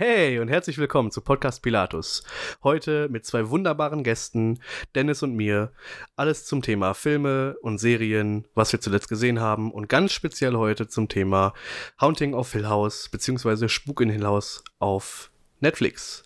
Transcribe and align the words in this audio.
Hey 0.00 0.38
und 0.38 0.46
herzlich 0.46 0.78
willkommen 0.78 1.10
zu 1.10 1.20
Podcast 1.20 1.60
Pilatus. 1.60 2.22
Heute 2.62 3.08
mit 3.08 3.26
zwei 3.26 3.50
wunderbaren 3.50 4.04
Gästen, 4.04 4.60
Dennis 4.94 5.24
und 5.24 5.34
mir. 5.34 5.72
Alles 6.14 6.44
zum 6.46 6.62
Thema 6.62 6.94
Filme 6.94 7.56
und 7.62 7.78
Serien, 7.78 8.46
was 8.54 8.70
wir 8.70 8.80
zuletzt 8.80 9.08
gesehen 9.08 9.40
haben 9.40 9.72
und 9.72 9.88
ganz 9.88 10.12
speziell 10.12 10.54
heute 10.54 10.86
zum 10.86 11.08
Thema 11.08 11.52
Haunting 12.00 12.32
of 12.32 12.52
Hill 12.52 12.68
House 12.68 13.08
bzw. 13.08 13.66
Spuk 13.66 14.00
in 14.00 14.10
Hill 14.10 14.24
House 14.24 14.62
auf 14.78 15.32
Netflix. 15.58 16.22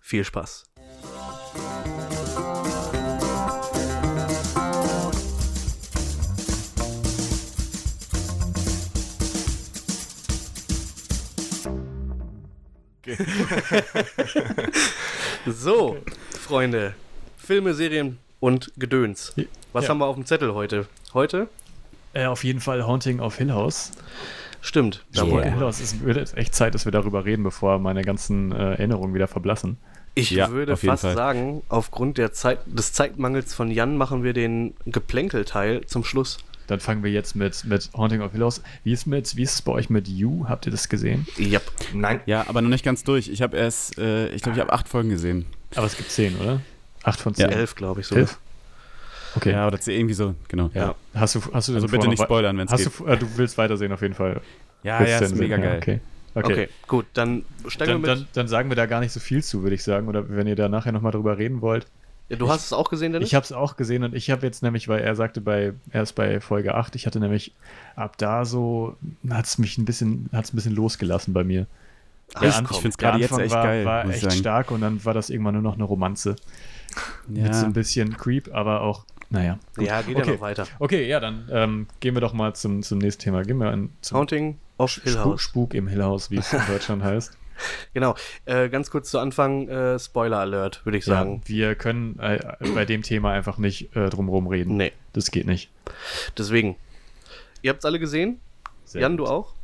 Viel 0.00 0.22
Spaß. 0.22 0.70
so, 15.46 15.96
Freunde, 16.38 16.94
Filme, 17.36 17.74
Serien 17.74 18.18
und 18.40 18.72
Gedöns. 18.76 19.34
Was 19.72 19.84
Ja. 19.84 19.90
haben 19.90 19.98
wir 19.98 20.06
auf 20.06 20.16
dem 20.16 20.26
Zettel 20.26 20.54
heute? 20.54 20.86
Heute? 21.14 21.48
Äh, 22.14 22.26
auf 22.26 22.44
jeden 22.44 22.60
Fall 22.60 22.86
Haunting 22.86 23.20
of 23.20 23.36
Hill 23.36 23.52
House. 23.52 23.92
Stimmt. 24.60 25.04
Da 25.12 25.24
Yeah. 25.24 25.42
Hill. 25.42 25.60
House 25.60 25.80
ist, 25.80 26.04
wird 26.04 26.36
echt 26.36 26.54
Zeit, 26.54 26.74
dass 26.74 26.84
wir 26.84 26.92
darüber 26.92 27.24
reden, 27.24 27.44
bevor 27.44 27.78
meine 27.78 28.02
ganzen 28.02 28.52
äh, 28.52 28.72
Erinnerungen 28.72 29.14
wieder 29.14 29.28
verblassen. 29.28 29.78
Ich 30.14 30.30
Ja, 30.30 30.50
würde 30.50 30.76
fast 30.76 31.02
Fall. 31.02 31.14
sagen, 31.14 31.62
aufgrund 31.68 32.18
der 32.18 32.32
Zeit, 32.32 32.58
des 32.66 32.92
Zeitmangels 32.92 33.54
von 33.54 33.70
Jan 33.70 33.96
machen 33.96 34.24
wir 34.24 34.32
den 34.32 34.74
Geplänkelteil 34.84 35.82
zum 35.86 36.02
Schluss. 36.02 36.38
Dann 36.68 36.80
fangen 36.80 37.02
wir 37.02 37.10
jetzt 37.10 37.34
mit, 37.34 37.64
mit 37.64 37.90
Haunting 37.96 38.20
of 38.20 38.32
Hill. 38.32 38.48
Wie 38.84 38.92
ist, 38.92 39.06
mit, 39.06 39.34
wie 39.36 39.42
ist 39.42 39.54
es 39.54 39.62
bei 39.62 39.72
euch 39.72 39.90
mit 39.90 40.06
You? 40.06 40.46
Habt 40.48 40.66
ihr 40.66 40.70
das 40.70 40.88
gesehen? 40.88 41.26
Yep. 41.38 41.62
Nein. 41.94 42.20
Ja, 42.26 42.44
aber 42.48 42.60
noch 42.62 42.68
nicht 42.68 42.84
ganz 42.84 43.02
durch. 43.04 43.28
Ich 43.28 43.42
habe 43.42 43.56
erst, 43.56 43.98
äh, 43.98 44.28
ich 44.28 44.42
glaube, 44.42 44.56
ich 44.56 44.60
habe 44.60 44.72
acht 44.72 44.86
Folgen 44.86 45.08
gesehen. 45.08 45.46
Aber 45.74 45.86
es 45.86 45.96
gibt 45.96 46.10
zehn, 46.10 46.36
oder? 46.38 46.60
Acht 47.02 47.20
von 47.20 47.32
Ja. 47.34 47.48
zehn. 47.48 47.58
Elf, 47.58 47.74
glaube 47.74 48.00
ich 48.02 48.06
so. 48.06 48.14
Elf? 48.16 48.38
Okay. 49.34 49.52
Ja, 49.52 49.66
oder 49.66 49.78
irgendwie 49.86 50.14
so, 50.14 50.34
genau. 50.48 50.70
Ja. 50.74 50.94
Hast 51.14 51.34
du, 51.34 51.40
hast 51.52 51.68
du 51.68 51.74
Also 51.74 51.86
bitte 51.88 52.08
nicht 52.08 52.22
spoilern, 52.22 52.56
wenn 52.58 52.66
es 52.68 52.76
geht. 52.84 52.98
du, 52.98 53.06
äh, 53.06 53.16
du 53.16 53.26
willst 53.36 53.56
weitersehen 53.58 53.92
auf 53.92 54.02
jeden 54.02 54.14
Fall. 54.14 54.40
Ja, 54.82 55.00
Willst 55.00 55.12
ja, 55.12 55.18
ist 55.26 55.36
mega 55.36 55.56
sehen? 55.56 55.64
geil. 55.64 55.72
Ja, 55.72 55.78
okay. 55.78 56.00
Okay. 56.34 56.52
Okay. 56.52 56.68
gut, 56.86 57.06
dann 57.14 57.44
steigen 57.66 57.92
Dann, 57.92 58.02
wir 58.02 58.08
mit. 58.10 58.20
dann, 58.20 58.28
dann 58.34 58.48
sagen 58.48 58.68
wir 58.68 58.76
da 58.76 58.86
gar 58.86 59.00
nicht 59.00 59.12
so 59.12 59.20
viel 59.20 59.42
zu, 59.42 59.62
würde 59.62 59.74
ich 59.74 59.82
sagen. 59.82 60.06
Oder 60.08 60.28
wenn 60.28 60.46
ihr 60.46 60.54
da 60.56 60.68
nachher 60.68 60.92
nochmal 60.92 61.12
drüber 61.12 61.38
reden 61.38 61.62
wollt. 61.62 61.86
Ja, 62.28 62.36
du 62.36 62.48
hast 62.50 62.66
es 62.66 62.72
auch 62.72 62.90
gesehen, 62.90 63.12
Dennis? 63.12 63.28
Ich 63.28 63.34
habe 63.34 63.44
es 63.44 63.52
auch 63.52 63.76
gesehen 63.76 64.04
und 64.04 64.14
ich 64.14 64.30
habe 64.30 64.44
jetzt 64.44 64.62
nämlich, 64.62 64.86
weil 64.88 65.00
er 65.00 65.14
sagte 65.14 65.40
bei 65.40 65.72
erst 65.92 66.14
bei 66.14 66.40
Folge 66.40 66.74
8, 66.74 66.94
ich 66.94 67.06
hatte 67.06 67.20
nämlich 67.20 67.54
ab 67.96 68.18
da 68.18 68.44
so 68.44 68.96
hat 69.30 69.46
es 69.46 69.56
mich 69.58 69.78
ein 69.78 69.84
bisschen 69.86 70.28
hat's 70.32 70.52
ein 70.52 70.56
bisschen 70.56 70.74
losgelassen 70.74 71.32
bei 71.32 71.44
mir. 71.44 71.66
Ach. 72.34 72.42
An- 72.58 72.66
ich 72.70 72.76
find's 72.80 72.96
der 72.98 73.10
gerade 73.12 73.22
jetzt 73.22 73.38
echt 73.38 73.54
war, 73.54 73.64
geil, 73.64 73.84
war 73.86 74.04
echt 74.10 74.20
sagen. 74.20 74.34
stark 74.34 74.70
und 74.70 74.82
dann 74.82 75.02
war 75.06 75.14
das 75.14 75.30
irgendwann 75.30 75.54
nur 75.54 75.62
noch 75.62 75.74
eine 75.74 75.84
Romanze 75.84 76.36
mit 77.26 77.54
so 77.54 77.60
Ja, 77.62 77.66
ein 77.66 77.72
bisschen 77.72 78.16
Creep, 78.16 78.54
aber 78.54 78.82
auch 78.82 79.04
naja. 79.30 79.58
gut. 79.76 79.86
ja, 79.86 80.02
geht 80.02 80.16
ja 80.18 80.22
okay. 80.24 80.32
noch 80.34 80.40
weiter. 80.40 80.66
Okay, 80.78 81.06
ja, 81.08 81.20
dann 81.20 81.48
ähm, 81.50 81.86
gehen 82.00 82.14
wir 82.14 82.20
doch 82.20 82.32
mal 82.34 82.54
zum, 82.54 82.82
zum 82.82 82.98
nächsten 82.98 83.22
Thema. 83.22 83.42
Gehen 83.42 83.58
wir 83.58 83.70
an, 83.70 83.90
zum 84.02 84.18
Haunting 84.18 84.58
of 84.78 84.94
Hill 85.02 85.12
Spuk, 85.12 85.24
House. 85.24 85.40
Spuk 85.42 85.74
im 85.74 85.86
Hill 85.88 86.02
House, 86.02 86.30
wie 86.30 86.36
es 86.36 86.52
in 86.52 86.60
Deutschland 86.68 87.02
heißt. 87.02 87.36
Genau. 87.94 88.14
Äh, 88.44 88.68
ganz 88.68 88.90
kurz 88.90 89.10
zu 89.10 89.18
Anfang, 89.18 89.68
äh, 89.68 89.98
Spoiler 89.98 90.38
Alert, 90.38 90.84
würde 90.84 90.98
ich 90.98 91.06
Ja, 91.06 91.14
sagen. 91.14 91.42
wir 91.46 91.74
können 91.74 92.18
äh, 92.20 92.38
bei 92.74 92.84
dem 92.84 93.02
Thema 93.02 93.32
einfach 93.32 93.58
nicht 93.58 93.94
äh, 93.96 94.08
drumherum 94.10 94.46
reden. 94.46 94.76
Nee, 94.76 94.92
Das 95.12 95.30
geht 95.30 95.46
nicht. 95.46 95.70
deswegen. 96.36 96.76
Ihr 97.62 97.70
habt 97.70 97.80
es 97.80 97.84
alle 97.84 97.98
gesehen? 97.98 98.40
Sehr 98.84 99.02
Jan, 99.02 99.16
gut. 99.16 99.26
du 99.26 99.30
auch? 99.30 99.54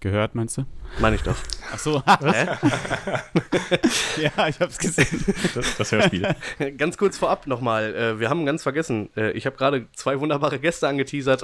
Gehört, 0.00 0.34
meinst 0.34 0.56
du? 0.56 0.64
Meine 1.00 1.16
ich 1.16 1.22
doch. 1.22 1.36
Ach 1.72 1.78
so. 1.78 2.02
Hä? 2.04 2.46
ja, 4.22 4.48
ich 4.48 4.60
habe 4.60 4.70
es 4.70 4.78
gesehen. 4.78 5.24
Das, 5.54 5.76
das 5.76 5.92
Hörspiel. 5.92 6.34
Ganz 6.78 6.96
kurz 6.96 7.18
vorab 7.18 7.46
nochmal, 7.46 7.94
äh, 7.94 8.20
wir 8.20 8.30
haben 8.30 8.46
ganz 8.46 8.62
vergessen, 8.62 9.10
äh, 9.16 9.32
ich 9.32 9.46
habe 9.46 9.56
gerade 9.56 9.86
zwei 9.94 10.18
wunderbare 10.20 10.58
Gäste 10.58 10.88
angeteasert 10.88 11.42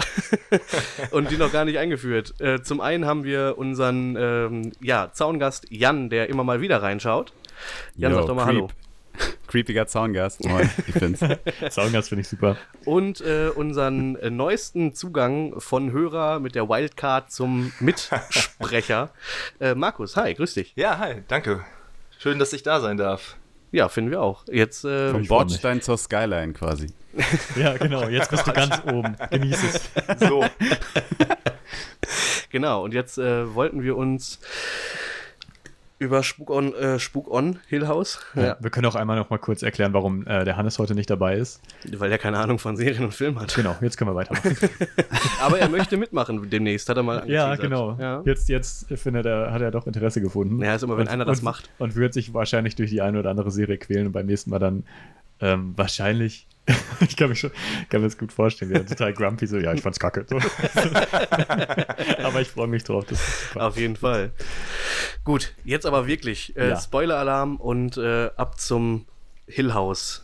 und 1.11 1.31
die 1.31 1.37
noch 1.37 1.53
gar 1.53 1.65
nicht 1.65 1.79
eingeführt. 1.79 2.41
Äh, 2.41 2.63
zum 2.63 2.81
einen 2.81 3.05
haben 3.05 3.25
wir 3.25 3.59
unseren 3.59 4.17
ähm, 4.17 4.73
ja, 4.81 5.11
Zaungast 5.13 5.67
Jan, 5.71 6.09
der 6.11 6.29
immer 6.29 6.45
mal 6.45 6.61
wieder 6.61 6.83
reinschaut. 6.83 7.33
Jan, 7.97 8.13
Yo, 8.13 8.19
sag 8.19 8.27
doch 8.27 8.35
mal 8.35 8.45
Creep. 8.47 8.55
Hallo. 8.57 8.69
Creepiger 9.47 9.87
Zaungast. 9.87 10.45
Moin, 10.45 10.71
ich 10.87 10.95
bin's. 10.95 11.21
Zaungast 11.71 12.09
finde 12.11 12.23
ich 12.23 12.29
super. 12.29 12.57
Und 12.85 13.21
äh, 13.21 13.49
unseren 13.55 14.17
äh, 14.17 14.31
neuesten 14.31 14.95
Zugang 14.95 15.61
von 15.61 15.93
Hörer 15.93 16.41
mit 16.41 16.55
der 16.55 16.69
Wildcard 16.69 17.31
zum 17.31 17.73
Mitsprecher. 17.81 19.11
äh, 19.61 19.75
Markus, 19.75 20.17
hi, 20.17 20.35
grüß 20.35 20.55
dich. 20.55 20.73
Ja, 20.77 20.99
hi, 20.99 21.23
danke. 21.29 21.65
Schön, 22.19 22.39
dass 22.39 22.53
ich 22.53 22.63
da 22.63 22.81
sein 22.81 22.97
darf. 22.97 23.37
Ja, 23.71 23.89
finden 23.89 24.11
wir 24.11 24.23
auch. 24.23 24.45
Jetzt, 24.51 24.85
äh, 24.85 25.11
Vom. 25.11 25.27
Bordstein 25.27 25.83
zur 25.83 25.99
Skyline 25.99 26.53
quasi. 26.53 26.89
Ja, 27.57 27.77
genau. 27.77 28.09
Jetzt 28.09 28.31
bist 28.31 28.47
du 28.47 28.53
ganz 28.53 28.81
oben. 28.87 29.17
Genieß 29.31 29.59
es. 29.63 30.29
So, 30.29 30.45
genau, 32.51 32.85
und 32.85 32.95
jetzt 32.95 33.19
äh, 33.19 33.53
wollten 33.55 33.83
wir 33.83 33.97
uns 33.97 34.39
über 36.05 36.23
Spuk 36.23 36.51
on, 36.51 36.75
äh, 36.75 36.99
Spuk 36.99 37.31
on 37.31 37.59
Hill 37.69 37.89
House, 37.89 38.21
ja. 38.35 38.57
Wir 38.61 38.71
können 38.71 38.87
auch 38.87 38.95
einmal 38.95 39.17
noch 39.17 39.31
mal 39.31 39.39
kurz 39.39 39.63
erklären, 39.63 39.93
warum 39.93 40.27
äh, 40.27 40.45
der 40.45 40.57
Hannes 40.57 40.79
heute 40.79 40.95
nicht 40.95 41.11
dabei 41.11 41.37
ist. 41.37 41.61
weil 41.97 42.13
er 42.13 42.19
keine 42.19 42.39
Ahnung 42.39 42.59
von 42.59 42.77
Serien 42.77 43.05
und 43.05 43.15
Film 43.15 43.41
hat. 43.41 43.55
Genau, 43.55 43.75
jetzt 43.81 43.97
können 43.97 44.11
wir 44.11 44.15
weitermachen. 44.15 44.57
Aber 45.41 45.59
er 45.59 45.69
möchte 45.69 45.97
mitmachen 45.97 46.49
demnächst, 46.51 46.89
hat 46.89 46.97
er 46.97 47.03
mal 47.03 47.29
ja, 47.29 47.47
angeteasert. 47.47 47.61
genau. 47.61 47.97
Ja. 47.99 48.23
Jetzt, 48.25 48.49
jetzt 48.49 48.87
findet 48.99 49.27
er, 49.27 49.51
hat 49.53 49.63
er 49.63 49.71
doch 49.71 49.87
Interesse 49.87 50.21
gefunden. 50.21 50.63
Ja, 50.63 50.75
ist 50.75 50.83
immer, 50.83 50.97
wenn 50.97 51.07
Und- 51.07 51.13
einer 51.13 51.25
das 51.25 51.39
und, 51.41 51.45
macht. 51.45 51.71
Und 51.79 51.97
wird 51.97 52.15
sich 52.15 52.35
wahrscheinlich 52.35 52.77
durch 52.77 52.91
die 52.91 53.01
eine 53.01 53.19
oder 53.19 53.31
andere 53.31 53.51
Serie 53.51 53.79
quälen 53.79 54.07
und 54.07 54.13
beim 54.13 54.27
nächsten 54.27 54.51
Mal 54.51 54.59
dann 54.59 54.85
ähm, 55.41 55.73
wahrscheinlich. 55.77 56.47
ich 57.01 57.17
kann, 57.17 57.29
mich 57.29 57.41
schon, 57.41 57.51
kann 57.91 58.01
mir 58.01 58.07
das 58.07 58.17
gut 58.17 58.33
vorstellen, 58.33 58.71
wie 58.71 58.75
er 58.77 58.87
total 58.87 59.13
grumpy 59.13 59.47
so, 59.47 59.59
ja, 59.59 59.73
ich 59.75 59.83
fand's 59.83 59.99
kacke. 60.01 60.25
So. 60.29 60.37
Aber 62.25 62.41
ich 62.41 62.49
freue 62.49 62.69
mich 62.69 62.85
drauf. 62.85 63.05
Auf 63.55 63.77
jeden 63.77 63.97
Fall. 63.97 64.33
Gut, 65.25 65.55
jetzt 65.65 65.85
aber 65.87 66.07
wirklich 66.07 66.57
äh, 66.57 66.71
Ja. 66.71 66.81
Spoiler-Alarm 66.81 67.57
und 67.57 67.97
äh, 67.97 68.31
ab 68.37 68.59
zum 68.61 69.07
Hill 69.47 69.75
House. 69.75 70.23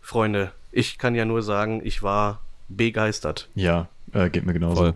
Freunde, 0.00 0.52
ich 0.72 0.98
kann 0.98 1.14
ja 1.14 1.24
nur 1.24 1.42
sagen, 1.42 1.80
ich 1.84 2.02
war 2.02 2.40
begeistert. 2.68 3.48
Ja, 3.54 3.88
äh, 4.12 4.28
geht 4.30 4.44
mir 4.44 4.52
genauso. 4.52 4.76
Voll. 4.76 4.94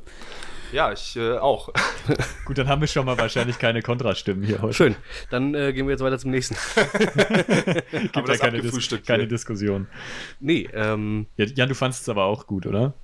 Ja, 0.73 0.93
ich 0.93 1.17
äh, 1.17 1.39
auch. 1.39 1.71
Gut, 2.45 2.59
dann 2.59 2.69
haben 2.69 2.81
wir 2.81 2.89
schon 2.89 3.07
mal 3.07 3.19
wahrscheinlich 3.19 3.59
keine 3.59 3.83
Kontrastimmen 3.83 4.43
hier 4.45 4.63
heute. 4.63 4.75
Schön, 4.75 4.97
dann 5.31 5.55
äh, 5.55 5.73
gehen 5.73 5.87
wir 5.87 5.93
jetzt 5.93 6.03
weiter 6.03 6.19
zum 6.19 6.31
nächsten. 6.31 6.55
Gibt 7.91 8.17
Aber 8.17 8.27
ja 8.27 8.33
das 8.33 8.39
keine, 8.39 8.61
Dis 8.61 9.05
keine. 9.07 9.27
Diskussion. 9.27 9.87
Nee, 10.41 10.69
ähm, 10.73 11.27
Ja, 11.37 11.47
Jan, 11.47 11.69
du 11.69 11.75
fandest 11.75 12.03
es 12.03 12.09
aber 12.09 12.25
auch 12.25 12.47
gut, 12.47 12.67
oder? 12.67 12.95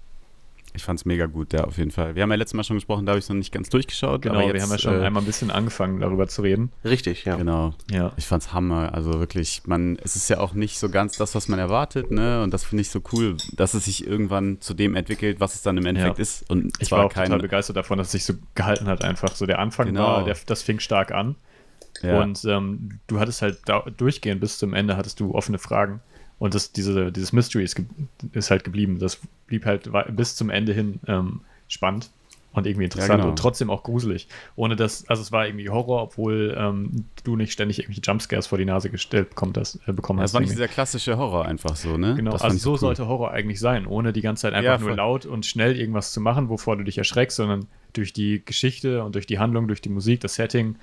Ich 0.77 0.83
fand's 0.83 1.05
mega 1.05 1.27
gut, 1.27 1.53
ja, 1.53 1.63
auf 1.65 1.79
jeden 1.79 1.93
Fall. 1.93 2.17
Wir 2.17 2.25
haben 2.25 2.31
ja 2.31 2.37
letztes 2.37 2.55
Mal 2.55 2.65
schon 2.65 2.77
gesprochen, 2.77 3.07
da 3.07 3.11
habe 3.13 3.21
ich 3.21 3.29
noch 3.29 3.37
nicht 3.37 3.53
ganz 3.53 3.69
durchgeschaut. 3.69 4.23
Genau, 4.23 4.35
aber 4.35 4.45
jetzt, 4.47 4.55
wir 4.55 4.63
haben 4.63 4.71
ja 4.73 4.79
schon 4.79 5.01
äh, 5.01 5.05
einmal 5.07 5.23
ein 5.23 5.27
bisschen 5.27 5.53
angefangen, 5.53 6.01
darüber 6.01 6.27
zu 6.27 6.43
reden. 6.43 6.73
richtig, 6.85 7.25
ja. 7.25 7.37
Genau. 7.37 7.75
Ja. 7.93 8.13
Ich 8.17 8.27
fand's 8.27 8.53
Hammer. 8.53 8.93
Also 8.93 9.21
wirklich, 9.21 9.63
man, 9.67 9.97
es 10.03 10.17
ist 10.17 10.29
ja 10.29 10.41
auch 10.41 10.53
nicht 10.53 10.81
so 10.81 10.89
ganz 10.89 11.17
das, 11.17 11.37
was 11.37 11.47
man 11.47 11.61
erwartet, 11.61 12.11
ne? 12.11 12.43
Und 12.43 12.53
das 12.53 12.65
finde 12.65 12.83
ich 12.83 12.91
so 12.91 13.01
cool, 13.13 13.37
dass 13.53 13.75
es 13.75 13.85
sich 13.85 14.05
irgendwann 14.05 14.61
zu 14.61 14.75
dem 14.75 14.97
entwickelt, 14.97 15.39
was 15.39 15.55
es 15.55 15.63
dann 15.63 15.79
im 15.79 15.87
Endeffekt 15.87 16.19
Ja. 16.19 16.23
ist. 16.23 16.51
Und 16.51 16.73
Ich 16.81 16.91
war 16.91 17.05
auch 17.05 17.13
kein, 17.13 17.27
total 17.27 17.39
begeistert 17.43 17.77
davon, 17.77 17.99
dass 17.99 18.09
es 18.09 18.13
sich 18.13 18.25
so 18.25 18.35
gehalten 18.57 18.87
hat, 18.87 19.05
einfach. 19.05 19.37
So 19.37 19.47
der 19.47 19.61
Anfang 19.61 19.87
Genau. 19.87 20.03
war, 20.05 20.25
der, 20.25 20.37
das 20.47 20.63
fing 20.63 20.81
stark 20.81 21.13
an. 21.13 21.37
ja, 22.03 22.21
Und 22.21 22.45
ähm, 22.47 22.99
du 23.07 23.21
hattest 23.21 23.43
halt 23.43 23.59
da, 23.67 23.83
durchgehend 23.97 24.41
bis 24.41 24.59
zum 24.59 24.75
Ende 24.75 24.97
hattest 24.97 25.21
du 25.21 25.35
offene 25.37 25.59
Fragen. 25.59 26.01
Und 26.39 26.55
das, 26.55 26.73
diese, 26.73 27.13
dieses 27.13 27.33
Mystery 27.33 27.65
ist, 27.65 27.81
ist 28.33 28.51
halt 28.51 28.65
geblieben. 28.65 28.99
Das 28.99 29.21
blieb 29.47 29.65
halt 29.65 29.91
bis 30.17 30.37
zum 30.37 30.51
Ende 30.51 30.73
hin 30.73 31.01
ähm, 31.07 31.41
spannend 31.69 32.11
und 32.55 32.67
irgendwie 32.67 32.85
interessant 32.85 33.21
genau. 33.21 33.31
und 33.31 33.39
trotzdem 33.39 33.69
auch 33.69 33.83
gruselig. 33.83 34.29
Ohne 34.55 34.77
dass, 34.77 35.09
also 35.09 35.23
es 35.23 35.33
war 35.33 35.47
irgendwie 35.47 35.69
Horror, 35.69 36.03
obwohl 36.03 36.55
ähm, 36.57 37.07
du 37.25 37.37
nicht 37.37 37.53
ständig 37.53 37.81
irgendwie 37.81 38.01
Jumpscares 38.01 38.47
vor 38.47 38.59
die 38.59 38.65
Nase 38.65 38.91
gestellt 38.91 39.31
bekommen 39.31 39.53
hast. 39.57 39.81
Äh, 39.87 39.93
bekommen 39.93 40.19
das 40.21 40.31
hast 40.31 40.35
war 40.35 40.41
nicht 40.41 40.53
dieser 40.53 40.69
klassische 40.69 41.19
Horror 41.19 41.47
einfach 41.47 41.75
so, 41.75 41.97
ne? 41.97 42.15
Genau, 42.15 42.31
das 42.31 42.43
also 42.43 42.57
so 42.57 42.73
cool. 42.73 42.79
sollte 42.79 43.09
Horror 43.09 43.33
eigentlich 43.33 43.59
sein, 43.59 43.87
ohne 43.87 44.13
die 44.13 44.21
ganze 44.21 44.43
Zeit 44.43 44.55
einfach 44.55 44.81
Ja, 44.81 44.87
nur 44.87 44.97
laut 44.97 45.27
und 45.27 45.47
schnell 45.47 45.77
irgendwas 45.77 46.13
zu 46.13 46.21
machen, 46.21 46.49
wovor 46.49 46.77
du 46.77 46.85
dich 46.85 46.97
erschreckst, 46.97 47.37
sondern 47.37 47.67
durch 47.93 48.13
die 48.13 48.45
Geschichte 48.45 49.03
und 49.03 49.17
durch 49.17 49.27
die 49.27 49.39
Handlung, 49.39 49.67
durch 49.67 49.81
die 49.81 49.89
Musik, 49.89 50.21
das 50.21 50.35
Setting 50.35 50.77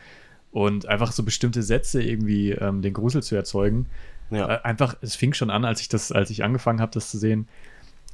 und 0.52 0.88
einfach 0.88 1.14
so 1.14 1.24
bestimmte 1.24 1.64
Sätze 1.64 2.04
irgendwie 2.04 2.52
ähm, 2.52 2.82
den 2.82 2.94
Grusel 2.94 3.24
zu 3.24 3.36
erzeugen. 3.36 3.86
Ja. 4.32 4.50
Äh, 4.50 4.62
einfach, 4.64 4.96
es 5.02 5.16
fing 5.16 5.34
schon 5.34 5.50
an, 5.50 5.66
als 5.66 5.82
ich 5.82 5.90
das, 5.90 6.12
als 6.12 6.30
ich 6.30 6.44
angefangen 6.44 6.82
habe, 6.82 6.92
das 6.92 7.10
zu 7.10 7.18
sehen. 7.18 7.48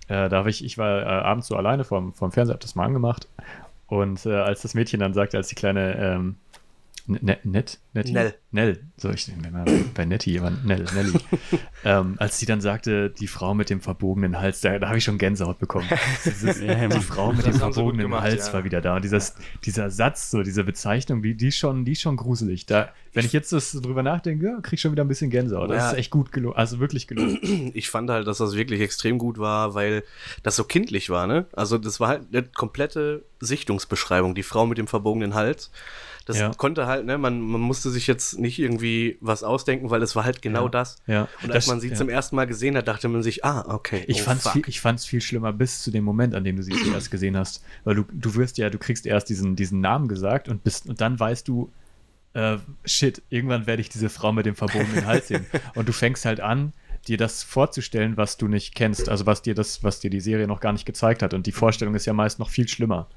Äh, 0.08 0.30
da 0.30 0.38
habe 0.38 0.50
ich, 0.50 0.64
ich 0.64 0.78
war 0.78 1.02
äh, 1.02 1.06
abends 1.06 1.48
so 1.48 1.56
alleine 1.56 1.84
vorm, 1.84 2.14
vorm 2.14 2.32
Fernseher, 2.32 2.54
habe 2.54 2.62
das 2.62 2.76
mal 2.76 2.86
angemacht. 2.86 3.28
Und 3.88 4.26
äh, 4.26 4.36
als 4.36 4.62
das 4.62 4.74
Mädchen 4.74 5.00
dann 5.00 5.14
sagte, 5.14 5.38
als 5.38 5.48
die 5.48 5.56
kleine 5.56 5.96
ähm, 5.98 6.36
Ne- 7.10 7.40
Net, 7.46 7.80
Nettie? 7.94 8.12
Nell. 8.12 8.36
Nell. 8.52 8.80
So, 8.98 9.10
ich 9.12 9.26
denke 9.28 9.50
mal 9.50 9.64
bei 9.94 10.04
Nettie, 10.04 10.38
aber 10.40 10.52
Nell, 10.52 10.84
Nelly. 10.94 11.14
ähm, 11.86 12.16
als 12.18 12.38
sie 12.38 12.46
dann 12.46 12.60
sagte, 12.60 13.10
die 13.10 13.28
Frau 13.28 13.54
mit 13.54 13.70
dem 13.70 13.80
verbogenen 13.80 14.38
Hals, 14.40 14.60
da, 14.60 14.78
da 14.78 14.88
habe 14.90 14.98
ich 14.98 15.06
schon 15.06 15.18
Gänsehaut 15.18 15.58
bekommen. 15.58 15.88
Dieses, 16.26 16.60
Ja, 16.62 16.88
die. 16.88 17.00
Frau 17.00 17.32
mit 17.32 17.46
Das 17.48 17.56
dem 17.56 17.60
verbogenen 17.60 18.08
gemacht, 18.08 18.24
Hals 18.24 18.48
ja. 18.48 18.54
war 18.54 18.66
wieder 18.66 18.82
da. 18.82 18.98
Und 18.98 19.06
dieses, 19.06 19.36
dieser 19.64 19.90
Satz, 19.90 20.32
so 20.32 20.44
diese 20.44 20.66
Bezeichnung, 20.66 21.22
die, 21.22 21.36
die, 21.36 21.48
ist 21.48 21.58
schon, 21.58 21.86
die 21.86 21.94
ist 21.94 22.02
schon 22.02 22.18
gruselig. 22.18 22.66
Da, 22.66 22.90
wenn 23.14 23.26
ich 23.26 23.32
jetzt 23.34 23.54
das 23.54 23.72
so 23.72 23.80
drüber 23.80 24.04
nachdenke, 24.04 24.46
ja, 24.46 24.60
krieg 24.62 24.74
ich 24.74 24.82
schon 24.82 24.92
wieder 24.92 25.06
ein 25.06 25.08
bisschen 25.08 25.30
Gänsehaut. 25.30 25.70
Das 25.70 25.78
Ja. 25.78 25.92
ist 25.92 25.98
echt 25.98 26.12
gut 26.12 26.34
gelungen. 26.34 26.58
Also 26.58 26.80
wirklich 26.80 27.08
gelungen. 27.08 27.72
Ich 27.74 27.90
fand 27.90 28.10
halt, 28.10 28.28
dass 28.28 28.40
das 28.40 28.56
wirklich 28.56 28.82
extrem 28.82 29.18
gut 29.18 29.38
war, 29.38 29.74
weil 29.76 30.04
das 30.44 30.56
so 30.58 30.64
kindlich 30.66 31.10
war, 31.10 31.26
ne? 31.28 31.46
Also 31.54 31.78
das 31.78 32.00
war 32.02 32.10
halt 32.10 32.24
eine 32.34 32.44
komplette 32.44 33.24
Sichtungsbeschreibung, 33.40 34.36
die 34.36 34.44
Frau 34.44 34.66
mit 34.66 34.78
dem 34.78 34.88
verbogenen 34.88 35.34
Hals. 35.36 35.72
Das 36.28 36.38
Ja. 36.38 36.52
konnte 36.56 36.86
halt, 36.88 37.06
ne, 37.06 37.18
man, 37.18 37.40
man 37.40 37.62
musste 37.62 37.90
sich 37.90 38.06
jetzt 38.06 38.38
nicht 38.38 38.60
irgendwie 38.60 39.18
was 39.22 39.44
ausdenken, 39.44 39.90
weil 39.90 40.02
es 40.04 40.14
war 40.16 40.26
halt 40.26 40.42
genau 40.42 40.66
Ja. 40.66 40.70
das. 40.70 40.98
Ja. 41.08 41.22
Und 41.42 41.48
Das- 41.48 41.56
als 41.56 41.68
man 41.68 41.80
sie 41.80 41.94
zum 41.94 42.10
ersten 42.10 42.36
Mal 42.36 42.46
gesehen 42.48 42.76
hat, 42.76 42.88
dachte 42.88 43.08
man 43.08 43.24
sich, 43.24 43.46
ah, 43.46 43.64
okay. 43.70 44.04
Ich, 44.08 44.22
oh, 44.22 44.26
fand's 44.26 44.44
fuck. 44.44 44.52
viel, 44.54 44.64
ich 44.68 44.82
fand's 44.82 45.06
viel 45.06 45.22
schlimmer 45.22 45.54
bis 45.54 45.82
zu 45.82 45.90
dem 45.90 46.04
Moment, 46.04 46.36
an 46.36 46.44
dem 46.44 46.58
du 46.58 46.64
sie 46.64 46.72
zuerst 46.84 47.10
gesehen 47.12 47.38
hast. 47.38 47.64
Weil 47.86 47.96
du, 47.96 48.04
du 48.12 48.36
wirst 48.36 48.58
ja, 48.58 48.70
du 48.70 48.78
kriegst 48.78 49.06
erst 49.06 49.30
diesen, 49.30 49.56
diesen 49.56 49.80
Namen 49.80 50.10
gesagt 50.10 50.50
und, 50.50 50.64
bist, 50.66 50.86
und 50.88 51.00
dann 51.00 51.18
weißt 51.18 51.48
du, 51.48 51.72
äh, 52.34 52.58
shit, 52.84 53.22
irgendwann 53.30 53.66
werde 53.66 53.82
ich 53.82 53.88
diese 53.90 54.10
Frau 54.10 54.34
mit 54.34 54.46
dem 54.46 54.56
verbogenen 54.56 55.06
Hals 55.06 55.30
sehen. 55.30 55.46
Und 55.76 55.88
du 55.88 55.94
fängst 55.94 56.26
halt 56.26 56.40
an, 56.42 56.74
dir 57.08 57.18
das 57.18 57.42
vorzustellen, 57.42 58.18
was 58.18 58.36
du 58.38 58.48
nicht 58.50 58.76
kennst, 58.76 59.08
also 59.08 59.26
was 59.26 59.42
dir 59.42 59.56
das, 59.56 59.82
was 59.84 60.02
dir 60.02 60.10
die 60.10 60.20
Serie 60.20 60.46
noch 60.46 60.60
gar 60.60 60.74
nicht 60.74 60.86
gezeigt 60.86 61.24
hat. 61.24 61.34
Und 61.34 61.48
die 61.48 61.52
Vorstellung 61.54 61.96
ist 61.96 62.06
ja 62.06 62.12
meist 62.14 62.38
noch 62.38 62.50
viel 62.50 62.68
schlimmer. 62.68 63.08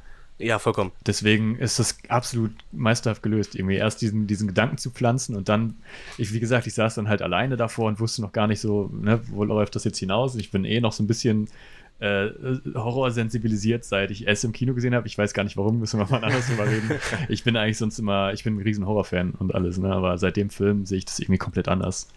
Ja, 0.41 0.59
vollkommen. 0.59 0.91
Deswegen 1.07 1.57
ist 1.57 1.79
das 1.79 1.99
absolut 2.09 2.53
meisterhaft 2.73 3.23
gelöst, 3.23 3.55
irgendwie 3.55 3.77
erst 3.77 4.01
diesen, 4.01 4.27
diesen 4.27 4.49
Gedanken 4.49 4.79
zu 4.79 4.91
pflanzen 4.91 5.37
und 5.37 5.51
dann, 5.51 5.75
ich, 6.17 6.33
wie 6.33 6.41
gesagt, 6.41 6.67
ich 6.67 6.73
saß 6.73 6.95
dann 6.95 7.09
halt 7.09 7.21
alleine 7.21 7.59
davor 7.59 7.89
und 7.89 8.01
wusste 8.01 8.23
noch 8.23 8.33
gar 8.33 8.47
nicht 8.47 8.61
so, 8.61 8.91
ne, 8.93 9.21
wo 9.29 9.45
läuft 9.45 9.77
das 9.77 9.85
jetzt 9.85 9.99
hinaus. 9.99 10.35
Ich 10.37 10.51
bin 10.51 10.65
eh 10.65 10.81
noch 10.81 10.93
so 10.93 11.03
ein 11.03 11.07
bisschen 11.07 11.49
äh, 11.99 12.31
horrorsensibilisiert, 12.75 13.85
seit 13.85 14.11
ich 14.11 14.27
es 14.27 14.43
im 14.43 14.53
Kino 14.53 14.73
gesehen 14.73 14.95
habe. 14.95 15.07
Ich 15.07 15.19
weiß 15.19 15.35
gar 15.35 15.45
nicht 15.45 15.59
warum, 15.59 15.79
müssen 15.79 16.01
wir 16.01 16.07
mal 16.07 16.25
anders 16.25 16.47
drüber 16.47 16.67
reden. 16.67 16.91
Ich 17.29 17.45
bin 17.45 17.57
eigentlich 17.57 17.77
sonst 17.77 17.99
immer, 17.99 18.33
ich 18.33 18.43
bin 18.43 18.57
ein 18.57 18.63
riesen 18.63 18.87
Horrorfan 18.87 19.33
und 19.33 19.55
alles, 19.55 19.77
ne, 19.77 19.93
aber 19.93 20.17
seit 20.17 20.37
dem 20.37 20.49
Film 20.49 20.87
sehe 20.87 20.99
ich 20.99 21.05
das 21.05 21.19
irgendwie 21.19 21.39
komplett 21.39 21.69
anders. 21.69 22.09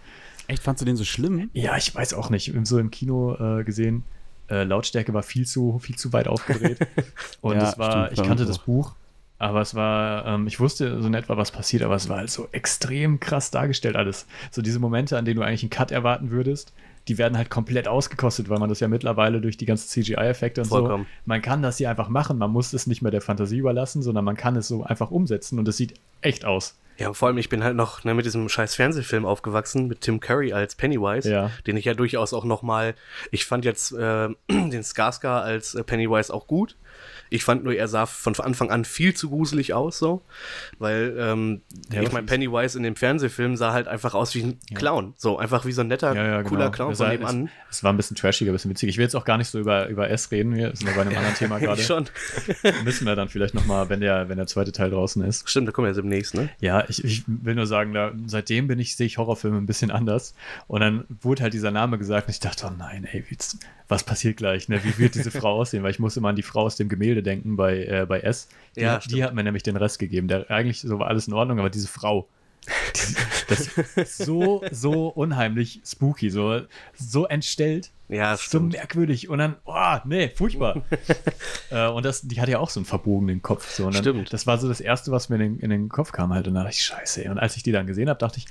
Echt, 0.47 0.63
fandst 0.63 0.81
du 0.81 0.85
den 0.85 0.95
so 0.95 1.03
schlimm? 1.03 1.49
Ja, 1.53 1.75
ich 1.75 1.93
weiß 1.93 2.13
auch 2.13 2.29
nicht, 2.29 2.53
so 2.63 2.79
im 2.79 2.89
Kino 2.89 3.35
äh, 3.35 3.65
gesehen. 3.65 4.03
Äh, 4.53 4.63
Lautstärke 4.65 5.13
war 5.13 5.23
viel 5.23 5.47
zu, 5.47 5.79
viel 5.79 5.95
zu 5.95 6.13
weit 6.13 6.27
aufgedreht. 6.27 6.77
Und 7.41 7.55
Ja, 7.55 7.69
es 7.69 7.77
war, 7.77 8.05
stimmt, 8.05 8.19
ich 8.19 8.27
kannte 8.27 8.45
das. 8.45 8.59
Buch, 8.59 8.93
aber 9.39 9.61
es 9.61 9.73
war, 9.73 10.25
ähm, 10.27 10.45
ich 10.47 10.59
wusste 10.59 11.01
so 11.01 11.07
in 11.07 11.13
etwa, 11.15 11.37
was 11.37 11.51
passiert, 11.51 11.81
aber 11.81 11.95
es 11.95 12.07
war 12.07 12.17
halt 12.17 12.29
so 12.29 12.47
extrem 12.51 13.19
krass 13.19 13.49
dargestellt 13.49 13.95
alles. 13.95 14.27
So 14.51 14.61
diese 14.61 14.79
Momente, 14.79 15.17
an 15.17 15.25
denen 15.25 15.39
du 15.39 15.45
eigentlich 15.45 15.63
einen 15.63 15.71
Cut 15.71 15.91
erwarten 15.91 16.29
würdest, 16.29 16.71
die 17.07 17.17
werden 17.17 17.37
halt 17.37 17.49
komplett 17.49 17.87
ausgekostet, 17.87 18.47
weil 18.49 18.59
man 18.59 18.69
das 18.69 18.79
ja 18.79 18.87
mittlerweile 18.87 19.41
durch 19.41 19.57
die 19.57 19.65
ganzen 19.65 19.89
CGI-Effekte 19.89 20.61
und 20.61 20.67
Vollkommen. 20.67 21.05
so, 21.05 21.09
man 21.25 21.41
kann 21.41 21.61
das 21.61 21.77
hier 21.77 21.89
einfach 21.89 22.09
machen, 22.09 22.37
man 22.37 22.51
muss 22.51 22.71
es 22.73 22.85
nicht 22.85 23.01
mehr 23.01 23.11
der 23.11 23.21
Fantasie 23.21 23.57
überlassen, 23.57 24.03
sondern 24.03 24.23
man 24.23 24.37
kann 24.37 24.55
es 24.55 24.67
so 24.67 24.83
einfach 24.83 25.11
umsetzen 25.11 25.59
und 25.59 25.67
es 25.67 25.77
sieht 25.77 25.95
echt 26.21 26.45
aus. 26.45 26.77
Ja, 26.97 27.11
vor 27.13 27.27
allem, 27.27 27.37
ich 27.37 27.49
bin 27.49 27.63
halt 27.63 27.75
noch 27.75 28.03
ne, 28.03 28.13
mit 28.13 28.25
diesem 28.25 28.47
scheiß 28.49 28.75
Fernsehfilm 28.75 29.25
aufgewachsen, 29.25 29.87
mit 29.87 30.01
Tim 30.01 30.19
Curry 30.19 30.53
als 30.53 30.75
Pennywise, 30.75 31.29
Ja. 31.31 31.51
den 31.65 31.75
ich 31.77 31.85
ja 31.85 31.93
durchaus 31.95 32.33
auch 32.33 32.45
noch 32.45 32.61
mal, 32.61 32.93
ich 33.31 33.45
fand 33.45 33.65
jetzt 33.65 33.91
äh, 33.93 34.29
den 34.49 34.83
Skarsgård 34.83 35.41
als 35.43 35.75
äh, 35.75 35.83
Pennywise 35.83 36.33
auch 36.33 36.45
gut. 36.47 36.77
Ich 37.33 37.43
fand 37.43 37.63
nur, 37.63 37.73
er 37.73 37.87
sah 37.87 38.05
von 38.05 38.35
Anfang 38.39 38.69
an 38.69 38.85
viel 38.85 39.15
zu 39.15 39.29
gruselig 39.29 39.73
aus, 39.73 39.97
so. 39.97 40.21
Weil, 40.77 41.15
ähm, 41.17 41.61
Ja, 41.91 42.03
ich 42.03 42.11
meine, 42.11 42.27
Pennywise 42.27 42.77
in 42.77 42.83
dem 42.83 42.95
Fernsehfilm 42.95 43.57
sah 43.57 43.73
halt 43.73 43.87
einfach 43.87 44.13
aus 44.13 44.35
wie 44.35 44.43
ein 44.43 44.59
Clown. 44.75 45.15
So, 45.17 45.39
einfach 45.39 45.65
wie 45.65 45.71
so 45.71 45.81
ein 45.81 45.87
netter, 45.87 46.43
cooler 46.43 46.69
Clown 46.69 46.95
von 46.95 47.07
nebenan. 47.09 47.49
Es, 47.69 47.77
es 47.77 47.83
war 47.83 47.91
ein 47.91 47.97
bisschen 47.97 48.15
trashiger, 48.15 48.51
ein 48.51 48.53
bisschen 48.53 48.69
witzig. 48.69 48.89
Ich 48.89 48.97
will 48.97 49.03
jetzt 49.03 49.15
auch 49.15 49.25
gar 49.25 49.39
nicht 49.39 49.47
so 49.47 49.59
über, 49.59 49.87
über 49.87 50.11
S 50.11 50.29
reden, 50.29 50.55
wir 50.55 50.75
sind 50.75 50.87
ja 50.87 50.93
bei 50.93 51.01
einem 51.01 51.17
anderen 51.17 51.35
Thema 51.35 51.57
gerade. 51.57 51.81
Schon. 51.81 52.05
Müssen 52.83 53.07
wir 53.07 53.15
dann 53.15 53.29
vielleicht 53.29 53.55
nochmal, 53.55 53.89
wenn 53.89 54.01
der, 54.01 54.29
wenn 54.29 54.37
der 54.37 54.45
zweite 54.45 54.71
Teil 54.71 54.91
draußen 54.91 55.23
ist. 55.23 55.49
Stimmt, 55.49 55.67
da 55.67 55.71
kommen 55.71 55.85
wir 55.85 55.89
jetzt 55.89 55.97
demnächst, 55.97 56.35
ne? 56.35 56.49
Ja, 56.59 56.83
ich, 56.87 57.03
ich 57.03 57.23
will 57.25 57.55
nur 57.55 57.65
sagen, 57.65 57.93
da, 57.93 58.11
seitdem 58.27 58.67
bin 58.67 58.77
ich, 58.77 58.95
sehe 58.95 59.07
ich 59.07 59.17
Horrorfilme 59.17 59.57
ein 59.57 59.65
bisschen 59.65 59.89
anders. 59.89 60.35
Und 60.67 60.81
dann 60.81 61.05
wurde 61.21 61.41
halt 61.41 61.53
dieser 61.53 61.71
Name 61.71 61.97
gesagt 61.97 62.27
und 62.27 62.31
ich 62.31 62.39
dachte, 62.39 62.67
oh 62.67 62.73
nein, 62.77 63.07
ey, 63.11 63.23
wie, 63.27 63.37
was 63.93 64.03
passiert 64.03 64.37
gleich? 64.37 64.67
Ne? 64.69 64.83
Wie 64.83 64.97
wird 64.97 65.15
diese 65.15 65.31
Frau 65.39 65.59
aussehen? 65.59 65.83
Weil 65.83 65.91
ich 65.91 65.99
musste 65.99 66.19
immer 66.19 66.29
an 66.29 66.35
die 66.35 66.41
Frau 66.43 66.61
aus 66.63 66.75
dem 66.75 66.89
Gemälde 66.89 67.21
denken 67.23 67.55
bei, 67.55 67.85
äh, 67.85 68.05
bei 68.07 68.19
S. 68.21 68.47
Die, 68.75 68.81
Ja, 68.81 68.93
hat- 68.95 69.09
die 69.11 69.23
hat 69.23 69.33
mir 69.35 69.43
nämlich 69.43 69.63
den 69.63 69.75
Rest 69.77 69.99
gegeben. 69.99 70.27
Der, 70.27 70.49
eigentlich 70.49 70.81
so 70.81 70.99
war 70.99 71.07
alles 71.07 71.27
in 71.27 71.33
Ordnung, 71.33 71.59
aber 71.59 71.69
diese 71.69 71.87
Frau. 71.87 72.27
die- 72.95 73.15
Das 73.49 73.67
ist 73.97 74.17
so, 74.17 74.63
so 74.71 75.07
unheimlich 75.09 75.81
spooky, 75.85 76.29
so, 76.29 76.61
so 76.95 77.25
entstellt. 77.27 77.91
Ja, 78.09 78.37
so 78.37 78.59
merkwürdig. 78.59 79.27
Und 79.29 79.39
dann, 79.39 79.55
oh, 79.65 79.95
nee, 80.05 80.29
furchtbar. 80.33 80.83
äh, 81.71 81.87
und 81.87 82.05
das, 82.05 82.21
die 82.21 82.39
hatte 82.39 82.51
ja 82.51 82.59
auch 82.59 82.69
so 82.69 82.79
einen 82.79 82.85
verbogenen 82.85 83.41
Kopf. 83.41 83.69
So. 83.75 83.83
Dann, 83.89 84.01
Stimmt. 84.01 84.31
Das 84.33 84.45
war 84.47 84.57
so 84.59 84.67
das 84.67 84.81
Erste, 84.81 85.11
was 85.11 85.29
mir 85.29 85.35
in 85.37 85.41
den, 85.41 85.59
in 85.59 85.69
den 85.71 85.89
Kopf 85.89 86.11
kam 86.11 86.33
halt. 86.33 86.47
Und 86.47 86.53
dann 86.55 86.63
dachte 86.63 86.75
ich, 86.77 86.83
scheiße. 86.83 87.25
ey. 87.25 87.29
Und 87.31 87.37
als 87.39 87.57
ich 87.57 87.63
die 87.63 87.71
dann 87.71 87.87
gesehen 87.87 88.09
habe, 88.09 88.19
dachte 88.19 88.37
ich, 88.39 88.45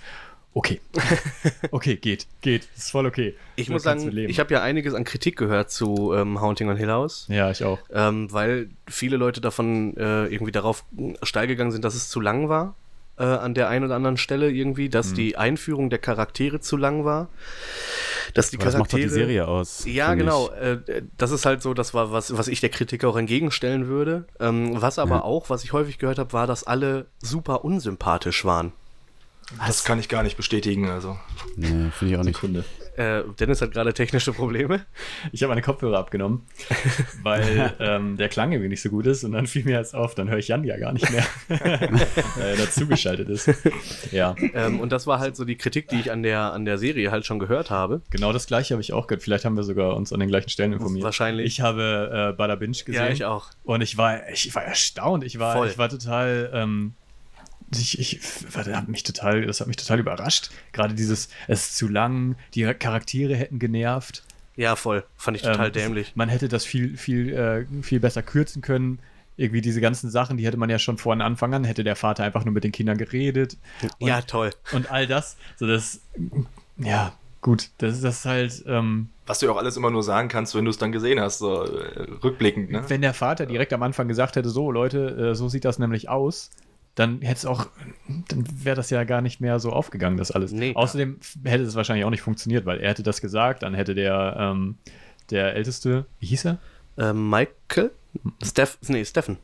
okay. 0.54 0.80
Okay, 1.70 1.96
geht, 1.96 2.26
geht. 2.42 2.68
Ist 2.76 2.90
voll 2.90 3.06
okay. 3.06 3.34
Ich 3.56 3.68
muss 3.70 3.82
sagen, 3.82 4.16
ich 4.16 4.38
habe 4.40 4.52
ja 4.52 4.62
einiges 4.62 4.94
an 4.94 5.04
Kritik 5.04 5.36
gehört 5.36 5.70
zu 5.70 6.12
ähm, 6.14 6.40
Haunting 6.40 6.68
on 6.68 6.76
Hill 6.76 6.90
House. 6.90 7.26
Ja, 7.28 7.50
ich 7.50 7.64
auch. 7.64 7.78
ähm, 7.92 8.30
weil 8.32 8.68
viele 8.88 9.16
Leute 9.16 9.40
davon 9.40 9.96
äh, 9.96 10.26
irgendwie 10.26 10.52
darauf 10.52 10.84
steil 11.22 11.46
gegangen 11.46 11.72
sind, 11.72 11.84
dass 11.84 11.94
es 11.94 12.08
zu 12.08 12.20
lang 12.20 12.48
war 12.48 12.74
äh, 13.18 13.24
an 13.24 13.54
der 13.54 13.68
einen 13.68 13.84
oder 13.86 13.94
anderen 13.96 14.16
Stelle 14.16 14.50
irgendwie, 14.50 14.88
dass 14.88 15.10
Mhm. 15.10 15.14
die 15.14 15.36
Einführung 15.36 15.90
der 15.90 15.98
Charaktere 15.98 16.60
zu 16.60 16.76
lang 16.76 17.04
war, 17.04 17.28
dass 18.34 18.50
die 18.50 18.56
Aber 18.56 18.64
das 18.66 18.74
macht 18.74 18.92
doch 18.92 18.98
Charaktere 18.98 19.08
die 19.08 19.14
Serie 19.14 19.48
aus. 19.48 19.84
ja, 19.86 20.14
genau. 20.14 20.48
Äh, 20.50 20.78
das 21.18 21.30
ist 21.30 21.44
halt 21.46 21.62
so, 21.62 21.74
das 21.74 21.92
war 21.94 22.12
was, 22.12 22.36
was 22.36 22.48
ich 22.48 22.60
der 22.60 22.70
Kritik 22.70 23.04
auch 23.04 23.16
entgegenstellen 23.16 23.86
würde. 23.86 24.24
Ähm, 24.40 24.80
was 24.80 24.98
aber 24.98 25.16
Ja. 25.16 25.22
auch, 25.22 25.50
was 25.50 25.64
ich 25.64 25.72
häufig 25.72 25.98
gehört 25.98 26.18
habe, 26.18 26.32
war, 26.32 26.46
dass 26.46 26.64
alle 26.64 27.06
super 27.20 27.64
unsympathisch 27.64 28.44
waren. 28.44 28.72
Das 29.58 29.84
kann 29.84 29.98
ich 29.98 30.08
gar 30.08 30.22
nicht 30.22 30.36
bestätigen. 30.36 30.88
Also. 30.88 31.18
Nee, 31.56 31.90
finde 31.92 32.14
ich 32.14 32.18
auch 32.18 32.24
nicht. 32.24 32.36
Sekunde. 32.36 32.64
Äh, 32.96 33.22
Dennis 33.40 33.62
hat 33.62 33.72
gerade 33.72 33.94
technische 33.94 34.34
Probleme. 34.34 34.84
Ich 35.32 35.42
habe 35.42 35.48
meine 35.50 35.62
Kopfhörer 35.62 35.98
abgenommen, 35.98 36.46
weil 37.22 37.72
ähm, 37.80 38.18
der 38.18 38.28
Klang 38.28 38.52
irgendwie 38.52 38.68
nicht 38.68 38.82
so 38.82 38.90
gut 38.90 39.06
ist. 39.06 39.24
Und 39.24 39.32
dann 39.32 39.46
fiel 39.46 39.64
mir 39.64 39.78
jetzt 39.78 39.94
auf, 39.94 40.14
dann 40.14 40.28
höre 40.28 40.38
ich 40.38 40.48
Jan 40.48 40.62
ja 40.64 40.76
gar 40.76 40.92
nicht 40.92 41.10
mehr, 41.10 41.24
weil 41.48 42.48
er 42.50 42.56
dazugeschaltet 42.56 43.30
ist. 43.30 43.50
Ja, 44.10 44.34
ähm, 44.52 44.78
und 44.78 44.92
das 44.92 45.06
war 45.06 45.20
halt 45.20 45.36
so 45.36 45.46
die 45.46 45.56
Kritik, 45.56 45.88
die 45.88 46.00
ich 46.00 46.12
an 46.12 46.22
der, 46.22 46.52
an 46.52 46.66
der 46.66 46.76
Serie 46.76 47.10
halt 47.10 47.24
schon 47.24 47.38
gehört 47.38 47.70
habe. 47.70 48.02
genau 48.10 48.32
das 48.32 48.46
gleiche 48.46 48.74
habe 48.74 48.82
ich 48.82 48.92
auch 48.92 49.06
gehört. 49.06 49.22
Vielleicht 49.22 49.46
haben 49.46 49.56
wir 49.56 49.62
sogar 49.62 49.96
uns 49.96 50.12
an 50.12 50.20
den 50.20 50.28
gleichen 50.28 50.50
Stellen 50.50 50.74
informiert. 50.74 51.04
Wahrscheinlich. 51.04 51.46
Ich 51.46 51.60
habe 51.62 52.32
äh, 52.32 52.36
Bada 52.36 52.56
Binge 52.56 52.72
gesehen. 52.72 52.94
Ja, 52.94 53.08
ich 53.08 53.24
auch. 53.24 53.46
Und 53.64 53.80
ich 53.80 53.96
war, 53.96 54.28
ich 54.28 54.54
war 54.54 54.64
erstaunt. 54.64 55.24
Ich 55.24 55.38
war, 55.38 55.56
Voll. 55.56 55.68
ich 55.68 55.78
war 55.78 55.88
total, 55.88 56.50
ähm, 56.52 56.92
ich, 57.80 57.98
ich 57.98 58.20
das 58.52 58.66
hat 58.66 58.88
mich 58.88 59.02
total, 59.02 59.46
das 59.46 59.60
hat 59.60 59.66
mich 59.66 59.76
total 59.76 60.00
überrascht. 60.00 60.50
Gerade 60.72 60.94
dieses, 60.94 61.28
es 61.48 61.66
ist 61.68 61.76
zu 61.76 61.88
lang, 61.88 62.36
die 62.54 62.64
Charaktere 62.74 63.34
hätten 63.34 63.58
genervt. 63.58 64.22
Ja, 64.56 64.76
voll. 64.76 65.04
Fand 65.16 65.36
ich 65.36 65.42
total 65.42 65.68
Ähm, 65.68 65.72
dämlich. 65.72 66.12
Man 66.14 66.28
hätte 66.28 66.48
das 66.48 66.64
viel, 66.64 66.96
viel, 66.96 67.32
äh, 67.32 67.82
viel 67.82 68.00
besser 68.00 68.22
kürzen 68.22 68.62
können. 68.62 68.98
Irgendwie 69.36 69.62
diese 69.62 69.80
ganzen 69.80 70.10
Sachen, 70.10 70.36
die 70.36 70.44
hätte 70.44 70.58
man 70.58 70.68
ja 70.68 70.78
schon 70.78 70.98
vor 70.98 71.18
Anfang 71.18 71.54
an, 71.54 71.64
hätte 71.64 71.84
der 71.84 71.96
Vater 71.96 72.22
einfach 72.22 72.44
nur 72.44 72.52
mit 72.52 72.64
den 72.64 72.72
Kindern 72.72 72.98
geredet. 72.98 73.56
Und, 73.98 74.08
ja, 74.08 74.20
toll. 74.20 74.50
und 74.72 74.90
all 74.90 75.06
das. 75.06 75.36
So 75.56 75.66
das, 75.66 76.00
ja, 76.76 77.14
gut, 77.40 77.70
das 77.78 77.94
ist 77.94 78.04
das 78.04 78.24
halt, 78.26 78.62
ähm, 78.66 79.08
Was 79.26 79.38
du 79.38 79.46
ja 79.46 79.52
auch 79.52 79.56
alles 79.56 79.78
immer 79.78 79.90
nur 79.90 80.02
sagen 80.02 80.28
kannst, 80.28 80.54
wenn 80.54 80.66
du 80.66 80.70
es 80.70 80.76
dann 80.76 80.92
gesehen 80.92 81.18
hast, 81.18 81.38
so 81.38 81.64
äh, 81.64 82.02
rückblickend. 82.22 82.70
Ne? 82.70 82.84
Wenn 82.88 83.00
der 83.00 83.14
Vater 83.14 83.46
direkt 83.46 83.72
am 83.72 83.82
Anfang 83.82 84.06
gesagt 84.06 84.36
hätte, 84.36 84.50
so 84.50 84.70
Leute, 84.70 85.30
äh, 85.30 85.34
so 85.34 85.48
sieht 85.48 85.64
das 85.64 85.78
nämlich 85.78 86.10
aus, 86.10 86.50
dann 86.94 87.22
hätte 87.22 87.38
es 87.38 87.46
auch, 87.46 87.68
dann 88.28 88.44
wäre 88.64 88.76
das 88.76 88.90
ja 88.90 89.04
gar 89.04 89.22
nicht 89.22 89.40
mehr 89.40 89.58
so 89.58 89.70
aufgegangen, 89.70 90.18
das 90.18 90.30
alles. 90.30 90.52
Nee. 90.52 90.72
Außerdem 90.74 91.18
hätte 91.44 91.64
es 91.64 91.74
wahrscheinlich 91.74 92.04
auch 92.04 92.10
nicht 92.10 92.22
funktioniert, 92.22 92.66
weil 92.66 92.80
er 92.80 92.90
hätte 92.90 93.02
das 93.02 93.20
gesagt, 93.20 93.62
dann 93.62 93.74
hätte 93.74 93.94
der, 93.94 94.36
ähm, 94.38 94.76
der 95.30 95.54
Älteste, 95.54 96.06
wie 96.20 96.26
hieß 96.26 96.46
er? 96.46 96.58
Ähm, 96.98 97.30
Michael? 97.30 97.92
Steph, 98.44 98.78
nee, 98.88 99.04
Steffen. 99.04 99.38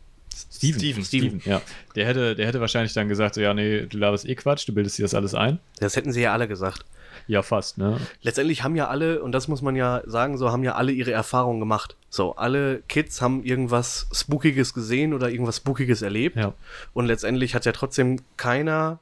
Steven. 0.52 0.78
Steven. 0.78 1.04
Steven, 1.04 1.42
ja. 1.44 1.62
Der 1.96 2.06
hätte, 2.06 2.36
der 2.36 2.46
hätte 2.46 2.60
wahrscheinlich 2.60 2.92
dann 2.92 3.08
gesagt, 3.08 3.34
so, 3.34 3.40
ja, 3.40 3.54
nee, 3.54 3.86
du 3.86 3.98
laberst 3.98 4.28
eh 4.28 4.34
Quatsch, 4.34 4.68
du 4.68 4.74
bildest 4.74 4.98
dir 4.98 5.02
das 5.02 5.14
alles 5.14 5.34
ein. 5.34 5.58
Das 5.80 5.96
hätten 5.96 6.12
sie 6.12 6.20
ja 6.20 6.32
alle 6.32 6.46
gesagt. 6.46 6.84
Ja, 7.28 7.42
fast, 7.42 7.76
ne? 7.76 8.00
Letztendlich 8.22 8.64
haben 8.64 8.74
ja 8.74 8.88
alle, 8.88 9.22
und 9.22 9.32
das 9.32 9.48
muss 9.48 9.60
man 9.60 9.76
ja 9.76 10.02
sagen, 10.06 10.38
so 10.38 10.50
haben 10.50 10.64
ja 10.64 10.74
alle 10.74 10.92
ihre 10.92 11.12
Erfahrungen 11.12 11.60
gemacht. 11.60 11.94
So, 12.08 12.34
alle 12.36 12.82
Kids 12.88 13.20
haben 13.20 13.44
irgendwas 13.44 14.08
Spookiges 14.12 14.72
gesehen 14.72 15.12
oder 15.12 15.30
irgendwas 15.30 15.58
Spookiges 15.58 16.00
erlebt. 16.00 16.36
Ja. 16.36 16.54
Und 16.94 17.04
letztendlich 17.06 17.54
hat 17.54 17.66
ja 17.66 17.72
trotzdem 17.72 18.22
keiner 18.38 18.98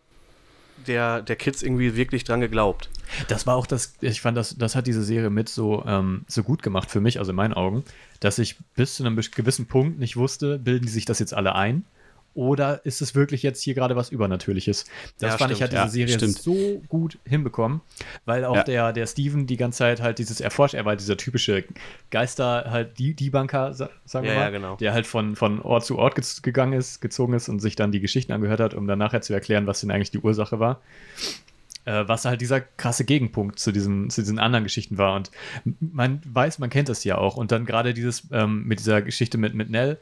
der, 0.89 1.23
der 1.23 1.37
Kids 1.37 1.63
irgendwie 1.63 1.95
wirklich 1.95 2.25
dran 2.25 2.41
geglaubt. 2.41 2.91
Das 3.29 3.47
war 3.47 3.55
auch 3.55 3.67
das, 3.67 3.95
ich 4.01 4.21
fand, 4.21 4.37
das, 4.37 4.57
das 4.59 4.75
hat 4.75 4.89
diese 4.89 5.05
Serie 5.05 5.31
mit 5.31 5.49
so, 5.49 5.85
ähm, 5.87 6.25
so 6.27 6.43
gut 6.43 6.65
gemacht 6.65 6.91
für 6.91 7.01
mich, 7.01 7.21
also 7.21 7.31
in 7.31 7.37
meinen 7.37 7.55
Augen, 7.55 7.85
dass 8.19 8.41
ich 8.41 8.57
bis 8.75 8.97
zu 8.97 9.05
einem 9.05 9.17
gewissen 9.17 9.67
Punkt 9.67 10.01
nicht 10.01 10.17
wusste, 10.17 10.59
bilden 10.59 10.85
die 10.85 10.93
sich 10.93 11.05
das 11.05 11.21
jetzt 11.21 11.33
alle 11.33 11.55
ein 11.55 11.85
Oder 12.37 12.85
ist 12.85 13.01
es 13.03 13.15
wirklich 13.15 13.43
jetzt 13.43 13.63
hier 13.63 13.75
gerade 13.75 13.97
was 13.97 14.11
Übernatürliches? 14.11 14.85
Das 15.19 15.33
Ja, 15.33 15.39
fand 15.39 15.51
ich 15.53 15.57
stimmt, 15.57 15.73
hat 15.73 15.87
diese 15.89 15.99
ja, 16.01 16.07
Serie 16.07 16.15
stimmt. 16.15 16.39
so 16.39 16.83
gut 16.89 17.19
hinbekommen, 17.25 17.81
weil 18.27 18.45
auch 18.45 18.55
Ja. 18.57 18.63
der, 18.63 18.93
der 18.93 19.07
Steven 19.07 19.47
die 19.47 19.57
ganze 19.57 19.79
Zeit 19.79 20.03
halt 20.03 20.19
dieses 20.19 20.41
erforscht, 20.41 20.75
er 20.75 20.85
war 20.85 20.91
halt 20.91 21.01
dieser 21.01 21.17
typische 21.17 21.65
Geister, 22.11 22.67
halt 22.71 22.99
die, 22.99 23.15
die 23.15 23.31
Banker, 23.31 23.73
sa- 23.75 23.91
sagen 24.05 24.27
wir 24.27 24.35
mal, 24.35 24.41
ja, 24.43 24.51
genau. 24.51 24.77
der 24.77 24.93
halt 24.93 25.07
von, 25.07 25.35
von 25.35 25.61
Ort 25.63 25.85
zu 25.87 25.97
Ort 25.99 26.15
gegangen 26.43 26.75
ist, 26.75 27.01
gezogen 27.01 27.33
ist 27.33 27.49
und 27.49 27.61
sich 27.61 27.75
dann 27.75 27.91
die 27.91 28.01
Geschichten 28.01 28.33
angehört 28.33 28.61
hat, 28.61 28.75
um 28.75 28.87
dann 28.87 28.99
nachher 28.99 29.23
zu 29.23 29.33
erklären, 29.33 29.67
was 29.67 29.81
denn 29.81 29.91
eigentlich 29.91 30.11
die 30.11 30.19
Ursache 30.21 30.61
war. 30.61 30.81
Äh, 31.85 32.09
was 32.09 32.25
halt 32.25 32.41
dieser 32.41 32.61
krasse 32.61 33.05
Gegenpunkt 33.05 33.61
zu 33.61 33.71
diesen, 33.71 34.11
zu 34.11 34.21
diesen 34.21 34.41
anderen 34.41 34.65
Geschichten 34.65 34.99
war. 34.99 35.15
Und 35.15 35.31
man 35.81 36.21
weiß, 36.25 36.59
man 36.59 36.69
kennt 36.69 36.89
das 36.89 37.05
ja 37.05 37.17
auch. 37.17 37.37
Und 37.37 37.53
dann 37.53 37.65
gerade 37.65 37.95
dieses 37.95 38.25
ähm, 38.33 38.65
mit 38.67 38.81
dieser 38.81 39.03
Geschichte 39.03 39.39
mit, 39.39 39.55
mit 39.55 39.71
Nell, 39.71 39.97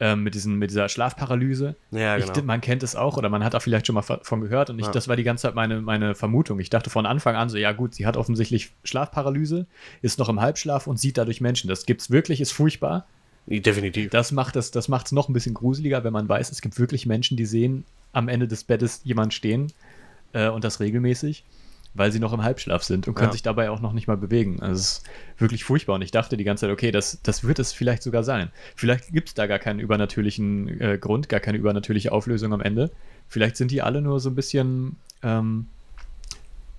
ähm, 0.00 0.22
mit, 0.22 0.34
diesen, 0.34 0.56
mit 0.56 0.70
dieser 0.70 0.88
Schlafparalyse. 0.88 1.76
Ja, 1.90 2.16
Ich, 2.16 2.32
genau. 2.32 2.46
man 2.46 2.60
kennt 2.60 2.82
es 2.82 2.96
auch 2.96 3.16
oder 3.18 3.28
man 3.28 3.44
hat 3.44 3.54
auch 3.54 3.60
vielleicht 3.62 3.86
schon 3.86 3.94
mal 3.94 4.02
davon 4.06 4.40
gehört 4.40 4.70
und 4.70 4.78
ich, 4.78 4.86
Ja. 4.86 4.92
das 4.92 5.08
war 5.08 5.16
die 5.16 5.22
ganze 5.24 5.42
Zeit 5.42 5.54
meine, 5.54 5.80
meine 5.82 6.14
Vermutung. 6.14 6.58
Ich 6.58 6.70
dachte 6.70 6.88
von 6.90 7.04
Anfang 7.06 7.36
an 7.36 7.48
so, 7.50 7.58
ja 7.58 7.72
gut, 7.72 7.94
sie 7.94 8.06
hat 8.06 8.16
offensichtlich 8.16 8.70
Schlafparalyse, 8.82 9.66
ist 10.02 10.18
noch 10.18 10.28
im 10.30 10.40
Halbschlaf 10.40 10.86
und 10.86 10.98
sieht 10.98 11.18
dadurch 11.18 11.40
Menschen. 11.40 11.68
Das 11.68 11.84
gibt's 11.86 12.10
wirklich, 12.10 12.40
ist 12.40 12.52
furchtbar. 12.52 13.06
Definitiv. 13.46 14.10
Das 14.10 14.32
macht 14.32 14.56
es 14.56 14.70
das 14.70 14.88
macht's 14.88 15.12
noch 15.12 15.28
ein 15.28 15.32
bisschen 15.32 15.54
gruseliger, 15.54 16.02
wenn 16.04 16.12
man 16.12 16.28
weiß, 16.28 16.50
es 16.50 16.60
gibt 16.60 16.78
wirklich 16.78 17.06
Menschen, 17.06 17.36
die 17.36 17.46
sehen 17.46 17.84
am 18.12 18.28
Ende 18.28 18.46
des 18.48 18.64
Bettes 18.64 19.00
jemand 19.04 19.34
stehen 19.34 19.72
äh, 20.32 20.48
und 20.48 20.64
das 20.64 20.80
regelmäßig, 20.80 21.44
weil 21.94 22.12
sie 22.12 22.20
noch 22.20 22.32
im 22.32 22.42
Halbschlaf 22.44 22.82
sind 22.84 23.08
und 23.08 23.14
können 23.14 23.28
Ja. 23.30 23.32
sich 23.32 23.42
dabei 23.42 23.70
auch 23.70 23.80
noch 23.80 23.92
nicht 23.92 24.06
mal 24.06 24.16
bewegen. 24.16 24.60
Also 24.62 24.74
es 24.74 24.80
ist 24.98 25.04
wirklich 25.38 25.64
furchtbar 25.64 25.94
und 25.94 26.02
ich 26.02 26.10
dachte 26.12 26.36
die 26.36 26.44
ganze 26.44 26.62
Zeit, 26.66 26.70
okay, 26.72 26.90
das, 26.92 27.18
das 27.22 27.42
wird 27.44 27.58
es 27.58 27.72
vielleicht 27.72 28.02
sogar 28.02 28.22
sein. 28.22 28.50
Vielleicht 28.76 29.12
gibt 29.12 29.28
es 29.28 29.34
da 29.34 29.46
gar 29.46 29.58
keinen 29.58 29.80
übernatürlichen 29.80 30.80
äh, 30.80 30.98
Grund, 30.98 31.28
gar 31.28 31.40
keine 31.40 31.58
übernatürliche 31.58 32.12
Auflösung 32.12 32.52
am 32.52 32.60
Ende. 32.60 32.90
Vielleicht 33.28 33.56
sind 33.56 33.70
die 33.70 33.82
alle 33.82 34.00
nur 34.02 34.20
so 34.20 34.30
ein 34.30 34.34
bisschen 34.36 34.96
ähm, 35.22 35.66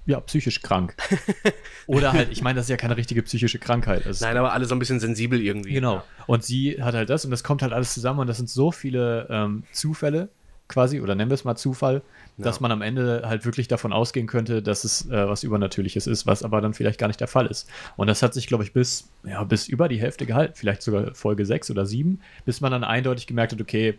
ja, 0.05 0.19
psychisch 0.21 0.61
krank. 0.61 0.95
Oder 1.87 2.13
halt, 2.13 2.31
ich 2.31 2.41
meine, 2.41 2.55
das 2.55 2.65
ist 2.65 2.69
ja 2.69 2.77
keine 2.77 2.97
richtige 2.97 3.21
psychische 3.21 3.59
Krankheit. 3.59 4.05
Es- 4.05 4.21
Nein, 4.21 4.37
aber 4.37 4.53
alle 4.53 4.65
so 4.65 4.73
ein 4.75 4.79
bisschen 4.79 4.99
sensibel 4.99 5.39
irgendwie. 5.41 5.73
Genau. 5.73 6.03
Und 6.25 6.43
sie 6.43 6.81
hat 6.81 6.95
halt 6.95 7.09
das 7.09 7.23
und 7.25 7.31
das 7.31 7.43
kommt 7.43 7.61
halt 7.61 7.73
alles 7.73 7.93
zusammen 7.93 8.19
und 8.19 8.27
das 8.27 8.37
sind 8.37 8.49
so 8.49 8.71
viele 8.71 9.27
ähm, 9.29 9.63
Zufälle 9.71 10.29
quasi, 10.67 11.01
oder 11.01 11.15
nennen 11.15 11.29
wir 11.29 11.35
es 11.35 11.43
mal 11.43 11.55
Zufall, 11.57 12.01
dass 12.41 12.59
man 12.59 12.71
am 12.71 12.81
Ende 12.81 13.23
halt 13.25 13.45
wirklich 13.45 13.67
davon 13.67 13.93
ausgehen 13.93 14.27
könnte, 14.27 14.61
dass 14.61 14.83
es 14.83 15.09
äh, 15.09 15.27
was 15.27 15.43
Übernatürliches 15.43 16.07
ist, 16.07 16.25
was 16.25 16.43
aber 16.43 16.61
dann 16.61 16.73
vielleicht 16.73 16.99
gar 16.99 17.07
nicht 17.07 17.19
der 17.19 17.27
Fall 17.27 17.47
ist. 17.47 17.69
Und 17.97 18.07
das 18.07 18.23
hat 18.23 18.33
sich, 18.33 18.47
glaube 18.47 18.63
ich, 18.63 18.73
bis, 18.73 19.09
ja, 19.23 19.43
bis 19.43 19.67
über 19.67 19.87
die 19.87 19.99
Hälfte 19.99 20.25
gehalten, 20.25 20.53
vielleicht 20.55 20.81
sogar 20.81 21.13
Folge 21.13 21.45
6 21.45 21.71
oder 21.71 21.85
7, 21.85 22.21
bis 22.45 22.61
man 22.61 22.71
dann 22.71 22.83
eindeutig 22.83 23.27
gemerkt 23.27 23.53
hat, 23.53 23.61
okay, 23.61 23.97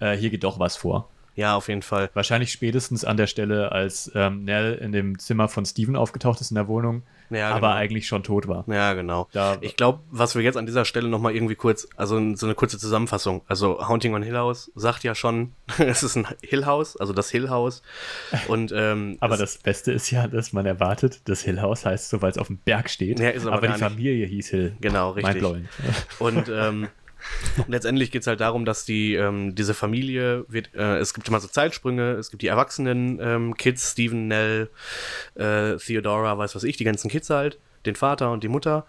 äh, 0.00 0.16
hier 0.16 0.30
geht 0.30 0.44
doch 0.44 0.58
was 0.58 0.76
vor. 0.76 1.08
Ja, 1.34 1.54
auf 1.54 1.68
jeden 1.68 1.82
Fall. 1.82 2.10
Wahrscheinlich 2.14 2.50
spätestens 2.50 3.04
an 3.04 3.16
der 3.16 3.28
Stelle, 3.28 3.70
als 3.70 4.10
ähm, 4.16 4.42
Nell 4.42 4.74
in 4.74 4.90
dem 4.90 5.20
Zimmer 5.20 5.46
von 5.46 5.64
Steven 5.64 5.94
aufgetaucht 5.94 6.40
ist 6.40 6.50
in 6.50 6.56
der 6.56 6.66
Wohnung, 6.66 7.04
Ja, 7.30 7.50
aber 7.50 7.68
genau. 7.68 7.72
eigentlich 7.72 8.06
schon 8.06 8.22
tot 8.22 8.48
war. 8.48 8.64
Ja, 8.68 8.94
genau. 8.94 9.28
Da- 9.32 9.58
ich 9.60 9.76
glaube, 9.76 10.00
was 10.10 10.34
wir 10.34 10.42
jetzt 10.42 10.56
an 10.56 10.66
dieser 10.66 10.84
Stelle 10.84 11.08
nochmal 11.08 11.34
irgendwie 11.34 11.54
kurz, 11.54 11.86
also 11.96 12.14
so 12.36 12.46
eine 12.46 12.54
kurze 12.54 12.78
Zusammenfassung. 12.78 13.42
Also 13.46 13.86
Haunting 13.86 14.14
on 14.14 14.22
Hill 14.22 14.36
House 14.36 14.70
sagt 14.74 15.04
ja 15.04 15.14
schon, 15.14 15.52
es 15.78 16.02
ist 16.02 16.16
ein 16.16 16.26
Hill 16.42 16.66
House, 16.66 16.96
also 16.96 17.12
das 17.12 17.30
Hill 17.30 17.50
House. 17.50 17.82
Und 18.48 18.72
ähm, 18.74 19.16
Aber 19.20 19.36
das 19.36 19.58
Beste 19.58 19.92
ist 19.92 20.10
ja, 20.10 20.26
dass 20.26 20.52
man 20.52 20.66
erwartet, 20.66 21.20
das 21.24 21.42
Hill 21.42 21.60
House 21.60 21.84
heißt 21.84 22.08
so, 22.10 22.22
weil 22.22 22.30
es 22.30 22.38
auf 22.38 22.46
dem 22.48 22.58
Berg 22.58 22.90
steht. 22.90 23.20
Ja, 23.20 23.30
ist 23.30 23.46
aber 23.46 23.56
aber 23.56 23.66
die 23.66 23.72
nicht. 23.74 23.82
Familie 23.82 24.26
hieß 24.26 24.48
Hill. 24.48 24.76
Genau, 24.80 25.10
richtig. 25.10 25.34
Mindblowing. 25.34 25.68
Und 26.18 26.48
ähm, 26.52 26.88
letztendlich 27.68 28.10
geht 28.10 28.22
es 28.22 28.26
halt 28.26 28.40
darum, 28.40 28.64
dass 28.64 28.84
die, 28.84 29.14
ähm, 29.14 29.54
diese 29.54 29.74
Familie 29.74 30.44
wird, 30.48 30.74
äh, 30.74 30.98
es 30.98 31.14
gibt 31.14 31.28
immer 31.28 31.40
so 31.40 31.48
Zeitsprünge, 31.48 32.12
es 32.12 32.30
gibt 32.30 32.42
die 32.42 32.48
erwachsenen 32.48 33.18
ähm, 33.20 33.56
Kids, 33.56 33.92
Steven, 33.92 34.28
Nell, 34.28 34.70
äh, 35.34 35.76
Theodora, 35.76 36.36
weiß 36.38 36.54
was 36.54 36.64
ich, 36.64 36.76
die 36.76 36.84
ganzen 36.84 37.10
Kids 37.10 37.30
halt, 37.30 37.58
den 37.86 37.96
Vater 37.96 38.30
und 38.32 38.42
die 38.42 38.48
Mutter. 38.48 38.86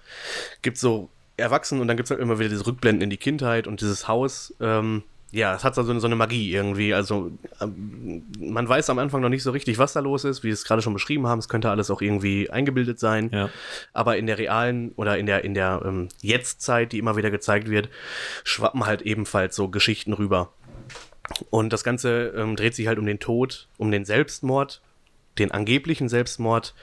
Gibt 0.62 0.78
so 0.78 1.10
Erwachsenen 1.38 1.82
und 1.82 1.88
dann 1.88 1.98
gibt 1.98 2.08
es 2.08 2.12
halt 2.12 2.22
immer 2.22 2.40
wieder 2.40 2.50
diese 2.50 2.68
Rückblenden 2.68 3.02
in 3.02 3.10
die 3.10 3.18
Kindheit 3.18 3.68
und 3.68 3.82
dieses 3.82 4.08
Haus. 4.08 4.54
Ähm, 4.60 5.04
ja, 5.32 5.56
es 5.56 5.64
hat 5.64 5.76
so 5.76 5.82
eine, 5.82 6.00
so 6.00 6.08
eine 6.08 6.16
Magie 6.16 6.52
irgendwie. 6.52 6.94
Also 6.94 7.32
ähm, 7.62 8.24
man 8.40 8.68
weiß 8.68 8.90
am 8.90 8.98
Anfang 8.98 9.22
noch 9.22 9.30
nicht 9.30 9.44
so 9.44 9.52
richtig, 9.52 9.78
was 9.78 9.94
da 9.94 10.00
los 10.00 10.24
ist, 10.24 10.44
wie 10.44 10.48
wir 10.48 10.54
es 10.54 10.64
gerade 10.64 10.82
schon 10.82 10.94
beschrieben 10.94 11.28
haben. 11.28 11.40
Es 11.40 11.50
könnte 11.50 11.70
alles 11.70 11.92
auch 11.92 12.02
irgendwie 12.02 12.50
eingebildet 12.50 13.00
sein. 13.00 13.30
Ja. 13.32 13.50
Aber 13.94 14.18
in 14.18 14.26
der 14.26 14.40
realen 14.40 14.92
oder 14.96 15.18
in 15.18 15.28
der, 15.28 15.44
in 15.44 15.54
der 15.54 15.82
ähm, 15.86 16.10
Jetztzeit, 16.22 16.92
die 16.92 16.98
immer 16.98 17.16
wieder 17.16 17.30
gezeigt 17.30 17.70
wird, 17.70 17.90
schwappen 18.44 18.86
halt 18.86 19.04
ebenfalls 19.04 19.56
so 19.56 19.68
Geschichten 19.68 20.14
rüber. 20.14 20.52
Und 21.52 21.74
das 21.74 21.84
Ganze 21.84 22.34
ähm, 22.36 22.56
dreht 22.56 22.74
sich 22.74 22.88
halt 22.88 22.98
um 22.98 23.06
den 23.06 23.20
Tod, 23.20 23.68
um 23.78 23.92
den 23.92 24.06
Selbstmord, 24.06 24.82
den 25.38 25.52
angeblichen 25.52 26.10
Selbstmord 26.10 26.74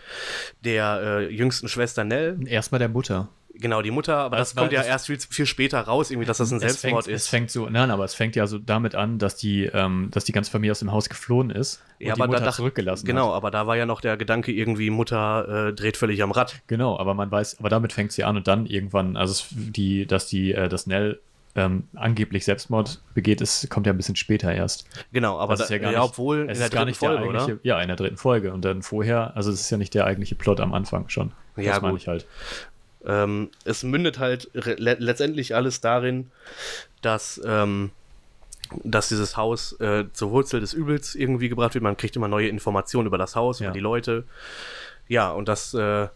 der 0.65 1.01
äh, 1.03 1.35
jüngsten 1.35 1.69
Schwester 1.69 2.05
Nell. 2.05 2.39
Erstmal 2.47 2.79
der 2.79 2.89
Mutter. 2.89 3.29
Genau, 3.59 3.83
die 3.83 3.91
Mutter, 3.91 4.17
aber 4.17 4.37
Das 4.37 4.53
das, 4.55 4.61
kommt 4.61 4.73
ja 4.73 4.83
erst 4.83 5.07
viel, 5.07 5.19
viel 5.19 5.47
später 5.47 5.81
raus, 5.81 6.11
irgendwie, 6.11 6.27
dass 6.27 6.39
das 6.39 6.53
ein 6.53 6.61
Selbstmord 6.61 7.05
fängt, 7.05 7.15
ist. 7.17 7.23
Es 7.23 7.29
fängt 7.29 7.51
so, 7.51 7.69
nein, 7.69 7.91
aber 7.91 8.05
es 8.05 8.15
fängt 8.15 8.37
ja 8.37 8.47
so 8.47 8.59
damit 8.59 8.95
an, 8.95 9.19
dass 9.19 9.37
die, 9.37 9.65
ähm, 9.65 10.09
dass 10.13 10.25
die 10.25 10.33
ganze 10.33 10.51
Familie 10.51 10.73
aus 10.73 10.81
dem 10.81 10.93
Haus 10.93 11.09
geflohen 11.09 11.51
ist 11.51 11.83
und 11.99 12.07
ja, 12.07 12.15
die 12.15 12.21
aber 12.21 12.29
Mutter 12.33 12.45
da 12.45 12.53
zurückgelassen 12.53 13.07
Genau, 13.07 13.29
hat. 13.31 13.35
aber 13.37 13.51
da 13.51 13.67
war 13.67 13.77
ja 13.77 13.87
noch 13.87 14.01
der 14.01 14.17
Gedanke 14.17 14.53
irgendwie, 14.53 14.91
Mutter 14.91 15.69
äh, 15.69 15.73
dreht 15.73 15.97
völlig 15.97 16.23
am 16.23 16.31
Rad. 16.33 16.57
Genau, 16.67 16.99
aber 16.99 17.15
man 17.15 17.31
weiß, 17.31 17.59
aber 17.59 17.69
damit 17.69 17.93
fängt 17.93 18.13
sie 18.13 18.25
an 18.25 18.37
und 18.37 18.47
dann 18.47 18.67
irgendwann, 18.67 19.17
also 19.17 19.45
die, 19.53 20.07
dass 20.07 20.27
die, 20.27 20.53
äh, 20.53 20.69
dass 20.69 20.87
Nell 20.87 21.21
ähm, 21.59 21.85
angeblich 21.95 22.45
Selbstmord 22.45 23.01
begeht, 23.15 23.41
ist, 23.41 23.71
kommt 23.71 23.87
ja 23.87 23.93
ein 23.95 23.97
bisschen 23.97 24.15
später 24.17 24.53
erst. 24.53 24.87
Genau, 25.13 25.39
aber 25.39 25.55
Das 25.55 25.63
ist 25.63 25.71
ja 25.71 25.79
gar 25.79 25.91
ja, 25.91 26.01
nicht- 26.01 26.11
obwohl 26.11 26.41
in 26.41 26.47
der 26.59 26.69
dritten 26.69 26.93
Folge, 26.93 27.15
der 27.17 27.25
eigentliche, 27.31 27.53
oder? 27.55 27.61
ja, 27.63 27.81
in 27.81 27.89
der 27.89 27.97
dritten 27.97 28.19
Folge 28.19 28.53
und 28.53 28.63
dann 28.63 28.83
vorher, 28.83 29.35
also 29.35 29.51
es 29.51 29.63
ist 29.63 29.71
ja 29.71 29.79
nicht 29.79 29.95
der 29.95 30.05
eigentliche 30.05 30.35
Plot 30.35 30.61
am 30.61 30.75
Anfang 30.75 31.09
schon. 31.09 31.33
Ja, 31.57 31.73
das 31.73 31.81
meine 31.81 31.97
ich 31.97 32.07
halt. 32.09 32.27
Ähm, 33.07 33.51
es 33.65 33.83
mündet 33.83 34.19
halt 34.19 34.51
le 34.53 34.97
letztendlich 34.99 35.55
alles 35.55 35.81
darin, 35.81 36.31
dass, 37.03 37.41
ähm, 37.45 37.91
dass 38.85 39.09
dieses 39.09 39.37
Haus 39.37 39.73
äh, 39.81 40.05
zur 40.13 40.31
Wurzel 40.31 40.61
des 40.61 40.73
Übels 40.73 41.15
irgendwie 41.15 41.49
gebracht 41.49 41.75
wird. 41.75 41.83
Man 41.85 41.97
kriegt 41.97 42.17
immer 42.17 42.29
neue 42.29 42.49
Informationen 42.49 43.07
über 43.07 43.19
das 43.19 43.37
Haus, 43.37 43.61
Ja. 43.61 43.67
über 43.67 43.75
die 43.75 43.81
Leute. 43.81 44.25
Ja, 45.09 45.31
und 45.31 45.49
das 45.49 45.73
äh, 45.75 46.09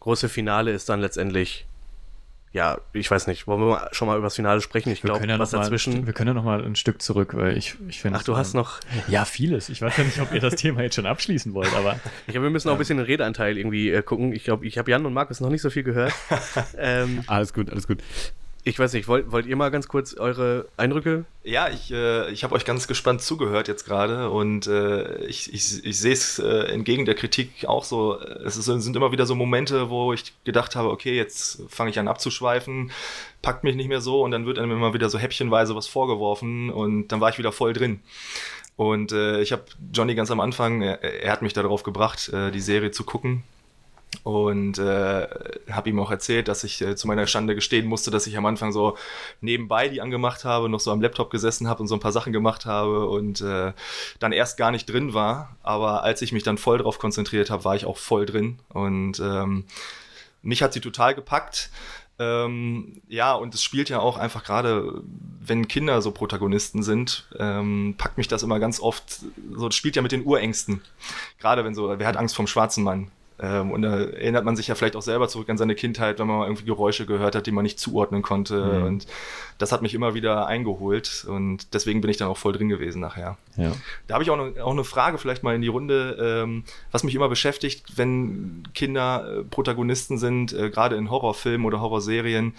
große 0.00 0.28
Finale 0.28 0.72
ist 0.72 0.88
dann 0.88 1.00
letztendlich, 1.00 1.65
ja, 2.56 2.78
ich 2.94 3.10
weiß 3.10 3.26
nicht, 3.26 3.46
wollen 3.46 3.60
wir 3.60 3.66
mal 3.66 3.88
schon 3.92 4.08
mal 4.08 4.16
über 4.16 4.24
das 4.24 4.36
Finale 4.36 4.62
sprechen? 4.62 4.90
Ich 4.90 5.02
glaube, 5.02 5.26
ja 5.26 5.38
was 5.38 5.52
mal, 5.52 5.58
dazwischen. 5.58 6.06
wir 6.06 6.14
können 6.14 6.28
ja 6.28 6.34
noch 6.34 6.42
mal 6.42 6.64
ein 6.64 6.74
Stück 6.74 7.02
zurück, 7.02 7.36
weil 7.36 7.54
ich, 7.54 7.76
ich 7.86 8.00
finde. 8.00 8.18
Ach, 8.18 8.24
du 8.24 8.34
hast 8.38 8.54
noch. 8.54 8.80
Ja, 9.08 9.26
vieles. 9.26 9.68
Ich 9.68 9.82
weiß 9.82 9.94
ja 9.98 10.04
nicht, 10.04 10.18
ob 10.20 10.32
ihr 10.32 10.40
das 10.40 10.54
Thema 10.54 10.80
jetzt 10.80 10.94
schon 10.94 11.04
abschließen 11.04 11.52
wollt, 11.52 11.74
aber 11.74 12.00
Ich 12.26 12.32
glaube, 12.32 12.46
wir 12.46 12.50
müssen 12.50 12.70
auch 12.70 12.72
ein 12.72 12.78
bisschen 12.78 12.96
den 12.96 13.04
Redeanteil 13.04 13.58
irgendwie 13.58 13.90
äh, 13.90 14.00
gucken. 14.00 14.32
Ich 14.32 14.44
glaube, 14.44 14.64
ich 14.66 14.78
habe 14.78 14.90
Jan 14.90 15.04
und 15.04 15.12
Markus 15.12 15.40
noch 15.40 15.50
nicht 15.50 15.60
so 15.60 15.68
viel 15.68 15.82
gehört. 15.82 16.14
ähm, 16.78 17.24
Alles 17.26 17.52
gut, 17.52 17.68
alles 17.68 17.86
gut. 17.86 18.02
Ich 18.66 18.80
weiß 18.80 18.94
nicht, 18.94 19.06
wollt, 19.06 19.30
wollt 19.30 19.46
ihr 19.46 19.54
mal 19.54 19.70
ganz 19.70 19.86
kurz 19.86 20.14
eure 20.14 20.66
Eindrücke 20.76 21.24
Ja, 21.44 21.68
ich, 21.68 21.92
äh, 21.92 22.28
ich 22.32 22.42
habe 22.42 22.52
euch 22.56 22.64
ganz 22.64 22.88
gespannt 22.88 23.22
zugehört 23.22 23.68
jetzt 23.68 23.84
gerade 23.84 24.28
und 24.28 24.66
äh, 24.66 25.24
ich, 25.26 25.54
ich, 25.54 25.84
ich 25.84 25.98
sehe 26.00 26.12
es 26.12 26.40
äh, 26.40 26.64
entgegen 26.72 27.04
der 27.04 27.14
Kritik 27.14 27.64
auch 27.68 27.84
so. 27.84 28.18
Es 28.18 28.56
ist, 28.56 28.64
sind 28.64 28.96
immer 28.96 29.12
wieder 29.12 29.24
so 29.24 29.36
Momente, 29.36 29.88
wo 29.88 30.12
ich 30.12 30.34
gedacht 30.42 30.74
habe, 30.74 30.90
okay, 30.90 31.16
jetzt 31.16 31.62
fange 31.68 31.90
ich 31.90 31.98
an 32.00 32.08
abzuschweifen, 32.08 32.90
packt 33.40 33.62
mich 33.62 33.76
nicht 33.76 33.88
mehr 33.88 34.00
so 34.00 34.24
und 34.24 34.32
dann 34.32 34.46
wird 34.46 34.58
einem 34.58 34.72
immer 34.72 34.92
wieder 34.92 35.10
so 35.10 35.18
häppchenweise 35.18 35.76
was 35.76 35.86
vorgeworfen 35.86 36.68
und 36.70 37.08
dann 37.12 37.20
war 37.20 37.30
ich 37.30 37.38
wieder 37.38 37.52
voll 37.52 37.72
drin. 37.72 38.00
Und 38.74 39.12
äh, 39.12 39.42
ich 39.42 39.52
habe 39.52 39.62
Johnny 39.92 40.16
ganz 40.16 40.32
am 40.32 40.40
Anfang, 40.40 40.82
er, 40.82 41.04
er 41.04 41.30
hat 41.30 41.40
mich 41.40 41.52
darauf 41.52 41.84
gebracht, 41.84 42.30
äh, 42.30 42.50
die 42.50 42.60
Serie 42.60 42.90
zu 42.90 43.04
gucken. 43.04 43.44
Und 44.24 44.78
äh, 44.78 45.26
habe 45.70 45.88
ihm 45.88 46.00
auch 46.00 46.10
erzählt, 46.10 46.48
dass 46.48 46.64
ich 46.64 46.80
äh, 46.82 46.96
zu 46.96 47.06
meiner 47.06 47.26
Schande 47.26 47.54
gestehen 47.54 47.86
musste, 47.86 48.10
dass 48.10 48.26
ich 48.26 48.36
am 48.36 48.46
Anfang 48.46 48.72
so 48.72 48.96
nebenbei 49.40 49.88
die 49.88 50.00
angemacht 50.00 50.44
habe, 50.44 50.68
noch 50.68 50.80
so 50.80 50.90
am 50.90 51.00
Laptop 51.00 51.30
gesessen 51.30 51.68
habe 51.68 51.82
und 51.82 51.88
so 51.88 51.94
ein 51.94 52.00
paar 52.00 52.12
Sachen 52.12 52.32
gemacht 52.32 52.66
habe 52.66 53.08
und 53.08 53.40
äh, 53.40 53.72
dann 54.18 54.32
erst 54.32 54.56
gar 54.56 54.70
nicht 54.70 54.86
drin 54.86 55.14
war. 55.14 55.56
Aber 55.62 56.02
als 56.02 56.22
ich 56.22 56.32
mich 56.32 56.42
dann 56.42 56.58
voll 56.58 56.78
drauf 56.78 56.98
konzentriert 56.98 57.50
habe, 57.50 57.64
war 57.64 57.76
ich 57.76 57.86
auch 57.86 57.98
voll 57.98 58.26
drin. 58.26 58.58
Und 58.68 59.20
ähm, 59.20 59.64
mich 60.42 60.62
hat 60.62 60.72
sie 60.72 60.80
total 60.80 61.14
gepackt. 61.14 61.70
Ähm, 62.18 63.02
ja, 63.08 63.34
und 63.34 63.54
es 63.54 63.62
spielt 63.62 63.90
ja 63.90 63.98
auch 63.98 64.16
einfach 64.16 64.42
gerade, 64.42 65.02
wenn 65.40 65.68
Kinder 65.68 66.00
so 66.00 66.12
Protagonisten 66.12 66.82
sind, 66.82 67.28
ähm, 67.38 67.94
packt 67.98 68.16
mich 68.16 68.28
das 68.28 68.42
immer 68.42 68.58
ganz 68.58 68.80
oft, 68.80 69.20
so, 69.54 69.68
das 69.68 69.74
spielt 69.76 69.96
ja 69.96 70.02
mit 70.02 70.12
den 70.12 70.24
Urängsten. 70.24 70.80
Gerade 71.38 71.64
wenn 71.64 71.74
so, 71.74 71.98
wer 71.98 72.06
hat 72.06 72.16
Angst 72.16 72.34
vom 72.34 72.46
schwarzen 72.46 72.84
Mann? 72.84 73.10
Ähm, 73.38 73.70
und 73.70 73.82
da 73.82 73.98
erinnert 73.98 74.44
man 74.44 74.56
sich 74.56 74.68
ja 74.68 74.74
vielleicht 74.74 74.96
auch 74.96 75.02
selber 75.02 75.28
zurück 75.28 75.50
an 75.50 75.58
seine 75.58 75.74
Kindheit, 75.74 76.18
wenn 76.18 76.26
man 76.26 76.38
mal 76.38 76.46
irgendwie 76.46 76.64
Geräusche 76.64 77.04
gehört 77.04 77.34
hat, 77.34 77.46
die 77.46 77.52
man 77.52 77.64
nicht 77.64 77.78
zuordnen 77.78 78.22
konnte. 78.22 78.80
Mhm. 78.80 78.82
Und 78.84 79.06
das 79.58 79.72
hat 79.72 79.82
mich 79.82 79.94
immer 79.94 80.14
wieder 80.14 80.46
eingeholt. 80.46 81.26
Und 81.28 81.74
deswegen 81.74 82.00
bin 82.00 82.10
ich 82.10 82.16
dann 82.16 82.28
auch 82.28 82.38
voll 82.38 82.52
drin 82.52 82.68
gewesen 82.68 83.00
nachher. 83.00 83.36
ja. 83.56 83.72
Da 84.06 84.14
habe 84.14 84.24
ich 84.24 84.30
auch, 84.30 84.36
noch, 84.36 84.56
auch 84.58 84.72
eine 84.72 84.84
Frage 84.84 85.18
vielleicht 85.18 85.42
mal 85.42 85.54
in 85.54 85.62
die 85.62 85.68
Runde, 85.68 86.16
ähm, 86.20 86.64
was 86.92 87.04
mich 87.04 87.14
immer 87.14 87.28
beschäftigt, 87.28 87.96
wenn 87.96 88.62
Kinder 88.74 89.40
äh, 89.40 89.42
Protagonisten 89.44 90.18
sind, 90.18 90.52
äh, 90.52 90.70
gerade 90.70 90.96
in 90.96 91.10
Horrorfilmen 91.10 91.66
oder 91.66 91.80
Horrorserien. 91.80 92.54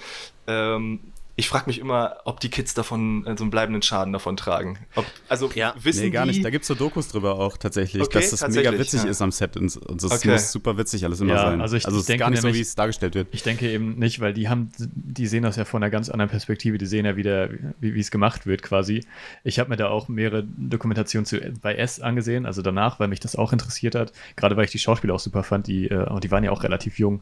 Ähm, 0.46 1.00
ich 1.40 1.48
frage 1.48 1.66
mich 1.68 1.78
immer, 1.78 2.18
ob 2.26 2.40
die 2.40 2.50
Kids 2.50 2.74
davon 2.74 3.26
äh, 3.28 3.38
so 3.38 3.44
einen 3.44 3.52
bleibenden 3.52 3.84
Schaden 3.84 4.12
davon 4.12 4.36
tragen. 4.38 4.80
Ob, 4.96 5.06
also 5.30 5.52
Ja. 5.54 5.76
wissen 5.80 6.06
Nee, 6.06 6.10
gar 6.10 6.26
die, 6.26 6.32
nicht. 6.32 6.44
Da 6.44 6.50
gibt 6.50 6.64
es 6.64 6.68
so 6.68 6.74
Dokus 6.74 7.10
drüber 7.10 7.36
auch 7.40 7.58
tatsächlich, 7.58 8.02
Okay, 8.02 8.14
dass 8.20 8.32
das 8.32 8.40
tatsächlich, 8.40 8.72
mega 8.72 8.82
witzig 8.84 9.04
ja. 9.04 9.10
ist 9.10 9.22
am 9.22 9.32
Set 9.32 9.56
und, 9.56 9.78
und 9.78 10.04
das 10.04 10.12
Okay. 10.12 10.32
muss 10.32 10.52
super 10.52 10.78
witzig 10.78 11.06
alles 11.06 11.22
immer 11.22 11.36
Ja, 11.36 11.42
sein. 11.52 11.62
also 11.62 11.78
ich 11.78 11.86
es 11.86 11.94
ist 11.94 12.10
denke 12.10 12.22
gar 12.22 12.32
nicht 12.32 12.42
so, 12.42 12.52
wie 12.54 12.60
es 12.60 12.74
dargestellt 12.74 13.14
wird. 13.14 13.28
Ich 13.32 13.44
denke 13.44 13.70
eben 13.72 14.00
nicht, 14.00 14.20
weil 14.20 14.34
die 14.34 14.50
haben, 14.50 14.72
die 14.80 15.28
sehen 15.28 15.44
das 15.44 15.58
ja 15.58 15.66
von 15.66 15.84
einer 15.84 15.92
ganz 15.92 16.10
anderen 16.10 16.32
Perspektive. 16.32 16.80
Die 16.80 16.88
sehen 16.88 17.06
ja 17.06 17.16
wieder, 17.16 17.50
wie 17.80 18.00
es 18.00 18.10
gemacht 18.10 18.48
wird 18.48 18.64
quasi. 18.64 19.06
Ich 19.44 19.60
habe 19.60 19.70
mir 19.70 19.78
da 19.78 19.90
auch 19.90 20.08
mehrere 20.08 20.44
Dokumentationen 20.44 21.28
zu, 21.28 21.40
bei 21.62 21.76
S 21.76 22.00
angesehen, 22.00 22.48
also 22.48 22.64
danach, 22.64 23.00
weil 23.00 23.10
mich 23.10 23.20
das 23.20 23.36
auch 23.36 23.54
interessiert 23.54 23.94
hat. 23.94 24.12
Gerade 24.38 24.58
weil 24.58 24.66
ich 24.66 24.72
die 24.72 24.80
Schauspieler 24.80 25.14
auch 25.14 25.20
super 25.20 25.44
fand, 25.44 25.68
die, 25.68 25.88
äh, 25.88 26.10
und 26.10 26.24
die 26.24 26.32
waren 26.32 26.44
ja 26.44 26.50
auch 26.50 26.64
relativ 26.64 26.98
jung. 26.98 27.22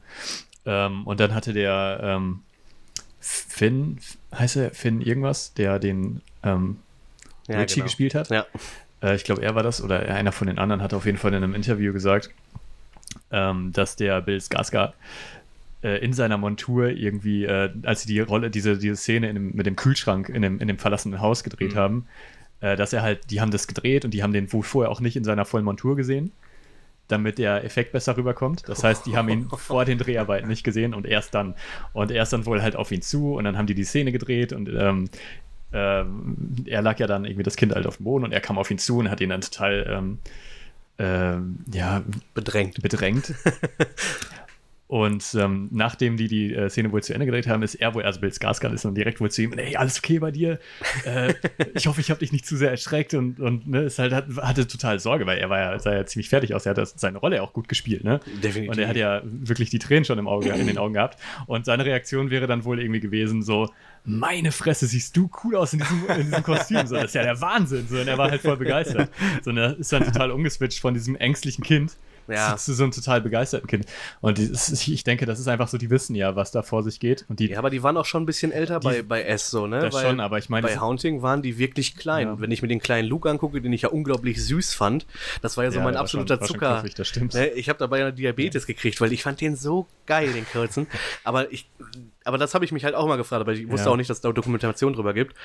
Ähm, 0.65 1.05
und 1.05 1.19
dann 1.19 1.35
hatte 1.35 1.51
der 1.51 1.99
ähm, 2.01 2.39
Finn, 3.27 3.97
heißt 4.33 4.55
er 4.57 4.71
Finn 4.71 5.01
irgendwas, 5.01 5.53
der 5.55 5.79
den 5.79 6.21
ähm, 6.43 6.77
Ja, 7.47 7.59
Richie 7.59 7.75
genau. 7.75 7.85
gespielt 7.85 8.13
hat. 8.13 8.29
Ja. 8.29 8.45
Äh, 9.01 9.15
ich 9.15 9.23
glaube, 9.23 9.41
er 9.41 9.55
war 9.55 9.63
das 9.63 9.81
oder 9.81 9.99
einer 9.99 10.31
von 10.31 10.47
den 10.47 10.59
anderen 10.59 10.81
hat 10.83 10.93
auf 10.93 11.05
jeden 11.05 11.17
Fall 11.17 11.33
in 11.33 11.43
einem 11.43 11.55
Interview 11.55 11.91
gesagt, 11.91 12.29
ähm, 13.31 13.71
dass 13.73 13.95
der 13.95 14.21
Bill 14.21 14.37
Skarsgård 14.37 14.93
äh, 15.83 16.03
in 16.05 16.13
seiner 16.13 16.37
Montur 16.37 16.89
irgendwie, 16.89 17.45
äh, 17.45 17.71
als 17.83 18.03
sie 18.03 18.07
die 18.07 18.19
Rolle, 18.19 18.51
diese, 18.51 18.77
diese 18.77 18.95
Szene 18.95 19.33
dem, 19.33 19.55
mit 19.55 19.65
dem 19.65 19.75
Kühlschrank 19.75 20.29
in 20.29 20.43
dem, 20.43 20.59
in 20.59 20.67
dem 20.67 20.77
verlassenen 20.77 21.19
Haus 21.19 21.43
gedreht 21.43 21.73
Mhm. 21.73 21.77
haben, 21.77 22.07
äh, 22.61 22.75
dass 22.75 22.93
er 22.93 23.01
halt, 23.01 23.31
die 23.31 23.41
haben 23.41 23.51
das 23.51 23.67
gedreht 23.67 24.05
und 24.05 24.11
die 24.13 24.21
haben 24.21 24.33
den 24.33 24.53
wohl 24.53 24.63
vorher 24.63 24.91
auch 24.91 25.01
nicht 25.01 25.15
in 25.15 25.23
seiner 25.23 25.45
vollen 25.45 25.65
Montur 25.65 25.95
gesehen, 25.95 26.31
damit 27.07 27.37
der 27.37 27.63
Effekt 27.63 27.91
besser 27.91 28.17
rüberkommt. 28.17 28.63
Das 28.67 28.83
heißt, 28.83 29.05
die 29.05 29.15
haben 29.15 29.29
ihn 29.29 29.49
vor 29.57 29.85
den 29.85 29.97
Dreharbeiten 29.97 30.47
nicht 30.47 30.63
gesehen 30.63 30.93
und 30.93 31.05
erst 31.05 31.33
dann. 31.35 31.55
Und 31.93 32.11
erst 32.11 32.33
dann 32.33 32.45
wohl 32.45 32.61
halt 32.61 32.75
auf 32.75 32.91
ihn 32.91 33.01
zu 33.01 33.35
und 33.35 33.43
dann 33.43 33.57
haben 33.57 33.67
die 33.67 33.75
die 33.75 33.83
Szene 33.83 34.11
gedreht 34.11 34.53
und 34.53 34.69
ähm, 34.69 35.09
ähm, 35.73 36.35
er 36.65 36.81
lag 36.81 36.99
ja 36.99 37.07
dann 37.07 37.25
irgendwie 37.25 37.43
das 37.43 37.57
Kind 37.57 37.73
halt 37.73 37.85
auf 37.85 37.97
dem 37.97 38.05
Boden 38.05 38.23
und 38.23 38.31
er 38.31 38.41
kam 38.41 38.57
auf 38.57 38.71
ihn 38.71 38.77
zu 38.77 38.99
und 38.99 39.09
hat 39.09 39.21
ihn 39.21 39.29
dann 39.29 39.41
total 39.41 39.85
ähm, 39.89 40.19
ähm, 40.97 41.59
ja, 41.71 42.03
Bedrängt. 42.33 42.81
bedrängt. 42.81 43.33
Und 44.87 45.35
ähm, 45.39 45.67
nachdem 45.71 46.15
die 46.15 46.27
die 46.27 46.53
äh, 46.53 46.69
Szene 46.69 46.91
wohl 46.91 47.01
zu 47.01 47.13
Ende 47.13 47.25
gedreht 47.25 47.47
haben, 47.47 47.63
ist 47.63 47.73
er 47.73 47.95
wohl, 47.95 48.03
also 48.03 48.19
Bill 48.19 48.29
Skarsgård 48.29 48.71
ist 48.71 48.85
dann 48.85 48.93
direkt 48.93 49.19
wohl 49.19 49.31
zu 49.31 49.41
ihm, 49.41 49.53
ey, 49.53 49.75
alles 49.75 49.97
okay 49.97 50.19
bei 50.19 50.29
dir? 50.29 50.59
Äh, 51.05 51.33
ich 51.73 51.87
hoffe, 51.87 52.01
ich 52.01 52.11
habe 52.11 52.19
dich 52.19 52.31
nicht 52.31 52.45
zu 52.45 52.55
sehr 52.55 52.69
erschreckt 52.69 53.15
und, 53.15 53.39
und 53.39 53.67
ne, 53.67 53.81
ist 53.81 53.97
halt, 53.97 54.13
hat, 54.13 54.27
hatte 54.37 54.67
total 54.67 54.99
Sorge, 54.99 55.25
weil 55.25 55.39
er 55.39 55.49
war 55.49 55.57
ja, 55.59 55.79
sah 55.79 55.91
ja 55.91 56.05
ziemlich 56.05 56.29
fertig 56.29 56.53
aus. 56.53 56.67
Er 56.67 56.71
hat 56.71 56.77
das, 56.77 56.93
seine 56.97 57.17
Rolle 57.17 57.41
auch 57.41 57.51
gut 57.51 57.67
gespielt, 57.67 58.03
ne? 58.03 58.19
Definitiv. 58.43 58.69
Und 58.69 58.77
er 58.77 58.87
hat 58.87 58.95
ja 58.95 59.21
wirklich 59.23 59.71
die 59.71 59.79
Tränen 59.79 60.05
schon 60.05 60.19
im 60.19 60.27
Auge, 60.27 60.49
in 60.49 60.67
den 60.67 60.77
Augen 60.77 60.93
gehabt. 60.93 61.19
Und 61.47 61.65
seine 61.65 61.83
Reaktion 61.83 62.29
wäre 62.29 62.45
dann 62.45 62.63
wohl 62.63 62.79
irgendwie 62.79 62.99
gewesen, 62.99 63.41
so, 63.41 63.71
meine 64.03 64.51
Fresse, 64.51 64.85
siehst 64.85 65.17
du 65.17 65.31
cool 65.43 65.55
aus 65.55 65.73
in 65.73 65.79
diesem, 65.79 66.07
in 66.09 66.25
diesem 66.27 66.43
Kostüm. 66.43 66.85
So, 66.85 66.93
das 66.93 67.05
ist 67.05 67.15
ja 67.15 67.23
der 67.23 67.41
Wahnsinn. 67.41 67.87
So, 67.89 67.97
und 67.97 68.07
er 68.07 68.19
war 68.19 68.29
halt 68.29 68.41
voll 68.41 68.57
begeistert. 68.57 69.09
So, 69.43 69.49
und 69.49 69.57
er 69.57 69.77
ist 69.79 69.91
dann 69.91 70.03
total 70.03 70.29
umgeswitcht 70.29 70.79
von 70.79 70.93
diesem 70.93 71.15
ängstlichen 71.15 71.63
Kind 71.63 71.97
Ja. 72.27 72.55
zu 72.57 72.73
so 72.73 72.83
einem 72.83 72.91
total 72.91 73.21
begeisterten 73.21 73.67
Kind. 73.67 73.85
Und 74.21 74.37
dieses, 74.37 74.87
ich 74.87 75.03
denke, 75.03 75.25
das 75.25 75.39
ist 75.39 75.47
einfach 75.47 75.67
so, 75.67 75.77
die 75.77 75.89
wissen 75.89 76.15
ja, 76.15 76.35
was 76.35 76.51
da 76.51 76.61
vor 76.63 76.83
sich 76.83 76.99
geht. 76.99 77.25
Und 77.29 77.39
die, 77.39 77.49
Ja, 77.49 77.59
aber 77.59 77.69
die 77.69 77.83
waren 77.83 77.97
auch 77.97 78.05
schon 78.05 78.23
ein 78.23 78.25
bisschen 78.25 78.51
älter 78.51 78.79
Die- 78.79 78.87
bei, 78.87 79.01
bei 79.01 79.23
S 79.23 79.49
so, 79.49 79.67
ne? 79.67 79.79
das 79.79 79.99
schon, 80.01 80.19
aber 80.19 80.37
ich 80.37 80.49
meine, 80.49 80.67
bei 80.67 80.77
Haunting 80.79 81.21
waren 81.21 81.41
die 81.41 81.57
wirklich 81.57 81.95
klein. 81.97 82.27
Ja. 82.27 82.39
Wenn 82.39 82.51
ich 82.51 82.61
mir 82.61 82.67
den 82.67 82.79
kleinen 82.79 83.07
Luke 83.07 83.29
angucke, 83.29 83.61
den 83.61 83.73
ich 83.73 83.83
ja 83.83 83.89
unglaublich 83.89 84.43
süß 84.43 84.73
fand, 84.73 85.05
das 85.41 85.57
war 85.57 85.63
ja 85.63 85.71
so 85.71 85.77
Ja, 85.79 85.83
mein 85.83 85.95
absoluter 85.95 86.37
schon 86.37 86.47
Zucker. 86.47 86.73
knuffig, 86.75 86.95
das 86.95 87.07
stimmt. 87.07 87.33
Ne, 87.33 87.47
ich 87.49 87.69
habe 87.69 87.79
dabei 87.79 87.99
ja 87.99 88.11
Diabetes 88.11 88.65
gekriegt, 88.67 88.99
weil 89.01 89.11
ich 89.13 89.23
fand 89.23 89.41
den 89.41 89.55
so 89.55 89.87
geil, 90.05 90.31
den 90.33 90.45
kurzen. 90.47 90.87
aber 91.23 91.51
ich, 91.51 91.69
aber 92.25 92.37
das 92.37 92.53
habe 92.53 92.65
ich 92.65 92.71
mich 92.71 92.83
halt 92.83 92.95
auch 92.95 93.07
mal 93.07 93.15
gefragt, 93.15 93.39
aber 93.41 93.53
ich 93.53 93.69
wusste 93.69 93.85
Ja. 93.87 93.91
auch 93.93 93.97
nicht, 93.97 94.09
dass 94.09 94.17
es 94.17 94.21
da 94.21 94.31
Dokumentation 94.31 94.93
drüber 94.93 95.13
gibt, 95.13 95.35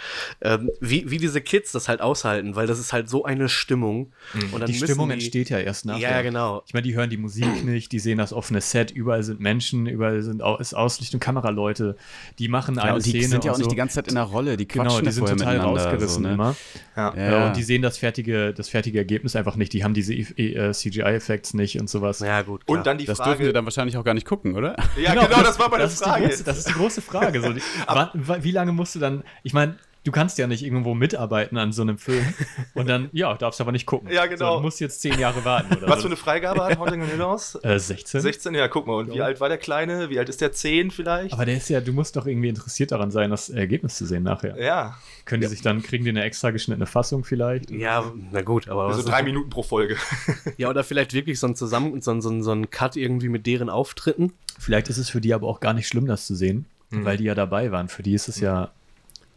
ähm, 0.41 0.71
wie, 0.81 1.11
wie 1.11 1.19
diese 1.19 1.41
Kids 1.41 1.73
das 1.73 1.89
halt 1.89 2.01
aushalten, 2.01 2.57
weil 2.57 2.67
das 2.67 2.79
ist 2.81 2.93
halt 2.93 3.09
so 3.09 3.25
eine 3.25 3.49
Stimmung. 3.49 4.13
Und 4.53 4.61
dann 4.61 4.67
die 4.67 4.75
Stimmung 4.75 5.09
die, 5.09 5.15
entsteht 5.15 5.51
ja 5.51 5.59
erst 5.59 5.85
nachher. 5.87 6.01
Ja, 6.01 6.23
genau. 6.23 6.63
Ich 6.67 6.75
meine, 6.75 6.83
die 6.85 6.95
hören 6.97 7.11
die 7.11 7.17
Musik 7.17 7.65
nicht, 7.65 7.93
die 7.93 7.99
sehen 7.99 8.19
das 8.19 8.33
offene 8.33 8.61
Set, 8.61 8.91
überall 8.91 9.23
sind 9.23 9.41
Menschen, 9.41 9.87
überall 9.87 10.23
sind 10.23 10.43
au 10.43 10.57
ist 10.57 10.75
Auslichtung, 10.75 11.21
Kameraleute, 11.21 11.97
die 12.39 12.49
machen 12.49 12.79
eine 12.79 12.89
Ja, 12.91 12.95
und 12.97 13.05
die 13.07 13.11
Szene 13.11 13.29
sind 13.29 13.45
ja 13.45 13.53
auch 13.53 13.55
und 13.55 13.61
nicht 13.61 13.65
so. 13.67 13.71
die 13.71 13.77
ganze 13.77 13.95
Zeit 13.97 14.09
in 14.09 14.15
der 14.17 14.25
Rolle, 14.25 14.57
die 14.57 14.67
quatschen 14.67 14.89
Genau, 14.89 15.01
die 15.01 15.13
sind 15.13 15.29
total 15.29 15.37
miteinander, 15.55 15.65
rausgerissen 15.83 16.23
so, 16.23 16.29
ne? 16.29 16.35
immer. 16.35 16.57
Ja. 16.97 17.15
Ja. 17.17 17.47
und 17.49 17.57
die 17.57 17.63
sehen 17.63 17.83
das 17.83 17.99
fertige, 17.99 18.53
das 18.53 18.69
fertige 18.69 18.99
Ergebnis 18.99 19.37
einfach 19.37 19.57
nicht. 19.57 19.73
Die 19.73 19.85
haben 19.85 19.95
diese 19.95 20.13
äh, 20.15 20.73
CGI-Effekts 20.73 21.55
nicht 21.55 21.79
und 21.81 21.89
sowas. 21.89 22.21
Ja, 22.21 22.43
gut. 22.43 22.67
Klar. 22.67 22.79
Und 22.79 22.87
dann 22.87 22.99
die 22.99 23.05
Das 23.05 23.19
dürfen 23.19 23.39
wir 23.41 23.47
Frage. 23.47 23.53
dann 23.53 23.65
wahrscheinlich 23.65 23.97
auch 23.97 24.05
gar 24.05 24.15
nicht 24.15 24.27
gucken, 24.27 24.55
oder? 24.55 24.77
Ja, 25.01 25.15
genau, 25.15 25.27
das, 25.43 25.59
war 25.59 25.69
meine 25.71 25.83
das 25.85 25.95
Ist 25.95 26.01
die 26.05 26.09
Frage. 26.09 26.29
das 26.29 26.59
ist 26.59 26.70
die 26.71 26.79
große 26.79 27.03
Frage. 27.03 27.41
So, 27.41 27.53
die, 27.53 27.63
wie 28.43 28.51
lange 28.53 28.73
musst 28.73 28.95
du 28.95 28.99
dann, 28.99 29.25
ich 29.43 29.53
meine, 29.53 29.77
du 30.05 30.13
kannst 30.13 30.39
ja 30.39 30.47
nicht 30.47 30.63
irgendwo 30.65 30.95
mitarbeiten 30.95 31.59
an 31.59 31.73
so 31.73 31.83
einem 31.83 31.99
Film 31.99 32.25
und 32.75 32.89
dann, 32.89 33.09
ja, 33.13 33.35
darfst 33.35 33.61
aber 33.61 33.73
nicht 33.73 33.87
gucken. 33.87 34.11
Ja, 34.11 34.27
genau. 34.27 34.53
So, 34.53 34.57
du 34.57 34.63
musst 34.63 34.81
jetzt 34.81 35.01
zehn 35.03 35.19
Jahre 35.19 35.45
warten 35.45 35.77
oder 35.77 35.89
Was 35.89 35.97
so. 35.97 36.03
für 36.03 36.07
eine 36.09 36.17
Freigabe 36.17 36.65
hat 36.65 36.79
Haunting 36.79 37.03
Hill 37.05 37.19
House? 37.21 37.59
äh, 37.63 37.79
16? 37.79 38.21
16, 38.21 38.55
ja, 38.55 38.69
guck 38.69 38.87
mal. 38.87 38.95
Und 38.95 39.13
wie 39.13 39.21
alt 39.21 39.41
war 39.41 39.49
der 39.49 39.59
Kleine? 39.59 40.09
Wie 40.11 40.19
alt 40.19 40.29
ist 40.29 40.41
der? 40.41 40.53
10 40.53 40.91
vielleicht? 40.91 41.33
Aber 41.35 41.45
der 41.45 41.57
ist 41.57 41.69
ja, 41.69 41.81
du 41.81 41.93
musst 41.93 42.17
doch 42.17 42.27
irgendwie 42.27 42.49
interessiert 42.49 42.93
daran 42.93 43.11
sein, 43.11 43.31
das 43.31 43.51
Ergebnis 43.51 43.97
zu 43.97 44.07
sehen 44.07 44.23
nachher. 44.23 44.61
ja, 44.63 44.97
Können 45.27 45.43
die 45.43 45.49
sich 45.49 45.63
dann, 45.63 45.83
kriegen 45.83 46.05
die 46.05 46.11
eine 46.11 46.25
extra 46.25 46.51
geschnittene 46.51 46.87
Fassung 46.87 47.25
vielleicht? 47.25 47.71
ja, 47.71 48.11
na 48.33 48.43
gut, 48.43 48.69
aber 48.69 48.85
also 48.87 49.03
drei 49.03 49.23
Minuten 49.23 49.51
pro 49.51 49.63
Folge. 49.63 49.97
Ja, 50.57 50.69
oder 50.69 50.85
vielleicht 50.85 51.13
wirklich 51.15 51.39
so 51.39 51.47
ein 51.47 51.55
Zusammen, 51.57 52.01
so 52.03 52.11
ein, 52.11 52.21
so 52.23 52.29
ein, 52.31 52.43
so 52.43 52.53
ein 52.53 52.71
Cut 52.71 52.97
irgendwie 52.97 53.29
mit 53.29 53.47
deren 53.47 53.71
Auftritten. 53.71 54.33
Vielleicht 54.59 54.89
ist 54.89 54.99
es 54.99 55.09
für 55.11 55.21
die 55.21 55.33
aber 55.33 55.47
auch 55.47 55.61
gar 55.61 55.73
nicht 55.73 55.87
schlimm, 55.89 56.07
das 56.07 56.27
zu 56.27 56.35
sehen, 56.35 56.67
Mhm. 56.91 57.05
weil 57.05 57.17
die 57.17 57.25
ja 57.25 57.35
dabei 57.35 57.71
waren. 57.71 57.89
Für 57.89 58.03
die 58.03 58.15
ist 58.15 58.29
es 58.29 58.41
ja, 58.41 58.71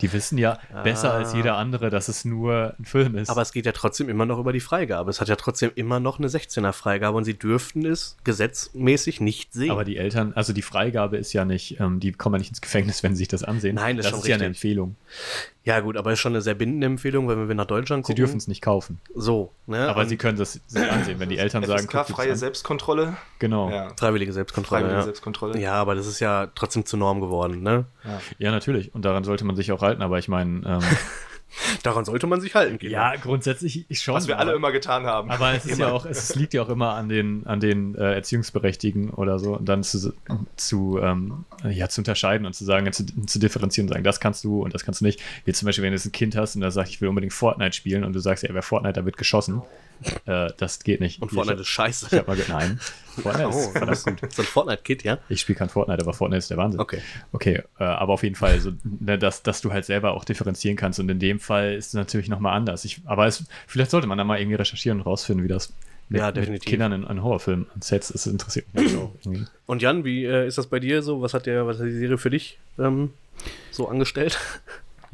die 0.02 0.12
wissen 0.12 0.38
ja 0.38 0.60
besser 0.84 1.14
als 1.14 1.34
jeder 1.34 1.58
andere, 1.58 1.90
dass 1.90 2.08
es 2.08 2.26
nur 2.26 2.74
ein 2.78 2.86
Film 2.86 3.16
ist. 3.16 3.30
Aber 3.30 3.42
es 3.42 3.54
geht 3.54 3.66
ja 3.66 3.72
trotzdem 3.72 4.10
immer 4.10 4.26
noch 4.26 4.40
über 4.40 4.52
die 4.52 4.60
Freigabe. 4.60 5.10
Es 5.10 5.22
hat 5.22 5.30
ja 5.30 5.36
trotzdem 5.36 5.72
immer 5.76 6.00
noch 6.00 6.20
eine 6.20 6.28
16er 6.28 6.74
Freigabe 6.74 7.18
und 7.18 7.24
sie 7.24 7.38
dürften 7.38 7.86
es 7.86 8.18
gesetzmäßig 8.24 9.22
nicht 9.22 9.54
sehen. 9.54 9.72
Aber 9.72 9.86
die 9.86 9.98
Eltern, 9.98 10.34
also 10.34 10.52
die 10.52 10.62
Freigabe 10.62 11.18
ist 11.18 11.32
ja 11.34 11.46
nicht, 11.46 11.80
ähm, 11.80 12.00
die 12.00 12.12
kommen 12.12 12.36
ja 12.36 12.40
nicht 12.40 12.50
ins 12.50 12.62
Gefängnis, 12.62 13.04
wenn 13.04 13.14
sie 13.14 13.20
sich 13.20 13.28
das 13.28 13.44
ansehen. 13.44 13.76
Nein, 13.76 13.98
das 13.98 14.08
ist 14.08 14.12
das 14.12 14.20
schon 14.20 14.26
ist 14.26 14.30
ja 14.30 14.36
eine. 14.36 14.46
Empfehlung. 14.46 14.96
ja, 15.64 15.80
gut, 15.80 15.96
aber 15.96 16.12
ist 16.12 16.20
schon 16.20 16.34
eine 16.34 16.42
sehr 16.42 16.56
bindende 16.56 16.88
Empfehlung, 16.88 17.28
weil 17.28 17.38
wenn 17.38 17.48
wir 17.48 17.56
nach 17.56 17.66
Deutschland 17.66 18.06
Sie 18.06 18.12
gucken. 18.14 18.26
dürfen 18.26 18.38
es 18.38 18.48
nicht 18.48 18.62
kaufen. 18.62 19.00
So, 19.16 19.54
ne? 19.68 19.88
Aber 19.88 20.02
und 20.02 20.10
sie 20.10 20.18
können 20.18 20.38
das 20.38 20.60
sich 20.66 20.92
ansehen, 20.92 21.20
wenn 21.20 21.30
die 21.30 21.38
Eltern 21.38 21.64
sagen, 21.64 21.88
an. 21.90 22.36
Selbstkontrolle. 22.36 23.16
Genau. 23.40 23.70
Ja, 23.70 23.94
Freiwillige 23.98 24.34
Selbstkontrolle. 24.34 24.82
freiwillige 24.82 25.00
ja. 25.00 25.04
Selbstkontrolle. 25.04 25.60
ja, 25.60 25.74
aber 25.74 25.96
das 25.96 26.08
ist 26.08 26.20
ja 26.20 26.48
trotzdem 26.56 26.86
zur 26.86 27.00
Norm 27.00 27.22
geworden, 27.22 27.62
ne? 27.62 27.86
Natürlich. 28.40 28.94
Und 28.94 29.06
daran 29.06 29.24
sollte 29.24 29.46
man 29.46 29.56
sich 29.56 29.72
auch 29.72 29.82
halten. 29.82 30.02
Aber 30.02 30.20
ich 30.20 30.28
meine, 30.28 30.62
ähm, 30.66 30.80
Daran 31.84 32.04
sollte 32.06 32.26
man 32.28 32.42
sich 32.42 32.56
halten, 32.56 32.80
Kinder. 32.80 32.94
ja, 32.94 33.16
grundsätzlich 33.16 33.86
ich 33.88 34.02
schon. 34.02 34.16
Was 34.16 34.28
wir 34.28 34.40
alle 34.40 34.50
aber- 34.50 34.58
immer 34.58 34.72
getan 34.72 35.06
haben. 35.06 35.30
Aber 35.30 35.54
es 35.54 35.66
ist 35.66 35.78
ja 35.78 35.92
auch, 35.92 36.06
es 36.06 36.34
liegt 36.36 36.54
ja 36.54 36.64
auch 36.64 36.70
immer 36.70 36.94
an 36.96 37.10
den, 37.10 37.46
an 37.46 37.60
den 37.60 37.96
äh, 37.96 38.14
Erziehungsberechtigten 38.16 39.12
oder 39.12 39.38
so 39.38 39.56
und 39.58 39.66
dann 39.70 39.84
zu, 39.84 40.14
zu, 40.56 41.00
ähm, 41.02 41.46
ja, 41.70 41.90
zu 41.90 42.02
unterscheiden 42.02 42.48
und 42.48 42.54
zu 42.54 42.66
sagen, 42.66 42.92
zu, 42.92 43.06
zu 43.06 43.40
differenzieren 43.40 43.88
und 43.88 43.94
sagen, 43.94 44.04
das 44.04 44.20
kannst 44.20 44.44
du 44.44 44.64
und 44.64 44.74
das 44.74 44.84
kannst 44.84 45.02
du 45.02 45.06
nicht. 45.06 45.22
Wie 45.46 45.54
zum 45.54 45.68
Beispiel, 45.68 45.84
wenn 45.84 45.92
du 45.92 45.98
jetzt 45.98 46.06
ein 46.06 46.12
Kind 46.12 46.36
hast 46.36 46.56
und 46.56 46.62
da 46.62 46.72
sagt, 46.72 46.90
ich 46.90 47.02
will 47.02 47.10
unbedingt 47.10 47.34
Fortnite 47.34 47.74
spielen 47.74 48.04
und 48.04 48.14
du 48.14 48.20
sagst, 48.20 48.44
ja, 48.44 48.50
wer 48.54 48.64
Fortnite, 48.64 48.94
da 49.00 49.06
wird 49.06 49.18
geschossen. 49.18 49.62
Äh, 50.26 50.50
das 50.58 50.80
geht 50.84 51.00
nicht. 51.02 51.22
Und 51.22 51.30
Ich- 51.32 51.36
Fortnite 51.36 51.62
ist 51.62 51.68
scheiße. 51.68 52.08
Ich 52.12 52.14
hab 52.20 52.28
mal 52.28 52.38
nein. 52.48 52.80
Fortnite 53.22 53.50
ist 53.50 53.56
Oh, 53.56 53.72
verdammt 53.72 54.22
gut. 54.22 54.34
so 54.34 54.42
ein 54.42 54.48
Fortnite-Kit, 54.48 55.04
ja? 55.04 55.20
Ich 55.30 55.42
spiele 55.42 55.58
kein 55.58 55.70
Fortnite, 55.70 56.02
aber 56.02 56.14
Fortnite 56.14 56.40
ist 56.40 56.50
der 56.50 56.58
Wahnsinn. 56.58 56.80
Okay. 56.80 57.00
Okay, 57.32 57.62
äh, 57.80 57.84
aber 57.84 58.14
auf 58.14 58.24
jeden 58.24 58.36
Fall, 58.36 58.60
so, 58.60 58.72
ne, 58.84 59.18
dass, 59.20 59.44
dass 59.44 59.62
du 59.62 59.72
halt 59.72 59.86
selber 59.86 60.14
auch 60.14 60.26
differenzieren 60.26 60.76
kannst. 60.78 61.00
Und 61.00 61.10
in 61.10 61.20
dem 61.20 61.40
Fall 61.40 61.74
ist 61.76 61.88
es 61.88 61.94
natürlich 61.94 62.28
nochmal 62.30 62.56
anders. 62.56 62.86
Ich, 62.86 63.02
aber 63.06 63.28
es, 63.28 63.44
vielleicht 63.68 63.92
sollte 63.92 64.08
man 64.08 64.18
da 64.18 64.24
mal 64.24 64.40
irgendwie 64.40 64.56
recherchieren 64.56 65.00
und 65.00 65.06
rausfinden, 65.06 65.44
wie 65.44 65.48
das 65.50 65.74
mit, 66.10 66.20
Ja, 66.20 66.28
mit 66.28 66.38
definitiv. 66.38 66.70
Kindern 66.70 66.92
in, 66.92 67.04
in 67.04 67.24
Horrorfilmen 67.24 67.68
an 67.74 67.82
Sets 67.82 68.10
ist. 68.10 68.26
interessiert 68.26 68.66
mich 68.74 68.96
auch 68.98 69.12
irgendwie. 69.24 69.46
Und 69.68 69.82
Jan, 69.82 70.04
wie 70.04 70.26
äh, 70.26 70.48
ist 70.48 70.58
das 70.58 70.68
bei 70.68 70.80
dir 70.80 71.02
so? 71.04 71.22
Was 71.22 71.34
hat, 71.34 71.46
der, 71.46 71.66
was 71.68 71.78
hat 71.80 71.86
die 71.86 71.92
Serie 71.92 72.18
für 72.18 72.30
dich 72.30 72.58
ähm, 72.80 73.12
so 73.72 73.88
angestellt? 73.88 74.38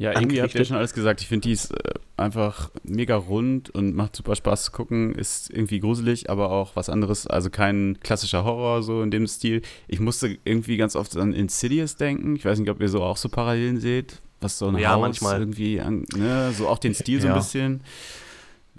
Ja, 0.00 0.12
irgendwie 0.18 0.40
habt 0.40 0.54
ihr 0.54 0.64
schon 0.64 0.78
alles 0.78 0.94
gesagt. 0.94 1.20
Ich 1.20 1.28
finde, 1.28 1.46
die 1.46 1.52
ist 1.52 1.72
äh, 1.72 1.92
einfach 2.16 2.70
mega 2.84 3.16
rund 3.16 3.68
und 3.68 3.94
macht 3.94 4.16
super 4.16 4.34
Spaß 4.34 4.64
zu 4.64 4.72
gucken. 4.72 5.14
Ist 5.14 5.50
irgendwie 5.50 5.78
gruselig, 5.78 6.30
aber 6.30 6.50
auch 6.50 6.74
was 6.74 6.88
anderes. 6.88 7.26
Also 7.26 7.50
kein 7.50 7.98
klassischer 8.02 8.44
Horror 8.44 8.82
so 8.82 9.02
in 9.02 9.10
dem 9.10 9.26
Stil. 9.26 9.60
Ich 9.88 10.00
musste 10.00 10.38
irgendwie 10.44 10.78
ganz 10.78 10.96
oft 10.96 11.14
an 11.18 11.34
Insidious 11.34 11.96
denken. 11.96 12.34
Ich 12.34 12.46
weiß 12.46 12.58
nicht, 12.58 12.70
ob 12.70 12.80
ihr 12.80 12.88
so 12.88 13.02
auch 13.02 13.18
so 13.18 13.28
Parallelen 13.28 13.78
seht. 13.78 14.20
Was 14.40 14.58
so 14.58 14.68
ein 14.68 14.78
Ja, 14.78 14.92
Haus 14.92 15.00
manchmal. 15.02 15.38
irgendwie, 15.40 15.82
an, 15.82 16.06
ne, 16.16 16.50
so 16.56 16.66
auch 16.66 16.78
den 16.78 16.94
Stil 16.94 17.20
so 17.20 17.26
ein 17.26 17.32
Ja. 17.34 17.38
bisschen. 17.38 17.82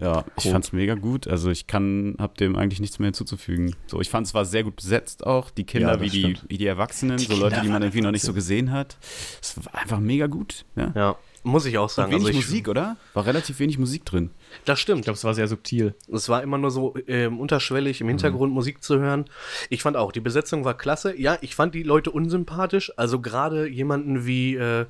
Ja, 0.01 0.25
ich 0.35 0.45
Cool. 0.45 0.51
fand's 0.53 0.73
mega 0.73 0.95
gut. 0.95 1.27
Also 1.27 1.49
ich 1.51 1.67
kann, 1.67 2.15
hab 2.17 2.35
dem 2.37 2.55
eigentlich 2.55 2.79
nichts 2.79 2.97
mehr 2.99 3.05
hinzuzufügen. 3.07 3.75
So, 3.87 4.01
ich 4.01 4.09
fand 4.09 4.25
es 4.27 4.33
war 4.33 4.45
sehr 4.45 4.63
gut 4.63 4.75
besetzt 4.77 5.25
auch. 5.25 5.51
Die 5.51 5.63
Kinder 5.63 5.93
Ja, 5.93 6.01
wie, 6.01 6.09
die, 6.09 6.37
wie 6.47 6.57
die 6.57 6.65
Erwachsenen, 6.65 7.17
Die 7.17 7.25
so 7.25 7.35
Leute, 7.35 7.61
die 7.61 7.69
man 7.69 7.81
irgendwie 7.83 8.01
noch 8.01 8.11
nicht 8.11 8.23
so 8.23 8.33
gesehen 8.33 8.71
hat. 8.71 8.97
Es 9.41 9.55
war 9.63 9.75
einfach 9.79 9.99
mega 9.99 10.25
gut. 10.27 10.65
Ja. 10.75 10.91
Ja. 10.95 11.15
muss 11.43 11.65
ich 11.65 11.77
auch 11.77 11.89
sagen. 11.89 12.13
Und 12.13 12.21
wenig 12.21 12.27
also 12.27 12.39
ich, 12.39 12.45
Musik, 12.47 12.67
oder? 12.67 12.97
War 13.13 13.25
relativ 13.27 13.59
wenig 13.59 13.77
Musik 13.77 14.03
drin. 14.05 14.31
Das 14.65 14.79
stimmt. 14.79 14.99
Ich 14.99 15.03
glaube, 15.05 15.17
es 15.17 15.23
war 15.23 15.33
sehr 15.35 15.47
subtil. 15.47 15.93
Es 16.11 16.29
war 16.29 16.41
immer 16.41 16.57
nur 16.57 16.71
so 16.71 16.95
ähm, 17.07 17.39
unterschwellig 17.39 18.01
im 18.01 18.07
Hintergrund 18.07 18.51
Musik 18.53 18.83
zu 18.83 18.99
hören. 18.99 19.25
Ich 19.69 19.81
fand 19.83 19.97
auch, 19.97 20.11
die 20.11 20.19
Besetzung 20.19 20.65
war 20.65 20.75
klasse. 20.75 21.15
Ja, 21.19 21.37
ich 21.41 21.53
fand 21.55 21.75
die 21.75 21.83
Leute 21.83 22.09
unsympathisch. 22.11 22.91
Also 22.97 23.19
gerade 23.21 23.67
jemanden 23.67 24.25
wie 24.25 24.55
äh, 24.55 24.85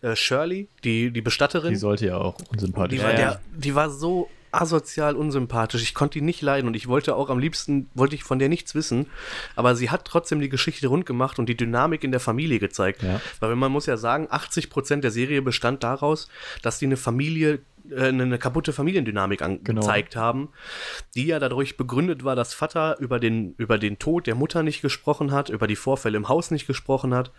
äh, 0.00 0.16
Shirley, 0.16 0.68
die, 0.82 1.10
die 1.10 1.20
Bestatterin. 1.20 1.70
Die 1.74 1.76
sollte 1.76 2.06
ja 2.06 2.16
auch 2.16 2.36
unsympathisch 2.50 2.98
Die 2.98 3.04
war, 3.04 3.10
sein. 3.10 3.16
der, 3.20 3.40
die 3.54 3.74
war 3.74 3.90
so 3.90 4.28
asozial 4.60 5.16
unsympathisch. 5.16 5.82
Ich 5.82 5.94
konnte 5.94 6.18
die 6.18 6.24
nicht 6.24 6.42
leiden 6.42 6.66
und 6.66 6.74
ich 6.74 6.88
wollte 6.88 7.14
auch 7.14 7.30
am 7.30 7.38
liebsten, 7.38 7.88
wollte 7.94 8.14
ich 8.14 8.24
von 8.24 8.38
der 8.38 8.48
nichts 8.48 8.74
wissen. 8.74 9.06
Aber 9.54 9.76
sie 9.76 9.90
hat 9.90 10.04
trotzdem 10.04 10.40
die 10.40 10.48
Geschichte 10.48 10.88
rund 10.88 11.06
gemacht 11.06 11.38
und 11.38 11.48
die 11.48 11.56
Dynamik 11.56 12.04
in 12.04 12.10
der 12.10 12.20
Familie 12.20 12.58
gezeigt. 12.58 13.02
Ja. 13.02 13.20
Weil 13.40 13.54
man 13.56 13.72
muss 13.72 13.86
ja 13.86 13.96
sagen, 13.96 14.28
80% 14.28 15.00
der 15.00 15.10
Serie 15.10 15.42
bestand 15.42 15.82
daraus, 15.82 16.28
dass 16.62 16.78
die 16.78 16.86
eine 16.86 16.96
Familie, 16.96 17.60
äh, 17.90 18.08
eine, 18.08 18.38
kaputte 18.38 18.72
Familiendynamik 18.72 19.38
Genau. 19.38 19.52
angezeigt 19.80 20.16
haben, 20.16 20.48
die 21.14 21.26
ja 21.26 21.38
dadurch 21.38 21.76
begründet 21.76 22.24
war, 22.24 22.36
dass 22.36 22.54
Vater 22.54 22.98
über 22.98 23.20
den, 23.20 23.54
über 23.58 23.78
den 23.78 23.98
Tod 23.98 24.26
der 24.26 24.34
Mutter 24.34 24.62
nicht 24.62 24.82
gesprochen 24.82 25.32
hat, 25.32 25.50
über 25.50 25.66
die 25.66 25.76
Vorfälle 25.76 26.16
im 26.16 26.28
Haus 26.28 26.50
nicht 26.50 26.66
gesprochen 26.66 27.14
hat 27.14 27.30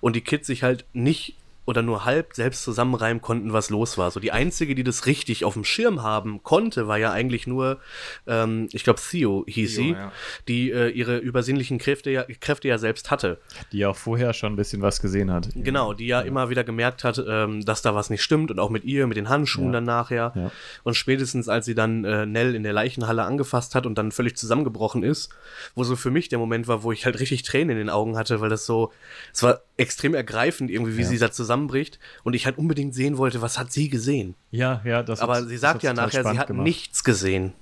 und 0.00 0.16
die 0.16 0.20
Kids 0.20 0.46
sich 0.46 0.62
halt 0.62 0.84
nicht 0.92 1.36
oder 1.66 1.82
nur 1.82 2.04
halb 2.04 2.34
selbst 2.34 2.62
zusammenreimen 2.62 3.20
konnten, 3.20 3.52
was 3.52 3.70
los 3.70 3.98
war. 3.98 4.10
So 4.10 4.20
die 4.20 4.32
einzige, 4.32 4.74
die 4.74 4.84
das 4.84 5.04
richtig 5.06 5.44
auf 5.44 5.54
dem 5.54 5.64
Schirm 5.64 6.02
haben 6.02 6.42
konnte, 6.42 6.88
war 6.88 6.96
ja 6.96 7.12
eigentlich 7.12 7.46
nur, 7.46 7.80
ähm, 8.26 8.68
ich 8.72 8.84
glaube 8.84 9.00
Theo 9.00 9.44
hieß 9.46 9.74
Theo, 9.74 9.82
sie, 9.82 9.90
ja. 9.90 10.12
die 10.48 10.70
äh, 10.70 10.88
ihre 10.88 11.18
übersinnlichen 11.18 11.78
Kräfte 11.78 12.10
ja, 12.10 12.24
Kräfte 12.40 12.68
ja 12.68 12.78
selbst 12.78 13.10
hatte. 13.10 13.38
Die 13.72 13.84
auch 13.84 13.96
vorher 13.96 14.32
schon 14.32 14.52
ein 14.52 14.56
bisschen 14.56 14.80
was 14.80 15.00
gesehen 15.00 15.30
hat. 15.30 15.48
Genau, 15.54 15.92
die 15.92 16.06
ja, 16.06 16.20
immer 16.20 16.50
wieder 16.50 16.64
gemerkt 16.64 17.04
hat, 17.04 17.22
ähm, 17.26 17.64
dass 17.64 17.82
da 17.82 17.94
was 17.94 18.10
nicht 18.10 18.22
stimmt 18.22 18.50
und 18.50 18.58
auch 18.60 18.70
mit 18.70 18.84
ihr, 18.84 19.06
mit 19.06 19.16
den 19.16 19.28
Handschuhen 19.28 19.66
Ja. 19.66 19.72
dann 19.72 19.84
nachher. 19.84 20.32
Ja. 20.36 20.50
Und 20.84 20.94
spätestens, 20.94 21.48
als 21.48 21.66
sie 21.66 21.74
dann 21.74 22.04
äh, 22.04 22.26
Nell 22.26 22.54
in 22.54 22.62
der 22.62 22.72
Leichenhalle 22.72 23.24
angefasst 23.24 23.74
hat 23.74 23.86
und 23.86 23.98
dann 23.98 24.12
völlig 24.12 24.36
zusammengebrochen 24.36 25.02
ist, 25.02 25.30
wo 25.74 25.82
so 25.84 25.96
für 25.96 26.10
mich 26.12 26.28
der 26.28 26.38
Moment 26.38 26.68
war, 26.68 26.82
wo 26.84 26.92
ich 26.92 27.04
halt 27.06 27.18
richtig 27.18 27.42
Tränen 27.42 27.70
in 27.70 27.78
den 27.78 27.90
Augen 27.90 28.16
hatte, 28.16 28.40
weil 28.40 28.50
das 28.50 28.66
so, 28.66 28.92
es 29.34 29.42
war 29.42 29.62
extrem 29.76 30.14
ergreifend 30.14 30.70
irgendwie, 30.70 30.96
wie 30.96 31.02
Ja. 31.02 31.08
sie 31.08 31.18
da 31.18 31.30
zusammenbricht 31.56 31.98
und 32.24 32.34
ich 32.34 32.46
halt 32.46 32.58
unbedingt 32.58 32.94
sehen 32.94 33.18
wollte, 33.18 33.42
was 33.42 33.58
hat 33.58 33.72
sie 33.72 33.88
gesehen. 33.88 34.34
Ja, 34.50 34.80
ja, 34.84 35.02
das 35.02 35.20
Aber 35.20 35.44
sie 35.44 35.56
sagt 35.56 35.82
ja 35.82 35.92
nachher, 35.92 36.24
sie 36.24 36.38
hat 36.38 36.46
gemacht. 36.48 36.64
nichts 36.64 37.04
gesehen. 37.04 37.52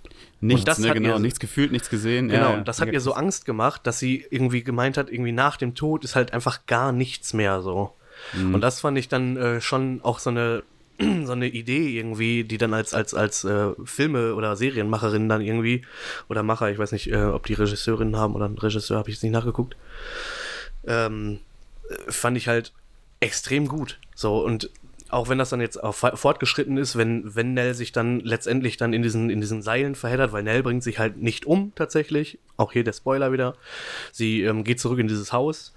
Nichts, 0.40 0.64
das 0.64 0.78
ne, 0.78 0.88
hat 0.88 0.94
genau. 0.94 1.14
mir- 1.14 1.20
Nichts 1.20 1.40
gefühlt, 1.40 1.72
nichts 1.72 1.88
gesehen. 1.88 2.28
Genau, 2.28 2.42
ja, 2.42 2.50
ja. 2.52 2.58
und 2.58 2.68
das 2.68 2.80
hat 2.80 2.92
ihr 2.92 3.00
so 3.00 3.14
Angst 3.14 3.46
gemacht, 3.46 3.86
dass 3.86 3.98
sie 3.98 4.26
irgendwie 4.30 4.62
gemeint 4.62 4.98
hat, 4.98 5.10
irgendwie 5.10 5.32
nach 5.32 5.56
dem 5.56 5.74
Tod 5.74 6.04
ist 6.04 6.16
halt 6.16 6.32
einfach 6.32 6.66
gar 6.66 6.92
nichts 6.92 7.32
mehr 7.32 7.62
so. 7.62 7.94
Mhm. 8.34 8.54
Und 8.54 8.60
das 8.60 8.80
fand 8.80 8.98
ich 8.98 9.08
dann 9.08 9.36
äh, 9.36 9.60
schon 9.60 10.00
auch 10.02 10.18
so 10.18 10.30
eine 10.30 10.62
so 11.24 11.32
eine 11.32 11.48
Idee 11.48 11.98
irgendwie, 11.98 12.44
die 12.44 12.58
dann 12.58 12.72
als 12.74 12.94
als 12.94 13.14
als 13.14 13.42
äh, 13.44 13.70
Filme 13.84 14.34
oder 14.34 14.54
Serienmacherin 14.54 15.28
dann 15.28 15.40
irgendwie 15.40 15.82
oder 16.28 16.42
Macher, 16.44 16.70
ich 16.70 16.78
weiß 16.78 16.92
nicht, 16.92 17.10
äh, 17.10 17.24
ob 17.24 17.46
die 17.46 17.54
Regisseurinnen 17.54 18.16
haben 18.16 18.34
oder 18.34 18.44
ein 18.48 18.56
Regisseur, 18.58 18.98
habe 18.98 19.08
ich 19.10 19.16
jetzt 19.16 19.22
nicht 19.22 19.32
nachgeguckt. 19.32 19.76
Ähm, 20.86 21.40
äh, 21.88 22.12
fand 22.12 22.36
ich 22.36 22.46
halt 22.48 22.72
extrem 23.20 23.68
gut. 23.68 23.98
So 24.14 24.44
und 24.44 24.70
auch 25.14 25.28
wenn 25.28 25.38
das 25.38 25.50
dann 25.50 25.60
jetzt 25.60 25.82
auch 25.82 25.94
fa- 25.94 26.16
fortgeschritten 26.16 26.76
ist, 26.76 26.96
wenn, 26.96 27.34
wenn 27.34 27.54
Nell 27.54 27.74
sich 27.74 27.92
dann 27.92 28.20
letztendlich 28.20 28.76
dann 28.76 28.92
in 28.92 29.02
diesen, 29.02 29.30
in 29.30 29.40
diesen 29.40 29.62
Seilen 29.62 29.94
verheddert, 29.94 30.32
weil 30.32 30.42
Nell 30.42 30.62
bringt 30.62 30.82
sich 30.82 30.98
halt 30.98 31.16
nicht 31.16 31.46
um 31.46 31.72
tatsächlich. 31.74 32.38
Auch 32.56 32.70
hier 32.70 32.84
der 32.84 32.92
Spoiler 32.92 33.32
wieder. 33.32 33.56
Sie 34.12 34.42
ähm, 34.42 34.62
geht 34.62 34.78
zurück 34.78 35.00
in 35.00 35.08
dieses 35.08 35.32
Haus. 35.32 35.74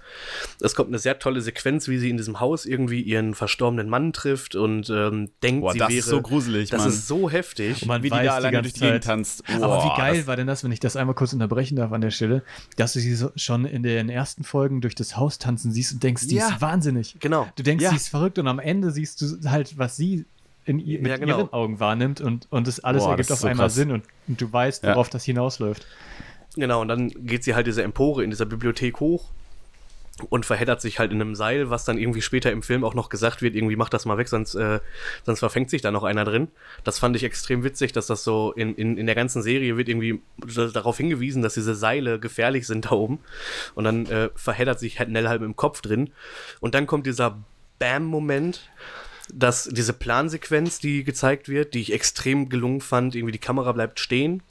Es 0.60 0.76
kommt 0.76 0.90
eine 0.90 1.00
sehr 1.00 1.18
tolle 1.18 1.40
Sequenz, 1.40 1.88
wie 1.88 1.98
sie 1.98 2.08
in 2.08 2.16
diesem 2.16 2.38
Haus 2.38 2.66
irgendwie 2.66 3.00
ihren 3.02 3.34
verstorbenen 3.34 3.88
Mann 3.88 4.12
trifft 4.12 4.54
und 4.54 4.88
ähm, 4.88 5.30
denkt, 5.42 5.62
Boah, 5.62 5.72
sie 5.72 5.80
das 5.80 5.88
wäre. 5.88 5.98
ist 5.98 6.06
so 6.06 6.22
gruselig, 6.22 6.70
Das 6.70 6.82
Mann. 6.82 6.88
ist 6.90 7.08
so 7.08 7.28
heftig. 7.30 7.82
Und 7.82 7.88
man 7.88 8.02
Wie 8.04 8.10
die 8.10 8.16
weiß 8.16 8.26
da 8.26 8.34
alleine 8.34 8.62
durch 8.62 8.74
die 8.74 8.80
Gegend 8.80 9.02
tanzt. 9.02 9.42
Aber 9.56 9.66
Boah, 9.78 9.84
wie 9.92 10.00
geil 10.00 10.16
das- 10.18 10.26
war 10.28 10.36
denn 10.36 10.46
das, 10.46 10.62
wenn 10.62 10.70
ich 10.70 10.78
das 10.78 10.94
einmal 10.94 11.16
kurz 11.16 11.32
unterbrechen 11.32 11.74
darf 11.74 11.90
an 11.90 12.00
der 12.00 12.12
Stelle, 12.12 12.42
dass 12.76 12.92
du 12.92 13.00
sie 13.00 13.14
so 13.16 13.32
schon 13.34 13.64
in 13.64 13.82
den 13.82 14.08
ersten 14.08 14.44
Folgen 14.44 14.80
durch 14.80 14.94
das 14.94 15.16
Haus 15.16 15.38
tanzen 15.38 15.72
siehst 15.72 15.94
und 15.94 16.02
denkst, 16.04 16.28
die 16.28 16.36
Ja. 16.36 16.48
ist 16.48 16.60
wahnsinnig. 16.60 17.16
Genau. 17.18 17.48
Du 17.56 17.64
denkst, 17.64 17.82
Ja. 17.82 17.90
sie 17.90 17.96
ist 17.96 18.08
verrückt 18.08 18.38
und 18.38 18.46
am 18.46 18.60
Ende 18.60 18.92
siehst 18.92 19.20
du 19.20 19.27
halt, 19.46 19.78
was 19.78 19.96
sie 19.96 20.24
in, 20.64 20.76
mit 20.76 21.06
Ja, 21.06 21.16
genau. 21.16 21.38
ihren 21.38 21.52
Augen 21.52 21.80
wahrnimmt 21.80 22.20
und, 22.20 22.46
und 22.50 22.66
das 22.66 22.80
alles 22.80 23.04
Boah, 23.04 23.10
ergibt 23.12 23.30
das 23.30 23.38
auf 23.38 23.40
so 23.40 23.46
einmal 23.48 23.66
krass. 23.66 23.74
Sinn 23.74 23.90
und, 23.90 24.04
und 24.26 24.40
du 24.40 24.52
weißt, 24.52 24.84
Ja. 24.84 24.90
worauf 24.94 25.08
das 25.08 25.24
hinausläuft. 25.24 25.86
Genau, 26.56 26.80
und 26.80 26.88
dann 26.88 27.08
geht 27.08 27.44
sie 27.44 27.54
halt 27.54 27.66
diese 27.66 27.82
Empore 27.82 28.24
in 28.24 28.30
dieser 28.30 28.46
Bibliothek 28.46 29.00
hoch 29.00 29.30
und 30.30 30.44
verheddert 30.44 30.80
sich 30.80 30.98
halt 30.98 31.12
in 31.12 31.20
einem 31.20 31.36
Seil, 31.36 31.70
was 31.70 31.84
dann 31.84 31.96
irgendwie 31.96 32.22
später 32.22 32.50
im 32.50 32.64
Film 32.64 32.82
auch 32.82 32.94
noch 32.94 33.08
gesagt 33.08 33.40
wird, 33.40 33.54
irgendwie 33.54 33.76
mach 33.76 33.88
das 33.88 34.04
mal 34.04 34.18
weg, 34.18 34.26
sonst, 34.26 34.56
äh, 34.56 34.80
sonst 35.24 35.38
verfängt 35.38 35.70
sich 35.70 35.80
da 35.80 35.92
noch 35.92 36.02
einer 36.02 36.24
drin. 36.24 36.48
Das 36.82 36.98
fand 36.98 37.14
ich 37.14 37.22
extrem 37.22 37.62
witzig, 37.62 37.92
dass 37.92 38.08
das 38.08 38.24
so 38.24 38.50
in, 38.52 38.74
in, 38.74 38.98
in 38.98 39.06
der 39.06 39.14
ganzen 39.14 39.42
Serie 39.42 39.76
wird 39.76 39.88
irgendwie 39.88 40.20
darauf 40.72 40.96
hingewiesen, 40.96 41.42
dass 41.42 41.54
diese 41.54 41.76
Seile 41.76 42.18
gefährlich 42.18 42.66
sind 42.66 42.86
da 42.86 42.90
oben. 42.90 43.20
Und 43.76 43.84
dann 43.84 44.06
äh, 44.06 44.30
verheddert 44.34 44.80
sich 44.80 44.98
halt 44.98 45.08
Nell 45.08 45.28
halb 45.28 45.42
im 45.42 45.54
Kopf 45.54 45.82
drin. 45.82 46.10
Und 46.58 46.74
dann 46.74 46.88
kommt 46.88 47.06
dieser 47.06 47.38
Bam-Moment, 47.78 48.68
dass 49.32 49.64
diese 49.64 49.92
Plansequenz, 49.92 50.78
die 50.78 51.04
gezeigt 51.04 51.48
wird, 51.48 51.74
die 51.74 51.80
ich 51.80 51.92
extrem 51.92 52.48
gelungen 52.48 52.80
fand, 52.80 53.14
irgendwie 53.14 53.32
die 53.32 53.38
Kamera 53.38 53.72
bleibt 53.72 54.00
stehen 54.00 54.42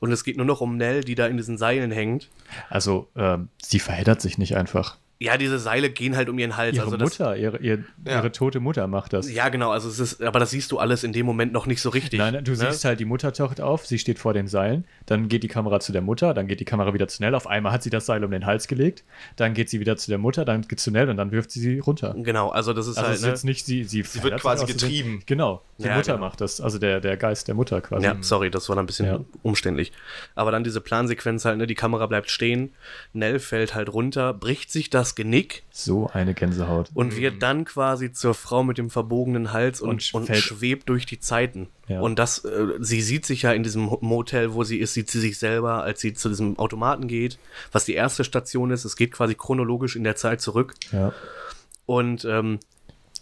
und 0.00 0.12
es 0.12 0.24
geht 0.24 0.36
nur 0.36 0.46
noch 0.46 0.60
um 0.60 0.76
Nell, 0.76 1.02
die 1.02 1.14
da 1.14 1.26
in 1.26 1.36
diesen 1.36 1.58
Seilen 1.58 1.90
hängt. 1.90 2.28
Also, 2.68 3.08
ähm, 3.16 3.48
sie 3.62 3.80
verheddert 3.80 4.20
sich 4.20 4.38
nicht 4.38 4.56
einfach. 4.56 4.98
Ja, 5.20 5.36
diese 5.36 5.58
Seile 5.60 5.90
gehen 5.90 6.16
halt 6.16 6.28
um 6.28 6.38
ihren 6.38 6.56
Hals. 6.56 6.74
Ihre 6.76 6.84
also 6.86 6.96
das, 6.96 7.18
Mutter, 7.18 7.36
ihre, 7.36 7.58
ihr, 7.58 7.84
Ja. 8.04 8.16
ihre 8.18 8.32
tote 8.32 8.58
Mutter 8.58 8.86
macht 8.88 9.12
das. 9.12 9.30
Ja, 9.32 9.48
genau, 9.48 9.70
also 9.70 9.88
es 9.88 10.00
ist, 10.00 10.20
aber 10.22 10.40
das 10.40 10.50
siehst 10.50 10.72
du 10.72 10.78
alles 10.78 11.04
in 11.04 11.12
dem 11.12 11.24
Moment 11.24 11.52
noch 11.52 11.66
nicht 11.66 11.80
so 11.80 11.88
richtig. 11.90 12.18
Nein, 12.18 12.42
du 12.44 12.50
ne? 12.50 12.56
siehst 12.56 12.84
halt, 12.84 12.98
die 12.98 13.04
Mutter 13.04 13.32
taucht 13.32 13.60
auf, 13.60 13.86
sie 13.86 13.98
steht 14.00 14.18
vor 14.18 14.34
den 14.34 14.48
Seilen, 14.48 14.84
dann 15.06 15.28
geht 15.28 15.44
die 15.44 15.48
Kamera 15.48 15.78
zu 15.78 15.92
der 15.92 16.02
Mutter, 16.02 16.34
dann 16.34 16.48
geht 16.48 16.58
die 16.58 16.64
Kamera 16.64 16.92
wieder 16.94 17.06
zu 17.06 17.22
Nell, 17.22 17.34
auf 17.36 17.46
einmal 17.46 17.72
hat 17.72 17.84
sie 17.84 17.90
das 17.90 18.06
Seil 18.06 18.24
um 18.24 18.30
den 18.32 18.44
Hals 18.44 18.66
gelegt, 18.66 19.04
dann 19.36 19.54
geht 19.54 19.70
sie 19.70 19.78
wieder 19.78 19.96
zu 19.96 20.10
der 20.10 20.18
Mutter, 20.18 20.44
dann 20.44 20.62
geht 20.62 20.80
zu 20.80 20.90
Nell 20.90 21.08
und 21.08 21.16
dann 21.16 21.30
wirft 21.30 21.52
sie 21.52 21.60
sie 21.60 21.78
runter. 21.78 22.14
Genau, 22.18 22.48
also 22.50 22.72
das 22.72 22.88
ist 22.88 22.96
Also 22.98 23.06
halt, 23.08 23.16
ist 23.16 23.22
ne? 23.22 23.28
jetzt 23.28 23.44
nicht 23.44 23.64
sie, 23.64 23.84
sie, 23.84 24.02
Sie 24.02 24.22
wird 24.22 24.40
quasi 24.40 24.66
getrieben. 24.66 25.22
Genau, 25.26 25.62
die 25.78 25.84
Ja, 25.86 25.94
Mutter 25.96 26.14
genau. 26.14 26.26
macht 26.26 26.40
das, 26.40 26.60
also 26.60 26.78
der, 26.78 27.00
der 27.00 27.16
Geist 27.16 27.46
der 27.46 27.54
Mutter 27.54 27.80
quasi. 27.80 28.04
Ja, 28.04 28.16
sorry, 28.20 28.50
das 28.50 28.68
war 28.68 28.74
dann 28.76 28.82
ein 28.84 28.86
bisschen 28.86 29.06
Ja. 29.06 29.20
umständlich. 29.42 29.92
Aber 30.34 30.50
dann 30.50 30.64
diese 30.64 30.80
Plansequenz 30.80 31.44
halt, 31.44 31.58
ne, 31.58 31.68
die 31.68 31.76
Kamera 31.76 32.06
bleibt 32.06 32.30
stehen, 32.30 32.74
Nell 33.12 33.38
fällt 33.38 33.74
halt 33.76 33.92
runter, 33.92 34.34
bricht 34.34 34.72
sich 34.72 34.90
das 34.90 35.03
Genick 35.14 35.62
So 35.70 36.08
eine 36.12 36.34
Gänsehaut. 36.34 36.90
und 36.94 37.16
wird 37.16 37.42
dann 37.42 37.64
quasi 37.64 38.12
zur 38.12 38.34
Frau 38.34 38.62
mit 38.62 38.78
dem 38.78 38.90
verbogenen 38.90 39.52
Hals 39.52 39.80
und, 39.80 40.14
Und 40.14 40.28
und, 40.30 40.36
schwebt 40.36 40.88
durch 40.88 41.04
die 41.04 41.20
Zeiten. 41.20 41.68
Ja. 41.88 42.00
Und 42.00 42.18
das, 42.18 42.44
äh, 42.44 42.66
sie 42.80 43.02
sieht 43.02 43.26
sich 43.26 43.42
ja 43.42 43.52
in 43.52 43.62
diesem 43.62 43.90
Motel, 44.00 44.54
wo 44.54 44.64
sie 44.64 44.78
ist, 44.78 44.94
sieht 44.94 45.10
sie 45.10 45.20
sich 45.20 45.38
selber, 45.38 45.82
als 45.82 46.00
sie 46.00 46.14
zu 46.14 46.28
diesem 46.28 46.58
Automaten 46.58 47.08
geht, 47.08 47.38
was 47.72 47.84
die 47.84 47.94
erste 47.94 48.24
Station 48.24 48.70
ist. 48.70 48.84
Es 48.84 48.96
geht 48.96 49.12
quasi 49.12 49.34
chronologisch 49.34 49.96
in 49.96 50.04
der 50.04 50.16
Zeit 50.16 50.40
zurück. 50.40 50.74
Ja. 50.92 51.12
Und 51.86 52.24
ähm, 52.24 52.60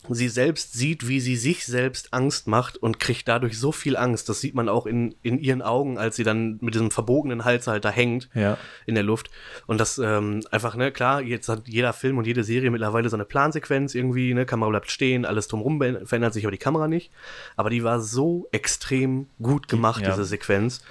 sie 0.09 0.29
selbst 0.29 0.73
sieht, 0.73 1.07
wie 1.07 1.21
sie 1.21 1.37
sich 1.37 1.65
selbst 1.65 2.13
Angst 2.13 2.49
macht 2.49 2.77
und 2.77 2.99
kriegt 2.99 3.29
dadurch 3.29 3.59
so 3.59 3.71
viel 3.71 3.97
Angst. 3.97 4.29
Das 4.29 4.41
sieht 4.41 4.55
man 4.55 4.69
auch 4.69 4.87
in, 4.87 5.15
in 5.23 5.39
ihren 5.39 5.63
Augen, 5.63 5.97
als 5.99 6.17
sie 6.17 6.25
dann 6.25 6.59
mit 6.61 6.75
diesem 6.75 6.91
verbogenen 6.91 7.45
Hals 7.45 7.67
halt 7.69 7.85
da 7.85 7.91
hängt 7.91 8.29
Ja. 8.35 8.59
in 8.87 8.95
der 8.97 9.05
Luft. 9.05 9.31
Und 9.67 9.79
das 9.79 9.99
ähm, 9.99 10.41
einfach, 10.51 10.75
ne, 10.75 10.91
klar, 10.91 11.23
jetzt 11.23 11.49
hat 11.49 11.69
jeder 11.69 11.93
Film 11.93 12.19
und 12.19 12.27
jede 12.27 12.43
Serie 12.43 12.71
mittlerweile 12.71 13.09
so 13.09 13.17
eine 13.17 13.25
Plansequenz 13.25 13.95
irgendwie, 13.95 14.35
ne, 14.35 14.45
Kamera 14.45 14.71
bleibt 14.71 14.91
stehen, 14.91 15.25
alles 15.25 15.47
drumherum 15.49 15.79
verändert 16.05 16.35
sich, 16.35 16.45
aber 16.45 16.53
die 16.53 16.59
Kamera 16.59 16.89
nicht. 16.89 17.11
Aber 17.57 17.71
die 17.71 17.85
war 17.85 18.01
so 18.01 18.49
extrem 18.51 19.29
gut 19.41 19.69
gemacht, 19.69 20.03
Ja. 20.03 20.11
diese 20.11 20.25
Sequenz. 20.25 20.83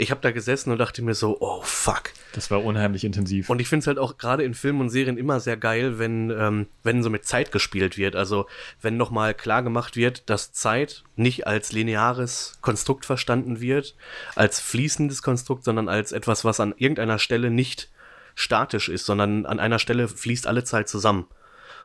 Ich 0.00 0.10
habe 0.10 0.22
da 0.22 0.30
gesessen 0.30 0.72
und 0.72 0.78
dachte 0.78 1.02
mir 1.02 1.12
so, 1.12 1.36
oh 1.40 1.60
fuck. 1.62 2.04
Das 2.32 2.50
war 2.50 2.64
unheimlich 2.64 3.04
intensiv. 3.04 3.50
Und 3.50 3.60
ich 3.60 3.68
finde 3.68 3.82
es 3.82 3.86
halt 3.86 3.98
auch 3.98 4.16
gerade 4.16 4.44
in 4.44 4.54
Filmen 4.54 4.80
und 4.80 4.88
Serien 4.88 5.18
immer 5.18 5.40
sehr 5.40 5.58
geil, 5.58 5.98
wenn, 5.98 6.30
ähm, 6.30 6.68
wenn 6.82 7.02
so 7.02 7.10
mit 7.10 7.26
Zeit 7.26 7.52
gespielt 7.52 7.98
wird. 7.98 8.16
Also 8.16 8.46
wenn 8.80 8.96
nochmal 8.96 9.34
klar 9.34 9.62
gemacht 9.62 9.96
wird, 9.96 10.30
dass 10.30 10.52
Zeit 10.52 11.04
nicht 11.16 11.46
als 11.46 11.72
lineares 11.72 12.56
Konstrukt 12.62 13.04
verstanden 13.04 13.60
wird, 13.60 13.94
als 14.36 14.58
fließendes 14.58 15.20
Konstrukt, 15.20 15.64
sondern 15.64 15.90
als 15.90 16.12
etwas, 16.12 16.46
was 16.46 16.60
an 16.60 16.72
irgendeiner 16.78 17.18
Stelle 17.18 17.50
nicht 17.50 17.90
statisch 18.34 18.88
ist, 18.88 19.04
sondern 19.04 19.44
an 19.44 19.60
einer 19.60 19.78
Stelle 19.78 20.08
fließt 20.08 20.46
alle 20.46 20.64
Zeit 20.64 20.88
zusammen. 20.88 21.26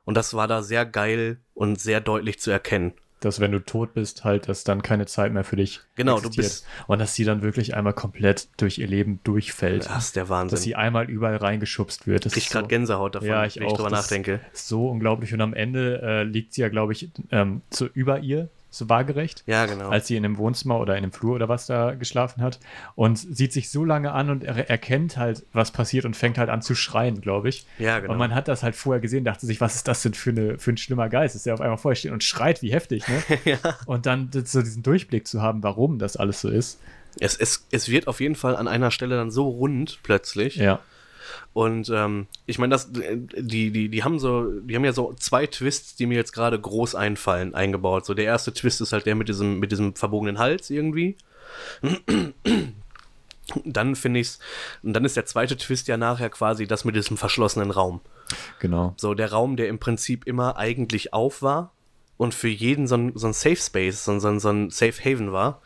Und 0.06 0.16
das 0.16 0.34
war 0.34 0.48
da 0.48 0.64
sehr 0.64 0.86
geil 0.86 1.42
und 1.54 1.82
sehr 1.82 2.00
deutlich 2.00 2.40
zu 2.40 2.50
erkennen. 2.50 2.94
Dass 3.22 3.40
wenn 3.40 3.52
du 3.52 3.60
tot 3.60 3.94
bist, 3.94 4.24
halt, 4.24 4.48
dass 4.50 4.64
dann 4.64 4.82
keine 4.82 5.06
Zeit 5.06 5.32
mehr 5.34 5.44
für 5.44 5.56
dich 5.56 5.82
Genau, 5.96 6.14
du 6.20 6.28
existiert. 6.28 6.46
bist- 6.46 6.66
Und 6.88 7.00
dass 7.00 7.16
sie 7.16 7.24
dann 7.24 7.42
wirklich 7.42 7.76
einmal 7.76 7.94
komplett 7.94 8.48
durch 8.58 8.78
ihr 8.78 8.88
Leben 8.88 9.20
durchfällt. 9.24 9.86
Das 9.90 10.06
ist 10.08 10.16
der 10.16 10.24
dass 10.24 10.30
Wahnsinn. 10.30 10.58
sie 10.60 10.76
einmal 10.76 11.10
überall 11.10 11.38
reingeschubst 11.38 12.08
wird. 12.08 12.26
Das 12.26 12.36
Ich 12.38 12.50
gerade 12.50 12.66
so- 12.66 12.70
Gänsehaut 12.70 13.16
davon, 13.16 13.28
Ja, 13.30 13.46
ich 13.46 13.56
wenn 13.56 13.64
ich 13.64 13.70
auch. 13.70 13.78
drüber 13.78 13.90
Das 13.90 14.02
nachdenke. 14.04 14.42
So 14.54 14.90
unglaublich. 14.90 15.34
Und 15.34 15.42
am 15.42 15.54
Ende 15.54 16.02
äh, 16.04 16.24
liegt 16.24 16.54
sie 16.54 16.62
ja, 16.62 16.70
glaube 16.70 16.94
ich, 16.94 17.10
ähm, 17.32 17.62
so 17.72 17.88
über 17.94 18.20
ihr, 18.20 18.50
so 18.78 18.90
waagerecht. 18.90 19.44
Ja, 19.46 19.66
genau. 19.66 19.90
Als 19.90 20.08
sie 20.08 20.16
in 20.16 20.26
einem 20.26 20.38
Wohnzimmer 20.38 20.80
oder 20.80 20.98
in 20.98 21.04
einem 21.04 21.12
Flur 21.12 21.36
oder 21.36 21.50
was 21.50 21.66
da 21.66 21.94
geschlafen 21.94 22.42
hat. 22.42 22.60
Und 22.96 23.18
sieht 23.18 23.54
sich 23.54 23.70
so 23.70 23.86
lange 23.86 24.12
an 24.12 24.30
und 24.30 24.44
er 24.44 24.70
erkennt 24.70 25.18
halt, 25.18 25.46
was 25.54 25.72
passiert 25.72 26.06
und 26.06 26.16
fängt 26.16 26.38
halt 26.38 26.50
an 26.50 26.62
zu 26.62 26.76
schreien, 26.76 27.22
glaube 27.22 27.50
ich. 27.50 27.66
ja, 27.80 28.00
genau. 28.00 28.14
Und 28.14 28.20
man 28.20 28.36
hat 28.36 28.48
das 28.48 28.64
halt 28.64 28.76
vorher 28.76 29.02
gesehen, 29.02 29.24
dachte 29.26 29.46
sich, 29.46 29.62
was 29.62 29.76
ist 29.76 29.88
das 29.88 30.02
denn 30.02 30.14
für, 30.14 30.32
eine, 30.32 30.58
für 30.58 30.72
ein 30.72 30.78
schlimmer 30.78 31.10
Geist, 31.10 31.36
dass 31.36 31.44
der 31.44 31.54
auf 31.54 31.62
einmal 31.62 31.78
vorher 31.78 31.96
steht 31.96 32.12
und 32.12 32.24
schreit, 32.24 32.62
wie 32.62 32.72
heftig, 32.72 33.08
ne? 33.08 33.24
ja. 33.46 33.58
Und 33.86 34.06
dann 34.06 34.30
so 34.32 34.62
diesen 34.62 34.84
Durchblick 34.84 35.28
zu 35.28 35.42
haben, 35.42 35.64
warum 35.64 36.00
das 36.00 36.18
alles 36.18 36.42
so 36.42 36.50
ist. 36.50 36.80
es, 37.20 37.36
es, 37.38 37.68
es 37.72 37.90
wird 37.90 38.08
auf 38.08 38.20
jeden 38.20 38.36
Fall 38.36 38.56
an 38.56 38.68
einer 38.68 38.92
Stelle 38.92 39.16
dann 39.16 39.32
so 39.32 39.48
rund 39.48 40.00
plötzlich. 40.04 40.56
Ja. 40.56 40.80
Und 41.54 41.90
ähm, 41.94 42.28
ich 42.46 42.60
meine, 42.60 42.72
das, 42.72 42.92
die, 42.92 43.72
die, 43.72 43.90
die 43.90 44.04
haben 44.04 44.20
so, 44.20 44.52
die 44.60 44.76
haben 44.76 44.86
ja 44.86 44.94
so 44.94 45.14
zwei 45.14 45.48
Twists, 45.48 45.96
die 45.96 46.06
mir 46.06 46.16
jetzt 46.16 46.34
gerade 46.34 46.60
groß 46.60 46.96
einfallen, 46.96 47.56
eingebaut. 47.56 48.06
So 48.06 48.14
der 48.14 48.26
erste 48.26 48.54
Twist 48.54 48.82
ist 48.82 48.94
halt 48.94 49.06
der 49.06 49.16
mit 49.16 49.30
diesem, 49.30 49.60
mit 49.60 49.72
diesem 49.72 49.96
verbogenen 49.96 50.40
Hals 50.40 50.70
irgendwie. 50.70 51.18
Dann 53.64 53.96
finde 53.96 54.20
ich's, 54.20 54.40
und 54.82 54.94
dann 54.94 55.06
ist 55.06 55.16
der 55.16 55.26
zweite 55.26 55.56
Twist 55.56 55.88
ja 55.88 55.98
nachher 55.98 56.30
quasi 56.30 56.66
das 56.68 56.84
mit 56.84 56.96
diesem 56.96 57.16
verschlossenen 57.16 57.72
Raum. 57.72 58.02
Genau. 58.60 58.96
So 58.98 59.14
der 59.14 59.32
Raum, 59.32 59.56
der 59.56 59.68
im 59.68 59.78
Prinzip 59.78 60.26
immer 60.26 60.58
eigentlich 60.58 61.14
auf 61.14 61.42
war 61.42 61.75
und 62.18 62.34
für 62.34 62.48
jeden 62.48 62.88
so 62.88 62.96
ein, 62.96 63.12
so 63.16 63.28
ein 63.28 63.34
Safe 63.34 63.58
Space, 63.58 64.06
so 64.06 64.12
ein, 64.12 64.40
so 64.40 64.50
ein, 64.50 64.70
Safe 64.70 64.94
Haven 65.04 65.32
war. 65.32 65.62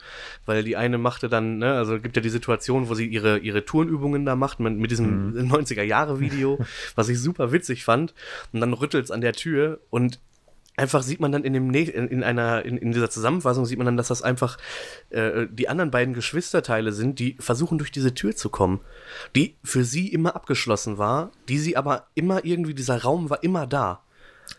Weil 0.46 0.64
die 0.64 0.76
eine 0.76 0.98
machte 0.98 1.28
dann, 1.28 1.58
ne, 1.58 1.74
also 1.74 2.00
gibt 2.00 2.16
ja 2.16 2.22
die 2.22 2.28
Situation, 2.28 2.88
wo 2.88 2.94
sie 2.94 3.06
ihre, 3.06 3.38
ihre 3.38 3.64
Turnübungen 3.64 4.24
da 4.24 4.34
macht 4.34 4.58
mit, 4.58 4.76
mit 4.76 4.90
diesem 4.90 5.34
90er-Jahre-Video, 5.34 6.58
was 6.96 7.08
ich 7.08 7.20
super 7.20 7.52
witzig 7.52 7.84
fand. 7.84 8.14
Und 8.52 8.60
dann 8.60 8.72
rüttelt's 8.72 9.10
an 9.10 9.20
der 9.20 9.32
Tür 9.32 9.80
und 9.90 10.18
einfach 10.76 11.02
sieht 11.02 11.20
man 11.20 11.30
dann 11.30 11.44
in 11.44 11.52
dem 11.52 11.72
in 11.72 12.24
einer 12.24 12.64
in, 12.64 12.78
in 12.78 12.92
dieser 12.92 13.10
Zusammenfassung 13.10 13.66
sieht 13.66 13.76
man 13.76 13.84
dann, 13.84 13.96
dass 13.96 14.08
das 14.08 14.22
einfach 14.22 14.56
äh, 15.10 15.46
die 15.50 15.68
anderen 15.68 15.90
beiden 15.90 16.14
Geschwisterteile 16.14 16.92
sind, 16.92 17.18
die 17.18 17.36
versuchen 17.38 17.78
durch 17.78 17.92
diese 17.92 18.14
Tür 18.14 18.34
zu 18.34 18.48
kommen, 18.48 18.80
die 19.36 19.56
für 19.62 19.84
sie 19.84 20.08
immer 20.08 20.34
abgeschlossen 20.34 20.96
war, 20.96 21.32
die 21.48 21.58
sie 21.58 21.76
aber 21.76 22.06
immer 22.14 22.44
irgendwie 22.44 22.74
dieser 22.74 23.02
Raum 23.02 23.28
war 23.30 23.42
immer 23.42 23.66
da. 23.66 24.02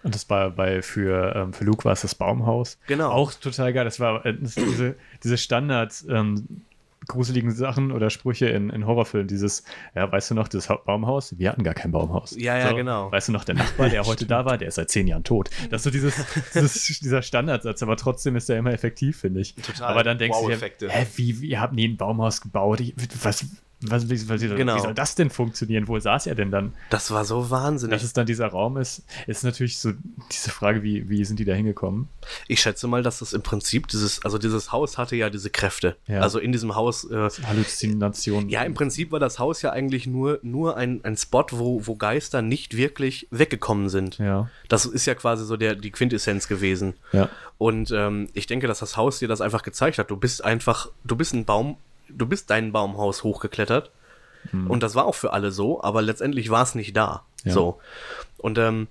Und 0.03 0.15
das 0.15 0.29
war 0.29 0.49
bei 0.51 0.81
für, 0.81 1.35
ähm, 1.35 1.53
für 1.53 1.63
Luke 1.63 1.85
war 1.85 1.93
es 1.93 2.01
das 2.01 2.15
Baumhaus. 2.15 2.77
Genau. 2.87 3.09
Auch 3.11 3.33
total 3.33 3.71
geil. 3.73 3.85
Das 3.85 3.99
war 3.99 4.25
äh, 4.25 4.33
diese, 4.39 4.95
diese 5.23 5.37
Standard 5.37 5.93
ähm, 6.09 6.63
gruseligen 7.07 7.49
Sachen 7.51 7.91
oder 7.91 8.09
Sprüche 8.11 8.45
in, 8.47 8.69
in 8.69 8.85
Horrorfilmen. 8.85 9.27
Dieses, 9.27 9.63
ja, 9.95 10.11
weißt 10.11 10.31
du 10.31 10.35
noch, 10.35 10.47
das 10.47 10.69
Ha- 10.69 10.79
Baumhaus? 10.85 11.37
Wir 11.37 11.49
hatten 11.49 11.63
gar 11.63 11.73
kein 11.73 11.91
Baumhaus. 11.91 12.35
Ja, 12.37 12.57
ja, 12.57 12.71
genau. 12.73 13.11
Weißt 13.11 13.27
du 13.27 13.31
noch, 13.31 13.43
der 13.43 13.55
Nachbar, 13.55 13.89
der 13.89 14.03
heute 14.05 14.25
da 14.27 14.45
war, 14.45 14.57
der 14.59 14.67
ist 14.67 14.75
seit 14.75 14.89
zehn 14.91 15.07
Jahren 15.07 15.23
tot. 15.23 15.49
Das 15.71 15.81
ist 15.81 15.83
so 15.85 15.89
dieses, 15.89 16.13
dieses 16.53 16.99
dieser 16.99 17.21
Standardsatz, 17.23 17.81
aber 17.81 17.97
trotzdem 17.97 18.35
ist 18.35 18.49
der 18.49 18.57
immer 18.59 18.71
effektiv, 18.71 19.19
finde 19.19 19.41
ich. 19.41 19.55
Total. 19.55 19.89
Aber 19.89 20.03
dann 20.03 20.19
denkst 20.19 20.37
Wow-Effekte. 20.37 20.85
du 20.85 20.91
dir, 20.91 20.97
hä, 20.97 21.07
wie, 21.15 21.41
wie, 21.41 21.47
ihr 21.49 21.59
habt 21.59 21.73
nie 21.73 21.87
ein 21.87 21.97
Baumhaus 21.97 22.39
gebaut? 22.41 22.79
Ich- 22.81 22.93
Was, 23.23 23.45
was, 23.83 24.09
wie, 24.09 24.29
was, 24.29 24.41
Genau. 24.41 24.75
wie 24.75 24.79
soll 24.79 24.93
das 24.93 25.15
denn 25.15 25.29
funktionieren? 25.29 25.87
Wo 25.87 25.99
saß 25.99 26.27
er 26.27 26.35
denn 26.35 26.51
dann? 26.51 26.73
Das 26.89 27.11
war 27.11 27.25
so 27.25 27.49
wahnsinnig. 27.49 27.95
Dass 27.95 28.03
es 28.03 28.13
dann 28.13 28.25
dieser 28.25 28.47
Raum 28.47 28.77
ist, 28.77 29.03
ist 29.27 29.43
natürlich 29.43 29.79
so 29.79 29.91
diese 30.31 30.49
Frage, 30.51 30.83
wie, 30.83 31.09
wie 31.09 31.25
sind 31.25 31.39
die 31.39 31.45
da 31.45 31.53
hingekommen? 31.53 32.07
ich 32.47 32.61
schätze 32.61 32.87
mal, 32.87 33.01
dass 33.03 33.19
das 33.19 33.33
im 33.33 33.41
Prinzip 33.41 33.87
dieses, 33.87 34.23
also 34.23 34.37
dieses 34.37 34.71
Haus 34.71 34.97
hatte 34.97 35.15
ja 35.15 35.29
diese 35.29 35.49
Kräfte. 35.49 35.97
Ja. 36.07 36.21
Also 36.21 36.39
in 36.39 36.51
diesem 36.51 36.75
Haus, 36.75 37.09
äh, 37.09 37.29
Halluzinationen. 37.43 38.49
ja, 38.49 38.63
im 38.63 38.73
Prinzip 38.73 39.11
war 39.11 39.19
das 39.19 39.39
Haus 39.39 39.61
ja 39.61 39.71
eigentlich 39.71 40.07
nur, 40.07 40.39
nur 40.43 40.77
ein, 40.77 41.03
ein 41.03 41.17
Spot, 41.17 41.45
wo, 41.51 41.85
wo 41.85 41.95
Geister 41.95 42.41
nicht 42.41 42.77
wirklich 42.77 43.27
weggekommen 43.31 43.89
sind. 43.89 44.17
Ja, 44.17 44.49
Das 44.69 44.85
ist 44.85 45.05
ja 45.05 45.15
quasi 45.15 45.45
so 45.45 45.57
der, 45.57 45.75
die 45.75 45.91
Quintessenz 45.91 46.47
gewesen. 46.47 46.93
ja. 47.11 47.29
Und 47.57 47.91
ähm, 47.91 48.27
ich 48.33 48.47
denke, 48.47 48.65
dass 48.65 48.79
das 48.79 48.97
Haus 48.97 49.19
dir 49.19 49.27
das 49.27 49.39
einfach 49.39 49.61
gezeigt 49.61 49.99
hat. 49.99 50.09
Du 50.09 50.17
bist 50.17 50.43
einfach, 50.43 50.89
du 51.03 51.15
bist 51.15 51.33
ein 51.35 51.45
Baum, 51.45 51.77
du 52.15 52.25
bist 52.25 52.49
dein 52.49 52.71
Baumhaus 52.71 53.23
hochgeklettert. 53.23 53.91
Und 54.67 54.81
das 54.81 54.95
war 54.95 55.05
auch 55.05 55.13
für 55.13 55.33
alle 55.33 55.51
so, 55.51 55.83
aber 55.83 56.01
letztendlich 56.01 56.49
war 56.49 56.63
es 56.63 56.73
nicht 56.73 56.97
da. 56.97 57.23
Ja. 57.43 57.51
So. 57.53 57.79
Und 58.37 58.57
ähm, 58.57 58.87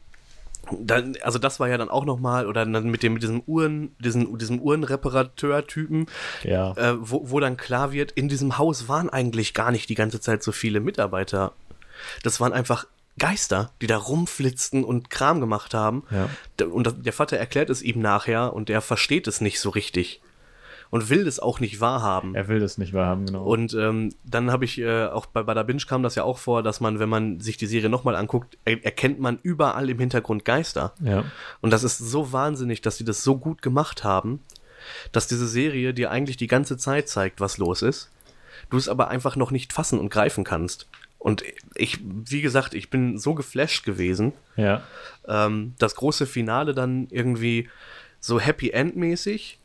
dann, 0.70 1.16
also 1.22 1.40
das 1.40 1.58
war 1.58 1.68
ja 1.68 1.76
dann 1.76 1.88
auch 1.88 2.04
nochmal, 2.04 2.46
oder 2.46 2.64
dann 2.64 2.88
mit 2.88 3.02
dem, 3.02 3.14
mit 3.14 3.22
diesem 3.24 3.40
Uhren, 3.46 3.94
diesen, 3.98 4.38
diesem 4.38 4.60
Uhrenreparateur-Typen, 4.60 6.06
Ja. 6.44 6.72
äh, 6.76 6.94
wo, 7.00 7.30
wo 7.30 7.40
dann 7.40 7.56
klar 7.56 7.90
wird, 7.92 8.12
in 8.12 8.28
diesem 8.28 8.58
Haus 8.58 8.88
waren 8.88 9.10
eigentlich 9.10 9.52
gar 9.52 9.72
nicht 9.72 9.88
die 9.88 9.94
ganze 9.96 10.20
Zeit 10.20 10.42
so 10.44 10.52
viele 10.52 10.78
Mitarbeiter. 10.78 11.52
Das 12.22 12.40
waren 12.40 12.52
einfach 12.52 12.86
Geister, 13.18 13.72
die 13.82 13.86
da 13.88 13.96
rumflitzten 13.98 14.84
und 14.84 15.10
Kram 15.10 15.40
gemacht 15.40 15.74
haben. 15.74 16.04
Ja. 16.10 16.64
Und 16.66 17.04
der 17.04 17.12
Vater 17.12 17.36
erklärt 17.38 17.70
es 17.70 17.82
ihm 17.82 18.00
nachher 18.00 18.52
und 18.52 18.70
er 18.70 18.80
versteht 18.80 19.26
es 19.26 19.40
nicht 19.40 19.58
so 19.60 19.70
richtig. 19.70 20.20
Und 20.90 21.08
will 21.08 21.26
es 21.28 21.38
auch 21.38 21.60
nicht 21.60 21.80
wahrhaben. 21.80 22.34
Er 22.34 22.48
will 22.48 22.58
das 22.58 22.76
nicht 22.76 22.92
wahrhaben, 22.92 23.26
genau. 23.26 23.44
Und 23.44 23.74
ähm, 23.74 24.12
dann 24.24 24.50
habe 24.50 24.64
ich 24.64 24.78
äh, 24.78 25.06
auch 25.06 25.26
bei 25.26 25.44
Bada 25.44 25.62
Binge 25.62 25.82
kam 25.86 26.02
das 26.02 26.16
ja 26.16 26.24
auch 26.24 26.38
vor, 26.38 26.64
dass 26.64 26.80
man, 26.80 26.98
wenn 26.98 27.08
man 27.08 27.38
sich 27.38 27.56
die 27.56 27.66
Serie 27.66 27.88
nochmal 27.88 28.16
anguckt, 28.16 28.58
er 28.64 28.84
erkennt 28.84 29.20
man 29.20 29.38
überall 29.42 29.88
im 29.88 30.00
Hintergrund 30.00 30.44
Geister. 30.44 30.92
ja. 31.00 31.24
Und 31.60 31.72
das 31.72 31.84
ist 31.84 31.98
so 31.98 32.32
wahnsinnig, 32.32 32.82
dass 32.82 32.96
sie 32.96 33.04
das 33.04 33.22
so 33.22 33.36
gut 33.38 33.62
gemacht 33.62 34.02
haben, 34.02 34.40
dass 35.12 35.28
diese 35.28 35.46
Serie 35.46 35.94
dir 35.94 36.10
eigentlich 36.10 36.36
die 36.36 36.48
ganze 36.48 36.76
Zeit 36.76 37.08
zeigt, 37.08 37.40
was 37.40 37.58
los 37.58 37.82
ist. 37.82 38.10
Du 38.68 38.76
es 38.76 38.88
aber 38.88 39.08
einfach 39.08 39.36
noch 39.36 39.52
nicht 39.52 39.72
fassen 39.72 39.98
und 39.98 40.10
greifen 40.10 40.42
kannst. 40.42 40.88
Und 41.20 41.44
ich, 41.74 42.00
wie 42.02 42.40
gesagt, 42.40 42.74
ich 42.74 42.90
bin 42.90 43.18
so 43.18 43.34
geflasht 43.34 43.84
gewesen. 43.84 44.32
Ja. 44.56 44.82
Ähm, 45.28 45.74
das 45.78 45.94
große 45.94 46.26
Finale 46.26 46.74
dann 46.74 47.08
irgendwie 47.10 47.68
so 48.20 48.40
Happy 48.40 48.70
End-mäßig, 48.70 49.59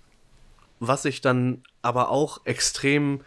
was 0.88 1.06
ich 1.06 1.22
dann 1.22 1.64
aber 1.82 2.10
auch 2.10 2.46
extrem 2.46 3.22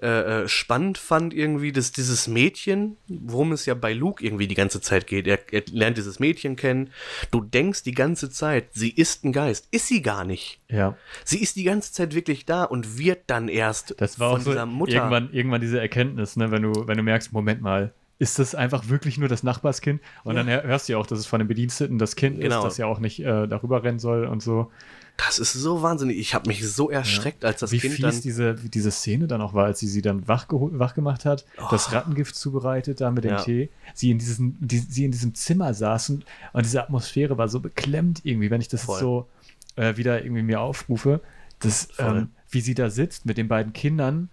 äh, 0.00 0.42
äh, 0.42 0.48
spannend 0.48 0.98
fand, 0.98 1.32
irgendwie, 1.32 1.70
dass 1.70 1.92
dieses 1.92 2.26
Mädchen, 2.26 2.96
worum 3.06 3.52
es 3.52 3.66
ja 3.66 3.74
bei 3.74 3.92
Luke 3.92 4.24
irgendwie 4.24 4.48
die 4.48 4.56
ganze 4.56 4.80
Zeit 4.80 5.06
geht, 5.06 5.28
er, 5.28 5.38
er 5.52 5.62
lernt 5.70 5.96
dieses 5.96 6.18
Mädchen 6.18 6.56
kennen. 6.56 6.90
Du 7.30 7.40
denkst 7.40 7.84
die 7.84 7.92
ganze 7.92 8.28
Zeit, 8.28 8.70
sie 8.72 8.90
ist 8.90 9.22
ein 9.24 9.30
Geist. 9.32 9.68
Ist 9.70 9.86
sie 9.86 10.02
gar 10.02 10.24
nicht. 10.24 10.60
Ja. 10.68 10.96
Sie 11.24 11.40
ist 11.40 11.54
die 11.54 11.62
ganze 11.62 11.92
Zeit 11.92 12.16
wirklich 12.16 12.46
da 12.46 12.64
und 12.64 12.98
wird 12.98 13.20
dann 13.28 13.46
erst 13.48 13.94
Das 14.00 14.18
war 14.18 14.30
von 14.30 14.40
auch 14.40 14.44
so 14.44 14.50
dieser 14.50 14.66
Mutter. 14.66 14.92
irgendwann, 14.94 15.32
irgendwann 15.32 15.60
diese 15.60 15.78
Erkenntnis, 15.78 16.34
ne, 16.36 16.50
wenn 16.50 16.62
du, 16.62 16.72
wenn 16.88 16.96
du 16.96 17.04
merkst, 17.04 17.32
Moment 17.32 17.62
mal, 17.62 17.92
ist 18.18 18.40
das 18.40 18.56
einfach 18.56 18.88
wirklich 18.88 19.18
nur 19.18 19.28
das 19.28 19.44
Nachbarskind? 19.44 20.00
Und 20.24 20.34
dann 20.34 20.48
hör- 20.48 20.64
hörst 20.64 20.88
du 20.88 20.94
ja 20.94 20.98
auch, 20.98 21.06
dass 21.06 21.20
es 21.20 21.26
von 21.26 21.38
den 21.38 21.46
Bediensteten 21.48 21.98
das 21.98 22.16
Kind 22.16 22.40
Genau. 22.40 22.58
ist, 22.58 22.64
das 22.64 22.76
ja 22.76 22.86
auch 22.86 22.98
nicht 22.98 23.20
äh, 23.20 23.46
darüber 23.46 23.84
rennen 23.84 24.00
soll 24.00 24.24
und 24.26 24.42
so. 24.42 24.72
Das 25.16 25.38
ist 25.38 25.52
so 25.52 25.82
wahnsinnig. 25.82 26.18
Ich 26.18 26.34
habe 26.34 26.48
mich 26.48 26.66
so 26.66 26.90
erschreckt, 26.90 27.44
als 27.44 27.60
das 27.60 27.70
wie 27.70 27.78
Kind 27.78 27.94
fies 27.94 28.02
dann. 28.02 28.20
diese, 28.22 28.54
diese 28.54 28.90
Szene 28.90 29.26
dann 29.28 29.40
auch 29.40 29.54
war, 29.54 29.66
als 29.66 29.78
sie 29.78 29.86
sie 29.86 30.02
dann 30.02 30.26
wach, 30.26 30.46
wach 30.50 30.94
gemacht 30.94 31.24
hat, 31.24 31.44
das 31.70 31.92
Rattengift 31.92 32.34
zubereitet 32.34 33.00
da 33.00 33.10
mit 33.10 33.24
dem 33.24 33.32
Oh. 33.32 33.34
Ja. 33.36 33.42
Tee, 33.42 33.70
sie 33.94 34.10
in, 34.10 34.18
diesen, 34.18 34.56
die, 34.60 34.78
sie 34.78 35.04
in 35.04 35.12
diesem 35.12 35.34
Zimmer 35.34 35.74
saßen 35.74 36.24
und 36.52 36.64
diese 36.66 36.82
Atmosphäre 36.82 37.38
war 37.38 37.48
so 37.48 37.60
beklemmt 37.60 38.20
irgendwie, 38.24 38.50
wenn 38.50 38.60
ich 38.60 38.68
das 38.68 38.84
Voll. 38.84 39.00
so 39.00 39.28
äh, 39.76 39.96
wieder 39.96 40.24
irgendwie 40.24 40.42
mir 40.42 40.60
aufrufe, 40.60 41.20
das, 41.60 41.88
Voll. 41.92 42.18
ähm, 42.18 42.28
wie 42.50 42.60
sie 42.60 42.74
da 42.74 42.90
sitzt 42.90 43.24
mit 43.26 43.38
den 43.38 43.48
beiden 43.48 43.72
Kindern 43.72 44.28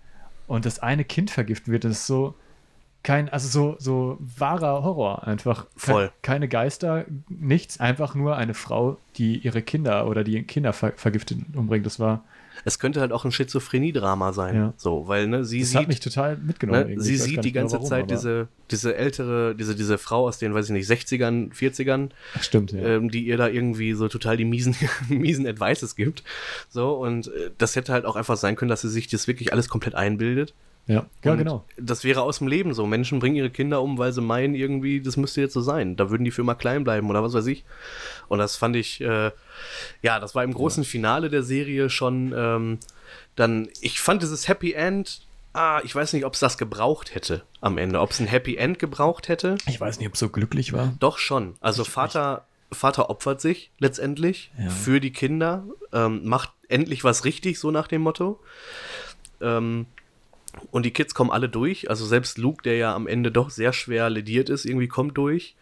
und 0.47 0.65
das 0.65 0.79
eine 0.79 1.03
Kind 1.05 1.29
vergiftet 1.29 1.67
wird, 1.67 1.83
das 1.83 1.91
ist 1.99 2.07
so 2.07 2.35
kein, 3.10 3.28
also 3.30 3.48
so, 3.48 3.76
so 3.80 4.17
wahrer 4.38 4.84
Horror 4.84 5.26
einfach. 5.28 5.63
Ke- 5.65 5.69
Voll. 5.78 6.12
Keine 6.22 6.48
Geister, 6.48 7.06
nichts, 7.28 7.80
einfach 7.80 8.13
nur 8.13 8.36
eine 8.38 8.54
Frau, 8.54 8.98
die 9.17 9.38
ihre 9.39 9.63
Kinder 9.63 10.06
oder 10.08 10.24
die 10.24 10.43
Kinder 10.43 10.74
ver 10.74 10.93
vergiftet 10.95 11.39
umbringt. 11.56 11.86
Das 11.88 12.00
war, 12.00 12.24
Es 12.65 12.78
könnte 12.78 13.00
halt 13.00 13.12
auch 13.12 13.26
ein 13.26 13.32
Schizophrenie-Drama 13.32 14.32
sein. 14.34 14.56
Ja. 14.56 14.74
So, 14.78 15.08
weil, 15.08 15.28
ne, 15.28 15.43
sie 15.43 15.62
das 15.62 15.69
sieht. 15.69 15.80
hat 15.80 15.88
mich 15.88 16.02
total 16.02 16.38
mitgenommen. 16.38 16.95
Ne, 16.95 17.02
sie 17.02 17.15
sieht 17.17 17.43
die 17.43 17.52
ganze 17.52 17.78
warum, 17.78 17.88
Zeit 17.88 18.12
diese, 18.12 18.48
diese 18.69 18.95
ältere, 18.95 19.56
diese, 19.56 19.76
diese 19.76 19.98
Frau 19.98 20.28
aus 20.28 20.38
den, 20.38 20.54
weiß 20.54 20.65
ich 20.67 20.72
nicht, 20.74 20.88
60ern, 20.89 21.52
40ern, 21.54 22.10
Ach, 22.38 22.43
Stimmt, 22.43 22.74
ja. 22.74 22.80
ähm, 22.80 23.10
die 23.10 23.26
ihr 23.26 23.38
da 23.38 23.48
irgendwie 23.48 23.93
so 23.93 24.08
total 24.08 24.38
die 24.38 24.45
miesen, 24.45 24.76
miesen 25.10 25.48
Advices 25.48 25.95
gibt. 25.95 26.24
So, 26.69 26.93
und 26.93 27.28
äh, 27.30 27.50
das 27.58 27.76
hätte 27.76 27.91
halt 27.93 28.06
auch 28.06 28.15
einfach 28.15 28.38
sein 28.38 28.56
können, 28.56 28.69
dass 28.69 28.82
sie 28.82 28.89
sich 28.89 29.08
das 29.08 29.28
wirklich 29.28 29.52
alles 29.54 29.67
komplett 29.67 29.95
einbildet. 29.95 30.54
Ja, 30.89 31.06
ja 31.23 31.36
genau. 31.36 31.63
Das 31.78 32.04
wäre 32.04 32.21
aus 32.23 32.39
dem 32.39 32.47
Leben 32.47 32.73
so. 32.73 32.86
Menschen 32.86 33.19
bringen 33.19 33.38
ihre 33.38 33.49
Kinder 33.49 33.82
um, 33.82 33.97
weil 33.97 34.12
sie 34.12 34.21
meinen, 34.21 34.56
irgendwie, 34.56 34.99
das 34.99 35.15
müsste 35.15 35.39
jetzt 35.39 35.54
so 35.54 35.62
sein. 35.62 35.95
Da 35.95 36.10
würden 36.10 36.25
die 36.25 36.32
für 36.32 36.41
immer 36.41 36.56
klein 36.56 36.84
bleiben 36.84 37.10
oder 37.10 37.23
was 37.23 37.34
weiß 37.34 37.45
ich. 37.45 37.63
Und 38.28 38.39
das 38.39 38.58
fand 38.58 38.75
ich, 38.75 38.99
äh, 38.99 39.32
ja, 40.02 40.19
das 40.19 40.36
war 40.36 40.43
im 40.43 40.54
großen 40.54 40.84
Finale 40.84 41.30
der 41.30 41.43
Serie 41.43 41.89
schon 41.89 42.34
ähm, 42.36 42.80
dann, 43.36 43.69
ich 43.82 43.99
fand 44.02 44.21
dieses 44.21 44.47
Happy 44.47 44.73
End, 44.73 45.21
ah, 45.54 45.82
ich 45.84 45.95
weiß 45.95 46.13
nicht, 46.13 46.25
ob 46.25 46.34
es 46.34 46.39
das 46.39 46.58
gebraucht 46.58 47.15
hätte 47.15 47.43
am 47.62 47.78
Ende. 47.78 48.02
Ob 48.02 48.12
es 48.12 48.19
ein 48.19 48.28
Happy 48.28 48.58
End 48.58 48.80
gebraucht 48.80 49.30
hätte. 49.30 49.58
Ich 49.67 49.80
weiß 49.80 49.99
nicht, 49.99 50.08
ob 50.08 50.13
es 50.15 50.19
so 50.19 50.30
glücklich 50.30 50.73
war. 50.73 50.93
Doch 50.99 51.17
schon. 51.17 51.56
Also 51.62 51.84
Vater, 51.84 52.45
Vater 52.71 53.10
opfert 53.10 53.41
sich 53.41 53.71
letztendlich 53.80 54.52
Ja. 54.58 54.69
für 54.69 54.99
die 54.99 55.12
Kinder, 55.12 55.63
ähm, 55.93 56.21
macht 56.25 56.52
endlich 56.67 57.04
was 57.04 57.25
richtig, 57.25 57.60
so 57.60 57.71
nach 57.71 57.88
dem 57.88 58.02
Motto. 58.02 58.39
Ähm, 59.41 59.86
und 60.71 60.85
die 60.85 60.91
Kids 60.91 61.13
kommen 61.13 61.31
alle 61.31 61.49
durch. 61.49 61.89
Also 61.89 62.05
selbst 62.05 62.38
Luke, 62.38 62.63
der 62.63 62.77
ja 62.77 62.95
am 62.95 63.07
Ende 63.07 63.31
doch 63.31 63.49
sehr 63.49 63.73
schwer 63.73 64.09
lediert 64.09 64.49
ist, 64.49 64.65
irgendwie 64.65 64.88
kommt 64.88 65.17
durch. 65.17 65.55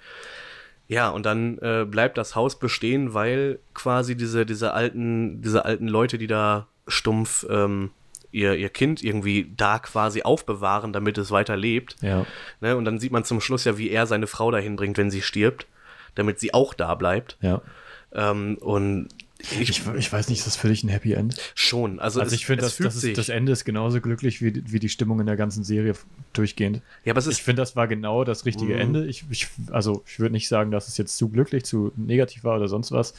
Ja, 0.88 1.10
und 1.10 1.26
dann 1.26 1.58
äh, 1.60 1.86
bleibt 1.86 2.18
das 2.18 2.36
Haus 2.36 2.60
bestehen, 2.60 3.14
weil 3.14 3.60
quasi 3.74 4.16
diese, 4.16 4.46
diese 4.46 4.74
alten, 4.74 5.42
diese 5.42 5.66
alten 5.66 5.88
Leute, 5.88 6.18
die 6.18 6.28
da 6.28 6.68
stumpf 6.88 7.46
ähm, 7.50 7.92
ihr, 8.32 8.56
ihr 8.56 8.70
Kind 8.70 9.04
irgendwie 9.04 9.52
da 9.56 9.80
quasi 9.80 10.22
aufbewahren, 10.22 10.94
damit 10.94 11.18
es 11.18 11.32
weiter 11.32 11.58
lebt. 11.58 11.98
Ja. 12.02 12.26
Ne? 12.62 12.78
Und 12.78 12.86
dann 12.86 13.00
sieht 13.00 13.12
man 13.12 13.26
zum 13.26 13.42
Schluss 13.42 13.66
ja, 13.66 13.78
wie 13.78 13.90
er 13.90 14.08
seine 14.08 14.28
Frau 14.28 14.52
dahin 14.52 14.78
bringt, 14.78 14.98
wenn 14.98 15.12
sie 15.12 15.22
stirbt, 15.22 15.68
damit 16.16 16.40
sie 16.40 16.54
auch 16.54 16.74
da 16.74 16.96
bleibt. 16.96 17.38
Ja. 17.42 17.62
Ähm, 18.14 18.58
und 18.62 19.10
ich, 19.40 19.70
Ich, 19.70 19.82
ich 19.88 20.12
weiß 20.12 20.30
nicht, 20.30 20.40
ist 20.40 20.48
das 20.48 20.56
für 20.56 20.68
dich 20.68 20.84
ein 20.84 20.90
Happy 20.90 21.14
End? 21.14 21.36
schon. 21.56 22.00
Also, 22.00 22.20
Also 22.20 22.34
es, 22.34 22.40
ich 22.42 22.46
finde, 22.46 22.64
das, 22.64 22.78
das, 22.78 22.96
ist- 23.04 23.18
das 23.18 23.30
Ende 23.30 23.52
ist 23.52 23.66
genauso 23.66 24.02
glücklich 24.02 24.42
wie, 24.42 24.64
wie 24.72 24.80
die 24.80 24.90
Stimmung 24.90 25.20
in 25.20 25.26
der 25.26 25.36
ganzen 25.38 25.64
Serie 25.64 25.94
durchgehend. 26.34 26.82
ja, 27.06 27.14
aber 27.14 27.26
Ich 27.26 27.44
finde, 27.44 27.62
das 27.62 27.76
war 27.76 27.88
genau 27.88 28.24
das 28.24 28.46
richtige 28.46 28.74
Mhm. 28.76 28.80
Ende. 28.82 29.06
Ich, 29.08 29.26
ich, 29.30 29.48
also 29.72 30.04
ich 30.08 30.20
würde 30.20 30.34
nicht 30.34 30.48
sagen, 30.48 30.72
dass 30.72 30.88
es 30.88 30.98
jetzt 30.98 31.18
zu 31.18 31.30
glücklich, 31.30 31.66
zu 31.66 31.92
negativ 31.96 32.44
war 32.44 32.58
oder 32.58 32.68
sonst 32.68 32.92
was. 32.92 33.14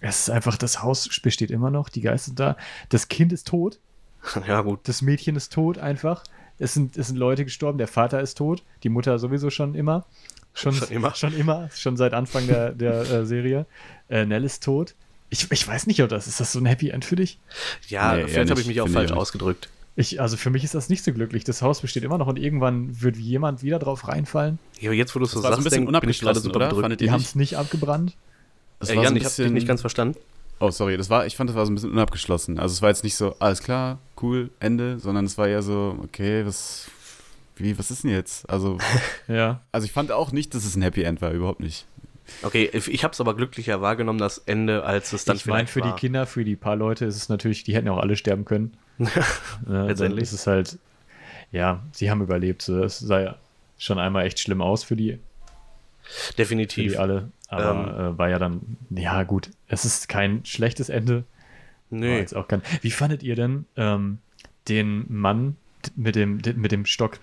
Es 0.00 0.20
ist 0.20 0.30
einfach, 0.30 0.56
das 0.56 0.82
Haus 0.82 1.08
besteht 1.20 1.50
immer 1.50 1.70
noch, 1.70 1.88
die 1.88 2.00
Geister 2.00 2.26
sind 2.26 2.40
da. 2.40 2.56
Das 2.88 3.08
Kind 3.08 3.32
ist 3.32 3.46
tot, 3.48 3.78
ja 4.48 4.60
gut. 4.62 4.80
das 4.84 5.02
Mädchen 5.02 5.36
ist 5.36 5.52
tot 5.52 5.78
einfach. 5.78 6.24
Es 6.58 6.74
sind, 6.74 6.96
es 6.96 7.08
sind 7.08 7.16
Leute 7.16 7.44
gestorben, 7.44 7.78
der 7.78 7.88
Vater 7.88 8.20
ist 8.20 8.36
tot, 8.38 8.62
die 8.84 8.88
Mutter 8.88 9.18
sowieso 9.18 9.50
schon 9.50 9.74
immer. 9.74 10.06
Schon, 10.54 10.74
Schon 10.74 10.88
immer. 10.90 11.14
Schon 11.14 11.34
immer, 11.34 11.70
schon 11.74 11.96
seit 11.96 12.12
Anfang 12.14 12.46
der, 12.46 12.70
der 12.72 13.00
äh, 13.10 13.26
Serie. 13.26 13.64
Äh, 14.08 14.26
Nell 14.26 14.44
ist 14.44 14.62
tot. 14.62 14.94
Ich, 15.32 15.50
ich 15.50 15.66
weiß 15.66 15.86
nicht, 15.86 16.02
ob 16.02 16.10
das 16.10 16.26
ist 16.26 16.40
das 16.40 16.52
so 16.52 16.58
ein 16.58 16.66
Happy 16.66 16.90
End 16.90 17.04
für 17.06 17.16
dich? 17.16 17.38
Ja, 17.88 18.16
Nee, 18.16 18.26
vielleicht 18.28 18.50
habe 18.50 18.60
ich 18.60 18.66
mich 18.66 18.80
auch 18.82 18.86
ich 18.86 18.92
falsch 18.92 19.10
nicht. 19.10 19.18
ausgedrückt. 19.18 19.70
Ich, 19.96 20.20
also 20.20 20.36
für 20.36 20.50
mich 20.50 20.62
ist 20.62 20.74
das 20.74 20.88
nicht 20.90 21.02
so 21.04 21.12
glücklich. 21.12 21.42
Das 21.44 21.62
Haus 21.62 21.80
besteht 21.80 22.04
immer 22.04 22.18
noch 22.18 22.26
und 22.26 22.38
irgendwann 22.38 23.00
wird 23.00 23.16
jemand 23.16 23.62
wieder 23.62 23.78
drauf 23.78 24.08
reinfallen. 24.08 24.58
Ja, 24.78 24.90
aber 24.90 24.94
jetzt, 24.94 25.14
wo 25.14 25.18
du 25.20 25.24
es 25.24 25.30
so 25.32 25.40
so 25.40 25.46
ein 25.46 25.52
sagst, 25.52 25.64
bisschen 25.64 25.86
denk- 25.86 26.00
bin 26.00 26.10
ich 26.10 26.20
gerade 26.20 26.38
unabgeschlossen, 26.38 26.42
super 26.42 26.56
oder? 26.56 26.68
bedrückt. 26.82 27.00
Die 27.00 27.10
haben 27.10 27.20
es 27.22 27.34
nicht 27.34 27.56
abgebrannt. 27.56 28.14
Das 28.78 28.90
Äh, 28.90 28.96
war 28.96 29.02
so 29.02 29.04
Jan, 29.04 29.12
ein 29.14 29.16
ich 29.16 29.24
habe 29.24 29.34
dich 29.42 29.52
nicht 29.52 29.66
ganz 29.66 29.80
verstanden. 29.80 30.18
Oh, 30.60 30.70
sorry, 30.70 30.96
das 30.98 31.08
war, 31.10 31.26
ich 31.26 31.34
fand, 31.36 31.48
das 31.50 31.56
war 31.56 31.64
so 31.66 31.72
ein 31.72 31.74
bisschen 31.74 31.90
unabgeschlossen. 31.92 32.58
Also 32.58 32.74
es 32.74 32.82
war 32.82 32.90
jetzt 32.90 33.02
nicht 33.04 33.16
so, 33.16 33.34
alles 33.38 33.62
klar, 33.62 33.98
cool, 34.22 34.50
Ende, 34.60 34.98
sondern 34.98 35.24
es 35.24 35.36
war 35.38 35.48
eher 35.48 35.62
so, 35.62 35.98
okay, 36.04 36.44
was, 36.46 36.86
wie, 37.56 37.78
was 37.78 37.90
ist 37.90 38.04
denn 38.04 38.10
jetzt? 38.12 38.48
Also, 38.48 38.78
Ja. 39.28 39.60
also 39.72 39.84
ich 39.86 39.92
fand 39.92 40.12
auch 40.12 40.30
nicht, 40.30 40.54
dass 40.54 40.64
es 40.64 40.76
ein 40.76 40.82
Happy 40.82 41.02
End 41.02 41.20
war, 41.22 41.32
überhaupt 41.32 41.60
nicht. 41.60 41.86
Okay, 42.42 42.70
ich 42.72 43.04
habe 43.04 43.12
es 43.12 43.20
aber 43.20 43.34
glücklicher 43.34 43.80
wahrgenommen, 43.80 44.18
das 44.18 44.38
Ende, 44.38 44.84
als 44.84 45.12
es 45.12 45.24
dann 45.24 45.36
ich 45.36 45.46
meine, 45.46 45.66
vielleicht 45.66 45.72
für 45.72 45.80
die 45.80 45.88
war. 45.88 45.96
Kinder, 45.96 46.26
für 46.26 46.44
die 46.44 46.56
paar 46.56 46.76
Leute 46.76 47.04
ist 47.04 47.16
es 47.16 47.28
natürlich, 47.28 47.64
die 47.64 47.74
hätten 47.74 47.86
ja 47.86 47.92
auch 47.92 48.00
alle 48.00 48.16
sterben 48.16 48.44
können. 48.44 48.76
ja, 49.68 49.84
Letztendlich. 49.84 50.22
ist 50.22 50.32
es 50.32 50.46
halt, 50.46 50.78
ja, 51.50 51.82
sie 51.92 52.10
haben 52.10 52.22
überlebt. 52.22 52.68
Es 52.68 52.98
sah 52.98 53.20
ja 53.20 53.36
schon 53.78 53.98
einmal 53.98 54.26
echt 54.26 54.38
schlimm 54.38 54.62
aus 54.62 54.84
für 54.84 54.96
die, 54.96 55.18
für 56.02 56.34
Definitiv. 56.34 56.92
die 56.92 56.98
alle. 56.98 57.30
Aber 57.48 58.14
äh, 58.14 58.18
war 58.18 58.30
ja 58.30 58.38
dann, 58.38 58.78
ja 58.90 59.24
gut, 59.24 59.50
es 59.68 59.84
ist 59.84 60.08
kein 60.08 60.44
schlechtes 60.44 60.88
Ende. 60.88 61.24
Nö. 61.90 62.16
jetzt 62.16 62.34
auch 62.34 62.48
kein, 62.48 62.62
wie 62.80 62.90
fandet 62.90 63.22
ihr 63.22 63.36
denn 63.36 63.66
ähm, 63.76 64.18
den 64.68 65.04
Mann 65.08 65.56
mit 65.94 66.16
dem, 66.16 66.40
mit 66.56 66.72
dem 66.72 66.86
Stock? 66.86 67.18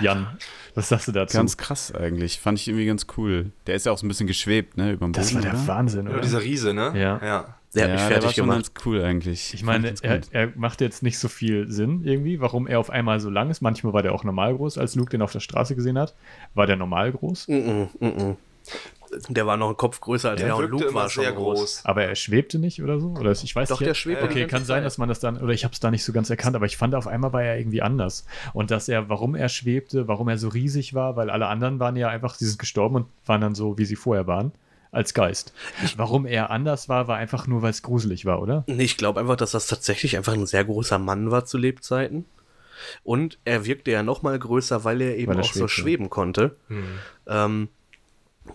Jan, 0.00 0.26
was 0.74 0.88
sagst 0.88 1.08
du 1.08 1.12
dazu? 1.12 1.36
Ganz 1.36 1.56
krass 1.56 1.92
eigentlich, 1.94 2.38
fand 2.40 2.58
ich 2.58 2.68
irgendwie 2.68 2.86
ganz 2.86 3.06
cool. 3.16 3.50
Der 3.66 3.74
ist 3.74 3.86
ja 3.86 3.92
auch 3.92 3.98
so 3.98 4.06
ein 4.06 4.08
bisschen 4.08 4.26
geschwebt, 4.26 4.76
ne, 4.76 4.92
über 4.92 5.06
dem 5.06 5.12
das 5.12 5.34
war 5.34 5.40
Boden, 5.40 5.50
der 5.52 5.60
oder? 5.60 5.68
Wahnsinn, 5.68 6.06
Ja, 6.06 6.12
oder? 6.12 6.20
dieser 6.22 6.42
Riese, 6.42 6.74
ne? 6.74 6.92
Ja. 6.94 7.20
ja. 7.24 7.54
Der 7.74 7.84
hat 7.84 7.90
mich 7.92 8.00
ja, 8.00 8.08
der 8.08 8.16
war 8.16 8.22
fertig 8.22 8.34
schon 8.36 8.44
gemacht. 8.46 8.74
ganz 8.74 8.86
cool 8.86 9.02
eigentlich. 9.02 9.52
Ich 9.54 9.62
meine, 9.62 9.92
er, 10.02 10.20
er 10.30 10.52
macht 10.56 10.80
jetzt 10.80 11.02
nicht 11.02 11.18
so 11.18 11.28
viel 11.28 11.70
Sinn 11.70 12.02
irgendwie, 12.02 12.40
warum 12.40 12.66
er 12.66 12.80
auf 12.80 12.88
einmal 12.88 13.20
so 13.20 13.28
lang 13.28 13.50
ist. 13.50 13.60
Manchmal 13.60 13.92
war 13.92 14.02
der 14.02 14.14
auch 14.14 14.24
normal 14.24 14.54
groß, 14.56 14.78
als 14.78 14.94
Luke 14.94 15.10
den 15.10 15.20
auf 15.20 15.32
der 15.32 15.40
Straße 15.40 15.74
gesehen 15.76 15.98
hat. 15.98 16.14
War 16.54 16.66
der 16.66 16.76
normal 16.76 17.12
groß, 17.12 17.48
Mm 17.48 17.52
-mm, 17.52 17.88
mm 18.00 18.06
-mm. 18.06 18.36
Der 19.28 19.46
war 19.46 19.56
noch 19.56 19.68
ein 19.70 19.76
Kopf 19.76 20.00
größer 20.00 20.30
als 20.30 20.40
Der 20.40 20.48
er 20.50 20.56
und 20.56 20.62
wirkte 20.62 20.76
Luke 20.76 20.86
immer 20.90 21.00
war 21.02 21.08
schon 21.10 21.24
sehr 21.24 21.32
groß. 21.32 21.58
groß. 21.58 21.80
aber 21.84 22.04
er 22.04 22.14
schwebte 22.14 22.58
nicht 22.58 22.82
oder 22.82 23.00
so? 23.00 23.08
Oder 23.10 23.32
ich 23.32 23.54
weiß 23.56 23.68
Doch, 23.68 23.80
nicht. 23.80 23.88
der 23.88 23.94
schwebt 23.94 24.22
Okay, 24.22 24.46
kann 24.46 24.64
sein, 24.64 24.82
dass 24.84 24.98
man 24.98 25.08
das 25.08 25.20
dann, 25.20 25.38
oder 25.40 25.52
ich 25.52 25.64
habe 25.64 25.72
es 25.72 25.80
da 25.80 25.90
nicht 25.90 26.04
so 26.04 26.12
ganz 26.12 26.28
erkannt, 26.30 26.56
aber 26.56 26.66
ich 26.66 26.76
fand 26.76 26.94
auf 26.94 27.06
einmal 27.06 27.32
war 27.32 27.42
er 27.42 27.58
irgendwie 27.58 27.82
anders. 27.82 28.24
Und 28.52 28.70
dass 28.70 28.88
er, 28.88 29.08
warum 29.08 29.34
er 29.34 29.48
schwebte, 29.48 30.08
warum 30.08 30.28
er 30.28 30.38
so 30.38 30.48
riesig 30.48 30.94
war, 30.94 31.16
weil 31.16 31.30
alle 31.30 31.46
anderen 31.46 31.78
waren 31.80 31.96
ja 31.96 32.08
einfach, 32.08 32.34
sie 32.34 32.46
sind 32.46 32.58
gestorben 32.58 32.96
und 32.96 33.06
waren 33.26 33.40
dann 33.40 33.54
so, 33.54 33.78
wie 33.78 33.84
sie 33.84 33.96
vorher 33.96 34.26
waren, 34.26 34.52
als 34.90 35.12
Geist. 35.14 35.52
Warum 35.96 36.24
er 36.26 36.50
anders 36.50 36.88
war, 36.88 37.08
war 37.08 37.16
einfach 37.16 37.46
nur, 37.46 37.60
weil 37.62 37.70
es 37.70 37.82
gruselig 37.82 38.24
war, 38.24 38.40
oder? 38.40 38.64
Nee, 38.66 38.84
Ich 38.84 38.96
glaube 38.96 39.20
einfach, 39.20 39.36
dass 39.36 39.50
das 39.52 39.66
tatsächlich 39.66 40.16
einfach 40.16 40.32
ein 40.32 40.46
sehr 40.46 40.64
großer 40.64 40.98
Mann 40.98 41.30
war 41.30 41.44
zu 41.44 41.58
Lebzeiten. 41.58 42.24
Und 43.02 43.38
er 43.44 43.64
wirkte 43.66 43.90
ja 43.90 44.02
noch 44.02 44.22
mal 44.22 44.38
größer, 44.38 44.84
weil 44.84 45.00
er 45.00 45.16
eben 45.16 45.28
Weil 45.32 45.38
er 45.38 45.44
auch 45.44 45.52
so 45.52 45.66
schwebte. 45.68 45.82
schweben 45.82 46.10
konnte. 46.10 46.56
Hm. 46.68 46.84
Ähm, 47.26 47.68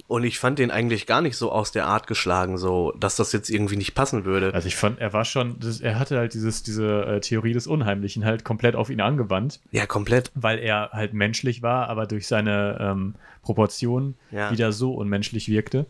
und 0.08 0.24
ich 0.24 0.40
fand 0.40 0.60
den 0.60 0.72
eigentlich 0.72 1.06
gar 1.08 1.22
nicht 1.22 1.38
so 1.38 1.52
aus 1.52 1.72
der 1.72 1.86
Art 1.88 2.08
geschlagen, 2.08 2.58
so 2.58 2.94
dass 3.00 3.16
das 3.16 3.32
jetzt 3.32 3.50
irgendwie 3.50 3.76
nicht 3.78 3.96
passen 3.96 4.26
würde. 4.26 4.54
Also 4.54 4.68
ich 4.68 4.76
fand, 4.76 5.00
er 5.00 5.14
war 5.14 5.26
schon, 5.26 5.60
das, 5.60 5.82
er 5.82 6.00
hatte 6.00 6.18
halt 6.18 6.34
dieses, 6.34 6.64
diese 6.64 7.06
äh, 7.06 7.20
Theorie 7.20 7.54
des 7.54 7.68
Unheimlichen 7.68 8.26
halt 8.26 8.44
komplett 8.44 8.76
auf 8.76 8.90
ihn 8.90 9.02
angewandt. 9.02 9.60
Ja, 9.72 9.86
komplett. 9.86 10.32
weil 10.36 10.60
er 10.60 10.90
halt 10.94 11.14
menschlich 11.14 11.62
war, 11.62 11.90
aber 11.90 12.06
durch 12.08 12.28
seine 12.28 12.78
ähm, 12.80 13.16
Proportionen 13.42 14.16
Ja. 14.32 14.52
wieder 14.52 14.72
so 14.72 14.94
unmenschlich 14.94 15.48
wirkte, 15.50 15.86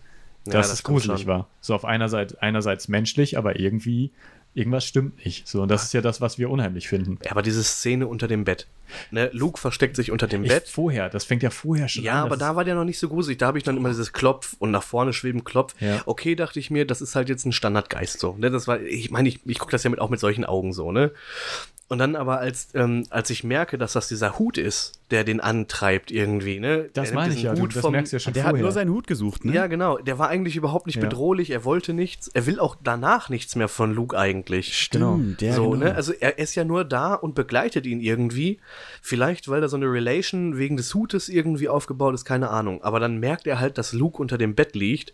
Ja, 0.45 0.53
dass 0.53 0.67
das 0.69 0.79
es 0.79 0.83
gruselig 0.83 1.27
war. 1.27 1.47
So 1.61 1.73
auf 1.75 1.85
einer 1.85 2.09
Seite, 2.09 2.37
einerseits 2.41 2.87
menschlich, 2.87 3.37
aber 3.37 3.59
irgendwie, 3.59 4.11
irgendwas 4.55 4.85
stimmt 4.85 5.23
nicht. 5.25 5.47
So, 5.47 5.61
und 5.63 5.69
das 5.69 5.83
ist 5.83 5.93
ja 5.93 6.01
das, 6.01 6.21
was 6.21 6.37
wir 6.37 6.49
unheimlich 6.49 6.87
finden. 6.87 7.17
Ja, 7.23 7.31
aber 7.31 7.41
diese 7.41 7.63
Szene 7.63 8.07
unter 8.07 8.27
dem 8.27 8.43
Bett. 8.43 8.67
Ne, 9.11 9.29
Luke 9.33 9.59
versteckt 9.59 9.95
sich 9.95 10.11
unter 10.11 10.27
dem 10.27 10.43
Ich, 10.43 10.49
Bett. 10.49 10.67
vorher, 10.67 11.09
das 11.09 11.23
fängt 11.25 11.41
ja 11.41 11.49
vorher 11.49 11.87
schon 11.87 12.03
Ja, 12.03 12.13
an. 12.13 12.19
aber 12.25 12.37
das 12.37 12.39
da 12.49 12.55
war 12.55 12.63
der 12.63 12.75
noch 12.75 12.83
nicht 12.83 12.99
so 12.99 13.09
gruselig. 13.09 13.37
Da 13.39 13.47
habe 13.47 13.57
ich 13.57 13.63
dann 13.63 13.77
immer 13.77 13.89
dieses 13.89 14.13
Klopf 14.13 14.55
und 14.59 14.71
nach 14.71 14.83
vorne 14.83 15.13
schweben 15.13 15.43
Klopf. 15.43 15.73
Ja. 15.79 16.01
Okay, 16.05 16.35
dachte 16.35 16.59
ich 16.59 16.69
mir, 16.69 16.85
das 16.85 17.01
ist 17.01 17.15
halt 17.15 17.29
jetzt 17.29 17.45
ein 17.45 17.51
Standardgeist 17.53 18.19
so. 18.19 18.35
Ne, 18.37 18.51
das 18.51 18.67
war, 18.67 18.79
ich 18.81 19.09
meine, 19.09 19.29
ich, 19.29 19.39
ich 19.45 19.57
gucke 19.59 19.71
das 19.71 19.83
ja 19.83 19.89
mit, 19.89 19.99
auch 19.99 20.09
mit 20.09 20.19
solchen 20.19 20.45
Augen 20.45 20.73
so, 20.73 20.91
ne? 20.91 21.11
Und 21.93 21.99
dann 21.99 22.15
aber, 22.15 22.39
als, 22.39 22.69
ähm, 22.73 23.05
als 23.11 23.29
ich 23.29 23.43
merke, 23.43 23.77
dass 23.77 23.93
das 23.93 24.07
dieser 24.07 24.39
Hut 24.39 24.57
ist, 24.57 24.93
der 25.11 25.23
den 25.23 25.39
antreibt 25.41 26.09
irgendwie, 26.09 26.59
ne? 26.59 26.89
Das 26.93 27.09
Der 27.09 27.15
meine 27.15 27.35
ich 27.35 27.43
ja, 27.43 27.53
du, 27.53 27.61
Hut 27.61 27.75
das 27.75 27.81
vom- 27.83 27.91
merkst 27.91 28.11
du 28.11 28.15
ja 28.15 28.19
schon 28.19 28.33
Der 28.33 28.45
hat 28.45 28.49
vorher. 28.49 28.63
nur 28.63 28.71
seinen 28.71 28.89
Hut 28.89 29.05
gesucht, 29.05 29.45
ne? 29.45 29.53
Ja, 29.53 29.67
genau. 29.67 29.99
Der 29.99 30.17
war 30.17 30.27
eigentlich 30.29 30.55
überhaupt 30.55 30.87
nicht 30.87 30.95
Ja. 30.95 31.01
bedrohlich. 31.03 31.51
Er 31.51 31.65
wollte 31.65 31.93
nichts. 31.93 32.29
Er 32.29 32.47
will 32.47 32.59
auch 32.59 32.75
danach 32.83 33.29
nichts 33.29 33.55
mehr 33.55 33.67
von 33.67 33.93
Luke 33.93 34.17
eigentlich. 34.17 34.75
Stimmt, 34.75 35.41
der, 35.41 35.53
so, 35.53 35.69
genau. 35.69 35.85
ne? 35.85 35.93
Also 35.95 36.13
er 36.13 36.39
ist 36.39 36.55
ja 36.55 36.63
nur 36.63 36.83
da 36.83 37.13
und 37.13 37.35
begleitet 37.35 37.85
ihn 37.85 37.99
irgendwie. 38.01 38.59
Vielleicht, 39.03 39.47
weil 39.49 39.61
da 39.61 39.67
so 39.67 39.77
eine 39.77 39.85
Relation 39.85 40.57
wegen 40.57 40.77
des 40.77 40.95
Hutes 40.95 41.29
irgendwie 41.29 41.69
aufgebaut 41.69 42.15
ist, 42.15 42.25
keine 42.25 42.49
Ahnung. 42.49 42.81
Aber 42.83 42.99
dann 42.99 43.19
merkt 43.19 43.45
er 43.45 43.59
halt, 43.59 43.77
dass 43.77 43.93
Luke 43.93 44.19
unter 44.19 44.39
dem 44.39 44.55
Bett 44.55 44.75
liegt. 44.75 45.13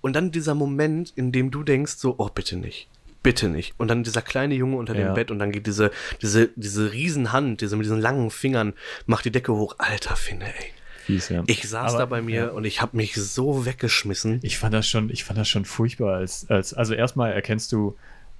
Und 0.00 0.14
dann 0.14 0.30
dieser 0.30 0.54
Moment, 0.54 1.12
in 1.16 1.32
dem 1.32 1.50
du 1.50 1.64
denkst, 1.64 1.94
so, 1.96 2.14
oh, 2.18 2.28
bitte 2.32 2.56
nicht. 2.56 2.88
Bitte 3.24 3.48
nicht. 3.48 3.74
Und 3.78 3.88
dann 3.88 4.04
dieser 4.04 4.22
kleine 4.22 4.54
Junge 4.54 4.76
unter 4.76 4.94
Ja. 4.94 5.06
dem 5.06 5.14
Bett 5.14 5.32
und 5.32 5.40
dann 5.40 5.50
geht 5.50 5.66
diese, 5.66 5.90
diese, 6.22 6.50
diese 6.54 6.92
Riesenhand, 6.92 7.62
diese 7.62 7.74
mit 7.74 7.86
diesen 7.86 8.00
langen 8.00 8.30
Fingern, 8.30 8.74
macht 9.06 9.24
die 9.24 9.32
Decke 9.32 9.52
hoch. 9.54 9.74
Alter 9.78 10.14
Finne, 10.14 10.44
ey. 10.44 10.66
Fies, 11.04 11.30
ja. 11.30 11.42
Ich 11.46 11.68
saß 11.68 11.92
Aber, 11.94 11.98
da 11.98 12.06
bei 12.06 12.22
mir 12.22 12.34
ja. 12.34 12.48
und 12.48 12.64
ich 12.64 12.80
habe 12.82 12.96
mich 12.96 13.14
so 13.14 13.66
weggeschmissen. 13.66 14.40
Ich 14.42 14.58
fand 14.58 14.74
das 14.74 14.86
schon, 14.86 15.10
ich 15.10 15.24
fand 15.24 15.38
das 15.38 15.48
schon 15.48 15.64
furchtbar. 15.64 16.16
Als, 16.16 16.48
als, 16.50 16.74
also 16.74 16.92
erstmal 16.94 17.32
erkennst 17.32 17.72
du, 17.72 17.96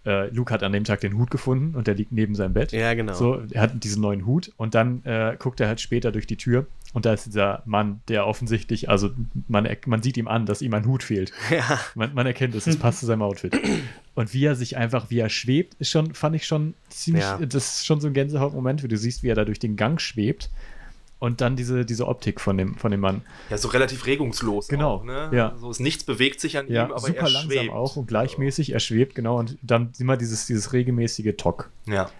äh, 0.07 0.29
Luke 0.29 0.53
hat 0.53 0.62
an 0.62 0.73
dem 0.73 0.85
Tag 0.85 1.01
den 1.01 1.16
Hut 1.16 1.31
gefunden 1.31 1.75
und 1.75 1.87
der 1.87 1.94
liegt 1.94 2.12
neben 2.12 2.35
seinem 2.35 2.53
Bett. 2.53 2.73
Ja, 2.73 2.92
genau. 2.92 3.14
So, 3.14 3.42
er 3.51 3.62
hat 3.62 3.83
diesen 3.85 4.03
neuen 4.03 4.27
Hut 4.27 4.53
und 4.59 4.75
dann 4.75 5.03
äh, 5.05 5.35
guckt 5.38 5.61
er 5.61 5.68
halt 5.68 5.81
später 5.81 6.12
durch 6.12 6.27
die 6.27 6.37
Tür 6.37 6.66
und 6.94 7.04
da 7.04 7.12
ist 7.12 7.26
dieser 7.26 7.62
Mann, 7.66 8.00
der 8.09 8.26
offensichtlich, 8.26 8.88
also 8.88 9.11
man, 9.48 9.68
man 9.85 10.02
sieht 10.02 10.16
ihm 10.16 10.28
an, 10.28 10.46
dass 10.46 10.62
ihm 10.62 10.72
ein 10.72 10.87
Hut 10.87 11.02
fehlt. 11.02 11.33
Ja. 11.50 11.78
Man, 11.94 12.14
man 12.14 12.26
erkennt 12.26 12.54
es, 12.54 12.66
es 12.66 12.78
passt 12.78 13.00
zu 13.00 13.07
seinem 13.07 13.20
Outfit. 13.22 13.61
Und 14.14 14.33
wie 14.33 14.44
er 14.46 14.54
sich 14.54 14.76
einfach, 14.78 15.11
wie 15.11 15.18
er 15.18 15.28
schwebt, 15.28 15.74
ist 15.80 15.90
schon, 15.90 16.14
fand 16.14 16.37
ich 16.37 16.46
schon 16.46 16.74
ziemlich, 16.88 17.24
Ja. 17.24 17.37
das 17.38 17.78
ist 17.80 17.87
schon 17.87 18.00
so 18.00 18.07
ein 18.07 18.14
Gänsehautmoment, 18.14 18.83
wie 18.83 18.88
du 18.88 18.96
siehst, 18.96 19.22
wie 19.22 19.28
er 19.28 19.35
da 19.35 19.44
durch 19.44 19.59
den 19.59 19.76
Gang 19.76 20.00
schwebt. 20.00 20.48
Und 21.20 21.40
dann 21.40 21.57
diese, 21.57 21.85
diese 21.87 22.07
Optik 22.07 22.40
von 22.40 22.59
dem, 22.59 22.76
von 22.76 22.90
dem 22.90 23.00
Mann. 23.00 23.22
Ja, 23.48 23.57
so 23.57 23.68
relativ 23.68 24.04
regungslos. 24.04 24.68
Genau, 24.68 24.96
Auch, 24.96 25.04
ne? 25.04 25.30
ja. 25.33 25.54
So 25.59 25.70
ist 25.70 25.80
nichts 25.80 26.04
bewegt 26.04 26.38
sich 26.40 26.59
an 26.59 26.68
Ja, 26.68 26.85
ihm, 26.87 26.90
aber 26.92 27.00
super 27.00 27.14
er 27.20 27.30
langsam 27.30 27.50
schwebt. 27.50 27.72
auch 27.72 27.96
und 27.96 28.07
gleichmäßig, 28.09 28.72
er 28.72 28.80
schwebt, 28.80 29.14
genau. 29.14 29.38
Und 29.38 29.57
dann 29.62 29.92
immer 29.98 30.16
dieses, 30.16 30.46
dieses 30.46 30.72
regelmäßige 30.72 31.35
Tock. 31.38 31.70
Ja. 31.87 32.11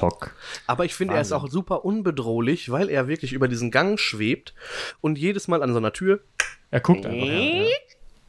Tock. 0.00 0.30
Aber 0.66 0.86
ich 0.86 0.94
finde, 0.94 1.14
er 1.14 1.20
ist 1.20 1.32
auch 1.32 1.46
super 1.48 1.84
unbedrohlich, 1.84 2.70
weil 2.70 2.88
er 2.88 3.06
wirklich 3.06 3.34
über 3.34 3.48
diesen 3.48 3.70
Gang 3.70 4.00
schwebt 4.00 4.54
und 5.02 5.18
jedes 5.18 5.46
Mal 5.46 5.62
an 5.62 5.72
so 5.72 5.78
einer 5.78 5.92
Tür, 5.92 6.20
Er 6.70 6.80
guckt 6.80 7.04
einfach. 7.04 7.26
Ja, 7.26 7.32
ja. 7.34 7.66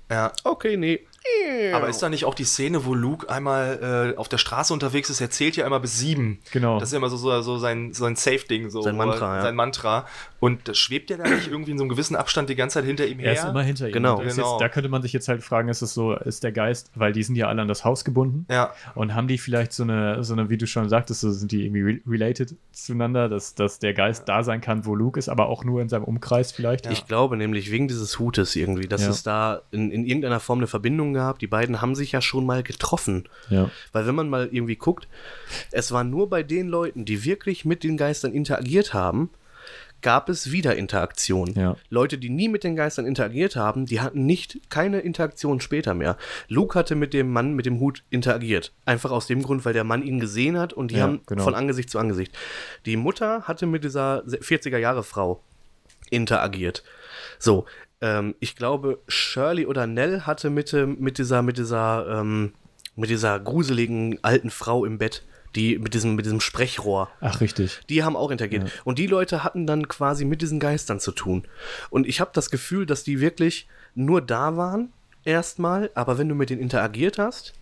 Ja. 0.10 0.31
okay, 0.43 0.75
nee. 0.75 1.07
Aber 1.73 1.88
ist 1.88 2.01
da 2.01 2.10
nicht 2.10 2.25
auch 2.25 2.34
die 2.34 2.43
Szene, 2.43 2.86
wo 2.86 2.93
Luke 2.95 3.29
einmal 3.29 4.13
äh, 4.15 4.17
auf 4.17 4.27
der 4.27 4.38
Straße 4.38 4.73
unterwegs 4.73 5.10
ist, 5.10 5.21
er 5.21 5.29
zählt 5.29 5.55
ja 5.55 5.65
einmal 5.65 5.79
bis 5.79 5.97
sieben. 5.99 6.39
Genau. 6.51 6.79
Das 6.79 6.89
ist 6.89 6.93
ja 6.93 6.97
immer 6.97 7.10
so, 7.10 7.17
so, 7.17 7.41
so 7.41 7.57
sein, 7.57 7.93
sein 7.93 8.15
Safe-Ding. 8.15 8.69
So, 8.69 8.81
Sein 8.81 8.95
er- 8.99 9.05
Mantra, 9.05 9.36
ja. 9.38 9.41
Sein 9.43 9.55
Mantra. 9.55 10.05
Und 10.39 10.67
das 10.67 10.77
schwebt 10.77 11.10
ja 11.12 11.17
da 11.17 11.27
nicht 11.29 11.47
irgendwie 11.47 11.71
in 11.71 11.77
so 11.77 11.84
einem 11.84 11.89
gewissen 11.89 12.15
Abstand 12.15 12.49
die 12.49 12.55
ganze 12.55 12.75
Zeit 12.79 12.86
hinter 12.86 13.05
ihm 13.05 13.19
her? 13.19 13.27
Er 13.27 13.34
ist 13.34 13.45
immer 13.45 13.62
hinter 13.62 13.88
ihm. 13.88 13.93
Genau. 13.93 14.19
Ist 14.21 14.36
Genau. 14.36 14.51
Jetzt, 14.53 14.62
da 14.62 14.69
könnte 14.69 14.89
man 14.89 15.01
sich 15.03 15.13
jetzt 15.13 15.27
halt 15.27 15.43
fragen, 15.43 15.69
ist 15.69 15.81
es 15.84 15.93
so, 15.93 16.13
ist 16.15 16.43
der 16.43 16.51
Geist, 16.51 16.89
weil 16.95 17.13
die 17.13 17.21
sind 17.23 17.36
ja 17.36 17.47
alle 17.47 17.62
an 17.62 17.67
das 17.67 17.86
Haus 17.86 18.03
gebunden 18.03 18.47
ja. 18.49 18.73
und 18.95 19.13
haben 19.13 19.27
die 19.27 19.38
vielleicht 19.38 19.73
so 19.73 19.84
eine, 19.84 20.23
so 20.23 20.34
eine, 20.34 20.49
wie 20.49 20.57
du 20.57 20.65
schon 20.65 20.89
sagtest, 20.89 21.21
so 21.21 21.31
sind 21.31 21.51
die 21.51 21.65
irgendwie 21.65 21.81
re 21.81 21.99
related 22.07 22.55
zueinander, 22.71 23.29
dass, 23.29 23.53
dass 23.53 23.77
der 23.79 23.93
Geist 23.93 24.27
da 24.27 24.43
sein 24.43 24.62
kann, 24.62 24.86
wo 24.86 24.95
Luke 24.95 25.19
ist, 25.19 25.29
aber 25.29 25.47
auch 25.47 25.63
nur 25.63 25.81
in 25.81 25.89
seinem 25.89 26.05
Umkreis 26.05 26.51
vielleicht. 26.51 26.88
Ich 26.88 27.05
glaube 27.05 27.38
nämlich 27.38 27.71
wegen 27.71 27.88
dieses 27.88 28.17
Hutes 28.17 28.55
irgendwie, 28.55 28.88
dass 28.88 29.03
Ja. 29.03 29.10
es 29.12 29.21
da 29.23 29.62
in, 29.71 29.91
in 29.91 30.05
irgendeiner 30.05 30.39
Form 30.39 30.60
eine 30.60 30.67
Verbindung 30.67 31.11
gab. 31.13 31.39
Die 31.39 31.47
beiden 31.47 31.82
haben 31.82 31.95
sich 31.95 32.12
ja 32.12 32.21
schon 32.21 32.45
mal 32.45 32.63
getroffen. 32.63 33.28
Ja. 33.50 33.69
Weil 33.92 34.08
wenn 34.08 34.15
man 34.15 34.29
mal 34.29 34.50
irgendwie 34.52 34.75
guckt, 34.75 35.08
es 35.71 35.92
war 35.92 36.04
nur 36.04 36.29
bei 36.29 36.44
den 36.44 36.67
Leuten, 36.67 37.06
die 37.06 37.23
wirklich 37.23 37.65
mit 37.65 37.83
den 37.83 37.98
Geistern 37.98 38.33
interagiert 38.33 38.94
haben, 38.94 39.29
gab 40.02 40.29
es 40.29 40.52
wieder 40.52 40.75
Interaktion. 40.75 41.54
Ja. 41.54 41.75
Leute, 41.90 42.17
die 42.17 42.29
nie 42.29 42.50
mit 42.50 42.63
den 42.63 42.75
Geistern 42.75 43.06
interagiert 43.06 43.56
haben, 43.56 43.85
die 43.85 44.02
hatten 44.02 44.25
nicht 44.25 44.60
keine 44.69 45.00
Interaktion 45.02 45.62
später 45.62 45.94
mehr. 45.94 46.17
Luke 46.48 46.77
hatte 46.77 46.96
mit 46.96 47.13
dem 47.13 47.31
Mann 47.31 47.54
mit 47.54 47.65
dem 47.65 47.79
Hut 47.79 48.04
interagiert. 48.10 48.71
Einfach 48.85 49.12
aus 49.12 49.27
dem 49.27 49.44
Grund, 49.44 49.63
weil 49.63 49.73
der 49.73 49.83
Mann 49.83 50.04
ihn 50.04 50.19
gesehen 50.19 50.58
hat 50.58 50.73
und 50.73 50.92
die 50.92 50.96
Ja, 50.96 51.04
haben 51.04 51.21
genau. 51.27 51.44
von 51.44 51.56
Angesicht 51.56 51.90
zu 51.90 52.00
Angesicht. 52.00 52.35
Die 52.85 52.98
Mutter 52.98 53.44
hatte 53.44 53.65
mit 53.65 53.83
dieser 53.83 54.23
40er 54.25 54.77
Jahre 54.77 55.04
Frau 55.04 55.42
interagiert. 56.10 56.83
So, 57.40 57.65
ähm, 58.02 58.35
ich 58.39 58.56
glaube, 58.56 58.99
Shirley 59.08 59.65
oder 59.65 59.87
Nell 59.87 60.21
hatte 60.21 60.49
mit, 60.49 60.73
mit 60.73 61.17
dieser, 61.17 61.41
mit 61.41 61.58
dieser, 61.58 62.19
ähm, 62.19 62.54
mit 62.95 63.10
dieser 63.10 63.39
gruseligen 63.39 64.19
alten 64.23 64.49
Frau 64.49 64.85
im 64.85 64.97
Bett, 64.97 65.23
die 65.56 65.77
mit 65.79 65.93
diesem, 65.93 66.15
mit 66.15 66.25
diesem 66.25 66.41
Sprechrohr. 66.41 67.10
Ach, 67.19 67.41
richtig. 67.41 67.81
Die 67.89 68.04
haben 68.04 68.15
auch 68.15 68.31
interagiert. 68.31 68.71
Und 68.83 68.99
die 68.99 69.08
Leute 69.08 69.43
hatten 69.43 69.67
dann 69.67 69.87
quasi 69.87 70.25
mit 70.25 70.41
diesen 70.41 70.60
Geistern 70.60 70.99
zu 70.99 71.12
tun. 71.12 71.43
Und 71.89 72.08
ich 72.08 72.21
habe 72.21 72.31
das 72.33 72.49
Gefühl, 72.49 72.85
dass 72.85 73.04
die 73.04 73.19
wirklich 73.19 73.67
nur 73.95 74.21
da 74.21 74.56
waren, 74.58 74.91
erstmal, 75.23 75.91
aber 75.93 76.17
wenn 76.17 76.29
du 76.29 76.35
mit 76.35 76.49
denen 76.49 76.62
interagiert 76.62 77.17
hast, 77.19 77.54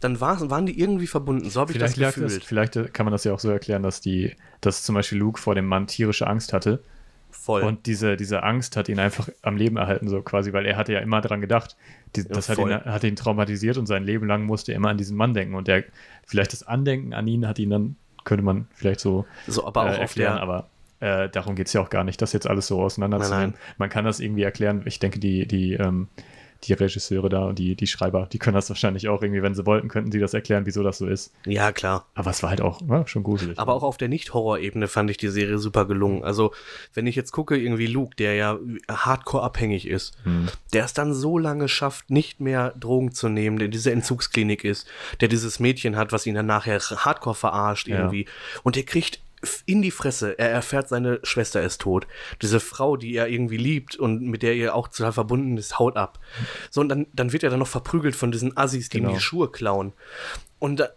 dann 0.00 0.20
war, 0.20 0.50
waren 0.50 0.66
die 0.66 0.78
irgendwie 0.78 1.06
verbunden. 1.06 1.48
So 1.48 1.60
habe 1.60 1.72
ich 1.72 1.78
das 1.78 1.94
Vielleicht, 1.94 2.16
lag 2.16 2.22
das, 2.22 2.34
gefühlt. 2.34 2.44
vielleicht 2.44 2.94
kann 2.94 3.06
man 3.06 3.12
das 3.12 3.24
ja 3.24 3.32
auch 3.32 3.40
so 3.40 3.50
erklären, 3.50 3.82
dass 3.82 4.00
die, 4.00 4.36
dass 4.60 4.82
zum 4.82 4.94
Beispiel 4.94 5.18
Luke 5.18 5.40
vor 5.40 5.54
dem 5.54 5.66
Mann 5.66 5.86
tierische 5.86 6.26
Angst 6.26 6.52
hatte. 6.52 6.82
Voll. 7.40 7.62
Und 7.62 7.86
diese, 7.86 8.18
diese 8.18 8.42
Angst 8.42 8.76
hat 8.76 8.90
ihn 8.90 8.98
einfach 8.98 9.30
am 9.40 9.56
Leben 9.56 9.78
erhalten, 9.78 10.08
so 10.08 10.20
quasi, 10.20 10.52
weil 10.52 10.66
er 10.66 10.76
hatte 10.76 10.92
ja 10.92 10.98
immer 10.98 11.22
dran 11.22 11.40
gedacht. 11.40 11.74
Die, 12.14 12.28
das 12.28 12.50
hat 12.50 12.58
ihn, 12.58 12.70
hat 12.70 13.02
ihn 13.02 13.16
traumatisiert 13.16 13.78
und 13.78 13.86
sein 13.86 14.04
Leben 14.04 14.26
lang 14.26 14.44
musste 14.44 14.72
er 14.72 14.76
immer 14.76 14.90
an 14.90 14.98
diesen 14.98 15.16
Mann 15.16 15.32
denken. 15.32 15.54
Und 15.54 15.66
der, 15.66 15.84
vielleicht 16.26 16.52
das 16.52 16.62
Andenken 16.62 17.14
an 17.14 17.26
ihn 17.26 17.48
hat 17.48 17.58
ihn 17.58 17.70
dann, 17.70 17.96
könnte 18.24 18.44
man 18.44 18.68
vielleicht 18.74 19.00
so 19.00 19.24
so, 19.46 19.66
aber 19.66 19.84
auch 19.84 19.86
äh, 19.86 20.00
erklären, 20.00 20.34
der. 20.34 20.42
aber 20.42 20.68
äh, 21.00 21.30
darum 21.30 21.54
geht 21.54 21.68
es 21.68 21.72
ja 21.72 21.80
auch 21.80 21.88
gar 21.88 22.04
nicht, 22.04 22.20
das 22.20 22.34
jetzt 22.34 22.46
alles 22.46 22.66
so 22.66 22.82
auseinanderzunehmen. 22.82 23.54
Man 23.78 23.88
kann 23.88 24.04
das 24.04 24.20
irgendwie 24.20 24.42
erklären. 24.42 24.82
Ich 24.84 24.98
denke, 24.98 25.18
die, 25.18 25.46
die, 25.46 25.72
ähm, 25.72 26.08
die 26.64 26.72
Regisseure 26.74 27.28
da 27.28 27.44
und 27.46 27.58
die, 27.58 27.74
die 27.74 27.86
Schreiber, 27.86 28.28
die 28.30 28.38
können 28.38 28.54
das 28.54 28.68
wahrscheinlich 28.68 29.08
auch 29.08 29.22
irgendwie, 29.22 29.42
wenn 29.42 29.54
sie 29.54 29.64
wollten, 29.66 29.88
könnten 29.88 30.12
sie 30.12 30.18
das 30.18 30.34
erklären, 30.34 30.66
wieso 30.66 30.82
das 30.82 30.98
so 30.98 31.06
ist. 31.06 31.32
Ja, 31.46 31.72
klar. 31.72 32.06
Aber 32.14 32.30
es 32.30 32.42
war 32.42 32.50
halt 32.50 32.60
auch 32.60 32.80
ja, 32.88 33.06
schon 33.06 33.22
gruselig. 33.22 33.58
Aber 33.58 33.74
auch 33.74 33.82
auf 33.82 33.96
der 33.96 34.08
Nicht-Horror-Ebene 34.08 34.86
fand 34.88 35.10
ich 35.10 35.16
die 35.16 35.28
Serie 35.28 35.58
super 35.58 35.86
gelungen. 35.86 36.22
Also, 36.22 36.52
wenn 36.94 37.06
ich 37.06 37.16
jetzt 37.16 37.32
gucke, 37.32 37.56
irgendwie 37.56 37.86
Luke, 37.86 38.14
der 38.16 38.34
ja 38.34 38.58
hardcore 38.90 39.42
abhängig 39.42 39.86
ist, 39.88 40.16
Hm. 40.24 40.48
der 40.72 40.84
es 40.84 40.92
dann 40.92 41.14
so 41.14 41.38
lange 41.38 41.68
schafft, 41.68 42.10
nicht 42.10 42.40
mehr 42.40 42.74
Drogen 42.78 43.12
zu 43.12 43.28
nehmen, 43.28 43.58
der 43.58 43.66
in 43.66 43.72
dieser 43.72 43.92
Entzugsklinik 43.92 44.64
ist, 44.64 44.86
der 45.20 45.28
dieses 45.28 45.60
Mädchen 45.60 45.96
hat, 45.96 46.12
was 46.12 46.26
ihn 46.26 46.34
dann 46.34 46.46
nachher 46.46 46.78
hardcore 46.80 47.34
verarscht 47.34 47.88
Ja. 47.88 47.96
irgendwie. 48.00 48.26
Und 48.62 48.76
der 48.76 48.82
kriegt 48.84 49.20
in 49.66 49.80
die 49.82 49.90
Fresse, 49.90 50.38
er 50.38 50.50
erfährt, 50.50 50.88
seine 50.88 51.18
Schwester 51.22 51.62
ist 51.62 51.80
tot. 51.80 52.06
Diese 52.42 52.60
Frau, 52.60 52.96
die 52.96 53.14
er 53.14 53.28
irgendwie 53.28 53.56
liebt 53.56 53.96
und 53.96 54.20
mit 54.22 54.42
der 54.42 54.54
er 54.54 54.74
auch 54.74 54.88
total 54.88 55.12
verbunden 55.12 55.56
ist, 55.56 55.78
haut 55.78 55.96
ab. 55.96 56.18
So, 56.70 56.80
und 56.82 56.88
dann, 56.90 57.06
dann 57.12 57.32
wird 57.32 57.42
er 57.42 57.50
dann 57.50 57.58
noch 57.60 57.66
verprügelt 57.68 58.16
von 58.16 58.32
diesen 58.32 58.56
Assis, 58.56 58.88
die 58.90 58.98
ihm 58.98 59.04
Genau. 59.04 59.14
die 59.14 59.20
Schuhe 59.20 59.50
klauen. 59.50 59.92
Und 60.58 60.80
da, 60.80 60.88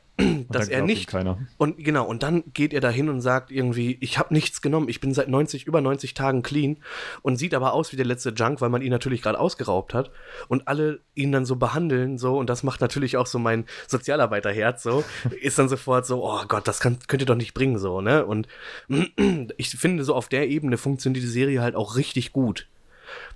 dass 0.49 0.69
er 0.69 0.83
nicht 0.83 1.11
und 1.57 1.77
genau, 1.83 2.05
und 2.05 2.21
dann 2.21 2.43
geht 2.53 2.71
er 2.71 2.81
da 2.81 2.89
hin 2.89 3.09
und 3.09 3.21
sagt 3.21 3.49
irgendwie, 3.51 3.97
ich 3.99 4.19
habe 4.19 4.33
nichts 4.33 4.61
genommen, 4.61 4.87
ich 4.87 5.01
bin 5.01 5.11
seit 5.13 5.27
90, 5.27 5.65
über 5.65 5.81
90 5.81 6.13
Tagen 6.13 6.43
clean 6.43 6.77
und 7.23 7.37
sieht 7.37 7.55
aber 7.55 7.73
aus 7.73 7.91
wie 7.91 7.95
der 7.95 8.05
letzte 8.05 8.29
Junk, 8.29 8.61
weil 8.61 8.69
man 8.69 8.83
ihn 8.83 8.91
natürlich 8.91 9.23
gerade 9.23 9.39
ausgeraubt 9.39 9.95
hat 9.95 10.11
und 10.49 10.67
alle 10.67 10.99
ihn 11.15 11.31
dann 11.31 11.45
so 11.45 11.55
behandeln 11.55 12.19
so 12.19 12.37
und 12.37 12.47
das 12.49 12.61
macht 12.61 12.79
natürlich 12.79 13.17
auch 13.17 13.25
so 13.25 13.39
mein 13.39 13.65
Sozialarbeiterherz 13.87 14.83
so, 14.83 15.03
ist 15.41 15.57
dann 15.57 15.69
sofort 15.69 16.05
so, 16.05 16.23
oh 16.23 16.43
Gott, 16.47 16.67
das 16.67 16.79
kann, 16.79 16.99
könnt 17.07 17.23
ihr 17.23 17.27
doch 17.27 17.35
nicht 17.35 17.55
bringen 17.55 17.79
so, 17.79 18.01
ne? 18.01 18.25
Und 18.25 18.47
ich 19.57 19.69
finde 19.69 20.03
so 20.03 20.13
auf 20.13 20.29
der 20.29 20.47
Ebene 20.47 20.77
funktioniert 20.77 21.23
die 21.23 21.27
Serie 21.27 21.61
halt 21.61 21.75
auch 21.75 21.95
richtig 21.95 22.33
gut. 22.33 22.67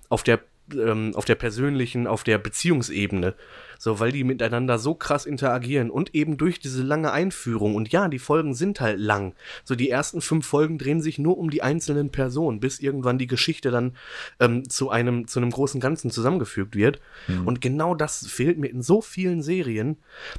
Auf 0.09 0.23
der 0.23 0.39
ähm, 0.73 1.13
auf 1.15 1.25
der 1.25 1.35
persönlichen, 1.35 2.07
auf 2.07 2.23
der 2.23 2.37
Beziehungsebene. 2.37 3.35
So, 3.79 3.99
weil 3.99 4.11
die 4.11 4.23
miteinander 4.23 4.79
so 4.79 4.95
krass 4.95 5.25
interagieren 5.25 5.89
und 5.89 6.15
eben 6.15 6.37
durch 6.37 6.59
diese 6.59 6.83
lange 6.83 7.11
Einführung. 7.11 7.75
Und 7.75 7.91
ja, 7.91 8.07
die 8.07 8.19
Folgen 8.19 8.53
sind 8.53 8.81
halt 8.81 8.99
lang. 8.99 9.33
So, 9.63 9.75
die 9.75 9.89
ersten 9.89 10.21
fünf 10.21 10.45
Folgen 10.45 10.77
drehen 10.77 11.01
sich 11.01 11.19
nur 11.19 11.37
um 11.37 11.49
die 11.49 11.61
einzelnen 11.61 12.11
Personen, 12.11 12.59
bis 12.59 12.79
irgendwann 12.79 13.17
die 13.17 13.27
Geschichte 13.27 13.71
dann 13.71 13.93
ähm, 14.39 14.69
zu 14.69 14.89
einem, 14.89 15.27
zu 15.27 15.39
einem 15.39 15.51
großen 15.51 15.79
Ganzen 15.79 16.11
zusammengefügt 16.11 16.75
wird. 16.75 16.99
Und 17.45 17.61
genau 17.61 17.95
das 17.95 18.27
fehlt 18.27 18.57
mir 18.57 18.67
in 18.67 18.81
so 18.81 19.01
vielen 19.01 19.41
Serien, 19.41 19.97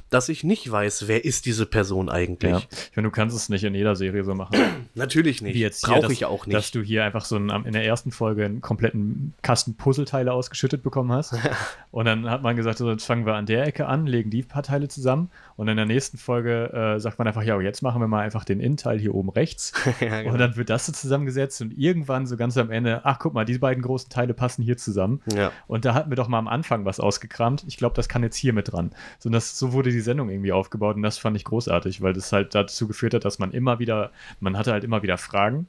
dass 0.09 0.29
ich 0.29 0.43
nicht 0.43 0.69
weiß, 0.71 1.07
wer 1.07 1.25
ist 1.25 1.45
diese 1.45 1.65
Person 1.65 2.09
eigentlich. 2.09 2.51
Ja. 2.51 2.61
Ich 2.89 2.95
meine, 2.95 3.07
du 3.07 3.11
kannst 3.11 3.35
es 3.35 3.49
nicht 3.49 3.63
in 3.63 3.75
jeder 3.75 3.95
Serie 3.95 4.23
so 4.23 4.33
machen. 4.33 4.57
Natürlich 4.95 5.41
nicht. 5.41 5.55
Wie 5.55 5.59
jetzt 5.59 5.85
hier, 5.85 5.99
Brauche 5.99 6.13
ich 6.13 6.25
auch 6.25 6.45
nicht. 6.45 6.55
Dass 6.55 6.71
du 6.71 6.81
hier 6.81 7.03
einfach 7.03 7.25
so 7.25 7.35
einen, 7.35 7.65
in 7.65 7.73
der 7.73 7.85
ersten 7.85 8.11
Folge 8.11 8.45
einen 8.45 8.61
kompletten 8.61 9.33
Kasten 9.41 9.75
Puzzleteile 9.75 10.33
ausgeschüttet 10.33 10.83
bekommen 10.83 11.11
hast. 11.11 11.35
und 11.91 12.05
dann 12.05 12.29
hat 12.29 12.41
man 12.43 12.55
gesagt, 12.55 12.77
so, 12.77 12.89
jetzt 12.89 13.05
fangen 13.05 13.25
wir 13.25 13.28
an 13.35 13.45
der 13.45 13.65
Ecke 13.65 13.87
an, 13.87 14.05
legen 14.05 14.29
die 14.29 14.43
paar 14.43 14.63
Teile 14.63 14.87
zusammen. 14.87 15.29
Und 15.55 15.67
in 15.67 15.77
der 15.77 15.85
nächsten 15.85 16.17
Folge 16.17 16.71
äh, 16.73 16.99
sagt 16.99 17.19
man 17.19 17.27
einfach, 17.27 17.43
ja, 17.43 17.59
jetzt 17.59 17.81
machen 17.81 18.01
wir 18.01 18.07
mal 18.07 18.21
einfach 18.21 18.45
den 18.45 18.59
Innenteil 18.59 18.99
hier 18.99 19.15
oben 19.15 19.29
rechts. 19.29 19.73
ja, 19.99 20.21
genau. 20.21 20.33
Und 20.33 20.39
dann 20.39 20.55
wird 20.55 20.69
das 20.69 20.85
so 20.85 20.91
zusammengesetzt 20.91 21.61
und 21.61 21.77
irgendwann 21.77 22.27
so 22.27 22.37
ganz 22.37 22.57
am 22.57 22.71
Ende, 22.71 23.01
ach 23.03 23.19
guck 23.19 23.33
mal, 23.33 23.45
die 23.45 23.57
beiden 23.57 23.83
großen 23.83 24.09
Teile 24.09 24.33
passen 24.33 24.63
hier 24.63 24.77
zusammen. 24.77 25.21
ja. 25.33 25.51
Und 25.67 25.85
da 25.85 25.93
hatten 25.93 26.09
wir 26.11 26.15
doch 26.15 26.27
mal 26.27 26.39
am 26.39 26.47
Anfang 26.47 26.85
was 26.85 26.99
ausgekramt. 26.99 27.65
Ich 27.67 27.77
glaube, 27.77 27.95
das 27.95 28.09
kann 28.09 28.23
jetzt 28.23 28.35
hier 28.35 28.53
mit 28.53 28.71
dran. 28.71 28.91
So, 29.19 29.29
das, 29.29 29.57
so 29.57 29.73
wurde 29.73 29.91
die 29.91 29.99
Sendung 29.99 30.29
irgendwie 30.29 30.51
aufgebaut 30.51 30.95
und 30.95 31.03
das 31.03 31.17
fand 31.17 31.35
ich 31.37 31.43
großartig, 31.43 32.01
weil 32.01 32.13
das 32.13 32.31
halt 32.31 32.55
dazu 32.55 32.87
geführt 32.87 33.13
hat, 33.13 33.25
dass 33.25 33.39
man 33.39 33.51
immer 33.51 33.79
wieder, 33.79 34.11
man 34.39 34.57
hatte 34.57 34.71
halt 34.71 34.83
immer 34.83 35.03
wieder 35.03 35.17
Fragen. 35.17 35.67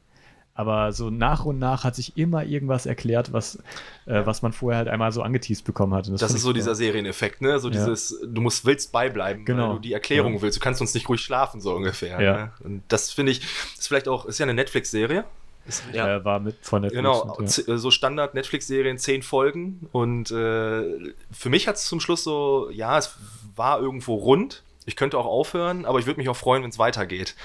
Aber 0.60 0.92
so 0.92 1.08
nach 1.08 1.44
und 1.46 1.58
nach 1.58 1.84
hat 1.84 1.96
sich 1.96 2.16
immer 2.18 2.44
irgendwas 2.44 2.84
erklärt, 2.84 3.32
was, 3.32 3.56
äh, 4.06 4.26
was 4.26 4.42
man 4.42 4.52
vorher 4.52 4.78
halt 4.78 4.88
einmal 4.88 5.10
so 5.10 5.22
angeteased 5.22 5.64
bekommen 5.64 5.94
hat. 5.94 6.06
Und 6.06 6.14
Das 6.20 6.22
fand 6.30 6.34
ist 6.36 6.42
so 6.42 6.52
dieser 6.52 6.74
Serieneffekt, 6.74 7.40
ne? 7.40 7.58
So 7.58 7.68
Ja. 7.68 7.72
dieses, 7.74 8.20
du 8.22 8.40
musst 8.42 8.66
willst 8.66 8.92
beibleiben, 8.92 9.44
Genau. 9.46 9.68
weil 9.68 9.74
du 9.76 9.80
die 9.80 9.92
Erklärung 9.94 10.34
Ja. 10.34 10.42
willst. 10.42 10.58
Du 10.58 10.60
kannst 10.62 10.80
uns 10.82 10.92
nicht 10.92 11.08
ruhig 11.08 11.22
schlafen, 11.22 11.60
so 11.62 11.74
ungefähr. 11.74 12.20
Ja. 12.20 12.32
Ne? 12.36 12.52
Und 12.62 12.82
das 12.88 13.10
finde 13.10 13.32
ich, 13.32 13.40
ist 13.78 13.88
vielleicht 13.88 14.06
auch, 14.08 14.26
ist 14.26 14.38
ja 14.38 14.44
eine 14.44 14.54
Netflix-Serie. 14.54 15.24
Ja. 15.92 16.16
Äh, 16.16 16.24
war 16.24 16.40
mit 16.40 16.56
von 16.62 16.82
Netflix. 16.82 16.98
Genau, 16.98 17.34
und, 17.36 17.56
ja. 17.66 17.74
äh, 17.74 17.78
so 17.78 17.90
Standard-Netflix-Serien, 17.90 18.98
zehn 18.98 19.22
Folgen. 19.22 19.88
Und 19.92 20.30
äh, 20.30 20.34
für 21.30 21.48
mich 21.48 21.68
hat 21.68 21.76
es 21.76 21.84
zum 21.84 22.00
Schluss 22.00 22.24
so, 22.24 22.68
ja, 22.70 22.98
es 22.98 23.14
war 23.56 23.80
irgendwo 23.80 24.14
rund. 24.14 24.62
Ich 24.90 24.96
könnte 24.96 25.16
auch 25.16 25.24
aufhören, 25.26 25.84
aber 25.84 26.00
ich 26.00 26.06
würde 26.06 26.18
mich 26.18 26.28
auch 26.28 26.34
freuen, 26.36 26.64
wenn 26.64 26.70
es 26.70 26.78
weitergeht. 26.80 27.36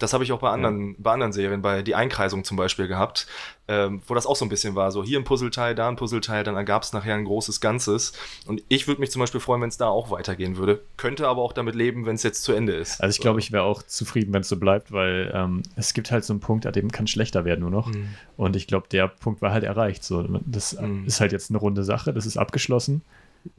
Das 0.00 0.12
habe 0.12 0.24
ich 0.24 0.32
auch 0.32 0.40
bei 0.40 0.50
anderen, 0.50 0.96
bei 0.98 1.12
anderen 1.12 1.32
Serien, 1.32 1.62
bei 1.62 1.82
Die 1.82 1.94
Einkreisung 1.94 2.42
zum 2.42 2.56
Beispiel 2.56 2.88
gehabt, 2.88 3.28
ähm, 3.68 4.02
wo 4.08 4.14
das 4.14 4.26
auch 4.26 4.34
so 4.34 4.44
ein 4.44 4.48
bisschen 4.48 4.74
war. 4.74 4.90
So 4.90 5.04
hier 5.04 5.20
ein 5.20 5.22
Puzzleteil, 5.24 5.76
da 5.76 5.88
ein 5.88 5.94
Puzzleteil, 5.94 6.42
dann 6.42 6.56
ergab 6.56 6.82
es 6.82 6.92
nachher 6.92 7.14
ein 7.14 7.24
großes 7.24 7.60
Ganzes. 7.60 8.12
Und 8.48 8.64
ich 8.66 8.88
würde 8.88 9.00
mich 9.00 9.12
zum 9.12 9.20
Beispiel 9.20 9.38
freuen, 9.40 9.62
wenn 9.62 9.68
es 9.68 9.76
da 9.76 9.86
auch 9.86 10.10
weitergehen 10.10 10.56
würde. 10.56 10.80
Könnte 10.96 11.28
aber 11.28 11.42
auch 11.42 11.52
damit 11.52 11.76
leben, 11.76 12.06
wenn 12.06 12.16
es 12.16 12.24
jetzt 12.24 12.42
zu 12.42 12.52
Ende 12.52 12.72
ist. 12.72 13.00
Also 13.00 13.12
ich 13.14 13.20
glaube, 13.20 13.38
ich 13.38 13.52
wäre 13.52 13.62
auch 13.62 13.84
zufrieden, 13.84 14.32
wenn 14.32 14.40
es 14.40 14.48
so 14.48 14.56
bleibt, 14.56 14.90
weil 14.90 15.30
ähm, 15.32 15.62
es 15.76 15.94
gibt 15.94 16.10
halt 16.10 16.24
so 16.24 16.32
einen 16.32 16.40
Punkt, 16.40 16.66
an 16.66 16.72
dem 16.72 16.90
kann 16.90 17.06
schlechter 17.06 17.44
werden 17.44 17.60
nur 17.60 17.70
noch. 17.70 17.86
Mhm. 17.86 18.08
Und 18.36 18.56
ich 18.56 18.66
glaube, 18.66 18.88
der 18.90 19.06
Punkt 19.06 19.42
war 19.42 19.52
halt 19.52 19.62
erreicht. 19.62 20.02
So, 20.02 20.26
das 20.44 20.72
Mhm. 20.80 21.06
ist 21.06 21.20
halt 21.20 21.30
jetzt 21.30 21.50
eine 21.50 21.58
runde 21.58 21.84
Sache, 21.84 22.12
das 22.12 22.26
ist 22.26 22.36
abgeschlossen. 22.36 23.02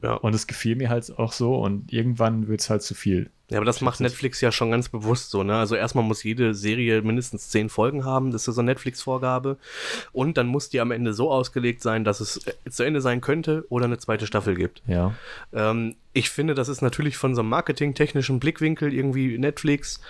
Ja. 0.02 0.14
Und 0.14 0.34
es 0.34 0.46
gefiel 0.46 0.76
mir 0.76 0.88
halt 0.88 1.18
auch 1.18 1.32
so 1.32 1.56
und 1.56 1.92
irgendwann 1.92 2.48
wird 2.48 2.60
es 2.60 2.70
halt 2.70 2.82
zu 2.82 2.94
viel. 2.94 3.30
Ja, 3.52 3.58
aber 3.58 3.66
das 3.66 3.82
macht 3.82 4.00
Netflix 4.00 4.40
ja 4.40 4.50
schon 4.50 4.70
ganz 4.70 4.88
bewusst 4.88 5.30
so, 5.30 5.42
ne? 5.42 5.56
Also 5.56 5.74
erstmal 5.74 6.04
muss 6.04 6.22
jede 6.22 6.54
Serie 6.54 7.02
mindestens 7.02 7.50
zehn 7.50 7.68
Folgen 7.68 8.02
haben, 8.02 8.30
das 8.30 8.48
ist 8.48 8.54
so 8.54 8.62
eine 8.62 8.70
Netflix-Vorgabe. 8.70 9.58
Und 10.12 10.38
dann 10.38 10.46
muss 10.46 10.70
die 10.70 10.80
am 10.80 10.90
Ende 10.90 11.12
so 11.12 11.30
ausgelegt 11.30 11.82
sein, 11.82 12.02
dass 12.02 12.20
es 12.20 12.46
äh, 12.46 12.70
zu 12.70 12.82
Ende 12.82 13.02
sein 13.02 13.20
könnte 13.20 13.66
oder 13.68 13.84
eine 13.84 13.98
zweite 13.98 14.26
Staffel 14.26 14.54
gibt. 14.54 14.82
Ja. 14.86 15.14
Ähm, 15.52 15.96
ich 16.14 16.30
finde, 16.30 16.54
das 16.54 16.68
ist 16.68 16.80
natürlich 16.80 17.18
von 17.18 17.34
so 17.34 17.42
einem 17.42 17.50
marketingtechnischen 17.50 18.40
Blickwinkel 18.40 18.94
irgendwie 18.94 19.36
Netflix. 19.36 20.00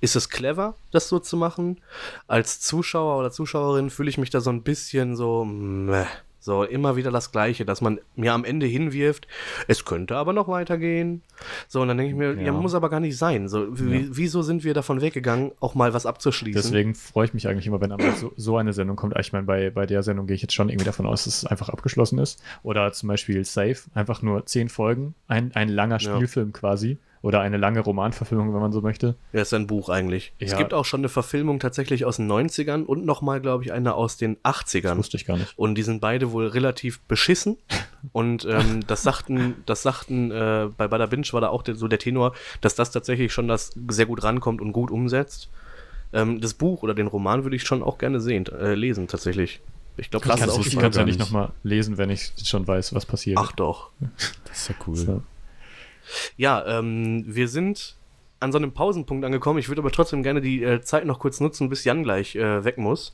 Ist 0.00 0.14
es 0.14 0.28
clever, 0.28 0.76
das 0.92 1.08
so 1.08 1.18
zu 1.18 1.36
machen? 1.36 1.80
Als 2.28 2.60
Zuschauer 2.60 3.18
oder 3.18 3.32
Zuschauerin 3.32 3.90
fühle 3.90 4.10
ich 4.10 4.18
mich 4.18 4.30
da 4.30 4.40
so 4.40 4.50
ein 4.50 4.62
bisschen 4.62 5.16
so, 5.16 5.44
meh. 5.44 6.06
So, 6.44 6.64
immer 6.64 6.96
wieder 6.96 7.12
das 7.12 7.30
Gleiche, 7.30 7.64
dass 7.64 7.80
man 7.80 8.00
mir 8.16 8.32
am 8.32 8.44
Ende 8.44 8.66
hinwirft, 8.66 9.28
es 9.68 9.84
könnte 9.84 10.16
aber 10.16 10.32
noch 10.32 10.48
weitergehen. 10.48 11.22
So, 11.68 11.80
und 11.82 11.86
dann 11.86 11.96
denke 11.98 12.10
ich 12.12 12.18
mir, 12.18 12.34
ja. 12.34 12.46
Ja. 12.46 12.52
muss 12.52 12.74
aber 12.74 12.90
gar 12.90 12.98
nicht 12.98 13.16
sein. 13.16 13.48
So, 13.48 13.78
wie, 13.78 14.08
wieso 14.10 14.42
sind 14.42 14.64
wir 14.64 14.74
davon 14.74 15.00
weggegangen, 15.00 15.52
auch 15.60 15.76
mal 15.76 15.94
was 15.94 16.04
abzuschließen? 16.04 16.60
Deswegen 16.60 16.96
freue 16.96 17.26
ich 17.26 17.34
mich 17.34 17.46
eigentlich 17.46 17.68
immer, 17.68 17.80
wenn 17.80 17.92
einmal 17.92 18.16
so, 18.16 18.32
so 18.36 18.56
eine 18.56 18.72
Sendung 18.72 18.96
kommt. 18.96 19.16
Ich 19.20 19.32
meine, 19.32 19.46
bei, 19.46 19.70
bei 19.70 19.86
der 19.86 20.02
Sendung 20.02 20.26
gehe 20.26 20.34
ich 20.34 20.42
jetzt 20.42 20.54
schon 20.54 20.68
irgendwie 20.68 20.84
davon 20.86 21.06
aus, 21.06 21.22
dass 21.24 21.36
es 21.38 21.46
einfach 21.46 21.68
abgeschlossen 21.68 22.18
ist. 22.18 22.42
Oder 22.64 22.92
zum 22.92 23.08
Beispiel 23.08 23.44
Safe, 23.44 23.76
einfach 23.94 24.20
nur 24.22 24.44
zehn 24.44 24.68
Folgen, 24.68 25.14
ein, 25.28 25.52
ein 25.54 25.68
langer 25.68 26.00
Ja. 26.00 26.16
Spielfilm 26.16 26.52
quasi. 26.52 26.98
Oder 27.22 27.40
eine 27.40 27.56
lange 27.56 27.78
Romanverfilmung, 27.80 28.52
wenn 28.52 28.60
man 28.60 28.72
so 28.72 28.80
möchte. 28.80 29.14
Ja, 29.32 29.42
ist 29.42 29.54
ein 29.54 29.68
Buch 29.68 29.88
eigentlich. 29.88 30.32
Es 30.40 30.50
Ja. 30.50 30.58
gibt 30.58 30.74
auch 30.74 30.84
schon 30.84 31.00
eine 31.00 31.08
Verfilmung 31.08 31.60
tatsächlich 31.60 32.04
aus 32.04 32.16
den 32.16 32.26
90ern 32.30 32.82
und 32.84 33.06
nochmal, 33.06 33.40
glaube 33.40 33.62
ich, 33.62 33.72
eine 33.72 33.94
aus 33.94 34.16
den 34.16 34.38
Das 34.42 34.54
80ern. 34.56 34.96
wusste 34.96 35.16
ich 35.16 35.24
gar 35.24 35.36
nicht. 35.36 35.56
Und 35.56 35.76
die 35.76 35.84
sind 35.84 36.00
beide 36.00 36.32
wohl 36.32 36.48
relativ 36.48 37.00
beschissen. 37.02 37.56
Und 38.12 38.44
ähm, 38.44 38.80
das 38.88 39.04
sagten, 39.04 39.54
das 39.66 39.82
sagten, 39.84 40.32
äh, 40.32 40.68
bei 40.76 40.88
Bada 40.88 41.06
Binge 41.06 41.26
war 41.30 41.40
da 41.40 41.48
auch 41.50 41.62
der, 41.62 41.76
so 41.76 41.86
der 41.86 42.00
Tenor, 42.00 42.34
dass 42.60 42.74
das 42.74 42.90
tatsächlich 42.90 43.32
schon 43.32 43.46
das 43.46 43.70
sehr 43.88 44.06
gut 44.06 44.24
rankommt 44.24 44.60
und 44.60 44.72
gut 44.72 44.90
umsetzt. 44.90 45.48
Ähm, 46.12 46.40
das 46.40 46.54
Buch 46.54 46.82
oder 46.82 46.94
den 46.94 47.06
Roman 47.06 47.44
würde 47.44 47.54
ich 47.54 47.62
schon 47.62 47.80
auch 47.84 47.98
gerne 47.98 48.20
sehen, 48.20 48.46
äh, 48.46 48.74
lesen, 48.74 49.06
tatsächlich. 49.06 49.60
Ich 49.96 50.10
glaube, 50.10 50.26
das 50.26 50.40
das 50.40 50.48
ist 50.48 50.54
auch 50.58 50.66
ich 50.66 50.76
kann 50.76 50.90
es 50.90 50.96
ja 50.96 51.02
gar 51.02 51.06
nicht 51.06 51.18
nicht. 51.20 51.30
nochmal 51.32 51.50
lesen, 51.62 51.96
wenn 51.98 52.10
ich 52.10 52.32
schon 52.44 52.66
weiß, 52.66 52.92
was 52.94 53.06
passiert. 53.06 53.38
Ach 53.40 53.52
doch. 53.52 53.90
Das 54.46 54.58
ist 54.62 54.68
ja 54.70 54.74
cool. 54.88 54.96
So. 54.96 55.22
Ja, 56.36 56.64
ähm, 56.78 57.24
wir 57.26 57.48
sind 57.48 57.96
an 58.40 58.50
so 58.52 58.58
einem 58.58 58.72
Pausenpunkt 58.72 59.24
angekommen. 59.24 59.58
Ich 59.58 59.68
würde 59.68 59.80
aber 59.82 59.92
trotzdem 59.92 60.22
gerne 60.22 60.40
die 60.40 60.62
äh, 60.64 60.80
Zeit 60.80 61.04
noch 61.06 61.18
kurz 61.18 61.40
nutzen, 61.40 61.68
bis 61.68 61.84
Jan 61.84 62.02
gleich 62.02 62.34
äh, 62.34 62.64
weg 62.64 62.76
muss. 62.78 63.12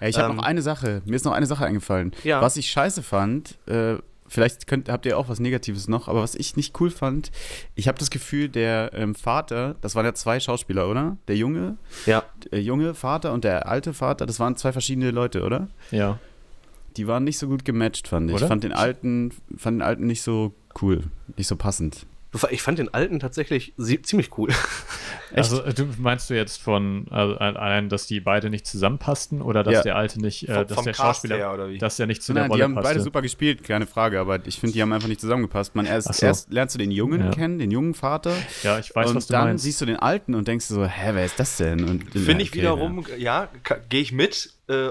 Ey, 0.00 0.10
ich 0.10 0.18
habe 0.18 0.30
Ähm, 0.30 0.36
noch 0.36 0.44
eine 0.44 0.62
Sache. 0.62 1.02
Mir 1.06 1.16
ist 1.16 1.24
noch 1.24 1.32
eine 1.32 1.46
Sache 1.46 1.64
eingefallen. 1.64 2.12
Ja. 2.22 2.40
Was 2.42 2.56
ich 2.56 2.70
scheiße 2.70 3.02
fand, 3.02 3.56
äh, 3.66 3.96
vielleicht 4.28 4.66
könnt, 4.66 4.90
habt 4.90 5.06
ihr 5.06 5.18
auch 5.18 5.28
was 5.30 5.40
Negatives 5.40 5.88
noch, 5.88 6.06
aber 6.06 6.20
was 6.22 6.34
ich 6.34 6.54
nicht 6.54 6.78
cool 6.80 6.90
fand, 6.90 7.32
ich 7.74 7.88
habe 7.88 7.98
das 7.98 8.10
Gefühl, 8.10 8.48
der 8.50 8.90
ähm, 8.92 9.14
Vater, 9.14 9.76
das 9.80 9.94
waren 9.94 10.04
ja 10.04 10.12
zwei 10.12 10.38
Schauspieler, 10.38 10.88
oder? 10.88 11.16
Der 11.28 11.36
junge, 11.36 11.78
Ja, 12.04 12.24
der 12.52 12.62
junge 12.62 12.92
Vater 12.94 13.32
und 13.32 13.44
der 13.44 13.66
alte 13.68 13.94
Vater, 13.94 14.26
das 14.26 14.38
waren 14.38 14.54
zwei 14.56 14.72
verschiedene 14.72 15.10
Leute, 15.10 15.42
oder? 15.44 15.68
Ja. 15.90 16.18
Die 16.98 17.06
waren 17.08 17.24
nicht 17.24 17.38
so 17.38 17.48
gut 17.48 17.64
gematcht, 17.64 18.06
fand 18.06 18.28
ich. 18.28 18.34
Oder? 18.36 18.44
Ich 18.44 18.48
fand 18.48 18.64
den 18.64 18.72
alten, 18.72 19.32
fand 19.56 19.76
den 19.78 19.82
alten 19.82 20.06
nicht 20.06 20.22
so 20.22 20.52
cool, 20.82 21.04
nicht 21.36 21.46
so 21.46 21.56
passend. 21.56 22.06
Ich 22.50 22.62
fand 22.62 22.78
den 22.78 22.92
alten 22.92 23.18
tatsächlich 23.20 23.74
ziemlich 24.02 24.36
cool. 24.38 24.50
Also 25.34 25.60
du 25.60 25.86
meinst 25.98 26.30
du 26.30 26.34
jetzt 26.34 26.56
von 26.62 27.04
also, 27.10 27.34
allein, 27.36 27.90
dass 27.90 28.06
die 28.06 28.18
beide 28.18 28.48
nicht 28.48 28.66
zusammenpassten 28.66 29.42
oder 29.42 29.62
dass 29.62 29.74
Ja. 29.74 29.82
der 29.82 29.96
Alte 29.96 30.18
nicht, 30.22 30.48
äh, 30.48 30.54
Vom- 30.54 30.66
dass 30.66 30.74
vom 30.74 30.84
der 30.86 30.94
Cast 30.94 31.02
Schauspieler, 31.04 31.36
her, 31.36 31.52
oder 31.52 31.68
wie? 31.68 31.76
dass 31.76 31.96
der 31.98 32.06
nicht 32.06 32.22
zu 32.22 32.32
Nein, 32.32 32.44
der 32.44 32.46
die 32.46 32.52
Rolle 32.52 32.64
haben 32.64 32.74
passte? 32.76 32.88
beide 32.94 33.00
super 33.02 33.20
gespielt, 33.20 33.62
keine 33.62 33.86
Frage, 33.86 34.20
aber 34.20 34.46
ich 34.46 34.58
finde, 34.58 34.72
die 34.72 34.80
haben 34.80 34.90
einfach 34.90 35.06
nicht 35.08 35.20
zusammengepasst. 35.20 35.74
Man 35.74 35.84
erst, 35.84 36.14
so. 36.14 36.24
erst 36.24 36.50
lernst 36.50 36.76
du 36.76 36.78
den 36.78 36.90
Jungen 36.90 37.20
Ja. 37.26 37.30
kennen, 37.30 37.58
den 37.58 37.70
jungen 37.70 37.92
Vater, 37.92 38.32
ja, 38.62 38.78
ich 38.78 38.96
weiß, 38.96 39.10
und 39.10 39.16
was 39.16 39.26
du 39.26 39.32
dann 39.34 39.44
meinst. 39.48 39.64
siehst 39.64 39.82
du 39.82 39.84
den 39.84 39.96
alten 39.96 40.34
und 40.34 40.48
denkst 40.48 40.66
dir 40.68 40.74
so, 40.74 40.86
hä, 40.86 41.10
wer 41.12 41.26
ist 41.26 41.38
das 41.38 41.58
denn? 41.58 41.84
Und 41.84 42.10
Finde 42.10 42.42
ich 42.42 42.48
okay, 42.48 42.60
wiederum, 42.60 43.04
ja, 43.18 43.48
gehe 43.90 44.00
ich 44.00 44.12
mit. 44.12 44.54
Äh, 44.68 44.90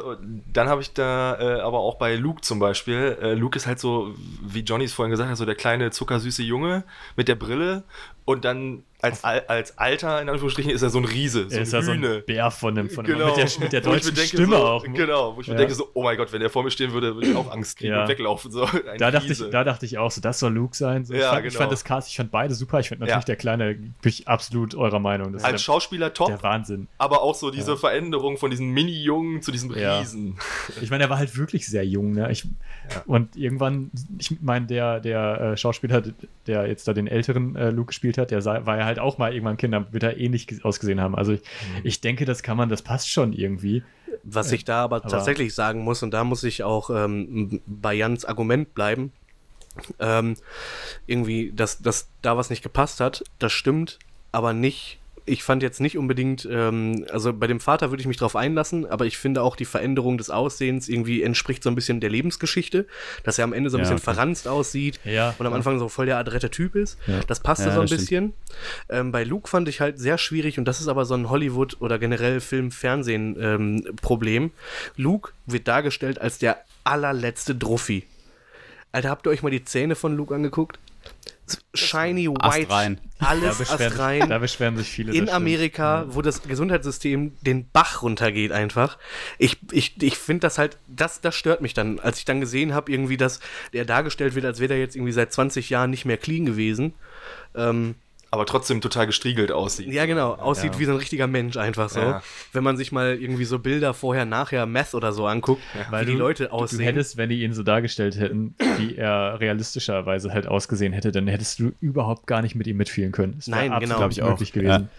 dann 0.51 0.69
habe 0.69 0.81
ich 0.81 0.93
da 0.93 1.37
äh, 1.39 1.61
aber 1.61 1.79
auch 1.79 1.95
bei 1.95 2.15
Luke 2.15 2.41
zum 2.41 2.59
Beispiel. 2.59 3.17
Äh, 3.21 3.33
Luke 3.35 3.55
ist 3.55 3.67
halt 3.67 3.79
so, 3.79 4.15
wie 4.41 4.61
Johnny 4.61 4.85
es 4.85 4.93
vorhin 4.93 5.11
gesagt 5.11 5.29
hat, 5.29 5.37
so 5.37 5.45
der 5.45 5.55
kleine 5.55 5.91
zuckersüße 5.91 6.41
Junge 6.41 6.83
mit 7.15 7.27
der 7.27 7.35
Brille. 7.35 7.83
Und 8.25 8.43
dann 8.43 8.83
als, 9.01 9.23
Al 9.23 9.43
als 9.47 9.77
Alter, 9.77 10.21
in 10.21 10.29
Anführungsstrichen, 10.29 10.71
ist 10.71 10.81
er 10.81 10.89
so 10.89 10.97
ein 10.97 11.05
Riese, 11.05 11.47
so 11.49 11.55
er 11.55 11.61
ist 11.61 11.71
ja 11.73 11.81
so 11.83 11.91
ein 11.91 12.23
Bär 12.25 12.49
von 12.49 12.73
dem, 12.73 12.89
von 12.89 13.05
dem 13.05 13.13
Genau. 13.15 13.27
mit 13.27 13.37
der, 13.37 13.45
mit 13.59 13.71
der 13.73 13.79
ich 13.81 13.85
mir 13.85 13.91
deutschen 13.93 14.15
denke 14.15 14.27
Stimme 14.29 14.55
so, 14.57 14.63
auch. 14.65 14.83
Genau, 14.83 15.35
wo 15.35 15.41
ich 15.41 15.47
mir 15.47 15.53
Ja. 15.53 15.59
denke 15.59 15.75
so, 15.75 15.89
oh 15.93 16.03
mein 16.03 16.17
Gott, 16.17 16.33
wenn 16.33 16.39
der 16.39 16.49
vor 16.49 16.63
mir 16.63 16.71
stehen 16.71 16.93
würde, 16.93 17.15
würde 17.15 17.27
ich 17.27 17.35
auch 17.35 17.51
Angst 17.51 17.77
kriegen 17.77 17.93
Ja. 17.93 18.01
und 18.03 18.07
weglaufen. 18.09 18.51
So, 18.51 18.63
ein 18.63 18.97
Da 18.97 19.11
dachte, 19.11 19.31
ich, 19.31 19.39
da 19.51 19.63
dachte 19.63 19.85
ich 19.85 19.97
auch 19.99 20.09
so, 20.09 20.19
das 20.19 20.39
soll 20.39 20.53
Luke 20.53 20.75
sein. 20.75 21.05
So, 21.05 21.13
ich, 21.13 21.19
Ja, 21.19 21.29
fand, 21.33 21.45
ich 21.45 21.53
genau. 21.53 21.59
fand 21.61 21.71
das 21.71 21.83
Cast, 21.83 22.09
ich 22.09 22.17
fand 22.17 22.31
beide 22.31 22.55
super. 22.55 22.79
Ich 22.79 22.89
fand 22.89 23.01
natürlich 23.01 23.25
der 23.25 23.35
Kleine, 23.35 23.75
bin 23.75 23.93
ich 24.03 24.27
absolut 24.27 24.73
eurer 24.73 24.99
Meinung. 24.99 25.33
Das 25.33 25.43
als 25.43 25.61
Schauspieler 25.61 26.13
top, 26.13 26.27
der 26.29 26.41
Wahnsinn. 26.41 26.87
aber 26.97 27.21
auch 27.21 27.35
so 27.35 27.51
diese 27.51 27.77
Veränderung 27.77 28.37
von 28.37 28.49
diesem 28.49 28.69
Mini-Jungen 28.71 29.41
zu 29.41 29.51
diesem. 29.51 29.69
Riesen. 29.71 30.37
Ich 30.81 30.89
meine, 30.89 31.03
er 31.05 31.09
war 31.09 31.17
halt 31.17 31.37
wirklich 31.37 31.67
sehr 31.67 31.85
jung, 31.85 32.11
ne? 32.13 32.31
Ich, 32.31 32.45
Und 33.05 33.35
irgendwann, 33.35 33.91
ich 34.17 34.39
meine, 34.41 34.65
der, 34.67 34.99
der 34.99 35.41
äh, 35.53 35.57
Schauspieler, 35.57 36.01
der 36.45 36.67
jetzt 36.67 36.87
da 36.87 36.93
den 36.93 37.07
älteren 37.07 37.55
äh, 37.55 37.69
Luke 37.69 37.87
gespielt 37.87 38.17
hat, 38.17 38.31
der 38.31 38.41
sah, 38.41 38.65
war 38.65 38.77
ja 38.77 38.85
halt 38.85 38.96
auch 38.99 39.17
mal 39.17 39.33
irgendwann 39.33 39.57
Kind, 39.57 39.73
dann 39.73 39.91
wird 39.93 40.03
er 40.03 40.17
ähnlich 40.17 40.47
ge- 40.47 40.61
ausgesehen 40.63 40.99
haben. 41.01 41.15
Also 41.15 41.33
ich, 41.33 41.41
Mhm. 41.41 41.81
ich 41.83 42.01
denke, 42.01 42.25
das 42.25 42.43
kann 42.43 42.57
man, 42.57 42.69
das 42.69 42.81
passt 42.81 43.09
schon 43.09 43.33
irgendwie. 43.33 43.83
Was 44.23 44.51
ich 44.51 44.65
da 44.65 44.83
aber, 44.83 44.97
aber- 44.97 45.07
tatsächlich 45.07 45.53
sagen 45.53 45.81
muss, 45.83 46.03
und 46.03 46.11
da 46.11 46.23
muss 46.23 46.43
ich 46.43 46.63
auch 46.63 46.89
ähm, 46.89 47.61
bei 47.65 47.93
Jans 47.93 48.25
Argument 48.25 48.73
bleiben, 48.73 49.11
ähm, 49.99 50.35
irgendwie, 51.05 51.51
dass, 51.55 51.79
dass 51.81 52.09
da 52.21 52.35
was 52.37 52.49
nicht 52.49 52.63
gepasst 52.63 52.99
hat, 52.99 53.23
das 53.39 53.51
stimmt, 53.53 53.99
aber 54.31 54.53
nicht. 54.53 54.99
Ich 55.29 55.43
fand 55.43 55.61
jetzt 55.61 55.81
nicht 55.81 55.97
unbedingt, 55.97 56.47
ähm, 56.49 57.05
also 57.11 57.33
bei 57.33 57.47
dem 57.47 57.59
Vater 57.59 57.91
würde 57.91 57.99
ich 58.01 58.07
mich 58.07 58.15
drauf 58.15 58.37
einlassen, 58.37 58.85
aber 58.85 59.05
ich 59.05 59.17
finde 59.17 59.41
auch 59.43 59.57
die 59.57 59.65
Veränderung 59.65 60.17
des 60.17 60.29
Aussehens 60.29 60.87
irgendwie 60.87 61.21
entspricht 61.21 61.63
so 61.63 61.69
ein 61.69 61.75
bisschen 61.75 61.99
der 61.99 62.09
Lebensgeschichte, 62.09 62.85
dass 63.23 63.37
er 63.37 63.43
am 63.43 63.51
Ende 63.51 63.69
so 63.69 63.75
ein 63.77 63.79
Ja, 63.79 63.83
bisschen 63.89 63.97
okay. 63.97 64.03
verranzt 64.15 64.47
aussieht 64.47 64.99
Ja, 65.03 65.35
und 65.37 65.45
am 65.45 65.51
Anfang 65.53 65.79
so 65.79 65.89
voll 65.89 66.05
der 66.05 66.17
adrette 66.17 66.49
Typ 66.49 66.75
ist. 66.75 66.97
Das 67.27 67.41
passte 67.41 67.71
so 67.73 67.81
ein 67.81 67.89
bisschen. 67.89 68.33
Ähm, 68.89 69.11
bei 69.11 69.23
Luke 69.25 69.49
fand 69.49 69.67
ich 69.67 69.81
halt 69.81 69.99
sehr 69.99 70.17
schwierig 70.17 70.57
und 70.57 70.65
das 70.65 70.79
ist 70.79 70.87
aber 70.87 71.03
so 71.05 71.13
ein 71.13 71.29
Hollywood- 71.29 71.75
oder 71.81 71.99
generell 71.99 72.39
Film-Fernsehen-Problem. 72.39 74.51
Luke 74.95 75.31
wird 75.45 75.67
dargestellt 75.67 76.19
als 76.21 76.37
der 76.39 76.57
allerletzte 76.83 77.55
Druffi. 77.55 78.03
Alter, 78.91 79.09
habt 79.09 79.27
ihr 79.27 79.31
euch 79.31 79.43
mal 79.43 79.49
die 79.49 79.65
Zähne 79.65 79.95
von 79.95 80.15
Luke 80.15 80.33
angeguckt? 80.33 80.79
Shiny 81.73 82.27
White, 82.27 82.43
Astrein. 82.43 82.99
Da 83.19 83.27
alles 83.27 83.57
beschweren, 83.57 83.91
astrein 83.93 84.29
da 84.29 84.37
beschweren 84.37 84.77
sich 84.77 84.89
viele. 84.89 85.11
in 85.11 85.19
das 85.19 85.29
stimmt. 85.29 85.35
Amerika, 85.35 86.05
wo 86.09 86.21
das 86.21 86.41
Gesundheitssystem 86.43 87.33
den 87.41 87.69
Bach 87.69 88.01
runtergeht 88.01 88.51
einfach. 88.51 88.97
Ich, 89.37 89.57
ich, 89.71 90.01
ich 90.01 90.17
finde 90.17 90.41
das 90.41 90.57
halt, 90.57 90.77
das, 90.87 91.21
das 91.21 91.35
stört 91.35 91.61
mich 91.61 91.73
dann, 91.73 91.99
als 91.99 92.19
ich 92.19 92.25
dann 92.25 92.41
gesehen 92.41 92.73
habe, 92.73 92.91
irgendwie, 92.91 93.17
dass 93.17 93.39
der 93.73 93.85
dargestellt 93.85 94.35
wird, 94.35 94.45
als 94.45 94.59
wäre 94.59 94.69
der 94.69 94.79
jetzt 94.79 94.95
irgendwie 94.95 95.13
seit 95.13 95.31
20 95.31 95.69
Jahren 95.69 95.89
nicht 95.89 96.05
mehr 96.05 96.17
clean 96.17 96.45
gewesen. 96.45 96.93
Ähm, 97.55 97.95
Aber 98.29 98.45
trotzdem 98.45 98.81
total 98.81 99.05
gestriegelt 99.07 99.51
aussieht. 99.53 99.87
ja, 99.93 100.05
genau, 100.05 100.33
aussieht 100.33 100.73
Ja. 100.73 100.79
wie 100.79 100.85
so 100.85 100.91
ein 100.91 100.97
richtiger 100.97 101.27
Mensch 101.27 101.55
einfach 101.55 101.89
so. 101.89 102.01
Ja. 102.01 102.21
Wenn 102.51 102.63
man 102.63 102.75
sich 102.75 102.91
mal 102.91 103.15
irgendwie 103.19 103.45
so 103.45 103.57
Bilder 103.59 103.93
vorher, 103.93 104.25
nachher, 104.25 104.65
Meth 104.65 104.93
oder 104.93 105.13
so 105.13 105.25
anguckt, 105.27 105.61
Weil 105.89 106.01
wie 106.05 106.11
die 106.11 106.17
du- 106.17 106.19
Leute 106.19 106.43
Du 106.45 106.51
aussehen. 106.51 106.81
hättest, 106.81 107.15
wenn 107.15 107.29
die 107.29 107.41
ihn 107.43 107.53
so 107.53 107.63
dargestellt 107.63 108.19
hätten, 108.19 108.53
wie 108.77 108.95
er 108.97 109.39
realistischerweise 109.39 110.33
halt 110.33 110.45
ausgesehen 110.47 110.91
hätte, 110.91 111.11
dann 111.13 111.27
hättest 111.27 111.59
du 111.59 111.71
überhaupt 111.79 112.27
gar 112.27 112.41
nicht 112.41 112.55
mit 112.55 112.67
ihm 112.67 112.75
mitfühlen 112.77 113.11
können. 113.13 113.35
Es 113.39 113.47
Nein, 113.47 113.71
genau. 113.79 113.95
absolut 113.95 113.97
Glaub 113.97 114.11
ich 114.11 114.21
auch. 114.23 114.51
gewesen. 114.53 114.89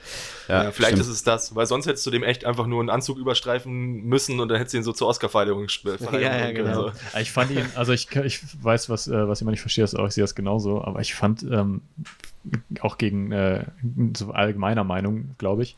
Ja, 0.49 0.65
Ja, 0.65 0.71
vielleicht 0.71 0.93
stimmt. 0.93 1.03
ist 1.03 1.09
es 1.09 1.23
das, 1.23 1.55
weil 1.55 1.67
sonst 1.67 1.87
hättest 1.87 2.07
du 2.07 2.11
dem 2.11 2.23
echt 2.23 2.47
einfach 2.47 2.67
nur 2.67 2.81
einen 2.81 2.89
Anzug 2.89 3.19
überstreifen 3.19 4.05
müssen 4.05 4.41
und 4.41 4.49
dann 4.49 4.57
hättest 4.57 4.73
du 4.73 4.79
ihn 4.79 4.85
so 4.85 4.93
zur 4.93 5.07
Oscar-Verleihung 5.09 5.65
gesp- 5.67 5.99
Verleihung 5.99 6.23
Ja, 6.23 6.39
ja, 6.47 6.53
genau. 6.53 6.75
so. 6.89 6.93
Ich 7.21 7.31
fand 7.31 7.51
ihn, 7.51 7.67
also 7.75 7.93
ich, 7.93 8.09
ich 8.17 8.41
weiß, 8.63 8.89
was, 8.89 9.07
äh, 9.09 9.29
was 9.29 9.39
ich 9.39 9.43
immer 9.43 9.51
nicht 9.51 9.61
verstehe, 9.61 9.85
ist 9.85 9.95
auch, 9.95 10.07
ich 10.07 10.15
sehe 10.15 10.25
das 10.25 10.35
genauso, 10.35 10.83
aber 10.83 11.01
ich 11.01 11.15
fand 11.15 11.43
ähm, 11.43 11.83
auch 12.81 12.99
gegen 12.99 13.33
äh, 13.33 13.65
so 14.17 14.31
allgemeiner 14.33 14.85
Meinung, 14.85 15.31
glaube 15.39 15.63
ich, 15.63 15.77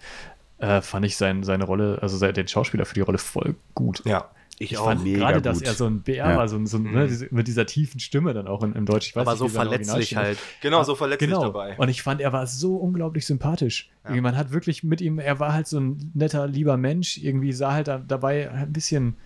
äh, 0.58 0.80
fand 0.82 1.06
ich 1.06 1.16
sein, 1.16 1.42
seine 1.42 1.64
Rolle, 1.64 1.98
also 2.02 2.30
den 2.32 2.48
Schauspieler 2.48 2.84
für 2.84 2.94
die 2.94 3.00
Rolle 3.00 3.18
voll 3.18 3.54
gut. 3.74 4.02
Ja. 4.04 4.30
ich 4.58 4.72
Ich 4.72 4.78
auch. 4.78 4.84
fand 4.84 5.04
gerade, 5.06 5.40
dass 5.40 5.62
er 5.62 5.72
so 5.72 5.86
ein 5.86 6.02
Bär 6.02 6.16
Ja. 6.16 6.36
war, 6.36 6.46
so, 6.48 6.56
ein- 6.56 6.66
so, 6.66 6.76
ein, 6.76 6.82
ne, 6.92 7.06
diese, 7.08 7.28
mit 7.30 7.48
dieser 7.48 7.64
tiefen 7.64 7.98
Stimme 7.98 8.34
dann 8.34 8.46
auch 8.46 8.62
in, 8.62 8.74
im 8.74 8.84
Deutsch. 8.84 9.08
Ich 9.08 9.16
weiß 9.16 9.22
aber 9.22 9.30
nicht, 9.32 9.38
so 9.38 9.48
verletzlich 9.48 10.16
halt. 10.16 10.38
Genau, 10.60 10.82
so 10.82 10.94
verletzlich 10.94 11.30
Genau. 11.30 11.44
dabei. 11.44 11.76
Und 11.78 11.88
ich 11.88 12.02
fand, 12.02 12.20
er 12.20 12.34
war 12.34 12.46
so 12.46 12.76
unglaublich 12.76 13.24
sympathisch. 13.24 13.88
Irgendwie, 14.04 14.20
Man 14.20 14.36
hat 14.36 14.52
wirklich 14.52 14.84
mit 14.84 15.00
ihm, 15.00 15.18
er 15.18 15.40
war 15.40 15.54
halt 15.54 15.66
so 15.66 15.80
ein 15.80 16.10
netter, 16.14 16.46
lieber 16.46 16.76
Mensch. 16.76 17.16
Irgendwie 17.16 17.52
sah 17.54 17.72
halt 17.72 17.88
da, 17.88 17.98
dabei 17.98 18.50
ein 18.50 18.70
bisschen 18.72 19.16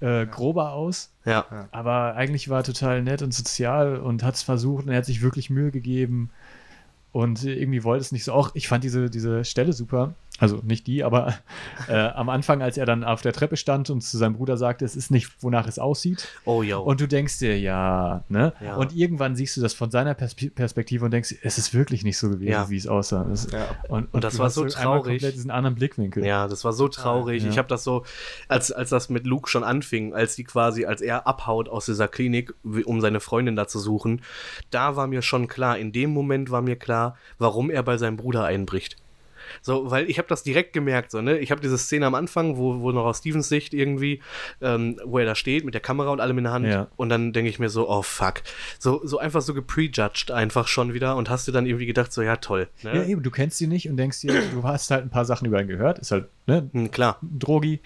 äh, 0.00 0.26
grober 0.26 0.72
aus. 0.72 1.12
Ja. 1.24 1.68
Aber 1.70 2.16
eigentlich 2.16 2.48
war 2.48 2.60
er 2.60 2.64
total 2.64 3.02
nett 3.02 3.22
und 3.22 3.32
sozial 3.32 3.96
und 3.98 4.22
hat 4.24 4.34
es 4.34 4.42
versucht 4.42 4.84
und 4.86 4.90
er 4.90 4.98
hat 4.98 5.06
sich 5.06 5.22
wirklich 5.22 5.48
Mühe 5.48 5.70
gegeben. 5.70 6.30
Und 7.16 7.44
irgendwie 7.44 7.82
wollte 7.82 8.02
es 8.02 8.12
nicht 8.12 8.24
so. 8.24 8.34
Auch 8.34 8.50
ich 8.52 8.68
fand 8.68 8.84
diese, 8.84 9.08
diese 9.08 9.42
Stelle 9.42 9.72
super. 9.72 10.14
Also 10.38 10.60
nicht 10.62 10.86
die, 10.86 11.02
aber 11.02 11.34
äh, 11.88 11.94
am 11.96 12.28
Anfang, 12.28 12.60
als 12.62 12.76
er 12.76 12.84
dann 12.86 13.04
auf 13.04 13.22
der 13.22 13.32
Treppe 13.32 13.56
stand 13.56 13.88
und 13.90 14.02
zu 14.02 14.18
seinem 14.18 14.34
Bruder 14.34 14.56
sagte, 14.56 14.84
es 14.84 14.94
ist 14.94 15.10
nicht, 15.10 15.30
wonach 15.42 15.66
es 15.66 15.78
aussieht. 15.78 16.28
Oh, 16.44 16.62
yo. 16.62 16.82
Und 16.82 17.00
du 17.00 17.08
denkst 17.08 17.38
dir, 17.38 17.58
ja, 17.58 18.24
ne? 18.28 18.52
Ja. 18.60 18.76
Und 18.76 18.94
irgendwann 18.94 19.34
siehst 19.34 19.56
du 19.56 19.62
das 19.62 19.72
von 19.72 19.90
seiner 19.90 20.12
Perspe- 20.14 20.50
Perspektive 20.54 21.04
und 21.06 21.10
denkst, 21.10 21.34
es 21.42 21.56
ist 21.58 21.72
wirklich 21.72 22.04
nicht 22.04 22.18
so 22.18 22.28
gewesen, 22.28 22.50
Ja. 22.50 22.68
wie 22.68 22.76
es 22.76 22.86
aussah. 22.86 23.24
Das, 23.24 23.50
Ja. 23.50 23.66
und, 23.88 24.12
Und 24.12 24.24
das 24.24 24.34
du 24.34 24.40
war 24.40 24.50
so 24.50 24.66
traurig. 24.66 25.04
komplett 25.22 25.34
diesen 25.34 25.50
anderen 25.50 25.74
Blickwinkel. 25.74 26.24
Ja, 26.24 26.48
das 26.48 26.64
war 26.64 26.72
so 26.72 26.88
traurig. 26.88 27.42
Ja. 27.42 27.48
Ich 27.50 27.56
habe 27.58 27.68
das 27.68 27.82
so, 27.84 28.04
als, 28.48 28.70
als 28.72 28.90
das 28.90 29.08
mit 29.08 29.26
Luke 29.26 29.48
schon 29.48 29.64
anfing, 29.64 30.12
als 30.14 30.36
die 30.36 30.44
quasi, 30.44 30.84
als 30.84 31.00
er 31.00 31.26
abhaut 31.26 31.68
aus 31.68 31.86
dieser 31.86 32.08
Klinik, 32.08 32.52
um 32.84 33.00
seine 33.00 33.20
Freundin 33.20 33.56
da 33.56 33.66
zu 33.68 33.78
suchen, 33.78 34.20
da 34.70 34.96
war 34.96 35.06
mir 35.06 35.22
schon 35.22 35.48
klar, 35.48 35.78
in 35.78 35.92
dem 35.92 36.10
Moment 36.10 36.50
war 36.50 36.60
mir 36.62 36.76
klar, 36.76 37.16
warum 37.38 37.70
er 37.70 37.82
bei 37.82 37.96
seinem 37.96 38.16
Bruder 38.16 38.44
einbricht. 38.44 38.96
So, 39.62 39.90
weil 39.90 40.08
ich 40.10 40.18
habe 40.18 40.28
das 40.28 40.42
direkt 40.42 40.72
gemerkt, 40.72 41.10
so, 41.10 41.20
ne? 41.20 41.38
Ich 41.38 41.50
habe 41.50 41.60
diese 41.60 41.78
Szene 41.78 42.06
am 42.06 42.14
Anfang, 42.14 42.56
wo, 42.56 42.80
wo 42.80 42.92
noch 42.92 43.04
aus 43.04 43.18
Stevens 43.18 43.48
Sicht 43.48 43.74
irgendwie, 43.74 44.20
ähm, 44.60 45.00
wo 45.04 45.18
er 45.18 45.24
da 45.24 45.34
steht 45.34 45.64
mit 45.64 45.74
der 45.74 45.80
Kamera 45.80 46.10
und 46.10 46.20
allem 46.20 46.38
in 46.38 46.44
der 46.44 46.52
Hand. 46.52 46.66
Ja. 46.66 46.88
Und 46.96 47.08
dann 47.08 47.32
denke 47.32 47.48
ich 47.48 47.58
mir 47.58 47.68
so, 47.68 47.88
oh 47.88 48.02
fuck. 48.02 48.42
So, 48.78 49.00
so 49.04 49.18
einfach 49.18 49.42
so 49.42 49.54
geprejudged 49.54 50.30
einfach 50.30 50.68
schon 50.68 50.94
wieder 50.94 51.16
und 51.16 51.30
hast 51.30 51.48
dir 51.48 51.52
dann 51.52 51.66
irgendwie 51.66 51.86
gedacht, 51.86 52.12
so, 52.12 52.22
ja, 52.22 52.36
toll. 52.36 52.68
Ne? 52.82 52.96
Ja, 52.96 53.04
eben, 53.04 53.22
du 53.22 53.30
kennst 53.30 53.60
ihn 53.60 53.70
nicht 53.70 53.88
und 53.88 53.96
denkst 53.96 54.20
dir, 54.20 54.34
du 54.52 54.62
hast 54.62 54.90
halt 54.90 55.04
ein 55.04 55.10
paar 55.10 55.24
Sachen 55.24 55.46
über 55.46 55.60
ihn 55.60 55.68
gehört, 55.68 55.98
ist 55.98 56.10
halt, 56.10 56.28
ne, 56.46 56.68
Hm, 56.72 56.90
klar. 56.90 57.18
Drogi 57.22 57.80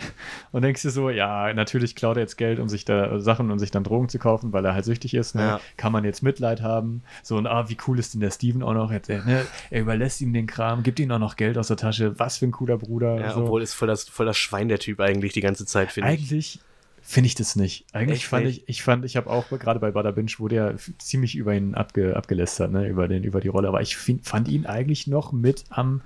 und 0.53 0.63
denkst 0.63 0.83
dir 0.83 0.91
so, 0.91 1.11
ja, 1.11 1.53
natürlich 1.53 1.95
klaut 1.95 2.17
er 2.17 2.23
jetzt 2.23 2.37
Geld, 2.37 2.59
um 2.59 2.69
sich 2.69 2.85
da 2.85 3.21
Sachen 3.21 3.51
und 3.51 3.59
sich 3.59 3.71
dann 3.71 3.85
Drogen 3.85 4.09
zu 4.09 4.19
kaufen, 4.19 4.53
weil 4.53 4.65
er 4.65 4.75
halt 4.75 4.85
süchtig 4.85 5.15
ist, 5.15 5.35
ne? 5.35 5.43
Ja. 5.43 5.61
Kann 5.77 5.93
man 5.93 6.05
jetzt 6.05 6.23
Mitleid 6.23 6.63
haben? 6.63 7.03
So, 7.23 7.37
und 7.37 7.47
ah, 7.47 7.69
wie 7.69 7.77
cool 7.87 7.99
ist 7.99 8.15
denn 8.15 8.21
der 8.21 8.31
Steven 8.31 8.63
auch 8.63 8.75
noch? 8.75 8.91
Jetzt, 8.91 9.09
er, 9.09 9.25
ne? 9.25 9.47
er 9.71 9.81
überlässt 9.81 10.21
ihm 10.21 10.33
den 10.33 10.47
Kram, 10.47 10.83
gibt 10.83 10.99
ihm 10.99 11.11
auch 11.11 11.19
noch 11.19 11.37
Geld 11.37 11.50
aus 11.59 11.69
der 11.69 11.77
Tasche, 11.77 12.19
was 12.19 12.39
für 12.39 12.47
ein 12.47 12.53
cooler 12.53 12.79
Bruder. 12.79 13.21
Ja, 13.21 13.33
so. 13.33 13.43
obwohl 13.43 13.63
ist 13.63 13.75
voll 13.75 13.89
das, 13.89 14.09
voll 14.09 14.27
das 14.27 14.37
Schwein 14.37 14.69
der 14.69 14.79
Typ 14.79 15.01
eigentlich 15.01 15.33
die 15.33 15.41
ganze 15.41 15.67
Zeit, 15.67 15.93
finde 15.93 16.11
ich. 16.13 16.19
Eigentlich 16.21 16.61
finde 17.03 17.27
ich 17.29 17.35
das 17.35 17.57
nicht. 17.57 17.87
Eigentlich 17.93 18.21
Echt 18.21 18.29
fand 18.29 18.45
nicht? 18.47 18.63
ich, 18.65 18.69
ich 18.69 18.83
fand, 18.83 19.05
ich 19.05 19.17
habe 19.17 19.29
auch 19.31 19.49
gerade 19.49 19.81
bei 19.81 19.91
Bada 19.91 20.11
Binge 20.11 20.31
wurde 20.39 20.57
ja 20.57 20.75
ziemlich 20.99 21.35
über 21.37 21.55
ihn 21.55 21.75
abge, 21.75 22.15
abgelästert, 22.17 22.71
ne, 22.73 22.87
über 22.89 23.09
den, 23.09 23.25
über 23.25 23.41
die 23.41 23.49
Rolle. 23.49 23.69
Aber 23.69 23.81
ich 23.81 23.97
find, 23.97 24.27
fand 24.27 24.49
ihn 24.49 24.67
eigentlich 24.67 25.07
noch 25.07 25.33
mit 25.33 25.65
am, 25.71 26.03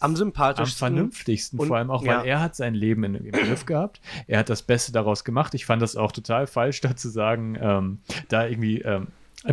Am 0.00 0.10
am 0.10 0.16
sympathischsten. 0.16 0.78
vernünftigsten, 0.78 1.58
Und- 1.58 1.68
vor 1.68 1.76
allem 1.78 1.90
auch, 1.90 2.02
ja. 2.04 2.18
weil 2.20 2.26
er 2.26 2.40
hat 2.40 2.54
sein 2.56 2.74
Leben 2.74 3.04
in, 3.04 3.14
im 3.14 3.32
Griff 3.32 3.64
gehabt. 3.66 4.00
Er 4.26 4.40
hat 4.40 4.48
das 4.50 4.62
Beste 4.62 4.92
daraus 4.92 5.24
gemacht. 5.24 5.54
Ich 5.54 5.66
fand 5.66 5.80
das 5.82 5.96
auch 5.96 6.12
total 6.12 6.46
falsch, 6.46 6.80
da 6.82 6.94
zu 6.94 7.08
sagen, 7.08 7.56
ähm, 7.60 7.98
da 8.28 8.46
irgendwie 8.46 8.82
ähm, 8.82 9.08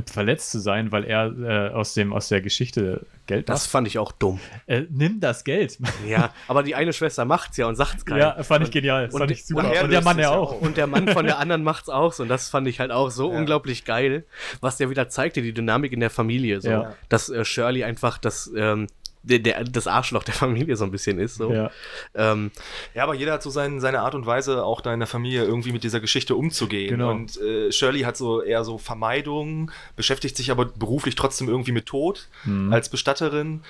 verletzt 0.08 0.52
zu 0.52 0.60
sein, 0.60 0.92
weil 0.92 1.04
er 1.06 1.32
äh, 1.70 1.74
aus 1.74 1.94
dem 1.94 2.12
aus 2.12 2.28
der 2.28 2.42
Geschichte 2.42 3.06
Geld 3.28 3.48
Das 3.50 3.64
macht. 3.64 3.72
fand 3.72 3.88
ich 3.88 3.98
auch 4.00 4.12
dumm. 4.12 4.40
Äh, 4.66 4.84
nimm 4.90 5.20
das 5.20 5.44
Geld. 5.44 5.78
Ja, 6.08 6.34
aber 6.48 6.64
die 6.64 6.76
eine 6.76 6.92
Schwester 6.94 7.24
macht's 7.26 7.58
ja 7.58 7.68
und 7.68 7.76
sagt's 7.76 8.06
keinem. 8.06 8.20
ja, 8.20 8.44
fand 8.44 8.66
ich 8.66 8.72
genial. 8.72 9.06
und 9.12 9.20
fand 9.20 9.32
ich 9.32 9.46
super. 9.46 9.64
und 9.66 9.72
er 9.72 9.84
Und 9.84 9.92
der 9.92 10.02
Mann 10.02 10.20
ja 10.20 10.32
auch. 10.32 10.60
Und 10.62 10.78
der 10.78 10.88
Mann 10.88 11.08
von 11.08 11.26
der 11.26 11.40
anderen 11.40 11.64
macht's 11.64 11.90
auch 11.90 12.14
so. 12.14 12.24
Und 12.24 12.30
das 12.30 12.50
fand 12.50 12.68
ich 12.68 12.80
halt 12.80 12.92
auch 12.92 13.10
so 13.12 13.32
Ja. 13.32 13.38
unglaublich 13.38 13.86
geil, 13.86 14.26
was 14.62 14.78
der 14.78 14.90
wieder 14.90 15.08
zeigte, 15.10 15.42
die 15.42 15.54
Dynamik 15.54 15.94
in 15.94 16.00
der 16.00 16.10
Familie. 16.10 16.62
So. 16.62 16.70
Ja. 16.70 16.96
Dass 17.10 17.30
äh, 17.30 17.46
Shirley 17.46 17.84
einfach 17.84 18.18
das, 18.18 18.52
ähm, 18.56 18.88
der, 19.26 19.40
der, 19.40 19.64
das 19.64 19.88
Arschloch 19.88 20.24
der 20.24 20.34
Familie 20.34 20.76
so 20.76 20.86
ein 20.86 20.92
bisschen 20.92 21.20
ist. 21.20 21.36
So. 21.36 21.52
Ja. 21.52 21.72
Ähm, 22.14 22.52
Ja, 22.94 23.04
aber 23.04 23.16
jeder 23.16 23.34
hat 23.34 23.44
so 23.44 23.50
sein, 23.50 23.80
seine 23.80 24.02
Art 24.02 24.16
und 24.16 24.26
Weise, 24.26 24.64
auch 24.64 24.82
da 24.82 24.94
in 24.94 25.00
der 25.00 25.08
Familie 25.08 25.44
irgendwie 25.44 25.72
mit 25.72 25.84
dieser 25.84 26.00
Geschichte 26.00 26.36
umzugehen. 26.36 26.92
Genau. 26.92 27.12
Und 27.12 27.38
äh, 27.42 27.72
Shirley 27.72 28.02
hat 28.02 28.18
so 28.18 28.42
eher 28.42 28.64
so 28.64 28.78
Vermeidung, 28.78 29.72
beschäftigt 29.96 30.38
sich 30.38 30.52
aber 30.52 30.66
beruflich 30.66 31.16
trotzdem 31.16 31.50
irgendwie 31.50 31.72
mit 31.72 31.86
Tod 31.86 32.28
Mhm. 32.46 32.72
als 32.72 32.90
Bestatterin. 32.90 33.62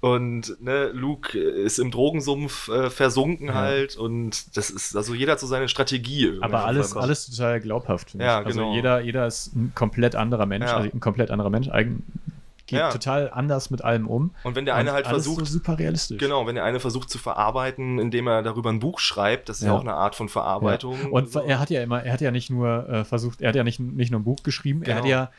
Und 0.00 0.56
ne, 0.62 0.88
Luke 0.94 1.38
ist 1.38 1.78
im 1.78 1.90
Drogensumpf 1.90 2.68
äh, 2.68 2.88
versunken 2.90 3.48
Ja. 3.48 3.54
halt. 3.54 3.96
Und 3.96 4.56
das 4.56 4.70
ist, 4.70 4.96
also 4.96 5.14
jeder 5.14 5.32
hat 5.32 5.40
so 5.40 5.46
seine 5.46 5.68
Strategie. 5.68 6.38
Aber 6.40 6.64
alles, 6.64 6.96
alles 6.96 7.26
total 7.30 7.60
glaubhaft. 7.60 8.14
Ja, 8.14 8.40
ich. 8.40 8.46
Also 8.46 8.60
genau. 8.60 8.74
jeder, 8.74 9.00
jeder 9.00 9.26
ist 9.26 9.54
ein 9.54 9.72
komplett 9.74 10.14
anderer 10.16 10.46
Mensch, 10.46 10.66
Ja. 10.66 10.76
also 10.78 10.90
ein 10.90 11.00
komplett 11.00 11.30
anderer 11.30 11.50
Mensch, 11.50 11.68
eigen, 11.68 12.02
geht 12.70 12.78
Ja. 12.80 12.90
total 12.90 13.30
anders 13.30 13.70
mit 13.70 13.82
allem 13.84 14.08
um. 14.08 14.34
Und 14.44 14.56
wenn 14.56 14.64
der 14.64 14.74
eine 14.76 14.90
Und 14.90 14.94
halt 14.96 15.06
alles 15.06 15.24
versucht, 15.26 15.46
so 15.46 15.52
super 15.52 15.78
realistisch. 15.78 16.18
Genau, 16.18 16.46
wenn 16.46 16.54
der 16.54 16.64
eine 16.64 16.80
versucht 16.80 17.10
zu 17.10 17.18
verarbeiten, 17.18 17.98
indem 17.98 18.26
er 18.26 18.42
darüber 18.42 18.70
ein 18.70 18.78
Buch 18.80 18.98
schreibt, 18.98 19.48
das 19.48 19.58
ist 19.58 19.64
ja, 19.64 19.68
Ja. 19.72 19.76
auch 19.76 19.80
eine 19.82 19.94
Art 19.94 20.14
von 20.14 20.28
Verarbeitung. 20.28 20.96
Ja. 21.02 21.08
Und 21.08 21.30
So. 21.32 21.40
er 21.40 21.58
hat 21.58 21.70
ja 21.70 21.82
immer, 21.82 22.02
er 22.02 22.12
hat 22.12 22.20
ja 22.20 22.30
nicht 22.30 22.50
nur 22.50 22.88
äh, 22.88 23.04
versucht, 23.04 23.40
er 23.42 23.48
hat 23.50 23.56
ja 23.56 23.64
nicht, 23.64 23.80
nicht 23.80 24.10
nur 24.10 24.20
ein 24.20 24.24
Buch 24.24 24.42
geschrieben, 24.42 24.82
er 24.82 24.94
hat 24.96 25.02
Genau. 25.02 25.10
ja 25.14 25.30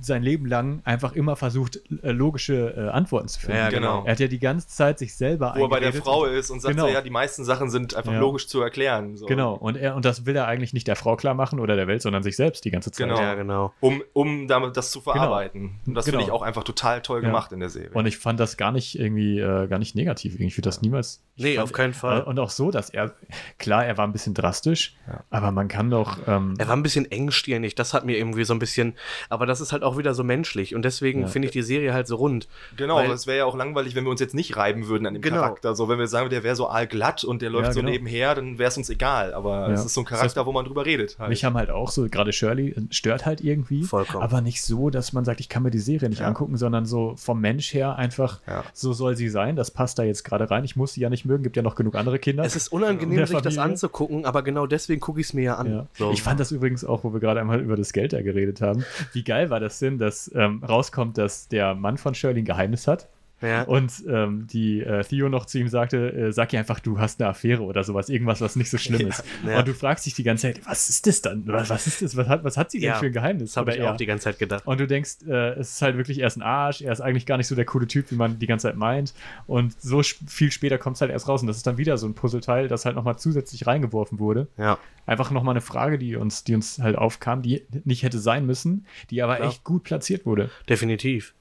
sein 0.00 0.22
Leben 0.22 0.46
lang 0.46 0.80
einfach 0.84 1.12
immer 1.14 1.36
versucht, 1.36 1.80
äh, 2.02 2.10
logische 2.12 2.74
äh, 2.76 2.88
Antworten 2.90 3.28
zu 3.28 3.40
finden. 3.40 3.56
Ja, 3.56 3.70
genau. 3.70 4.02
Er 4.04 4.12
hat 4.12 4.20
ja 4.20 4.26
die 4.28 4.38
ganze 4.38 4.68
Zeit 4.68 4.98
sich 4.98 5.14
selber 5.16 5.54
wo 5.56 5.62
er 5.64 5.68
bei 5.68 5.80
der. 5.80 5.92
Frau 5.92 6.24
ist 6.24 6.50
und 6.50 6.60
sagt 6.62 6.74
Genau. 6.76 6.86
so, 6.88 6.92
ja, 6.94 7.02
die 7.02 7.10
meisten 7.10 7.44
Sachen 7.44 7.68
sind 7.70 7.94
einfach 7.94 8.12
Ja. 8.12 8.18
logisch 8.20 8.46
zu 8.48 8.60
erklären. 8.62 9.16
So. 9.16 9.26
Genau, 9.26 9.54
und 9.54 9.76
er, 9.76 9.94
und 9.94 10.04
das 10.04 10.24
will 10.24 10.34
er 10.36 10.46
eigentlich 10.46 10.72
nicht 10.72 10.86
der 10.88 10.96
Frau 10.96 11.16
klar 11.16 11.34
machen 11.34 11.60
oder 11.60 11.76
der 11.76 11.86
Welt, 11.86 12.00
sondern 12.02 12.22
sich 12.22 12.36
selbst 12.36 12.64
die 12.64 12.70
ganze 12.70 12.90
Zeit. 12.90 13.06
Genau. 13.08 13.20
Ja, 13.20 13.34
genau. 13.34 13.72
Um, 13.80 14.02
um 14.12 14.48
damit 14.48 14.76
das 14.76 14.90
zu 14.90 15.00
verarbeiten. 15.00 15.78
Und 15.86 15.94
das 15.94 16.04
Genau. 16.06 16.18
finde 16.18 16.30
ich 16.30 16.32
auch 16.32 16.42
einfach 16.42 16.64
total 16.64 16.79
toll 16.80 17.22
Ja. 17.22 17.28
gemacht 17.28 17.52
in 17.52 17.60
der 17.60 17.68
Serie. 17.68 17.90
Und 17.92 18.06
ich 18.06 18.18
fand 18.18 18.40
das 18.40 18.56
gar 18.56 18.72
nicht 18.72 18.98
irgendwie, 18.98 19.38
äh, 19.38 19.66
gar 19.68 19.78
nicht 19.78 19.94
negativ. 19.94 20.38
Ich 20.40 20.56
würde 20.56 20.68
das 20.68 20.82
niemals. 20.82 21.22
Nee, 21.36 21.54
fand, 21.54 21.64
auf 21.64 21.72
keinen 21.72 21.94
Fall. 21.94 22.22
Und 22.22 22.38
auch 22.38 22.50
so, 22.50 22.70
dass 22.70 22.90
er, 22.90 23.12
klar, 23.58 23.84
er 23.86 23.96
war 23.96 24.06
ein 24.06 24.12
bisschen 24.12 24.34
drastisch, 24.34 24.94
Ja. 25.06 25.24
aber 25.30 25.52
man 25.52 25.68
kann 25.68 25.90
doch. 25.90 26.18
Ähm, 26.26 26.54
Er 26.58 26.68
war 26.68 26.76
ein 26.76 26.82
bisschen 26.82 27.10
engstirnig, 27.10 27.74
das 27.74 27.94
hat 27.94 28.04
mir 28.04 28.16
irgendwie 28.18 28.44
so 28.44 28.52
ein 28.52 28.58
bisschen, 28.58 28.94
aber 29.28 29.46
das 29.46 29.60
ist 29.60 29.72
halt 29.72 29.82
auch 29.82 29.96
wieder 29.96 30.12
so 30.14 30.22
menschlich 30.24 30.74
und 30.74 30.82
deswegen 30.84 31.22
Ja. 31.22 31.26
finde 31.28 31.46
ich 31.46 31.52
die 31.52 31.62
Serie 31.62 31.92
halt 31.94 32.06
so 32.06 32.16
rund. 32.16 32.48
genau, 32.76 33.00
es 33.00 33.26
wäre 33.26 33.38
ja 33.38 33.44
auch 33.44 33.56
langweilig, 33.56 33.94
wenn 33.94 34.04
wir 34.04 34.10
uns 34.10 34.20
jetzt 34.20 34.34
nicht 34.34 34.56
reiben 34.56 34.86
würden 34.88 35.06
an 35.06 35.14
dem 35.14 35.22
Genau. 35.22 35.36
Charakter. 35.36 35.74
So, 35.74 35.88
wenn 35.88 35.98
wir 35.98 36.06
sagen, 36.08 36.28
der 36.30 36.42
wäre 36.42 36.56
so 36.56 36.66
allglatt 36.68 37.24
und 37.24 37.42
der 37.42 37.50
läuft 37.50 37.68
Ja, 37.68 37.72
so 37.72 37.80
genau. 37.80 37.92
nebenher, 37.92 38.34
dann 38.34 38.58
wäre 38.58 38.68
es 38.68 38.76
uns 38.76 38.90
egal. 38.90 39.32
Aber 39.34 39.68
Ja. 39.68 39.72
es 39.74 39.84
ist 39.84 39.94
so 39.94 40.00
ein 40.02 40.04
Das 40.04 40.10
Charakter, 40.18 40.40
heißt, 40.40 40.46
wo 40.46 40.52
man 40.52 40.64
drüber 40.64 40.84
redet. 40.86 41.18
Halt. 41.18 41.28
Mich 41.30 41.44
haben 41.44 41.54
halt 41.56 41.70
auch 41.70 41.90
so, 41.90 42.06
gerade 42.08 42.32
Shirley 42.32 42.70
äh, 42.70 42.80
stört 42.90 43.26
halt 43.26 43.40
irgendwie. 43.40 43.82
Vollkommen. 43.82 44.22
Aber 44.22 44.40
nicht 44.40 44.62
so, 44.62 44.90
dass 44.90 45.12
man 45.12 45.24
sagt, 45.24 45.40
ich 45.40 45.48
kann 45.48 45.62
mir 45.62 45.70
die 45.70 45.78
Serie 45.78 46.08
nicht 46.08 46.20
Ja. 46.20 46.26
angucken, 46.28 46.56
sondern 46.56 46.69
so 46.86 47.14
vom 47.16 47.40
Mensch 47.40 47.72
her 47.74 47.96
einfach, 47.96 48.40
Ja. 48.46 48.64
so 48.72 48.92
soll 48.92 49.16
sie 49.16 49.28
sein. 49.28 49.56
Das 49.56 49.70
passt 49.70 49.98
da 49.98 50.02
jetzt 50.02 50.24
gerade 50.24 50.50
rein. 50.50 50.64
Ich 50.64 50.76
muss 50.76 50.94
sie 50.94 51.00
ja 51.00 51.10
nicht 51.10 51.24
mögen, 51.24 51.42
gibt 51.42 51.56
ja 51.56 51.62
noch 51.62 51.74
genug 51.74 51.94
andere 51.94 52.18
Kinder. 52.18 52.44
Es 52.44 52.56
ist 52.56 52.68
unangenehm, 52.68 53.26
sich 53.26 53.40
das 53.40 53.58
anzugucken, 53.58 54.24
aber 54.24 54.42
genau 54.42 54.66
deswegen 54.66 55.00
gucke 55.00 55.20
ich 55.20 55.26
es 55.28 55.34
mir 55.34 55.42
ja 55.44 55.54
an. 55.56 55.70
Ja. 55.72 55.86
So. 55.94 56.10
Ich 56.12 56.22
fand 56.22 56.40
das 56.40 56.52
übrigens 56.52 56.84
auch, 56.84 57.04
wo 57.04 57.12
wir 57.12 57.20
gerade 57.20 57.40
einmal 57.40 57.60
über 57.60 57.76
das 57.76 57.92
Geld 57.92 58.12
da 58.12 58.22
geredet 58.22 58.60
haben. 58.60 58.84
Wie 59.12 59.24
geil 59.24 59.50
war 59.50 59.60
das 59.60 59.78
denn, 59.78 59.98
dass 59.98 60.30
ähm, 60.34 60.62
rauskommt, 60.62 61.18
dass 61.18 61.48
der 61.48 61.74
Mann 61.74 61.98
von 61.98 62.14
Shirley 62.14 62.40
ein 62.42 62.44
Geheimnis 62.44 62.86
hat 62.86 63.08
ja. 63.42 63.62
und 63.62 63.92
ähm, 64.08 64.46
die 64.46 64.80
äh, 64.80 65.02
Theo 65.04 65.28
noch 65.28 65.46
zu 65.46 65.58
ihm 65.58 65.68
sagte, 65.68 66.12
äh, 66.12 66.32
sag 66.32 66.52
ihr 66.52 66.58
einfach, 66.58 66.80
du 66.80 66.98
hast 66.98 67.20
eine 67.20 67.30
Affäre 67.30 67.62
oder 67.62 67.84
sowas, 67.84 68.08
irgendwas, 68.08 68.40
was 68.40 68.56
nicht 68.56 68.70
so 68.70 68.78
schlimm 68.78 69.06
ist. 69.08 69.24
Ja. 69.46 69.58
Und 69.58 69.68
du 69.68 69.74
fragst 69.74 70.06
dich 70.06 70.14
die 70.14 70.22
ganze 70.22 70.52
Zeit, 70.52 70.66
was 70.66 70.88
ist 70.88 71.06
das 71.06 71.22
dann? 71.22 71.46
Was, 71.46 71.70
was 71.70 71.86
ist 71.86 72.02
das? 72.02 72.16
Was 72.16 72.28
hat, 72.28 72.44
was 72.44 72.56
hat 72.56 72.70
sie 72.70 72.80
denn 72.80 72.94
für 72.94 73.06
ein 73.06 73.12
Geheimnis? 73.12 73.50
das 73.50 73.56
habe 73.56 73.74
ich 73.74 73.82
auch 73.82 73.92
er? 73.92 73.96
die 73.96 74.06
ganze 74.06 74.24
Zeit 74.24 74.38
gedacht. 74.38 74.66
Und 74.66 74.80
du 74.80 74.86
denkst, 74.86 75.18
äh, 75.28 75.50
es 75.54 75.72
ist 75.72 75.82
halt 75.82 75.96
wirklich 75.96 76.20
erst 76.20 76.38
ein 76.38 76.42
Arsch, 76.42 76.82
er 76.82 76.92
ist 76.92 77.00
eigentlich 77.00 77.26
gar 77.26 77.36
nicht 77.36 77.46
so 77.46 77.54
der 77.54 77.64
coole 77.64 77.86
Typ, 77.86 78.10
wie 78.10 78.16
man 78.16 78.38
die 78.38 78.46
ganze 78.46 78.68
Zeit 78.68 78.76
meint. 78.76 79.14
Und 79.46 79.80
so 79.80 80.02
viel 80.02 80.50
später 80.50 80.78
kommt 80.78 80.96
es 80.96 81.00
halt 81.00 81.10
erst 81.10 81.28
raus. 81.28 81.40
Und 81.40 81.46
das 81.46 81.56
ist 81.56 81.66
dann 81.66 81.78
wieder 81.78 81.98
so 81.98 82.06
ein 82.06 82.14
Puzzleteil, 82.14 82.68
das 82.68 82.84
halt 82.84 82.96
nochmal 82.96 83.18
zusätzlich 83.18 83.66
reingeworfen 83.66 84.18
wurde. 84.18 84.48
Ja. 84.56 84.78
Einfach 85.06 85.30
nochmal 85.30 85.54
eine 85.54 85.60
Frage, 85.60 85.98
die 85.98 86.16
uns, 86.16 86.44
die 86.44 86.54
uns 86.54 86.78
halt 86.78 86.96
aufkam, 86.96 87.42
die 87.42 87.66
nicht 87.84 88.02
hätte 88.02 88.18
sein 88.18 88.46
müssen, 88.46 88.86
die 89.10 89.22
aber 89.22 89.36
Klar. 89.36 89.48
echt 89.48 89.64
gut 89.64 89.84
platziert 89.84 90.26
wurde. 90.26 90.50
Definitiv. 90.68 91.34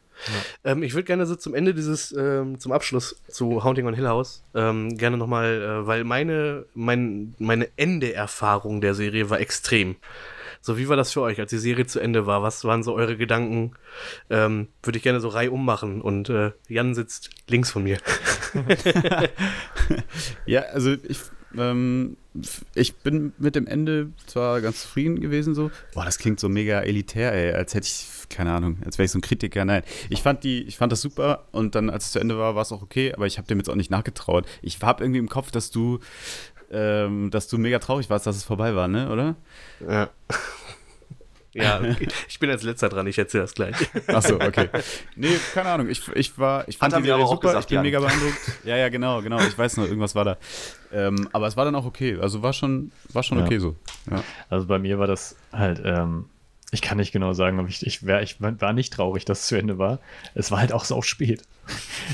Ähm, 0.63 0.83
ich 0.83 0.93
würde 0.93 1.05
gerne 1.05 1.25
so 1.25 1.35
zum 1.35 1.55
Ende 1.55 1.73
dieses, 1.73 2.11
ähm, 2.11 2.59
zum 2.59 2.71
Abschluss 2.71 3.21
zu 3.27 3.63
Haunting 3.63 3.87
on 3.87 3.93
Hill 3.93 4.07
House, 4.07 4.43
ähm, 4.53 4.97
gerne 4.97 5.17
nochmal, 5.17 5.61
äh, 5.61 5.87
weil 5.87 6.03
meine, 6.03 6.65
mein, 6.73 7.35
meine 7.39 7.69
Ende-Erfahrung 7.77 8.81
der 8.81 8.93
Serie 8.93 9.29
war 9.29 9.39
extrem. 9.39 9.95
So, 10.61 10.77
wie 10.77 10.89
war 10.89 10.97
das 10.97 11.13
für 11.13 11.21
euch, 11.21 11.39
als 11.39 11.51
die 11.51 11.57
Serie 11.57 11.85
zu 11.85 12.01
Ende 12.01 12.25
war? 12.25 12.43
Was 12.43 12.65
waren 12.65 12.83
so 12.83 12.93
eure 12.93 13.15
Gedanken? 13.15 13.73
Ähm, 14.29 14.67
würde 14.83 14.97
ich 14.97 15.03
gerne 15.03 15.21
so 15.21 15.29
reihum 15.29 15.63
machen 15.63 16.01
und 16.01 16.29
äh, 16.29 16.51
Jan 16.67 16.93
sitzt 16.93 17.29
links 17.47 17.71
von 17.71 17.83
mir. 17.83 17.97
Ja, 20.45 20.61
also 20.61 20.93
ich, 21.07 21.19
ähm, 21.57 22.17
ich 22.75 22.95
bin 22.97 23.33
mit 23.37 23.55
dem 23.55 23.67
Ende 23.67 24.11
zwar 24.25 24.61
ganz 24.61 24.81
zufrieden 24.81 25.19
gewesen 25.19 25.55
so. 25.55 25.71
Boah, 25.93 26.05
das 26.05 26.17
klingt 26.17 26.39
so 26.39 26.49
mega 26.49 26.81
elitär, 26.81 27.33
ey, 27.33 27.53
als 27.53 27.73
hätte 27.73 27.87
ich, 27.87 28.07
keine 28.29 28.53
Ahnung, 28.53 28.77
als 28.85 28.97
wäre 28.97 29.05
ich 29.05 29.11
so 29.11 29.17
ein 29.17 29.21
Kritiker. 29.21 29.65
Nein, 29.65 29.83
ich 30.09 30.21
fand 30.21 30.43
die, 30.43 30.63
ich 30.63 30.77
fand 30.77 30.91
das 30.91 31.01
super 31.01 31.47
und 31.51 31.75
dann, 31.75 31.89
als 31.89 32.05
es 32.05 32.11
zu 32.11 32.19
Ende 32.19 32.37
war, 32.37 32.55
war 32.55 32.61
es 32.61 32.71
auch 32.71 32.81
okay, 32.81 33.13
aber 33.13 33.27
ich 33.27 33.37
habe 33.37 33.47
dem 33.47 33.57
jetzt 33.57 33.69
auch 33.69 33.75
nicht 33.75 33.91
nachgetraut. 33.91 34.45
Ich 34.61 34.81
habe 34.81 35.03
irgendwie 35.03 35.19
im 35.19 35.29
Kopf, 35.29 35.51
dass 35.51 35.71
du, 35.71 35.99
ähm, 36.71 37.31
dass 37.31 37.47
du 37.47 37.57
mega 37.57 37.79
traurig 37.79 38.09
warst, 38.09 38.27
dass 38.27 38.35
es 38.35 38.43
vorbei 38.43 38.75
war, 38.75 38.87
ne, 38.87 39.09
oder? 39.09 39.35
Ja. 39.87 40.09
Ja, 41.63 41.79
okay. 41.79 42.07
ich 42.27 42.39
bin 42.39 42.49
als 42.49 42.63
letzter 42.63 42.89
dran, 42.89 43.05
ich 43.07 43.17
erzähle 43.17 43.43
das 43.43 43.53
gleich. 43.53 43.75
Achso, 44.07 44.35
okay. 44.35 44.69
Nee, 45.15 45.37
keine 45.53 45.69
Ahnung. 45.69 45.89
Ich, 45.89 46.07
ich 46.15 46.37
war, 46.37 46.67
ich 46.67 46.77
fand 46.77 46.93
Hat 46.93 47.01
die 47.01 47.07
Serie 47.07 47.23
auch 47.23 47.31
super, 47.31 47.49
gesagt, 47.49 47.65
ich 47.65 47.67
bin 47.69 47.75
Jan. 47.75 47.83
mega 47.83 47.99
beeindruckt. 47.99 48.37
Ja, 48.65 48.77
ja, 48.77 48.89
genau, 48.89 49.21
genau. 49.21 49.39
Ich 49.39 49.57
weiß 49.57 49.77
noch, 49.77 49.85
irgendwas 49.85 50.15
war 50.15 50.25
da. 50.25 50.37
Ähm, 50.91 51.27
aber 51.31 51.47
es 51.47 51.55
war 51.57 51.65
dann 51.65 51.75
auch 51.75 51.85
okay. 51.85 52.17
Also 52.21 52.41
war 52.41 52.53
schon, 52.53 52.91
war 53.13 53.23
schon 53.23 53.39
Ja. 53.39 53.45
okay 53.45 53.59
so. 53.59 53.75
Ja. 54.09 54.23
Also 54.49 54.65
bei 54.67 54.79
mir 54.79 54.99
war 54.99 55.07
das 55.07 55.35
halt, 55.51 55.81
ähm, 55.83 56.25
ich 56.71 56.81
kann 56.81 56.97
nicht 56.97 57.11
genau 57.11 57.33
sagen, 57.33 57.59
ob 57.59 57.67
ich, 57.69 57.85
ich, 57.85 58.05
wär, 58.05 58.21
ich 58.21 58.39
war 58.39 58.73
nicht 58.73 58.93
traurig, 58.93 59.25
dass 59.25 59.41
es 59.41 59.47
zu 59.47 59.55
Ende 59.55 59.77
war. 59.77 59.99
Es 60.35 60.51
war 60.51 60.59
halt 60.59 60.71
auch 60.71 60.83
so 60.85 61.01
spät. 61.01 61.41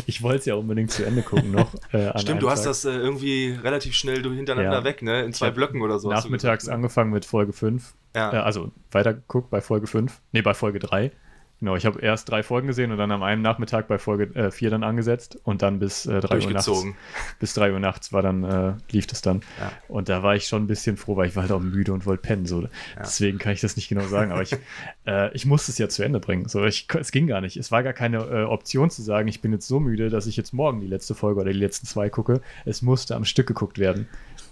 Ich 0.06 0.22
wollte 0.22 0.40
es 0.40 0.46
ja 0.46 0.56
unbedingt 0.56 0.92
zu 0.92 1.06
Ende 1.06 1.22
gucken 1.24 1.52
noch. 1.52 1.74
Äh, 1.92 2.18
Stimmt, 2.20 2.42
du 2.42 2.50
hast 2.50 2.60
Tag. 2.64 2.72
das 2.72 2.86
äh, 2.86 2.92
irgendwie 2.92 3.58
relativ 3.64 3.94
schnell 3.94 4.22
du- 4.22 4.32
hintereinander 4.34 4.80
Ja. 4.80 4.84
weg, 4.84 5.02
ne? 5.02 5.24
In 5.24 5.34
zwei 5.34 5.52
Blöcken 5.52 5.82
oder 5.82 6.00
so. 6.00 6.12
hast 6.12 6.24
nachmittags 6.26 6.64
gesagt, 6.64 6.72
ne? 6.72 6.76
angefangen 6.76 7.12
mit 7.12 7.26
Folge 7.26 7.54
5. 7.54 7.94
Ja. 8.16 8.34
Äh, 8.34 8.38
also 8.38 8.72
weitergeguckt 8.92 9.50
bei 9.50 9.62
Folge 9.62 9.88
5. 9.88 10.22
Nee, 10.32 10.42
bei 10.42 10.54
Folge 10.54 10.80
3. 10.80 11.12
Genau, 11.60 11.78
ich 11.78 11.86
habe 11.86 12.02
erst 12.02 12.30
drei 12.30 12.44
Folgen 12.44 12.68
gesehen 12.68 12.92
und 12.92 12.98
dann 12.98 13.12
am 13.12 13.24
einen 13.24 13.42
Nachmittag 13.42 13.88
bei 13.88 13.98
Folge 13.98 14.52
4 14.52 14.68
äh, 14.68 14.72
dann 14.72 14.84
angesetzt 14.84 15.40
und 15.44 15.62
dann 15.62 15.80
bis 15.80 16.06
äh, 16.06 16.20
3 16.20 16.46
Uhr 16.46 16.52
nachts. 16.52 16.86
Bis 17.40 17.54
3 17.54 17.72
Uhr 17.72 17.80
nachts 17.80 18.12
war 18.12 18.22
dann, 18.22 18.44
äh, 18.44 18.74
lief 18.92 19.08
das 19.08 19.22
dann. 19.22 19.42
Ja. 19.60 19.72
Und 19.88 20.10
da 20.10 20.22
war 20.22 20.36
ich 20.36 20.48
schon 20.48 20.64
ein 20.64 20.68
bisschen 20.68 20.98
froh, 20.98 21.16
weil 21.16 21.30
ich 21.30 21.36
war 21.36 21.44
halt 21.44 21.54
auch 21.54 21.62
müde 21.62 21.94
und 21.94 22.06
wollte 22.06 22.22
pennen. 22.22 22.46
So. 22.46 22.64
Ja. 22.64 22.70
Deswegen 23.00 23.38
kann 23.38 23.54
ich 23.54 23.62
das 23.62 23.78
nicht 23.78 23.88
genau 23.88 24.06
sagen, 24.06 24.32
aber 24.32 24.42
ich, 24.42 24.56
äh, 25.08 25.34
ich 25.34 25.46
musste 25.46 25.72
es 25.72 25.78
ja 25.78 25.88
zu 25.88 26.04
Ende 26.04 26.20
bringen. 26.20 26.50
So, 26.50 26.66
ich, 26.66 26.88
es 27.00 27.12
ging 27.12 27.28
gar 27.28 27.40
nicht. 27.40 27.56
Es 27.56 27.72
war 27.72 27.84
gar 27.84 27.94
keine 27.94 28.18
äh, 28.18 28.44
Option 28.44 28.90
zu 28.90 29.02
sagen, 29.02 29.30
ich 29.30 29.42
bin 29.42 29.54
jetzt 29.54 29.68
so 29.68 29.80
müde, 29.80 30.10
dass 30.10 30.28
ich 30.28 30.36
jetzt 30.36 30.54
morgen 30.54 30.82
die 30.82 30.88
letzte 30.88 31.16
Folge 31.16 31.40
oder 31.40 31.54
die 31.54 31.60
letzten 31.60 31.88
zwei 31.88 32.10
gucke. 32.10 32.42
Es 32.66 32.82
musste 32.82 33.16
am 33.16 33.24
Stück 33.24 33.48
geguckt 33.48 33.80
werden. 33.80 34.10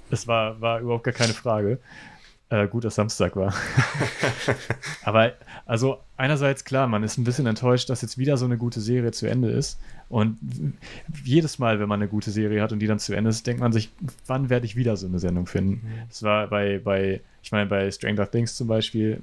Das 0.10 0.28
war, 0.28 0.62
war 0.62 0.80
überhaupt 0.80 1.04
gar 1.04 1.14
keine 1.14 1.34
Frage. 1.34 1.80
Äh, 2.54 2.68
gut, 2.68 2.86
dass 2.86 2.94
Samstag 2.94 3.36
war. 3.36 3.52
Aber 5.04 5.32
also 5.66 6.02
einerseits 6.18 6.64
klar, 6.64 6.86
man 6.86 7.02
ist 7.02 7.18
ein 7.18 7.24
bisschen 7.24 7.48
enttäuscht, 7.48 7.90
dass 7.90 8.04
jetzt 8.04 8.20
wieder 8.20 8.38
so 8.38 8.46
eine 8.46 8.60
gute 8.60 8.80
Serie 8.80 9.12
zu 9.12 9.26
Ende 9.26 9.50
ist. 9.50 9.80
Und 10.08 10.38
jedes 11.24 11.58
Mal, 11.58 11.80
wenn 11.80 11.90
man 11.90 12.00
eine 12.00 12.08
gute 12.08 12.30
Serie 12.30 12.62
hat 12.62 12.72
und 12.72 12.78
die 12.78 12.86
dann 12.86 13.00
zu 13.00 13.16
Ende 13.16 13.32
ist, 13.32 13.48
denkt 13.48 13.60
man 13.60 13.74
sich, 13.74 13.92
wann 14.28 14.52
werde 14.52 14.68
ich 14.68 14.76
wieder 14.76 14.96
so 14.98 15.08
eine 15.08 15.18
Sendung 15.18 15.48
finden? 15.48 15.82
Mhm. 15.84 16.08
Das 16.10 16.22
war 16.22 16.46
bei, 16.46 16.78
bei, 16.78 17.22
ich 17.42 17.52
meine, 17.52 17.66
bei 17.66 17.90
Stranger 17.90 18.30
Things 18.30 18.56
zum 18.56 18.68
Beispiel 18.68 19.20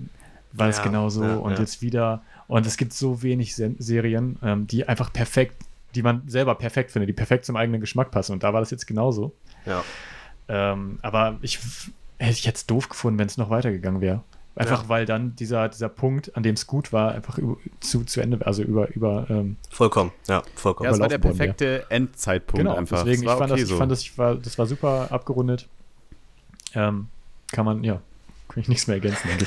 war 0.51 0.67
ja, 0.67 0.71
es 0.71 0.83
genauso 0.83 1.23
ja, 1.23 1.37
und 1.37 1.53
ja. 1.53 1.61
jetzt 1.61 1.83
wieder. 1.83 2.23
Und 2.49 2.67
es 2.67 2.77
gibt 2.77 2.93
so 2.93 3.23
wenig 3.23 3.55
Se 3.55 3.77
Serien, 3.79 4.41
ähm, 4.43 4.67
die 4.67 4.89
einfach 4.89 5.13
perfekt, 5.13 5.55
die 5.95 6.03
man 6.03 6.23
selber 6.27 6.57
perfekt 6.57 6.91
findet, 6.91 7.09
die 7.09 7.13
perfekt 7.13 7.45
zum 7.45 7.55
eigenen 7.55 7.81
Geschmack 7.81 8.11
passen. 8.11 8.33
Und 8.33 8.43
da 8.43 8.53
war 8.53 8.59
das 8.59 8.73
jetzt 8.73 8.89
genauso. 8.89 9.33
Ja. 9.67 9.85
Ähm, 10.49 10.99
aber 11.03 11.39
ich 11.43 11.61
hätte 12.21 12.39
ich 12.39 12.45
jetzt 12.45 12.71
doof 12.71 12.89
gefunden, 12.89 13.19
wenn 13.19 13.27
es 13.27 13.37
noch 13.37 13.51
weitergegangen 13.51 14.01
wäre. 14.01 14.23
Einfach 14.57 14.83
ja. 14.83 14.89
weil 14.89 15.07
dann 15.07 15.37
dieser, 15.37 15.69
dieser 15.69 15.89
Punkt, 15.89 16.37
an 16.37 16.43
dem 16.43 16.55
es 16.55 16.67
gut 16.67 16.93
war, 16.93 17.13
einfach 17.13 17.39
zu, 17.79 18.05
zu 18.05 18.21
Ende, 18.21 18.45
also 18.45 18.63
über, 18.63 18.93
über 18.95 19.27
ähm, 19.31 19.57
Vollkommen, 19.71 20.13
ja, 20.29 20.43
vollkommen. 20.55 20.87
Ja, 20.87 20.91
das 20.91 21.01
war 21.01 21.09
der 21.09 21.19
perfekte 21.19 21.85
ja. 21.89 21.97
Endzeitpunkt 21.97 22.59
genau, 22.59 22.77
einfach. 22.77 23.05
Deswegen, 23.05 23.23
ich 23.23 23.29
fand, 23.29 23.53
okay 23.53 23.61
das, 23.61 23.69
so. 23.69 23.75
ich 23.75 23.79
fand 23.79 23.93
das, 23.93 24.03
ich 24.03 24.19
war, 24.19 24.35
das 24.35 24.59
war 24.59 24.67
super 24.67 25.13
abgerundet. 25.13 25.69
Ähm, 26.75 27.09
kann 27.53 27.65
man, 27.65 27.85
ja, 27.85 28.03
kann 28.49 28.61
ich 28.61 28.69
nichts 28.69 28.87
mehr 28.87 28.97
ergänzen. 28.97 29.29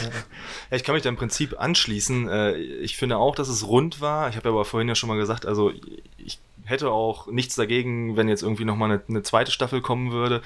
Ja, 0.72 0.78
ich 0.78 0.84
kann 0.84 0.96
mich 0.96 1.04
da 1.04 1.10
im 1.10 1.18
Prinzip 1.18 1.60
anschließen. 1.60 2.30
Äh, 2.30 2.56
ich 2.56 2.98
finde 2.98 3.18
auch, 3.18 3.36
dass 3.36 3.50
es 3.50 3.68
rund 3.68 4.02
war. 4.02 4.30
Ich 4.30 4.38
habe 4.38 4.50
aber 4.50 4.66
vorhin 4.66 4.88
ja 4.88 4.96
schon 4.96 5.10
mal 5.10 5.18
gesagt, 5.18 5.46
also 5.46 5.72
ich 6.18 6.40
hätte 6.66 6.92
auch 6.92 7.28
nichts 7.28 7.56
dagegen, 7.56 8.16
wenn 8.16 8.30
jetzt 8.30 8.44
irgendwie 8.44 8.66
nochmal 8.66 8.92
eine, 8.92 9.02
eine 9.08 9.24
zweite 9.24 9.52
Staffel 9.52 9.82
kommen 9.82 10.12
würde, 10.12 10.42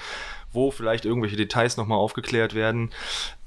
wo 0.52 0.70
vielleicht 0.70 1.04
irgendwelche 1.04 1.36
Details 1.36 1.76
nochmal 1.76 1.98
aufgeklärt 1.98 2.54
werden. 2.54 2.90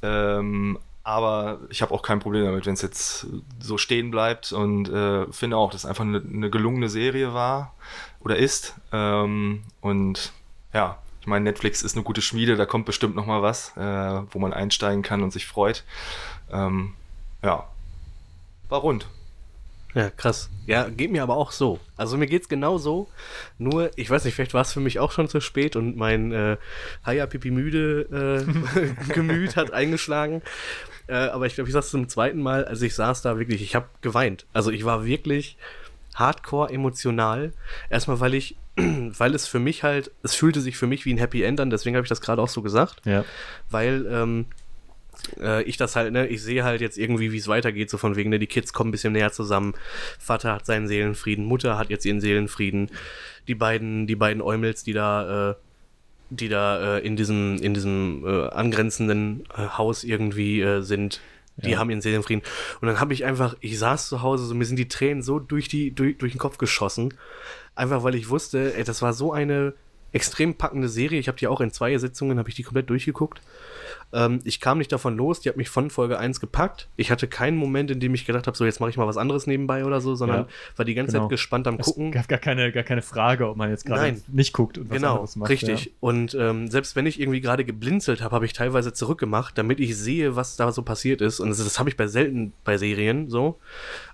Ähm, 0.01 0.77
aber 1.03 1.59
ich 1.69 1.81
habe 1.81 1.93
auch 1.93 2.03
kein 2.03 2.19
Problem 2.19 2.45
damit, 2.45 2.65
wenn 2.65 2.73
es 2.73 2.81
jetzt 2.81 3.25
so 3.59 3.77
stehen 3.77 4.11
bleibt 4.11 4.51
und 4.51 4.87
äh, 4.89 5.25
finde 5.31 5.57
auch, 5.57 5.71
dass 5.71 5.83
es 5.83 5.89
einfach 5.89 6.03
eine, 6.03 6.21
eine, 6.21 6.49
gelungene 6.49 6.89
Serie 6.89 7.33
war 7.33 7.73
oder 8.19 8.35
ist. 8.37 8.75
Ähm, 8.91 9.63
und 9.81 10.31
ja, 10.73 10.99
ich 11.19 11.27
meine, 11.27 11.43
Netflix 11.43 11.81
ist 11.81 11.95
eine 11.95 12.03
gute 12.03 12.21
Schmiede, 12.21 12.55
da 12.55 12.65
kommt 12.65 12.85
bestimmt 12.85 13.15
noch 13.15 13.25
mal 13.25 13.41
was, 13.41 13.75
äh, 13.77 14.21
wo 14.31 14.39
man 14.39 14.53
einsteigen 14.53 15.01
kann 15.01 15.23
und 15.23 15.31
sich 15.31 15.47
freut. 15.47 15.83
Ähm, 16.51 16.93
ja, 17.43 17.67
war 18.69 18.79
rund. 18.79 19.07
Ja, 19.93 20.09
krass. 20.09 20.49
Ja, 20.67 20.87
geht 20.87 21.11
mir 21.11 21.23
aber 21.23 21.35
auch 21.35 21.51
so. 21.51 21.79
Also 21.97 22.17
mir 22.17 22.27
geht's 22.27 22.47
genau 22.47 22.77
so. 22.77 23.09
Nur, 23.57 23.91
ich 23.97 24.09
weiß 24.09 24.23
nicht, 24.23 24.35
vielleicht 24.35 24.53
war 24.53 24.61
es 24.61 24.71
für 24.71 24.79
mich 24.79 24.99
auch 24.99 25.11
schon 25.11 25.27
zu 25.27 25.41
spät 25.41 25.75
und 25.75 25.97
mein 25.97 26.31
äh, 26.31 26.57
Haya 27.05 27.25
Pipi 27.25 27.51
müde 27.51 28.45
äh, 28.47 29.13
Gemüt 29.13 29.55
hat 29.55 29.73
eingeschlagen. 29.73 30.41
Äh, 31.07 31.15
aber 31.15 31.45
ich 31.45 31.55
glaube, 31.55 31.69
ich 31.69 31.73
saß 31.73 31.89
zum 31.89 32.07
zweiten 32.07 32.41
Mal, 32.41 32.63
also 32.65 32.85
ich 32.85 32.95
saß 32.95 33.21
da 33.21 33.37
wirklich, 33.37 33.61
ich 33.61 33.75
habe 33.75 33.87
geweint. 34.01 34.45
Also 34.53 34.71
ich 34.71 34.85
war 34.85 35.05
wirklich 35.05 35.57
hardcore 36.15 36.71
emotional. 36.71 37.51
Erstmal, 37.89 38.19
weil 38.19 38.33
ich, 38.33 38.55
weil 38.75 39.35
es 39.35 39.47
für 39.47 39.59
mich 39.59 39.83
halt, 39.83 40.11
es 40.23 40.35
fühlte 40.35 40.61
sich 40.61 40.77
für 40.77 40.87
mich 40.87 41.05
wie 41.05 41.13
ein 41.13 41.17
Happy 41.17 41.43
End 41.43 41.59
an, 41.59 41.69
deswegen 41.69 41.95
habe 41.95 42.05
ich 42.05 42.09
das 42.09 42.21
gerade 42.21 42.41
auch 42.41 42.49
so 42.49 42.61
gesagt. 42.61 43.05
Ja. 43.05 43.25
Weil 43.69 44.05
ähm, 44.09 44.45
äh, 45.39 45.63
ich 45.63 45.77
das 45.77 45.95
halt, 45.95 46.13
ne, 46.13 46.27
ich 46.27 46.41
sehe 46.41 46.63
halt 46.63 46.81
jetzt 46.81 46.97
irgendwie, 46.97 47.31
wie 47.31 47.37
es 47.37 47.47
weitergeht, 47.47 47.89
so 47.89 47.97
von 47.97 48.15
wegen, 48.15 48.29
ne, 48.29 48.39
die 48.39 48.47
Kids 48.47 48.73
kommen 48.73 48.89
ein 48.89 48.91
bisschen 48.91 49.13
näher 49.13 49.31
zusammen. 49.31 49.73
Vater 50.19 50.53
hat 50.53 50.65
seinen 50.65 50.87
Seelenfrieden, 50.87 51.45
Mutter 51.45 51.77
hat 51.77 51.89
jetzt 51.89 52.05
ihren 52.05 52.21
Seelenfrieden. 52.21 52.89
Die 53.47 53.55
beiden, 53.55 54.07
die 54.07 54.15
beiden 54.15 54.41
Eumels, 54.41 54.83
die 54.83 54.93
da, 54.93 55.51
äh, 55.51 55.55
die 56.29 56.49
da 56.49 56.97
äh, 56.97 57.05
in 57.05 57.15
diesem, 57.15 57.57
in 57.57 57.73
diesem 57.73 58.23
äh, 58.25 58.47
angrenzenden 58.49 59.43
äh, 59.55 59.67
Haus 59.77 60.03
irgendwie 60.03 60.61
äh, 60.61 60.81
sind, 60.81 61.21
die 61.57 61.71
ja. 61.71 61.79
haben 61.79 61.89
ihren 61.89 62.01
Seelenfrieden. 62.01 62.43
Und 62.79 62.87
dann 62.87 62.99
habe 62.99 63.13
ich 63.13 63.25
einfach, 63.25 63.55
ich 63.59 63.77
saß 63.77 64.07
zu 64.07 64.21
Hause, 64.21 64.45
so 64.45 64.55
mir 64.55 64.65
sind 64.65 64.77
die 64.77 64.87
Tränen 64.87 65.21
so 65.21 65.39
durch, 65.39 65.67
die, 65.67 65.91
durch, 65.91 66.17
durch 66.17 66.33
den 66.33 66.39
Kopf 66.39 66.57
geschossen. 66.57 67.13
Einfach 67.75 68.03
weil 68.03 68.15
ich 68.15 68.29
wusste, 68.29 68.75
ey, 68.75 68.83
das 68.83 69.01
war 69.01 69.13
so 69.13 69.33
eine 69.33 69.73
extrem 70.11 70.55
packende 70.55 70.89
Serie. 70.89 71.19
Ich 71.19 71.27
habe 71.27 71.37
die 71.37 71.47
auch 71.47 71.61
in 71.61 71.71
zwei 71.71 71.97
Sitzungen, 71.97 72.37
habe 72.37 72.49
ich 72.49 72.55
die 72.55 72.63
komplett 72.63 72.89
durchgeguckt. 72.89 73.41
Ähm, 74.13 74.39
ich 74.43 74.59
kam 74.59 74.77
nicht 74.77 74.91
davon 74.91 75.15
los, 75.15 75.39
die 75.39 75.49
hat 75.49 75.57
mich 75.57 75.69
von 75.69 75.89
Folge 75.89 76.19
1 76.19 76.39
gepackt. 76.39 76.89
Ich 76.97 77.11
hatte 77.11 77.27
keinen 77.27 77.57
Moment, 77.57 77.91
in 77.91 77.99
dem 77.99 78.13
ich 78.13 78.25
gedacht 78.25 78.47
habe, 78.47 78.57
so 78.57 78.65
jetzt 78.65 78.79
mache 78.79 78.89
ich 78.89 78.97
mal 78.97 79.07
was 79.07 79.17
anderes 79.17 79.47
nebenbei 79.47 79.85
oder 79.85 80.01
so, 80.01 80.15
sondern 80.15 80.41
ja, 80.41 80.47
war 80.75 80.85
die 80.85 80.95
ganze 80.95 81.13
genau. 81.13 81.25
Zeit 81.25 81.29
gespannt 81.29 81.67
am 81.67 81.75
es 81.75 81.85
Gucken. 81.85 82.11
gab 82.11 82.27
gar 82.27 82.39
keine, 82.39 82.71
gar 82.71 82.83
keine 82.83 83.01
Frage, 83.01 83.47
ob 83.47 83.57
man 83.57 83.69
jetzt 83.69 83.85
gerade 83.85 84.21
nicht 84.27 84.53
guckt 84.53 84.77
und 84.77 84.89
was 84.89 84.97
genau, 84.97 85.11
anderes 85.13 85.35
macht. 85.35 85.49
Richtig. 85.49 85.85
Ja. 85.85 85.91
Und 86.01 86.35
ähm, 86.35 86.67
selbst 86.69 86.95
wenn 86.95 87.05
ich 87.05 87.19
irgendwie 87.19 87.41
gerade 87.41 87.63
geblinzelt 87.63 88.21
habe, 88.21 88.35
habe 88.35 88.45
ich 88.45 88.53
teilweise 88.53 88.93
zurückgemacht, 88.93 89.57
damit 89.57 89.79
ich 89.79 89.97
sehe, 89.97 90.35
was 90.35 90.57
da 90.57 90.71
so 90.71 90.81
passiert 90.81 91.21
ist. 91.21 91.39
Und 91.39 91.49
das, 91.49 91.57
das 91.57 91.79
habe 91.79 91.89
ich 91.89 91.97
bei 91.97 92.07
selten 92.07 92.53
bei 92.63 92.77
Serien 92.77 93.29
so. 93.29 93.59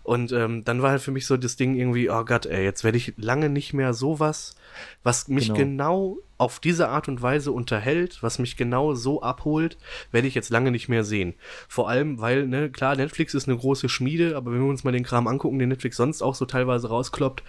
Und 0.04 0.32
ähm, 0.32 0.64
dann 0.64 0.82
war 0.82 0.92
halt 0.92 1.02
für 1.02 1.12
mich 1.12 1.26
so 1.26 1.38
das 1.38 1.56
Ding 1.56 1.76
irgendwie, 1.76 2.10
oh 2.10 2.24
Gott, 2.24 2.46
ey, 2.46 2.64
jetzt 2.64 2.84
werde 2.84 2.98
ich 2.98 3.14
lange 3.18 3.50
nicht 3.50 3.74
mehr 3.74 3.94
sowas, 3.94 4.56
was 5.04 5.28
mich 5.28 5.54
genau. 5.54 5.60
genau 5.60 6.18
auf 6.38 6.60
diese 6.60 6.90
Art 6.90 7.08
und 7.08 7.22
Weise 7.22 7.52
unterhält, 7.52 8.22
was 8.22 8.38
mich 8.38 8.58
genau 8.58 8.94
so 8.94 9.22
abholt, 9.22 9.78
werde 10.12 10.28
ich 10.28 10.36
jetzt 10.36 10.50
lange 10.50 10.70
nicht 10.72 10.88
mehr 10.88 11.04
sehen. 11.04 11.34
Vor 11.68 11.90
allem, 11.90 12.20
weil, 12.20 12.46
ne, 12.46 12.70
klar, 12.70 12.96
Netflix 12.96 13.34
ist 13.34 13.48
eine 13.48 13.58
große 13.58 13.90
Schmiede, 13.90 14.36
aber 14.36 14.52
wenn 14.52 14.60
wir 14.60 14.70
uns 14.70 14.84
mal 14.84 14.92
den 14.92 15.04
Kram 15.04 15.28
angucken, 15.28 15.58
den 15.58 15.70
Netflix 15.70 15.98
sonst 15.98 16.22
auch 16.22 16.36
so 16.36 16.46
teilweise 16.46 16.90
rauskloppt, 16.90 17.44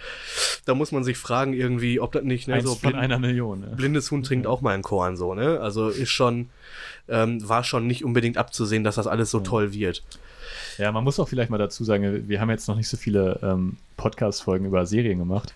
da 0.65 0.73
muss 0.73 0.91
man 0.91 1.03
sich 1.03 1.17
fragen 1.17 1.53
irgendwie, 1.53 1.99
ob 1.99 2.13
das 2.13 2.23
nicht, 2.23 2.47
ne, 2.47 2.55
Eins 2.55 2.63
so 2.63 2.71
von 2.75 2.91
blind, 2.91 3.03
einer 3.03 3.19
Million. 3.19 3.59
Ne? 3.59 3.73
Blindes 3.75 4.09
Huhn 4.09 4.23
trinkt 4.23 4.47
auch 4.47 4.61
mal 4.61 4.73
einen 4.73 4.83
Korn, 4.83 5.15
so, 5.15 5.35
ne? 5.35 5.59
Also 5.59 5.89
ist 5.89 6.09
schon, 6.09 6.49
ähm, 7.09 7.47
war 7.47 7.63
schon 7.63 7.87
nicht 7.87 8.03
unbedingt 8.03 8.37
abzusehen, 8.37 8.83
dass 8.83 8.95
das 8.95 9.07
alles 9.07 9.31
so 9.31 9.39
toll 9.39 9.73
wird. 9.73 10.03
Ja, 10.77 10.91
man 10.91 11.03
muss 11.03 11.19
auch 11.19 11.27
vielleicht 11.27 11.49
mal 11.49 11.57
dazu 11.57 11.83
sagen, 11.83 12.27
wir 12.27 12.39
haben 12.39 12.49
jetzt 12.49 12.67
noch 12.67 12.75
nicht 12.75 12.87
so 12.87 12.97
viele 12.97 13.39
ähm, 13.43 13.77
Podcast-Folgen 13.97 14.65
über 14.65 14.85
Serien 14.85 15.19
gemacht. 15.19 15.53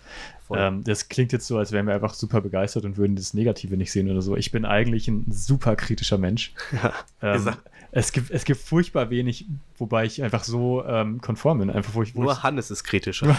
Ähm, 0.54 0.84
das 0.84 1.08
klingt 1.08 1.32
jetzt 1.32 1.46
so, 1.46 1.56
als 1.58 1.72
wären 1.72 1.86
wir 1.86 1.94
einfach 1.94 2.14
super 2.14 2.40
begeistert 2.40 2.84
und 2.84 2.96
würden 2.96 3.16
das 3.16 3.34
Negative 3.34 3.76
nicht 3.76 3.90
sehen 3.90 4.10
oder 4.10 4.20
so. 4.20 4.36
Ich 4.36 4.50
bin 4.50 4.64
eigentlich 4.64 5.08
ein 5.08 5.24
super 5.30 5.76
kritischer 5.76 6.18
Mensch. 6.18 6.52
Ja, 7.22 7.36
ähm, 7.36 7.50
es, 7.92 8.12
gibt, 8.12 8.30
es 8.30 8.44
gibt 8.44 8.60
furchtbar 8.60 9.08
wenig, 9.08 9.46
wobei 9.78 10.04
ich 10.04 10.22
einfach 10.22 10.42
so 10.44 10.84
ähm, 10.84 11.20
konform 11.20 11.60
bin. 11.60 11.70
Einfach, 11.70 11.94
wo 11.94 12.02
ich, 12.02 12.14
wo 12.14 12.22
Nur 12.22 12.32
ich, 12.32 12.42
Hannes 12.42 12.70
ist 12.70 12.82
kritischer. 12.84 13.36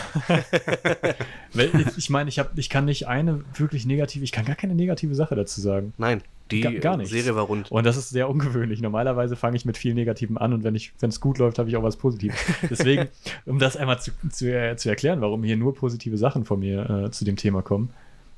ich 1.97 2.09
meine, 2.09 2.29
ich, 2.29 2.41
ich 2.55 2.69
kann 2.69 2.85
nicht 2.85 3.07
eine 3.07 3.43
wirklich 3.55 3.85
negative, 3.85 4.23
ich 4.23 4.31
kann 4.31 4.45
gar 4.45 4.55
keine 4.55 4.73
negative 4.73 5.13
Sache 5.13 5.35
dazu 5.35 5.59
sagen. 5.61 5.93
Nein, 5.97 6.21
die 6.51 6.61
gar, 6.61 6.73
gar. 6.73 7.05
Serie 7.05 7.35
war 7.35 7.43
rund. 7.43 7.71
Und 7.71 7.85
das 7.85 7.97
ist 7.97 8.09
sehr 8.09 8.29
ungewöhnlich. 8.29 8.81
Normalerweise 8.81 9.35
fange 9.35 9.57
ich 9.57 9.65
mit 9.65 9.77
viel 9.77 9.93
Negativem 9.93 10.37
an 10.37 10.53
und 10.53 10.63
wenn 10.63 10.75
es 10.75 11.19
gut 11.19 11.39
läuft, 11.39 11.57
habe 11.57 11.69
ich 11.69 11.75
auch 11.75 11.83
was 11.83 11.97
Positives. 11.97 12.37
Deswegen, 12.69 13.07
um 13.45 13.59
das 13.59 13.77
einmal 13.77 13.99
zu, 13.99 14.11
zu, 14.29 14.53
äh, 14.53 14.75
zu, 14.77 14.89
erklären, 14.89 15.21
warum 15.21 15.43
hier 15.43 15.57
nur 15.57 15.73
positive 15.73 16.17
Sachen 16.17 16.45
von 16.45 16.59
mir 16.59 16.89
äh, 16.89 17.11
zu 17.11 17.25
dem 17.25 17.35
Thema 17.35 17.61
kommen. 17.61 17.89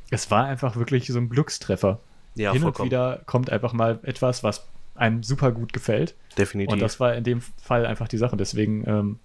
Es 0.09 0.31
war 0.31 0.45
einfach 0.45 0.77
wirklich 0.77 1.07
so 1.07 1.19
ein 1.19 1.29
Glückstreffer. 1.29 1.99
Ja, 2.35 2.53
Hin 2.53 2.61
vollkommen. 2.61 2.85
und 2.85 2.91
wieder 2.91 3.21
kommt 3.25 3.49
einfach 3.49 3.73
mal 3.73 3.99
etwas, 4.03 4.43
was 4.43 4.65
einem 4.95 5.23
super 5.23 5.51
gut 5.51 5.73
gefällt. 5.73 6.15
Definitiv. 6.37 6.73
Und 6.73 6.79
das 6.79 6.99
war 6.99 7.15
in 7.15 7.23
dem 7.23 7.41
Fall 7.41 7.85
einfach 7.85 8.07
die 8.07 8.17
Sache. 8.17 8.37
Deswegen 8.37 8.83
ähm, 8.87 9.19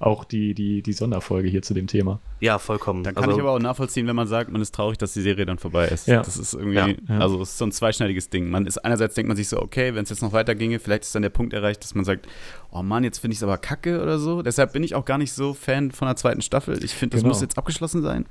auch 0.00 0.24
die, 0.24 0.54
die, 0.54 0.80
die 0.82 0.92
Sonderfolge 0.92 1.48
hier 1.48 1.62
zu 1.62 1.74
dem 1.74 1.88
Thema. 1.88 2.20
Ja, 2.38 2.58
vollkommen. 2.58 3.02
Dann 3.02 3.16
kann 3.16 3.24
also, 3.24 3.36
ich 3.36 3.42
aber 3.42 3.52
auch 3.52 3.58
nachvollziehen, 3.58 4.06
wenn 4.06 4.14
man 4.14 4.28
sagt, 4.28 4.50
man 4.50 4.62
ist 4.62 4.72
traurig, 4.72 4.96
dass 4.96 5.12
die 5.12 5.22
Serie 5.22 5.44
dann 5.44 5.58
vorbei 5.58 5.88
ist. 5.88 6.06
Ja. 6.06 6.22
Das 6.22 6.36
ist 6.36 6.54
irgendwie, 6.54 6.96
ja. 7.08 7.18
also 7.18 7.42
es 7.42 7.50
ist 7.50 7.58
so 7.58 7.64
ein 7.64 7.72
zweischneidiges 7.72 8.30
Ding. 8.30 8.48
Man 8.48 8.66
ist 8.66 8.78
einerseits 8.78 9.16
denkt 9.16 9.26
man 9.26 9.36
sich 9.36 9.48
so, 9.48 9.60
okay, 9.60 9.96
wenn 9.96 10.04
es 10.04 10.10
jetzt 10.10 10.22
noch 10.22 10.32
weiterginge, 10.32 10.78
vielleicht 10.78 11.02
ist 11.02 11.14
dann 11.16 11.22
der 11.22 11.30
Punkt 11.30 11.52
erreicht, 11.52 11.82
dass 11.82 11.96
man 11.96 12.04
sagt, 12.04 12.28
oh 12.70 12.82
Mann, 12.82 13.02
jetzt 13.02 13.18
finde 13.18 13.32
ich 13.32 13.38
es 13.38 13.42
aber 13.42 13.58
kacke 13.58 14.00
oder 14.00 14.20
so. 14.20 14.42
Deshalb 14.42 14.72
bin 14.72 14.84
ich 14.84 14.94
auch 14.94 15.04
gar 15.04 15.18
nicht 15.18 15.32
so 15.32 15.52
Fan 15.52 15.90
von 15.90 16.06
der 16.06 16.14
zweiten 16.14 16.42
Staffel. 16.42 16.82
Ich 16.84 16.94
finde, 16.94 17.16
das 17.16 17.22
genau. 17.22 17.32
muss 17.32 17.40
jetzt 17.40 17.58
abgeschlossen 17.58 18.02
sein. 18.02 18.26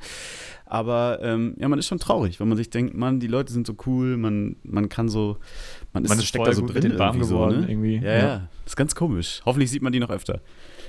Aber 0.65 1.19
ähm, 1.21 1.55
ja, 1.57 1.67
man 1.67 1.79
ist 1.79 1.87
schon 1.87 1.99
traurig, 1.99 2.39
wenn 2.39 2.47
man 2.47 2.57
sich 2.57 2.69
denkt, 2.69 2.93
Mann, 2.93 3.19
die 3.19 3.27
Leute 3.27 3.51
sind 3.51 3.67
so 3.67 3.75
cool, 3.85 4.17
man, 4.17 4.57
man 4.63 4.89
kann 4.89 5.07
so, 5.09 5.37
man, 5.93 6.03
ist, 6.03 6.09
man 6.09 6.19
ist 6.19 6.25
steckt 6.25 6.45
da 6.45 6.53
so 6.53 6.65
drin 6.65 6.91
irgendwie, 6.91 7.23
so, 7.23 7.45
ne? 7.45 7.65
irgendwie. 7.67 7.95
Ja, 7.97 8.11
ja, 8.11 8.17
ja, 8.17 8.47
das 8.63 8.73
ist 8.73 8.75
ganz 8.75 8.95
komisch. 8.95 9.41
Hoffentlich 9.45 9.71
sieht 9.71 9.81
man 9.81 9.93
die 9.93 9.99
noch 9.99 10.09
öfter. 10.09 10.41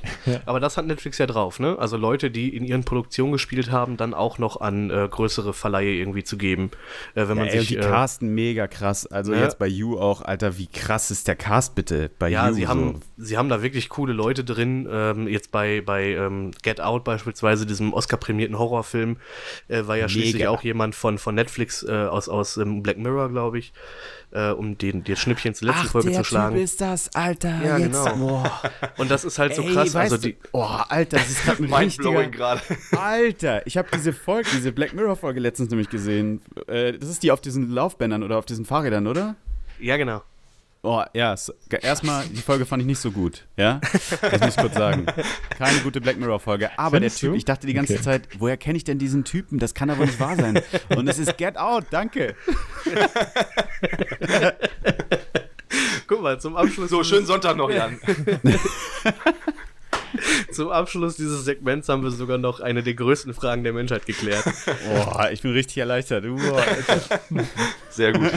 Aber 0.47 0.61
das 0.61 0.77
hat 0.77 0.87
Netflix 0.87 1.19
ja 1.19 1.27
drauf, 1.27 1.59
ne? 1.61 1.77
Also 1.79 1.97
Leute, 1.97 2.31
die 2.31 2.55
in 2.55 2.65
ihren 2.65 2.85
Produktionen 2.85 2.99
Produktion 3.09 3.33
gespielt 3.33 3.71
haben, 3.71 3.97
dann 3.97 4.13
auch 4.13 4.39
noch 4.39 4.61
an 4.61 4.91
äh, 4.91 5.09
größere 5.09 5.55
Verleihe 5.55 5.93
irgendwie 5.93 6.25
zu 6.25 6.37
geben. 6.37 6.71
Äh, 7.15 7.29
wenn 7.29 7.29
Ja, 7.29 7.35
man 7.37 7.47
ey, 7.47 7.59
sich. 7.61 7.69
die 7.69 7.77
äh, 7.77 7.81
casten 7.81 8.35
mega 8.35 8.67
krass. 8.67 9.07
Also 9.07 9.33
ne? 9.33 9.41
jetzt 9.41 9.59
bei 9.59 9.67
You 9.67 9.99
auch, 9.99 10.23
Alter, 10.23 10.59
wie 10.59 10.67
krass 10.67 11.11
ist 11.11 11.27
der 11.29 11.37
Cast 11.37 11.75
bitte 11.75 12.11
bei 12.19 12.29
ja, 12.29 12.49
You? 12.49 12.55
sie 12.55 12.63
so. 12.63 12.69
haben, 12.69 13.01
sie 13.17 13.39
haben 13.39 13.49
da 13.49 13.63
wirklich 13.63 13.89
coole 13.89 14.13
Leute 14.13 14.45
drin. 14.45 14.89
Ähm, 14.91 15.29
jetzt 15.29 15.53
bei, 15.53 15.81
bei 15.81 16.13
ähm, 16.15 16.51
Get 16.63 16.81
Out 16.81 17.05
beispielsweise, 17.05 17.67
diesem 17.67 17.93
Oscar-prämierten 17.93 18.59
Horrorfilm, 18.59 19.17
äh, 19.69 19.87
war 19.87 19.97
ja 19.97 20.09
schließlich 20.09 20.35
Mega. 20.43 20.51
auch 20.51 20.63
jemand 20.63 20.95
von, 20.95 21.19
von 21.19 21.35
Netflix 21.35 21.83
äh, 21.83 21.93
aus, 21.93 22.29
aus 22.29 22.57
ähm, 22.57 22.83
Black 22.83 22.99
Mirror, 22.99 23.31
glaube 23.31 23.59
ich, 23.59 23.73
äh, 24.31 24.51
um 24.51 24.77
den, 24.77 25.05
den 25.05 25.17
Schnippchen 25.17 25.55
zur 25.55 25.69
letzten 25.69 25.87
Ach, 25.87 25.91
Folge 25.91 26.13
zu 26.13 26.25
schlagen. 26.25 26.55
Typ 26.55 26.65
ist 26.65 26.81
das, 26.81 27.15
Alter. 27.15 27.61
Ja, 27.65 27.79
jetzt. 27.79 28.05
genau. 28.05 28.17
Boah. 28.17 28.63
Und 28.97 29.11
das 29.11 29.25
ist 29.25 29.39
halt 29.39 29.55
so 29.55 29.63
Ey, 29.63 29.73
krass. 29.73 29.97
Also 29.97 30.17
du, 30.17 30.29
die, 30.29 30.37
oh, 30.53 30.63
Alter, 30.63 31.17
das 31.17 31.31
ist 31.31 31.45
gerade 31.45 31.65
ein 31.65 31.73
richtiger... 31.75 32.27
gerade. 32.27 32.61
Alter, 32.93 33.67
ich 33.67 33.77
habe 33.77 33.89
diese 33.95 34.13
Folge, 34.13 34.49
diese 34.53 34.73
Black 34.73 34.93
Mirror-Folge 34.95 35.41
letztens 35.41 35.71
nämlich 35.71 35.89
gesehen. 35.89 36.41
Äh, 36.67 36.93
das 36.93 37.09
ist 37.09 37.23
die 37.23 37.33
auf 37.33 37.41
diesen 37.41 37.71
Laufbändern 37.71 38.23
oder 38.23 38.39
auf 38.39 38.47
diesen 38.47 38.65
Fahrrädern, 38.65 39.07
oder? 39.07 39.37
ja, 39.81 39.97
genau. 39.97 40.23
Oh, 40.83 41.03
ja, 41.13 41.35
erstmal, 41.83 42.25
die 42.27 42.41
Folge 42.41 42.65
fand 42.65 42.81
ich 42.83 42.87
nicht 42.87 43.01
so 43.01 43.11
gut, 43.11 43.47
ja? 43.57 43.81
Das 44.21 44.41
muss 44.41 44.51
ich 44.51 44.57
kurz 44.57 44.75
sagen. 44.75 45.07
Keine 45.59 45.81
gute 45.81 46.01
Black 46.01 46.19
Mirror-Folge. 46.19 46.71
Aber 46.79 46.97
Findest 46.99 47.17
der 47.17 47.21
Typ, 47.29 47.33
du? 47.33 47.37
ich 47.37 47.45
dachte 47.45 47.67
die 47.67 47.75
ganze 47.75 47.95
Okay. 47.95 48.03
Zeit, 48.03 48.29
woher 48.39 48.57
kenne 48.57 48.77
ich 48.77 48.85
denn 48.85 48.99
diesen 48.99 49.25
Typen? 49.25 49.59
Das 49.59 49.75
kann 49.75 49.91
aber 49.91 50.07
nicht 50.07 50.21
wahr 50.21 50.37
sein. 50.37 50.63
Und 50.97 51.09
es 51.09 51.19
ist 51.19 51.37
Get 51.37 51.57
Out, 51.57 51.87
danke. 51.91 52.37
Guck 56.07 56.23
mal, 56.23 56.41
zum 56.41 56.57
Abschluss, 56.57 56.91
So, 56.91 57.03
schönen 57.03 57.27
Sonntag 57.27 57.57
noch, 57.57 57.71
Jan. 57.71 57.99
zum 60.53 60.69
Abschluss 60.71 61.17
dieses 61.17 61.45
Segments 61.45 61.89
haben 61.89 62.03
wir 62.03 62.11
sogar 62.11 62.39
noch 62.39 62.61
eine 62.61 62.83
der 62.83 62.95
größten 62.95 63.35
Fragen 63.35 63.65
der 63.65 63.73
Menschheit 63.73 64.07
geklärt. 64.07 64.45
Boah, 64.87 65.31
ich 65.33 65.43
bin 65.43 65.53
richtig 65.53 65.79
erleichtert. 65.79 66.25
Alter. 66.25 67.21
Sehr 67.91 68.13
gut. 68.13 68.31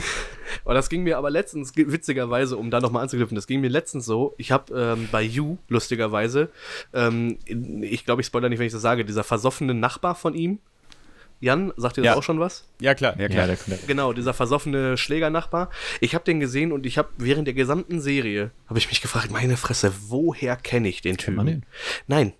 Und 0.63 0.75
das 0.75 0.89
ging 0.89 1.03
mir 1.03 1.17
aber 1.17 1.29
letztens, 1.29 1.73
witzigerweise, 1.75 2.57
um 2.57 2.71
da 2.71 2.79
nochmal 2.79 3.03
anzuknüpfen, 3.03 3.35
das 3.35 3.47
ging 3.47 3.61
mir 3.61 3.69
letztens 3.69 4.05
so, 4.05 4.35
ich 4.37 4.51
habe 4.51 4.73
ähm, 4.73 5.07
bei 5.11 5.21
You, 5.21 5.57
lustigerweise, 5.69 6.49
ähm, 6.93 7.37
ich 7.45 8.05
glaube, 8.05 8.21
ich 8.21 8.27
spoilere 8.27 8.49
nicht, 8.49 8.59
wenn 8.59 8.67
ich 8.67 8.73
das 8.73 8.81
sage, 8.81 9.05
dieser 9.05 9.23
versoffene 9.23 9.73
Nachbar 9.73 10.15
von 10.15 10.33
ihm, 10.33 10.59
Jan, 11.41 11.73
sagt 11.75 11.97
das 11.97 12.05
Ja. 12.05 12.15
auch 12.15 12.23
schon 12.23 12.39
was? 12.39 12.67
Ja, 12.79 12.93
klar, 12.93 13.15
ja, 13.17 13.23
Ja, 13.23 13.27
klar. 13.29 13.47
der, 13.47 13.57
der, 13.57 13.77
Genau, 13.87 14.13
dieser 14.13 14.33
versoffene 14.33 14.95
Schlägernachbar. 14.95 15.69
Ich 15.99 16.13
habe 16.15 16.23
den 16.23 16.39
gesehen 16.39 16.71
und 16.71 16.85
ich 16.85 16.97
habe 16.97 17.09
während 17.17 17.47
der 17.47 17.55
gesamten 17.55 17.99
Serie, 17.99 18.51
habe 18.67 18.77
ich 18.79 18.87
mich 18.87 19.01
gefragt, 19.01 19.31
meine 19.31 19.57
Fresse, 19.57 19.91
woher 20.07 20.55
kenne 20.55 20.87
ich 20.87 21.01
den 21.01 21.17
Typen? 21.17 21.35
man 21.35 21.45
den? 21.47 21.65
Nein. 22.07 22.33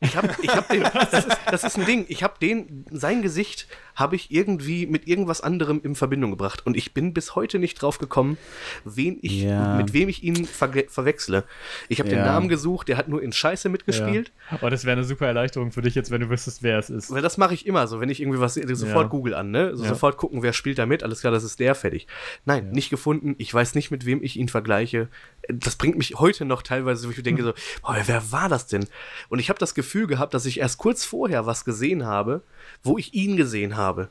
Ich 0.00 0.16
habe 0.16 0.28
ich 0.42 0.48
hab 0.50 0.68
den, 0.68 0.82
das 1.10 1.12
ist, 1.12 1.38
das 1.50 1.64
ist 1.64 1.78
ein 1.78 1.86
Ding, 1.86 2.04
ich 2.08 2.22
habe 2.22 2.34
den, 2.40 2.84
sein 2.90 3.22
Gesicht 3.22 3.66
habe 3.96 4.16
ich 4.16 4.30
irgendwie 4.30 4.86
mit 4.86 5.06
irgendwas 5.08 5.40
anderem 5.42 5.80
in 5.84 5.94
Verbindung 5.94 6.30
gebracht 6.30 6.64
und 6.64 6.76
ich 6.76 6.94
bin 6.94 7.12
bis 7.12 7.34
heute 7.34 7.58
nicht 7.58 7.74
drauf 7.82 7.98
gekommen, 7.98 8.38
wen 8.84 9.18
ich, 9.20 9.42
Ja. 9.42 9.76
mit 9.76 9.92
wem 9.92 10.08
ich 10.08 10.22
ihn 10.22 10.46
verge- 10.46 10.88
verwechsle. 10.88 11.44
Ich 11.88 11.98
habe 11.98 12.08
den 12.08 12.18
Ja. 12.18 12.24
Namen 12.26 12.48
gesucht, 12.48 12.88
der 12.88 12.96
hat 12.96 13.08
nur 13.08 13.22
in 13.22 13.32
Scheiße 13.32 13.68
mitgespielt. 13.68 14.32
Ja. 14.50 14.56
Aber 14.58 14.70
das 14.70 14.84
wäre 14.84 14.92
eine 14.96 15.04
super 15.04 15.26
Erleichterung 15.26 15.70
für 15.72 15.82
dich 15.82 15.94
jetzt, 15.94 16.10
wenn 16.10 16.20
du 16.22 16.30
wüsstest, 16.30 16.62
wer 16.62 16.78
es 16.78 16.88
ist. 16.88 17.10
Weil 17.10 17.20
das 17.20 17.36
mache 17.36 17.52
ich 17.52 17.66
immer 17.66 17.86
so, 17.88 18.00
wenn 18.00 18.08
ich 18.08 18.20
irgendwie 18.22 18.40
was 18.40 18.54
sofort. 18.54 19.10
Google 19.10 19.34
an, 19.34 19.50
ne? 19.50 19.76
So. 19.76 19.84
Sofort 19.84 20.16
gucken, 20.16 20.42
wer 20.42 20.52
spielt 20.52 20.78
da 20.78 20.86
mit, 20.86 21.02
alles 21.02 21.20
klar, 21.20 21.32
das 21.32 21.44
ist 21.44 21.58
der, 21.60 21.74
fertig. 21.74 22.06
Nein, 22.44 22.70
nicht 22.70 22.90
gefunden, 22.90 23.34
ich 23.38 23.52
weiß 23.52 23.74
nicht, 23.74 23.90
mit 23.90 24.06
wem 24.06 24.22
ich 24.22 24.36
ihn 24.38 24.48
vergleiche. 24.48 25.08
Das 25.48 25.76
bringt 25.76 25.98
mich 25.98 26.14
heute 26.16 26.44
noch 26.44 26.62
teilweise, 26.62 27.06
wo 27.06 27.10
ich 27.10 27.22
denke 27.22 27.42
so, 27.42 27.52
boah, 27.82 27.96
wer 28.06 28.30
war 28.32 28.48
das 28.48 28.66
denn? 28.66 28.86
Und 29.28 29.40
ich 29.40 29.48
habe 29.48 29.58
das 29.58 29.74
Gefühl 29.74 29.79
gehabt, 29.82 30.34
dass 30.34 30.46
ich 30.46 30.60
erst 30.60 30.78
kurz 30.78 31.04
vorher 31.04 31.46
was 31.46 31.64
gesehen 31.64 32.06
habe, 32.06 32.42
wo 32.82 32.98
ich 32.98 33.14
ihn 33.14 33.36
gesehen 33.36 33.76
habe. 33.76 34.08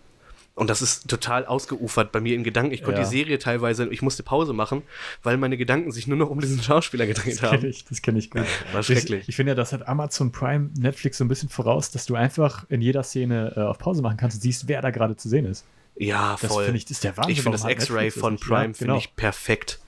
Und 0.56 0.70
das 0.70 0.82
ist 0.82 1.08
total 1.08 1.46
ausgeufert 1.46 2.12
bei 2.12 2.20
mir 2.20 2.36
in 2.36 2.44
Gedanken. 2.44 2.74
Ich 2.74 2.84
konnte 2.84 3.00
Ja. 3.00 3.06
die 3.08 3.16
Serie 3.18 3.40
teilweise, 3.40 3.88
ich 3.88 4.02
musste 4.02 4.24
Pause 4.24 4.52
machen, 4.52 4.82
weil 5.24 5.38
meine 5.38 5.56
Gedanken 5.56 5.92
sich 5.94 6.06
nur 6.06 6.18
noch 6.18 6.30
um 6.30 6.42
diesen 6.42 6.62
Schauspieler 6.62 7.06
gedreht 7.08 7.36
Das 7.36 7.40
kenne 7.40 7.52
haben. 7.62 7.66
ich, 7.66 7.86
das 7.86 8.02
kenn 8.02 8.18
ich 8.18 8.30
gut. 8.30 8.44
War 8.74 8.84
schrecklich. 8.84 9.22
Ich, 9.22 9.30
ich 9.30 9.36
finde 9.38 9.52
ja, 9.52 9.56
das 9.56 9.72
hat 9.72 9.88
Amazon 9.88 10.34
Prime 10.34 10.70
Netflix 10.78 11.18
so 11.20 11.24
ein 11.24 11.30
bisschen 11.30 11.48
voraus, 11.48 11.92
dass 11.92 12.06
du 12.08 12.16
einfach 12.16 12.66
in 12.68 12.82
jeder 12.82 13.04
Szene 13.04 13.54
äh, 13.56 13.62
auf 13.62 13.78
Pause 13.78 14.02
machen 14.02 14.18
kannst 14.18 14.36
und 14.38 14.42
siehst, 14.42 14.68
wer 14.68 14.82
da 14.82 14.90
gerade 14.92 15.16
zu 15.16 15.30
sehen 15.30 15.46
ist. 15.46 15.64
Ja, 15.96 16.36
Das 16.42 16.52
voll. 16.52 16.66
finde 16.66 16.78
ich, 16.78 16.84
das 16.86 16.92
ist 16.92 17.04
der 17.06 17.16
Wahnsinn. 17.16 17.32
ich 17.34 17.42
finde 17.42 17.58
das 17.58 17.66
X-Ray 17.70 18.12
von? 18.12 18.36
Prime 18.38 18.56
Ja, 18.58 18.64
finde 18.74 18.78
genau. 18.80 18.98
ich 18.98 19.16
perfekt. 19.16 19.80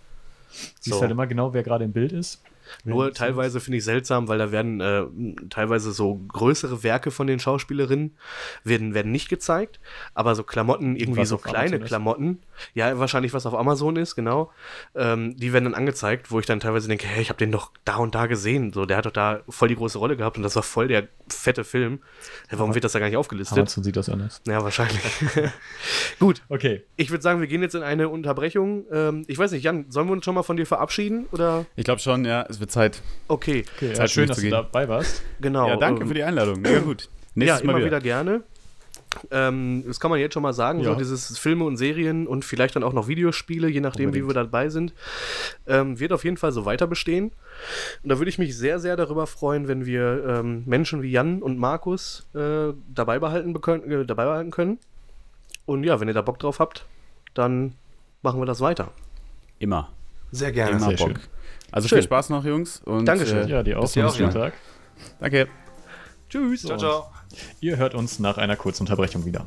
Siehst 0.80 0.96
So. 0.96 1.02
halt 1.02 1.12
immer 1.12 1.28
genau, 1.28 1.54
wer 1.54 1.64
gerade 1.64 1.84
im 1.84 1.92
Bild 1.92 2.14
ist. 2.14 2.42
Nur 2.84 3.05
Wer- 3.05 3.14
teilweise 3.14 3.59
finde 3.59 3.78
ich 3.78 3.84
seltsam, 3.84 4.28
weil 4.28 4.38
da 4.38 4.51
werden 4.51 4.82
äh, 4.82 5.03
teilweise 5.49 5.91
so 5.91 6.16
größere 6.28 6.84
Werke 6.84 7.12
von 7.12 7.28
den 7.28 7.39
Schauspielerinnen 7.39 8.16
werden, 8.64 8.93
werden 8.93 9.12
nicht 9.12 9.30
gezeigt, 9.30 9.80
aber 10.14 10.36
so 10.36 10.43
Klamotten, 10.43 10.95
irgendwie 10.95 11.22
Was 11.22 11.30
so 11.30 11.38
kleine 11.38 11.59
Amazon 11.59 11.82
ist. 11.82 11.88
Klamotten, 11.88 12.39
ja, 12.74 12.97
wahrscheinlich 12.99 13.34
was 13.34 13.45
auf 13.45 13.53
Amazon 13.55 13.95
ist, 13.95 14.16
genau, 14.16 14.51
ähm, 14.95 15.36
die 15.38 15.53
werden 15.53 15.66
dann 15.66 15.74
angezeigt, 15.76 16.32
wo 16.32 16.39
ich 16.39 16.45
dann 16.45 16.59
teilweise 16.59 16.88
denke, 16.88 17.07
hey, 17.07 17.22
ich 17.22 17.30
habe 17.30 17.38
den 17.39 17.51
doch 17.51 17.72
da 17.86 17.97
und 17.97 18.16
da 18.16 18.26
gesehen, 18.28 18.72
so, 18.74 18.86
der 18.86 18.97
hat 18.97 19.05
doch 19.05 19.12
da 19.12 19.41
voll 19.49 19.68
die 19.68 19.76
große 19.76 19.97
Rolle 19.97 20.18
gehabt 20.18 20.38
und 20.38 20.43
das 20.43 20.55
war 20.55 20.64
voll 20.64 20.88
der 20.88 21.07
fette 21.30 21.64
Film. 21.64 21.99
Ja, 22.51 22.59
warum 22.59 22.74
wird 22.74 22.84
das 22.84 22.91
da 22.91 22.99
gar 22.99 23.07
nicht 23.07 23.18
aufgelistet? 23.18 23.57
Amazon 23.57 23.84
sieht 23.84 23.95
das 23.95 24.09
anders. 24.09 24.41
Ja, 24.47 24.64
wahrscheinlich. 24.64 25.01
Gut, 26.20 26.41
Okay. 26.49 26.84
ich 26.97 27.09
würde 27.09 27.22
sagen, 27.22 27.39
wir 27.39 27.47
gehen 27.47 27.62
jetzt 27.62 27.76
in 27.76 27.84
eine 27.84 28.09
Unterbrechung. 28.09 28.86
Ähm, 28.91 29.24
ich 29.28 29.38
weiß 29.38 29.51
nicht, 29.51 29.64
Jan, 29.64 29.86
sollen 29.89 30.07
wir 30.07 30.14
uns 30.14 30.26
schon 30.26 30.36
mal 30.36 30.43
von 30.43 30.57
dir 30.57 30.66
verabschieden? 30.66 31.26
Oder? 31.32 31.66
Ich 31.76 31.86
glaube 31.86 31.99
schon, 32.01 32.26
ja, 32.26 32.45
es 32.52 32.60
wird 32.60 32.72
Zeit. 32.72 33.02
Okay, 33.28 33.64
okay 33.76 33.89
ja, 33.89 33.93
Zeit 33.95 34.10
für 34.10 34.14
schön, 34.14 34.28
dass 34.28 34.38
du 34.39 34.49
dabei 34.49 34.88
warst. 34.88 35.24
genau. 35.41 35.68
ja, 35.68 35.78
danke 35.78 36.02
ähm, 36.04 36.08
für 36.08 36.14
die 36.14 36.24
Einladung. 36.24 36.62
Mega 36.62 36.80
gut. 36.80 37.10
Nächstes 37.34 37.62
ja, 37.62 37.66
Mal 37.66 37.72
immer 37.72 37.80
wieder. 37.80 37.97
wieder, 37.97 38.02
gerne. 38.02 38.43
Ähm, 39.30 39.84
das 39.86 39.99
kann 39.99 40.10
man 40.10 40.20
jetzt 40.20 40.34
schon 40.34 40.43
mal 40.43 40.54
sagen, 40.54 40.80
Ja. 40.80 40.91
so 40.91 40.95
dieses 40.95 41.38
Filme 41.38 41.66
und 41.66 41.76
Serien 41.78 42.28
und 42.28 42.45
vielleicht 42.45 42.76
dann 42.76 42.84
auch 42.84 42.93
noch 42.93 43.08
Videospiele, 43.10 43.68
je 43.68 43.82
nachdem, 43.82 44.14
wie 44.14 44.22
Unbedingt. 44.22 44.30
wir 44.30 44.34
dabei 44.36 44.70
sind, 44.70 44.93
ähm, 45.68 45.99
wird 45.99 46.14
auf 46.14 46.24
jeden 46.24 46.38
Fall 46.38 46.52
so 46.54 46.66
weiter 46.66 46.88
bestehen. 46.88 47.32
Und 48.04 48.10
da 48.10 48.20
würde 48.20 48.30
ich 48.30 48.38
mich 48.38 48.58
sehr, 48.58 48.80
sehr 48.80 48.95
darüber 48.95 49.28
freuen, 49.28 49.68
wenn 49.68 49.86
wir 49.86 50.24
ähm, 50.28 50.64
Menschen 50.66 51.02
wie 51.02 51.12
Jan 51.12 51.41
und 51.41 51.58
Markus 51.58 52.26
äh, 52.34 52.74
dabei, 52.93 53.20
behalten 53.20 53.54
äh, 53.56 54.06
dabei 54.06 54.26
behalten 54.26 54.52
können. 54.52 54.80
Und 55.66 55.84
ja, 55.84 55.99
wenn 55.99 56.08
ihr 56.08 56.14
da 56.14 56.22
Bock 56.22 56.39
drauf 56.39 56.60
habt, 56.60 56.86
dann 57.34 57.74
machen 58.22 58.39
wir 58.39 58.45
das 58.45 58.62
weiter. 58.62 58.91
Immer. 59.60 59.89
Sehr 60.32 60.52
gerne. 60.52 60.78
Immer 60.78 60.88
Sehr 60.88 60.97
Bock. 60.97 61.08
schön. 61.10 61.20
Also 61.72 61.88
Schön. 61.88 61.97
viel 61.99 62.03
Spaß 62.03 62.30
noch, 62.30 62.43
Jungs. 62.43 62.82
Und, 62.82 63.05
Dankeschön. 63.05 63.47
Äh, 63.47 63.49
Ja, 63.49 63.63
dir 63.63 63.80
auch. 63.80 63.84
Bis 63.84 63.93
Schönen. 63.93 64.32
Tag. 64.32 64.53
danke. 65.19 65.47
Tschüss. 66.30 66.63
Ciao, 66.63 66.78
ciao. 66.78 67.11
Ihr 67.61 67.78
hört 67.78 67.95
uns 67.95 68.19
nach 68.19 68.38
einer 68.38 68.55
kurzen 68.57 68.84
Unterbrechung 68.84 69.26
wieder. 69.26 69.45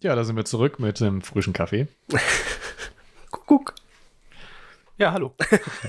Ja, 0.00 0.16
da 0.16 0.24
sind 0.24 0.36
wir 0.36 0.44
zurück 0.44 0.78
mit 0.80 0.98
dem 1.00 1.22
frischen 1.22 1.52
Kaffee. 1.52 1.86
Kuckuck. 3.30 3.74
Ja, 4.98 5.12
hallo. 5.12 5.34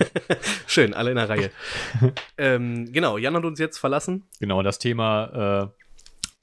Schön, 0.68 0.94
alle 0.94 1.12
in 1.12 1.16
der 1.18 1.30
Reihe. 1.30 1.52
ähm, 2.38 2.92
genau, 2.92 3.18
Jan 3.18 3.36
hat 3.36 3.44
uns 3.44 3.60
jetzt 3.60 3.78
verlassen. 3.78 4.28
Genau, 4.40 4.62
das 4.62 4.80
Thema 4.80 5.72
äh, 5.76 5.83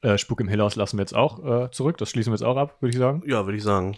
äh, 0.02 0.16
Spuk 0.18 0.40
im 0.40 0.48
Hillhaus 0.48 0.76
lassen 0.76 0.96
wir 0.98 1.02
jetzt 1.02 1.14
auch 1.14 1.64
äh, 1.66 1.70
zurück. 1.70 1.98
Das 1.98 2.10
schließen 2.10 2.32
wir 2.32 2.36
jetzt 2.36 2.44
auch 2.44 2.56
ab, 2.56 2.76
würde 2.80 2.90
ich 2.92 2.98
sagen. 2.98 3.22
Ja, 3.26 3.44
würde 3.46 3.56
ich 3.58 3.62
sagen. 3.64 3.96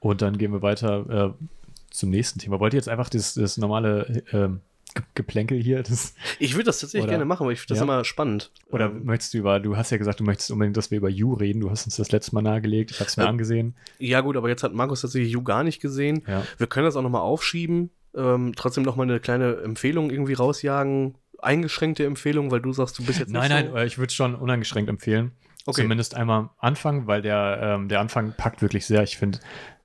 Und 0.00 0.22
dann 0.22 0.38
gehen 0.38 0.52
wir 0.52 0.62
weiter 0.62 1.34
äh, 1.38 1.44
zum 1.90 2.10
nächsten 2.10 2.38
Thema. 2.38 2.60
Wollt 2.60 2.74
ihr 2.74 2.78
jetzt 2.78 2.88
einfach 2.88 3.08
das, 3.08 3.34
das 3.34 3.56
normale 3.56 4.22
ähm, 4.32 4.60
Ge- 4.94 5.04
Geplänkel 5.14 5.60
hier? 5.60 5.82
Das, 5.82 6.14
Ich 6.38 6.54
würde 6.54 6.64
das 6.64 6.80
tatsächlich 6.80 7.04
Oder- 7.04 7.12
gerne 7.12 7.24
machen, 7.24 7.46
weil 7.46 7.54
ich 7.54 7.60
finde 7.60 7.74
das 7.74 7.78
Ja. 7.78 7.84
immer 7.84 8.04
spannend. 8.04 8.52
oder 8.70 8.86
Ähm, 8.86 9.04
möchtest 9.04 9.34
du 9.34 9.38
über, 9.38 9.58
du 9.60 9.76
hast 9.76 9.90
ja 9.90 9.96
gesagt, 9.98 10.20
du 10.20 10.24
möchtest 10.24 10.50
unbedingt, 10.50 10.76
dass 10.76 10.90
wir 10.90 10.98
über 10.98 11.08
You 11.08 11.34
reden. 11.34 11.60
Du 11.60 11.70
hast 11.70 11.86
uns 11.86 11.96
das 11.96 12.12
letzte 12.12 12.34
Mal 12.34 12.42
nahegelegt. 12.42 12.90
Ich 12.92 13.00
habe 13.00 13.08
es 13.08 13.16
mir 13.16 13.24
Äh, 13.24 13.28
angesehen. 13.28 13.74
Ja, 13.98 14.20
gut, 14.20 14.36
aber 14.36 14.48
jetzt 14.48 14.62
hat 14.62 14.72
Markus 14.74 15.00
tatsächlich 15.00 15.32
You 15.32 15.42
gar 15.42 15.64
nicht 15.64 15.80
gesehen. 15.80 16.22
Ja. 16.26 16.42
Wir 16.58 16.66
können 16.66 16.86
das 16.86 16.96
auch 16.96 17.02
nochmal 17.02 17.22
aufschieben. 17.22 17.90
Ähm, 18.14 18.52
trotzdem 18.56 18.82
nochmal 18.84 19.06
eine 19.10 19.20
kleine 19.20 19.56
Empfehlung 19.56 20.08
irgendwie 20.10 20.32
rausjagen. 20.32 21.16
Eingeschränkte 21.40 22.04
Empfehlung, 22.04 22.50
weil 22.50 22.60
du 22.60 22.72
sagst, 22.72 22.98
du 22.98 23.04
bist 23.04 23.18
jetzt 23.18 23.30
Nein, 23.30 23.42
nicht 23.42 23.50
nein, 23.50 23.70
so. 23.70 23.76
äh, 23.76 23.86
ich 23.86 23.98
würde 23.98 24.12
schon 24.12 24.34
uneingeschränkt 24.34 24.88
empfehlen. 24.90 25.32
Okay. 25.66 25.82
Zumindest 25.82 26.14
einmal 26.14 26.50
anfangen, 26.58 27.06
weil 27.06 27.22
der, 27.22 27.58
ähm, 27.60 27.88
der 27.88 28.00
Anfang 28.00 28.34
packt 28.36 28.62
wirklich 28.62 28.86
sehr. 28.86 29.02
Ich 29.02 29.16
finde, 29.16 29.40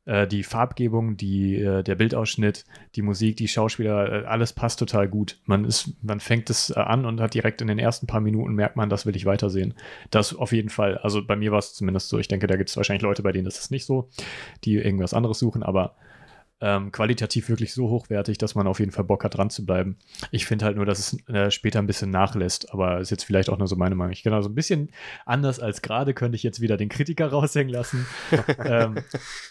äh, 0.05 0.27
die 0.27 0.43
Farbgebung, 0.43 1.17
die, 1.17 1.55
äh, 1.55 1.83
der 1.83 1.95
Bildausschnitt, 1.95 2.65
die 2.95 3.01
Musik, 3.01 3.37
die 3.37 3.47
Schauspieler, 3.47 4.23
äh, 4.23 4.25
alles 4.25 4.53
passt 4.53 4.79
total 4.79 5.07
gut. 5.07 5.39
Man, 5.45 5.65
ist, 5.65 5.93
man 6.03 6.19
fängt 6.19 6.49
es 6.49 6.71
äh, 6.71 6.79
an 6.79 7.05
und 7.05 7.21
hat 7.21 7.33
direkt 7.33 7.61
in 7.61 7.67
den 7.67 7.79
ersten 7.79 8.07
paar 8.07 8.21
Minuten 8.21 8.53
merkt 8.53 8.75
man, 8.75 8.89
das 8.89 9.05
will 9.05 9.15
ich 9.15 9.25
weitersehen. 9.25 9.73
Das 10.09 10.35
auf 10.35 10.51
jeden 10.51 10.69
Fall. 10.69 10.97
Also 10.97 11.25
bei 11.25 11.35
mir 11.35 11.51
war 11.51 11.59
es 11.59 11.73
zumindest 11.73 12.09
so. 12.09 12.17
Ich 12.19 12.27
denke, 12.27 12.47
da 12.47 12.57
gibt 12.57 12.69
es 12.69 12.77
wahrscheinlich 12.77 13.03
Leute, 13.03 13.23
bei 13.23 13.31
denen 13.31 13.47
ist 13.47 13.59
es 13.59 13.71
nicht 13.71 13.85
so, 13.85 14.09
die 14.63 14.75
irgendwas 14.75 15.13
anderes 15.13 15.39
suchen, 15.39 15.63
aber 15.63 15.95
ähm, 16.62 16.91
qualitativ 16.91 17.49
wirklich 17.49 17.74
so 17.74 17.89
hochwertig, 17.89 18.38
dass 18.38 18.53
man 18.53 18.68
auf 18.68 18.80
jeden 18.80 18.91
Fall 18.91 19.03
Bock 19.03 19.24
hat, 19.24 19.36
dran 19.36 19.49
zu 19.49 19.66
bleiben. 19.66 19.97
Ich 20.30 20.45
finde 20.45 20.66
halt 20.66 20.76
nur, 20.78 20.86
dass 20.86 20.99
es 20.99 21.28
äh, 21.28 21.49
später 21.49 21.80
ein 21.80 21.88
bisschen 21.88 22.12
nachlässt, 22.12 22.72
aber 22.72 22.99
ist 22.99 23.09
jetzt 23.09 23.24
vielleicht 23.24 23.49
auch 23.49 23.57
nur 23.57 23.68
so 23.68 23.76
meine 23.76 23.95
Meinung. 23.95 24.14
Ich 24.14 24.22
genau 24.24 24.41
so 24.41 24.49
ein 24.49 24.53
bisschen 24.55 24.91
anders 25.26 25.59
als 25.59 25.82
gerade 25.82 26.14
könnte 26.14 26.36
ich 26.36 26.43
jetzt 26.43 26.62
wieder 26.62 26.78
den 26.78 26.89
Kritiker 26.89 27.28
raushängen 27.32 27.74
lassen 27.74 28.05
ähm, 28.64 28.95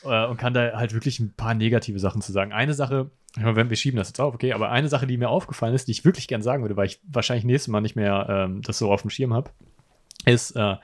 äh, 0.05 0.27
und 0.27 0.37
kann 0.37 0.55
da 0.55 0.73
halt 0.77 0.95
wirklich 0.95 1.19
ein 1.21 1.35
paar 1.35 1.55
negative 1.55 1.99
Sachen 1.99 2.23
zu 2.23 2.31
sagen. 2.31 2.53
Eine 2.53 2.75
Sache, 2.75 3.11
wenn 3.37 3.71
wir 3.71 3.77
schieben 3.77 3.99
das 3.99 4.09
jetzt 4.09 4.21
auf, 4.21 4.35
okay, 4.35 4.53
aber 4.53 4.71
eine 4.71 4.89
Sache, 4.89 5.07
die 5.07 5.17
mir 5.17 5.29
aufgefallen 5.31 5.75
ist, 5.75 5.89
die 5.89 5.93
ich 5.93 6.05
wirklich 6.05 6.29
gern 6.29 6.43
sagen 6.43 6.63
würde, 6.63 6.77
weil 6.77 6.87
ich 6.87 7.01
wahrscheinlich 7.09 7.45
nächstes 7.45 7.69
Mal 7.69 7.81
nicht 7.81 7.97
mehr 7.97 8.27
ähm, 8.29 8.63
das 8.63 8.79
so 8.79 8.93
auf 8.93 9.03
dem 9.03 9.11
Schirm 9.11 9.35
habe, 9.35 9.51
ist, 10.27 10.53
äh, 10.57 10.77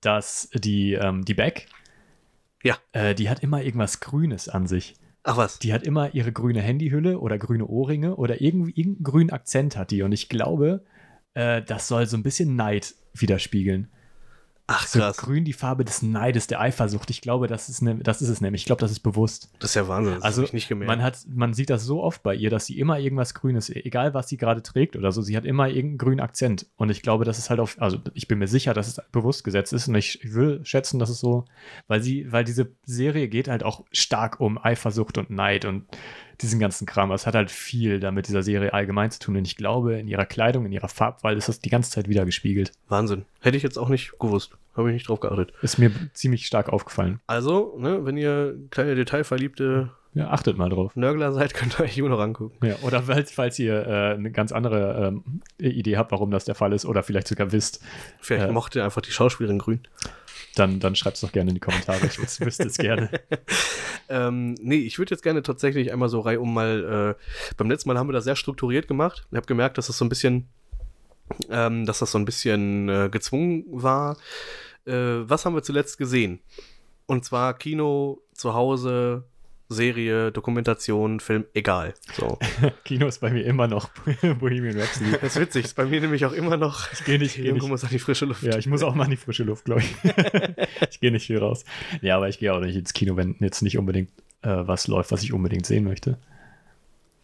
dass 0.00 0.48
die, 0.54 0.94
ähm, 0.94 1.24
die 1.24 1.34
Beck, 1.34 1.66
Ja. 2.62 2.76
äh, 2.92 3.14
die 3.14 3.28
hat 3.28 3.42
immer 3.42 3.62
irgendwas 3.62 4.00
Grünes 4.00 4.48
an 4.48 4.66
sich. 4.66 4.94
Ach 5.30 5.36
was. 5.36 5.58
Die 5.58 5.74
hat 5.74 5.82
immer 5.82 6.14
ihre 6.14 6.32
grüne 6.32 6.62
Handyhülle 6.62 7.18
oder 7.18 7.36
grüne 7.36 7.66
Ohrringe 7.66 8.16
oder 8.16 8.40
irgendwie 8.40 8.70
irgendeinen 8.70 9.04
grünen 9.04 9.30
Akzent 9.30 9.76
hat 9.76 9.90
die. 9.90 10.00
Und 10.00 10.12
ich 10.12 10.30
glaube, 10.30 10.86
äh, 11.34 11.60
das 11.60 11.86
soll 11.86 12.06
so 12.06 12.16
ein 12.16 12.22
bisschen 12.22 12.56
Neid 12.56 12.94
widerspiegeln. 13.12 13.88
Ach 14.70 14.86
So 14.86 14.98
krass. 14.98 15.16
grün 15.16 15.46
die 15.46 15.54
Farbe 15.54 15.82
des 15.82 16.02
Neides, 16.02 16.46
der 16.46 16.60
Eifersucht. 16.60 17.08
Ich 17.08 17.22
glaube, 17.22 17.46
das 17.46 17.70
ist, 17.70 17.80
ne, 17.80 17.96
das 17.96 18.20
ist 18.20 18.28
es 18.28 18.42
nämlich. 18.42 18.62
Ich 18.62 18.66
glaube, 18.66 18.80
das 18.80 18.90
ist 18.90 19.00
bewusst. 19.00 19.50
Das 19.60 19.70
ist 19.70 19.74
ja 19.76 19.88
Wahnsinn. 19.88 20.16
Das 20.16 20.22
Also 20.22 20.42
ich 20.42 20.52
nicht 20.52 20.68
gemerkt. 20.68 20.88
man 20.88 21.02
hat, 21.02 21.18
man 21.26 21.54
sieht 21.54 21.70
das 21.70 21.84
so 21.84 22.02
oft 22.02 22.22
bei 22.22 22.34
ihr, 22.34 22.50
dass 22.50 22.66
sie 22.66 22.78
immer 22.78 22.98
irgendwas 22.98 23.32
Grünes, 23.32 23.70
egal 23.70 24.12
was 24.12 24.28
sie 24.28 24.36
gerade 24.36 24.62
trägt 24.62 24.94
oder 24.94 25.10
so, 25.10 25.22
sie 25.22 25.38
hat 25.38 25.46
immer 25.46 25.68
irgendeinen 25.68 25.96
grünen 25.98 26.20
Akzent. 26.20 26.66
Und 26.76 26.90
ich 26.90 27.00
glaube, 27.00 27.24
das 27.24 27.38
ist 27.38 27.48
halt 27.48 27.60
auf, 27.60 27.80
also 27.80 27.98
ich 28.12 28.28
bin 28.28 28.38
mir 28.38 28.46
sicher, 28.46 28.74
dass 28.74 28.88
es 28.88 29.00
bewusst 29.10 29.42
gesetzt 29.42 29.72
ist 29.72 29.88
und 29.88 29.94
ich, 29.94 30.22
ich 30.22 30.34
will 30.34 30.60
schätzen, 30.64 30.98
dass 30.98 31.08
es 31.08 31.18
so, 31.18 31.46
weil 31.86 32.02
sie, 32.02 32.30
weil 32.30 32.44
diese 32.44 32.70
Serie 32.84 33.28
geht 33.28 33.48
halt 33.48 33.62
auch 33.62 33.86
stark 33.90 34.38
um 34.38 34.58
Eifersucht 34.62 35.16
und 35.16 35.30
Neid 35.30 35.64
und 35.64 35.86
diesen 36.42 36.60
ganzen 36.60 36.86
Kram. 36.86 37.10
Es 37.12 37.26
hat 37.26 37.34
halt 37.34 37.50
viel 37.50 38.00
damit 38.00 38.28
dieser 38.28 38.42
Serie 38.42 38.72
allgemein 38.72 39.10
zu 39.10 39.18
tun. 39.18 39.36
Und 39.36 39.44
ich 39.46 39.56
glaube, 39.56 39.98
in 39.98 40.08
ihrer 40.08 40.26
Kleidung, 40.26 40.66
in 40.66 40.72
ihrer 40.72 40.88
Farbwahl 40.88 41.36
ist 41.36 41.48
das 41.48 41.60
die 41.60 41.70
ganze 41.70 41.90
Zeit 41.90 42.08
wieder 42.08 42.24
gespiegelt. 42.24 42.72
Wahnsinn. 42.88 43.24
Hätte 43.40 43.56
ich 43.56 43.62
jetzt 43.62 43.78
auch 43.78 43.88
nicht 43.88 44.18
gewusst. 44.18 44.52
Habe 44.76 44.90
ich 44.90 44.94
nicht 44.94 45.08
drauf 45.08 45.18
geachtet. 45.20 45.52
Ist 45.62 45.78
mir 45.78 45.90
ziemlich 46.12 46.46
stark 46.46 46.68
aufgefallen. 46.68 47.18
Also, 47.26 47.76
ne, 47.78 48.04
wenn 48.04 48.16
ihr 48.16 48.54
kleine 48.70 48.94
detailverliebte 48.94 49.90
Ja, 50.14 50.30
achtet 50.30 50.56
mal 50.56 50.68
drauf. 50.70 50.94
Nörgler 50.94 51.32
seid, 51.32 51.52
könnt 51.54 51.78
ihr 51.80 51.84
euch 51.84 51.98
immer 51.98 52.08
noch 52.10 52.20
angucken. 52.20 52.64
Ja, 52.64 52.76
oder 52.82 53.02
falls, 53.02 53.32
falls 53.32 53.58
ihr 53.58 53.86
äh, 53.86 54.14
eine 54.14 54.30
ganz 54.30 54.52
andere 54.52 55.08
ähm, 55.08 55.40
Idee 55.58 55.96
habt, 55.96 56.12
warum 56.12 56.30
das 56.30 56.44
der 56.44 56.54
Fall 56.54 56.72
ist, 56.72 56.86
oder 56.86 57.02
vielleicht 57.02 57.26
sogar 57.28 57.50
wisst, 57.50 57.82
Vielleicht 58.20 58.46
Ja. 58.46 58.52
mochte 58.52 58.78
ihr 58.78 58.84
einfach 58.84 59.02
die 59.02 59.10
Schauspielerin 59.10 59.58
grün. 59.58 59.80
Dann, 60.58 60.80
dann 60.80 60.94
schreibt 60.96 61.16
es 61.16 61.20
doch 61.22 61.32
gerne 61.32 61.50
in 61.50 61.54
die 61.54 61.60
Kommentare. 61.60 62.04
Ich 62.06 62.18
wüs- 62.18 62.44
wüsste 62.44 62.64
es 62.66 62.76
gerne. 62.78 63.10
Ähm, 64.10 64.54
nee, 64.62 64.76
ich 64.78 64.98
würde 64.98 65.10
jetzt 65.14 65.22
gerne 65.22 65.42
tatsächlich 65.42 65.92
einmal 65.92 66.08
so 66.08 66.20
reihum 66.20 66.54
mal, 66.54 67.14
äh, 67.18 67.22
beim 67.58 67.68
letzten 67.70 67.90
Mal 67.90 67.98
haben 67.98 68.08
wir 68.08 68.14
das 68.14 68.24
sehr 68.24 68.36
strukturiert 68.36 68.88
gemacht. 68.88 69.26
Ich 69.30 69.36
habe 69.36 69.46
gemerkt, 69.46 69.76
dass 69.76 69.88
das 69.88 69.98
so 69.98 70.04
ein 70.06 70.08
bisschen, 70.08 70.48
ähm, 71.50 71.84
dass 71.84 71.98
das 71.98 72.12
so 72.12 72.18
ein 72.18 72.24
bisschen 72.24 72.88
äh, 72.88 73.08
gezwungen 73.12 73.64
war. 73.68 74.16
Äh, 74.86 74.92
was 74.94 75.44
haben 75.44 75.54
wir 75.54 75.62
zuletzt 75.62 75.98
gesehen? 75.98 76.40
Und 77.04 77.26
zwar 77.26 77.52
Kino, 77.52 78.22
zu 78.32 78.54
Hause, 78.54 79.24
Serie, 79.70 80.32
Dokumentation, 80.32 81.20
Film, 81.20 81.44
egal. 81.52 81.94
So. 82.14 82.38
Kino 82.84 83.06
ist 83.06 83.20
bei 83.20 83.30
mir 83.30 83.44
immer 83.44 83.68
noch 83.68 83.90
Bohemian 84.40 84.78
Rhapsody. 84.78 85.12
Das 85.12 85.36
ist 85.36 85.40
witzig, 85.40 85.64
ist 85.66 85.74
bei 85.76 85.84
mir 85.84 86.00
nämlich 86.00 86.24
auch 86.24 86.32
immer 86.32 86.56
noch. 86.56 86.90
Ich 86.92 87.04
gehe 87.04 87.18
nicht, 87.18 87.36
geh 87.36 87.42
Irgendwo 87.42 87.66
nicht. 87.66 87.70
muss 87.72 87.84
an 87.84 87.90
die 87.90 87.98
frische 87.98 88.24
Luft. 88.24 88.42
Ja, 88.42 88.56
ich 88.56 88.66
muss 88.66 88.82
auch 88.82 88.94
mal 88.94 89.04
in 89.04 89.10
die 89.10 89.16
frische 89.16 89.44
Luft, 89.44 89.66
glaube 89.66 89.82
ich. 89.82 89.94
ich 90.90 91.00
gehe 91.00 91.12
nicht 91.12 91.26
viel 91.26 91.38
raus. 91.38 91.64
Ja, 92.00 92.16
aber 92.16 92.28
ich 92.28 92.38
gehe 92.38 92.52
auch 92.54 92.60
nicht 92.60 92.76
ins 92.76 92.94
Kino, 92.94 93.16
wenn 93.16 93.36
jetzt 93.40 93.60
nicht 93.62 93.76
unbedingt 93.76 94.10
äh, 94.42 94.48
was 94.66 94.88
läuft, 94.88 95.12
was 95.12 95.22
ich 95.22 95.32
unbedingt 95.32 95.66
sehen 95.66 95.84
möchte. 95.84 96.18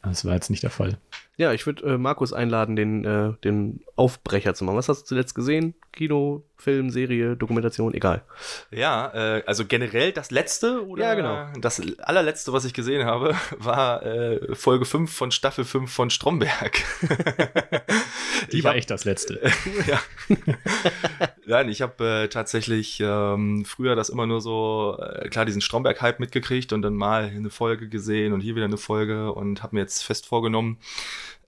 Das 0.03 0.25
war 0.27 0.35
jetzt 0.35 0.51
nicht 0.51 0.63
der 0.63 0.71
Fall. 0.71 0.99
Ja, 1.37 1.53
ich 1.53 1.67
würde 1.67 1.85
äh, 1.95 1.99
Markus 1.99 2.33
einladen, 2.33 2.77
den, 2.77 3.05
äh, 3.05 3.33
den 3.43 3.81
Aufbrecher 3.97 4.55
zu 4.55 4.65
machen. 4.65 4.77
Was 4.77 4.89
hast 4.89 5.03
du 5.03 5.07
zuletzt 5.07 5.35
gesehen? 5.35 5.75
Kino, 5.93 6.45
Film, 6.57 6.91
Serie, 6.91 7.37
Dokumentation, 7.37 7.93
egal. 7.93 8.23
Ja, 8.71 9.13
äh, 9.39 9.43
also 9.47 9.65
generell 9.67 10.13
das 10.13 10.31
letzte 10.31 10.87
oder 10.87 11.03
Ja, 11.05 11.15
genau. 11.15 11.47
das 11.61 11.83
allerletzte, 11.99 12.53
was 12.53 12.65
ich 12.65 12.73
gesehen 12.73 13.05
habe, 13.05 13.35
war 13.59 14.05
äh, 14.05 14.55
Folge 14.55 14.85
5 14.85 15.13
von 15.13 15.33
Staffel 15.33 15.65
5 15.65 15.93
von 15.93 16.11
Stromberg. 16.11 16.81
Die 18.53 18.59
Ich 18.59 18.65
war 18.65 18.71
hab- 18.73 18.79
echt 18.79 18.91
das 18.91 19.05
letzte. 19.05 19.41
ja. 19.89 20.01
Nein, 21.47 21.69
ich 21.69 21.83
habe 21.83 22.05
äh, 22.25 22.29
tatsächlich 22.29 23.01
ähm, 23.01 23.65
früher 23.65 23.97
das 23.97 24.09
immer 24.09 24.27
nur 24.27 24.41
so, 24.41 24.99
äh, 25.01 25.29
klar, 25.29 25.45
diesen 25.45 25.61
Stromberg-Hype 25.61 26.21
mitgekriegt 26.21 26.73
und 26.73 26.83
dann 26.83 26.95
mal 26.95 27.25
eine 27.25 27.51
Folge 27.51 27.89
gesehen 27.89 28.33
und 28.33 28.41
hier 28.41 28.55
wieder 28.55 28.65
eine 28.67 28.77
Folge 28.77 29.33
und 29.33 29.63
habe 29.63 29.77
mir 29.77 29.83
jetzt 29.83 30.03
fest 30.03 30.27
vorgenommen, 30.27 30.79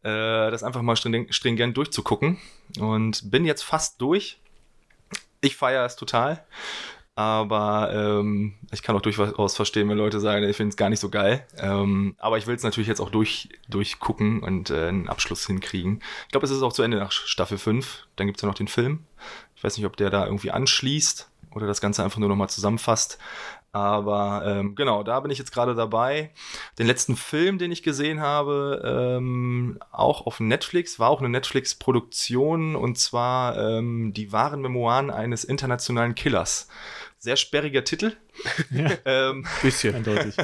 das 0.06 0.62
einfach 0.62 0.82
mal 0.82 0.96
string- 0.96 1.32
stringent 1.32 1.76
durchzugucken 1.76 2.38
und 2.78 3.30
bin 3.30 3.44
jetzt 3.44 3.62
fast 3.62 4.00
durch. 4.00 4.38
Ich 5.40 5.56
feiere 5.56 5.84
es 5.84 5.96
total. 5.96 6.44
Aber 7.18 7.92
ähm, 7.94 8.56
ich 8.72 8.82
kann 8.82 8.94
auch 8.94 9.00
durchaus 9.00 9.56
verstehen, 9.56 9.88
wenn 9.88 9.96
Leute 9.96 10.20
sagen, 10.20 10.46
ich 10.46 10.54
finde 10.54 10.68
es 10.70 10.76
gar 10.76 10.90
nicht 10.90 11.00
so 11.00 11.08
geil. 11.08 11.46
Ähm, 11.56 12.14
aber 12.18 12.36
ich 12.36 12.46
will 12.46 12.54
es 12.54 12.62
natürlich 12.62 12.88
jetzt 12.88 13.00
auch 13.00 13.08
durch, 13.08 13.48
durchgucken 13.70 14.42
und 14.42 14.68
äh, 14.68 14.88
einen 14.88 15.08
Abschluss 15.08 15.46
hinkriegen. 15.46 16.02
Ich 16.26 16.32
glaube, 16.32 16.44
es 16.44 16.52
ist 16.52 16.62
auch 16.62 16.74
zu 16.74 16.82
Ende 16.82 16.98
nach 16.98 17.12
Staffel 17.12 17.56
5. 17.56 18.06
Dann 18.16 18.26
gibt 18.26 18.38
es 18.38 18.42
ja 18.42 18.48
noch 18.48 18.54
den 18.54 18.68
Film. 18.68 19.04
Ich 19.54 19.64
weiß 19.64 19.78
nicht, 19.78 19.86
ob 19.86 19.96
der 19.96 20.10
da 20.10 20.26
irgendwie 20.26 20.50
anschließt 20.50 21.30
oder 21.54 21.66
das 21.66 21.80
Ganze 21.80 22.04
einfach 22.04 22.18
nur 22.18 22.28
nochmal 22.28 22.50
zusammenfasst. 22.50 23.16
Aber 23.76 24.42
ähm, 24.46 24.74
genau, 24.74 25.02
da 25.02 25.20
bin 25.20 25.30
ich 25.30 25.36
jetzt 25.36 25.52
gerade 25.52 25.74
dabei. 25.74 26.30
Den 26.78 26.86
letzten 26.86 27.14
Film, 27.14 27.58
den 27.58 27.70
ich 27.70 27.82
gesehen 27.82 28.20
habe, 28.20 28.80
ähm, 28.82 29.78
auch 29.92 30.24
auf 30.24 30.40
Netflix, 30.40 30.98
war 30.98 31.10
auch 31.10 31.20
eine 31.20 31.28
Netflix-Produktion 31.28 32.74
und 32.74 32.96
zwar 32.96 33.58
ähm, 33.58 34.14
die 34.14 34.32
wahren 34.32 34.62
Memoiren 34.62 35.10
eines 35.10 35.44
internationalen 35.44 36.14
Killers. 36.14 36.68
Sehr 37.18 37.36
sperriger 37.36 37.84
Titel. 37.84 38.16
ähm, 39.04 39.46
Bisschen. 39.60 39.94
Eindeutig. 39.94 40.36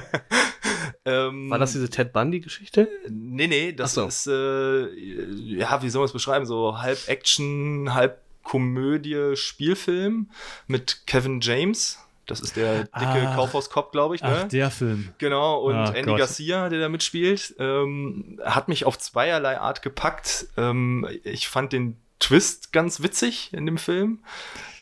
ähm, 1.06 1.48
War 1.48 1.58
das 1.58 1.72
diese 1.72 1.88
Ted 1.88 2.12
Bundy-Geschichte? 2.12 2.86
Nee, 3.08 3.46
nee, 3.46 3.72
das 3.72 3.94
so. 3.94 4.04
ist, 4.04 4.26
äh, 4.26 4.92
ja, 4.92 5.82
wie 5.82 5.88
soll 5.88 6.00
man 6.00 6.06
es 6.06 6.12
beschreiben? 6.12 6.44
So 6.44 6.82
halb 6.82 6.98
Action, 7.08 7.94
halb 7.94 8.20
Komödie, 8.42 9.36
Spielfilm 9.36 10.28
mit 10.66 11.06
Kevin 11.06 11.40
James. 11.40 11.98
Das 12.32 12.40
ist 12.40 12.56
der 12.56 12.84
dicke 12.84 12.90
Ah. 13.28 13.34
Kaufhauskopf, 13.34 13.90
glaube 13.92 14.14
ich, 14.14 14.22
ne? 14.22 14.40
Ach, 14.44 14.48
der 14.48 14.70
Film. 14.70 15.10
Genau, 15.18 15.60
und 15.60 15.74
Ah, 15.74 15.90
Andy 15.92 16.10
Gott. 16.12 16.18
Garcia, 16.20 16.70
der 16.70 16.80
da 16.80 16.88
mitspielt, 16.88 17.54
ähm, 17.58 18.40
hat 18.42 18.68
mich 18.68 18.86
auf 18.86 18.98
zweierlei 18.98 19.58
Art 19.60 19.82
gepackt. 19.82 20.46
Ähm, 20.56 21.06
ich 21.24 21.48
fand 21.48 21.72
den 21.74 21.98
Twist 22.20 22.72
ganz 22.72 23.02
witzig 23.02 23.50
in 23.52 23.66
dem 23.66 23.76
Film. 23.76 24.20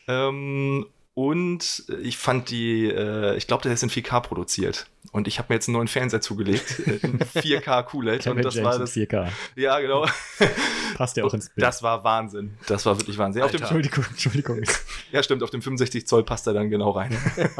Ähm, 0.07 0.85
und 1.21 1.83
ich 2.01 2.17
fand 2.17 2.49
die, 2.49 2.87
äh, 2.87 3.37
ich 3.37 3.45
glaube, 3.45 3.61
der 3.61 3.73
ist 3.73 3.83
in 3.83 3.91
4K 3.91 4.21
produziert. 4.21 4.87
Und 5.11 5.27
ich 5.27 5.37
habe 5.37 5.49
mir 5.49 5.55
jetzt 5.55 5.67
einen 5.67 5.77
neuen 5.77 5.87
Fernseher 5.87 6.19
zugelegt, 6.19 6.79
in 7.03 7.19
4K 7.19 7.83
QLED. 7.83 8.25
Und 8.25 8.43
das 8.43 8.55
James 8.55 8.65
war 8.65 8.79
das. 8.79 8.95
4K. 8.95 9.27
Ja, 9.55 9.79
genau. 9.79 10.07
Passt 10.95 11.17
ja 11.17 11.23
auch 11.23 11.33
ins 11.35 11.49
Bild. 11.49 11.63
Das 11.63 11.83
war 11.83 12.03
Wahnsinn. 12.03 12.57
Das 12.65 12.87
war 12.87 12.97
wirklich 12.97 13.19
Wahnsinn. 13.19 13.43
Auf 13.43 13.51
dem, 13.51 13.61
Entschuldigung, 13.61 14.03
Entschuldigung. 14.09 14.63
ja, 15.11 15.21
stimmt, 15.21 15.43
auf 15.43 15.51
dem 15.51 15.61
65 15.61 16.07
Zoll 16.07 16.23
passt 16.23 16.47
er 16.47 16.53
dann 16.53 16.71
genau 16.71 16.89
rein. 16.89 17.15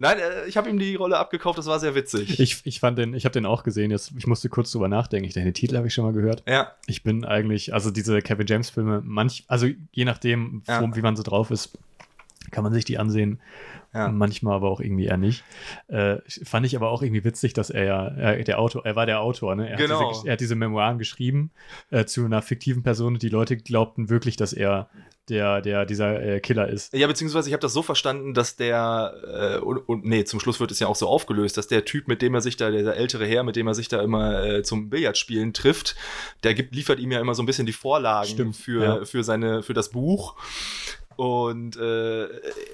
Nein, 0.00 0.18
äh, 0.18 0.46
ich 0.48 0.56
habe 0.56 0.68
ihm 0.70 0.78
die 0.78 0.94
Rolle 0.96 1.18
abgekauft, 1.18 1.58
das 1.58 1.66
war 1.66 1.78
sehr 1.78 1.94
witzig. 1.94 2.40
Ich, 2.40 2.62
ich 2.64 2.80
fand 2.80 2.98
den, 2.98 3.14
ich 3.14 3.24
habe 3.26 3.32
den 3.34 3.46
auch 3.46 3.62
gesehen. 3.62 3.90
Jetzt, 3.90 4.12
ich 4.16 4.26
musste 4.26 4.48
kurz 4.48 4.72
drüber 4.72 4.88
nachdenken. 4.88 5.28
Ich 5.28 5.34
denke, 5.34 5.50
den 5.50 5.54
Titel 5.54 5.76
habe 5.76 5.86
ich 5.86 5.94
schon 5.94 6.04
mal 6.04 6.12
gehört. 6.14 6.42
ja, 6.48 6.72
Ich 6.86 7.02
bin 7.02 7.24
eigentlich, 7.24 7.72
also 7.74 7.90
diese 7.90 8.20
Kevin 8.22 8.46
James 8.46 8.70
Filme, 8.70 9.02
manch, 9.04 9.44
also 9.46 9.68
je 9.92 10.04
nachdem, 10.04 10.62
Ja. 10.66 10.80
wo, 10.82 10.96
wie 10.96 11.02
man 11.02 11.16
so 11.16 11.22
drauf 11.22 11.50
ist, 11.50 11.78
kann 12.50 12.64
man 12.64 12.72
sich 12.72 12.84
die 12.86 12.98
ansehen. 12.98 13.40
Ja. 13.92 14.08
Manchmal 14.08 14.54
aber 14.54 14.70
auch 14.70 14.80
irgendwie 14.80 15.06
eher 15.06 15.16
nicht. 15.16 15.42
Äh, 15.88 16.18
fand 16.44 16.64
ich 16.64 16.76
aber 16.76 16.90
auch 16.90 17.02
irgendwie 17.02 17.24
witzig, 17.24 17.52
dass 17.54 17.70
er 17.70 17.84
ja, 17.84 18.06
er, 18.06 18.44
der 18.44 18.58
Autor, 18.60 18.86
er 18.86 18.94
war 18.96 19.04
der 19.04 19.20
Autor, 19.20 19.56
ne? 19.56 19.68
Er, 19.68 19.76
Genau. 19.76 20.00
hat, 20.00 20.14
diese, 20.16 20.28
er 20.28 20.32
hat 20.34 20.40
diese 20.40 20.54
Memoiren 20.54 20.98
geschrieben 20.98 21.50
äh, 21.90 22.04
zu 22.04 22.24
einer 22.24 22.40
fiktiven 22.40 22.82
Person 22.84 23.14
und 23.14 23.22
die 23.22 23.28
Leute 23.28 23.56
glaubten 23.56 24.08
wirklich, 24.08 24.36
dass 24.36 24.52
er 24.52 24.88
der, 25.30 25.60
der 25.62 25.86
dieser 25.86 26.20
äh, 26.20 26.40
Killer 26.40 26.68
ist. 26.68 26.92
Ja, 26.92 27.06
beziehungsweise 27.06 27.48
ich 27.48 27.52
habe 27.52 27.62
das 27.62 27.72
so 27.72 27.82
verstanden, 27.82 28.34
dass 28.34 28.56
der, 28.56 29.14
äh, 29.26 29.58
und, 29.60 29.78
und 29.78 30.04
nee, 30.04 30.24
zum 30.24 30.40
Schluss 30.40 30.60
wird 30.60 30.70
es 30.70 30.80
ja 30.80 30.86
auch 30.88 30.96
so 30.96 31.08
aufgelöst, 31.08 31.56
dass 31.56 31.68
der 31.68 31.84
Typ, 31.84 32.08
mit 32.08 32.20
dem 32.20 32.34
er 32.34 32.40
sich 32.40 32.56
da, 32.56 32.70
der, 32.70 32.96
ältere 32.96 33.26
Herr, 33.26 33.42
mit 33.44 33.56
dem 33.56 33.66
er 33.66 33.74
sich 33.74 33.88
da 33.88 34.02
immer 34.02 34.44
äh, 34.44 34.62
zum 34.62 34.90
Billardspielen 34.90 35.54
trifft, 35.54 35.96
der 36.42 36.54
gibt, 36.54 36.74
liefert 36.74 36.98
ihm 36.98 37.12
ja 37.12 37.20
immer 37.20 37.34
so 37.34 37.42
ein 37.42 37.46
bisschen 37.46 37.66
die 37.66 37.72
Vorlagen 37.72 38.28
Stimmt, 38.28 38.56
für, 38.56 38.82
ja. 38.84 39.04
für, 39.04 39.24
seine, 39.24 39.62
für 39.62 39.74
das 39.74 39.90
Buch. 39.90 40.36
Und 41.16 41.76
äh, 41.76 42.28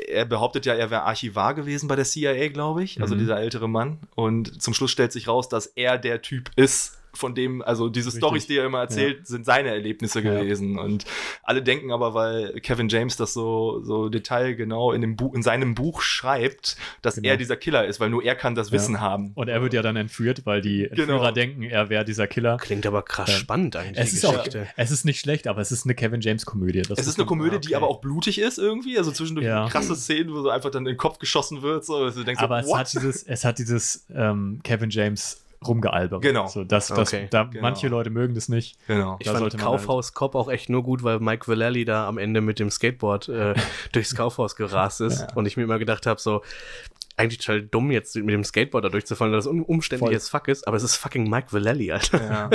er 0.07 0.25
behauptet 0.25 0.67
ja, 0.67 0.75
er 0.75 0.91
wäre 0.91 1.03
Archivar 1.03 1.55
gewesen 1.55 1.89
bei 1.89 1.97
der 1.97 2.05
CIA, 2.05 2.49
glaube 2.49 2.85
ich, 2.85 3.01
also 3.01 3.15
Mhm. 3.17 3.19
dieser 3.19 3.41
ältere 3.41 3.69
Mann. 3.69 3.99
Und 4.15 4.63
zum 4.63 4.73
Schluss 4.73 4.93
stellt 4.93 5.11
sich 5.11 5.27
raus, 5.27 5.49
dass 5.49 5.67
er 5.67 5.99
der 5.99 6.23
Typ 6.23 6.51
ist, 6.55 6.97
von 7.17 7.35
dem, 7.35 7.63
also 7.63 7.89
diese 7.89 8.07
Richtig. 8.09 8.21
Stories, 8.21 8.47
die 8.47 8.57
er 8.59 8.67
immer 8.67 8.81
erzählt, 8.81 9.27
sind 9.27 9.45
seine 9.45 9.71
Erlebnisse 9.71 10.21
Ja. 10.21 10.35
gewesen. 10.41 10.79
Und 10.79 11.05
alle 11.43 11.63
denken 11.63 11.91
aber, 11.93 12.15
weil 12.15 12.61
Kevin 12.61 12.89
James 12.89 13.17
das 13.17 13.33
so, 13.33 13.81
so 13.83 14.09
detailgenau 14.09 14.93
in, 14.93 15.01
dem 15.01 15.17
Buch, 15.17 15.35
in 15.35 15.43
seinem 15.43 15.75
Buch 15.75 16.01
schreibt, 16.03 16.77
dass 17.03 17.17
Genau. 17.17 17.29
er 17.29 17.37
dieser 17.37 17.57
Killer 17.57 17.87
ist, 17.87 18.01
weil 18.01 18.11
nur 18.11 18.23
er 18.23 18.35
kann 18.35 18.55
das 18.55 18.69
Ja. 18.69 18.75
Wissen 18.75 19.01
haben. 19.01 19.33
Und 19.35 19.49
er 19.49 19.63
wird 19.63 19.73
ja 19.73 19.83
dann 19.83 19.97
entführt, 19.97 20.43
weil 20.45 20.61
die 20.61 20.85
Entführer 20.85 21.07
Genau. 21.19 21.31
denken, 21.31 21.63
er 21.63 21.89
wäre 21.89 22.05
dieser 22.05 22.27
Killer. 22.27 22.57
Klingt 22.59 22.87
aber 22.87 23.03
krass 23.03 23.29
Ja. 23.31 23.37
spannend 23.39 23.77
eigentlich. 23.77 23.99
Es 23.99 24.13
ist 24.13 24.25
auch, 24.27 24.45
es 24.77 24.91
ist 24.91 25.05
nicht 25.05 25.21
schlecht, 25.21 25.47
aber 25.49 25.61
es 25.61 25.73
ist 25.73 25.85
eine 25.87 25.95
Kevin 25.95 26.21
James 26.21 26.45
Komödie. 26.47 26.83
Das 26.83 26.91
Es 26.99 27.07
muss 27.07 27.07
ist 27.15 27.19
eine 27.19 27.27
Komödie, 27.27 27.57
ah, 27.57 27.59
die 27.59 27.69
okay. 27.69 27.75
aber 27.77 27.89
auch 27.89 28.01
blutig 28.01 28.39
ist 28.39 28.59
irgendwie. 28.59 28.99
Also 28.99 29.11
zwischendurch 29.13 29.47
Ja. 29.47 29.69
krasse 29.69 29.97
Szenen, 29.97 30.33
wo 30.33 30.43
so 30.43 30.51
einfach 30.51 30.71
dann 30.71 30.83
in 30.87 30.93
den 30.93 30.97
Kopf 30.99 31.19
geschossen 31.19 31.63
wird. 31.63 31.85
So, 31.85 32.11
denkst, 32.11 32.43
aber 32.43 32.63
so, 32.63 32.71
es 32.73 32.77
hat 32.79 32.93
dieses, 32.93 33.23
es 33.23 33.45
hat 33.45 33.59
dieses 33.59 34.07
ähm, 34.15 34.61
Kevin 34.63 34.91
James 34.91 35.43
rumgealbert. 35.69 36.23
Genau. 36.23 36.47
So, 36.47 36.65
das, 36.65 36.89
das, 36.89 37.13
Okay. 37.13 37.29
da, 37.31 37.45
Genau. 37.45 37.63
Manche 37.63 37.89
Leute 37.89 38.11
mögen 38.11 38.35
das 38.35 38.49
nicht. 38.49 38.79
genau. 38.87 39.17
Ich 39.21 39.27
Da 39.27 39.33
fand 39.33 39.43
halt 39.45 39.59
Kaufhaus 39.59 40.13
Cop 40.15 40.35
auch 40.35 40.49
echt 40.51 40.69
nur 40.69 40.83
gut, 40.83 41.03
weil 41.03 41.21
Mike 41.21 41.47
Vallely 41.49 41.85
da 41.85 42.07
am 42.09 42.19
Ende 42.19 42.41
mit 42.41 42.59
dem 42.59 42.71
Skateboard 42.71 43.29
äh, 43.29 43.55
durchs 43.93 44.15
Kaufhaus 44.15 44.57
gerast 44.57 45.01
ist 45.01 45.21
Ja. 45.21 45.29
und 45.35 45.47
ich 45.47 45.57
mir 45.57 45.63
immer 45.65 45.79
gedacht 45.79 46.07
habe, 46.07 46.21
so 46.21 46.43
eigentlich 47.19 47.39
total 47.39 47.63
dumm 47.63 47.91
jetzt 47.91 48.15
mit 48.17 48.29
dem 48.29 48.45
Skateboard 48.45 48.85
da 48.85 48.89
durchzufallen, 48.91 49.33
weil 49.33 49.39
das 49.39 49.47
un 49.47 49.63
umständlich 49.63 50.09
Voll. 50.11 50.17
as 50.17 50.29
fuck 50.29 50.49
ist, 50.49 50.69
aber 50.69 50.77
es 50.77 50.83
ist 50.83 50.97
fucking 50.97 51.31
Mike 51.31 51.51
Vallely, 51.51 51.91
Alter. 51.91 52.23
Ja. 52.23 52.51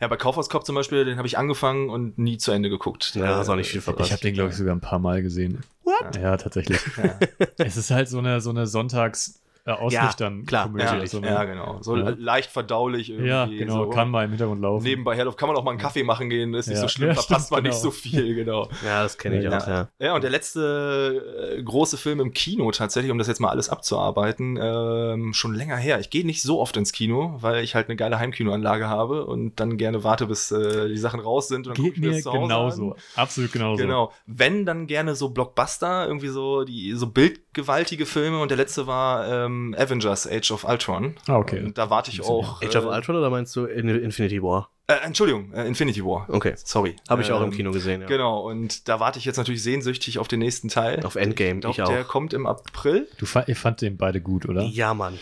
ja, 0.00 0.08
bei 0.08 0.16
Kaufhaus 0.16 0.48
Cop 0.48 0.64
zum 0.64 0.74
Beispiel, 0.74 1.04
den 1.04 1.18
habe 1.18 1.28
ich 1.28 1.36
angefangen 1.36 1.90
und 1.90 2.16
nie 2.18 2.38
zu 2.38 2.50
Ende 2.50 2.70
geguckt. 2.70 3.14
Ja, 3.14 3.36
hast 3.36 3.50
auch 3.50 3.56
nicht 3.56 3.68
viel 3.70 3.82
verpasst. 3.82 4.08
Ich 4.08 4.12
habe 4.12 4.22
den, 4.22 4.32
glaube 4.32 4.50
ich, 4.50 4.56
sogar 4.56 4.74
ein 4.74 4.80
paar 4.80 5.00
Mal 5.00 5.20
gesehen. 5.22 5.60
What? 5.84 6.16
Ja, 6.16 6.36
tatsächlich. 6.38 6.80
Ja. 6.96 7.18
es 7.58 7.76
ist 7.76 7.90
halt 7.90 8.08
so 8.08 8.18
eine, 8.18 8.40
so 8.40 8.48
eine 8.48 8.64
Sonntags- 8.66 9.40
äh, 9.66 9.70
ausnüchtern 9.72 10.44
klar. 10.46 10.64
Komödie. 10.66 10.84
Ja, 10.84 10.90
also, 10.92 11.20
ne? 11.20 11.26
ja, 11.28 11.44
genau. 11.44 11.78
So 11.82 11.96
Ja. 11.96 12.14
leicht 12.18 12.50
verdaulich 12.50 13.10
irgendwie. 13.10 13.28
ja, 13.28 13.46
genau. 13.46 13.84
So. 13.84 13.90
Kann 13.90 14.10
mal 14.10 14.24
im 14.24 14.30
Hintergrund 14.30 14.62
laufen. 14.62 14.84
Nebenbei 14.84 15.16
herläuft, 15.16 15.38
kann 15.38 15.48
man 15.48 15.56
auch 15.56 15.64
mal 15.64 15.72
einen 15.72 15.80
Kaffee 15.80 16.02
machen 16.04 16.30
gehen, 16.30 16.54
ist 16.54 16.66
nicht 16.68 16.76
Ja. 16.76 16.82
so 16.82 16.88
schlimm, 16.88 17.08
Ja, 17.10 17.14
verpasst 17.14 17.46
stimmt, 17.46 17.50
man 17.50 17.62
nicht 17.64 17.72
genau. 17.72 17.82
so 17.82 17.90
viel, 17.90 18.34
genau. 18.34 18.68
Ja, 18.84 19.02
das 19.02 19.18
kenne 19.18 19.38
ich 19.38 19.44
Ja. 19.44 19.58
auch, 19.58 19.66
ja. 19.66 19.88
Ja, 19.98 20.14
und 20.14 20.22
der 20.22 20.30
letzte 20.30 21.56
äh, 21.58 21.62
große 21.62 21.96
Film 21.96 22.20
im 22.20 22.32
Kino 22.32 22.70
tatsächlich, 22.70 23.10
um 23.12 23.18
das 23.18 23.26
jetzt 23.28 23.40
mal 23.40 23.48
alles 23.50 23.68
abzuarbeiten, 23.68 24.58
ähm, 24.60 25.32
schon 25.34 25.54
länger 25.54 25.76
her. 25.76 26.00
Ich 26.00 26.10
gehe 26.10 26.24
nicht 26.24 26.42
so 26.42 26.60
oft 26.60 26.76
ins 26.76 26.92
Kino, 26.92 27.34
weil 27.40 27.62
ich 27.64 27.74
halt 27.74 27.88
eine 27.88 27.96
geile 27.96 28.18
Heimkinoanlage 28.18 28.88
habe 28.88 29.26
und 29.26 29.58
dann 29.60 29.76
gerne 29.76 30.04
warte, 30.04 30.26
bis 30.26 30.50
äh, 30.50 30.88
die 30.88 30.96
Sachen 30.98 31.20
raus 31.20 31.48
sind. 31.48 31.66
Und 31.66 31.76
dann 31.76 31.84
guck 31.84 31.94
Geht 31.94 31.94
ich 31.94 32.00
mir 32.00 32.08
mir 32.08 32.14
das 32.14 32.22
zu 32.24 32.30
Hause 32.32 32.40
genauso. 32.42 32.92
An. 32.92 32.98
Absolut 33.16 33.52
genauso. 33.52 33.82
Genau. 33.82 34.12
Wenn, 34.26 34.64
dann 34.66 34.86
gerne 34.86 35.14
so 35.14 35.30
Blockbuster, 35.30 36.06
irgendwie 36.06 36.28
so 36.28 36.64
die 36.64 36.92
so 36.94 37.06
bildgewaltige 37.08 38.06
Filme 38.06 38.40
und 38.40 38.50
der 38.50 38.56
letzte 38.58 38.86
war 38.86 39.26
ähm, 39.28 39.59
Avengers 39.76 40.26
Age 40.26 40.50
of 40.50 40.64
Ultron. 40.64 41.16
Ah, 41.26 41.36
okay. 41.38 41.70
Da 41.74 41.90
warte 41.90 42.10
ich 42.10 42.22
auch. 42.22 42.62
Age 42.62 42.76
of 42.76 42.84
äh, 42.84 42.88
Ultron 42.88 43.16
oder 43.16 43.30
meinst 43.30 43.54
du 43.56 43.64
In 43.64 43.88
Infinity 43.88 44.42
War? 44.42 44.70
Äh, 44.86 44.94
Entschuldigung, 45.04 45.52
äh, 45.52 45.66
Infinity 45.66 46.04
War. 46.04 46.26
Okay. 46.28 46.54
Sorry. 46.56 46.96
Habe 47.08 47.22
ich 47.22 47.30
auch 47.30 47.40
im 47.40 47.46
Ähm, 47.46 47.52
Kino 47.52 47.70
gesehen, 47.70 48.00
ja. 48.00 48.06
Genau, 48.08 48.40
und 48.48 48.88
da 48.88 48.98
warte 48.98 49.18
ich 49.20 49.24
jetzt 49.24 49.36
natürlich 49.36 49.62
sehnsüchtig 49.62 50.18
auf 50.18 50.26
den 50.26 50.40
nächsten 50.40 50.68
Teil. 50.68 51.04
Auf 51.04 51.14
Endgame, 51.14 51.54
ich, 51.54 51.60
glaub, 51.60 51.74
ich 51.74 51.82
auch. 51.82 51.88
Der 51.88 52.02
kommt 52.04 52.32
im 52.32 52.46
April. 52.46 53.06
Du 53.18 53.26
fa 53.26 53.44
ihr 53.46 53.54
fand 53.56 53.82
den 53.82 53.96
beide 53.96 54.20
gut, 54.20 54.48
oder? 54.48 54.62
Ja, 54.62 54.92
Mann. 54.94 55.18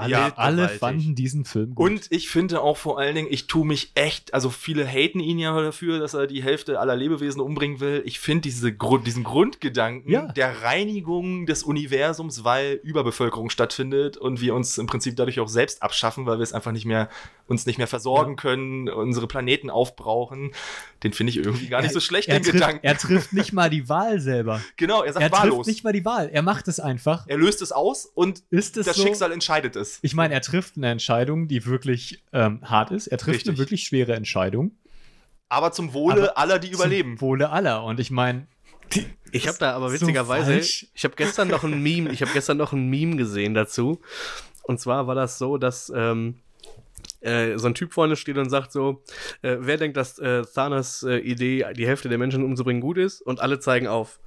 Alle, 0.00 0.10
Ja, 0.12 0.32
alle 0.36 0.68
fanden 0.68 1.14
diesen 1.14 1.44
Film 1.44 1.74
gut. 1.74 1.90
Und 1.90 2.06
ich 2.10 2.28
finde 2.28 2.60
auch 2.62 2.76
vor 2.76 2.98
allen 2.98 3.14
Dingen, 3.14 3.28
ich 3.30 3.46
tue 3.46 3.64
mich 3.66 3.92
echt, 3.94 4.34
also 4.34 4.50
viele 4.50 4.86
haten 4.86 5.20
ihn 5.20 5.38
ja 5.38 5.60
dafür, 5.60 5.98
dass 5.98 6.14
er 6.14 6.26
die 6.26 6.42
Hälfte 6.42 6.80
aller 6.80 6.96
Lebewesen 6.96 7.40
umbringen 7.40 7.80
will. 7.80 8.02
Ich 8.04 8.20
finde 8.20 8.42
diese 8.42 8.74
Grund, 8.74 9.06
diesen 9.06 9.24
Grundgedanken 9.24 10.10
Ja. 10.10 10.26
der 10.32 10.62
Reinigung 10.62 11.46
des 11.46 11.62
Universums, 11.62 12.44
weil 12.44 12.80
Überbevölkerung 12.82 13.50
stattfindet 13.50 14.16
und 14.16 14.40
wir 14.40 14.54
uns 14.54 14.78
im 14.78 14.86
Prinzip 14.86 15.16
dadurch 15.16 15.40
auch 15.40 15.48
selbst 15.48 15.82
abschaffen, 15.82 16.26
weil 16.26 16.38
wir 16.38 16.42
es 16.42 16.52
einfach 16.52 16.72
nicht 16.72 16.86
mehr, 16.86 17.08
uns 17.46 17.66
nicht 17.66 17.78
mehr 17.78 17.86
versorgen 17.86 18.36
können, 18.36 18.88
unsere 18.88 19.26
Planeten 19.26 19.70
aufbrauchen, 19.70 20.52
den 21.02 21.12
finde 21.12 21.30
ich 21.30 21.38
irgendwie 21.38 21.68
gar 21.68 21.82
nicht 21.82 21.92
so 21.94 22.00
schlecht, 22.00 22.28
er 22.28 22.34
den 22.36 22.42
trifft, 22.44 22.54
Gedanken. 22.54 22.80
er 22.86 22.96
trifft 22.98 23.32
nicht 23.32 23.52
mal 23.52 23.70
die 23.70 23.88
Wahl 23.88 24.20
selber. 24.20 24.60
genau, 24.76 25.02
er 25.02 25.12
sagt 25.12 25.24
Er 25.24 25.32
wahllos. 25.32 25.56
trifft 25.58 25.66
nicht 25.68 25.84
mal 25.84 25.92
die 25.92 26.04
Wahl. 26.04 26.28
Er 26.32 26.42
macht 26.42 26.68
es 26.68 26.78
einfach. 26.80 27.24
Er 27.26 27.38
löst 27.38 27.62
es 27.62 27.72
aus 27.72 28.06
und 28.06 28.42
Ist 28.50 28.76
es 28.76 28.86
das 28.86 28.96
so? 28.96 29.02
Schicksal 29.02 29.32
entscheidet 29.32 29.76
es. 29.76 29.89
Ich 30.02 30.14
meine, 30.14 30.34
er 30.34 30.40
trifft 30.40 30.76
eine 30.76 30.90
Entscheidung, 30.90 31.48
die 31.48 31.66
wirklich 31.66 32.22
ähm, 32.32 32.60
hart 32.62 32.90
ist. 32.90 33.06
Er 33.08 33.18
trifft 33.18 33.36
Richtig. 33.36 33.50
eine 33.50 33.58
wirklich 33.58 33.84
schwere 33.84 34.14
Entscheidung. 34.14 34.72
Aber 35.48 35.72
zum 35.72 35.92
Wohle 35.92 36.22
Aber 36.30 36.38
aller, 36.38 36.58
die 36.58 36.70
überleben. 36.70 37.18
Zum 37.18 37.28
Wohle 37.28 37.50
aller. 37.50 37.82
Und 37.84 37.98
ich 38.00 38.10
meine, 38.10 38.46
Ich 39.32 39.46
habe 39.48 39.58
da 39.58 39.72
aber 39.72 39.88
So 39.88 39.94
witzigerweise, 40.00 40.52
falsch. 40.52 40.86
ich 40.94 41.04
habe 41.04 41.14
gestern 41.16 41.48
noch 41.48 41.64
ein 41.64 41.82
Meme, 41.82 42.10
ich 42.10 42.22
habe 42.22 42.32
gestern 42.32 42.56
noch 42.56 42.72
ein 42.72 42.88
Meme 42.88 43.16
gesehen 43.16 43.54
dazu. 43.54 44.00
Und 44.62 44.80
zwar 44.80 45.06
war 45.06 45.14
das 45.14 45.38
so, 45.38 45.58
dass 45.58 45.92
ähm, 45.94 46.36
äh, 47.20 47.56
so 47.58 47.66
ein 47.68 47.74
Typ 47.74 47.92
vorne 47.92 48.16
steht 48.16 48.38
und 48.38 48.50
sagt 48.50 48.72
so, 48.72 49.02
äh, 49.42 49.56
wer 49.60 49.76
denkt, 49.76 49.96
dass 49.96 50.18
äh, 50.18 50.42
Thanos 50.42 51.02
Idee, 51.02 51.66
die 51.76 51.86
Hälfte 51.86 52.08
der 52.08 52.18
Menschen 52.18 52.42
umzubringen, 52.44 52.80
gut 52.80 52.98
ist? 52.98 53.20
Und 53.22 53.40
alle 53.40 53.60
zeigen 53.60 53.86
auf. 53.86 54.20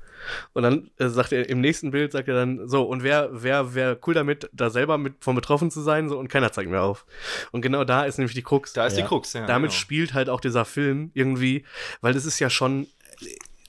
Und 0.54 0.64
dann 0.64 0.92
äh, 0.98 1.08
sagt 1.10 1.32
er 1.32 1.50
im 1.50 1.62
nächsten 1.62 1.92
Bild, 1.92 2.12
sagt 2.12 2.28
er 2.28 2.36
dann 2.36 2.68
so, 2.68 2.84
und 2.84 3.04
wer, 3.04 3.30
wer, 3.32 3.74
wer 3.76 3.98
cool 4.06 4.14
damit, 4.14 4.50
da 4.54 4.70
selber 4.70 4.98
mit 4.98 5.16
von 5.22 5.36
betroffen 5.36 5.72
zu 5.72 5.82
sein, 5.82 6.10
so, 6.10 6.18
und 6.18 6.28
keiner 6.28 6.52
zeigt 6.52 6.70
mehr 6.70 6.84
auf. 6.84 7.06
Und 7.52 7.62
genau 7.62 7.84
da 7.84 8.06
ist 8.06 8.18
nämlich 8.18 8.36
die 8.36 8.44
Krux. 8.44 8.74
Da 8.74 8.86
ist 8.86 8.98
Ja. 8.98 9.04
die 9.04 9.08
Krux, 9.08 9.34
ja. 9.34 9.46
Damit 9.46 9.72
genau. 9.72 9.80
spielt 9.80 10.14
halt 10.14 10.30
auch 10.30 10.42
dieser 10.42 10.66
Film 10.66 11.12
irgendwie, 11.14 11.66
weil 12.02 12.14
das 12.14 12.26
ist 12.26 12.40
ja 12.40 12.50
schon, 12.50 12.88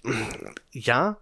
äh, 0.05 0.11
ja, 0.73 1.17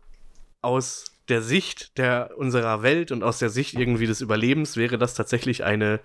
aus 0.60 1.06
der 1.28 1.42
Sicht 1.42 1.98
der 1.98 2.32
unserer 2.36 2.82
Welt 2.82 3.12
und 3.12 3.22
aus 3.22 3.38
der 3.38 3.48
Sicht 3.48 3.74
irgendwie 3.74 4.06
des 4.06 4.20
Überlebens 4.20 4.76
wäre 4.76 4.98
das 4.98 5.14
tatsächlich 5.14 5.64
eine, 5.64 6.00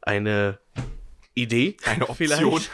eine 0.00 0.58
Idee. 1.34 1.76
Eine 1.84 2.08
Option. 2.08 2.16
Vielleicht. 2.60 2.70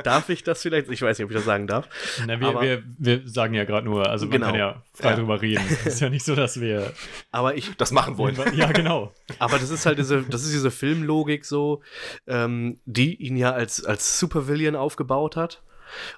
darf 0.04 0.28
ich 0.28 0.42
das 0.42 0.62
vielleicht? 0.62 0.90
Ich 0.90 1.02
weiß 1.02 1.18
nicht, 1.18 1.24
ob 1.24 1.30
ich 1.30 1.36
das 1.36 1.44
sagen 1.44 1.66
darf. 1.66 1.88
na, 2.26 2.40
wir, 2.40 2.48
Aber- 2.48 2.62
wir, 2.62 2.82
wir 2.98 3.22
sagen 3.28 3.54
ja 3.54 3.64
gerade 3.64 3.86
nur, 3.86 4.08
also 4.08 4.26
man 4.26 4.32
Genau. 4.32 4.46
kann 4.46 4.54
ja 4.58 4.82
frei 4.94 5.10
Ja. 5.10 5.16
drüber 5.16 5.40
reden. 5.42 5.62
Es 5.68 5.86
ist 5.94 6.00
ja 6.00 6.10
nicht 6.10 6.24
so, 6.24 6.34
dass 6.34 6.60
wir. 6.60 6.92
Aber 7.30 7.54
ich, 7.56 7.76
das 7.76 7.92
machen 7.92 8.18
wollen. 8.18 8.36
Ja, 8.54 8.72
genau. 8.72 9.12
Aber 9.38 9.58
das 9.58 9.70
ist 9.70 9.86
halt 9.86 9.98
diese, 9.98 10.22
das 10.22 10.42
ist 10.42 10.52
diese 10.52 10.70
Filmlogik 10.70 11.44
so, 11.44 11.82
ähm, 12.26 12.78
die 12.84 13.14
ihn 13.16 13.36
ja 13.36 13.52
als, 13.52 13.84
als 13.84 14.18
Supervillain 14.18 14.74
aufgebaut 14.76 15.36
hat. 15.36 15.62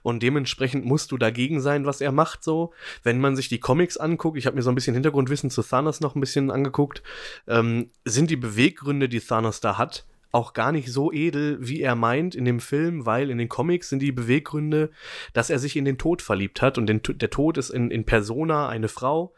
Und 0.02 0.22
dementsprechend 0.22 0.84
musst 0.84 1.12
du 1.12 1.16
dagegen 1.18 1.60
sein, 1.62 1.86
was 1.86 2.02
er 2.02 2.12
macht, 2.12 2.44
so. 2.44 2.74
Wenn 3.02 3.20
man 3.20 3.36
sich 3.36 3.48
die 3.48 3.58
Comics 3.58 3.96
anguckt, 3.96 4.36
ich 4.36 4.44
habe 4.46 4.54
mir 4.56 4.62
so 4.62 4.70
ein 4.70 4.74
bisschen 4.74 4.92
Hintergrundwissen 4.92 5.48
zu 5.48 5.62
Thanos 5.62 6.00
noch 6.00 6.14
ein 6.14 6.20
bisschen 6.20 6.50
angeguckt, 6.50 7.02
ähm, 7.48 7.90
sind 8.04 8.28
die 8.30 8.36
Beweggründe, 8.36 9.08
die 9.08 9.20
Thanos 9.20 9.60
da 9.60 9.78
hat, 9.78 10.04
auch 10.32 10.54
gar 10.54 10.72
nicht 10.72 10.90
so 10.90 11.12
edel, 11.12 11.58
wie 11.60 11.80
er 11.82 11.94
meint 11.94 12.34
in 12.34 12.44
dem 12.46 12.58
Film, 12.58 13.04
weil 13.06 13.30
in 13.30 13.38
den 13.38 13.48
Comics 13.50 13.90
sind 13.90 14.00
die 14.00 14.12
Beweggründe, 14.12 14.90
dass 15.34 15.50
er 15.50 15.58
sich 15.58 15.76
in 15.76 15.84
den 15.84 15.98
Tod 15.98 16.22
verliebt 16.22 16.62
hat 16.62 16.78
und 16.78 16.86
den, 16.86 17.02
der 17.02 17.28
Tod 17.30 17.58
ist 17.58 17.68
in, 17.70 17.90
in 17.90 18.04
Persona 18.04 18.68
eine 18.68 18.88
Frau 18.88 19.34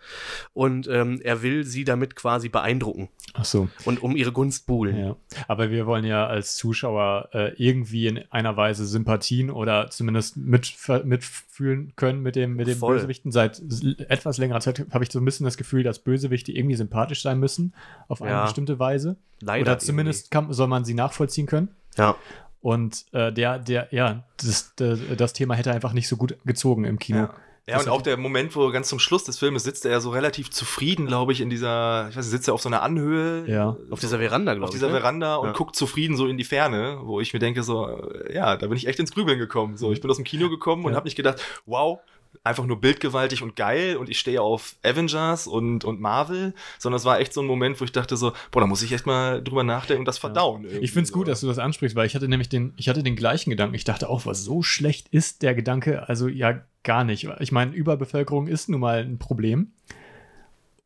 und 0.53 0.87
ähm, 0.89 1.21
er 1.23 1.43
will 1.43 1.65
sie 1.65 1.85
damit 1.85 2.15
quasi 2.15 2.49
beeindrucken 2.49 3.09
Ach 3.35 3.45
so. 3.45 3.69
und 3.85 4.03
um 4.03 4.15
ihre 4.15 4.31
Gunst 4.33 4.67
buhlen. 4.69 4.97
Ja. 4.97 5.17
Aber 5.49 5.71
wir 5.71 5.87
wollen 5.87 6.05
ja 6.05 6.27
als 6.27 6.55
Zuschauer 6.57 7.29
äh, 7.33 7.53
irgendwie 7.57 8.07
in 8.07 8.21
einer 8.31 8.57
Weise 8.57 8.87
Sympathien 8.87 9.51
oder 9.51 9.91
zumindest 9.91 10.37
mitf- 10.39 11.03
mitfühlen 11.05 11.93
können 11.97 12.23
mit 12.23 12.37
dem, 12.37 12.55
mit 12.55 12.69
dem 12.69 12.79
Voll. 12.79 12.95
Bösewichten. 12.97 13.33
Seit 13.33 13.61
etwas 14.09 14.39
längerer 14.39 14.61
Zeit 14.61 14.87
habe 14.93 15.03
ich 15.03 15.11
so 15.11 15.19
ein 15.19 15.25
bisschen 15.25 15.45
das 15.45 15.57
Gefühl, 15.57 15.83
dass 15.83 15.99
Bösewichte 15.99 16.53
irgendwie 16.53 16.77
sympathisch 16.77 17.23
sein 17.23 17.41
müssen, 17.41 17.75
auf 18.07 18.23
eine 18.23 18.31
Ja. 18.31 18.45
bestimmte 18.45 18.79
Weise. 18.79 19.17
Leider. 19.41 19.73
oder 19.73 19.79
zumindest 19.81 20.31
kann, 20.31 20.53
soll 20.55 20.69
man 20.69 20.84
sie 20.85 20.95
nachvollziehen 20.95 21.47
können. 21.47 21.69
Ja. 21.97 22.17
Und 22.61 23.05
äh, 23.13 23.33
der, 23.33 23.59
der, 23.59 23.89
ja, 23.91 24.25
das, 24.39 24.75
der, 24.77 24.97
das 24.97 25.33
Thema 25.35 25.55
hätte 25.55 25.71
einfach 25.73 25.93
nicht 25.93 26.09
so 26.09 26.17
gut 26.17 26.37
gezogen 26.45 26.85
im 26.85 26.99
Kino. 26.99 27.19
Ja. 27.19 27.35
Ja, 27.67 27.81
und 27.81 27.89
auch 27.89 28.03
der 28.03 28.19
Moment, 28.19 28.55
wo 28.57 28.71
ganz 28.71 28.91
zum 28.91 28.99
Schluss 28.99 29.25
des 29.25 29.39
Filmes 29.39 29.65
sitzt 29.65 29.87
er 29.87 29.93
ja 29.93 30.01
so 30.01 30.11
relativ 30.11 30.51
zufrieden, 30.51 31.07
glaube 31.07 31.33
ich, 31.33 31.41
in 31.41 31.49
dieser, 31.49 32.09
ich 32.11 32.17
weiß 32.17 32.27
nicht, 32.27 32.31
sitzt 32.33 32.47
er 32.47 32.53
auf 32.53 32.61
so 32.61 32.69
einer 32.69 32.83
Anhöhe. 32.83 33.47
Ja. 33.51 33.75
Auf 33.91 34.01
dieser 34.01 34.19
Veranda, 34.19 34.53
glaube 34.53 34.67
auf 34.67 34.71
ich. 34.71 34.75
dieser 34.75 34.89
ne? 34.89 34.93
Veranda 35.01 35.37
und 35.37 35.47
Ja. 35.49 35.53
guckt 35.55 35.75
zufrieden 35.75 36.15
so 36.19 36.27
in 36.27 36.37
die 36.37 36.45
Ferne, 36.45 36.99
wo 37.05 37.21
ich 37.21 37.33
mir 37.33 37.39
denke 37.39 37.63
so, 37.63 37.89
äh, 37.89 38.35
ja, 38.35 38.59
da 38.59 38.67
bin 38.67 38.77
ich 38.77 38.87
echt 38.87 38.99
ins 38.99 39.13
Grübeln 39.13 39.39
gekommen. 39.39 39.79
So, 39.79 39.93
ich 39.93 40.03
bin 40.03 40.11
aus 40.11 40.17
dem 40.17 40.27
Kino 40.27 40.51
gekommen 40.51 40.85
und 40.85 40.91
Ja. 40.93 40.97
habe 40.97 41.07
nicht 41.07 41.17
gedacht, 41.17 41.41
wow, 41.65 42.01
einfach 42.43 42.67
nur 42.67 42.81
bildgewaltig 42.81 43.43
und 43.43 43.57
geil 43.57 43.97
und 43.97 44.09
ich 44.09 44.19
stehe 44.19 44.43
auf 44.43 44.77
Avengers 44.83 45.47
und, 45.47 45.85
und 45.85 46.01
Marvel, 46.01 46.55
sondern 46.79 46.99
es 46.99 47.05
war 47.05 47.21
echt 47.21 47.33
so 47.33 47.41
ein 47.41 47.47
Moment, 47.47 47.81
wo 47.81 47.85
ich 47.85 47.93
dachte 47.93 48.17
so, 48.17 48.33
boah, 48.51 48.61
da 48.61 48.67
muss 48.67 48.83
ich 48.83 48.93
echt 48.93 49.07
mal 49.07 49.43
drüber 49.43 49.65
nachdenken 49.65 50.01
und 50.01 50.09
das 50.09 50.19
verdauen. 50.19 50.65
irgendwie 50.65 50.85
Ich 50.85 50.93
finde 50.93 51.05
es 51.05 51.13
gut, 51.13 51.29
dass 51.29 51.41
du 51.41 51.47
das 51.47 51.59
ansprichst, 51.59 51.97
weil 51.97 52.07
ich 52.07 52.15
hatte 52.15 52.29
nämlich 52.29 52.49
den, 52.49 52.75
ich 52.77 52.89
hatte 52.89 53.03
den 53.03 53.17
gleichen 53.17 53.51
Gedanken. 53.51 53.75
Ich 53.75 53.85
dachte 53.85 54.09
auch, 54.09 54.27
was 54.27 54.45
so 54.45 54.63
schlecht 54.63 55.09
ist 55.09 55.43
der 55.43 55.55
Gedanke, 55.55 56.09
also 56.09 56.29
ja 56.29 56.61
gar 56.83 57.05
nicht. 57.05 57.29
Ich 57.41 57.53
meine, 57.53 57.75
Überbevölkerung 57.75 58.47
ist 58.47 58.69
nun 58.69 58.81
mal 58.81 59.01
ein 59.01 59.19
Problem. 59.19 59.73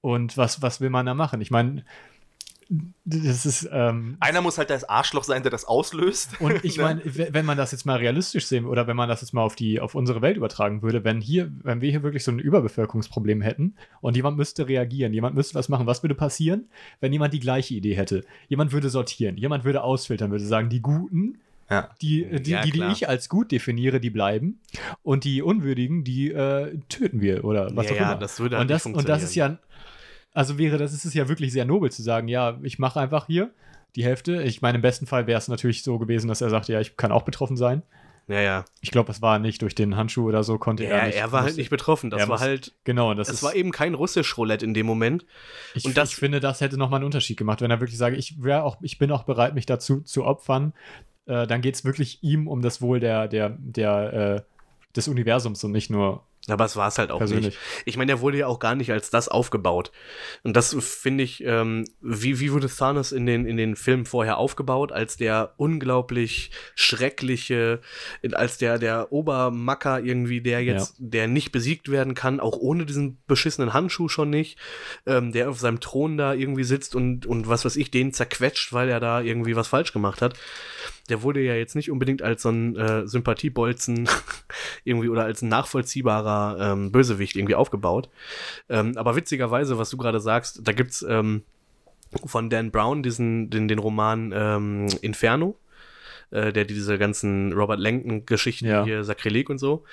Und 0.01 0.36
was, 0.36 0.62
was 0.62 0.80
will 0.80 0.90
man 0.90 1.07
da 1.07 1.14
machen? 1.14 1.40
Ich 1.40 1.51
meine, 1.51 1.84
das 3.05 3.47
ist, 3.47 3.69
ähm, 3.73 4.19
Einer 4.21 4.43
muss 4.43 4.59
halt 4.59 4.69
das 4.69 4.85
Arschloch 4.85 5.25
sein, 5.25 5.43
der 5.43 5.51
das 5.51 5.64
auslöst. 5.64 6.39
und 6.41 6.64
ich 6.64 6.77
Ne? 6.79 6.83
meine, 6.83 7.03
wenn 7.05 7.47
man 7.47 7.57
das 7.57 7.73
jetzt 7.73 7.87
mal 7.87 7.97
realistisch 7.97 8.47
sehen 8.47 8.66
oder 8.66 8.87
wenn 8.87 8.97
man 8.97 9.09
das 9.09 9.23
jetzt 9.23 9.33
mal 9.33 9.43
auf 9.43 9.57
die, 9.57 9.81
auf 9.81 9.95
unsere 9.95 10.21
Welt 10.21 10.37
übertragen 10.37 10.83
würde, 10.83 11.03
wenn 11.03 11.21
hier, 11.21 11.51
wenn 11.62 11.81
wir 11.81 11.91
hier 11.91 12.03
wirklich 12.03 12.25
so 12.25 12.31
ein 12.31 12.39
Überbevölkerungsproblem 12.39 13.41
hätten 13.41 13.75
und 14.03 14.16
jemand 14.16 14.37
müsste 14.37 14.69
reagieren, 14.69 15.14
jemand 15.14 15.35
müsste 15.35 15.55
was 15.55 15.71
machen, 15.71 15.87
was 15.87 16.03
würde 16.03 16.14
passieren, 16.14 16.69
wenn 17.01 17.12
jemand 17.12 17.33
die 17.33 17.41
gleiche 17.41 17.75
Idee 17.75 17.95
hätte? 17.95 18.25
Jemand 18.49 18.73
würde 18.73 18.91
sortieren, 18.91 19.39
jemand 19.39 19.64
würde 19.64 19.83
ausfiltern, 19.83 20.31
würde 20.31 20.45
sagen, 20.45 20.69
die 20.69 20.83
Guten 20.83 21.39
Ja. 21.71 21.91
Die, 22.01 22.25
äh, 22.25 22.41
die, 22.41 22.51
Ja, 22.51 22.62
die, 22.62 22.73
die 22.73 22.83
ich 22.93 23.09
als 23.09 23.29
gut 23.29 23.51
definiere, 23.53 24.01
die 24.01 24.11
bleiben. 24.11 24.61
Und 25.03 25.25
die 25.25 25.43
Unwürdigen, 25.43 26.05
die 26.05 26.31
äh, 26.33 26.79
töten 26.89 27.21
wir 27.21 27.45
oder 27.45 27.75
was 27.77 27.87
ja, 27.87 27.93
auch 27.93 27.97
ja, 27.97 28.12
immer. 28.12 28.21
das 28.21 28.41
würde 28.41 28.57
halt 28.57 28.64
und, 28.64 28.71
das, 28.71 28.85
nicht 28.87 28.97
und 28.97 29.09
das 29.09 29.23
ist 29.23 29.35
ja, 29.35 29.59
also 30.39 30.57
wäre 30.59 30.78
das 30.78 30.93
ist 30.93 31.05
es 31.05 31.14
ja 31.14 31.28
wirklich 31.28 31.53
sehr 31.53 31.64
nobel 31.64 31.91
zu 31.91 32.03
sagen, 32.03 32.28
ja, 32.28 32.59
ich 32.62 32.78
mache 32.78 33.01
einfach 33.01 33.26
hier 33.26 33.51
die 33.97 34.05
Hälfte. 34.05 34.43
Ich 34.43 34.62
meine, 34.62 34.76
im 34.76 34.82
besten 34.82 35.07
Fall 35.07 35.26
wäre 35.26 35.39
es 35.39 35.49
natürlich 35.49 35.82
so 35.82 35.99
gewesen, 35.99 36.28
dass 36.28 36.41
er 36.41 36.51
sagte, 36.51 36.72
ja, 36.72 36.80
ich 36.80 36.97
kann 36.97 37.11
auch 37.11 37.22
betroffen 37.22 37.57
sein. 37.57 37.82
Ja, 38.28 38.41
ja. 38.41 38.64
Ich 38.82 38.91
glaube, 38.91 39.11
es 39.11 39.22
war 39.22 39.39
nicht 39.39 39.62
durch 39.62 39.74
den 39.74 39.97
Handschuh 39.97 40.28
oder 40.28 40.45
so, 40.45 40.59
konnte 40.59 40.84
Ja, 40.84 40.91
er 40.91 41.01
er, 41.01 41.07
nicht. 41.24 41.32
war 41.32 41.43
halt 41.43 41.57
nicht 41.57 41.70
betroffen. 41.70 42.11
Das 42.11 42.20
er 42.20 42.28
war 42.28 42.34
muss- 42.36 42.41
halt. 42.43 42.74
Genau, 42.84 43.14
das 43.14 43.28
Es 43.28 43.34
ist, 43.36 43.43
war 43.43 43.55
eben 43.57 43.70
kein 43.72 43.95
russisch 43.95 44.36
Roulette 44.36 44.64
in 44.66 44.74
dem 44.74 44.84
Moment. 44.86 45.24
ich, 45.74 45.84
und 45.86 45.97
das- 45.97 46.11
ich 46.11 46.16
finde, 46.16 46.39
das 46.39 46.61
hätte 46.61 46.76
nochmal 46.76 46.99
einen 46.99 47.07
Unterschied 47.07 47.36
gemacht, 47.39 47.61
wenn 47.62 47.70
er 47.70 47.80
wirklich 47.80 47.99
sage, 47.99 48.16
ich 48.16 48.41
wäre 48.43 48.62
auch, 48.64 48.76
ich 48.82 48.99
bin 48.99 49.11
auch 49.11 49.24
bereit, 49.24 49.55
mich 49.55 49.64
dazu 49.66 50.03
zu 50.03 50.24
opfern. 50.24 50.72
Äh, 51.26 51.47
dann 51.47 51.62
geht 51.62 51.74
es 51.74 51.84
wirklich 51.84 52.22
ihm 52.22 52.47
um 52.47 52.61
das 52.62 52.80
Wohl 52.82 53.01
der, 53.01 53.26
der, 53.28 53.57
der, 53.59 54.12
äh, 54.12 54.43
des 54.95 55.09
Universums 55.09 55.64
und 55.64 55.72
nicht 55.72 55.89
nur 55.91 56.22
Aber 56.51 56.64
es 56.64 56.76
war 56.76 56.88
es 56.88 56.99
halt 56.99 57.11
auch 57.11 57.18
persönlich. 57.18 57.46
nicht. 57.46 57.59
Ich 57.84 57.96
meine, 57.96 58.11
der 58.11 58.20
wurde 58.20 58.38
ja 58.38 58.46
auch 58.46 58.59
gar 58.59 58.74
nicht 58.74 58.92
als 58.92 59.11
das 59.11 59.28
aufgebaut. 59.28 59.92
Und 60.42 60.57
das 60.57 60.76
finde 60.78 61.24
ich, 61.24 61.44
ähm, 61.44 61.84
wie, 62.01 62.40
wie 62.40 62.53
wurde 62.53 62.68
Thanos 62.68 63.12
in 63.12 63.26
den, 63.26 63.46
in 63.46 63.57
den 63.57 63.76
Filmen 63.76 64.07
vorher 64.07 64.38
aufgebaut? 64.38 64.92
Als 64.92 65.16
der 65.16 65.55
unglaublich 65.57 66.51
schreckliche, 66.74 67.80
als 68.32 68.59
der, 68.59 68.78
der 68.78 69.12
Obermacker 69.12 70.01
irgendwie, 70.01 70.40
der 70.40 70.62
jetzt, 70.64 70.96
der 70.99 71.28
nicht 71.28 71.53
besiegt 71.53 71.90
werden 71.90 72.14
kann, 72.14 72.40
auch 72.40 72.57
ohne 72.57 72.86
diesen 72.86 73.18
beschissenen 73.26 73.72
Handschuh 73.72 74.09
schon 74.09 74.30
nicht, 74.30 74.59
ähm, 75.07 75.33
der 75.33 75.50
auf 75.50 75.58
seinem 75.58 75.80
Thron 75.80 76.16
da 76.16 76.34
irgendwie 76.34 76.64
sitzt 76.64 76.95
und, 76.95 77.26
und 77.26 77.49
was 77.49 77.64
weiß 77.64 77.76
ich, 77.76 77.91
den 77.91 78.12
zerquetscht, 78.12 78.72
weil 78.72 78.88
er 78.88 79.00
da 79.00 79.20
irgendwie 79.20 79.57
was 79.57 79.68
falsch 79.68 79.92
gemacht 79.92 80.22
hat. 80.22 80.34
Der 81.09 81.22
wurde 81.22 81.41
ja 81.41 81.55
jetzt 81.55 81.75
nicht 81.75 81.91
unbedingt 81.91 82.22
als 82.22 82.43
so 82.43 82.51
ein 82.51 82.76
äh, 82.76 83.07
Sympathiebolzen 83.07 84.09
irgendwie 84.85 85.09
oder 85.09 85.25
als 85.25 85.43
ein 85.43 85.49
nachvollziehbarer 85.49 86.72
ähm, 86.72 86.93
Bösewicht 86.93 87.37
irgendwie 87.37 87.55
aufgebaut. 87.55 88.09
Ähm, 88.68 88.97
aber 88.97 89.17
witzigerweise, 89.17 89.79
was 89.79 89.91
du 89.91 89.97
gerade 89.97 90.21
sagst, 90.21 90.61
da 90.63 90.72
gibt's 90.72 91.05
ähm, 91.09 91.43
von 92.25 92.51
Dan 92.51 92.71
Brown 92.71 93.03
diesen, 93.03 93.51
den, 93.51 93.68
den 93.68 93.79
Roman 93.79 94.33
ähm, 94.35 94.87
Inferno, 95.03 95.57
äh, 96.30 96.53
der 96.53 96.64
diese 96.64 96.99
ganzen 96.99 97.53
Robert 97.53 97.80
Langton-Geschichten 97.80 98.67
Ja. 98.67 98.84
hier, 98.84 99.05
Sakrileg 99.05 99.49
und 99.50 99.59
so. 99.59 99.84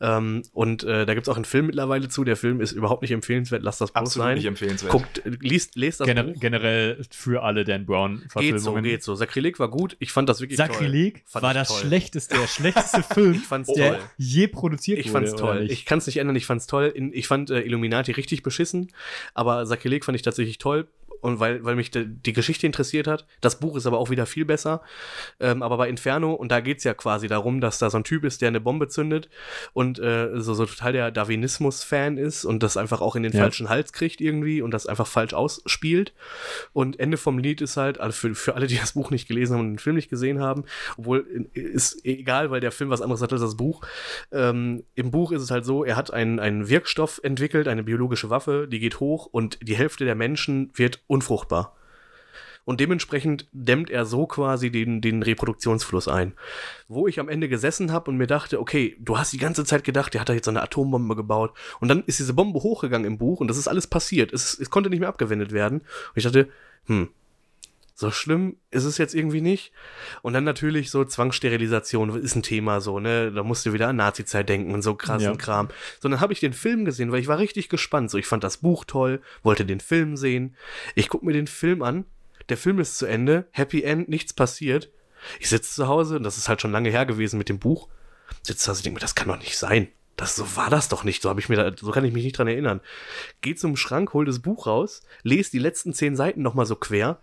Ähm, 0.00 0.42
und 0.52 0.84
äh, 0.84 1.06
da 1.06 1.14
gibt's 1.14 1.28
auch 1.28 1.36
einen 1.36 1.44
Film 1.44 1.66
mittlerweile 1.66 2.08
zu. 2.08 2.24
Der 2.24 2.36
Film 2.36 2.60
ist 2.60 2.72
überhaupt 2.72 3.02
nicht 3.02 3.10
empfehlenswert, 3.10 3.62
lass 3.62 3.78
das 3.78 3.92
bloß 3.92 4.02
Absolut 4.02 4.26
sein. 4.26 4.34
nicht 4.36 4.46
empfehlenswert. 4.46 4.92
Guckt, 4.92 5.22
liest, 5.40 5.76
lest 5.76 6.00
das 6.00 6.06
Gener 6.06 6.24
Buch. 6.24 6.40
generell 6.40 7.02
für 7.10 7.42
alle 7.42 7.64
Dan 7.64 7.86
Brown 7.86 8.22
Geht 8.38 8.60
so, 8.60 8.74
geht 8.74 9.02
so. 9.02 9.14
Sakrileg 9.14 9.58
war 9.58 9.68
gut. 9.68 9.96
Ich 9.98 10.12
fand 10.12 10.28
das 10.28 10.40
wirklich 10.40 10.58
toll. 10.58 10.66
Sakrileg 10.68 11.22
Fand 11.26 11.42
war 11.42 11.50
ich 11.52 11.56
das 11.58 11.68
toll. 11.68 11.78
schlechteste, 11.80 12.36
der 12.38 12.46
schlechteste 12.46 13.02
Film, 13.02 13.32
Ich 13.34 13.46
fand's 13.46 13.72
der 13.72 13.92
toll. 13.94 14.00
je 14.16 14.46
produziert 14.46 14.98
Ich 14.98 15.06
wurde. 15.06 15.26
fand's 15.26 15.32
oder 15.42 15.54
toll. 15.54 15.66
Ich 15.70 15.84
kann 15.86 15.98
es 15.98 16.06
nicht 16.06 16.18
ändern, 16.18 16.36
ich 16.36 16.46
fand's 16.46 16.66
toll. 16.66 16.86
In, 16.94 17.12
ich 17.12 17.26
fand 17.26 17.50
äh, 17.50 17.60
Illuminati 17.60 18.12
richtig 18.12 18.42
beschissen, 18.42 18.92
aber 19.34 19.66
Sakrileg 19.66 20.04
fand 20.04 20.16
ich 20.16 20.22
tatsächlich 20.22 20.58
toll. 20.58 20.86
Und 21.20 21.40
weil, 21.40 21.64
weil 21.64 21.76
mich 21.76 21.90
de, 21.90 22.06
die 22.06 22.32
Geschichte 22.32 22.66
interessiert 22.66 23.06
hat. 23.06 23.26
Das 23.40 23.58
Buch 23.60 23.76
ist 23.76 23.86
aber 23.86 23.98
auch 23.98 24.10
wieder 24.10 24.26
viel 24.26 24.44
besser. 24.44 24.82
Ähm, 25.38 25.62
aber 25.62 25.76
bei 25.76 25.88
Inferno, 25.88 26.32
und 26.32 26.50
da 26.50 26.60
geht's 26.60 26.84
ja 26.84 26.94
quasi 26.94 27.28
darum, 27.28 27.60
dass 27.60 27.78
da 27.78 27.90
so 27.90 27.98
ein 27.98 28.04
Typ 28.04 28.24
ist, 28.24 28.40
der 28.42 28.48
eine 28.48 28.60
Bombe 28.60 28.88
zündet 28.88 29.28
und 29.72 29.98
äh, 29.98 30.30
so, 30.40 30.54
so 30.54 30.66
total 30.66 30.92
der 30.92 31.10
Darwinismus-Fan 31.10 32.16
ist 32.18 32.44
und 32.44 32.62
das 32.62 32.76
einfach 32.76 33.00
auch 33.00 33.16
in 33.16 33.22
den 33.22 33.32
Ja. 33.32 33.42
falschen 33.42 33.68
Hals 33.68 33.92
kriegt 33.92 34.20
irgendwie 34.20 34.62
und 34.62 34.72
das 34.72 34.86
einfach 34.86 35.06
falsch 35.06 35.34
ausspielt. 35.34 36.12
Und 36.72 36.98
Ende 36.98 37.16
vom 37.16 37.38
Lied 37.38 37.60
ist 37.60 37.76
halt, 37.76 38.00
also 38.00 38.12
für, 38.16 38.34
für 38.34 38.54
alle, 38.54 38.66
die 38.66 38.76
das 38.78 38.92
Buch 38.92 39.10
nicht 39.10 39.28
gelesen 39.28 39.54
haben 39.54 39.60
und 39.60 39.70
den 39.74 39.78
Film 39.78 39.96
nicht 39.96 40.10
gesehen 40.10 40.40
haben, 40.40 40.64
obwohl 40.96 41.48
äh, 41.54 41.60
ist 41.60 42.04
egal, 42.04 42.50
weil 42.50 42.60
der 42.60 42.72
Film 42.72 42.90
was 42.90 43.02
anderes 43.02 43.22
hat 43.22 43.32
als 43.32 43.42
das 43.42 43.56
Buch. 43.56 43.82
Ähm, 44.32 44.84
Im 44.94 45.10
Buch 45.10 45.32
ist 45.32 45.42
es 45.42 45.50
halt 45.50 45.64
so, 45.64 45.84
er 45.84 45.96
hat 45.96 46.12
einen, 46.12 46.38
einen 46.40 46.68
Wirkstoff 46.68 47.20
entwickelt, 47.22 47.68
eine 47.68 47.82
biologische 47.82 48.30
Waffe, 48.30 48.66
die 48.70 48.78
geht 48.80 49.00
hoch 49.00 49.26
und 49.26 49.58
die 49.62 49.76
Hälfte 49.76 50.04
der 50.04 50.14
Menschen 50.14 50.70
wird 50.74 51.02
unfruchtbar. 51.10 51.76
Und 52.64 52.78
dementsprechend 52.78 53.48
dämmt 53.52 53.90
er 53.90 54.04
so 54.04 54.26
quasi 54.26 54.70
den, 54.70 55.00
den 55.00 55.22
Reproduktionsfluss 55.22 56.08
ein. 56.08 56.34
Wo 56.88 57.08
ich 57.08 57.18
am 57.18 57.28
Ende 57.28 57.48
gesessen 57.48 57.90
habe 57.90 58.10
und 58.10 58.16
mir 58.16 58.26
dachte, 58.26 58.60
okay, 58.60 58.96
du 59.00 59.18
hast 59.18 59.32
die 59.32 59.38
ganze 59.38 59.64
Zeit 59.64 59.82
gedacht, 59.82 60.14
der 60.14 60.20
hat 60.20 60.28
da 60.28 60.34
jetzt 60.34 60.44
so 60.44 60.50
eine 60.50 60.62
Atombombe 60.62 61.16
gebaut. 61.16 61.56
Und 61.80 61.88
dann 61.88 62.04
ist 62.04 62.18
diese 62.18 62.34
Bombe 62.34 62.62
hochgegangen 62.62 63.06
im 63.06 63.18
Buch 63.18 63.40
und 63.40 63.48
das 63.48 63.56
ist 63.56 63.66
alles 63.66 63.86
passiert. 63.86 64.32
Es, 64.32 64.58
es 64.58 64.70
konnte 64.70 64.90
nicht 64.90 65.00
mehr 65.00 65.08
abgewendet 65.08 65.52
werden. 65.52 65.80
Und 65.80 66.16
ich 66.16 66.24
dachte, 66.24 66.48
hm, 66.86 67.08
so 68.00 68.10
schlimm 68.10 68.56
ist 68.70 68.84
es 68.84 68.96
jetzt 68.96 69.14
irgendwie 69.14 69.42
nicht. 69.42 69.72
Und 70.22 70.32
dann 70.32 70.44
natürlich 70.44 70.90
so 70.90 71.04
Zwangssterilisation 71.04 72.18
ist 72.18 72.34
ein 72.34 72.42
Thema 72.42 72.80
so, 72.80 72.98
ne? 72.98 73.30
Da 73.30 73.42
musst 73.42 73.66
du 73.66 73.74
wieder 73.74 73.88
an 73.88 73.96
Nazi-Zeit 73.96 74.48
denken 74.48 74.72
und 74.72 74.80
so 74.80 74.94
krassen 74.94 75.32
Ja. 75.32 75.36
Kram. 75.36 75.68
So, 76.00 76.08
dann 76.08 76.18
habe 76.18 76.32
ich 76.32 76.40
den 76.40 76.54
Film 76.54 76.86
gesehen, 76.86 77.12
weil 77.12 77.20
ich 77.20 77.28
war 77.28 77.38
richtig 77.38 77.68
gespannt. 77.68 78.10
So, 78.10 78.16
ich 78.16 78.24
fand 78.24 78.42
das 78.42 78.56
Buch 78.56 78.86
toll, 78.86 79.20
wollte 79.42 79.66
den 79.66 79.80
Film 79.80 80.16
sehen. 80.16 80.56
Ich 80.94 81.10
gucke 81.10 81.26
mir 81.26 81.34
den 81.34 81.46
Film 81.46 81.82
an. 81.82 82.06
Der 82.48 82.56
Film 82.56 82.78
ist 82.80 82.96
zu 82.96 83.04
Ende, 83.04 83.46
Happy 83.50 83.82
End, 83.82 84.08
nichts 84.08 84.32
passiert. 84.32 84.90
Ich 85.38 85.50
sitze 85.50 85.74
zu 85.74 85.86
Hause, 85.86 86.16
und 86.16 86.22
das 86.22 86.38
ist 86.38 86.48
halt 86.48 86.62
schon 86.62 86.72
lange 86.72 86.88
her 86.88 87.04
gewesen 87.04 87.36
mit 87.36 87.50
dem 87.50 87.58
Buch. 87.58 87.88
Sitze 88.42 88.66
da 88.66 88.72
und 88.72 88.82
denke 88.82 88.94
mir, 88.94 89.00
das 89.00 89.14
kann 89.14 89.28
doch 89.28 89.38
nicht 89.38 89.58
sein. 89.58 89.88
Das, 90.16 90.36
so 90.36 90.56
war 90.56 90.70
das 90.70 90.88
doch 90.88 91.04
nicht. 91.04 91.20
So, 91.20 91.28
hab 91.28 91.38
ich 91.38 91.50
mir 91.50 91.56
da, 91.56 91.76
so 91.78 91.90
kann 91.90 92.04
ich 92.06 92.14
mich 92.14 92.24
nicht 92.24 92.38
dran 92.38 92.48
erinnern. 92.48 92.80
Geh 93.42 93.54
zum 93.54 93.76
Schrank, 93.76 94.14
hol 94.14 94.24
das 94.24 94.38
Buch 94.38 94.66
raus, 94.66 95.02
lese 95.22 95.50
die 95.50 95.58
letzten 95.58 95.92
zehn 95.92 96.16
Seiten 96.16 96.40
nochmal 96.40 96.64
so 96.64 96.76
quer 96.76 97.20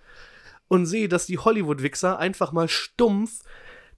und 0.67 0.85
sehe, 0.85 1.07
dass 1.07 1.25
die 1.25 1.37
Hollywood-Wichser 1.37 2.19
einfach 2.19 2.51
mal 2.51 2.67
stumpf 2.67 3.41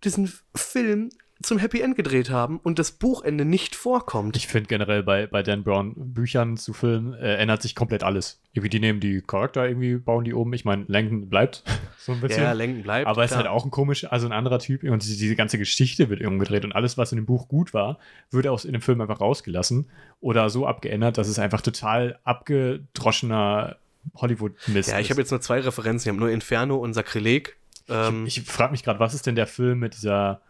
diesen 0.03 0.31
Film 0.55 1.09
zum 1.41 1.57
Happy 1.57 1.79
End 1.79 1.95
gedreht 1.95 2.29
haben 2.29 2.59
und 2.59 2.79
das 2.79 2.91
Buchende 2.91 3.45
nicht 3.45 3.75
vorkommt. 3.75 4.35
Ich 4.35 4.47
finde 4.47 4.67
generell 4.67 5.03
bei, 5.03 5.25
bei 5.25 5.41
Dan 5.41 5.63
Brown 5.63 5.93
Büchern 5.95 6.57
zu 6.57 6.73
Filmen 6.73 7.13
äh, 7.13 7.35
ändert 7.35 7.61
sich 7.61 7.75
komplett 7.75 8.03
alles. 8.03 8.41
Irgendwie, 8.51 8.69
die 8.69 8.79
nehmen 8.79 8.99
die 8.99 9.21
Charakter 9.21 9.65
irgendwie, 9.65 9.95
bauen 9.95 10.25
die 10.25 10.33
um. 10.33 10.51
Ich 10.51 10.65
meine, 10.65 10.83
Langton 10.87 11.29
bleibt 11.29 11.63
so 11.97 12.11
ein 12.11 12.19
bisschen. 12.19 12.43
ja, 12.43 12.51
Lenken 12.51 12.83
bleibt. 12.83 13.07
aber 13.07 13.23
es 13.23 13.31
ist 13.31 13.37
halt 13.37 13.47
auch 13.47 13.63
ein 13.63 13.71
komisch, 13.71 14.05
also 14.05 14.27
ein 14.27 14.33
anderer 14.33 14.59
Typ. 14.59 14.83
Und 14.83 15.01
diese, 15.01 15.17
diese 15.17 15.35
ganze 15.37 15.57
Geschichte 15.57 16.09
wird 16.09 16.21
umgedreht 16.21 16.65
und 16.65 16.73
alles, 16.73 16.97
was 16.97 17.13
in 17.13 17.17
dem 17.17 17.25
Buch 17.25 17.47
gut 17.47 17.73
war, 17.73 17.99
wird 18.31 18.47
aus 18.47 18.65
in 18.65 18.73
dem 18.73 18.81
Film 18.81 18.99
einfach 18.99 19.21
rausgelassen 19.21 19.89
oder 20.19 20.49
so 20.49 20.67
abgeändert, 20.67 21.17
dass 21.17 21.29
es 21.29 21.39
einfach 21.39 21.61
total 21.61 22.19
abgedroschener 22.25 23.77
Hollywood-Mist 24.15 24.89
Ja, 24.89 24.99
ich 24.99 25.05
ist. 25.05 25.09
habe 25.11 25.21
jetzt 25.21 25.31
nur 25.31 25.41
zwei 25.41 25.59
Referenzen. 25.59 26.09
Ich 26.09 26.13
habe 26.13 26.19
nur 26.19 26.29
Inferno 26.31 26.77
und 26.77 26.93
Sakrileg. 26.93 27.57
Ähm, 27.87 28.25
Ich, 28.25 28.37
ich 28.37 28.43
frage 28.45 28.71
mich 28.71 28.83
gerade, 28.83 28.99
was 28.99 29.13
ist 29.13 29.25
denn 29.27 29.35
der 29.35 29.47
Film 29.47 29.79
mit 29.79 29.95
dieser, 29.95 30.41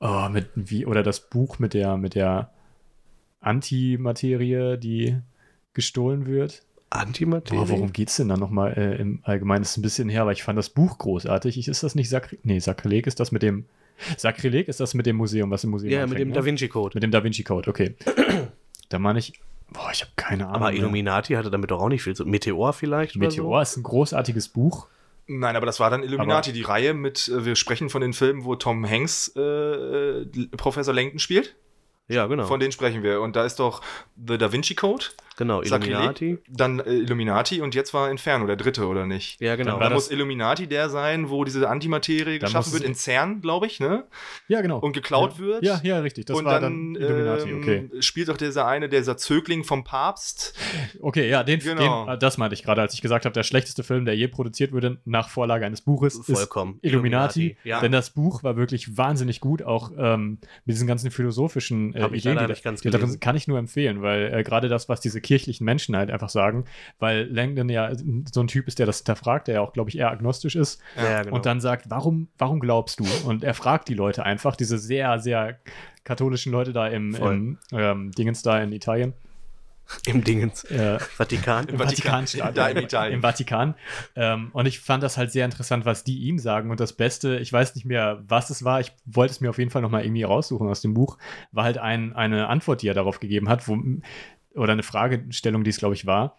oh, 0.00 0.28
mit 0.30 0.48
wie, 0.54 0.86
oder 0.86 1.02
das 1.02 1.28
Buch 1.28 1.58
mit 1.58 1.74
der, 1.74 1.96
mit 1.96 2.14
der 2.14 2.50
Antimaterie, 3.40 4.78
die 4.78 5.16
gestohlen 5.74 6.26
wird? 6.26 6.62
Antimaterie. 6.90 7.58
Boah, 7.58 7.68
worum 7.70 7.92
geht's 7.92 8.16
denn 8.16 8.28
da 8.28 8.36
nochmal 8.36 8.74
äh, 8.76 8.96
im 9.00 9.20
Allgemeinen? 9.22 9.62
Das 9.62 9.72
ist 9.72 9.76
ein 9.78 9.82
bisschen 9.82 10.08
her, 10.08 10.22
aber 10.22 10.32
ich 10.32 10.42
fand 10.42 10.58
das 10.58 10.68
Buch 10.70 10.98
großartig. 10.98 11.56
Ich, 11.58 11.68
ist 11.68 11.82
das 11.82 11.94
nicht 11.94 12.08
Sakrileg? 12.10 12.44
Nee, 12.44 12.58
Sakrileg 12.58 13.06
ist 13.06 13.18
das 13.20 13.32
mit 13.32 13.42
dem. 13.42 13.64
Sakrileg 14.18 14.68
ist 14.68 14.80
das 14.80 14.94
mit 14.94 15.06
dem 15.06 15.16
Museum, 15.16 15.50
was 15.50 15.64
im 15.64 15.70
Museum 15.70 15.92
Ja, 15.92 16.06
mit 16.06 16.18
dem 16.18 16.28
ne? 16.28 16.34
Da 16.34 16.44
Vinci 16.44 16.68
Code. 16.68 16.94
Mit 16.94 17.02
dem 17.02 17.10
Da 17.10 17.24
Vinci 17.24 17.42
Code, 17.44 17.68
okay. 17.70 17.94
da 18.90 18.98
meine 18.98 19.18
ich. 19.18 19.32
Boah, 19.72 19.90
ich 19.92 20.02
habe 20.02 20.12
keine 20.16 20.44
Ahnung. 20.46 20.56
Aber 20.56 20.70
mehr. 20.70 20.80
Illuminati 20.80 21.34
hatte 21.34 21.50
damit 21.50 21.70
doch 21.70 21.80
auch 21.80 21.88
nicht 21.88 22.02
viel 22.02 22.14
zu. 22.14 22.24
Meteor 22.24 22.72
vielleicht? 22.72 23.16
oder 23.16 23.26
Meteor 23.26 23.62
ist 23.62 23.76
ein 23.76 23.82
großartiges 23.82 24.48
Buch. 24.48 24.86
Nein, 25.26 25.56
aber 25.56 25.66
das 25.66 25.80
war 25.80 25.88
dann 25.88 26.02
Illuminati, 26.02 26.52
die 26.52 26.62
Reihe 26.62 26.94
mit, 26.94 27.28
äh, 27.28 27.44
wir 27.44 27.56
sprechen 27.56 27.88
von 27.90 28.02
den 28.02 28.12
Filmen, 28.12 28.44
wo 28.44 28.56
Tom 28.56 28.88
Hanks 28.88 29.32
äh, 29.36 29.40
äh, 29.40 30.26
Professor 30.56 30.92
Langton 30.92 31.18
spielt. 31.18 31.54
So? 32.08 32.14
Ja, 32.14 32.26
genau. 32.26 32.44
Von 32.44 32.60
denen 32.60 32.72
sprechen 32.72 33.02
wir. 33.02 33.20
Und 33.20 33.36
da 33.36 33.44
ist 33.44 33.58
doch 33.58 33.82
The 34.16 34.36
Da 34.36 34.52
Vinci 34.52 34.74
Code, 34.74 35.06
genau, 35.36 35.62
Sakrileg, 35.62 35.92
Illuminati. 35.94 36.38
dann 36.48 36.80
äh, 36.80 36.92
Illuminati 36.92 37.60
und 37.60 37.74
jetzt 37.74 37.94
war 37.94 38.10
Inferno 38.10 38.46
der 38.46 38.56
dritte, 38.56 38.86
oder 38.86 39.06
nicht? 39.06 39.40
Ja, 39.40 39.56
genau. 39.56 39.78
Dann 39.78 39.90
Da 39.90 39.94
muss 39.94 40.10
Illuminati 40.10 40.66
der 40.66 40.88
sein, 40.88 41.30
wo 41.30 41.44
diese 41.44 41.68
Antimaterie 41.68 42.38
Dann 42.38 42.48
geschaffen 42.48 42.72
wird 42.72 42.84
in 42.84 42.94
CERN, 42.94 43.40
glaube 43.40 43.66
ich, 43.66 43.80
ne? 43.80 44.04
Ja, 44.48 44.60
genau. 44.60 44.78
Und 44.78 44.92
geklaut 44.92 45.34
ja. 45.34 45.38
wird. 45.38 45.64
Ja, 45.64 45.80
ja, 45.82 46.00
richtig. 46.00 46.26
Das 46.26 46.36
und 46.36 46.44
war 46.44 46.60
dann, 46.60 46.94
dann, 46.94 47.02
Illuminati, 47.02 47.50
ähm, 47.50 47.58
okay. 47.60 47.90
spielt 48.00 48.28
doch 48.28 48.36
dieser 48.36 48.66
eine, 48.66 48.88
dieser 48.88 49.16
Zögling 49.16 49.64
vom 49.64 49.84
Papst. 49.84 50.54
Okay, 51.00 51.28
ja, 51.28 51.42
den, 51.44 51.60
Genau. 51.60 52.06
den, 52.06 52.14
äh, 52.14 52.18
das 52.18 52.38
meinte 52.38 52.54
ich 52.54 52.62
gerade, 52.62 52.80
als 52.80 52.94
ich 52.94 53.02
gesagt 53.02 53.24
habe, 53.24 53.32
der 53.32 53.42
schlechteste 53.42 53.82
Film, 53.82 54.04
der 54.04 54.16
je 54.16 54.28
produziert 54.28 54.72
wurde 54.72 54.98
nach 55.04 55.28
Vorlage 55.28 55.64
eines 55.66 55.80
Buches, 55.80 56.20
Vollkommen. 56.24 56.78
ist 56.82 56.90
Illuminati. 56.90 57.40
Illuminati, 57.40 57.56
ja. 57.64 57.80
Denn 57.80 57.92
das 57.92 58.10
Buch 58.10 58.42
war 58.42 58.56
wirklich 58.56 58.96
wahnsinnig 58.96 59.40
gut, 59.40 59.62
auch 59.62 59.90
ähm, 59.96 60.38
mit 60.64 60.74
diesen 60.74 60.86
ganzen 60.86 61.10
philosophischen 61.10 61.94
äh, 61.94 62.06
Ideen, 62.08 62.38
die, 62.38 62.80
die 62.82 62.90
darin 62.90 63.20
kann 63.20 63.36
ich 63.36 63.48
nur 63.48 63.58
empfehlen, 63.58 64.02
weil 64.02 64.32
äh, 64.32 64.42
gerade 64.42 64.68
das, 64.68 64.88
was 64.88 65.00
diese 65.00 65.20
kirchlichen 65.22 65.64
Menschen 65.64 65.96
halt 65.96 66.10
einfach 66.10 66.28
sagen, 66.28 66.64
weil 66.98 67.24
Langdon 67.24 67.68
ja 67.68 67.92
so 67.94 68.40
ein 68.40 68.48
Typ 68.48 68.68
ist, 68.68 68.78
der 68.78 68.86
das 68.86 68.98
hinterfragt, 68.98 69.48
der 69.48 69.56
ja 69.56 69.60
auch, 69.60 69.72
glaube 69.72 69.90
ich, 69.90 69.98
eher 69.98 70.10
agnostisch 70.10 70.56
ist 70.56 70.80
Ja, 70.96 71.22
genau. 71.22 71.36
und 71.36 71.46
dann 71.46 71.60
sagt, 71.60 71.88
warum, 71.88 72.28
warum 72.38 72.60
glaubst 72.60 73.00
du? 73.00 73.06
Und 73.26 73.44
er 73.44 73.54
fragt 73.54 73.88
die 73.88 73.94
Leute 73.94 74.24
einfach, 74.24 74.56
diese 74.56 74.78
sehr, 74.78 75.18
sehr 75.18 75.58
katholischen 76.04 76.52
Leute 76.52 76.72
da 76.72 76.88
im, 76.88 77.14
im 77.14 77.58
ähm, 77.72 78.10
Dingens 78.12 78.42
da 78.42 78.60
in 78.60 78.72
Italien. 78.72 79.14
Im 80.06 80.24
Dingens. 80.24 80.64
Äh, 80.64 80.98
Vatikan. 80.98 81.66
Im 81.68 81.78
Vatikan, 81.78 82.26
Vatikan, 82.26 82.54
da 82.54 82.68
im 82.68 82.78
Italien. 82.78 83.14
Im 83.14 83.20
Vatikan. 83.22 83.74
Ähm, 84.16 84.50
und 84.52 84.66
ich 84.66 84.80
fand 84.80 85.02
das 85.02 85.16
halt 85.16 85.30
sehr 85.30 85.44
interessant, 85.44 85.84
was 85.84 86.04
die 86.04 86.18
ihm 86.20 86.38
sagen. 86.38 86.70
Und 86.70 86.80
das 86.80 86.92
Beste, 86.92 87.38
ich 87.38 87.52
weiß 87.52 87.74
nicht 87.74 87.84
mehr, 87.84 88.22
was 88.26 88.50
es 88.50 88.64
war, 88.64 88.80
ich 88.80 88.92
wollte 89.04 89.32
es 89.32 89.40
mir 89.40 89.50
auf 89.50 89.58
jeden 89.58 89.70
Fall 89.70 89.82
nochmal 89.82 90.04
irgendwie 90.04 90.22
raussuchen 90.22 90.68
aus 90.68 90.80
dem 90.80 90.94
Buch, 90.94 91.18
war 91.50 91.64
halt 91.64 91.78
ein, 91.78 92.14
eine 92.14 92.48
Antwort, 92.48 92.82
die 92.82 92.88
er 92.88 92.94
darauf 92.94 93.20
gegeben 93.20 93.48
hat, 93.48 93.68
wo, 93.68 93.78
oder 94.54 94.72
eine 94.72 94.82
Fragestellung, 94.82 95.64
die 95.64 95.70
es, 95.70 95.78
glaube 95.78 95.94
ich, 95.94 96.06
war, 96.06 96.36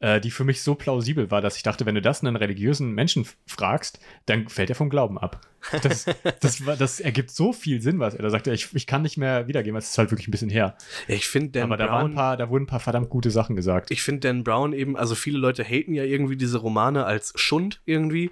äh, 0.00 0.20
die 0.20 0.30
für 0.30 0.44
mich 0.44 0.62
so 0.62 0.74
plausibel 0.74 1.30
war, 1.30 1.40
dass 1.40 1.56
ich 1.56 1.62
dachte, 1.62 1.86
wenn 1.86 1.94
du 1.94 2.02
das 2.02 2.22
einen 2.22 2.36
religiösen 2.36 2.92
Menschen 2.92 3.26
fragst, 3.46 3.98
dann 4.26 4.48
fällt 4.48 4.68
er 4.70 4.76
vom 4.76 4.90
Glauben 4.90 5.18
ab. 5.18 5.40
Das, 5.82 6.06
das, 6.40 6.66
war, 6.66 6.76
das 6.76 7.00
ergibt 7.00 7.30
so 7.30 7.52
viel 7.52 7.80
Sinn, 7.80 7.98
was 7.98 8.14
er 8.14 8.22
da 8.22 8.30
sagte. 8.30 8.52
Ich, 8.52 8.68
ich 8.74 8.86
kann 8.86 9.02
nicht 9.02 9.16
mehr 9.16 9.48
wiedergeben, 9.48 9.74
weil 9.74 9.80
es 9.80 9.90
ist 9.90 9.98
halt 9.98 10.10
wirklich 10.10 10.28
ein 10.28 10.30
bisschen 10.30 10.50
her. 10.50 10.76
Ich 11.08 11.26
finde 11.26 11.50
Dan 11.50 11.64
Aber 11.64 11.76
da, 11.76 11.86
waren 11.88 12.00
Brown. 12.00 12.10
ein 12.10 12.14
paar, 12.14 12.36
da 12.36 12.50
wurden 12.50 12.64
ein 12.64 12.68
paar 12.68 12.80
verdammt 12.80 13.08
gute 13.08 13.30
Sachen 13.30 13.56
gesagt. 13.56 13.90
ich 13.90 14.02
finde 14.02 14.20
Dan 14.28 14.44
Brown 14.44 14.72
eben, 14.72 14.96
also 14.96 15.14
viele 15.14 15.38
Leute 15.38 15.64
haten 15.64 15.94
ja 15.94 16.04
irgendwie 16.04 16.36
diese 16.36 16.58
Romane 16.58 17.04
als 17.04 17.32
Schund 17.36 17.80
irgendwie. 17.84 18.30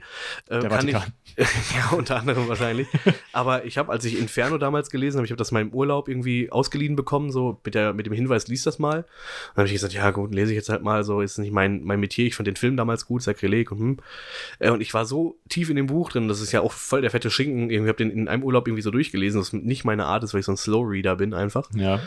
Äh, 0.48 0.60
Der 0.60 0.68
kann 0.68 0.86
ich, 0.86 0.94
ja, 1.36 1.96
unter 1.96 2.16
anderem 2.16 2.46
wahrscheinlich. 2.48 2.88
Aber 3.32 3.64
ich 3.64 3.78
habe, 3.78 3.90
als 3.90 4.04
ich 4.04 4.18
Inferno 4.18 4.58
damals 4.58 4.90
gelesen 4.90 5.16
habe, 5.18 5.24
ich 5.24 5.32
habe 5.32 5.38
das 5.38 5.50
mal 5.50 5.62
im 5.62 5.72
Urlaub 5.72 6.08
irgendwie 6.08 6.52
ausgeliehen 6.52 6.94
bekommen, 6.94 7.32
so 7.32 7.60
mit, 7.64 7.74
der, 7.74 7.94
mit 7.94 8.06
dem 8.06 8.12
Hinweis, 8.12 8.46
lies 8.48 8.62
das 8.64 8.78
mal. 8.78 9.04
Dann 9.54 9.62
habe 9.62 9.66
ich 9.66 9.72
gesagt, 9.72 9.94
ja 9.94 10.10
gut, 10.10 10.34
lese 10.34 10.52
ich 10.52 10.56
jetzt 10.56 10.68
halt 10.68 10.82
mal, 10.82 11.02
so 11.04 11.20
ist 11.20 11.38
nicht 11.38 11.53
mein, 11.54 11.82
mein 11.84 12.00
Metier. 12.00 12.26
Ich 12.26 12.34
fand 12.34 12.46
den 12.46 12.56
Film 12.56 12.76
damals 12.76 13.06
gut, 13.06 13.22
Sakrileg 13.22 13.72
und 13.72 13.78
hm. 13.78 13.96
Äh, 14.58 14.70
Und 14.70 14.80
ich 14.80 14.92
war 14.92 15.06
so 15.06 15.38
tief 15.48 15.70
in 15.70 15.76
dem 15.76 15.86
Buch 15.86 16.10
drin, 16.10 16.28
das 16.28 16.40
ist 16.40 16.52
ja 16.52 16.60
auch 16.60 16.72
voll 16.72 17.00
der 17.00 17.10
fette 17.10 17.30
Schinken. 17.30 17.70
Irgendwie 17.70 17.88
habe 17.88 17.96
den 17.96 18.10
in 18.10 18.28
einem 18.28 18.42
Urlaub 18.42 18.68
irgendwie 18.68 18.82
so 18.82 18.90
durchgelesen, 18.90 19.40
was 19.40 19.52
nicht 19.52 19.84
meine 19.84 20.04
Art 20.04 20.22
ist, 20.24 20.34
weil 20.34 20.40
ich 20.40 20.46
so 20.46 20.52
ein 20.52 20.58
Slow-Reader 20.58 21.16
bin 21.16 21.32
einfach. 21.32 21.70
Ja. 21.74 22.00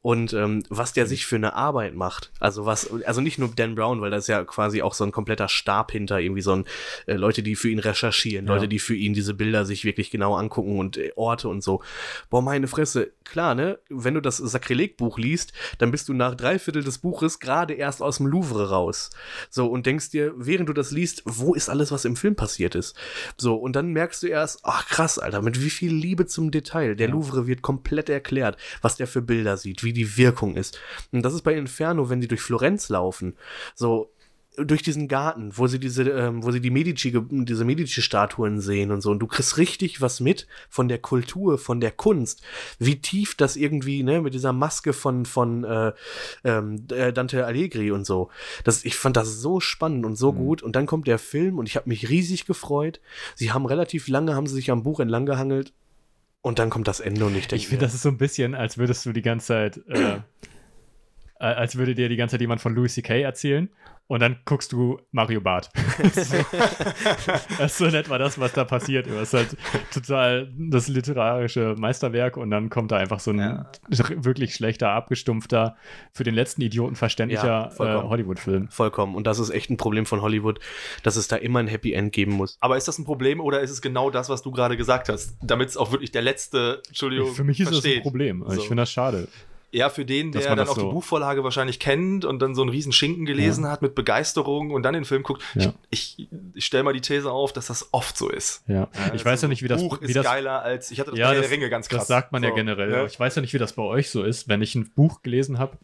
Und 0.00 0.32
ähm, 0.32 0.62
was 0.68 0.92
der 0.92 1.06
sich 1.06 1.26
für 1.26 1.36
eine 1.36 1.54
Arbeit 1.54 1.94
macht. 1.94 2.30
Also 2.38 2.64
was, 2.66 2.88
also 3.04 3.20
nicht 3.20 3.38
nur 3.38 3.48
Dan 3.54 3.74
Brown, 3.74 4.00
weil 4.00 4.10
da 4.10 4.16
ist 4.18 4.28
ja 4.28 4.44
quasi 4.44 4.80
auch 4.80 4.94
so 4.94 5.02
ein 5.04 5.10
kompletter 5.10 5.48
Stab 5.48 5.90
hinter, 5.90 6.20
irgendwie 6.20 6.40
so 6.40 6.52
ein 6.52 6.64
äh, 7.06 7.14
Leute, 7.14 7.42
die 7.42 7.56
für 7.56 7.68
ihn 7.68 7.80
recherchieren, 7.80 8.46
Ja. 8.46 8.54
Leute, 8.54 8.68
die 8.68 8.78
für 8.78 8.94
ihn 8.94 9.12
diese 9.12 9.34
Bilder 9.34 9.66
sich 9.66 9.84
wirklich 9.84 10.10
genau 10.10 10.36
angucken 10.36 10.78
und 10.78 10.96
äh, 10.98 11.10
Orte 11.16 11.48
und 11.48 11.62
so. 11.64 11.82
Boah, 12.30 12.42
meine 12.42 12.68
Fresse, 12.68 13.10
klar, 13.24 13.56
ne? 13.56 13.80
Wenn 13.88 14.14
du 14.14 14.22
das 14.22 14.36
Sakrilegbuch 14.36 15.18
liest, 15.18 15.52
dann 15.78 15.90
bist 15.90 16.08
du 16.08 16.14
nach 16.14 16.36
drei 16.36 16.60
Viertel 16.60 16.84
des 16.84 16.98
Buches 16.98 17.40
gerade 17.40 17.74
erst 17.74 18.00
aus 18.00 18.18
dem 18.18 18.26
Louvre 18.26 18.70
raus. 18.70 19.10
So, 19.50 19.66
und 19.66 19.84
denkst 19.84 20.10
dir, 20.10 20.32
während 20.36 20.68
du 20.68 20.72
das 20.74 20.92
liest, 20.92 21.22
wo 21.24 21.54
ist 21.54 21.68
alles, 21.68 21.90
was 21.90 22.04
im 22.04 22.14
Film 22.14 22.36
passiert 22.36 22.76
ist? 22.76 22.94
So, 23.36 23.56
und 23.56 23.74
dann 23.74 23.88
merkst 23.92 24.22
du 24.22 24.28
erst, 24.28 24.60
ach 24.62 24.86
krass, 24.86 25.18
Alter, 25.18 25.42
mit 25.42 25.60
wie 25.62 25.70
viel 25.70 25.92
Liebe 25.92 26.26
zum 26.26 26.52
Detail. 26.52 26.94
Der 26.94 27.08
Ja. 27.08 27.14
Louvre 27.14 27.48
wird 27.48 27.62
komplett 27.62 28.08
erklärt, 28.08 28.56
was 28.80 28.96
der 28.96 29.08
für 29.08 29.22
Bilder 29.22 29.56
sieht, 29.56 29.82
wie 29.82 29.87
die 29.92 30.16
Wirkung 30.16 30.56
ist. 30.56 30.78
Und 31.12 31.22
das 31.22 31.34
ist 31.34 31.42
bei 31.42 31.54
Inferno, 31.54 32.10
wenn 32.10 32.20
sie 32.20 32.28
durch 32.28 32.40
Florenz 32.40 32.88
laufen, 32.88 33.36
so 33.74 34.10
durch 34.64 34.82
diesen 34.82 35.08
Garten, 35.08 35.52
wo 35.56 35.66
sie 35.66 35.78
diese, 35.78 36.02
ähm, 36.10 36.42
wo 36.42 36.50
sie 36.50 36.60
die 36.60 36.70
Medici, 36.70 37.14
diese 37.30 37.64
Medici-Statuen 37.64 38.60
sehen 38.60 38.90
und 38.90 39.00
so. 39.00 39.10
Und 39.10 39.20
du 39.20 39.26
kriegst 39.26 39.56
richtig 39.56 40.00
was 40.00 40.20
mit 40.20 40.46
von 40.68 40.88
der 40.88 40.98
Kultur, 40.98 41.58
von 41.58 41.80
der 41.80 41.90
Kunst, 41.90 42.42
wie 42.78 43.00
tief 43.00 43.34
das 43.36 43.56
irgendwie, 43.56 44.02
ne, 44.02 44.20
mit 44.20 44.34
dieser 44.34 44.52
Maske 44.52 44.92
von, 44.92 45.26
von 45.26 45.64
äh, 45.64 45.92
ähm, 46.44 46.84
äh, 46.90 47.12
Dante 47.12 47.46
Allegri 47.46 47.90
und 47.90 48.04
so. 48.04 48.30
Das, 48.64 48.84
ich 48.84 48.96
fand 48.96 49.16
das 49.16 49.40
so 49.40 49.60
spannend 49.60 50.04
und 50.04 50.16
so 50.16 50.32
gut. 50.32 50.62
Und 50.62 50.76
dann 50.76 50.86
kommt 50.86 51.06
der 51.06 51.18
Film 51.18 51.58
und 51.58 51.68
ich 51.68 51.76
habe 51.76 51.88
mich 51.88 52.08
riesig 52.08 52.46
gefreut. 52.46 53.00
Sie 53.34 53.52
haben 53.52 53.66
relativ 53.66 54.08
lange, 54.08 54.34
haben 54.34 54.46
sie 54.46 54.54
sich 54.54 54.70
am 54.70 54.82
Buch 54.82 55.00
entlang 55.00 55.26
gehangelt. 55.26 55.72
Und 56.48 56.58
dann 56.58 56.70
kommt 56.70 56.88
das 56.88 57.00
Ende 57.00 57.26
und 57.26 57.36
ich 57.36 57.46
denke, 57.46 57.56
Ich 57.56 57.68
finde, 57.68 57.84
das 57.84 57.92
ist 57.92 58.00
so 58.00 58.08
ein 58.08 58.16
bisschen, 58.16 58.54
als 58.54 58.78
würdest 58.78 59.04
du 59.04 59.12
die 59.12 59.20
ganze 59.20 59.48
Zeit, 59.48 59.80
äh, 59.86 60.16
äh, 61.40 61.44
als 61.46 61.76
würde 61.76 61.94
dir 61.94 62.08
die 62.08 62.16
ganze 62.16 62.34
Zeit 62.34 62.40
jemand 62.40 62.60
von 62.60 62.74
Louis 62.74 62.94
C.K. 62.94 63.20
erzählen 63.22 63.68
und 64.06 64.20
dann 64.20 64.38
guckst 64.46 64.72
du 64.72 64.98
Mario 65.12 65.40
Barth. 65.42 65.68
das 67.58 67.72
ist 67.72 67.78
so 67.78 67.84
in 67.86 67.94
etwa 67.94 68.16
das, 68.18 68.38
was 68.38 68.52
da 68.54 68.64
passiert. 68.64 69.06
Du 69.06 69.18
hast 69.18 69.34
halt 69.34 69.56
total 69.92 70.50
das 70.56 70.88
literarische 70.88 71.74
Meisterwerk 71.78 72.36
und 72.36 72.50
dann 72.50 72.70
kommt 72.70 72.90
da 72.90 72.96
einfach 72.96 73.20
so 73.20 73.32
ein 73.32 73.38
Ja. 73.38 73.70
wirklich 73.88 74.54
schlechter, 74.54 74.90
abgestumpfter, 74.90 75.76
für 76.12 76.24
den 76.24 76.34
letzten 76.34 76.62
Idioten 76.62 76.94
Ja, 76.94 76.98
verständlicher 76.98 77.68
äh, 77.70 77.76
vollkommen. 77.76 78.08
Hollywood-Film. 78.08 78.68
vollkommen. 78.70 79.14
Und 79.14 79.26
das 79.26 79.38
ist 79.38 79.50
echt 79.50 79.70
ein 79.70 79.76
Problem 79.76 80.06
von 80.06 80.22
Hollywood, 80.22 80.58
dass 81.02 81.16
es 81.16 81.28
da 81.28 81.36
immer 81.36 81.58
ein 81.58 81.68
Happy 81.68 81.92
End 81.92 82.12
geben 82.12 82.32
muss. 82.32 82.56
Aber 82.60 82.76
ist 82.76 82.88
das 82.88 82.98
ein 82.98 83.04
Problem 83.04 83.40
oder 83.40 83.60
ist 83.60 83.70
es 83.70 83.82
genau 83.82 84.10
das, 84.10 84.28
was 84.28 84.42
du 84.42 84.50
gerade 84.52 84.76
gesagt 84.76 85.08
hast? 85.08 85.36
Damit 85.42 85.68
es 85.68 85.76
auch 85.76 85.92
wirklich 85.92 86.12
der 86.12 86.22
letzte, 86.22 86.82
Entschuldigung, 86.88 87.34
Für 87.34 87.44
mich 87.44 87.60
ist 87.60 87.66
das 87.70 87.76
ein 87.78 87.82
versteht. 87.82 88.02
Problem. 88.02 88.42
Also 88.42 88.56
So. 88.56 88.62
Ich 88.62 88.68
finde 88.68 88.82
das 88.82 88.90
schade. 88.90 89.28
Ja, 89.70 89.90
für 89.90 90.06
den, 90.06 90.32
der 90.32 90.42
dann 90.56 90.66
auch 90.66 90.74
die 90.74 90.80
so- 90.80 90.90
Buchvorlage 90.90 91.44
wahrscheinlich 91.44 91.78
kennt 91.78 92.24
und 92.24 92.38
dann 92.40 92.54
so 92.54 92.62
einen 92.62 92.70
riesen 92.70 92.90
Schinken 92.90 93.26
gelesen 93.26 93.66
hat 93.68 93.82
mit 93.82 93.94
Begeisterung 93.94 94.70
und 94.70 94.82
dann 94.82 94.94
den 94.94 95.04
Film 95.04 95.22
guckt. 95.22 95.42
Ja. 95.54 95.74
Ich, 95.90 96.26
ich 96.54 96.64
stelle 96.64 96.84
mal 96.84 96.94
die 96.94 97.02
These 97.02 97.30
auf, 97.30 97.52
dass 97.52 97.66
das 97.66 97.88
oft 97.92 98.16
so 98.16 98.30
ist. 98.30 98.62
Ja. 98.66 98.88
Ich 99.14 99.24
weiß 99.24 99.42
ja 99.42 99.48
nicht, 99.48 99.62
wie 99.62 99.68
das, 99.68 99.82
Buch 99.82 100.00
wie 100.00 100.06
ist 100.06 100.16
das 100.16 100.24
geiler 100.24 100.62
als 100.62 100.90
ich 100.90 101.00
hatte 101.00 101.10
das 101.10 101.18
Ja, 101.18 101.28
bei 101.28 101.34
das, 101.36 101.42
der 101.48 101.50
Ringe 101.50 101.68
ganz 101.68 101.88
krass. 101.90 102.00
das 102.00 102.08
sagt 102.08 102.32
man 102.32 102.42
ja 102.42 102.48
So, 102.48 102.54
generell. 102.54 102.88
ne? 102.88 103.06
Ich 103.06 103.20
weiß 103.20 103.34
ja 103.34 103.42
nicht, 103.42 103.52
wie 103.52 103.58
das 103.58 103.74
bei 103.74 103.82
euch 103.82 104.08
so 104.10 104.22
ist. 104.22 104.48
Wenn 104.48 104.62
ich 104.62 104.74
ein 104.74 104.90
Buch 104.94 105.20
gelesen 105.22 105.58
habe, 105.58 105.76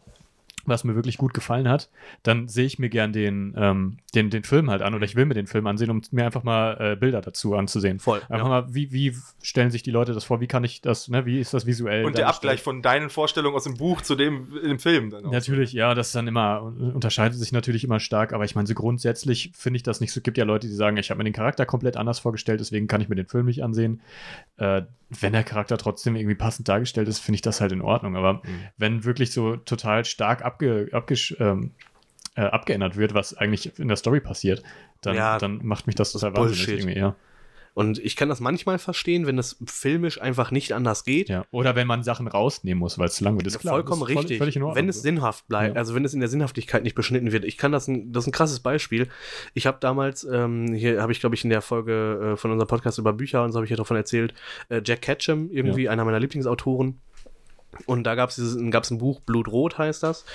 was 0.67 0.83
mir 0.83 0.95
wirklich 0.95 1.17
gut 1.17 1.33
gefallen 1.33 1.67
hat, 1.69 1.89
dann 2.23 2.47
sehe 2.47 2.65
ich 2.65 2.79
mir 2.79 2.89
gern 2.89 3.13
den, 3.13 3.53
ähm, 3.57 3.97
den, 4.13 4.29
den 4.29 4.43
Film 4.43 4.69
halt 4.69 4.81
an 4.81 4.93
oder 4.93 5.05
ich 5.05 5.15
will 5.15 5.25
mir 5.25 5.33
den 5.33 5.47
Film 5.47 5.67
ansehen, 5.67 5.89
um 5.89 6.01
mir 6.11 6.25
einfach 6.25 6.43
mal 6.43 6.77
äh, 6.79 6.95
Bilder 6.95 7.21
dazu 7.21 7.55
anzusehen. 7.55 7.99
Voll. 7.99 8.21
Einfach 8.29 8.45
Ja. 8.47 8.61
mal, 8.61 8.73
wie, 8.73 8.91
wie 8.91 9.15
stellen 9.41 9.71
sich 9.71 9.83
die 9.83 9.91
Leute 9.91 10.13
das 10.13 10.23
vor? 10.23 10.41
Wie 10.41 10.47
kann 10.47 10.63
ich 10.63 10.81
das, 10.81 11.07
ne, 11.09 11.25
wie 11.25 11.39
ist 11.39 11.53
das 11.53 11.65
visuell? 11.65 12.05
Und 12.05 12.17
der? 12.17 12.27
Abgleich 12.29 12.61
von 12.61 12.81
deinen 12.81 13.09
Vorstellungen 13.09 13.55
aus 13.55 13.63
dem 13.65 13.75
Buch 13.77 14.01
zu 14.01 14.15
dem 14.15 14.47
im 14.63 14.79
Film 14.79 15.09
dann 15.09 15.25
auch. 15.25 15.31
Natürlich, 15.31 15.73
ja, 15.73 15.93
das 15.93 16.07
ist 16.07 16.15
dann 16.15 16.27
immer, 16.27 16.61
unterscheidet 16.63 17.37
sich 17.37 17.51
natürlich 17.51 17.83
immer 17.83 17.99
stark, 17.99 18.33
aber 18.33 18.45
ich 18.45 18.55
meine, 18.55 18.67
so 18.67 18.73
grundsätzlich 18.73 19.51
finde 19.55 19.77
ich 19.77 19.83
das 19.83 20.01
nicht 20.01 20.11
so. 20.11 20.21
gibt 20.21 20.37
ja 20.37 20.43
Leute, 20.45 20.67
die 20.67 20.73
sagen, 20.73 20.97
ich 20.97 21.09
habe 21.11 21.19
mir 21.19 21.23
den 21.23 21.33
Charakter 21.33 21.65
komplett 21.65 21.97
anders 21.97 22.19
vorgestellt, 22.19 22.59
deswegen 22.59 22.87
kann 22.87 23.01
ich 23.01 23.09
mir 23.09 23.15
den 23.15 23.27
Film 23.27 23.45
nicht 23.45 23.63
ansehen. 23.63 24.01
Äh, 24.57 24.83
wenn 25.21 25.33
der 25.33 25.43
Charakter 25.43 25.77
trotzdem 25.77 26.15
irgendwie 26.15 26.35
passend 26.35 26.67
dargestellt 26.67 27.07
ist, 27.07 27.19
finde 27.19 27.35
ich 27.35 27.41
das 27.41 27.61
halt 27.61 27.71
in 27.71 27.81
Ordnung. 27.81 28.15
Aber 28.15 28.41
wenn 28.77 29.03
wirklich 29.03 29.31
so 29.31 29.55
total 29.57 30.05
stark 30.05 30.43
abge, 30.43 30.89
abgesch, 30.91 31.35
ähm, 31.39 31.71
äh, 32.35 32.41
abgeändert 32.41 32.97
wird, 32.97 33.13
was 33.13 33.33
eigentlich 33.35 33.79
in 33.79 33.87
der 33.87 33.97
Story 33.97 34.19
passiert, 34.19 34.61
dann, 35.01 35.15
Ja, 35.15 35.37
dann 35.37 35.65
macht 35.65 35.87
mich 35.87 35.95
das 35.95 36.11
das 36.11 36.21
total 36.21 36.33
ist 36.33 36.37
wahnsinnig 36.39 36.65
Bullshit. 36.65 36.79
irgendwie, 36.81 36.99
ja. 36.99 37.15
Und 37.75 37.99
ich 37.99 38.15
kann 38.15 38.29
das 38.29 38.39
manchmal 38.39 38.79
verstehen, 38.79 39.27
wenn 39.27 39.37
es 39.37 39.57
filmisch 39.67 40.19
einfach 40.19 40.49
nicht 40.49 40.71
anders 40.71 41.03
geht. 41.03 41.29
ja. 41.29 41.45
Oder 41.51 41.75
wenn 41.75 41.85
man 41.85 42.01
Sachen 42.03 42.27
rausnehmen 42.27 42.79
muss, 42.79 42.97
weil 42.97 43.07
es 43.09 43.15
zu 43.15 43.23
lang 43.25 43.35
wird. 43.35 43.45
Ist 43.45 43.59
klar, 43.59 43.73
Vollkommen 43.75 44.01
ist 44.07 44.13
voll- 44.13 44.23
richtig. 44.25 44.41
Ordnung. 44.41 44.75
wenn 44.75 44.89
es 44.89 45.01
sinnhaft 45.01 45.47
bleibt, 45.47 45.75
Ja. 45.75 45.79
also 45.79 45.93
wenn 45.93 46.03
es 46.05 46.13
in 46.13 46.21
der 46.21 46.29
Sinnhaftigkeit 46.29 46.83
nicht 46.83 46.95
beschnitten 46.95 47.31
wird. 47.33 47.45
Ich 47.45 47.57
kann 47.57 47.71
das, 47.71 47.87
ein, 47.87 48.11
das 48.11 48.23
ist 48.23 48.27
ein 48.29 48.31
krasses 48.31 48.61
Beispiel. 48.61 49.09
Ich 49.53 49.67
habe 49.67 49.77
damals, 49.81 50.23
ähm, 50.23 50.73
hier 50.73 51.01
habe 51.01 51.11
ich 51.11 51.19
glaube 51.19 51.35
ich 51.35 51.43
in 51.43 51.49
der 51.51 51.61
Folge 51.61 52.31
äh, 52.33 52.37
von 52.37 52.49
unserem 52.51 52.67
Podcast 52.69 52.97
über 52.97 53.11
Bücher 53.13 53.43
und 53.43 53.51
so 53.51 53.57
habe 53.57 53.65
ich 53.65 53.71
ja 53.71 53.77
davon 53.77 53.97
erzählt, 53.97 54.33
äh, 54.69 54.81
Jack 54.83 55.01
Ketchum, 55.01 55.51
irgendwie 55.51 55.89
einer 55.89 56.05
meiner 56.05 56.19
Lieblingsautoren. 56.19 56.99
Und 57.85 58.03
da 58.03 58.15
gab 58.15 58.29
es 58.29 58.39
ein 58.39 58.97
Buch, 58.97 59.19
Blutrot 59.19 59.77
heißt 59.77 60.03
das. 60.03 60.25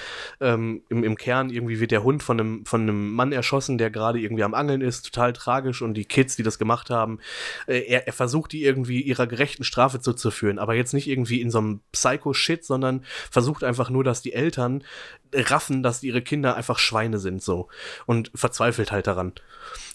Ähm, 0.40 0.82
im, 0.88 1.04
Im 1.04 1.16
Kern 1.16 1.50
irgendwie 1.50 1.80
wird 1.80 1.90
der 1.90 2.02
Hund 2.02 2.22
von 2.22 2.38
einem, 2.38 2.66
von 2.66 2.82
einem 2.82 3.12
Mann 3.12 3.32
erschossen, 3.32 3.78
der 3.78 3.90
gerade 3.90 4.20
irgendwie 4.20 4.44
am 4.44 4.54
Angeln 4.54 4.80
ist, 4.80 5.06
total 5.06 5.32
tragisch. 5.32 5.82
Und 5.82 5.94
die 5.94 6.04
Kids, 6.04 6.36
die 6.36 6.42
das 6.42 6.58
gemacht 6.58 6.90
haben, 6.90 7.18
äh, 7.66 7.80
er, 7.80 8.06
er 8.06 8.12
versucht 8.12 8.52
die 8.52 8.64
irgendwie 8.64 9.00
ihrer 9.00 9.26
gerechten 9.26 9.64
Strafe 9.64 10.00
zuzuführen. 10.00 10.58
Aber 10.58 10.74
jetzt 10.74 10.94
nicht 10.94 11.08
irgendwie 11.08 11.40
in 11.40 11.50
so 11.50 11.58
einem 11.58 11.80
Psycho-Shit, 11.92 12.64
sondern 12.64 13.04
versucht 13.30 13.64
einfach 13.64 13.90
nur, 13.90 14.04
dass 14.04 14.22
die 14.22 14.32
Eltern 14.32 14.84
raffen, 15.32 15.82
dass 15.82 16.02
ihre 16.02 16.22
Kinder 16.22 16.56
einfach 16.56 16.78
Schweine 16.78 17.18
sind, 17.18 17.42
so. 17.42 17.68
Und 18.06 18.30
verzweifelt 18.34 18.92
halt 18.92 19.06
daran. 19.06 19.32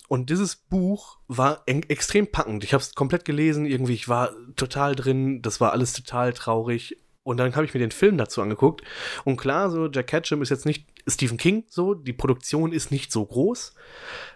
Und 0.08 0.30
dieses 0.30 0.56
Buch 0.56 1.18
war 1.28 1.64
extrem 1.66 2.28
packend. 2.32 2.64
Ich 2.64 2.74
habe 2.74 2.82
es 2.82 2.94
komplett 2.94 3.26
gelesen, 3.26 3.66
irgendwie, 3.66 3.94
ich 3.94 4.08
war 4.08 4.32
total 4.56 4.96
drin, 4.96 5.42
das 5.42 5.60
war 5.60 5.72
alles 5.72 5.94
total 5.94 6.34
traurig. 6.34 6.98
Und 7.26 7.38
dann 7.38 7.56
habe 7.56 7.66
ich 7.66 7.74
mir 7.74 7.80
den 7.80 7.90
Film 7.90 8.20
dazu 8.20 8.44
angeguckt. 8.44 8.84
Und 9.24 9.38
klar, 9.38 9.72
so 9.72 9.88
Jack 9.88 10.08
Ketchum 10.08 10.44
ist 10.44 10.50
jetzt 10.50 10.68
nicht 10.68 10.86
Stephen 11.08 11.38
King, 11.38 11.64
so, 11.68 11.96
die 11.96 12.14
Produktion 12.14 12.72
ist 12.72 12.92
nicht 12.92 13.12
so 13.12 13.26
groß. 13.26 13.74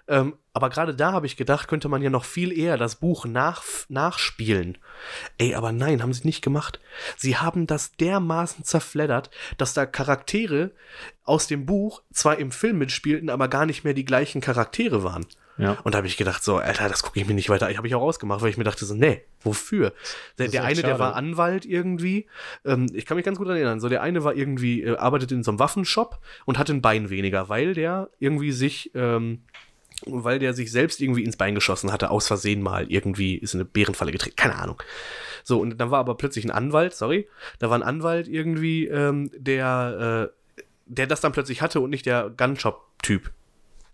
Ähm, 0.07 0.33
aber 0.53 0.71
gerade 0.71 0.95
da 0.95 1.11
habe 1.11 1.27
ich 1.27 1.37
gedacht, 1.37 1.67
könnte 1.67 1.87
man 1.87 2.01
ja 2.01 2.09
noch 2.09 2.25
viel 2.25 2.51
eher 2.51 2.77
das 2.77 2.95
Buch 2.95 3.25
nach, 3.25 3.63
nachspielen. 3.89 4.79
Ey, 5.37 5.53
aber 5.53 5.71
nein, 5.71 6.01
haben 6.01 6.13
sie 6.13 6.25
nicht 6.25 6.41
gemacht. 6.41 6.79
Sie 7.15 7.37
haben 7.37 7.67
das 7.67 7.91
dermaßen 7.91 8.65
zerfleddert, 8.65 9.29
dass 9.59 9.75
da 9.75 9.85
Charaktere 9.85 10.71
aus 11.23 11.45
dem 11.45 11.67
Buch 11.67 12.01
zwar 12.11 12.39
im 12.39 12.51
Film 12.51 12.79
mitspielten, 12.79 13.29
aber 13.29 13.49
gar 13.49 13.67
nicht 13.67 13.83
mehr 13.83 13.93
die 13.93 14.05
gleichen 14.05 14.41
Charaktere 14.41 15.03
waren. 15.03 15.27
Ja. 15.59 15.77
Und 15.83 15.93
da 15.93 15.97
habe 15.97 16.07
ich 16.07 16.15
gedacht, 16.15 16.41
so, 16.41 16.55
Alter, 16.55 16.87
das 16.87 17.03
gucke 17.03 17.19
ich 17.19 17.27
mir 17.27 17.33
nicht 17.33 17.49
weiter. 17.49 17.69
Ich 17.69 17.77
habe 17.77 17.85
ich 17.85 17.93
auch 17.93 18.01
ausgemacht, 18.01 18.41
weil 18.41 18.49
ich 18.49 18.57
mir 18.57 18.63
dachte, 18.63 18.85
so, 18.85 18.95
nee, 18.95 19.23
wofür? 19.41 19.93
Der, 20.37 20.47
der 20.47 20.63
eine, 20.63 20.75
der 20.75 20.91
schade. 20.91 20.99
war 20.99 21.15
Anwalt 21.15 21.65
irgendwie. 21.65 22.27
Ähm, 22.63 22.87
ich 22.93 23.05
kann 23.05 23.17
mich 23.17 23.25
ganz 23.25 23.37
gut 23.37 23.49
erinnern. 23.49 23.81
So, 23.81 23.89
der 23.89 24.01
eine 24.01 24.23
war 24.23 24.33
irgendwie, 24.35 24.83
äh, 24.83 24.95
arbeitet 24.95 25.33
in 25.33 25.43
so 25.43 25.51
einem 25.51 25.59
Waffenshop 25.59 26.19
und 26.45 26.57
hatte 26.57 26.73
ein 26.73 26.81
Bein 26.81 27.09
weniger, 27.09 27.49
weil 27.49 27.73
der 27.73 28.09
irgendwie 28.19 28.53
sich, 28.53 28.91
ähm, 28.95 29.43
weil 30.05 30.39
der 30.39 30.53
sich 30.53 30.71
selbst 30.71 31.01
irgendwie 31.01 31.25
ins 31.25 31.35
Bein 31.35 31.55
geschossen 31.55 31.91
hatte, 31.91 32.09
aus 32.09 32.27
Versehen 32.27 32.61
mal 32.61 32.89
irgendwie 32.89 33.35
ist 33.35 33.53
in 33.53 33.59
eine 33.59 33.65
Bärenfalle 33.65 34.13
getreten. 34.13 34.37
Keine 34.37 34.55
Ahnung. 34.55 34.81
So, 35.43 35.59
und 35.59 35.77
dann 35.77 35.91
war 35.91 35.99
aber 35.99 36.15
plötzlich 36.15 36.45
ein 36.45 36.51
Anwalt, 36.51 36.93
sorry, 36.93 37.27
da 37.59 37.69
war 37.69 37.77
ein 37.77 37.83
Anwalt 37.83 38.29
irgendwie, 38.29 38.85
ähm, 38.85 39.29
der, 39.35 40.31
äh, 40.57 40.63
der 40.85 41.07
das 41.07 41.19
dann 41.19 41.33
plötzlich 41.33 41.61
hatte 41.61 41.81
und 41.81 41.89
nicht 41.89 42.05
der 42.05 42.29
Gunshop-Typ. 42.29 43.31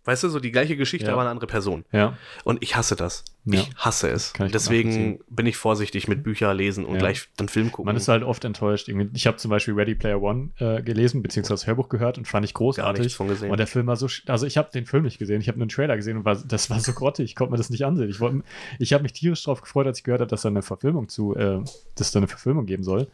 Weißt 0.05 0.23
du, 0.23 0.29
so 0.29 0.39
die 0.39 0.51
gleiche 0.51 0.77
Geschichte, 0.77 1.07
Ja. 1.07 1.13
aber 1.13 1.21
eine 1.21 1.31
andere 1.31 1.47
Person. 1.47 1.83
Ja. 1.91 2.17
Und 2.43 2.61
ich 2.63 2.75
hasse 2.75 2.95
das. 2.95 3.23
Ja. 3.45 3.59
Ich 3.59 3.75
hasse 3.75 4.09
es. 4.09 4.33
Ich 4.43 4.51
Deswegen 4.51 5.19
bin 5.29 5.45
ich 5.45 5.57
vorsichtig 5.57 6.07
mit 6.07 6.23
Bücher 6.23 6.53
lesen 6.53 6.85
und 6.85 6.93
Ja. 6.95 6.99
gleich 6.99 7.27
dann 7.37 7.47
Film 7.49 7.71
gucken. 7.71 7.85
Man 7.85 7.95
ist 7.95 8.07
halt 8.07 8.23
oft 8.23 8.43
enttäuscht. 8.45 8.89
Ich 9.13 9.27
habe 9.27 9.37
zum 9.37 9.49
Beispiel 9.51 9.73
Ready 9.75 9.93
Player 9.95 10.21
One 10.21 10.49
äh, 10.59 10.81
gelesen, 10.81 11.21
beziehungsweise 11.21 11.53
das 11.61 11.67
Hörbuch 11.67 11.89
gehört 11.89 12.17
und 12.17 12.27
fand 12.27 12.45
ich 12.45 12.53
gar 12.53 12.59
großartig. 12.59 13.03
nichts 13.03 13.15
von 13.17 13.27
gesehen. 13.27 13.51
Und 13.51 13.57
der 13.57 13.67
Film 13.67 13.85
war 13.87 13.95
so, 13.97 14.07
also 14.27 14.45
ich 14.47 14.57
habe 14.57 14.69
den 14.73 14.85
Film 14.85 15.03
nicht 15.03 15.19
gesehen, 15.19 15.41
ich 15.41 15.47
habe 15.47 15.57
nur 15.59 15.63
einen 15.63 15.69
Trailer 15.69 15.95
gesehen 15.95 16.17
und 16.17 16.25
war, 16.25 16.35
das 16.47 16.69
war 16.69 16.79
so 16.79 16.93
grottig, 16.93 17.25
ich 17.25 17.35
konnte 17.35 17.51
mir 17.51 17.57
das 17.57 17.69
nicht 17.69 17.85
ansehen. 17.85 18.09
Ich, 18.09 18.19
wollt- 18.19 18.43
ich 18.79 18.93
habe 18.93 19.03
mich 19.03 19.13
tierisch 19.13 19.43
drauf 19.43 19.61
gefreut, 19.61 19.85
als 19.87 19.99
ich 19.99 20.03
gehört 20.03 20.21
habe, 20.21 20.29
dass 20.29 20.41
da 20.43 20.49
eine 20.49 20.61
Verfilmung 20.61 21.09
zu, 21.09 21.35
äh, 21.35 21.59
dass 21.95 22.07
es 22.07 22.11
da 22.11 22.19
eine 22.19 22.27
Verfilmung 22.27 22.65
geben 22.65 22.83
soll. 22.83 23.07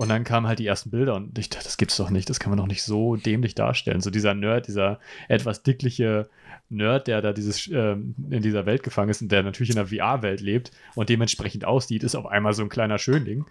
Und 0.00 0.08
dann 0.08 0.24
kamen 0.24 0.46
halt 0.46 0.58
die 0.58 0.66
ersten 0.66 0.88
Bilder 0.88 1.14
und 1.14 1.38
ich 1.38 1.50
dachte, 1.50 1.64
das 1.64 1.76
gibt's 1.76 1.98
doch 1.98 2.08
nicht, 2.08 2.30
das 2.30 2.40
kann 2.40 2.48
man 2.48 2.56
doch 2.56 2.66
nicht 2.66 2.82
so 2.82 3.16
dämlich 3.16 3.54
darstellen. 3.54 4.00
So 4.00 4.08
dieser 4.08 4.32
Nerd, 4.32 4.66
dieser 4.66 4.98
etwas 5.28 5.62
dickliche 5.62 6.30
Nerd, 6.70 7.06
der 7.06 7.20
da 7.20 7.34
dieses, 7.34 7.68
ähm, 7.70 8.14
in 8.30 8.40
dieser 8.40 8.64
Welt 8.64 8.82
gefangen 8.82 9.10
ist 9.10 9.20
und 9.20 9.30
der 9.30 9.42
natürlich 9.42 9.68
in 9.68 9.78
einer 9.78 9.88
VR-Welt 9.88 10.40
lebt 10.40 10.70
und 10.94 11.10
dementsprechend 11.10 11.66
aussieht, 11.66 12.02
ist 12.02 12.14
auf 12.14 12.24
einmal 12.24 12.54
so 12.54 12.62
ein 12.62 12.70
kleiner 12.70 12.96
Schönling, 12.96 13.44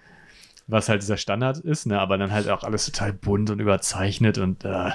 was 0.66 0.90
halt 0.90 1.04
dieser 1.04 1.18
Standard 1.18 1.60
ist, 1.60 1.86
ne? 1.86 2.00
aber 2.00 2.18
dann 2.18 2.32
halt 2.32 2.50
auch 2.50 2.64
alles 2.64 2.88
total 2.88 3.14
bunt 3.14 3.52
und 3.52 3.60
überzeichnet 3.60 4.40
und 4.40 4.66
äh, 4.66 4.90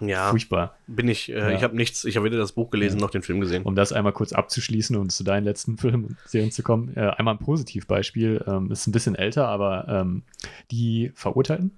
ja, 0.00 0.30
furchtbar. 0.30 0.76
bin 0.86 1.08
ich, 1.08 1.30
äh, 1.30 1.38
Ja. 1.38 1.50
ich 1.50 1.62
habe 1.62 1.74
nichts, 1.76 2.04
ich 2.04 2.16
habe 2.16 2.26
weder 2.26 2.38
das 2.38 2.52
Buch 2.52 2.70
gelesen 2.70 2.98
Ja. 2.98 3.04
noch 3.04 3.10
den 3.10 3.22
Film 3.22 3.40
gesehen. 3.40 3.62
Um 3.64 3.74
das 3.74 3.92
einmal 3.92 4.12
kurz 4.12 4.32
abzuschließen 4.32 4.96
und 4.96 5.10
zu 5.10 5.24
deinen 5.24 5.44
letzten 5.44 5.76
Filmen 5.78 6.04
und 6.04 6.16
Serien 6.26 6.50
zu 6.50 6.62
kommen, 6.62 6.96
äh, 6.96 7.00
einmal 7.16 7.34
ein 7.34 7.38
Positivbeispiel, 7.38 8.44
ähm, 8.46 8.70
ist 8.70 8.86
ein 8.86 8.92
bisschen 8.92 9.14
älter, 9.14 9.48
aber 9.48 9.86
ähm, 9.88 10.22
die 10.70 11.12
Verurteilten 11.14 11.72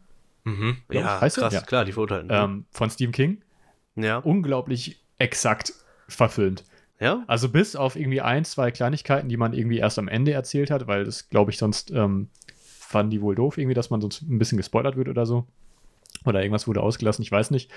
Mhm. 0.44 0.78
Ja, 0.90 1.20
heißt 1.20 1.36
krass, 1.36 1.52
Ja. 1.52 1.60
klar, 1.60 1.84
die 1.84 1.92
Verurteilten. 1.92 2.30
ähm, 2.32 2.64
von 2.70 2.88
Stephen 2.88 3.12
King, 3.12 3.42
ja. 3.96 4.16
unglaublich 4.18 4.98
exakt 5.18 5.72
verfilmt. 6.06 6.64
ja? 7.00 7.22
Also 7.26 7.48
bis 7.50 7.76
auf 7.76 7.96
irgendwie 7.96 8.22
ein, 8.22 8.44
zwei 8.46 8.70
Kleinigkeiten, 8.70 9.28
die 9.28 9.36
man 9.36 9.52
irgendwie 9.52 9.78
erst 9.78 9.98
am 9.98 10.08
Ende 10.08 10.32
erzählt 10.32 10.70
hat, 10.70 10.86
weil 10.86 11.04
das, 11.04 11.28
glaube 11.28 11.50
ich, 11.50 11.58
sonst 11.58 11.90
ähm, 11.90 12.28
fanden 12.56 13.10
die 13.10 13.20
wohl 13.20 13.34
doof, 13.34 13.58
irgendwie, 13.58 13.74
dass 13.74 13.90
man 13.90 14.00
sonst 14.00 14.22
ein 14.22 14.38
bisschen 14.38 14.56
gespoilert 14.56 14.96
wird 14.96 15.08
oder 15.08 15.26
so. 15.26 15.46
Oder 16.24 16.42
irgendwas 16.42 16.66
wurde 16.66 16.82
ausgelassen, 16.82 17.22
ich 17.22 17.32
weiß 17.32 17.50
nicht. 17.50 17.70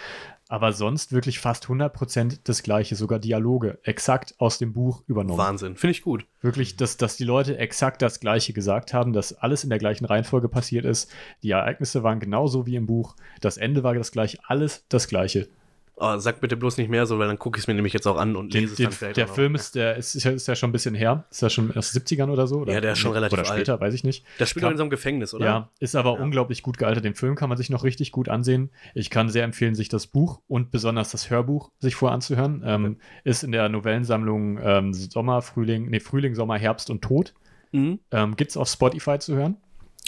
Aber 0.48 0.74
sonst 0.74 1.12
wirklich 1.12 1.40
fast 1.40 1.66
100% 1.66 2.40
das 2.44 2.64
Gleiche, 2.64 2.96
sogar 2.96 3.20
Dialoge, 3.20 3.80
exakt 3.84 4.36
aus 4.38 4.58
dem 4.58 4.74
Buch 4.74 5.04
übernommen. 5.08 5.38
Wahnsinn. 5.38 5.76
Finde 5.76 5.92
ich 5.92 6.02
gut. 6.02 6.26
Wirklich, 6.42 6.76
dass, 6.76 6.98
dass 6.98 7.18
die 7.18 7.24
Leute 7.24 7.58
exakt 7.58 8.02
das 8.02 8.20
Gleiche 8.20 8.54
gesagt 8.54 8.94
haben, 8.94 9.14
dass 9.14 9.34
alles 9.34 9.64
in 9.64 9.70
der 9.70 9.80
gleichen 9.80 10.06
Reihenfolge 10.06 10.50
passiert 10.50 10.86
ist. 10.86 11.12
Die 11.44 11.52
Ereignisse 11.52 12.04
waren 12.04 12.20
genauso 12.20 12.66
wie 12.66 12.76
im 12.76 12.88
Buch. 12.88 13.16
Das 13.40 13.58
Ende 13.58 13.84
war 13.84 13.94
das 13.94 14.12
gleiche, 14.12 14.40
alles 14.48 14.86
das 14.90 15.08
Gleiche. 15.08 15.48
Oh, 15.96 16.18
sag 16.18 16.42
bitte 16.42 16.58
bloß 16.58 16.78
nicht 16.78 16.90
mehr 16.90 17.06
so, 17.06 17.20
weil 17.20 17.28
dann 17.28 17.38
gucke 17.38 17.58
ich 17.60 17.64
es 17.64 17.68
mir 17.68 17.76
nämlich 17.76 17.94
jetzt 17.94 18.08
auch 18.08 18.18
an 18.18 18.36
und 18.36 18.54
Den, 18.56 18.62
lese 18.62 18.74
es 18.74 18.80
dann 18.80 18.92
vielleicht 18.92 19.18
der. 19.18 19.28
Film 19.28 19.54
ist, 19.54 19.76
der 19.76 19.98
ist, 19.98 20.16
ist, 20.16 20.24
ja, 20.24 20.32
ist 20.32 20.48
ja 20.48 20.56
schon 20.56 20.70
ein 20.70 20.72
bisschen 20.72 20.96
her. 20.96 21.26
Ist 21.30 21.44
ja 21.44 21.50
schon 21.52 21.76
aus 21.78 21.92
den 21.92 22.02
70ern 22.02 22.30
oder 22.32 22.48
so? 22.48 22.62
Oder? 22.62 22.74
Ja, 22.74 22.82
der 22.82 22.94
ist 22.94 23.00
schon 23.00 23.12
relativ 23.12 23.38
Oder 23.38 23.46
später, 23.48 23.80
weiß 23.80 23.94
ich 23.94 24.04
nicht. 24.04 24.26
Das 24.40 24.50
spielt 24.50 24.66
doch 24.66 24.72
in 24.72 24.78
so 24.78 24.84
einem 24.84 24.90
Gefängnis, 24.90 25.34
oder? 25.36 25.46
Ja, 25.46 25.70
ist 25.80 25.96
aber 25.96 26.14
Ja. 26.18 26.24
unglaublich 26.24 26.64
gut 26.64 26.80
gealtert. 26.80 27.06
Den 27.06 27.14
Film 27.14 27.36
kann 27.36 27.50
man 27.50 27.58
sich 27.58 27.70
noch 27.70 27.84
richtig 27.84 28.12
gut 28.12 28.30
ansehen. 28.30 28.72
Ich 28.96 29.12
kann 29.12 29.30
sehr 29.30 29.44
empfehlen, 29.44 29.76
sich 29.76 29.90
das 29.90 30.08
Buch 30.08 30.42
und 30.48 30.72
besonders 30.72 31.12
das 31.12 31.30
Hörbuch 31.30 31.70
sich 31.80 31.94
voranzuhören. 31.96 32.64
Ähm, 32.66 32.98
Ist 33.24 33.44
in 33.44 33.52
der 33.52 33.70
Novellensammlung 33.70 34.60
ähm, 34.64 34.94
Sommer, 34.94 35.44
Frühling, 35.44 35.90
nee, 35.90 36.00
Frühling, 36.00 36.34
Sommer, 36.34 36.58
Herbst 36.58 36.90
und 36.90 37.04
Tod. 37.04 37.34
Mhm. 37.74 38.00
Ähm, 38.10 38.36
Gibt 38.38 38.50
es 38.52 38.58
auf 38.58 38.68
Spotify 38.70 39.20
zu 39.20 39.36
hören. 39.36 39.58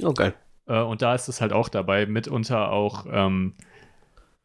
Oh, 0.01 0.13
geil. 0.13 0.33
Äh, 0.65 0.79
und 0.81 1.01
da 1.03 1.13
ist 1.13 1.27
es 1.27 1.39
halt 1.39 1.53
auch 1.53 1.69
dabei, 1.69 2.05
mitunter 2.07 2.71
auch 2.71 3.05
ähm, 3.11 3.53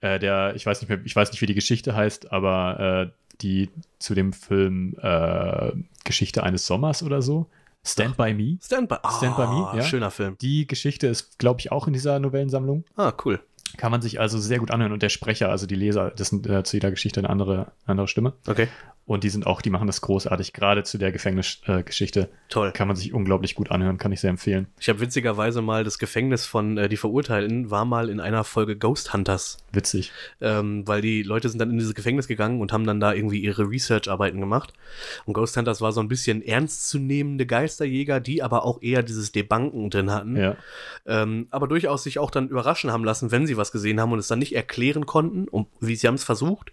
äh, 0.00 0.18
der, 0.18 0.54
ich 0.54 0.64
weiß 0.66 0.80
nicht 0.80 0.88
mehr, 0.88 1.00
ich 1.04 1.14
weiß 1.14 1.30
nicht, 1.32 1.40
wie 1.40 1.46
die 1.46 1.54
Geschichte 1.54 1.94
heißt, 1.94 2.32
aber 2.32 3.10
äh, 3.10 3.34
die 3.40 3.70
zu 3.98 4.14
dem 4.14 4.32
Film 4.32 4.96
äh, 5.00 5.72
Geschichte 6.04 6.42
eines 6.42 6.66
Sommers 6.66 7.02
oder 7.02 7.22
so. 7.22 7.46
Stand 7.84 8.16
by 8.16 8.34
Me. 8.34 8.58
Stand 8.62 8.88
by, 8.88 8.96
Stand 9.16 9.36
by 9.36 9.46
Me, 9.46 9.70
ja. 9.76 9.82
Schöner 9.82 10.10
Film. 10.10 10.36
Die 10.40 10.66
Geschichte 10.66 11.06
ist, 11.06 11.38
glaube 11.38 11.60
ich, 11.60 11.72
auch 11.72 11.86
in 11.86 11.92
dieser 11.92 12.18
Novellensammlung. 12.18 12.84
Ah, 12.96 13.12
cool. 13.24 13.40
Kann 13.76 13.92
man 13.92 14.02
sich 14.02 14.18
also 14.18 14.38
sehr 14.38 14.58
gut 14.58 14.70
anhören. 14.70 14.92
Und 14.92 15.02
der 15.02 15.08
Sprecher, 15.08 15.50
also 15.50 15.66
die 15.66 15.74
Leser, 15.74 16.10
das 16.10 16.28
sind 16.28 16.46
äh, 16.46 16.64
zu 16.64 16.76
jeder 16.76 16.90
Geschichte 16.90 17.20
eine 17.20 17.30
andere, 17.30 17.72
andere 17.86 18.08
Stimme. 18.08 18.32
Okay, 18.46 18.68
Und 19.08 19.24
die 19.24 19.30
sind 19.30 19.46
auch, 19.46 19.62
die 19.62 19.70
machen 19.70 19.86
das 19.86 20.02
großartig. 20.02 20.52
Gerade 20.52 20.82
zu 20.82 20.98
der 20.98 21.12
Gefängnisgeschichte 21.12 22.20
äh, 22.20 22.26
toll. 22.50 22.72
kann 22.72 22.88
man 22.88 22.96
sich 22.96 23.14
unglaublich 23.14 23.54
gut 23.54 23.70
anhören, 23.70 23.96
kann 23.96 24.12
ich 24.12 24.20
sehr 24.20 24.28
empfehlen. 24.28 24.66
Ich 24.78 24.90
habe 24.90 25.00
witzigerweise 25.00 25.62
mal 25.62 25.82
das 25.82 25.98
Gefängnis 25.98 26.44
von 26.44 26.76
äh, 26.76 26.90
Die 26.90 26.98
Verurteilten 26.98 27.70
war 27.70 27.86
mal 27.86 28.10
in 28.10 28.20
einer 28.20 28.44
Folge 28.44 28.76
Ghost 28.76 29.14
Hunters, 29.14 29.56
Witzig. 29.72 30.12
ähm, 30.42 30.86
weil 30.86 31.00
die 31.00 31.22
Leute 31.22 31.48
sind 31.48 31.58
dann 31.58 31.70
in 31.70 31.78
dieses 31.78 31.94
Gefängnis 31.94 32.28
gegangen 32.28 32.60
und 32.60 32.70
haben 32.70 32.84
dann 32.84 33.00
da 33.00 33.14
irgendwie 33.14 33.38
ihre 33.38 33.70
Research-Arbeiten 33.70 34.40
gemacht. 34.40 34.74
Und 35.24 35.32
Ghost 35.32 35.56
Hunters 35.56 35.80
war 35.80 35.92
so 35.92 36.00
ein 36.02 36.08
bisschen 36.08 36.42
ernstzunehmende 36.42 37.46
Geisterjäger, 37.46 38.20
die 38.20 38.42
aber 38.42 38.66
auch 38.66 38.82
eher 38.82 39.02
dieses 39.02 39.32
Debunken 39.32 39.88
drin 39.88 40.10
hatten. 40.10 40.36
Ja. 40.36 40.56
ähm, 41.06 41.46
aber 41.50 41.66
durchaus 41.66 42.02
sich 42.02 42.18
auch 42.18 42.30
dann 42.30 42.48
überraschen 42.48 42.92
haben 42.92 43.04
lassen, 43.04 43.30
wenn 43.30 43.46
sie 43.46 43.56
was 43.56 43.72
gesehen 43.72 44.02
haben 44.02 44.12
und 44.12 44.18
es 44.18 44.28
dann 44.28 44.38
nicht 44.38 44.54
erklären 44.54 45.06
konnten, 45.06 45.48
um, 45.48 45.66
wie 45.80 45.96
sie 45.96 46.06
haben 46.06 46.16
es 46.16 46.24
versucht. 46.24 46.72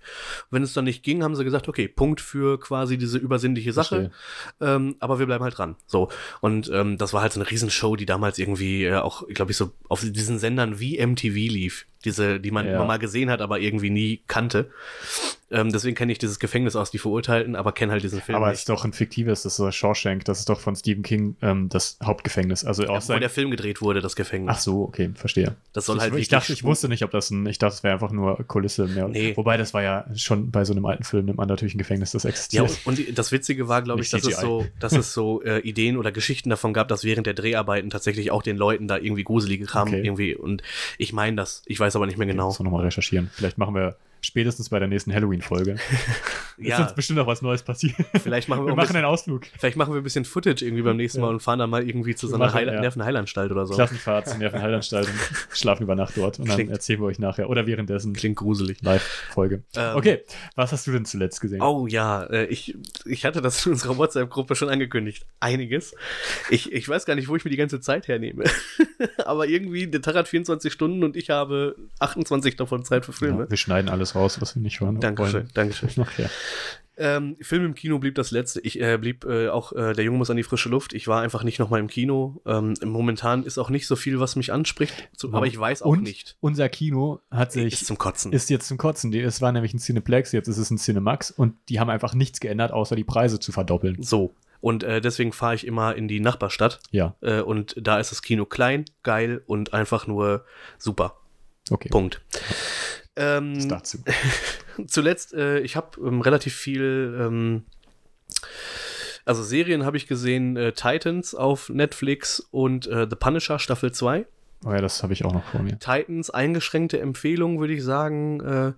Wenn 0.51 0.63
es 0.63 0.73
dann 0.73 0.83
nicht 0.83 1.01
ging, 1.01 1.23
haben 1.23 1.37
sie 1.37 1.45
gesagt, 1.45 1.69
okay, 1.69 1.87
Punkt 1.87 2.24
für 2.25 2.59
quasi 2.59 2.97
diese 2.97 3.17
übersinnliche 3.17 3.71
Sache, 3.71 4.11
ähm, 4.59 4.95
aber 4.99 5.19
wir 5.19 5.25
bleiben 5.25 5.43
halt 5.43 5.57
dran. 5.57 5.75
So 5.87 6.09
und 6.41 6.69
ähm, 6.73 6.97
das 6.97 7.13
war 7.13 7.21
halt 7.21 7.31
so 7.33 7.39
eine 7.39 7.49
Riesenshow, 7.49 7.95
die 7.95 8.05
damals 8.05 8.37
irgendwie 8.39 8.83
äh, 8.85 8.95
auch, 8.95 9.27
glaube 9.27 9.51
ich, 9.51 9.57
so 9.57 9.71
auf 9.87 10.01
diesen 10.01 10.39
Sendern 10.39 10.79
wie 10.79 10.97
MTV 11.05 11.35
lief, 11.35 11.85
diese, 12.03 12.39
die 12.39 12.51
man 12.51 12.65
Ja. 12.65 12.75
immer 12.75 12.85
mal 12.85 12.99
gesehen 12.99 13.29
hat, 13.29 13.41
aber 13.41 13.59
irgendwie 13.59 13.89
nie 13.89 14.21
kannte. 14.27 14.71
Ähm, 15.51 15.71
deswegen 15.71 15.95
kenne 15.95 16.11
ich 16.11 16.17
dieses 16.17 16.39
Gefängnis 16.39 16.75
aus, 16.75 16.89
die 16.89 16.97
Verurteilten, 16.97 17.55
aber 17.55 17.71
kenne 17.71 17.91
halt 17.91 18.03
diesen 18.03 18.19
Film 18.19 18.35
Aber 18.35 18.51
es 18.51 18.59
ist 18.59 18.69
doch 18.69 18.83
ein 18.83 18.93
fiktives, 18.93 19.43
das 19.43 19.59
ist 19.59 19.75
Shawshank, 19.75 20.25
das 20.25 20.39
ist 20.39 20.49
doch 20.49 20.59
von 20.59 20.75
Stephen 20.75 21.03
King 21.03 21.35
ähm, 21.43 21.69
das 21.69 21.99
Hauptgefängnis. 22.03 22.65
Also 22.65 22.83
auch 22.87 23.07
Ja, 23.07 23.15
wo 23.15 23.19
der 23.19 23.29
Film 23.29 23.51
gedreht 23.51 23.79
wurde, 23.79 24.01
das 24.01 24.15
Gefängnis. 24.15 24.55
Ach 24.57 24.59
so, 24.59 24.81
okay, 24.83 25.11
verstehe. 25.13 25.55
Das 25.73 25.85
soll 25.85 25.97
ich, 25.97 26.01
halt 26.01 26.15
ich 26.15 26.29
dachte, 26.29 26.51
ich 26.51 26.63
wusste 26.63 26.89
nicht, 26.89 27.03
ob 27.03 27.11
das 27.11 27.29
ein, 27.29 27.45
ich 27.45 27.59
dachte, 27.59 27.75
es 27.75 27.83
wäre 27.83 27.93
einfach 27.93 28.11
nur 28.11 28.37
Kulisse 28.47 28.87
mehr. 28.87 29.07
Nee. 29.07 29.37
Wobei 29.37 29.57
das 29.57 29.73
war 29.75 29.83
ja 29.83 30.05
schon 30.15 30.49
bei 30.49 30.65
so 30.65 30.73
einem 30.73 30.85
alten 30.87 31.03
Film 31.03 31.25
nimmt 31.25 31.37
man 31.37 31.47
natürlich 31.47 31.75
ein 31.75 31.79
Gefängnis, 31.79 32.11
das 32.11 32.23
Ja, 32.23 32.29
existiert. 32.31 32.79
und, 32.85 33.07
und 33.07 33.17
das 33.17 33.31
Witzige 33.31 33.67
war, 33.67 33.83
glaube 33.83 34.01
ich, 34.01 34.09
dass 34.09 34.23
es 34.25 34.39
so, 34.39 34.65
dass 34.79 34.93
es 34.93 35.13
so 35.13 35.43
äh, 35.43 35.59
Ideen 35.59 35.97
oder 35.97 36.11
Geschichten 36.11 36.49
davon 36.49 36.73
gab, 36.73 36.87
dass 36.87 37.03
während 37.03 37.27
der 37.27 37.35
Dreharbeiten 37.35 37.91
tatsächlich 37.91 38.31
auch 38.31 38.41
den 38.41 38.57
Leuten 38.57 38.87
da 38.87 38.97
irgendwie 38.97 39.23
gruselige 39.23 39.65
Kram 39.65 39.85
Okay. 39.89 40.01
irgendwie 40.03 40.35
und 40.35 40.63
ich 40.97 41.13
meine 41.13 41.35
das, 41.35 41.61
ich 41.67 41.79
weiß 41.79 41.95
aber 41.95 42.07
nicht 42.07 42.17
mehr 42.17 42.25
genau. 42.25 42.47
Muss 42.47 42.59
noch 42.59 42.71
mal 42.71 42.81
recherchieren. 42.83 43.29
Vielleicht 43.33 43.59
machen 43.59 43.75
wir 43.75 43.97
spätestens 44.25 44.69
bei 44.69 44.79
der 44.79 44.87
nächsten 44.87 45.13
Halloween-Folge. 45.13 45.75
Ist 46.57 46.67
Ja, 46.69 46.81
uns 46.81 46.93
bestimmt 46.95 47.17
noch 47.19 47.27
was 47.27 47.41
Neues 47.41 47.63
passiert. 47.63 47.95
vielleicht 48.23 48.47
machen 48.47 48.61
wir, 48.63 48.67
Wir 48.67 48.75
machen 48.75 48.83
bisschen, 48.87 48.95
einen 48.97 49.05
Ausflug. 49.05 49.43
vielleicht 49.59 49.75
machen 49.75 49.93
wir 49.93 49.99
ein 49.99 50.03
bisschen 50.03 50.23
Footage 50.25 50.63
irgendwie 50.65 50.83
beim 50.83 50.95
nächsten 50.95 51.19
Mal 51.19 51.27
Ja. 51.27 51.33
und 51.33 51.41
fahren 51.41 51.59
dann 51.59 51.69
mal 51.69 51.85
irgendwie 51.87 52.15
zu 52.15 52.27
so 52.27 52.35
einer 52.35 52.53
Heil 52.53 52.67
ja. 52.67 52.79
Nervenheilanstalt 52.79 53.51
oder 53.51 53.65
so. 53.65 53.73
Klassenfahrt 53.75 54.27
zur 54.29 54.37
Nervenheilanstalt 54.39 55.07
und 55.07 55.19
schlafen 55.57 55.83
über 55.83 55.95
Nacht 55.95 56.15
dort. 56.17 56.39
Und 56.39 56.47
dann 56.47 56.55
Klingt- 56.55 56.71
erzählen 56.71 57.01
wir 57.01 57.07
euch 57.07 57.19
nachher. 57.19 57.49
Oder 57.49 57.67
währenddessen 57.67 58.13
Klingt 58.13 58.37
gruselig. 58.37 58.81
Live-Folge. 58.81 59.63
Ähm, 59.75 59.95
okay, 59.97 60.23
was 60.55 60.71
hast 60.71 60.87
du 60.87 60.91
denn 60.93 61.03
zuletzt 61.05 61.41
gesehen? 61.41 61.61
Oh 61.61 61.87
ja, 61.87 62.23
äh, 62.23 62.45
ich, 62.45 62.77
ich 63.05 63.25
hatte 63.25 63.41
das 63.41 63.65
in 63.65 63.73
unserer 63.73 63.97
WhatsApp-Gruppe 63.97 64.55
schon 64.55 64.69
angekündigt. 64.69 65.25
Einiges. 65.41 65.93
Ich, 66.49 66.71
ich 66.71 66.87
weiß 66.87 67.05
gar 67.05 67.15
nicht, 67.15 67.27
wo 67.27 67.35
ich 67.35 67.43
mir 67.43 67.51
die 67.51 67.57
ganze 67.57 67.81
Zeit 67.81 68.07
hernehme. 68.07 68.45
Aber 69.25 69.45
irgendwie, 69.47 69.87
der 69.87 70.01
Tag 70.01 70.15
hat 70.15 70.27
24 70.29 70.71
Stunden 70.71 71.03
und 71.03 71.17
ich 71.17 71.29
habe 71.29 71.75
28 71.99 72.55
davon 72.55 72.85
Zeit 72.85 73.05
für 73.05 73.11
Filme. 73.13 73.43
Ja, 73.43 73.49
wir 73.49 73.57
schneiden 73.57 73.89
alles 73.89 74.14
raus, 74.15 74.39
was 74.41 74.55
wir 74.55 74.61
nicht 74.61 74.79
hören 74.79 74.99
Dankeschön, 74.99 75.33
wollen. 75.33 75.49
Dankeschön. 75.53 75.89
Okay. 75.97 76.27
Ähm, 76.97 77.35
Film 77.41 77.65
im 77.65 77.75
Kino 77.75 77.99
blieb 77.99 78.15
das 78.15 78.31
letzte. 78.31 78.61
Ich 78.61 78.79
äh, 78.79 78.97
blieb 78.97 79.25
äh, 79.25 79.49
auch, 79.49 79.73
äh, 79.73 79.91
der 79.91 80.05
Junge 80.05 80.17
muss 80.17 80.29
an 80.29 80.37
die 80.37 80.43
frische 80.43 80.69
Luft. 80.69 80.93
Ich 80.93 81.09
war 81.09 81.21
einfach 81.21 81.43
nicht 81.43 81.59
nochmal 81.59 81.81
im 81.81 81.87
Kino. 81.87 82.39
Ähm, 82.45 82.73
momentan 82.85 83.43
ist 83.43 83.57
auch 83.57 83.69
nicht 83.69 83.85
so 83.85 83.97
viel, 83.97 84.21
was 84.21 84.37
mich 84.37 84.53
anspricht. 84.53 85.09
So, 85.17 85.27
aber 85.33 85.45
ich 85.45 85.59
weiß 85.59 85.81
auch 85.81 85.87
Und 85.89 86.03
nicht. 86.03 86.37
unser 86.39 86.69
Kino 86.69 87.19
hat 87.29 87.51
sich 87.51 87.73
Ist 87.73 87.85
zum 87.87 87.97
Kotzen. 87.97 88.31
ist 88.31 88.49
jetzt 88.49 88.69
zum 88.69 88.77
Kotzen. 88.77 89.11
Die- 89.11 89.19
Es 89.19 89.41
war 89.41 89.51
nämlich 89.51 89.73
ein 89.73 89.79
Cineplex, 89.79 90.31
jetzt 90.31 90.47
ist 90.47 90.57
es 90.57 90.71
ein 90.71 90.77
Cinemax 90.77 91.31
und 91.31 91.55
die 91.67 91.81
haben 91.81 91.89
einfach 91.89 92.13
nichts 92.13 92.39
geändert, 92.39 92.71
außer 92.71 92.95
die 92.95 93.03
Preise 93.03 93.39
zu 93.41 93.51
verdoppeln. 93.51 94.01
so. 94.01 94.33
Und 94.61 94.83
äh, 94.83 95.01
deswegen 95.01 95.33
fahre 95.33 95.53
ich 95.55 95.67
immer 95.67 95.95
in 95.95 96.07
die 96.07 96.21
Nachbarstadt. 96.21 96.79
Ja, 96.91 97.13
Äh, 97.21 97.41
und 97.41 97.75
da 97.77 97.99
ist 97.99 98.11
das 98.11 98.21
Kino 98.21 98.45
klein, 98.45 98.85
geil 99.03 99.43
und 99.47 99.73
einfach 99.73 100.07
nur 100.07 100.45
super. 100.77 101.17
okay. 101.69 101.89
Punkt. 101.89 102.21
Ähm, 103.15 103.69
dazu. 103.69 103.99
zuletzt, 104.87 105.33
äh, 105.33 105.59
ich 105.59 105.75
habe 105.75 105.99
ähm, 106.01 106.21
relativ 106.21 106.53
viel, 106.55 107.17
ähm, 107.19 107.63
also 109.23 109.43
Serien 109.43 109.85
habe 109.85 109.97
ich 109.97 110.07
gesehen, 110.07 110.57
äh, 110.57 110.73
Titans 110.73 111.33
auf 111.33 111.69
Netflix 111.69 112.39
und 112.51 112.87
äh, 112.87 113.07
The 113.09 113.15
Punisher 113.15 113.59
Staffel 113.59 113.91
2. 113.91 114.25
Oh 114.65 114.71
ja, 114.71 114.81
das 114.81 115.03
habe 115.03 115.13
ich 115.13 115.23
auch 115.23 115.33
noch 115.33 115.43
vor 115.43 115.61
mir. 115.61 115.77
Titans 115.77 116.31
eingeschränkte 116.31 116.99
Empfehlung, 116.99 117.59
würde 117.59 117.73
ich 117.73 117.83
sagen. 117.83 118.39
Äh, 118.39 118.73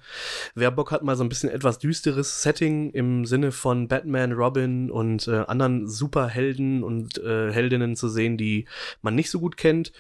wer 0.54 0.72
Bock 0.72 0.92
hat, 0.92 1.02
mal 1.02 1.16
so 1.16 1.24
ein 1.24 1.30
bisschen 1.30 1.50
etwas 1.50 1.80
düsteres 1.80 2.42
Setting 2.42 2.92
im 2.92 3.26
Sinne 3.26 3.54
von 3.54 3.88
Batman, 3.88 4.34
Robin 4.34 4.92
und 4.92 5.30
äh, 5.30 5.46
anderen 5.48 5.88
Superhelden 5.88 6.84
und 6.84 7.20
äh, 7.20 7.54
Heldinnen 7.54 7.96
zu 7.96 8.10
sehen, 8.10 8.38
die 8.38 8.66
man 9.02 9.16
nicht 9.16 9.30
so 9.30 9.40
gut 9.40 9.56
kennt, 9.56 9.94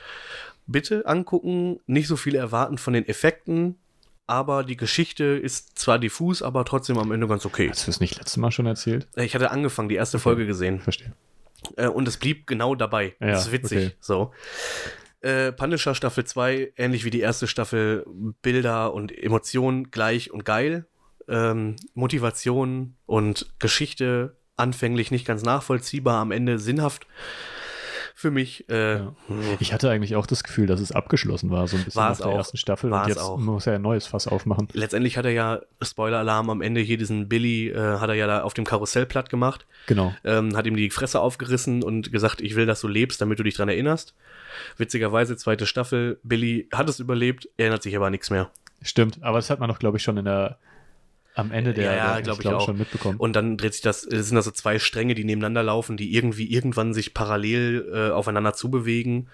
bitte 0.65 1.05
angucken. 1.05 1.79
Nicht 1.87 2.07
so 2.07 2.17
viel 2.17 2.35
erwarten 2.35 2.77
von 2.77 2.93
den 2.93 3.07
Effekten. 3.07 3.77
Aber 4.27 4.63
die 4.63 4.77
Geschichte 4.77 5.23
ist 5.23 5.79
zwar 5.79 5.99
diffus, 5.99 6.41
aber 6.41 6.65
trotzdem 6.65 6.97
am 6.97 7.11
Ende 7.11 7.27
ganz 7.27 7.45
okay. 7.45 7.69
Hast 7.69 7.87
du 7.87 7.91
das 7.91 7.99
nicht 8.01 8.17
letztes 8.17 8.37
Mal 8.37 8.51
schon 8.51 8.65
erzählt? 8.65 9.07
Ich 9.15 9.33
hatte 9.33 9.51
angefangen, 9.51 9.89
die 9.89 9.95
erste 9.95 10.19
Folge 10.19 10.45
gesehen. 10.45 10.81
Verstehe. 10.81 11.13
Äh, 11.77 11.87
und 11.87 12.07
es 12.07 12.17
blieb 12.17 12.45
genau 12.45 12.75
dabei. 12.75 13.15
Ja, 13.19 13.27
das 13.27 13.47
ist 13.47 13.51
witzig. 13.53 13.87
okay. 13.87 13.95
So. 13.99 14.31
Äh, 15.21 15.51
Punisher 15.53 15.95
Staffel 15.95 16.25
2, 16.25 16.73
ähnlich 16.75 17.03
wie 17.05 17.09
die 17.09 17.21
erste 17.21 17.47
Staffel, 17.47 18.05
Bilder 18.41 18.93
und 18.93 19.17
Emotionen 19.17 19.89
gleich 19.89 20.31
und 20.31 20.45
geil. 20.45 20.85
Ähm, 21.27 21.75
Motivation 21.93 22.95
und 23.05 23.47
Geschichte 23.59 24.37
anfänglich 24.57 25.11
nicht 25.11 25.25
ganz 25.25 25.43
nachvollziehbar, 25.43 26.19
am 26.19 26.31
Ende 26.31 26.59
sinnhaft 26.59 27.07
für 28.19 28.31
mich. 28.31 28.67
Äh, 28.67 28.95
Ja. 28.95 29.13
Ich 29.59 29.73
hatte 29.73 29.91
eigentlich 29.91 30.15
auch 30.15 30.25
das 30.25 30.43
Gefühl, 30.43 30.65
dass 30.65 30.79
es 30.79 30.91
abgeschlossen 30.91 31.51
war, 31.51 31.67
so 31.67 31.77
ein 31.77 31.83
bisschen 31.83 32.01
nach 32.01 32.17
der 32.17 32.25
auch. 32.25 32.37
ersten 32.37 32.57
Staffel. 32.57 32.89
War 32.89 33.03
und 33.03 33.09
jetzt 33.09 33.19
auch. 33.19 33.37
muss 33.37 33.67
er 33.67 33.75
ein 33.75 33.83
neues 33.83 34.07
Fass 34.07 34.27
aufmachen. 34.27 34.67
Letztendlich 34.73 35.17
hat 35.19 35.25
er 35.25 35.31
ja, 35.33 35.59
Spoiler-Alarm, 35.83 36.49
am 36.49 36.61
Ende 36.61 36.81
hier 36.81 36.97
diesen 36.97 37.29
Billy, 37.29 37.69
äh, 37.69 37.99
hat 37.99 38.09
er 38.09 38.15
ja 38.15 38.25
da 38.25 38.41
auf 38.41 38.55
dem 38.55 38.65
Karussell 38.65 39.05
platt 39.05 39.29
gemacht. 39.29 39.67
Genau. 39.85 40.15
ähm, 40.23 40.57
hat 40.57 40.65
ihm 40.65 40.75
die 40.75 40.89
Fresse 40.89 41.19
aufgerissen 41.19 41.83
und 41.83 42.11
gesagt, 42.11 42.41
ich 42.41 42.55
will, 42.55 42.65
dass 42.65 42.81
du 42.81 42.87
lebst, 42.87 43.21
damit 43.21 43.37
du 43.37 43.43
dich 43.43 43.53
dran 43.55 43.69
erinnerst. 43.69 44.15
Witzigerweise, 44.77 45.37
zweite 45.37 45.67
Staffel, 45.67 46.19
Billy 46.23 46.67
hat 46.73 46.89
es 46.89 46.99
überlebt, 46.99 47.47
erinnert 47.57 47.83
sich 47.83 47.95
aber 47.95 48.07
an 48.07 48.11
nichts 48.13 48.31
mehr. 48.31 48.49
Stimmt, 48.81 49.21
aber 49.21 49.37
das 49.37 49.51
hat 49.51 49.59
man 49.59 49.69
doch, 49.69 49.77
glaube 49.77 49.97
ich, 49.97 50.03
schon 50.03 50.17
in 50.17 50.25
der 50.25 50.57
am 51.37 51.51
Ende 51.51 51.73
der, 51.73 51.85
Ja, 51.85 51.95
ja, 51.95 52.13
der 52.15 52.21
glaub 52.23 52.35
ich 52.37 52.41
glaub, 52.41 52.53
auch. 52.55 52.65
schon 52.65 52.77
mitbekommen. 52.77 53.17
Und 53.19 53.35
dann 53.35 53.57
dreht 53.57 53.73
sich 53.73 53.81
das, 53.81 54.03
äh, 54.11 54.21
sind 54.23 54.35
das 54.35 54.45
so 54.45 54.51
zwei 54.51 54.79
Stränge, 54.79 55.13
die 55.15 55.23
nebeneinander 55.23 55.63
laufen, 55.63 55.95
die 55.97 56.13
irgendwie 56.15 56.51
irgendwann 56.51 56.93
sich 56.93 57.13
parallel 57.13 57.89
äh, 57.93 58.11
aufeinander 58.11 58.53
zubewegen. 58.53 59.29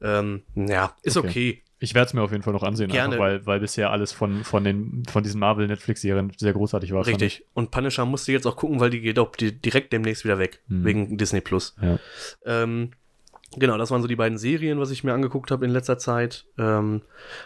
Ähm, 0.00 0.42
ja, 0.54 0.94
ist 1.02 1.16
okay. 1.16 1.28
Okay. 1.28 1.62
Ich 1.78 1.94
werde 1.94 2.06
es 2.06 2.14
mir 2.14 2.22
auf 2.22 2.30
jeden 2.30 2.42
Fall 2.42 2.54
noch 2.54 2.62
ansehen, 2.62 2.90
Gerne. 2.90 3.16
einfach 3.16 3.18
weil, 3.26 3.44
weil 3.46 3.60
bisher 3.60 3.90
alles 3.90 4.10
von, 4.10 4.44
von, 4.44 4.64
den, 4.64 5.02
von 5.10 5.22
diesen 5.22 5.38
Marvel-Netflix-Serien 5.40 6.32
sehr 6.38 6.54
großartig 6.54 6.92
war. 6.92 7.06
Richtig. 7.06 7.44
Und 7.52 7.70
Punisher 7.70 8.06
musste 8.06 8.32
jetzt 8.32 8.46
auch 8.46 8.56
gucken, 8.56 8.80
weil 8.80 8.88
die 8.88 9.02
geht 9.02 9.18
auch 9.18 9.30
di- 9.36 9.52
direkt 9.52 9.92
demnächst 9.92 10.24
wieder 10.24 10.38
weg, 10.38 10.62
Hm. 10.68 10.84
wegen 10.86 11.18
Disney 11.18 11.42
Plus. 11.42 11.76
Ja. 11.82 11.98
Ähm, 12.46 12.92
genau, 13.58 13.76
das 13.78 13.90
waren 13.90 14.02
so 14.02 14.08
die 14.08 14.16
beiden 14.16 14.38
Serien, 14.38 14.78
was 14.78 14.90
ich 14.90 15.04
mir 15.04 15.12
angeguckt 15.12 15.50
habe 15.50 15.64
in 15.64 15.70
letzter 15.70 15.98
Zeit. 15.98 16.44
Ähm, 16.58 17.02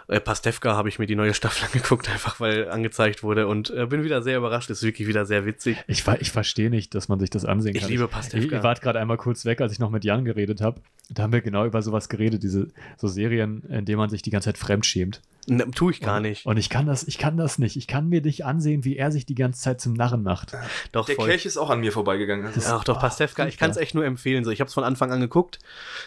äh, 0.09 0.21
Pastewka 0.21 0.75
habe 0.77 0.89
ich 0.89 0.99
mir 0.99 1.07
die 1.07 1.17
neue 1.17 1.35
Staffel 1.35 1.67
angeguckt, 1.73 2.09
einfach 2.11 2.41
weil 2.41 2.69
angezeigt 2.71 3.23
wurde 3.23 3.47
und 3.47 3.71
äh, 3.71 3.87
bin 3.87 4.05
wieder 4.05 4.23
sehr 4.23 4.39
überrascht. 4.39 4.71
Ist 4.71 4.83
wirklich 4.83 5.09
wieder 5.09 5.27
sehr 5.27 5.47
witzig. 5.47 5.77
Ich, 5.87 6.07
ich 6.21 6.31
verstehe 6.31 6.71
nicht, 6.71 6.95
dass 6.95 7.09
man 7.09 7.19
sich 7.21 7.31
das 7.31 7.45
ansehen 7.45 7.75
Ich 7.75 7.83
kann. 7.83 7.91
liebe 7.91 8.05
Ich, 8.05 8.11
Pastewka. 8.11 8.57
ihr 8.57 8.63
wart 8.63 8.81
gerade 8.83 8.99
einmal 9.01 9.17
kurz 9.17 9.45
weg, 9.45 9.61
als 9.61 9.73
ich 9.73 9.79
noch 9.79 9.91
mit 9.91 10.05
Jan 10.05 10.25
geredet 10.25 10.61
habe. 10.61 10.81
Da 11.09 11.25
haben 11.25 11.33
wir 11.33 11.41
genau 11.41 11.65
über 11.67 11.83
sowas 11.83 12.09
geredet, 12.09 12.43
diese 12.43 12.69
so 12.97 13.09
Serien, 13.09 13.63
in 13.69 13.85
denen 13.85 13.99
man 13.99 14.11
sich 14.11 14.23
die 14.23 14.31
ganze 14.31 14.47
Zeit 14.47 14.59
fremdschämt. 14.59 15.21
Ne, 15.47 15.71
tu 15.71 15.91
ich 15.91 16.01
gar 16.01 16.21
nicht. 16.21 16.47
Und 16.47 16.57
ich 16.57 16.69
kann 16.69 16.87
das, 16.87 17.03
ich 17.05 17.19
kann 17.19 17.37
das 17.37 17.59
nicht. 17.59 17.77
Ich 17.77 17.87
kann 17.87 18.09
mir 18.09 18.21
nicht 18.21 18.45
ansehen, 18.45 18.85
wie 18.85 18.97
er 18.97 19.11
sich 19.11 19.27
die 19.27 19.35
ganze 19.35 19.61
Zeit 19.61 19.81
zum 19.81 19.95
Narren 19.95 20.23
macht. 20.23 20.53
Doch, 20.93 21.07
Der 21.07 21.17
voll. 21.17 21.29
Kelch 21.29 21.47
ist 21.47 21.57
auch 21.57 21.71
an 21.71 21.81
mir 21.81 21.93
vorbeigegangen. 21.93 22.47
Also, 22.47 22.61
Ach 22.75 22.85
doch, 22.85 22.99
Ah, 22.99 23.01
Pastewka, 23.01 23.47
ich 23.47 23.59
kann 23.59 23.71
es 23.71 23.77
echt 23.77 23.95
nur 23.95 24.05
empfehlen. 24.05 24.45
So, 24.45 24.51
ich 24.51 24.61
habe 24.61 24.69
es 24.69 24.75
von 24.75 24.85
Anfang 24.85 25.13
an 25.13 25.21
geguckt 25.21 25.59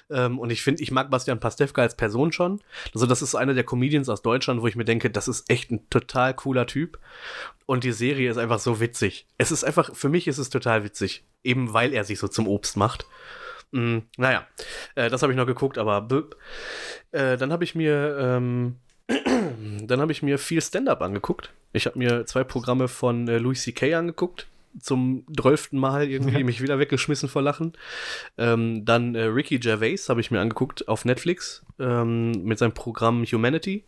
ähm, 0.10 0.40
und 0.40 0.52
ich 0.52 0.62
finde, 0.62 0.84
ich 0.84 0.92
mag 0.92 1.10
Bastian 1.10 1.40
Pastewka 1.40 1.82
als 1.82 1.96
Person 1.96 2.32
schon. 2.32 2.62
Also 2.94 3.06
das 3.06 3.22
ist 3.22 3.36
einer 3.36 3.54
der 3.54 3.64
Comedians 3.64 4.10
aus 4.10 4.22
Deutschland, 4.22 4.62
wo 4.62 4.68
ich 4.68 4.76
mir 4.76 4.86
denke, 4.86 5.10
das 5.10 5.28
ist 5.28 5.50
echt 5.50 5.72
ein 5.72 5.90
total 5.90 6.34
cooler 6.34 6.68
Typ. 6.68 7.00
Und 7.66 7.84
die 7.84 7.94
Serie 7.94 8.30
ist 8.30 8.38
einfach 8.38 8.60
so 8.60 8.80
witzig. 8.80 9.26
Es 9.38 9.52
ist 9.52 9.64
einfach, 9.64 9.96
für 9.96 10.10
mich 10.10 10.28
ist 10.28 10.38
es 10.38 10.50
total 10.50 10.84
witzig, 10.84 11.24
eben 11.44 11.74
weil 11.74 11.94
er 11.94 12.04
sich 12.04 12.20
so 12.20 12.28
zum 12.28 12.48
Obst 12.48 12.78
macht. 12.78 13.06
Mm, 13.72 14.00
naja, 14.18 14.46
äh, 14.96 15.10
das 15.10 15.24
habe 15.24 15.34
ich 15.34 15.38
noch 15.38 15.48
geguckt, 15.48 15.78
aber. 15.78 16.08
Äh, 17.12 17.38
dann 17.38 17.52
habe 17.52 17.64
ich 17.64 17.74
mir 17.74 18.18
ähm, 18.20 18.76
dann 19.08 20.02
habe 20.02 20.12
ich 20.12 20.24
mir 20.24 20.38
viel 20.38 20.62
Stand-up 20.62 21.02
angeguckt. 21.02 21.54
Ich 21.74 21.86
habe 21.86 21.98
mir 22.00 22.26
zwei 22.26 22.44
Programme 22.44 22.88
von 22.88 23.28
äh, 23.28 23.38
Louis 23.38 23.62
C.K. 23.64 23.96
angeguckt. 23.96 24.48
Zum 24.80 25.24
drölften 25.30 25.78
Mal 25.78 26.10
irgendwie 26.10 26.44
mich 26.44 26.62
wieder 26.62 26.80
weggeschmissen 26.80 27.30
vor 27.30 27.42
Lachen. 27.42 27.74
Ähm, 28.38 28.86
dann 28.86 29.14
äh, 29.16 29.24
Ricky 29.26 29.60
Gervais 29.60 30.10
habe 30.10 30.22
ich 30.22 30.32
mir 30.32 30.40
angeguckt 30.42 30.88
auf 30.88 31.06
Netflix 31.06 31.64
ähm, 31.80 32.32
mit 32.44 32.58
seinem 32.60 32.74
Programm 32.74 33.24
Humanity. 33.26 33.84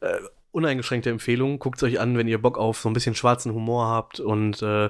Äh, 0.00 0.18
uneingeschränkte 0.52 1.10
Empfehlung. 1.10 1.58
Guckt 1.58 1.76
es 1.78 1.82
euch 1.82 2.00
an, 2.00 2.16
wenn 2.16 2.26
ihr 2.28 2.40
Bock 2.40 2.58
auf 2.58 2.78
so 2.78 2.88
ein 2.88 2.92
bisschen 2.94 3.14
schwarzen 3.14 3.52
Humor 3.52 3.86
habt. 3.88 4.18
Und 4.20 4.62
äh, 4.62 4.88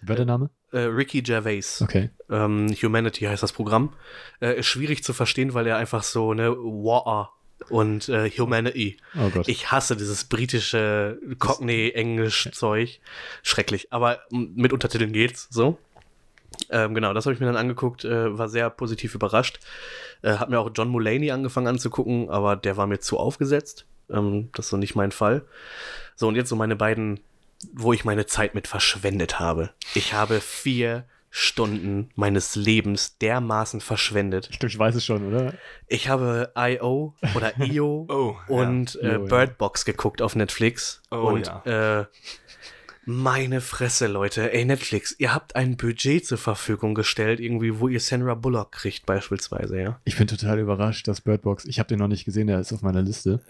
Wie 0.00 0.08
war 0.08 0.16
der 0.16 0.24
Name? 0.26 0.48
äh, 0.70 0.78
Ricky 0.78 1.22
Gervais. 1.22 1.82
Okay. 1.82 2.10
Ähm, 2.30 2.68
Humanity 2.82 3.24
heißt 3.24 3.42
das 3.42 3.52
Programm. 3.52 3.92
Äh, 4.40 4.58
ist 4.60 4.66
schwierig 4.66 5.02
zu 5.04 5.12
verstehen, 5.12 5.54
weil 5.54 5.66
er 5.66 5.76
einfach 5.76 6.02
so, 6.02 6.32
ne, 6.34 6.50
War 6.50 7.34
und 7.70 8.08
äh, 8.08 8.30
Humanity. 8.30 8.96
Oh 9.18 9.30
Gott. 9.30 9.48
Ich 9.48 9.70
hasse 9.70 9.96
dieses 9.96 10.24
britische 10.24 11.18
Cockney-Englisch-Zeug. 11.38 13.00
Schrecklich. 13.42 13.92
Aber 13.92 14.20
mit 14.30 14.72
Untertiteln 14.72 15.12
geht's 15.12 15.48
so. 15.50 15.78
Ähm, 16.70 16.94
genau, 16.94 17.12
das 17.12 17.26
habe 17.26 17.34
ich 17.34 17.40
mir 17.40 17.46
dann 17.46 17.56
angeguckt, 17.56 18.04
äh, 18.04 18.36
war 18.38 18.48
sehr 18.48 18.70
positiv 18.70 19.14
überrascht. 19.14 19.60
Äh, 20.22 20.34
hab 20.34 20.48
mir 20.48 20.60
auch 20.60 20.70
John 20.74 20.88
Mulaney 20.88 21.30
angefangen 21.30 21.66
anzugucken, 21.66 22.30
aber 22.30 22.56
der 22.56 22.76
war 22.76 22.86
mir 22.86 23.00
zu 23.00 23.18
aufgesetzt. 23.18 23.86
Ähm, 24.10 24.50
das 24.54 24.66
ist 24.66 24.70
so 24.70 24.76
nicht 24.76 24.94
mein 24.94 25.12
Fall. 25.12 25.42
So, 26.14 26.28
und 26.28 26.36
jetzt 26.36 26.48
so 26.48 26.56
meine 26.56 26.76
beiden, 26.76 27.20
wo 27.72 27.92
ich 27.92 28.04
meine 28.04 28.26
Zeit 28.26 28.54
mit 28.54 28.68
verschwendet 28.68 29.40
habe. 29.40 29.70
Ich 29.94 30.14
habe 30.14 30.40
vier 30.40 31.04
Stunden 31.34 32.10
meines 32.14 32.56
Lebens 32.56 33.16
dermaßen 33.16 33.80
verschwendet. 33.80 34.48
ich 34.52 34.58
glaube, 34.58 34.70
ich 34.70 34.78
weiß 34.78 34.94
es 34.96 35.06
schon, 35.06 35.26
oder? 35.26 35.54
Ich 35.88 36.10
habe 36.10 36.52
I.O. 36.56 37.14
oder 37.34 37.54
I.O. 37.58 38.06
Oh, 38.10 38.36
ja. 38.36 38.54
und 38.54 38.96
äh, 38.96 39.14
Jo, 39.14 39.22
ja. 39.22 39.28
Bird 39.28 39.56
Box 39.56 39.86
geguckt 39.86 40.20
auf 40.20 40.36
Netflix. 40.36 41.00
Oh, 41.10 41.16
und 41.16 41.46
ja. 41.46 42.00
äh, 42.00 42.04
meine 43.06 43.62
Fresse, 43.62 44.08
Leute. 44.08 44.52
Ey, 44.52 44.66
Netflix, 44.66 45.16
ihr 45.18 45.32
habt 45.32 45.56
ein 45.56 45.78
Budget 45.78 46.26
zur 46.26 46.36
Verfügung 46.36 46.94
gestellt, 46.94 47.40
irgendwie, 47.40 47.80
wo 47.80 47.88
ihr 47.88 48.00
Sandra 48.00 48.34
Bullock 48.34 48.72
kriegt, 48.72 49.06
beispielsweise, 49.06 49.80
ja. 49.80 49.98
Ich 50.04 50.18
bin 50.18 50.26
total 50.26 50.58
überrascht, 50.58 51.08
dass 51.08 51.22
Bird 51.22 51.40
Box, 51.40 51.64
ich 51.64 51.78
habe 51.78 51.88
den 51.88 51.98
noch 51.98 52.08
nicht 52.08 52.26
gesehen, 52.26 52.46
der 52.46 52.60
ist 52.60 52.74
auf 52.74 52.82
meiner 52.82 53.00
Liste. 53.02 53.40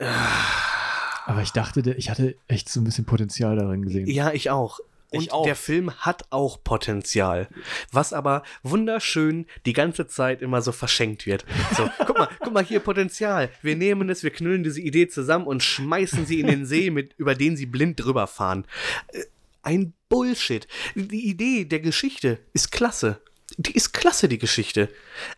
Aber 1.27 1.43
ich 1.43 1.51
dachte, 1.51 1.81
ich 1.95 2.11
hatte 2.11 2.37
echt 2.47 2.69
so 2.69 2.81
ein 2.81 2.85
bisschen 2.85 3.07
Potenzial 3.07 3.57
darin 3.57 3.83
gesehen. 3.83 4.07
Ja, 4.07 4.33
ich 4.33 4.51
auch. 4.51 4.79
Und 5.13 5.47
der 5.47 5.57
Film 5.57 5.93
hat 5.99 6.25
auch 6.31 6.63
Potenzial, 6.63 7.49
was 7.91 8.13
aber 8.13 8.43
wunderschön 8.63 9.47
die 9.67 9.73
ganze 9.73 10.07
Zeit 10.07 10.43
immer 10.43 10.63
so 10.63 10.73
verschenkt 10.73 11.27
wird. 11.27 11.45
So, 11.77 11.89
guck 12.07 12.19
mal, 12.19 12.29
guck 12.41 12.53
mal 12.53 12.65
hier 12.65 12.81
Potenzial. 12.81 13.51
Wir 13.63 13.77
nehmen 13.77 14.09
es, 14.09 14.23
wir 14.23 14.31
knüllen 14.31 14.65
diese 14.65 14.81
Idee 14.81 15.09
zusammen 15.09 15.47
und 15.47 15.63
schmeißen 15.63 16.27
sie 16.27 16.41
in 16.41 16.47
den 16.47 16.67
See, 16.67 16.91
mit, 16.91 17.15
über 17.19 17.35
den 17.35 17.57
sie 17.57 17.67
blind 17.67 18.03
drüber 18.03 18.27
fahren. 18.27 18.67
Äh, 19.09 19.25
Ein 19.63 19.93
Bullshit. 20.09 20.67
Die 20.95 21.29
Idee 21.29 21.65
der 21.65 21.81
Geschichte 21.81 22.39
ist 22.53 22.73
klasse. 22.73 23.21
Die 23.59 23.73
ist 23.73 23.93
klasse, 23.93 24.29
die 24.29 24.39
Geschichte. 24.39 24.89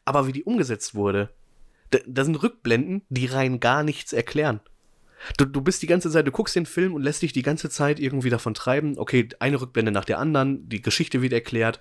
Aber 0.05 0.27
wie 0.27 0.33
die 0.33 0.45
umgesetzt 0.45 0.95
wurde, 0.95 1.31
da, 1.91 1.99
da 2.07 2.25
sind 2.25 2.37
Rückblenden, 2.37 3.03
die 3.09 3.27
rein 3.27 3.61
gar 3.61 3.83
nichts 3.83 4.13
erklären. 4.13 4.61
Du, 5.39 5.45
du 5.45 5.61
bist 5.61 5.83
die 5.83 5.87
ganze 5.87 6.11
Zeit, 6.11 6.27
du 6.27 6.31
guckst 6.31 6.57
den 6.57 6.67
Film 6.67 6.95
und 6.95 7.03
lässt 7.03 7.23
dich 7.23 7.33
die 7.33 7.43
ganze 7.43 7.71
Zeit 7.71 7.99
irgendwie 7.99 8.31
davon 8.31 8.55
treiben. 8.55 8.99
Okay, 8.99 9.29
eine 9.39 9.61
Rückblende 9.61 9.93
nach 9.93 10.05
der 10.05 10.19
anderen, 10.19 10.69
die 10.69 10.83
Geschichte 10.83 11.23
wird 11.23 11.33
erklärt. 11.33 11.81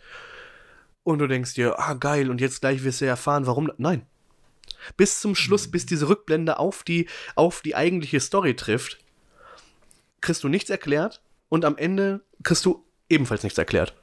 Und 1.04 1.20
du 1.20 1.28
denkst 1.28 1.54
dir, 1.54 1.80
ah, 1.80 1.94
geil, 1.96 2.30
und 2.30 2.40
jetzt 2.40 2.62
gleich 2.62 2.84
wirst 2.84 3.02
du 3.02 3.06
erfahren, 3.06 3.46
warum. 3.46 3.72
Nein. 3.78 4.06
Bis 4.98 5.20
zum 5.20 5.36
Schluss, 5.36 5.70
bis 5.70 5.86
diese 5.86 6.08
Rückblende 6.10 6.60
auf 6.60 6.84
die, 6.84 7.08
auf 7.36 7.62
die 7.62 7.76
eigentliche 7.76 8.20
Story 8.20 8.56
trifft, 8.56 9.00
kriegst 10.22 10.44
du 10.44 10.50
nichts 10.50 10.70
erklärt 10.70 11.22
und 11.50 11.66
am 11.66 11.78
Ende 11.78 12.22
kriegst 12.44 12.66
du 12.66 12.86
ebenfalls 13.10 13.44
nichts 13.44 13.58
erklärt. 13.58 13.94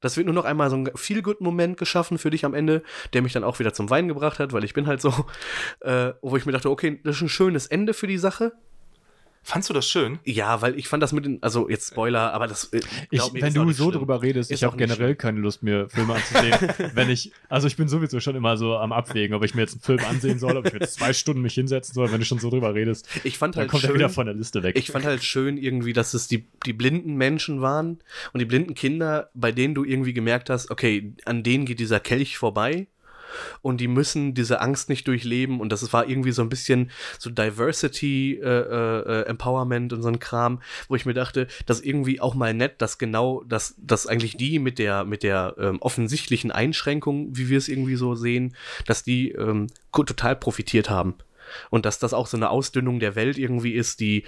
Das 0.00 0.18
wird 0.18 0.26
nur 0.26 0.34
noch 0.34 0.44
einmal 0.44 0.68
so 0.68 0.76
ein 0.76 0.90
Feel-Good-Moment 0.94 1.78
geschaffen 1.78 2.18
für 2.18 2.28
dich 2.28 2.44
am 2.44 2.52
Ende, 2.52 2.82
der 3.14 3.22
mich 3.22 3.32
dann 3.32 3.42
auch 3.42 3.58
wieder 3.58 3.72
zum 3.72 3.88
Weinen 3.88 4.08
gebracht 4.08 4.38
hat, 4.38 4.52
weil 4.52 4.62
ich 4.62 4.74
bin 4.74 4.86
halt 4.86 5.00
so, 5.00 5.24
äh, 5.80 6.12
wo 6.20 6.36
ich 6.36 6.44
mir 6.44 6.52
dachte, 6.52 6.68
okay, 6.68 7.00
das 7.04 7.16
ist 7.16 7.22
ein 7.22 7.28
schönes 7.30 7.66
Ende 7.66 7.94
für 7.94 8.06
die 8.06 8.18
Sache. 8.18 8.52
Fandst 9.46 9.68
du 9.68 9.74
das 9.74 9.88
schön? 9.88 10.18
Ja, 10.24 10.62
weil 10.62 10.78
ich 10.78 10.88
fand 10.88 11.02
das 11.02 11.12
mit 11.12 11.26
den, 11.26 11.42
also 11.42 11.68
jetzt 11.68 11.90
Spoiler, 11.90 12.32
aber 12.32 12.46
das. 12.46 12.72
äh, 12.72 12.80
Ich, 13.10 13.20
mir, 13.32 13.42
wenn 13.42 13.48
ist 13.50 13.58
auch 13.58 13.62
du 13.62 13.64
nicht 13.68 13.76
so 13.76 13.84
schlimm. 13.90 13.98
drüber 14.00 14.22
redest, 14.22 14.50
Ist 14.50 14.58
ich 14.60 14.64
habe 14.64 14.76
generell 14.76 15.08
schlimm. 15.08 15.18
keine 15.18 15.40
Lust, 15.40 15.62
mir 15.62 15.88
Filme 15.90 16.14
anzusehen. 16.14 16.56
wenn 16.94 17.10
ich, 17.10 17.30
also 17.50 17.66
ich 17.66 17.76
bin 17.76 17.86
sowieso 17.88 18.20
schon 18.20 18.34
immer 18.36 18.56
so 18.56 18.76
am 18.76 18.92
Abwägen, 18.92 19.36
ob 19.36 19.44
ich 19.44 19.54
mir 19.54 19.60
jetzt 19.60 19.74
einen 19.74 19.82
Film 19.82 20.00
ansehen 20.08 20.38
soll, 20.38 20.56
ob 20.56 20.66
ich 20.66 20.72
mir 20.72 20.80
jetzt 20.80 20.94
zwei 20.94 21.12
Stunden 21.12 21.42
mich 21.42 21.54
hinsetzen 21.54 21.92
soll, 21.94 22.10
wenn 22.10 22.20
du 22.20 22.24
schon 22.24 22.38
so 22.38 22.48
drüber 22.50 22.74
redest. 22.74 23.06
Ich 23.22 23.36
fand 23.38 23.54
Dann 23.54 23.60
halt 23.60 23.70
kommt 23.70 23.84
er 23.84 23.88
schön, 23.88 23.96
wieder 23.96 24.08
von 24.08 24.26
der 24.26 24.34
Liste 24.34 24.62
weg. 24.62 24.78
ich 24.78 24.90
fand 24.90 25.04
halt 25.04 25.22
schön 25.22 25.58
irgendwie, 25.58 25.92
dass 25.92 26.14
es 26.14 26.26
die, 26.26 26.46
die 26.64 26.72
blinden 26.72 27.14
Menschen 27.16 27.60
waren 27.60 27.98
und 28.32 28.40
die 28.40 28.46
blinden 28.46 28.74
Kinder, 28.74 29.28
bei 29.34 29.52
denen 29.52 29.74
du 29.74 29.84
irgendwie 29.84 30.14
gemerkt 30.14 30.48
hast, 30.48 30.70
okay, 30.70 31.12
an 31.26 31.42
denen 31.42 31.66
geht 31.66 31.80
dieser 31.80 32.00
Kelch 32.00 32.38
vorbei 32.38 32.86
und 33.62 33.80
die 33.80 33.88
müssen 33.88 34.34
diese 34.34 34.60
Angst 34.60 34.88
nicht 34.88 35.06
durchleben 35.08 35.60
und 35.60 35.70
das 35.70 35.92
war 35.92 36.08
irgendwie 36.08 36.32
so 36.32 36.42
ein 36.42 36.48
bisschen 36.48 36.90
so 37.18 37.30
Diversity 37.30 38.40
äh, 38.42 38.48
äh, 38.48 39.22
Empowerment 39.26 39.92
und 39.92 40.02
so 40.02 40.08
ein 40.08 40.18
Kram, 40.18 40.60
wo 40.88 40.96
ich 40.96 41.06
mir 41.06 41.14
dachte, 41.14 41.46
das 41.66 41.80
ist 41.80 41.86
irgendwie 41.86 42.20
auch 42.20 42.34
mal 42.34 42.54
nett, 42.54 42.80
dass 42.80 42.98
genau, 42.98 43.42
dass, 43.44 43.74
dass 43.78 44.06
eigentlich 44.06 44.36
die 44.36 44.58
mit 44.58 44.78
der 44.78 45.04
mit 45.04 45.22
der 45.22 45.54
ähm, 45.58 45.78
offensichtlichen 45.80 46.50
Einschränkung, 46.50 47.36
wie 47.36 47.48
wir 47.48 47.58
es 47.58 47.68
irgendwie 47.68 47.96
so 47.96 48.14
sehen, 48.14 48.54
dass 48.86 49.02
die 49.02 49.30
ähm, 49.32 49.68
total 49.92 50.36
profitiert 50.36 50.90
haben. 50.90 51.14
Und 51.70 51.84
dass 51.84 51.98
das 51.98 52.14
auch 52.14 52.26
so 52.26 52.36
eine 52.36 52.50
Ausdünnung 52.50 53.00
der 53.00 53.14
Welt 53.16 53.38
irgendwie 53.38 53.72
ist, 53.72 54.00
die 54.00 54.24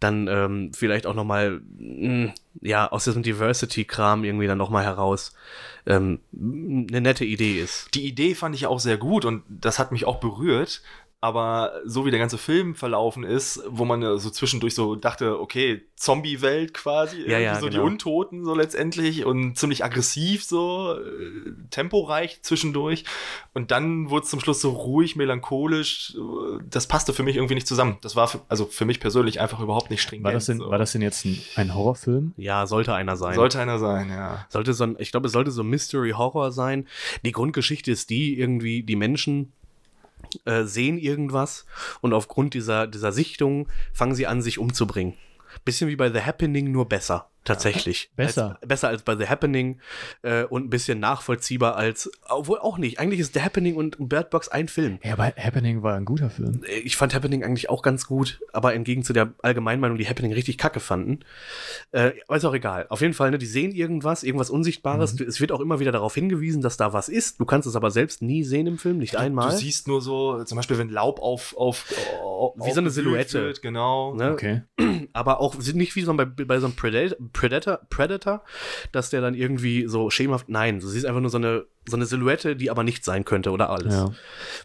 dann 0.00 0.28
ähm, 0.28 0.72
vielleicht 0.74 1.06
auch 1.06 1.14
nochmal, 1.14 1.60
ja, 2.60 2.90
aus 2.90 3.04
diesem 3.04 3.22
Diversity-Kram 3.22 4.24
irgendwie 4.24 4.46
dann 4.46 4.58
nochmal 4.58 4.84
heraus 4.84 5.34
ähm, 5.86 6.20
eine 6.32 7.00
nette 7.00 7.24
Idee 7.24 7.60
ist. 7.60 7.94
Die 7.94 8.06
Idee 8.06 8.34
fand 8.34 8.54
ich 8.54 8.66
auch 8.66 8.80
sehr 8.80 8.98
gut 8.98 9.24
und 9.24 9.42
das 9.48 9.78
hat 9.78 9.92
mich 9.92 10.04
auch 10.04 10.20
berührt. 10.20 10.82
Aber 11.22 11.80
so 11.84 12.04
wie 12.04 12.10
der 12.10 12.20
ganze 12.20 12.36
Film 12.36 12.74
verlaufen 12.74 13.24
ist, 13.24 13.62
wo 13.68 13.84
man 13.86 14.18
so 14.18 14.30
zwischendurch 14.30 14.74
so 14.74 14.96
dachte, 14.96 15.40
okay, 15.40 15.82
Zombie-Welt 15.96 16.74
quasi, 16.74 17.22
Ja, 17.26 17.38
ja, 17.38 17.58
so 17.58 17.68
die 17.68 17.76
genau. 17.76 17.86
Untoten 17.86 18.44
so 18.44 18.54
letztendlich 18.54 19.24
und 19.24 19.56
ziemlich 19.56 19.82
aggressiv 19.82 20.44
so, 20.44 20.94
äh, 20.94 21.52
temporeich 21.70 22.42
zwischendurch. 22.42 23.04
Und 23.54 23.70
dann 23.70 24.10
wurde 24.10 24.24
es 24.24 24.30
zum 24.30 24.40
Schluss 24.40 24.60
so 24.60 24.70
ruhig, 24.70 25.16
melancholisch. 25.16 26.14
Das 26.68 26.86
passte 26.86 27.14
für 27.14 27.22
mich 27.22 27.36
irgendwie 27.36 27.54
nicht 27.54 27.66
zusammen. 27.66 27.96
Das 28.02 28.14
war 28.14 28.28
für, 28.28 28.42
also 28.48 28.66
für 28.66 28.84
mich 28.84 29.00
persönlich 29.00 29.40
einfach 29.40 29.60
überhaupt 29.60 29.90
nicht 29.90 30.02
stringent. 30.02 30.24
War 30.24 30.32
das 30.32 30.46
denn, 30.46 30.58
so. 30.58 30.70
war 30.70 30.78
das 30.78 30.92
denn 30.92 31.00
jetzt 31.00 31.24
ein, 31.24 31.40
ein 31.54 31.74
Horrorfilm? 31.74 32.34
Ja, 32.36 32.66
sollte 32.66 32.92
einer 32.92 33.16
sein. 33.16 33.34
Sollte 33.36 33.58
einer 33.58 33.78
sein, 33.78 34.10
ja. 34.10 34.44
Sollte 34.50 34.74
so 34.74 34.84
ein, 34.84 34.96
ich 34.98 35.12
glaube, 35.12 35.28
es 35.28 35.32
sollte 35.32 35.50
so 35.50 35.64
Mystery-Horror 35.64 36.52
sein. 36.52 36.86
Die 37.24 37.32
Grundgeschichte 37.32 37.90
ist 37.90 38.10
die, 38.10 38.38
irgendwie, 38.38 38.82
die 38.82 38.96
Menschen 38.96 39.52
äh, 40.44 40.64
sehen 40.64 40.98
irgendwas 40.98 41.66
und 42.00 42.12
aufgrund 42.12 42.54
dieser, 42.54 42.86
dieser 42.86 43.12
Sichtung 43.12 43.68
fangen 43.92 44.14
sie 44.14 44.26
an, 44.26 44.42
sich 44.42 44.58
umzubringen. 44.58 45.14
Bisschen 45.64 45.88
wie 45.88 45.96
bei 45.96 46.10
The 46.10 46.20
Happening, 46.20 46.70
nur 46.70 46.88
besser. 46.88 47.30
Tatsächlich. 47.46 48.10
Besser. 48.16 48.58
Als, 48.60 48.68
besser 48.68 48.88
als 48.88 49.02
bei 49.02 49.16
The 49.16 49.26
Happening 49.26 49.80
äh, 50.22 50.44
und 50.44 50.66
ein 50.66 50.70
bisschen 50.70 51.00
nachvollziehbar 51.00 51.76
als, 51.76 52.10
obwohl 52.28 52.58
auch 52.58 52.78
nicht. 52.78 52.98
Eigentlich 52.98 53.20
ist 53.20 53.34
The 53.34 53.42
Happening 53.42 53.76
und 53.76 53.96
Bird 53.98 54.30
Box 54.30 54.48
ein 54.48 54.68
Film. 54.68 54.98
Ja, 55.02 55.14
aber 55.14 55.32
Happening 55.36 55.82
war 55.82 55.94
ein 55.96 56.04
guter 56.04 56.30
Film. 56.30 56.62
Äh, 56.66 56.80
Ich 56.80 56.96
fand 56.96 57.14
Happening 57.14 57.44
eigentlich 57.44 57.70
auch 57.70 57.82
ganz 57.82 58.06
gut, 58.06 58.40
aber 58.52 58.74
entgegen 58.74 59.02
zu 59.02 59.12
der 59.12 59.32
Allgemeinmeinung, 59.42 59.96
die 59.98 60.08
Happening 60.08 60.32
richtig 60.32 60.58
kacke 60.58 60.80
fanden. 60.80 61.20
Äh, 61.92 62.12
aber 62.26 62.36
ist 62.36 62.44
auch 62.44 62.54
egal. 62.54 62.86
Auf 62.88 63.00
jeden 63.00 63.14
Fall, 63.14 63.30
ne, 63.30 63.38
die 63.38 63.46
sehen 63.46 63.72
irgendwas, 63.72 64.22
irgendwas 64.22 64.50
Unsichtbares. 64.50 65.18
Mhm. 65.18 65.26
Es 65.26 65.40
wird 65.40 65.52
auch 65.52 65.60
immer 65.60 65.80
wieder 65.80 65.92
darauf 65.92 66.14
hingewiesen, 66.14 66.62
dass 66.62 66.76
da 66.76 66.92
was 66.92 67.08
ist. 67.08 67.40
Du 67.40 67.44
kannst 67.44 67.68
es 67.68 67.76
aber 67.76 67.90
selbst 67.90 68.22
nie 68.22 68.44
sehen 68.44 68.66
im 68.66 68.78
Film, 68.78 68.98
nicht 68.98 69.16
einmal. 69.16 69.50
Du 69.50 69.56
siehst 69.56 69.88
nur 69.88 70.02
so, 70.02 70.42
zum 70.44 70.56
Beispiel, 70.56 70.78
wenn 70.78 70.90
Laub 70.90 71.20
auf, 71.20 71.56
auf, 71.56 71.92
auf 72.20 72.54
Wie 72.56 72.72
so 72.72 72.80
eine 72.80 72.90
Silhouette. 72.90 73.40
Wird, 73.40 73.62
genau. 73.62 74.14
Ne? 74.14 74.32
Okay. 74.32 74.62
Aber 75.12 75.40
auch 75.40 75.54
nicht 75.56 75.96
wie 75.96 76.02
so 76.02 76.14
bei, 76.14 76.24
bei 76.24 76.58
so 76.58 76.66
einem 76.66 76.74
Predator, 76.74 77.16
Predator, 77.36 77.80
Predator, 77.90 78.42
dass 78.92 79.10
der 79.10 79.20
dann 79.20 79.34
irgendwie 79.34 79.86
so 79.86 80.10
schemenhaft. 80.10 80.48
Nein, 80.48 80.80
du 80.80 80.88
siehst 80.88 81.04
einfach 81.06 81.20
nur 81.20 81.30
so 81.30 81.36
eine, 81.38 81.66
so 81.84 81.96
eine 81.96 82.06
Silhouette, 82.06 82.56
die 82.56 82.70
aber 82.70 82.82
nicht 82.82 83.04
sein 83.04 83.24
könnte 83.24 83.50
oder 83.50 83.70
alles. 83.70 83.94
Ja. 83.94 84.10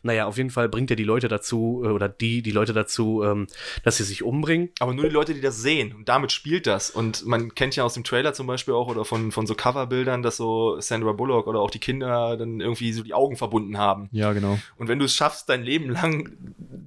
Naja, 0.04 0.26
auf 0.26 0.38
jeden 0.38 0.50
Fall 0.50 0.70
bringt 0.70 0.90
er 0.90 0.96
die 0.96 1.04
Leute 1.04 1.28
dazu, 1.28 1.84
äh, 1.86 1.90
oder 1.90 2.10
die, 2.10 2.42
die 2.42 2.52
Leute 2.52 2.74
dazu, 2.74 3.24
ähm, 3.24 3.48
dass 3.84 3.98
sie 3.98 4.04
sich 4.04 4.24
umbringen. 4.24 4.70
Aber 4.80 4.94
nur 4.94 5.04
die 5.06 5.12
Leute, 5.12 5.34
die 5.34 5.42
das 5.42 5.62
sehen. 5.62 5.94
Und 5.94 6.10
damit 6.10 6.32
spielt 6.32 6.66
das. 6.66 6.90
Und 6.90 7.26
man 7.26 7.54
kennt 7.54 7.76
ja 7.76 7.84
aus 7.84 7.94
dem 7.94 8.04
Trailer 8.04 8.34
zum 8.34 8.48
Beispiel 8.48 8.74
auch 8.74 8.88
oder 8.88 9.06
von, 9.06 9.32
von 9.32 9.46
so 9.46 9.54
Coverbildern, 9.54 10.24
dass 10.24 10.38
so 10.38 10.80
Sandra 10.80 11.12
Bullock 11.12 11.48
oder 11.48 11.60
auch 11.60 11.70
die 11.72 11.80
Kinder 11.80 12.38
dann 12.38 12.62
irgendwie 12.62 12.94
so 12.94 13.04
die 13.04 13.14
Augen 13.14 13.36
verbunden 13.36 13.78
haben. 13.78 14.10
Ja, 14.12 14.34
genau. 14.34 14.58
Und 14.78 14.88
wenn 14.88 14.98
du 15.00 15.06
es 15.06 15.14
schaffst, 15.14 15.50
dein 15.50 15.64
Leben 15.64 15.90
lang 15.90 16.32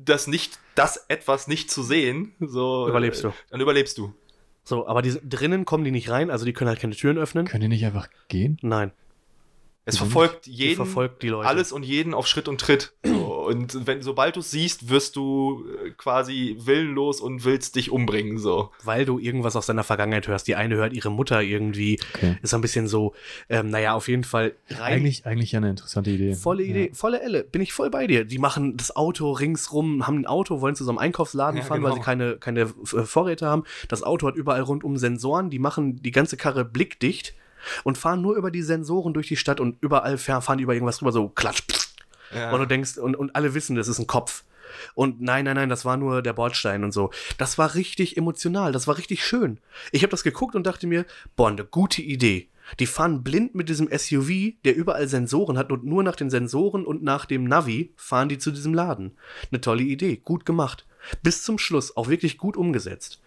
das 0.04 0.26
nicht, 0.26 0.58
das 0.74 1.04
etwas 1.08 1.46
nicht 1.46 1.70
zu 1.70 1.82
sehen, 1.82 2.34
so 2.40 2.88
Überlebst 2.88 3.22
du. 3.24 3.28
äh, 3.28 3.32
Dann 3.50 3.60
überlebst 3.60 3.96
du. 3.98 4.12
So, 4.64 4.86
aber 4.88 5.02
die, 5.02 5.18
drinnen 5.28 5.64
kommen 5.64 5.84
die 5.84 5.90
nicht 5.90 6.10
rein, 6.10 6.30
also 6.30 6.44
die 6.44 6.52
können 6.52 6.68
halt 6.68 6.80
keine 6.80 6.94
Türen 6.94 7.18
öffnen. 7.18 7.46
Können 7.46 7.60
die 7.60 7.68
nicht 7.68 7.84
einfach 7.84 8.08
gehen? 8.28 8.58
Nein, 8.62 8.92
Es 9.86 9.96
sind- 9.96 10.04
verfolgt 10.06 10.46
die 10.46 10.52
jeden, 10.52 10.76
verfolgt 10.76 11.22
die 11.22 11.28
Leute. 11.28 11.48
alles 11.48 11.70
und 11.72 11.82
jeden 11.84 12.14
auf 12.14 12.26
Schritt 12.26 12.48
und 12.48 12.60
Tritt. 12.60 12.92
So, 13.24 13.46
und 13.46 13.86
wenn, 13.86 14.00
sobald 14.02 14.36
du 14.36 14.40
es 14.40 14.50
siehst, 14.50 14.88
wirst 14.88 15.16
du 15.16 15.64
äh, 15.84 15.90
quasi 15.90 16.56
willenlos 16.60 17.20
und 17.20 17.44
willst 17.44 17.76
dich 17.76 17.90
umbringen. 17.90 18.38
So. 18.38 18.70
weil 18.82 19.04
du 19.04 19.18
irgendwas 19.18 19.54
aus 19.56 19.66
deiner 19.66 19.84
Vergangenheit 19.84 20.26
hörst. 20.28 20.46
Die 20.48 20.56
eine 20.56 20.76
hört 20.76 20.92
ihre 20.94 21.10
Mutter 21.10 21.42
irgendwie. 21.42 21.98
Okay. 22.14 22.38
Ist 22.42 22.54
ein 22.54 22.60
bisschen 22.62 22.86
so, 22.88 23.14
ähm, 23.48 23.68
naja, 23.70 23.94
auf 23.94 24.08
jeden 24.08 24.24
Fall 24.24 24.54
rein. 24.70 24.94
Eigentlich, 24.94 25.26
eigentlich 25.26 25.52
ja 25.52 25.58
eine 25.58 25.70
interessante 25.70 26.10
Idee. 26.10 26.34
Volle 26.34 26.62
Idee, 26.64 26.90
volle 26.94 27.20
Elle, 27.20 27.44
bin 27.44 27.60
ich 27.62 27.72
voll 27.72 27.90
bei 27.90 28.06
dir. 28.06 28.24
Die 28.24 28.38
machen 28.38 28.76
das 28.76 28.94
Auto 28.96 29.30
ringsrum, 29.32 30.06
haben 30.06 30.18
ein 30.20 30.26
Auto, 30.26 30.60
wollen 30.60 30.74
zu 30.74 30.84
so 30.84 30.90
einem 30.90 30.98
Einkaufsladen 30.98 31.58
Ja, 31.58 31.64
fahren, 31.64 31.82
weil 31.82 31.90
genau. 31.92 32.02
sie 32.02 32.04
keine, 32.04 32.36
keine 32.36 32.66
Vorräte 32.66 33.46
haben. 33.46 33.64
Das 33.88 34.02
Auto 34.02 34.26
hat 34.26 34.36
überall 34.36 34.62
rundum 34.62 34.96
Sensoren, 34.96 35.50
die 35.50 35.58
machen 35.58 36.02
die 36.02 36.10
ganze 36.12 36.36
Karre 36.36 36.64
blickdicht 36.64 37.34
und 37.82 37.98
fahren 37.98 38.22
nur 38.22 38.36
über 38.36 38.50
die 38.50 38.62
Sensoren 38.62 39.14
durch 39.14 39.28
die 39.28 39.36
Stadt 39.36 39.60
und 39.60 39.76
überall 39.80 40.18
fahr- 40.18 40.42
fahren 40.42 40.58
die 40.58 40.64
über 40.64 40.74
irgendwas 40.74 40.98
drüber, 40.98 41.12
so 41.12 41.28
klatsch. 41.28 41.62
Ja. 42.34 42.52
Und 42.52 42.60
du 42.60 42.66
denkst, 42.66 42.98
und, 42.98 43.14
und 43.14 43.36
alle 43.36 43.54
wissen, 43.54 43.76
das 43.76 43.88
ist 43.88 43.98
ein 43.98 44.06
Kopf. 44.06 44.44
Und 44.94 45.20
nein, 45.20 45.44
nein, 45.44 45.54
nein, 45.54 45.68
das 45.68 45.84
war 45.84 45.96
nur 45.96 46.20
der 46.22 46.32
Bordstein 46.32 46.82
und 46.82 46.92
so. 46.92 47.10
Das 47.38 47.58
war 47.58 47.74
richtig 47.74 48.16
emotional, 48.16 48.72
das 48.72 48.86
war 48.86 48.98
richtig 48.98 49.24
schön. 49.24 49.58
Ich 49.92 50.02
habe 50.02 50.10
das 50.10 50.24
geguckt 50.24 50.56
und 50.56 50.66
dachte 50.66 50.86
mir, 50.86 51.04
boah, 51.36 51.48
eine 51.48 51.64
gute 51.64 52.02
Idee. 52.02 52.48
Die 52.80 52.86
fahren 52.86 53.22
blind 53.22 53.54
mit 53.54 53.68
diesem 53.68 53.88
SUV, 53.96 54.54
der 54.64 54.74
überall 54.74 55.06
Sensoren 55.06 55.58
hat 55.58 55.70
und 55.70 55.84
nur 55.84 56.02
nach 56.02 56.16
den 56.16 56.30
Sensoren 56.30 56.86
und 56.86 57.02
nach 57.02 57.26
dem 57.26 57.44
Navi 57.44 57.92
fahren 57.96 58.28
die 58.30 58.38
zu 58.38 58.50
diesem 58.50 58.72
Laden. 58.72 59.16
Eine 59.52 59.60
tolle 59.60 59.82
Idee, 59.82 60.16
gut 60.16 60.46
gemacht. 60.46 60.86
Bis 61.22 61.42
zum 61.42 61.58
Schluss 61.58 61.96
auch 61.96 62.08
wirklich 62.08 62.38
gut 62.38 62.56
umgesetzt. 62.56 63.20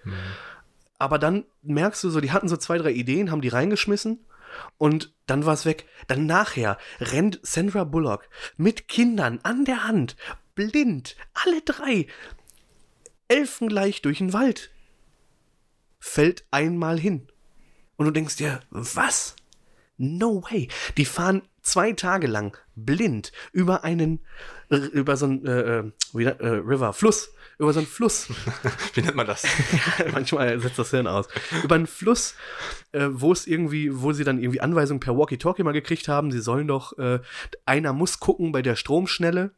Aber 0.98 1.20
dann 1.20 1.46
merkst 1.62 2.04
du 2.04 2.10
so, 2.10 2.20
die 2.20 2.32
hatten 2.32 2.48
so 2.48 2.58
zwei, 2.58 2.80
drei 2.80 2.92
Ideen, 2.92 3.30
haben 3.30 3.42
die 3.42 3.50
reingeschmissen 3.50 4.20
und 4.78 5.14
dann 5.26 5.46
war 5.46 5.54
es 5.54 5.66
weg. 5.66 5.88
Dann 6.08 6.26
nachher 6.26 6.78
rennt 7.00 7.40
Sandra 7.44 7.84
Bullock 7.84 8.30
mit 8.56 8.88
Kindern 8.88 9.40
an 9.44 9.66
der 9.66 9.84
Hand, 9.84 10.16
blind, 10.56 11.16
alle 11.34 11.62
drei, 11.62 12.08
elfengleich 13.28 14.02
durch 14.02 14.20
den 14.20 14.34
Wald. 14.34 14.72
Fällt 16.00 16.46
einmal 16.52 17.00
hin. 17.00 17.28
Und 17.98 18.06
du 18.06 18.12
denkst 18.12 18.38
dir, 18.38 18.62
was? 18.70 19.36
No 19.98 20.44
way. 20.44 20.68
Die 20.96 21.06
fahren 21.06 21.42
zwei 21.68 21.92
Tage 21.92 22.28
lang 22.28 22.58
blind 22.76 23.32
über 23.52 23.84
einen, 23.84 24.20
über 24.70 25.18
so 25.18 25.26
einen 25.26 25.46
äh, 25.46 25.80
äh, 25.80 25.92
wie, 26.14 26.26
äh, 26.26 26.48
River, 26.48 26.94
Fluss, 26.94 27.34
über 27.60 27.74
so 27.74 27.80
einen 27.80 27.88
Fluss. 27.88 28.30
Wie 28.94 29.02
nennt 29.02 29.16
man 29.16 29.28
das? 29.28 29.46
Manchmal 30.12 30.60
setzt 30.60 30.80
das 30.80 30.92
Hirn 30.92 31.08
aus. 31.08 31.28
Über 31.64 31.76
einen 31.76 31.88
Fluss, 31.88 32.36
äh, 32.92 33.08
wo 33.10 33.32
es 33.32 33.48
irgendwie, 33.48 33.90
wo 34.02 34.14
sie 34.14 34.24
dann 34.24 34.40
irgendwie 34.40 34.62
Anweisungen 34.62 35.00
per 35.00 35.18
Walkie-Talkie 35.18 35.64
mal 35.64 35.74
gekriegt 35.74 36.08
haben, 36.08 36.32
sie 36.32 36.40
sollen 36.40 36.68
doch, 36.68 36.98
äh, 36.98 37.20
einer 37.66 37.94
muss 37.94 38.20
gucken 38.20 38.52
bei 38.52 38.62
der 38.62 38.76
Stromschnelle. 38.76 39.52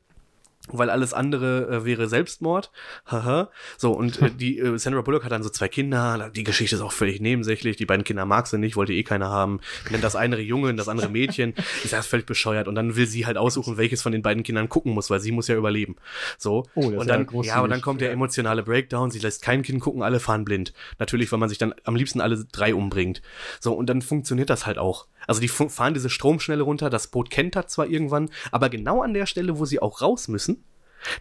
Weil 0.71 0.89
alles 0.89 1.13
andere 1.13 1.67
äh, 1.67 1.85
wäre 1.85 2.07
Selbstmord. 2.07 2.71
Haha. 3.05 3.49
So, 3.77 3.91
und 3.91 4.21
äh, 4.21 4.31
die 4.31 4.59
äh, 4.59 4.77
Sandra 4.77 5.01
Bullock 5.01 5.23
hat 5.23 5.31
dann 5.31 5.43
so 5.43 5.49
zwei 5.49 5.67
Kinder. 5.67 6.29
Die 6.33 6.43
Geschichte 6.43 6.75
ist 6.75 6.81
auch 6.81 6.91
völlig 6.91 7.19
nebensächlich. 7.21 7.75
Die 7.77 7.85
beiden 7.85 8.03
Kinder 8.03 8.25
mag 8.25 8.47
sie 8.47 8.57
nicht, 8.57 8.75
wollte 8.75 8.93
eh 8.93 9.03
keiner 9.03 9.29
haben. 9.29 9.59
Nennt 9.89 10.03
das 10.03 10.15
eine 10.15 10.39
Junge, 10.39 10.73
das 10.75 10.87
andere 10.87 11.09
Mädchen. 11.09 11.53
Das 11.89 12.05
ist 12.05 12.07
völlig 12.07 12.25
bescheuert. 12.25 12.67
Und 12.67 12.75
dann 12.75 12.95
will 12.95 13.07
sie 13.07 13.25
halt 13.25 13.37
aussuchen, 13.37 13.77
welches 13.77 14.01
von 14.01 14.11
den 14.11 14.21
beiden 14.21 14.43
Kindern 14.43 14.69
gucken 14.69 14.93
muss, 14.93 15.09
weil 15.09 15.19
sie 15.19 15.31
muss 15.31 15.47
ja 15.47 15.55
überleben. 15.55 15.95
So. 16.37 16.65
Oh, 16.75 16.81
das 16.81 16.91
ist 16.91 16.97
und 16.97 17.07
ja 17.07 17.13
dann, 17.13 17.25
großzügig. 17.25 17.55
ja, 17.55 17.61
und 17.61 17.69
dann 17.69 17.81
kommt 17.81 18.01
der 18.01 18.11
emotionale 18.11 18.63
Breakdown. 18.63 19.11
Sie 19.11 19.19
lässt 19.19 19.41
kein 19.41 19.63
Kind 19.63 19.81
gucken, 19.81 20.03
alle 20.03 20.19
fahren 20.19 20.45
blind. 20.45 20.73
Natürlich, 20.99 21.31
weil 21.31 21.39
man 21.39 21.49
sich 21.49 21.57
dann 21.57 21.73
am 21.83 21.95
liebsten 21.95 22.21
alle 22.21 22.45
drei 22.51 22.75
umbringt. 22.75 23.21
So, 23.59 23.73
und 23.73 23.87
dann 23.87 24.01
funktioniert 24.01 24.49
das 24.49 24.65
halt 24.65 24.77
auch. 24.77 25.07
Also 25.29 25.41
die 25.41 25.47
fahren 25.47 25.93
diese 25.93 26.09
Stromschnelle 26.09 26.63
runter. 26.63 26.89
Das 26.89 27.07
Boot 27.07 27.29
kennt 27.29 27.55
das 27.55 27.67
zwar 27.67 27.85
irgendwann, 27.85 28.31
aber 28.51 28.69
genau 28.69 29.03
an 29.03 29.13
der 29.13 29.27
Stelle, 29.27 29.59
wo 29.59 29.65
sie 29.65 29.79
auch 29.79 30.01
raus 30.01 30.27
müssen, 30.27 30.63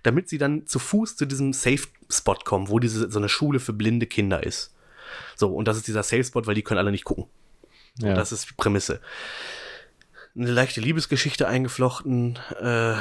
damit 0.03 0.31
sie 0.31 0.39
dann 0.39 0.67
zu 0.67 0.79
Fuß 0.79 1.17
zu 1.17 1.27
diesem 1.27 1.53
Safe-Spot 1.53 2.39
kommen, 2.43 2.71
wo 2.71 2.79
diese 2.79 3.11
so 3.11 3.19
eine 3.19 3.29
Schule 3.29 3.61
für 3.61 3.75
blinde 3.75 4.07
Kinder 4.07 4.43
ist. 4.43 4.75
So, 5.37 5.49
und 5.55 5.69
das 5.69 5.77
ist 5.77 5.87
dieser 5.89 6.03
Safe-Spot, 6.03 6.47
weil 6.47 6.55
die 6.55 6.63
können 6.63 6.79
alle 6.79 6.91
nicht 6.91 7.05
gucken. 7.05 7.27
Ja. 7.99 8.15
Das 8.15 8.33
ist 8.33 8.49
die 8.49 8.55
Prämisse. 8.55 9.01
Eine 10.37 10.53
leichte 10.53 10.81
Liebesgeschichte 10.81 11.49
eingeflochten. 11.49 12.39
Äh, 12.61 12.93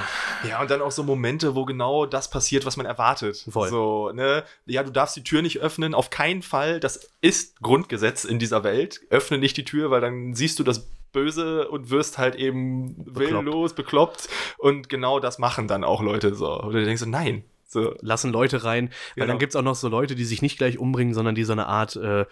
Ja, 0.47 0.59
und 0.59 0.71
dann 0.71 0.81
auch 0.81 0.91
so 0.91 1.03
Momente, 1.03 1.55
wo 1.55 1.65
genau 1.65 2.05
das 2.05 2.29
passiert, 2.29 2.65
was 2.65 2.77
man 2.77 2.85
erwartet. 2.85 3.45
Voll. 3.49 3.69
So, 3.69 4.11
ne? 4.11 4.43
Ja, 4.65 4.83
du 4.83 4.91
darfst 4.91 5.15
die 5.15 5.23
Tür 5.23 5.41
nicht 5.41 5.59
öffnen, 5.59 5.93
auf 5.93 6.09
keinen 6.09 6.41
Fall. 6.41 6.79
Das 6.79 7.11
ist 7.21 7.61
Grundgesetz 7.61 8.23
in 8.23 8.39
dieser 8.39 8.63
Welt. 8.63 9.01
Öffne 9.09 9.37
nicht 9.37 9.55
die 9.55 9.65
Tür, 9.65 9.91
weil 9.91 10.01
dann 10.01 10.33
siehst 10.33 10.57
du 10.59 10.63
das 10.63 10.89
Böse 11.11 11.67
und 11.69 11.89
wirst 11.89 12.17
halt 12.17 12.35
eben 12.35 12.95
willenlos, 12.97 13.73
bekloppt. 13.73 14.29
Und 14.57 14.89
genau 14.89 15.19
das 15.19 15.39
machen 15.39 15.67
dann 15.67 15.83
auch 15.83 16.01
Leute 16.01 16.35
so. 16.35 16.57
Du 16.61 16.71
denkst 16.83 17.01
so, 17.01 17.09
nein. 17.09 17.43
So, 17.69 17.95
lassen 17.99 18.31
Leute 18.31 18.63
rein, 18.63 18.85
weil 18.89 18.93
Genau. 19.15 19.27
dann 19.27 19.39
gibt 19.39 19.51
es 19.51 19.55
auch 19.57 19.61
noch 19.61 19.75
so 19.75 19.89
Leute, 19.89 20.15
die 20.15 20.23
sich 20.23 20.41
nicht 20.41 20.57
gleich 20.57 20.77
umbringen, 20.79 21.13
sondern 21.13 21.35
die 21.35 21.43
so 21.43 21.51
eine 21.51 21.67
Art 21.67 21.97
äh, 21.97 22.25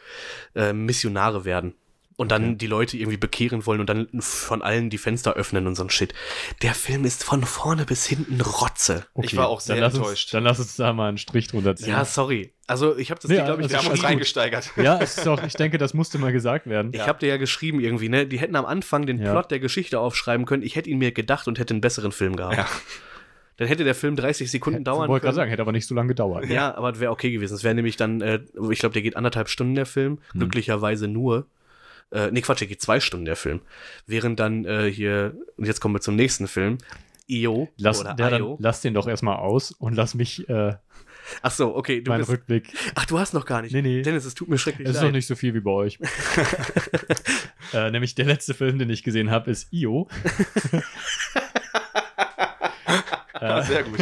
äh, 0.55 0.71
Missionare 0.71 1.43
werden. 1.43 1.73
Und 2.17 2.31
dann 2.31 2.57
die 2.57 2.67
Leute 2.67 2.97
irgendwie 2.97 3.17
bekehren 3.17 3.65
wollen 3.65 3.81
und 3.81 3.89
dann 3.89 4.07
von 4.19 4.61
allen 4.61 4.89
die 4.89 4.97
Fenster 4.97 5.33
öffnen 5.33 5.67
und 5.67 5.75
so 5.75 5.83
ein 5.83 5.89
Shit. 5.89 6.13
Der 6.61 6.73
Film 6.73 7.03
ist 7.03 7.23
von 7.25 7.43
vorne 7.43 7.83
bis 7.85 8.05
hinten 8.05 8.39
Rotze. 8.39 9.05
Ich 9.21 9.35
war 9.35 9.49
auch 9.49 9.59
sehr 9.59 9.75
dann 9.75 9.91
enttäuscht. 9.91 10.27
Uns, 10.27 10.31
dann 10.31 10.43
lass 10.45 10.59
uns 10.59 10.75
da 10.77 10.93
mal 10.93 11.09
einen 11.09 11.17
Strich 11.17 11.47
drunter 11.47 11.75
ziehen. 11.75 11.89
Ja, 11.89 12.05
sorry. 12.05 12.53
Also 12.67 12.97
ich 12.97 13.11
habe 13.11 13.19
das 13.21 13.29
Ja, 13.29 13.39
dir, 13.39 13.43
glaube 13.45 13.61
ich, 13.61 13.65
also 13.65 13.75
wir 13.75 13.79
haben 13.83 13.91
uns 13.91 14.03
reingesteigert. 14.03 14.71
ja, 14.77 14.95
ist 14.99 15.27
auch, 15.27 15.43
ich 15.43 15.53
denke, 15.55 15.77
das 15.77 15.93
musste 15.93 16.17
mal 16.17 16.31
gesagt 16.31 16.67
werden. 16.67 16.91
Ich 16.93 17.01
habe 17.05 17.19
dir 17.19 17.27
ja 17.27 17.37
geschrieben 17.37 17.81
irgendwie, 17.81 18.07
ne? 18.07 18.25
Die 18.25 18.39
hätten 18.39 18.55
am 18.55 18.65
Anfang 18.65 19.05
den 19.05 19.19
Ja. 19.21 19.31
Plot 19.31 19.51
der 19.51 19.59
Geschichte 19.59 19.99
aufschreiben 19.99 20.45
können. 20.45 20.63
Ich 20.63 20.75
hätte 20.77 20.89
ihn 20.89 20.97
mir 20.97 21.11
gedacht 21.11 21.47
und 21.49 21.59
hätte 21.59 21.73
einen 21.73 21.81
besseren 21.81 22.13
Film 22.13 22.37
gehabt. 22.37 22.55
Ja. 22.57 22.67
Dann 23.57 23.67
hätte 23.69 23.83
der 23.85 23.95
Film 23.95 24.15
30 24.17 24.51
Sekunden 24.51 24.79
Ich 24.79 24.83
dauern 24.85 25.07
wollte 25.07 25.23
gerade 25.23 25.31
können. 25.31 25.35
sagen, 25.35 25.49
hätte 25.49 25.61
aber 25.61 25.71
nicht 25.71 25.87
so 25.87 25.95
lange 25.95 26.09
gedauert. 26.09 26.45
Ja, 26.49 26.75
aber 26.75 26.99
wäre 26.99 27.11
okay 27.11 27.31
gewesen. 27.31 27.53
Es 27.55 27.63
wäre 27.63 27.73
nämlich 27.75 27.95
dann, 27.95 28.19
äh, 28.21 28.39
ich 28.69 28.79
glaube, 28.79 28.91
der 28.93 29.01
geht 29.01 29.15
anderthalb 29.15 29.47
Stunden 29.47 29.75
der 29.75 29.85
Film. 29.85 30.19
Hm. 30.31 30.39
Glücklicherweise 30.41 31.07
nur. 31.07 31.45
Äh, 32.11 32.31
nee, 32.31 32.41
Quatsch, 32.41 32.61
der 32.61 32.67
geht 32.67 32.81
zwei 32.81 32.99
Stunden 32.99 33.25
der 33.25 33.35
Film. 33.35 33.61
Während 34.05 34.39
dann 34.39 34.65
äh, 34.65 34.91
hier, 34.91 35.35
und 35.57 35.65
jetzt 35.65 35.79
kommen 35.79 35.95
wir 35.95 36.01
zum 36.01 36.15
nächsten 36.15 36.47
Film, 36.47 36.77
Io 37.27 37.69
Lass, 37.77 37.99
oder 38.01 38.13
der 38.13 38.29
dann, 38.29 38.41
Io. 38.41 38.57
lass 38.61 38.81
den 38.81 38.93
doch 38.93 39.07
erstmal 39.07 39.37
aus 39.37 39.71
und 39.71 39.95
lass 39.95 40.13
mich 40.13 40.47
äh, 40.47 40.75
Ach 41.41 41.51
so, 41.51 41.75
okay, 41.75 42.01
du 42.01 42.11
meinen 42.11 42.19
bist, 42.19 42.29
Rückblick. 42.31 42.71
Ach, 42.93 43.05
du 43.05 43.19
hast 43.19 43.33
noch 43.33 43.45
gar 43.45 43.61
nicht. 43.61 43.73
Nee, 43.73 43.81
nee. 43.81 44.01
Dennis, 44.01 44.25
es 44.25 44.35
tut 44.35 44.47
mir 44.47 44.57
schrecklich 44.57 44.87
Es 44.87 44.95
ist 44.95 45.01
leid. 45.01 45.09
noch 45.09 45.15
nicht 45.15 45.27
so 45.27 45.35
viel 45.35 45.53
wie 45.53 45.59
bei 45.59 45.71
euch. 45.71 45.99
äh, 47.73 47.89
nämlich 47.91 48.15
der 48.15 48.25
letzte 48.25 48.53
Film, 48.53 48.77
den 48.79 48.89
ich 48.89 49.03
gesehen 49.03 49.31
habe, 49.31 49.49
ist 49.51 49.71
Io. 49.73 50.07
Ah, 53.49 53.61
sehr 53.63 53.83
gut. 53.83 53.99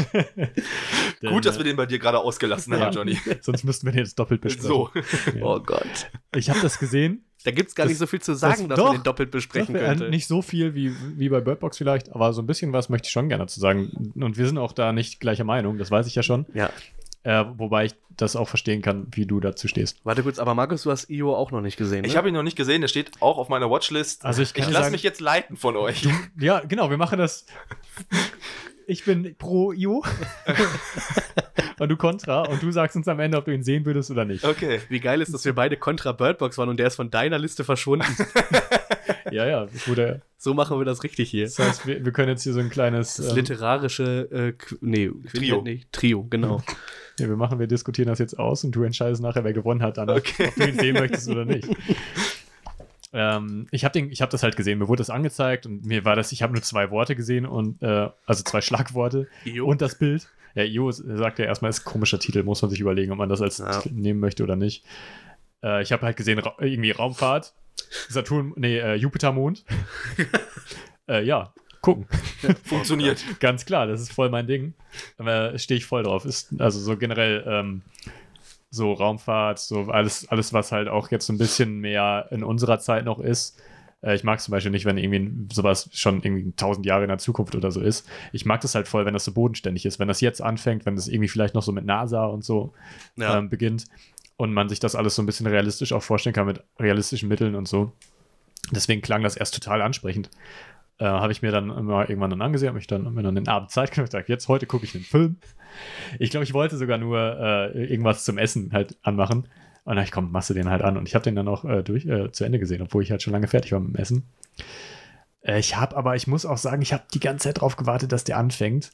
Denn, 1.21 1.29
gut, 1.31 1.45
dass 1.45 1.57
wir 1.57 1.63
den 1.63 1.75
bei 1.75 1.85
dir 1.85 1.99
gerade 1.99 2.19
ausgelassen 2.19 2.73
haben, 2.73 2.81
Ja. 2.81 2.89
Johnny. 2.91 3.19
Sonst 3.41 3.63
müssten 3.63 3.85
wir 3.87 3.91
den 3.93 3.99
jetzt 3.99 4.17
doppelt 4.19 4.41
besprechen. 4.41 4.67
So. 4.69 4.89
Oh 5.41 5.59
Gott. 5.59 6.09
Ich 6.35 6.49
habe 6.49 6.59
das 6.61 6.79
gesehen. 6.79 7.25
Da 7.45 7.51
gibt 7.51 7.69
es 7.69 7.75
gar 7.75 7.83
Das- 7.85 7.91
nicht 7.91 7.99
so 7.99 8.07
viel 8.07 8.21
zu 8.21 8.33
sagen, 8.35 8.69
dass 8.69 8.77
doch, 8.79 8.85
man 8.87 8.97
den 8.97 9.03
doppelt 9.03 9.29
besprechen 9.31 9.75
Doch, 9.75 9.81
äh, 9.81 9.85
könnte. 9.85 10.09
Nicht 10.09 10.27
so 10.27 10.41
viel 10.41 10.75
wie, 10.75 10.95
wie 11.17 11.27
bei 11.29 11.41
Bird 11.41 11.59
Box 11.59 11.77
vielleicht, 11.77 12.11
aber 12.13 12.31
so 12.31 12.41
ein 12.41 12.47
bisschen 12.47 12.71
was 12.71 12.87
möchte 12.89 13.07
ich 13.07 13.11
schon 13.11 13.27
gerne 13.27 13.43
dazu 13.43 13.59
sagen. 13.59 14.13
Und 14.15 14.37
wir 14.37 14.45
sind 14.47 14.57
auch 14.57 14.71
da 14.71 14.93
nicht 14.93 15.19
gleicher 15.19 15.43
Meinung, 15.43 15.77
das 15.77 15.91
weiß 15.91 16.07
ich 16.07 16.15
ja 16.15 16.23
schon. 16.23 16.45
Ja. 16.53 16.69
Äh, 17.23 17.45
wobei 17.57 17.85
ich 17.85 17.95
das 18.17 18.35
auch 18.35 18.49
verstehen 18.49 18.81
kann, 18.81 19.07
wie 19.11 19.25
du 19.25 19.39
dazu 19.39 19.67
stehst. 19.69 19.97
Warte 20.03 20.23
kurz, 20.23 20.39
aber 20.39 20.55
Markus, 20.55 20.83
du 20.83 20.91
hast 20.91 21.09
Io 21.09 21.33
auch 21.35 21.51
noch 21.51 21.61
nicht 21.61 21.77
gesehen, 21.77 22.01
ne? 22.01 22.07
Ich 22.07 22.17
habe 22.17 22.27
ihn 22.27 22.33
noch 22.33 22.43
nicht 22.43 22.57
gesehen, 22.57 22.81
der 22.81 22.89
steht 22.89 23.11
auch 23.21 23.37
auf 23.37 23.47
meiner 23.49 23.69
Watchlist. 23.69 24.23
Also 24.25 24.41
ich 24.41 24.55
ich 24.55 24.69
lasse 24.69 24.91
mich 24.91 25.03
jetzt 25.03 25.19
leiten 25.21 25.55
von 25.57 25.75
euch. 25.77 26.05
Ja, 26.37 26.59
genau, 26.61 26.89
wir 26.89 26.97
machen 26.97 27.19
das. 27.19 27.45
Ich 28.87 29.05
bin 29.05 29.35
pro 29.37 29.71
Io 29.71 30.03
und 31.79 31.89
du 31.89 31.95
Contra 31.97 32.41
und 32.43 32.61
du 32.61 32.71
sagst 32.71 32.95
uns 32.95 33.07
am 33.07 33.19
Ende, 33.19 33.37
ob 33.37 33.45
du 33.45 33.51
ihn 33.53 33.63
sehen 33.63 33.85
würdest 33.85 34.11
oder 34.11 34.25
nicht. 34.25 34.43
Okay. 34.43 34.79
Wie 34.89 34.99
geil 34.99 35.21
ist, 35.21 35.33
dass 35.33 35.45
wir 35.45 35.53
beide 35.53 35.77
Contra 35.77 36.11
Birdbox 36.11 36.57
waren 36.57 36.69
und 36.69 36.77
der 36.77 36.87
ist 36.87 36.95
von 36.95 37.09
deiner 37.11 37.39
Liste 37.39 37.63
verschwunden. 37.63 38.05
Ja, 39.31 39.47
ja, 39.47 39.67
ich 39.73 39.87
wurde. 39.87 40.21
so 40.37 40.53
machen 40.53 40.77
wir 40.77 40.85
das 40.85 41.03
richtig 41.03 41.29
hier. 41.29 41.45
Das 41.45 41.57
heißt, 41.57 41.87
wir, 41.87 42.05
wir 42.05 42.11
können 42.11 42.29
jetzt 42.29 42.43
hier 42.43 42.53
so 42.53 42.59
ein 42.59 42.69
kleines. 42.69 43.15
Das 43.15 43.29
ähm, 43.29 43.35
literarische 43.37 44.29
äh, 44.31 44.75
nee, 44.81 45.09
Trio. 45.33 45.61
Nee, 45.63 45.81
Trio, 45.91 46.23
genau. 46.29 46.61
ja, 47.19 47.27
wir 47.27 47.35
machen, 47.35 47.57
wir 47.57 47.65
diskutieren 47.65 48.09
das 48.09 48.19
jetzt 48.19 48.37
aus 48.37 48.63
und 48.63 48.73
du 48.73 48.83
entscheidest 48.83 49.23
nachher, 49.23 49.43
wer 49.43 49.53
gewonnen 49.53 49.81
hat, 49.81 49.97
dann, 49.97 50.09
Okay. 50.09 50.49
ob 50.49 50.55
du 50.55 50.67
ihn 50.67 50.77
sehen 50.79 50.93
möchtest 50.93 51.27
oder 51.29 51.45
nicht. 51.45 51.67
Ähm, 53.13 53.67
ich 53.71 53.85
habe 53.85 53.99
hab 53.99 54.29
das 54.31 54.43
halt 54.43 54.55
gesehen, 54.55 54.79
mir 54.79 54.87
wurde 54.87 55.01
das 55.01 55.09
angezeigt 55.11 55.65
und 55.65 55.85
mir 55.85 56.03
war 56.03 56.15
das, 56.15 56.31
ich 56.31 56.41
habe 56.41 56.53
nur 56.53 56.63
zwei 56.63 56.89
Worte 56.89 57.15
gesehen 57.15 57.45
und 57.45 57.81
äh, 57.83 58.09
also 58.25 58.43
zwei 58.43 58.61
Schlagworte 58.61 59.27
Io. 59.45 59.65
und 59.67 59.81
das 59.81 59.97
Bild. 59.97 60.27
Ja, 60.55 60.63
Io 60.63 60.91
sagt 60.91 61.39
ja 61.39 61.45
erstmal, 61.45 61.69
ist 61.69 61.81
ein 61.81 61.85
komischer 61.85 62.19
Titel, 62.19 62.43
muss 62.43 62.61
man 62.61 62.71
sich 62.71 62.79
überlegen, 62.79 63.11
ob 63.11 63.17
man 63.19 63.29
das 63.29 63.41
als 63.41 63.59
Ja. 63.59 63.81
Titel 63.81 63.95
nehmen 63.95 64.19
möchte 64.19 64.43
oder 64.43 64.55
nicht. 64.55 64.83
Äh, 65.63 65.83
ich 65.83 65.91
habe 65.91 66.05
halt 66.05 66.17
gesehen, 66.17 66.39
Ra 66.39 66.55
irgendwie 66.59 66.91
Raumfahrt, 66.91 67.53
Saturn, 68.09 68.53
nee, 68.55 68.77
äh, 68.79 68.95
Jupiter-Mond. 68.95 69.63
äh, 71.07 71.23
ja, 71.23 71.53
gucken. 71.81 72.07
Funktioniert. 72.63 73.23
Ganz 73.39 73.65
klar, 73.65 73.87
das 73.87 74.01
ist 74.01 74.11
voll 74.13 74.29
mein 74.29 74.47
Ding. 74.47 74.73
Aber 75.17 75.57
stehe 75.59 75.77
ich 75.77 75.85
voll 75.85 76.03
drauf. 76.03 76.25
Ist 76.25 76.59
also 76.59 76.79
so 76.79 76.97
generell 76.97 77.43
ähm, 77.47 77.81
so 78.73 78.93
Raumfahrt, 78.93 79.59
so 79.59 79.83
alles, 79.83 80.27
alles, 80.29 80.51
was 80.51 80.71
halt 80.71 80.87
auch 80.87 81.11
jetzt 81.11 81.27
so 81.27 81.33
ein 81.33 81.37
bisschen 81.37 81.77
mehr 81.79 82.27
in 82.31 82.43
unserer 82.43 82.79
Zeit 82.79 83.05
noch 83.05 83.19
ist. 83.19 83.61
Äh, 84.01 84.15
ich 84.15 84.23
mag 84.23 84.39
es 84.39 84.45
zum 84.45 84.51
Beispiel 84.51 84.71
nicht, 84.71 84.85
wenn 84.85 84.97
irgendwie 84.97 85.53
sowas 85.53 85.89
schon 85.93 86.23
irgendwie 86.23 86.51
tausend 86.55 86.85
Jahre 86.87 87.03
in 87.03 87.09
der 87.09 87.19
Zukunft 87.19 87.53
oder 87.53 87.71
so 87.71 87.81
ist. 87.81 88.07
Ich 88.31 88.45
mag 88.45 88.61
das 88.61 88.73
halt 88.73 88.87
voll, 88.87 89.05
wenn 89.05 89.13
das 89.13 89.25
so 89.25 89.31
bodenständig 89.31 89.85
ist. 89.85 89.99
Wenn 89.99 90.07
das 90.07 90.21
jetzt 90.21 90.41
anfängt, 90.41 90.87
wenn 90.87 90.95
das 90.95 91.07
irgendwie 91.07 91.29
vielleicht 91.29 91.53
noch 91.53 91.61
so 91.61 91.71
mit 91.71 91.85
NASA 91.85 92.25
und 92.25 92.43
so 92.43 92.73
Ja. 93.15 93.37
ähm, 93.37 93.49
beginnt 93.49 93.85
und 94.37 94.51
man 94.53 94.69
sich 94.69 94.79
das 94.79 94.95
alles 94.95 95.13
so 95.13 95.21
ein 95.21 95.27
bisschen 95.27 95.45
realistisch 95.45 95.93
auch 95.93 96.01
vorstellen 96.01 96.33
kann 96.33 96.47
mit 96.47 96.63
realistischen 96.79 97.29
Mitteln 97.29 97.53
und 97.53 97.67
so. 97.67 97.91
Deswegen 98.71 99.03
klang 99.03 99.21
das 99.21 99.37
erst 99.37 99.53
total 99.53 99.83
ansprechend. 99.83 100.31
Äh, 100.99 101.05
habe 101.05 101.31
ich 101.31 101.41
mir 101.41 101.51
dann 101.51 101.69
immer 101.69 102.07
irgendwann 102.07 102.29
dann 102.29 102.41
angesehen, 102.41 102.67
habe 102.67 102.77
mich 102.77 102.87
dann 102.87 103.13
mir 103.13 103.23
dann 103.23 103.35
den 103.35 103.47
Abend 103.47 103.71
Zeit 103.71 103.91
genommen 103.91 104.05
und 104.05 104.11
gesagt, 104.11 104.29
jetzt 104.29 104.47
heute 104.47 104.65
gucke 104.65 104.85
ich 104.85 104.93
einen 104.95 105.03
Film. 105.03 105.37
Ich 106.19 106.29
glaube, 106.29 106.43
ich 106.43 106.53
wollte 106.53 106.77
sogar 106.77 106.97
nur 106.97 107.19
äh, 107.19 107.85
irgendwas 107.85 108.23
zum 108.23 108.37
Essen 108.37 108.71
halt 108.73 108.97
anmachen. 109.01 109.47
Und 109.85 109.95
dann 109.95 110.05
ich 110.05 110.11
komm, 110.11 110.31
machst 110.31 110.49
du 110.49 110.53
den 110.53 110.69
halt 110.69 110.81
an. 110.81 110.97
Und 110.97 111.07
ich 111.07 111.15
habe 111.15 111.23
den 111.23 111.35
dann 111.35 111.47
auch 111.47 111.65
äh, 111.65 111.83
durch, 111.83 112.05
äh, 112.05 112.31
zu 112.31 112.43
Ende 112.43 112.59
gesehen, 112.59 112.81
obwohl 112.81 113.03
ich 113.03 113.11
halt 113.11 113.21
schon 113.21 113.33
lange 113.33 113.47
fertig 113.47 113.71
war 113.71 113.79
mit 113.79 113.95
dem 113.95 114.01
Essen. 114.01 114.23
Äh, 115.41 115.59
ich 115.59 115.75
habe 115.75 115.95
aber, 115.97 116.15
ich 116.15 116.27
muss 116.27 116.45
auch 116.45 116.57
sagen, 116.57 116.81
ich 116.81 116.93
habe 116.93 117.03
die 117.13 117.19
ganze 117.19 117.49
Zeit 117.49 117.61
drauf 117.61 117.75
gewartet, 117.75 118.11
dass 118.11 118.23
der 118.23 118.37
anfängt. 118.37 118.91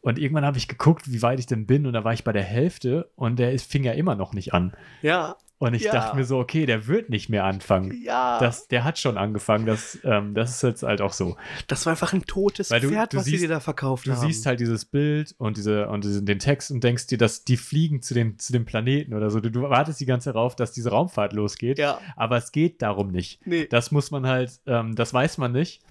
Und 0.00 0.18
irgendwann 0.18 0.44
habe 0.44 0.58
ich 0.58 0.68
geguckt, 0.68 1.10
wie 1.10 1.22
weit 1.22 1.38
ich 1.38 1.46
denn 1.46 1.66
bin. 1.66 1.86
Und 1.86 1.94
da 1.94 2.04
war 2.04 2.12
ich 2.12 2.24
bei 2.24 2.32
der 2.32 2.42
Hälfte 2.42 3.10
und 3.16 3.38
der 3.38 3.58
fing 3.58 3.84
ja 3.84 3.92
immer 3.92 4.14
noch 4.14 4.34
nicht 4.34 4.52
an. 4.52 4.74
ja, 5.02 5.36
Und 5.58 5.72
ich 5.74 5.82
Ja. 5.84 5.92
dachte 5.92 6.16
mir 6.16 6.24
so, 6.24 6.38
okay, 6.40 6.66
der 6.66 6.88
wird 6.88 7.08
nicht 7.10 7.28
mehr 7.30 7.44
anfangen. 7.44 8.02
ja. 8.04 8.38
Das, 8.40 8.66
der 8.68 8.82
hat 8.84 8.98
schon 8.98 9.16
angefangen, 9.16 9.64
das, 9.66 9.98
ähm, 10.04 10.34
das 10.34 10.50
ist 10.56 10.62
jetzt 10.62 10.82
halt 10.82 11.00
auch 11.00 11.12
so. 11.12 11.36
das 11.68 11.86
war 11.86 11.92
einfach 11.92 12.12
ein 12.12 12.24
totes 12.26 12.70
Weil 12.70 12.80
du- 12.80 12.88
Pferd, 12.88 13.12
du 13.12 13.18
was 13.18 13.24
sie 13.24 13.30
siehst- 13.32 13.44
dir 13.44 13.48
da 13.48 13.60
verkauft 13.60 14.06
Du 14.06 14.12
haben. 14.12 14.20
siehst 14.26 14.44
halt 14.46 14.58
dieses 14.60 14.84
Bild 14.84 15.34
und, 15.38 15.56
diese, 15.56 15.88
und 15.88 16.04
diesen, 16.04 16.26
den 16.26 16.40
Text 16.40 16.70
und 16.70 16.82
denkst 16.82 17.06
dir, 17.06 17.18
dass 17.18 17.44
die 17.44 17.56
fliegen 17.56 18.02
zu 18.02 18.14
den, 18.14 18.38
zu 18.38 18.52
den 18.52 18.64
Planeten 18.64 19.14
oder 19.14 19.30
so. 19.30 19.40
Du, 19.40 19.50
du 19.50 19.62
wartest 19.62 20.00
die 20.00 20.06
ganze 20.06 20.26
Zeit 20.26 20.34
darauf, 20.34 20.56
dass 20.56 20.72
diese 20.72 20.90
Raumfahrt 20.90 21.32
losgeht. 21.32 21.78
Ja. 21.78 22.00
Aber 22.16 22.36
es 22.36 22.50
geht 22.52 22.82
darum 22.82 23.08
nicht. 23.12 23.40
Nee. 23.46 23.66
Das 23.68 23.90
muss 23.92 24.10
man 24.10 24.26
halt, 24.26 24.50
ähm, 24.66 24.94
das 24.96 25.14
weiß 25.14 25.38
man 25.38 25.52
nicht. 25.52 25.82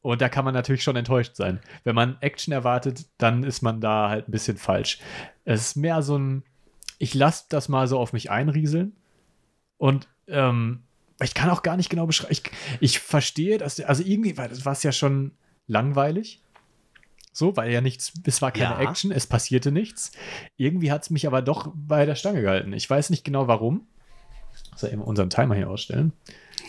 Und 0.00 0.20
da 0.20 0.28
kann 0.28 0.44
man 0.44 0.52
natürlich 0.54 0.82
schon 0.82 0.96
enttäuscht 0.96 1.36
sein. 1.36 1.60
Wenn 1.84 1.94
man 1.94 2.16
Action 2.20 2.52
erwartet, 2.52 3.06
dann 3.18 3.44
ist 3.44 3.62
man 3.62 3.80
da 3.80 4.08
halt 4.08 4.28
ein 4.28 4.32
bisschen 4.32 4.56
falsch. 4.56 4.98
Es 5.44 5.60
ist 5.68 5.76
mehr 5.76 6.02
so 6.02 6.18
ein, 6.18 6.42
ich 7.02 7.14
lasse 7.14 7.46
das 7.48 7.68
mal 7.68 7.88
so 7.88 7.98
auf 7.98 8.12
mich 8.12 8.30
einrieseln. 8.30 8.94
Und 9.76 10.06
ähm, 10.28 10.84
ich 11.20 11.34
kann 11.34 11.50
auch 11.50 11.64
gar 11.64 11.76
nicht 11.76 11.90
genau 11.90 12.06
beschreiben. 12.06 12.30
Ich, 12.30 12.44
ich 12.78 13.00
verstehe, 13.00 13.58
dass, 13.58 13.80
also 13.80 14.04
irgendwie 14.04 14.36
war 14.36 14.48
das 14.48 14.64
war's 14.64 14.84
ja 14.84 14.92
schon 14.92 15.32
langweilig. 15.66 16.40
So, 17.32 17.56
weil 17.56 17.72
ja 17.72 17.80
nichts, 17.80 18.12
es 18.24 18.40
war 18.40 18.52
keine 18.52 18.80
Ja. 18.80 18.88
Action, 18.88 19.10
es 19.10 19.26
passierte 19.26 19.72
nichts. 19.72 20.12
Irgendwie 20.56 20.92
hat 20.92 21.02
es 21.02 21.10
mich 21.10 21.26
aber 21.26 21.42
doch 21.42 21.72
bei 21.74 22.06
der 22.06 22.14
Stange 22.14 22.40
gehalten. 22.40 22.72
Ich 22.72 22.88
weiß 22.88 23.10
nicht 23.10 23.24
genau 23.24 23.48
warum. 23.48 23.84
Ich 24.76 24.96
mal 24.96 25.02
unseren 25.02 25.28
Timer 25.28 25.56
hier 25.56 25.70
ausstellen? 25.70 26.12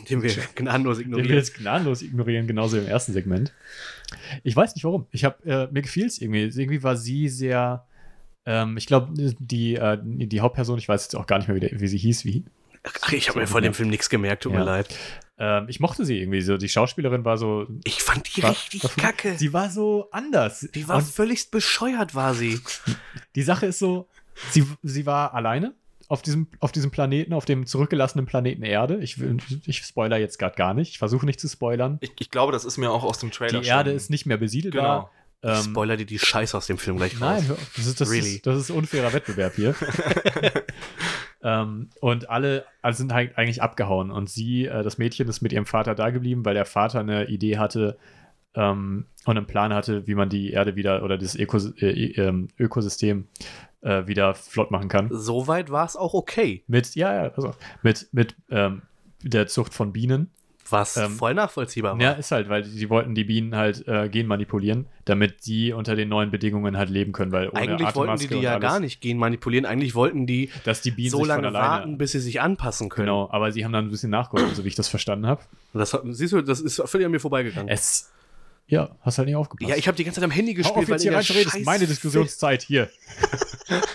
Den 0.10 0.23
wir 0.23 0.34
gnadenlos 0.55 0.97
Den 0.97 1.11
wir 1.11 1.18
ignorieren. 1.18 1.38
jetzt 1.38 1.53
gnadenlos 1.53 2.01
ignorieren, 2.01 2.47
genauso 2.47 2.80
im 2.80 2.88
ersten 2.88 3.14
Segment. 3.14 3.53
Ich 4.41 4.55
weiß 4.55 4.73
nicht 4.73 4.84
warum. 4.84 5.05
Ich 5.11 5.26
habe 5.26 5.45
äh, 5.45 5.72
mir 5.72 5.84
gefiel 5.84 6.07
es 6.07 6.19
irgendwie. 6.19 6.45
Irgendwie 6.45 6.81
war 6.81 6.97
sie 6.97 7.30
sehr. 7.30 7.85
Ähm, 8.45 8.75
ich 8.77 8.85
glaube, 8.87 9.13
die, 9.39 9.75
äh, 9.75 9.97
die 10.03 10.41
Hauptperson, 10.41 10.77
ich 10.77 10.87
weiß 10.89 11.03
jetzt 11.03 11.15
auch 11.15 11.27
gar 11.27 11.37
nicht 11.37 11.47
mehr, 11.47 11.55
wie, 11.55 11.61
der, 11.61 11.79
wie 11.79 11.87
sie 11.87 11.97
hieß, 11.97 12.25
wie. 12.25 12.43
Ach, 13.01 13.13
ich 13.13 13.29
habe 13.29 13.39
mir 13.39 13.47
von 13.47 13.63
dem 13.63 13.73
Film 13.73 13.89
nichts 13.89 14.09
gemerkt, 14.09 14.43
tut 14.43 14.51
Ja. 14.53 14.59
mir 14.59 14.65
leid. 14.65 14.93
Ähm, 15.37 15.67
ich 15.69 15.79
mochte 15.79 16.03
sie 16.05 16.19
irgendwie 16.19 16.41
so. 16.41 16.57
Die 16.57 16.67
Schauspielerin 16.67 17.23
war 17.23 17.37
so. 17.37 17.65
Ich 17.85 18.03
fand 18.03 18.35
die 18.35 18.43
War- 18.43 18.51
richtig 18.51 18.83
war- 18.83 18.91
kacke. 18.97 19.35
Sie 19.37 19.53
war 19.53 19.69
so 19.69 20.09
anders. 20.11 20.67
Die 20.75 20.87
war 20.87 20.97
Und 20.97 21.03
völlig 21.05 21.49
bescheuert, 21.49 22.13
war 22.15 22.33
sie. 22.33 22.59
die 23.35 23.41
Sache 23.43 23.65
ist 23.67 23.79
so, 23.79 24.07
sie, 24.51 24.65
sie 24.83 25.05
war 25.05 25.33
alleine 25.33 25.73
auf 26.09 26.21
diesem, 26.21 26.47
auf 26.59 26.73
diesem 26.73 26.91
Planeten, 26.91 27.31
auf 27.33 27.45
dem 27.45 27.65
zurückgelassenen 27.65 28.25
Planeten 28.25 28.63
Erde. 28.63 28.97
Ich, 29.01 29.17
ich 29.65 29.77
spoiler 29.83 30.17
jetzt 30.17 30.37
gerade 30.37 30.55
gar 30.55 30.73
nicht. 30.73 30.91
Ich 30.91 30.97
versuche 30.99 31.25
nicht 31.25 31.39
zu 31.39 31.47
spoilern. 31.47 31.97
Ich, 32.01 32.11
ich 32.19 32.29
glaube, 32.29 32.51
das 32.51 32.65
ist 32.65 32.77
mir 32.77 32.91
auch 32.91 33.03
aus 33.03 33.17
dem 33.19 33.31
Trailer 33.31 33.61
Die 33.61 33.67
Erde 33.67 33.91
schon- 33.91 33.97
ist 33.97 34.09
nicht 34.09 34.25
mehr 34.25 34.37
besiedelbar. 34.37 34.97
Genau. 34.97 35.09
Ich 35.43 35.49
Ähm, 35.49 35.63
spoiler 35.63 35.97
dir 35.97 36.05
die 36.05 36.19
Scheiße 36.19 36.55
aus 36.55 36.67
dem 36.67 36.77
Film 36.77 36.95
gleich 36.95 37.19
raus. 37.19 37.43
Nein, 37.47 37.57
das 37.75 37.85
ist, 37.85 37.99
das, 37.99 38.09
Really? 38.09 38.35
ist, 38.35 38.47
das 38.47 38.57
ist 38.57 38.71
unfairer 38.71 39.11
Wettbewerb 39.11 39.55
hier. 39.55 39.75
ähm, 41.43 41.89
und 41.99 42.29
alle, 42.29 42.65
alle 42.81 42.93
sind 42.93 43.11
halt 43.11 43.37
eigentlich 43.37 43.61
abgehauen. 43.61 44.09
Und 44.09 44.29
sie, 44.29 44.67
äh, 44.67 44.83
das 44.83 44.97
Mädchen, 44.97 45.27
ist 45.27 45.41
mit 45.41 45.51
ihrem 45.51 45.65
Vater 45.65 45.95
da 45.95 46.11
geblieben, 46.11 46.45
weil 46.45 46.53
der 46.53 46.65
Vater 46.65 47.01
eine 47.01 47.27
Idee 47.27 47.57
hatte 47.57 47.97
ähm, 48.55 49.05
und 49.25 49.37
einen 49.37 49.45
Plan 49.45 49.73
hatte, 49.73 50.07
wie 50.07 50.15
man 50.15 50.29
die 50.29 50.51
Erde 50.51 50.77
wieder 50.77 51.03
oder 51.03 51.17
das 51.17 51.35
Ökos 51.35 51.73
äh, 51.81 51.91
ähm, 52.13 52.47
Ökosystem 52.57 53.27
äh, 53.81 54.07
wieder 54.07 54.35
flott 54.35 54.71
machen 54.71 54.87
kann. 54.87 55.09
Soweit 55.11 55.69
war 55.69 55.85
es 55.85 55.97
auch 55.97 56.13
okay. 56.13 56.63
Mit, 56.67 56.95
ja, 56.95 57.25
ja, 57.25 57.33
auf, 57.33 57.57
mit, 57.81 58.07
mit 58.13 58.35
ähm, 58.49 58.83
der 59.21 59.47
Zucht 59.47 59.73
von 59.73 59.91
Bienen. 59.91 60.31
Was 60.73 60.97
Ähm, 60.97 61.11
voll 61.11 61.35
nachvollziehbar 61.35 61.93
war. 61.93 62.01
Ja, 62.01 62.11
ist 62.13 62.31
halt, 62.31 62.49
weil 62.49 62.63
die 62.63 62.89
wollten 62.89 63.13
die 63.13 63.23
Bienen 63.23 63.55
halt 63.55 63.87
äh, 63.87 64.09
genmanipulieren, 64.09 64.87
damit 65.05 65.45
die 65.45 65.71
unter 65.71 65.95
den 65.95 66.09
neuen 66.09 66.31
Bedingungen 66.31 66.77
halt 66.77 66.89
leben 66.89 67.11
können, 67.11 67.31
weil 67.31 67.49
ohne 67.49 67.59
Eigentlich 67.59 67.95
wollten 67.95 68.17
die 68.17 68.25
Atemmaske 68.25 68.27
die 68.35 68.41
ja 68.41 68.53
alles, 68.53 68.61
gar 68.63 68.79
nicht 68.79 68.99
gehen 68.99 69.19
manipulieren. 69.19 69.67
Eigentlich 69.67 69.93
wollten 69.93 70.25
die 70.25 70.49
dass 70.63 70.81
die 70.81 70.89
Bienen 70.89 71.11
so 71.11 71.23
lange 71.25 71.47
alleine 71.47 71.67
warten, 71.67 71.97
bis 71.99 72.13
sie 72.13 72.19
sich 72.19 72.41
anpassen 72.41 72.89
können. 72.89 73.05
Genau, 73.05 73.29
aber 73.31 73.51
sie 73.51 73.63
haben 73.63 73.71
dann 73.71 73.85
ein 73.85 73.91
bisschen 73.91 74.09
nachgeholfen, 74.09 74.55
so 74.55 74.63
wie 74.63 74.69
ich 74.69 74.75
das 74.75 74.87
verstanden 74.87 75.27
habe. 75.27 75.43
Das, 75.73 75.95
siehst 76.09 76.33
du, 76.33 76.41
das 76.41 76.59
ist 76.59 76.81
völlig 76.85 77.05
an 77.05 77.11
mir 77.11 77.19
vorbeigegangen. 77.19 77.69
Es. 77.69 78.11
Ja, 78.65 78.89
hast 79.01 79.19
halt 79.19 79.27
nicht 79.27 79.35
aufgepasst. 79.35 79.69
ja, 79.69 79.75
ich 79.75 79.87
habe 79.87 79.95
die 79.95 80.05
ganze 80.05 80.21
Zeit 80.21 80.23
am 80.23 80.31
Handy 80.31 80.55
gespielt, 80.55 80.89
weil 80.89 80.95
in 80.95 81.09
hier 81.09 81.19
ist 81.19 81.27
scheiß 81.27 81.65
meine 81.65 81.85
Diskussionszeit 81.85 82.63
hier. 82.63 82.89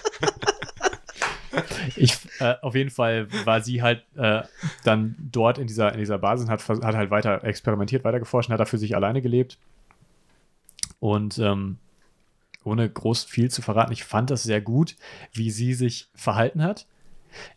ich, 1.96 2.18
äh, 2.40 2.54
auf 2.62 2.74
jeden 2.74 2.90
Fall 2.90 3.28
war 3.44 3.60
sie 3.60 3.82
halt 3.82 4.04
äh, 4.16 4.42
dann 4.84 5.16
dort 5.18 5.58
in 5.58 5.66
dieser, 5.66 5.92
in 5.92 5.98
dieser 5.98 6.18
Basis 6.18 6.46
und 6.46 6.50
hat, 6.50 6.68
hat 6.68 6.94
halt 6.96 7.10
weiter 7.10 7.44
experimentiert, 7.44 8.04
weiter 8.04 8.18
geforscht 8.18 8.48
und 8.48 8.54
hat 8.54 8.60
da 8.60 8.64
für 8.64 8.78
sich 8.78 8.94
alleine 8.94 9.22
gelebt. 9.22 9.58
Und 11.00 11.38
ähm, 11.38 11.78
ohne 12.64 12.88
groß 12.88 13.24
viel 13.24 13.50
zu 13.50 13.62
verraten, 13.62 13.92
ich 13.92 14.04
fand 14.04 14.30
das 14.30 14.42
sehr 14.42 14.60
gut, 14.60 14.96
wie 15.32 15.50
sie 15.50 15.74
sich 15.74 16.08
verhalten 16.14 16.62
hat. 16.62 16.86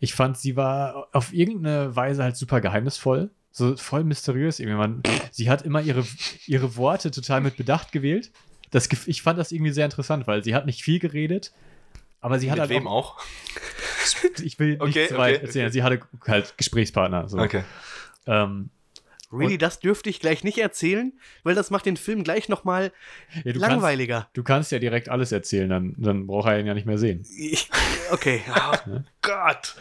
Ich 0.00 0.14
fand, 0.14 0.36
sie 0.38 0.56
war 0.56 1.08
auf 1.12 1.32
irgendeine 1.32 1.94
Weise 1.96 2.22
halt 2.22 2.36
super 2.36 2.60
geheimnisvoll, 2.60 3.30
so 3.50 3.76
voll 3.76 4.04
mysteriös. 4.04 4.60
Irgendwie. 4.60 4.78
Man, 4.78 5.02
sie 5.30 5.50
hat 5.50 5.62
immer 5.62 5.80
ihre, 5.80 6.04
ihre 6.46 6.76
Worte 6.76 7.10
total 7.10 7.40
mit 7.40 7.56
Bedacht 7.56 7.92
gewählt. 7.92 8.30
Das, 8.70 8.88
ich 9.06 9.22
fand 9.22 9.38
das 9.38 9.52
irgendwie 9.52 9.72
sehr 9.72 9.84
interessant, 9.84 10.26
weil 10.26 10.42
sie 10.44 10.54
hat 10.54 10.66
nicht 10.66 10.82
viel 10.82 10.98
geredet, 10.98 11.52
aber 12.22 12.38
sie 12.38 12.50
hat 12.50 12.56
Mit 12.56 12.60
halt 12.60 12.70
wem 12.70 12.86
auch, 12.86 13.18
auch? 13.18 13.24
ich 14.42 14.58
will 14.58 14.70
nicht 14.70 14.80
Okay, 14.80 15.08
zu 15.08 15.18
weit 15.18 15.36
okay, 15.36 15.46
erzählen, 15.46 15.66
okay. 15.66 15.72
sie 15.72 15.82
hatte 15.82 16.00
halt 16.26 16.56
Gesprächspartner. 16.56 17.28
So. 17.28 17.38
Okay. 17.38 17.64
Ähm, 18.26 18.70
Really, 19.32 19.56
das 19.56 19.80
dürfte 19.80 20.10
ich 20.10 20.20
gleich 20.20 20.44
nicht 20.44 20.58
erzählen, 20.58 21.12
weil 21.42 21.54
das 21.54 21.70
macht 21.70 21.86
den 21.86 21.96
Film 21.96 22.22
gleich 22.22 22.50
nochmal 22.50 22.92
ja, 23.44 23.52
du 23.52 23.60
langweiliger. 23.60 24.20
Kannst, 24.20 24.36
du 24.36 24.42
kannst 24.42 24.72
ja 24.72 24.78
direkt 24.78 25.08
alles 25.08 25.32
erzählen, 25.32 25.70
dann, 25.70 25.94
dann 25.96 26.26
braucht 26.26 26.48
er 26.48 26.60
ihn 26.60 26.66
ja 26.66 26.74
nicht 26.74 26.86
mehr 26.86 26.98
sehen. 26.98 27.26
Ich, 27.38 27.70
okay. 28.10 28.42
Oh 28.54 28.98
Gott. 29.22 29.76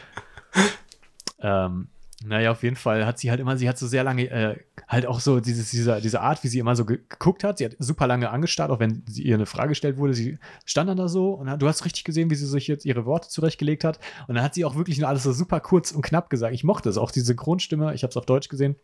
Ähm, 1.41 1.89
naja, 2.23 2.52
auf 2.52 2.61
jeden 2.61 2.76
Fall 2.76 3.06
hat 3.06 3.18
sie 3.18 3.31
halt 3.31 3.39
immer, 3.39 3.57
sie 3.57 3.68
hat 3.68 3.77
so 3.80 3.88
sehr 3.88 4.03
lange, 4.03 4.30
äh, 4.30 4.56
halt 4.88 5.07
auch 5.07 5.19
so 5.19 5.39
dieses, 5.39 5.72
diese, 5.72 5.99
diese 6.02 6.22
Art, 6.22 6.43
wie 6.43 6.49
sie 6.49 6.60
immer 6.60 6.76
so 6.76 6.85
ge 6.85 6.99
geguckt 7.10 7.43
hat. 7.43 7.57
Sie 7.57 7.65
hat 7.65 7.76
super 7.80 8.06
lange 8.06 8.30
angestarrt, 8.30 8.69
auch 8.69 8.80
wenn 8.80 9.03
sie 9.07 9.23
ihr 9.23 9.35
eine 9.35 9.45
Frage 9.48 9.69
gestellt 9.69 9.98
wurde. 9.98 10.14
Sie 10.14 10.38
stand 10.65 10.89
dann 10.89 10.98
da 10.98 11.07
so 11.07 11.31
und 11.34 11.49
hat, 11.49 11.61
du 11.61 11.68
hast 11.68 11.84
richtig 11.84 12.03
gesehen, 12.03 12.30
wie 12.30 12.35
sie 12.35 12.45
sich 12.45 12.68
jetzt 12.68 12.85
ihre 12.85 13.06
Worte 13.06 13.30
zurechtgelegt 13.30 13.84
hat. 13.84 13.99
Und 14.27 14.35
dann 14.35 14.43
hat 14.43 14.53
sie 14.53 14.65
auch 14.65 14.76
wirklich 14.76 14.99
nur 14.99 15.10
alles 15.10 15.23
so 15.23 15.31
super 15.34 15.60
kurz 15.61 15.91
und 15.91 16.03
knapp 16.03 16.30
gesagt. 16.30 16.53
Ich 16.53 16.64
mochte 16.64 16.89
es, 16.89 16.98
auch 16.98 17.11
die 17.11 17.22
Synchronstimme, 17.22 17.93
ich 17.95 18.03
habe 18.03 18.11
es 18.11 18.18
auf 18.18 18.26
Deutsch 18.27 18.49
gesehen, 18.49 18.76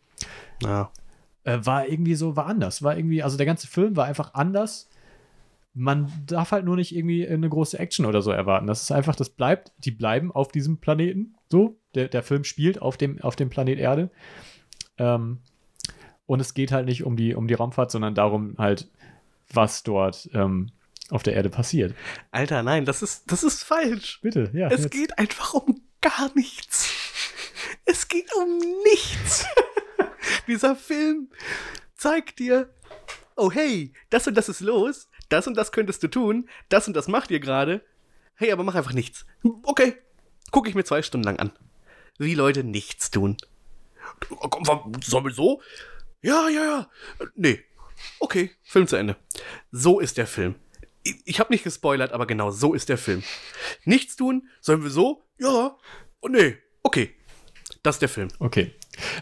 Ja. 0.64 0.90
äh, 1.44 1.58
war 1.62 1.86
irgendwie 1.88 2.16
so, 2.16 2.34
war 2.34 2.46
anders. 2.46 2.82
War 2.82 2.96
irgendwie, 2.96 3.22
also 3.22 3.36
der 3.36 3.46
ganze 3.46 3.68
Film 3.68 3.94
war 3.96 4.06
einfach 4.06 4.34
anders. 4.34 4.88
Man 5.74 6.10
darf 6.26 6.50
halt 6.50 6.64
nur 6.64 6.74
nicht 6.74 6.92
irgendwie 6.96 7.28
eine 7.28 7.48
große 7.48 7.78
Action 7.78 8.04
oder 8.04 8.20
so 8.20 8.32
erwarten. 8.32 8.66
Das 8.66 8.82
ist 8.82 8.90
einfach, 8.90 9.14
das 9.14 9.30
bleibt, 9.30 9.70
die 9.78 9.92
bleiben 9.92 10.32
auf 10.32 10.48
diesem 10.48 10.78
Planeten. 10.78 11.34
So, 11.50 11.78
der, 11.94 12.08
der 12.08 12.22
Film 12.22 12.44
spielt 12.44 12.80
auf 12.82 12.96
dem, 12.96 13.20
auf 13.20 13.36
dem 13.36 13.50
Planet 13.50 13.78
Erde. 13.78 14.10
Ähm, 14.98 15.40
und 16.26 16.40
es 16.40 16.54
geht 16.54 16.72
halt 16.72 16.86
nicht 16.86 17.04
um 17.04 17.16
die, 17.16 17.34
um 17.34 17.48
die 17.48 17.54
Raumfahrt, 17.54 17.90
sondern 17.90 18.14
darum 18.14 18.54
halt, 18.58 18.90
was 19.52 19.82
dort 19.82 20.28
ähm, 20.34 20.70
auf 21.10 21.22
der 21.22 21.34
Erde 21.34 21.48
passiert. 21.48 21.94
Alter, 22.30 22.62
nein, 22.62 22.84
das 22.84 23.02
ist, 23.02 23.30
das 23.32 23.42
ist 23.42 23.62
falsch. 23.62 24.20
Bitte, 24.20 24.50
ja. 24.52 24.68
Es 24.68 24.82
jetzt. 24.82 24.90
geht 24.90 25.18
einfach 25.18 25.54
um 25.54 25.80
gar 26.00 26.30
nichts. 26.34 26.94
Es 27.84 28.06
geht 28.08 28.30
um 28.34 28.58
nichts. 28.84 29.46
Dieser 30.46 30.76
Film 30.76 31.28
zeigt 31.96 32.38
dir, 32.38 32.72
oh 33.36 33.50
hey, 33.50 33.92
das 34.10 34.26
und 34.26 34.36
das 34.36 34.48
ist 34.48 34.60
los, 34.60 35.08
das 35.28 35.46
und 35.46 35.56
das 35.56 35.72
könntest 35.72 36.02
du 36.02 36.08
tun, 36.08 36.48
das 36.68 36.86
und 36.86 36.94
das 36.94 37.08
macht 37.08 37.30
ihr 37.30 37.40
gerade. 37.40 37.82
Hey, 38.34 38.52
aber 38.52 38.62
mach 38.62 38.74
einfach 38.74 38.92
nichts. 38.92 39.26
Okay, 39.64 39.96
gucke 40.50 40.68
ich 40.68 40.74
mir 40.74 40.84
zwei 40.84 41.02
Stunden 41.02 41.24
lang 41.24 41.38
an. 41.38 41.52
Wie 42.18 42.34
Leute 42.34 42.64
nichts 42.64 43.10
tun. 43.10 43.36
Komm, 44.28 44.92
sollen 45.02 45.24
wir 45.24 45.32
so? 45.32 45.62
Ja, 46.22 46.48
ja, 46.48 46.64
ja. 46.64 46.90
Nee. 47.34 47.64
Okay, 48.18 48.50
Film 48.62 48.86
zu 48.86 48.96
Ende. 48.96 49.16
So 49.70 50.00
ist 50.00 50.16
der 50.18 50.26
Film. 50.26 50.54
Ich, 51.02 51.16
ich 51.24 51.40
habe 51.40 51.52
nicht 51.52 51.64
gespoilert, 51.64 52.12
aber 52.12 52.26
genau 52.26 52.50
so 52.50 52.74
ist 52.74 52.88
der 52.88 52.98
Film. 52.98 53.22
Nichts 53.84 54.16
tun? 54.16 54.48
Sollen 54.60 54.82
wir 54.82 54.90
so? 54.90 55.24
Ja. 55.38 55.76
Oh, 56.20 56.28
nee. 56.28 56.56
Okay. 56.82 57.14
Das 57.82 57.96
ist 57.96 58.02
der 58.02 58.08
Film. 58.08 58.28
Okay. 58.38 58.74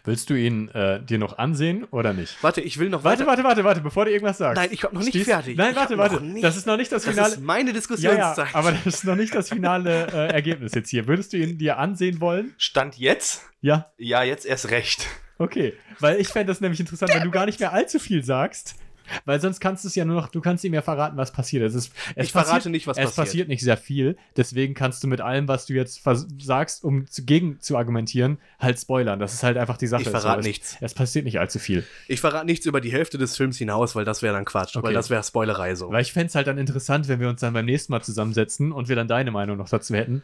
Willst 0.04 0.30
du 0.30 0.34
ihn 0.34 0.68
äh, 0.70 1.00
dir 1.02 1.18
noch 1.18 1.38
ansehen 1.38 1.84
oder 1.84 2.12
nicht? 2.12 2.36
Warte, 2.42 2.60
ich 2.60 2.78
will 2.78 2.88
noch 2.88 3.04
Warte, 3.04 3.20
weiter. 3.20 3.30
warte, 3.30 3.44
warte, 3.44 3.64
warte, 3.64 3.80
bevor 3.80 4.04
du 4.04 4.10
irgendwas 4.12 4.38
sagst. 4.38 4.56
Nein, 4.56 4.68
ich 4.72 4.82
hab 4.84 4.92
noch 4.92 5.00
nicht 5.00 5.10
Stehst- 5.10 5.26
fertig. 5.30 5.56
Nein, 5.56 5.70
Ich 5.70 5.76
warte, 5.76 5.98
warte. 5.98 6.20
nicht- 6.22 6.44
Das 6.44 6.56
ist 6.56 6.66
noch 6.66 6.76
nicht 6.76 6.90
das 6.92 7.04
Das 7.04 7.12
Finale. 7.14 7.34
ist 7.34 7.40
meine 7.40 7.70
ja, 7.70 7.74
Diskussionszeit. 7.74 8.48
ja, 8.52 8.54
aber 8.54 8.72
das 8.72 8.86
ist 8.86 9.04
noch 9.04 9.16
nicht 9.16 9.34
das 9.34 9.48
finale 9.48 10.06
äh, 10.12 10.28
Ergebnis 10.32 10.74
jetzt 10.74 10.90
hier. 10.90 11.06
Würdest 11.06 11.32
du 11.32 11.36
ihn 11.36 11.58
dir 11.58 11.78
ansehen 11.78 12.20
wollen? 12.20 12.54
Stand 12.58 12.96
jetzt? 12.98 13.42
Ja, 13.60 13.90
Ja, 13.98 14.22
jetzt 14.22 14.46
erst 14.46 14.70
recht. 14.70 15.06
okay. 15.38 15.74
Weil 15.98 16.20
ich 16.20 16.28
fände 16.28 16.46
das 16.52 16.60
nämlich 16.60 16.80
interessant, 16.80 17.12
wenn 17.14 17.22
du 17.24 17.30
gar 17.30 17.46
nicht 17.46 17.58
mehr 17.60 17.72
allzu 17.72 17.98
viel 17.98 18.22
sagst. 18.24 18.74
Weil 19.24 19.40
sonst 19.40 19.60
kannst 19.60 19.84
du 19.84 19.88
es 19.88 19.94
ja 19.94 20.04
nur 20.04 20.16
noch, 20.20 20.28
du 20.28 20.40
kannst 20.40 20.64
ihm 20.64 20.74
ja 20.74 20.82
verraten, 20.82 21.16
was 21.16 21.32
passiert. 21.32 21.62
Es 21.64 21.74
ist, 21.74 21.92
es 22.14 22.26
Ich 22.26 22.32
verrate 22.32 22.70
nicht, 22.70 22.86
was 22.86 22.96
es 22.96 23.04
passiert. 23.04 23.26
passiert 23.26 23.48
nicht 23.48 23.62
sehr 23.62 23.76
viel. 23.76 24.16
Deswegen 24.36 24.74
kannst 24.74 25.02
du 25.02 25.08
mit 25.08 25.20
allem, 25.20 25.48
was 25.48 25.66
du 25.66 25.74
jetzt 25.74 26.02
sagst, 26.38 26.84
um 26.84 27.06
zu, 27.08 27.24
gegen 27.24 27.60
zu 27.60 27.76
argumentieren, 27.76 28.38
halt 28.58 28.78
spoilern. 28.78 29.18
Das 29.18 29.34
ist 29.34 29.42
halt 29.42 29.56
einfach 29.56 29.76
die 29.76 29.86
Sache. 29.86 30.02
Ich 30.02 30.08
verrate 30.08 30.42
So, 30.42 30.48
nichts. 30.48 30.76
Es, 30.76 30.92
es 30.92 30.94
passiert 30.94 31.24
nicht 31.24 31.38
allzu 31.38 31.58
viel. 31.58 31.84
Ich 32.08 32.20
verrate 32.20 32.46
nichts 32.46 32.66
über 32.66 32.80
die 32.80 32.92
Hälfte 32.92 33.18
des 33.18 33.36
Films 33.36 33.58
hinaus, 33.58 33.94
weil 33.94 34.04
das 34.04 34.22
wäre 34.22 34.34
dann 34.34 34.44
Quatsch. 34.44 34.76
Okay. 34.76 34.86
Weil 34.86 34.94
das 34.94 35.10
wäre 35.10 35.22
Spoilerei 35.22 35.74
so. 35.74 35.90
Weil 35.90 36.02
ich 36.02 36.12
fände 36.12 36.28
es 36.28 36.34
halt 36.34 36.46
dann 36.46 36.58
interessant, 36.58 37.08
wenn 37.08 37.20
wir 37.20 37.28
uns 37.28 37.40
dann 37.40 37.52
beim 37.52 37.66
nächsten 37.66 37.92
Mal 37.92 38.02
zusammensetzen 38.02 38.72
und 38.72 38.88
wir 38.88 38.96
dann 38.96 39.08
deine 39.08 39.30
Meinung 39.30 39.56
noch 39.56 39.68
dazu 39.68 39.94
hätten. 39.94 40.22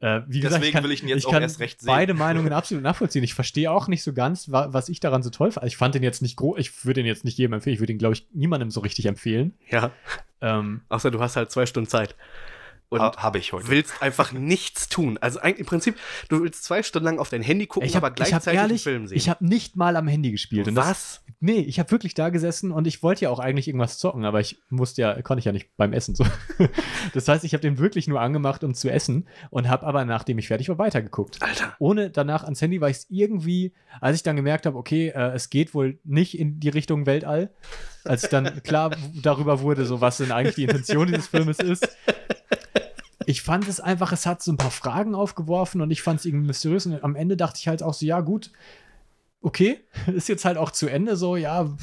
Äh, 0.00 0.20
wie 0.26 0.40
gesagt, 0.40 0.60
Deswegen 0.60 0.74
kann, 0.74 0.84
will 0.84 0.90
ich 0.92 1.02
ihn 1.02 1.08
jetzt 1.08 1.26
auch 1.26 1.32
kann 1.32 1.42
erst 1.42 1.58
recht 1.58 1.80
sehen. 1.80 1.86
beide 1.86 2.12
Meinungen 2.12 2.52
absolut 2.52 2.84
nachvollziehen. 2.84 3.24
Ich 3.24 3.32
verstehe 3.32 3.70
auch 3.70 3.88
nicht 3.88 4.02
so 4.02 4.12
ganz, 4.12 4.50
wa 4.52 4.68
was 4.70 4.90
ich 4.90 5.00
daran 5.00 5.22
so 5.22 5.30
toll 5.30 5.52
fand. 5.52 5.66
Ich 5.66 5.78
fand 5.78 5.94
den 5.94 6.02
jetzt 6.02 6.20
nicht 6.20 6.36
groß, 6.36 6.58
ich 6.58 6.84
würde 6.84 7.00
den 7.00 7.06
jetzt 7.06 7.24
nicht 7.24 7.38
jedem 7.38 7.54
empfehlen. 7.54 7.74
Ich 7.74 7.80
würde 7.80 7.94
ihn, 7.94 7.98
glaube 7.98 8.14
ich, 8.14 8.26
niemandem 8.32 8.70
so 8.70 8.80
richtig 8.80 9.06
empfehlen. 9.06 9.54
Ja. 9.70 9.92
Ähm, 10.42 10.82
Außer 10.90 11.10
du 11.10 11.20
hast 11.20 11.36
halt 11.36 11.50
zwei 11.50 11.64
Stunden 11.64 11.88
Zeit. 11.88 12.14
Und 12.88 13.00
Ha, 13.00 13.12
Habe 13.16 13.38
ich 13.38 13.52
heute. 13.52 13.68
willst 13.68 14.00
einfach 14.00 14.32
nichts 14.32 14.88
tun. 14.88 15.18
Also 15.20 15.40
eigentlich 15.40 15.60
im 15.60 15.66
Prinzip, 15.66 15.96
du 16.28 16.42
willst 16.42 16.62
zwei 16.62 16.82
Stunden 16.84 17.04
lang 17.04 17.18
auf 17.18 17.28
dein 17.28 17.42
Handy 17.42 17.66
gucken, 17.66 17.88
ich 17.88 17.96
aber 17.96 18.06
habe 18.06 18.12
hab 18.22 18.28
gleichzeitig 18.28 18.58
ehrlich, 18.60 18.86
einen 18.86 18.94
Film 18.94 19.06
sehen. 19.08 19.16
ich 19.18 19.28
habe 19.28 19.44
nicht 19.44 19.74
mal 19.76 19.96
am 19.96 20.06
Handy 20.06 20.30
gespielt. 20.30 20.68
Und 20.68 20.76
das, 20.76 20.86
Was? 20.86 21.24
nee, 21.40 21.58
ich 21.58 21.80
habe 21.80 21.90
wirklich 21.90 22.14
da 22.14 22.28
gesessen 22.28 22.70
und 22.70 22.86
ich 22.86 23.02
wollte 23.02 23.24
ja 23.24 23.30
auch 23.30 23.40
eigentlich 23.40 23.66
irgendwas 23.66 23.98
zocken, 23.98 24.24
aber 24.24 24.38
ich 24.40 24.58
musste 24.68 25.02
ja, 25.02 25.20
konnte 25.22 25.40
ich 25.40 25.44
ja 25.46 25.52
nicht 25.52 25.70
beim 25.76 25.92
Essen 25.92 26.14
so. 26.14 26.24
das 27.12 27.26
heißt, 27.26 27.44
ich 27.44 27.54
habe 27.54 27.62
den 27.62 27.78
wirklich 27.78 28.06
nur 28.06 28.20
angemacht, 28.20 28.62
um 28.62 28.72
zu 28.74 28.88
essen 28.88 29.26
und 29.50 29.68
habe 29.68 29.84
aber, 29.84 30.04
nachdem 30.04 30.38
ich 30.38 30.46
fertig 30.46 30.68
war, 30.68 30.78
weitergeguckt. 30.78 31.42
Alter. 31.42 31.74
ohne 31.80 32.10
danach 32.10 32.44
ans 32.44 32.60
Handy, 32.62 32.80
weil 32.80 32.92
ich 32.92 32.98
es 32.98 33.06
irgendwie, 33.10 33.72
als 34.00 34.16
ich 34.16 34.22
dann 34.22 34.36
gemerkt 34.36 34.64
habe, 34.64 34.78
okay, 34.78 35.08
äh, 35.08 35.32
es 35.32 35.50
geht 35.50 35.74
wohl 35.74 35.98
nicht 36.04 36.38
in 36.38 36.60
die 36.60 36.68
Richtung 36.68 37.06
Weltall, 37.06 37.50
als 38.04 38.22
ich 38.24 38.30
dann 38.30 38.62
klar 38.62 38.92
darüber 39.20 39.60
wurde, 39.60 39.84
so 39.86 40.00
was 40.00 40.18
denn 40.18 40.30
eigentlich 40.30 40.54
die 40.54 40.64
Intention 40.64 41.08
dieses 41.08 41.26
Filmes 41.26 41.58
ist. 41.58 41.88
Ich 43.26 43.42
fand 43.42 43.68
es 43.68 43.80
einfach, 43.80 44.12
es 44.12 44.24
hat 44.24 44.42
so 44.42 44.52
ein 44.52 44.56
paar 44.56 44.70
Fragen 44.70 45.14
aufgeworfen 45.14 45.80
und 45.80 45.90
ich 45.90 46.02
fand 46.02 46.20
es 46.20 46.26
irgendwie 46.26 46.46
mysteriös 46.46 46.86
und 46.86 47.02
am 47.04 47.16
Ende 47.16 47.36
dachte 47.36 47.58
ich 47.60 47.68
halt 47.68 47.82
auch 47.82 47.94
so, 47.94 48.06
ja 48.06 48.20
gut, 48.20 48.50
okay, 49.42 49.80
ist 50.14 50.28
jetzt 50.28 50.44
halt 50.44 50.56
auch 50.56 50.70
zu 50.70 50.88
Ende 50.88 51.16
so, 51.16 51.36
ja, 51.36 51.76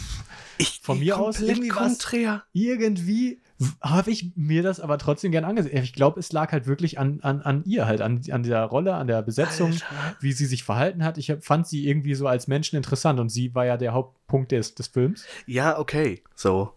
Ich 0.57 0.81
Von 0.83 0.99
mir 0.99 1.19
aus 1.19 1.39
irgendwie 1.39 1.69
konträr. 1.69 2.43
irgendwie 2.53 3.41
habe 3.81 4.11
ich 4.11 4.31
mir 4.35 4.61
das 4.61 4.79
aber 4.79 4.97
trotzdem 4.97 5.31
gern 5.31 5.45
angesehen. 5.45 5.83
Ich 5.83 5.93
glaube, 5.93 6.19
es 6.19 6.31
lag 6.31 6.51
halt 6.51 6.67
wirklich 6.67 6.99
an, 6.99 7.19
an, 7.21 7.41
an 7.41 7.63
ihr 7.65 7.85
halt, 7.85 8.01
an, 8.01 8.21
an 8.29 8.43
der 8.43 8.63
Rolle, 8.65 8.93
an 8.95 9.07
der 9.07 9.21
Besetzung, 9.21 9.71
Alter. 9.71 10.15
wie 10.19 10.33
sie 10.33 10.45
sich 10.45 10.63
verhalten 10.63 11.03
hat. 11.03 11.17
Ich 11.17 11.33
fand 11.41 11.67
sie 11.67 11.87
irgendwie 11.87 12.15
so 12.15 12.27
als 12.27 12.47
Menschen 12.47 12.75
interessant 12.75 13.19
und 13.19 13.29
sie 13.29 13.55
war 13.55 13.65
ja 13.65 13.77
der 13.77 13.93
Hauptpunkt 13.93 14.51
des, 14.51 14.75
des 14.75 14.87
Films. 14.87 15.25
Ja, 15.45 15.79
okay, 15.79 16.23
so. 16.35 16.73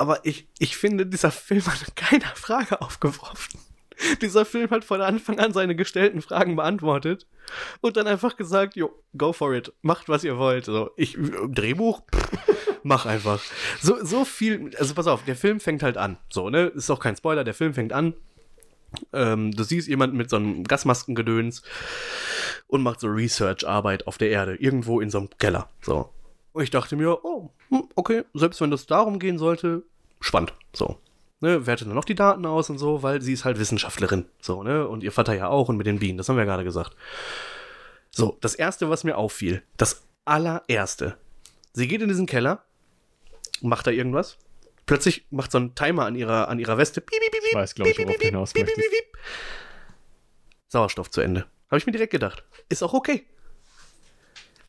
Aber 0.00 0.24
ich, 0.24 0.48
ich 0.58 0.78
finde, 0.78 1.04
dieser 1.04 1.30
Film 1.30 1.64
hat 1.66 1.84
keine 1.94 2.24
Frage 2.34 2.80
aufgeworfen. 2.80 3.60
Dieser 4.22 4.46
Film 4.46 4.70
hat 4.70 4.82
von 4.82 5.02
Anfang 5.02 5.38
an 5.38 5.52
seine 5.52 5.76
gestellten 5.76 6.22
Fragen 6.22 6.56
beantwortet 6.56 7.26
und 7.82 7.98
dann 7.98 8.06
einfach 8.06 8.38
gesagt, 8.38 8.76
jo, 8.76 8.90
go 9.18 9.34
for 9.34 9.52
it, 9.52 9.74
macht 9.82 10.08
was 10.08 10.24
ihr 10.24 10.38
wollt. 10.38 10.64
So, 10.64 10.90
ich, 10.96 11.18
Drehbuch, 11.48 12.00
mach 12.82 13.04
einfach. 13.04 13.42
So, 13.82 14.02
so 14.02 14.24
viel, 14.24 14.74
also 14.78 14.94
pass 14.94 15.06
auf, 15.06 15.26
der 15.26 15.36
Film 15.36 15.60
fängt 15.60 15.82
halt 15.82 15.98
an. 15.98 16.16
So, 16.30 16.48
ne, 16.48 16.68
ist 16.68 16.88
auch 16.88 17.00
kein 17.00 17.16
Spoiler, 17.16 17.44
der 17.44 17.52
Film 17.52 17.74
fängt 17.74 17.92
an. 17.92 18.14
Ähm, 19.12 19.52
du 19.52 19.64
siehst 19.64 19.86
jemanden 19.86 20.16
mit 20.16 20.30
so 20.30 20.36
einem 20.36 20.64
Gasmaskengedöns 20.64 21.62
und 22.68 22.82
macht 22.82 23.00
so 23.00 23.08
Research-Arbeit 23.08 24.06
auf 24.06 24.16
der 24.16 24.30
Erde, 24.30 24.54
irgendwo 24.54 25.02
in 25.02 25.10
so 25.10 25.18
einem 25.18 25.28
Keller. 25.38 25.68
So. 25.82 26.08
Und 26.52 26.62
ich 26.62 26.70
dachte 26.70 26.96
mir, 26.96 27.24
oh, 27.24 27.50
hm, 27.68 27.88
okay, 27.94 28.24
selbst 28.34 28.60
wenn 28.60 28.70
das 28.70 28.86
darum 28.86 29.18
gehen 29.18 29.38
sollte, 29.38 29.84
spannend. 30.20 30.52
So. 30.74 30.98
Ne, 31.40 31.66
wertet 31.66 31.88
dann 31.88 31.94
noch 31.94 32.04
die 32.04 32.14
Daten 32.14 32.44
aus 32.44 32.68
und 32.68 32.78
so, 32.78 33.02
weil 33.02 33.22
sie 33.22 33.32
ist 33.32 33.46
halt 33.46 33.58
Wissenschaftlerin. 33.58 34.26
So, 34.42 34.62
ne? 34.62 34.86
Und 34.86 35.02
ihr 35.02 35.12
Vater 35.12 35.34
ja 35.34 35.48
auch 35.48 35.70
und 35.70 35.78
mit 35.78 35.86
den 35.86 35.98
Bienen, 35.98 36.18
das 36.18 36.28
haben 36.28 36.36
wir 36.36 36.42
ja 36.42 36.50
gerade 36.50 36.64
gesagt. 36.64 36.94
So, 38.10 38.36
das 38.40 38.54
erste, 38.54 38.90
was 38.90 39.04
mir 39.04 39.16
auffiel, 39.16 39.62
das 39.78 40.02
allererste. 40.26 41.16
Sie 41.72 41.88
geht 41.88 42.02
in 42.02 42.08
diesen 42.08 42.26
Keller, 42.26 42.64
macht 43.62 43.86
da 43.86 43.90
irgendwas. 43.90 44.36
Plötzlich 44.84 45.26
macht 45.30 45.52
so 45.52 45.58
ein 45.58 45.74
Timer 45.74 46.04
an 46.04 46.16
ihrer, 46.16 46.48
an 46.48 46.58
ihrer 46.58 46.76
Weste. 46.76 47.00
Piep, 47.00 47.20
piep, 47.20 47.32
piep, 47.32 47.42
Ich 47.48 47.54
weiß, 47.54 47.74
glaube 47.74 47.90
ich, 47.90 47.98
worauf 47.98 48.16
du 48.16 48.26
hinaus 48.26 48.52
piep, 48.52 48.66
piep, 48.66 48.76
piep. 48.76 49.18
Sauerstoff 50.68 51.10
zu 51.10 51.20
Ende. 51.20 51.46
Habe 51.68 51.78
ich 51.78 51.86
mir 51.86 51.92
direkt 51.92 52.10
gedacht. 52.10 52.44
Ist 52.68 52.82
auch 52.82 52.92
okay. 52.92 53.24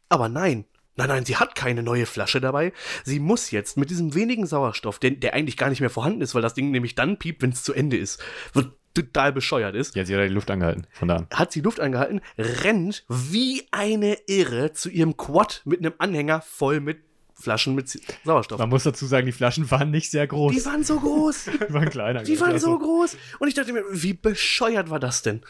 Aber 0.10 0.30
nein. 0.30 0.66
Nein, 1.02 1.10
nein, 1.10 1.26
sie 1.26 1.38
hat 1.38 1.56
keine 1.56 1.82
neue 1.82 2.06
Flasche 2.06 2.40
dabei. 2.40 2.74
Sie 3.04 3.20
muss 3.20 3.50
jetzt 3.50 3.76
mit 3.76 3.90
diesem 3.90 4.14
wenigen 4.14 4.46
Sauerstoff, 4.46 5.00
der, 5.00 5.12
der 5.12 5.34
eigentlich 5.34 5.58
gar 5.58 5.70
nicht 5.70 5.80
mehr 5.82 5.90
vorhanden 5.90 6.22
ist, 6.22 6.36
weil 6.36 6.44
das 6.44 6.54
Ding 6.54 6.70
nämlich 6.70 6.94
dann 6.94 7.18
piept, 7.18 7.42
wenn 7.42 7.50
es 7.50 7.64
zu 7.64 7.74
Ende 7.74 7.98
ist, 7.98 8.22
wird 8.54 8.74
total 8.94 9.32
bescheuert 9.34 9.74
ist, 9.74 9.96
Ja, 9.96 10.06
sie 10.06 10.14
hat 10.16 10.22
die 10.24 10.28
Luft 10.34 10.52
angehalten, 10.52 10.86
von 10.92 11.08
da 11.08 11.16
an. 11.16 11.28
hat 11.34 11.52
sie 11.52 11.62
Luft 11.62 11.80
angehalten, 11.80 12.22
rennt 12.38 13.04
wie 13.08 13.64
eine 13.72 14.18
Irre 14.28 14.74
zu 14.74 14.90
ihrem 14.90 15.18
Quad 15.18 15.62
mit 15.66 15.80
einem 15.80 15.94
Anhänger 15.98 16.42
voll 16.42 16.82
mit 16.82 17.00
Flaschen 17.42 17.76
mit 17.76 18.00
Sauerstoff. 18.24 18.60
Man 18.60 18.70
muss 18.70 18.84
dazu 18.84 19.06
sagen, 19.06 19.26
die 19.26 19.32
Flaschen 19.32 19.70
waren 19.72 19.92
nicht 19.92 20.10
sehr 20.12 20.28
groß. 20.28 20.54
Die 20.56 20.66
waren 20.66 20.84
so 20.84 21.00
groß. 21.00 21.46
Die 21.70 21.74
waren 21.74 21.90
kleiner. 21.90 22.24
Die 22.24 22.40
waren 22.40 22.60
so 22.60 22.74
Also, 22.74 22.80
groß. 22.80 23.18
Und 23.40 23.48
ich 23.48 23.54
dachte 23.56 23.74
mir, 23.74 23.84
wie 23.92 24.14
bescheuert 24.14 24.90
war 24.90 25.00
das 25.00 25.22
denn? 25.22 25.42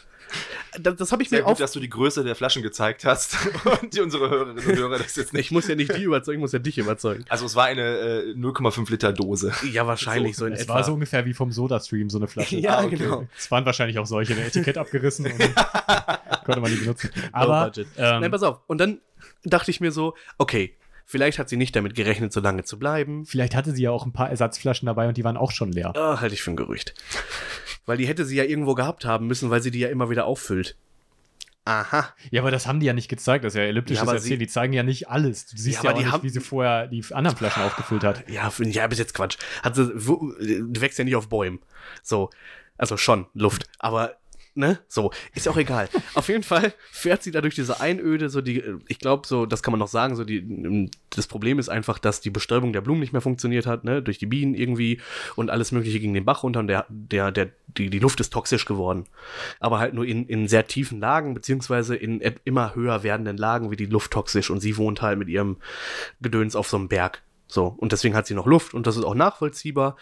Das, 0.80 0.96
das 0.96 1.12
habe 1.12 1.22
ich 1.22 1.28
Sehr 1.28 1.40
mir 1.40 1.44
gut, 1.44 1.52
auf. 1.52 1.58
dass 1.58 1.72
du 1.72 1.80
die 1.80 1.90
Größe 1.90 2.24
der 2.24 2.34
Flaschen 2.34 2.62
gezeigt 2.62 3.04
hast 3.04 3.36
und 3.82 3.92
die 3.94 4.00
unsere 4.00 4.30
Hörerinnen 4.30 4.64
und 4.64 4.76
Hörer 4.76 4.96
das 4.98 5.14
jetzt 5.16 5.34
nicht. 5.34 5.42
Ich 5.46 5.50
muss 5.50 5.68
ja 5.68 5.74
nicht 5.74 5.94
die 5.94 6.04
überzeugen, 6.04 6.38
ich 6.38 6.40
muss 6.40 6.52
ja 6.52 6.58
dich 6.58 6.78
überzeugen. 6.78 7.26
Also 7.28 7.44
es 7.44 7.54
war 7.54 7.66
eine 7.66 7.82
äh, 7.98 8.32
0,5 8.34 8.90
Liter 8.90 9.12
Dose. 9.12 9.52
Ja, 9.70 9.86
wahrscheinlich 9.86 10.36
so, 10.36 10.46
in 10.46 10.54
es 10.54 10.62
etwa. 10.62 10.74
war 10.76 10.84
so 10.84 10.94
ungefähr 10.94 11.26
wie 11.26 11.34
vom 11.34 11.52
Soda-Stream, 11.52 12.08
so 12.08 12.16
eine 12.16 12.28
Flasche. 12.28 12.56
Ja, 12.56 12.78
Ah, 12.78 12.84
okay. 12.84 12.96
genau. 12.96 13.26
Es 13.36 13.50
waren 13.50 13.66
wahrscheinlich 13.66 13.98
auch 13.98 14.06
solche, 14.06 14.32
ein 14.32 14.38
Etikett 14.40 14.78
abgerissen 14.78 15.26
und 15.26 15.34
konnte 16.46 16.60
man 16.62 16.70
die 16.70 16.78
benutzen. 16.78 17.10
Aber 17.32 17.66
budget. 17.66 17.86
ähm, 17.98 18.20
Nein, 18.22 18.30
pass 18.30 18.42
auf. 18.42 18.60
Und 18.66 18.78
dann 18.78 19.00
dachte 19.44 19.70
ich 19.70 19.80
mir 19.82 19.92
so, 19.92 20.14
okay, 20.38 20.74
vielleicht 21.12 21.38
hat 21.38 21.48
sie 21.48 21.56
nicht 21.56 21.76
damit 21.76 21.94
gerechnet, 21.94 22.32
so 22.32 22.40
lange 22.40 22.64
zu 22.64 22.78
bleiben. 22.78 23.24
vielleicht 23.26 23.54
hatte 23.54 23.72
sie 23.72 23.82
ja 23.82 23.90
auch 23.90 24.04
ein 24.06 24.12
paar 24.12 24.30
Ersatzflaschen 24.30 24.86
dabei 24.86 25.06
und 25.08 25.16
die 25.16 25.24
waren 25.24 25.36
auch 25.36 25.52
schon 25.52 25.70
leer. 25.70 25.92
Ah, 25.96 26.20
halte 26.20 26.34
ich 26.34 26.42
für 26.42 26.50
ein 26.50 26.56
Gerücht. 26.56 26.94
Weil 27.86 27.98
die 27.98 28.06
hätte 28.06 28.24
sie 28.24 28.36
ja 28.36 28.44
irgendwo 28.44 28.74
gehabt 28.74 29.04
haben 29.04 29.26
müssen, 29.26 29.50
weil 29.50 29.60
sie 29.60 29.70
die 29.72 29.80
ja 29.80 29.88
immer 29.88 30.08
wieder 30.08 30.24
auffüllt. 30.24 30.76
Aha. 31.64 32.08
Ja, 32.30 32.40
aber 32.42 32.50
das 32.50 32.66
haben 32.66 32.80
die 32.80 32.86
ja 32.86 32.92
nicht 32.92 33.08
gezeigt, 33.08 33.44
das 33.44 33.54
ist 33.54 33.58
ja 33.58 33.64
elliptisches 33.64 34.04
Ja, 34.06 34.12
Erzählen. 34.12 34.30
sie- 34.32 34.38
Die 34.38 34.46
zeigen 34.48 34.72
ja 34.72 34.82
nicht 34.82 35.08
alles. 35.08 35.46
Du 35.46 35.56
siehst 35.56 35.82
Ja, 35.82 35.90
ja, 35.90 35.96
auch 35.96 36.00
nicht, 36.00 36.10
haben- 36.12 36.22
wie 36.24 36.28
sie 36.28 36.40
vorher 36.40 36.86
die 36.88 37.04
anderen 37.12 37.36
Flaschen 37.36 37.62
aufgefüllt 37.62 38.02
hat. 38.04 38.28
Ja, 38.28 38.52
ja, 38.58 38.86
bis 38.88 38.98
jetzt 38.98 39.14
Quatsch. 39.14 39.36
Hat 39.62 39.76
sie, 39.76 39.86
du 39.86 40.80
wächst 40.80 40.98
ja 40.98 41.04
nicht 41.04 41.14
auf 41.16 41.28
Bäumen. 41.28 41.60
So. 42.02 42.30
Also 42.78 42.96
schon, 42.96 43.26
Luft. 43.34 43.66
Aber, 43.78 44.16
ne? 44.54 44.78
So. 44.88 45.10
Ist 45.34 45.46
ja 45.46 45.52
auch 45.52 45.56
egal. 45.56 45.88
auf 46.14 46.28
jeden 46.28 46.42
Fall 46.42 46.72
fährt 46.90 47.22
sie 47.22 47.30
da 47.30 47.40
durch 47.40 47.54
diese 47.54 47.80
Einöde, 47.80 48.28
so 48.28 48.40
die, 48.40 48.62
ich 48.88 48.98
glaube, 48.98 49.26
so, 49.26 49.46
das 49.46 49.62
kann 49.62 49.72
man 49.72 49.78
noch 49.78 49.88
sagen, 49.88 50.16
so 50.16 50.24
die, 50.24 50.90
das 51.10 51.26
Problem 51.26 51.58
ist 51.58 51.68
einfach, 51.68 51.98
dass 51.98 52.20
die 52.20 52.30
Bestäubung 52.30 52.72
der 52.72 52.80
Blumen 52.80 53.00
nicht 53.00 53.12
mehr 53.12 53.22
funktioniert 53.22 53.66
hat, 53.66 53.84
ne? 53.84 54.02
Durch 54.02 54.18
die 54.18 54.26
Bienen 54.26 54.54
irgendwie 54.54 55.00
und 55.36 55.50
alles 55.50 55.72
Mögliche 55.72 56.00
ging 56.00 56.14
den 56.14 56.24
Bach 56.24 56.42
runter 56.42 56.60
und 56.60 56.68
der, 56.68 56.86
der, 56.88 57.32
der, 57.32 57.50
die, 57.66 57.90
die 57.90 57.98
Luft 57.98 58.20
ist 58.20 58.32
toxisch 58.32 58.64
geworden. 58.64 59.04
Aber 59.60 59.78
halt 59.78 59.94
nur 59.94 60.04
in, 60.04 60.26
in 60.26 60.48
sehr 60.48 60.66
tiefen 60.66 61.00
Lagen, 61.00 61.34
beziehungsweise 61.34 61.96
in 61.96 62.20
immer 62.44 62.74
höher 62.74 63.02
werdenden 63.02 63.36
Lagen 63.36 63.70
wird 63.70 63.80
die 63.80 63.86
Luft 63.86 64.10
toxisch 64.12 64.50
und 64.50 64.60
sie 64.60 64.76
wohnt 64.76 65.02
halt 65.02 65.18
mit 65.18 65.28
ihrem 65.28 65.56
Gedöns 66.20 66.56
auf 66.56 66.68
so 66.68 66.76
einem 66.76 66.88
Berg. 66.88 67.22
So, 67.52 67.66
und 67.76 67.92
deswegen 67.92 68.14
hat 68.14 68.26
sie 68.26 68.32
noch 68.32 68.46
Luft 68.46 68.72
und 68.72 68.86
das 68.86 68.96
ist 68.96 69.04
auch 69.04 69.14
nachvollziehbar. 69.14 69.96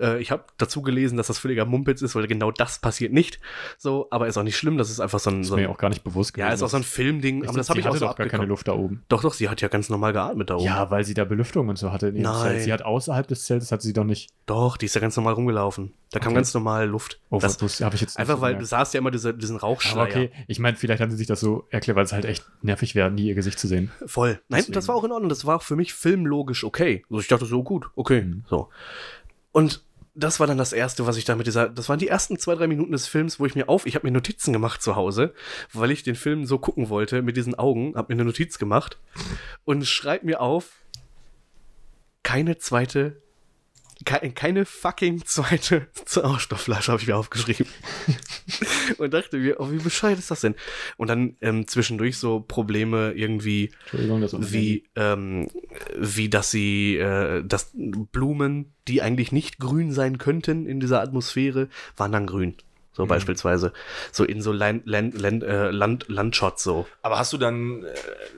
Äh, 0.00 0.22
ich 0.22 0.30
habe 0.30 0.44
dazu 0.56 0.80
gelesen, 0.80 1.18
dass 1.18 1.26
das 1.26 1.38
völliger 1.38 1.66
Mumpitz 1.66 2.00
ist, 2.00 2.14
weil 2.14 2.26
genau 2.26 2.50
das 2.50 2.78
passiert 2.78 3.12
nicht. 3.12 3.40
So, 3.76 4.06
aber 4.10 4.26
ist 4.26 4.38
auch 4.38 4.42
nicht 4.42 4.56
schlimm, 4.56 4.78
das 4.78 4.88
ist 4.88 5.00
einfach 5.00 5.18
so 5.18 5.28
ein. 5.28 5.40
Das 5.42 5.48
So 5.48 5.54
ist 5.56 5.60
mir 5.60 5.68
ein 5.68 5.74
auch 5.74 5.76
gar 5.76 5.90
nicht 5.90 6.02
bewusst 6.02 6.34
ja, 6.38 6.48
ist 6.48 6.62
auch 6.62 6.70
so 6.70 6.78
ein 6.78 6.82
Filmding, 6.82 7.46
aber 7.46 7.58
das 7.58 7.68
habe 7.68 7.78
ich 7.78 7.86
auch 7.86 7.94
so 7.94 8.06
doch 8.06 8.16
gar 8.16 8.26
keine. 8.28 8.46
Luft 8.46 8.68
da 8.68 8.72
oben. 8.72 9.04
Doch, 9.10 9.20
doch, 9.20 9.34
sie 9.34 9.50
hat 9.50 9.60
ja 9.60 9.68
ganz 9.68 9.90
normal 9.90 10.14
geatmet 10.14 10.48
da 10.48 10.54
oben. 10.54 10.64
Ja, 10.64 10.90
weil 10.90 11.04
sie 11.04 11.12
da 11.12 11.24
Belüftung 11.26 11.68
und 11.68 11.76
so 11.76 11.92
hatte 11.92 12.08
in 12.08 12.14
ihrem 12.16 12.22
Nein. 12.24 12.42
Zelt. 12.52 12.62
Sie 12.62 12.72
hat 12.72 12.80
außerhalb 12.82 13.28
des 13.28 13.44
Zeltes, 13.44 13.70
hatte 13.70 13.82
sie 13.82 13.92
doch 13.92 14.04
nicht. 14.04 14.30
Doch, 14.46 14.78
die 14.78 14.86
ist 14.86 14.94
ja 14.94 15.00
ganz 15.02 15.14
normal 15.16 15.34
rumgelaufen. 15.34 15.92
Da 16.10 16.20
kam 16.20 16.28
Okay. 16.28 16.36
ganz 16.36 16.54
normal 16.54 16.86
Luft. 16.88 17.20
Oh, 17.28 17.38
das, 17.38 17.60
was 17.62 17.80
habe 17.80 17.96
ich 17.96 18.00
jetzt 18.00 18.18
einfach 18.18 18.36
so 18.36 18.40
weil 18.40 18.56
du 18.56 18.64
sahst 18.64 18.94
ja 18.94 18.98
immer 18.98 19.10
diese, 19.10 19.34
diesen 19.34 19.56
Rauchschleier. 19.56 19.94
Aber 20.02 20.10
okay, 20.10 20.30
ich 20.46 20.58
meine, 20.58 20.76
vielleicht 20.76 21.02
haben 21.02 21.10
sie 21.10 21.16
sich 21.16 21.26
das 21.26 21.40
so 21.40 21.66
erklärt, 21.70 21.96
weil 21.96 22.04
es 22.04 22.12
halt 22.12 22.24
echt 22.24 22.44
nervig 22.62 22.94
wäre, 22.94 23.10
nie 23.10 23.26
ihr 23.26 23.34
Gesicht 23.34 23.58
zu 23.58 23.66
sehen. 23.68 23.90
Voll. 24.06 24.40
Nein, 24.48 24.60
Deswegen. 24.60 24.72
das 24.74 24.88
war 24.88 24.94
auch 24.94 25.04
in 25.04 25.12
Ordnung. 25.12 25.28
Das 25.28 25.44
war 25.44 25.56
auch 25.56 25.62
für 25.62 25.76
mich 25.76 25.92
filmlogisch 25.92 26.62
okay. 26.64 26.93
Also 27.10 27.20
ich 27.20 27.28
dachte 27.28 27.46
so, 27.46 27.62
gut, 27.62 27.86
okay. 27.96 28.22
Mhm. 28.22 28.44
So. 28.48 28.68
Und 29.52 29.82
das 30.14 30.38
war 30.38 30.46
dann 30.46 30.58
das 30.58 30.72
Erste, 30.72 31.06
was 31.06 31.16
ich 31.16 31.24
da 31.24 31.34
mit 31.34 31.46
dieser, 31.46 31.68
das 31.68 31.88
waren 31.88 31.98
die 31.98 32.08
ersten 32.08 32.38
zwei, 32.38 32.54
drei 32.54 32.68
Minuten 32.68 32.92
des 32.92 33.08
Films, 33.08 33.40
wo 33.40 33.46
ich 33.46 33.56
mir 33.56 33.68
auf, 33.68 33.84
ich 33.84 33.96
habe 33.96 34.06
mir 34.06 34.12
Notizen 34.12 34.52
gemacht 34.52 34.80
zu 34.80 34.94
Hause, 34.94 35.34
weil 35.72 35.90
ich 35.90 36.04
den 36.04 36.14
Film 36.14 36.46
so 36.46 36.58
gucken 36.58 36.88
wollte 36.88 37.22
mit 37.22 37.36
diesen 37.36 37.56
Augen, 37.56 37.96
habe 37.96 38.14
mir 38.14 38.20
eine 38.20 38.26
Notiz 38.26 38.58
gemacht 38.58 38.98
und 39.64 39.84
schreib 39.86 40.22
mir 40.22 40.40
auf, 40.40 40.70
keine 42.22 42.58
zweite, 42.58 43.20
keine 44.04 44.64
fucking 44.64 45.24
zweite 45.24 45.88
Sauerstoffflasche 46.06 46.92
habe 46.92 47.00
ich 47.00 47.08
mir 47.08 47.16
aufgeschrieben. 47.16 47.66
und 48.98 49.14
dachte 49.14 49.38
mir, 49.38 49.60
oh, 49.60 49.70
wie 49.70 49.78
bescheuert 49.78 50.18
ist 50.18 50.30
das 50.30 50.40
denn? 50.40 50.54
Und 50.96 51.08
dann 51.08 51.36
ähm, 51.40 51.66
zwischendurch 51.66 52.18
so 52.18 52.40
Probleme 52.40 53.12
irgendwie, 53.12 53.72
wie, 53.92 54.84
ähm, 54.96 55.48
wie 55.96 56.28
dass 56.28 56.50
sie, 56.50 56.96
äh, 56.96 57.44
dass 57.44 57.70
Blumen, 57.74 58.72
die 58.88 59.02
eigentlich 59.02 59.32
nicht 59.32 59.58
grün 59.58 59.92
sein 59.92 60.18
könnten 60.18 60.66
in 60.66 60.80
dieser 60.80 61.00
Atmosphäre, 61.00 61.68
waren 61.96 62.12
dann 62.12 62.26
grün. 62.26 62.56
So 62.96 63.06
beispielsweise. 63.06 63.72
So 64.12 64.24
in 64.24 64.40
so 64.40 64.52
Land, 64.52 64.86
Land, 64.86 65.20
Land, 65.20 65.42
äh, 65.42 65.70
Land, 65.70 66.06
Landshots 66.08 66.62
so. 66.62 66.86
Aber 67.02 67.18
hast 67.18 67.32
du 67.32 67.38
dann 67.38 67.82
äh, 67.82 67.88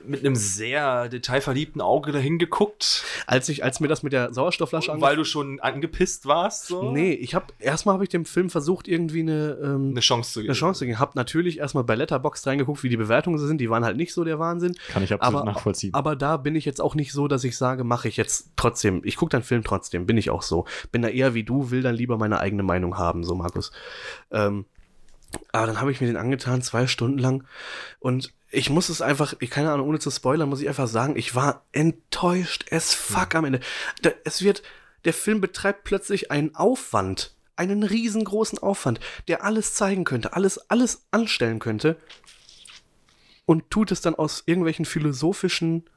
mit 0.05 0.21
einem 0.21 0.35
sehr 0.35 1.09
detailverliebten 1.09 1.79
Auge 1.79 2.11
dahin 2.11 2.39
geguckt, 2.39 3.03
Als 3.27 3.49
ich, 3.49 3.63
als 3.63 3.79
mir 3.79 3.87
das 3.87 4.01
mit 4.01 4.13
der 4.13 4.33
Sauerstoffflasche 4.33 4.99
weil 4.99 5.15
du 5.15 5.23
schon 5.23 5.59
angepisst 5.59 6.25
warst? 6.25 6.67
So? 6.67 6.91
Nee, 6.91 7.13
ich 7.13 7.35
habe 7.35 7.53
erstmal 7.59 7.93
habe 7.93 8.03
ich 8.03 8.09
dem 8.09 8.25
Film 8.25 8.49
versucht, 8.49 8.87
irgendwie 8.87 9.19
eine, 9.19 9.57
ähm, 9.61 9.89
Eine 9.91 9.99
Chance 9.99 10.33
zu 10.33 10.39
geben. 10.39 10.49
eine 10.49 10.57
Chance 10.57 10.79
zu 10.79 10.85
geben. 10.85 10.99
Hab 10.99 11.15
natürlich 11.15 11.59
erstmal 11.59 11.83
bei 11.83 11.93
Letterboxd 11.95 12.47
reingeguckt, 12.47 12.81
wie 12.83 12.89
die 12.89 12.97
Bewertungen 12.97 13.37
so 13.37 13.45
sind. 13.45 13.61
Die 13.61 13.69
waren 13.69 13.85
halt 13.85 13.97
nicht 13.97 14.13
so 14.13 14.23
der 14.23 14.39
Wahnsinn. 14.39 14.75
Kann 14.89 15.03
ich 15.03 15.13
absolut 15.13 15.41
aber, 15.41 15.51
nachvollziehen. 15.51 15.93
Aber 15.93 16.15
da 16.15 16.37
bin 16.37 16.55
ich 16.55 16.65
jetzt 16.65 16.81
auch 16.81 16.95
nicht 16.95 17.11
so, 17.13 17.27
dass 17.27 17.43
ich 17.43 17.57
sage, 17.57 17.83
mache 17.83 18.07
ich 18.07 18.17
jetzt 18.17 18.49
trotzdem. 18.55 19.01
Ich 19.03 19.17
gucke 19.17 19.29
deinen 19.29 19.43
Film 19.43 19.63
trotzdem, 19.63 20.07
bin 20.07 20.17
ich 20.17 20.31
auch 20.31 20.41
so. 20.41 20.65
Bin 20.91 21.03
da 21.03 21.09
eher 21.09 21.35
wie 21.35 21.43
du, 21.43 21.69
will 21.69 21.83
dann 21.83 21.93
lieber 21.95 22.17
meine 22.17 22.39
eigene 22.39 22.63
Meinung 22.63 22.97
haben, 22.97 23.23
so 23.23 23.35
Markus. 23.35 23.71
Ähm, 24.31 24.46
aber 25.51 25.67
dann 25.67 25.79
habe 25.81 25.91
ich 25.91 26.01
mir 26.01 26.07
den 26.07 26.17
angetan, 26.17 26.61
zwei 26.61 26.87
Stunden 26.87 27.17
lang. 27.17 27.43
Und 27.99 28.33
ich 28.49 28.69
muss 28.69 28.89
es 28.89 29.01
einfach, 29.01 29.33
ich 29.39 29.49
keine 29.49 29.71
Ahnung, 29.71 29.87
ohne 29.87 29.99
zu 29.99 30.09
spoilern, 30.09 30.49
muss 30.49 30.61
ich 30.61 30.69
einfach 30.69 30.87
sagen, 30.87 31.15
ich 31.17 31.35
war 31.35 31.65
enttäuscht 31.71 32.71
as 32.71 32.93
fuck 32.93 33.35
am 33.35 33.45
Ende. 33.45 33.59
Da, 34.01 34.11
es 34.23 34.41
wird, 34.41 34.63
der 35.05 35.13
Film 35.13 35.41
betreibt 35.41 35.83
plötzlich 35.83 36.31
einen 36.31 36.55
Aufwand, 36.55 37.35
einen 37.55 37.83
riesengroßen 37.83 38.59
Aufwand, 38.59 38.99
der 39.27 39.43
alles 39.43 39.73
zeigen 39.73 40.03
könnte, 40.03 40.33
alles, 40.33 40.69
alles 40.69 41.07
anstellen 41.11 41.59
könnte 41.59 41.97
und 43.45 43.69
tut 43.69 43.91
es 43.91 44.01
dann 44.01 44.15
aus 44.15 44.43
irgendwelchen 44.45 44.85
philosophischen, 44.85 45.89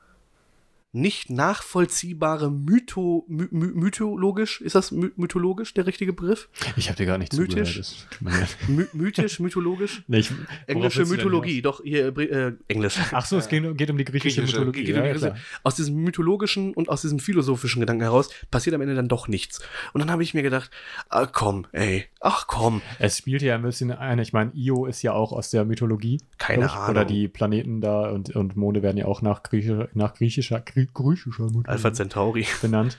nicht 0.93 1.31
nachvollziehbare 1.31 2.51
Mytho, 2.51 3.25
my, 3.29 3.45
my, 3.51 3.67
mythologisch, 3.69 4.61
ist 4.61 4.75
das 4.75 4.91
my, 4.91 5.11
mythologisch 5.17 5.73
der 5.75 5.87
richtige 5.87 6.13
Begriff? 6.13 6.49
ich 6.77 6.89
habe 6.89 6.97
dir 6.97 7.07
gar 7.07 7.17
nicht 7.19 7.33
Mythisch? 7.37 7.97
zugehört. 8.21 8.57
My, 8.69 8.85
mythisch, 8.93 9.39
mythologisch? 9.39 10.03
Nee, 10.09 10.19
ich- 10.19 10.33
Englische 10.67 11.05
Mythologie, 11.07 11.63
doch, 11.63 11.81
hier, 11.85 12.17
äh, 12.19 12.53
Englisch. 12.69 12.97
Ach 13.13 13.25
so, 13.25 13.37
es 13.39 13.49
geht, 13.49 13.77
geht 13.79 13.91
um 13.91 13.99
die 13.99 14.05
griechische, 14.05 14.41
Griechische, 14.41 14.59
Mythologie. 14.59 14.85
Geht 14.85 14.97
um 14.97 15.05
die 15.05 15.11
klar. 15.13 15.37
aus 15.63 15.77
diesem 15.77 15.95
mythologischen 15.97 16.75
und 16.75 16.89
aus 16.89 17.03
diesem 17.03 17.21
philosophischen 17.21 17.81
Gedanken 17.81 18.03
heraus 18.03 18.31
passiert 18.51 18.75
am 18.75 18.81
Ende 18.81 18.95
dann 18.97 19.09
doch 19.09 19.29
nichts. 19.29 19.61
Und 19.93 20.01
dann 20.01 20.11
habe 20.11 20.23
ich 20.25 20.35
mir 20.35 20.43
gedacht, 20.43 20.71
ah, 21.09 21.27
komm, 21.27 21.67
ey, 21.73 22.07
ach 22.21 22.47
komm, 22.49 22.83
Es 22.99 23.19
spielt 23.19 23.43
ja 23.43 23.55
ein 23.55 23.63
bisschen 23.63 23.93
ein, 23.93 24.19
ich 24.19 24.33
meine, 24.33 24.51
Io 24.55 24.87
ist 24.87 25.03
ja 25.03 25.13
auch 25.13 25.33
aus 25.33 25.51
der 25.51 25.65
Mythologie. 25.65 26.21
Keine 26.39 26.67
ich. 26.67 26.73
Oder 26.73 26.81
Ahnung. 27.03 27.07
die 27.07 27.29
Planeten 27.29 27.81
da 27.81 28.11
und, 28.11 28.35
und 28.35 28.57
Monde 28.57 28.83
werden 28.83 28.97
ja 28.97 29.05
auch 29.07 29.23
nach, 29.23 29.43
Griechischer, 29.45 29.89
nach 29.95 30.15
griechischer, 30.15 30.61
Grie- 30.61 30.80
griechischer 30.87 31.45
Mythologie 31.45 31.69
Alpha 31.69 31.93
Centauri. 31.93 32.47
benannt. 32.63 32.99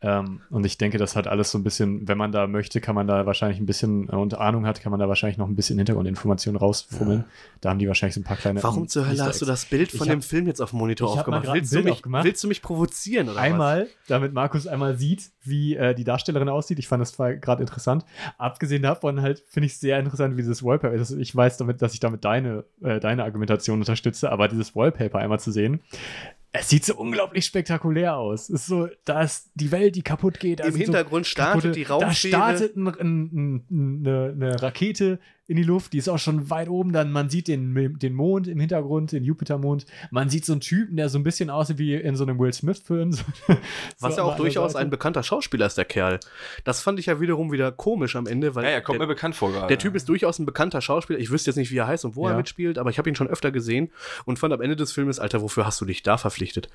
Ähm, 0.00 0.42
und 0.50 0.64
ich 0.64 0.78
denke, 0.78 0.96
das 0.96 1.16
hat 1.16 1.26
alles 1.26 1.50
so 1.50 1.58
ein 1.58 1.64
bisschen, 1.64 2.06
wenn 2.06 2.16
man 2.16 2.30
da 2.30 2.46
möchte, 2.46 2.80
kann 2.80 2.94
man 2.94 3.08
da 3.08 3.26
wahrscheinlich 3.26 3.58
ein 3.58 3.66
bisschen 3.66 4.08
äh, 4.08 4.14
und 4.14 4.38
Ahnung 4.38 4.64
hat, 4.64 4.80
kann 4.80 4.92
man 4.92 5.00
da 5.00 5.08
wahrscheinlich 5.08 5.38
noch 5.38 5.48
ein 5.48 5.56
bisschen 5.56 5.76
Hintergrundinformationen 5.76 6.56
rausfummeln. 6.56 7.24
Da 7.60 7.70
haben 7.70 7.80
die 7.80 7.88
wahrscheinlich 7.88 8.14
so 8.14 8.20
ein 8.20 8.24
paar 8.24 8.36
kleine. 8.36 8.62
Warum 8.62 8.86
zur 8.86 9.08
Hölle 9.08 9.24
hast 9.24 9.42
du 9.42 9.44
das 9.44 9.64
Bild 9.64 9.90
von 9.90 10.06
hab- 10.06 10.14
dem 10.14 10.22
Film 10.22 10.46
jetzt 10.46 10.60
auf 10.60 10.70
dem 10.70 10.78
Monitor 10.78 11.10
aufgemacht? 11.10 11.48
Willst 11.52 11.74
du, 11.74 11.82
mich, 11.82 11.94
aufgemacht. 11.94 12.24
willst 12.24 12.44
du 12.44 12.48
mich 12.48 12.62
provozieren 12.62 13.28
oder 13.28 13.38
was? 13.38 13.42
Einmal, 13.42 13.88
damit 14.06 14.32
Markus 14.32 14.68
einmal 14.68 14.96
sieht, 14.96 15.32
wie 15.42 15.74
äh, 15.74 15.96
die 15.96 16.04
Darstellerin 16.04 16.48
aussieht. 16.48 16.78
Ich 16.78 16.86
fand 16.86 17.00
das 17.00 17.16
gerade 17.16 17.60
interessant. 17.60 18.04
Abgesehen 18.36 18.82
davon 18.82 19.20
halt 19.20 19.42
finde 19.48 19.66
ich 19.66 19.78
sehr 19.78 19.98
interessant, 19.98 20.36
wie 20.36 20.42
dieses 20.42 20.62
Wallpaper 20.62 20.94
ist. 20.94 21.10
Ich 21.10 21.34
weiß 21.34 21.56
damit, 21.56 21.82
dass 21.82 21.92
ich 21.92 21.98
damit 21.98 22.24
deine, 22.24 22.64
äh, 22.84 23.00
deine 23.00 23.24
Argumentation 23.24 23.80
unterstütze, 23.80 24.30
aber 24.30 24.46
dieses 24.46 24.76
Wallpaper 24.76 25.18
einmal 25.18 25.40
zu 25.40 25.50
sehen, 25.50 25.80
es 26.52 26.68
sieht 26.70 26.84
so 26.84 26.96
unglaublich 26.96 27.44
spektakulär 27.44 28.16
aus. 28.16 28.48
Es 28.48 28.60
ist 28.62 28.66
so, 28.66 28.88
da 29.04 29.22
ist 29.22 29.50
die 29.54 29.70
Welt, 29.70 29.96
die 29.96 30.02
kaputt 30.02 30.40
geht. 30.40 30.60
da 30.60 30.64
Im 30.64 30.74
Hintergrund 30.76 31.26
so 31.26 31.30
startet 31.30 31.62
kaputte- 31.62 31.72
die 31.72 31.84
Da 31.84 31.94
Raumfähre. 31.94 32.14
startet 32.14 32.76
ein, 32.76 32.88
ein, 32.88 33.64
ein, 33.70 34.00
eine, 34.06 34.32
eine 34.34 34.62
Rakete 34.62 35.18
in 35.48 35.56
die 35.56 35.62
Luft, 35.62 35.94
die 35.94 35.98
ist 35.98 36.08
auch 36.08 36.18
schon 36.18 36.50
weit 36.50 36.68
oben. 36.68 36.92
Dann 36.92 37.10
man 37.10 37.30
sieht 37.30 37.48
den, 37.48 37.98
den 37.98 38.14
Mond 38.14 38.46
im 38.48 38.60
Hintergrund, 38.60 39.12
den 39.12 39.24
Jupitermond. 39.24 39.86
Man 40.10 40.28
sieht 40.28 40.44
so 40.44 40.52
einen 40.52 40.60
Typen, 40.60 40.96
der 40.98 41.08
so 41.08 41.18
ein 41.18 41.24
bisschen 41.24 41.48
aussieht 41.48 41.78
wie 41.78 41.94
in 41.94 42.16
so 42.16 42.24
einem 42.24 42.38
Will 42.38 42.52
Smith-Film. 42.52 43.12
So, 43.18 43.24
Was 44.06 44.14
so 44.14 44.20
ja 44.20 44.24
auch 44.26 44.36
durchaus 44.36 44.72
Seite. 44.74 44.84
ein 44.84 44.90
bekannter 44.90 45.22
Schauspieler 45.22 45.66
ist, 45.66 45.78
der 45.78 45.86
Kerl. 45.86 46.20
Das 46.64 46.82
fand 46.82 46.98
ich 47.00 47.06
ja 47.06 47.18
wiederum 47.20 47.50
wieder 47.50 47.72
komisch 47.72 48.14
am 48.14 48.26
Ende, 48.26 48.54
weil 48.54 48.64
Ja, 48.64 48.70
er 48.70 48.82
kommt 48.82 49.00
der, 49.00 49.06
mir 49.06 49.14
bekannt 49.14 49.34
vor 49.34 49.50
gerade. 49.50 49.66
der 49.68 49.78
Typ 49.78 49.94
ist 49.94 50.08
durchaus 50.08 50.38
ein 50.38 50.44
bekannter 50.46 50.80
Schauspieler. 50.82 51.18
Ich 51.18 51.30
wüsste 51.30 51.50
jetzt 51.50 51.56
nicht, 51.56 51.70
wie 51.72 51.78
er 51.78 51.86
heißt 51.88 52.04
und 52.04 52.14
wo 52.14 52.26
er 52.26 52.32
Ja. 52.32 52.36
mitspielt, 52.36 52.76
aber 52.78 52.90
ich 52.90 52.98
habe 52.98 53.08
ihn 53.08 53.16
schon 53.16 53.26
öfter 53.28 53.50
gesehen 53.50 53.90
und 54.26 54.38
fand 54.38 54.52
am 54.52 54.60
Ende 54.60 54.76
des 54.76 54.92
Filmes, 54.92 55.18
Alter, 55.18 55.40
wofür 55.42 55.64
hast 55.66 55.80
du 55.80 55.86
dich 55.86 56.02
da 56.02 56.18
verpflichtet? 56.18 56.68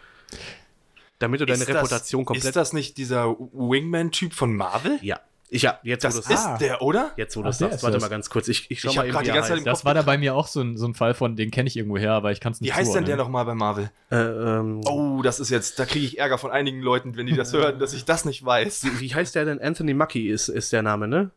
Damit 1.19 1.39
du 1.39 1.45
deine 1.45 1.59
Ist 1.59 1.69
das- 1.69 1.75
Reputation 1.77 2.25
komplett. 2.25 2.43
Ist 2.45 2.55
das 2.55 2.73
nicht 2.73 2.97
dieser 2.97 3.29
Wingman-Typ 3.53 4.33
von 4.33 4.55
Marvel? 4.55 4.97
ja, 5.01 5.19
Ich, 5.53 5.61
ja, 5.61 5.79
jetzt 5.83 6.03
Das 6.03 6.15
wo 6.15 6.19
ist 6.33 6.45
Ah. 6.45 6.57
der, 6.57 6.81
oder? 6.81 7.11
Jetzt, 7.15 7.37
wo 7.37 7.41
du 7.43 7.49
Ach, 7.49 7.53
sagst, 7.53 7.75
ist 7.77 7.83
warte 7.83 7.95
das. 7.97 8.01
mal 8.01 8.09
ganz 8.09 8.29
kurz. 8.29 8.47
Ich, 8.47 8.69
ich 8.71 8.81
schau 8.81 8.89
Ich 8.89 8.95
mal 8.97 9.07
eben, 9.07 9.17
die 9.23 9.27
ganze 9.29 9.49
Zeit 9.49 9.59
im 9.59 9.63
Das 9.65 9.85
war 9.85 9.93
da 9.93 10.01
bei 10.01 10.17
mir 10.17 10.35
auch 10.35 10.47
so 10.47 10.61
ein, 10.61 10.77
so 10.77 10.87
ein 10.87 10.93
Fall 10.95 11.13
von, 11.13 11.35
den 11.35 11.51
kenne 11.51 11.67
ich 11.67 11.77
irgendwo 11.77 11.97
her, 11.97 12.13
aber 12.13 12.31
ich 12.31 12.39
kann 12.39 12.53
es 12.53 12.59
nicht 12.61 12.69
Wie 12.71 12.73
heißt 12.73 12.93
denn 12.95 13.05
der 13.05 13.17
nochmal 13.17 13.45
bei 13.45 13.53
Marvel? 13.53 13.91
Äh, 14.11 14.15
ähm, 14.17 14.81
Oh, 14.85 15.21
das 15.21 15.39
ist 15.39 15.49
jetzt, 15.49 15.77
da 15.79 15.85
kriege 15.85 16.05
ich 16.05 16.17
Ärger 16.17 16.37
von 16.37 16.51
einigen 16.51 16.81
Leuten, 16.81 17.15
wenn 17.17 17.27
die 17.27 17.35
das 17.35 17.53
hören, 17.53 17.77
dass 17.79 17.93
ich 17.93 18.05
das 18.05 18.25
nicht 18.25 18.43
weiß. 18.43 18.83
wie, 18.85 18.99
wie 18.99 19.13
heißt 19.15 19.35
der 19.35 19.45
denn? 19.45 19.61
Anthony 19.61 19.93
Mackie 19.93 20.27
ist, 20.29 20.49
ist 20.49 20.73
der 20.73 20.81
Name, 20.81 21.07
ne? 21.07 21.29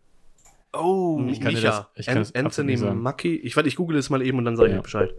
Oh, 0.73 1.23
Ich 1.31 1.41
kann 1.41 1.53
Micha. 1.55 1.69
das- 1.69 1.87
ich 1.95 2.07
kann 2.07 2.19
An 2.19 2.27
Anthony. 2.47 2.77
Mackie. 2.77 3.37
Ich, 3.37 3.55
warte, 3.57 3.69
ich 3.69 3.77
google 3.77 3.97
es 3.99 4.11
mal 4.11 4.21
eben 4.23 4.39
und 4.39 4.45
dann 4.45 4.57
sage 4.57 4.69
ich 4.69 4.73
Ja. 4.75 4.79
dir 4.79 4.83
Bescheid. 4.83 5.11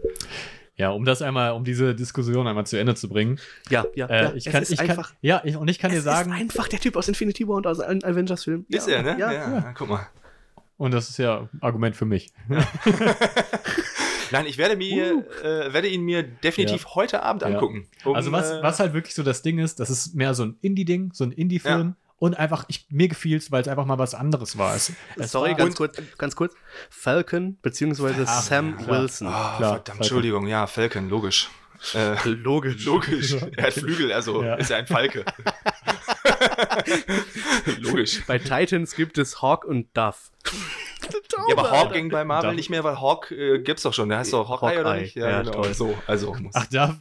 Ja, 0.78 0.90
um 0.90 1.04
das 1.04 1.20
einmal, 1.22 1.52
um 1.52 1.64
diese 1.64 1.94
Diskussion 1.94 2.46
einmal 2.46 2.64
zu 2.66 2.76
Ende 2.78 2.94
zu 2.94 3.08
bringen. 3.08 3.38
Ja, 3.68 3.84
ja, 3.96 4.06
Äh, 4.06 4.22
ja. 4.22 4.32
ich 4.34 4.46
es 4.46 4.52
kann, 4.52 4.62
ist 4.62 4.70
ich 4.70 4.78
kann, 4.78 4.90
einfach. 4.90 5.12
ja, 5.20 5.42
ich, 5.44 5.56
und 5.56 5.68
ich 5.68 5.78
kann 5.80 5.90
dir 5.90 5.98
es 5.98 6.04
sagen, 6.04 6.30
ist 6.32 6.38
einfach 6.40 6.68
der 6.68 6.78
Typ 6.78 6.96
aus 6.96 7.08
Infinity 7.08 7.46
War 7.48 7.56
und 7.56 7.66
aus 7.66 7.80
allen 7.80 8.02
Avengers-Filmen. 8.04 8.64
ist 8.68 8.88
ja, 8.88 8.96
er, 8.98 9.02
ne? 9.02 9.16
Ja, 9.18 9.32
ja. 9.32 9.74
guck 9.76 9.88
mal. 9.88 10.06
und 10.76 10.92
das 10.94 11.10
ist 11.10 11.18
ja 11.18 11.48
Argument 11.60 11.96
für 11.96 12.04
mich. 12.06 12.32
Nein, 14.30 14.44
ich 14.46 14.58
werde, 14.58 14.76
mir, 14.76 15.24
äh, 15.42 15.72
werde 15.72 15.88
ihn 15.88 16.02
mir 16.02 16.22
definitiv 16.22 16.86
heute 16.94 17.22
Abend 17.22 17.42
Ja. 17.42 17.48
angucken. 17.48 17.88
um, 18.04 18.14
also 18.14 18.30
was, 18.30 18.50
äh, 18.50 18.62
was 18.62 18.78
halt 18.78 18.92
wirklich 18.92 19.14
so 19.14 19.22
das 19.22 19.40
Ding 19.42 19.58
ist, 19.58 19.80
das 19.80 19.88
ist 19.90 20.14
mehr 20.14 20.34
so 20.34 20.44
ein 20.44 20.58
Indie-Ding, 20.60 21.10
so 21.14 21.24
ein 21.24 21.32
Indie-Film. 21.32 21.96
Und 22.20 22.36
einfach, 22.36 22.64
ich, 22.68 22.86
mir 22.90 23.06
gefiel 23.08 23.36
es, 23.38 23.52
weil 23.52 23.62
es 23.62 23.68
einfach 23.68 23.84
mal 23.84 23.98
was 23.98 24.12
anderes 24.14 24.58
war. 24.58 24.74
Es, 24.74 24.92
es 25.16 25.30
Sorry, 25.30 25.50
war, 25.50 25.56
ganz 25.58 25.76
kurz, 25.76 26.02
ganz 26.18 26.34
kurz. 26.34 26.52
Falcon 26.90 27.58
beziehungsweise 27.62 28.24
Ach, 28.26 28.42
Sam 28.42 28.76
klar. 28.76 29.02
Wilson. 29.02 29.28
Ah, 29.28 29.30
Klar, 29.30 29.56
verdammt, 29.56 29.86
Falcon. 29.86 29.96
Entschuldigung, 29.98 30.46
ja, 30.48 30.66
Falcon, 30.66 31.08
logisch. 31.08 31.48
Äh, 31.94 32.16
Logisch. 32.28 32.84
logisch. 32.86 33.36
Er 33.56 33.66
hat 33.68 33.74
Flügel, 33.74 34.10
also 34.12 34.42
Ja. 34.42 34.56
ist 34.56 34.68
er 34.70 34.78
ein 34.78 34.86
Falke. 34.88 35.24
logisch. 37.78 38.24
Bei 38.26 38.38
Titans 38.38 38.96
gibt 38.96 39.16
es 39.16 39.40
Hawk 39.42 39.64
und 39.64 39.86
Duff. 39.96 40.32
Ja, 41.48 41.56
aber 41.56 41.70
Hawk 41.70 41.92
ging 41.92 42.08
bei 42.10 42.24
Marvel 42.24 42.48
Darf- 42.50 42.56
nicht 42.56 42.68
mehr, 42.70 42.82
weil 42.82 43.00
Hawk 43.00 43.30
äh, 43.30 43.60
gibt's 43.60 43.84
doch 43.84 43.94
schon. 43.94 44.08
Der 44.08 44.18
heißt 44.18 44.32
doch 44.32 44.48
Hawkeye, 44.48 44.80
oder 44.80 44.90
Hawkeye, 44.90 45.02
nicht? 45.02 45.14
ja, 45.14 45.42
genau. 45.42 45.52
toll. 45.62 45.72
So, 45.74 45.96
also 46.08 46.34
muss. 46.34 46.52
Ach, 46.56 46.66
da, 46.66 46.96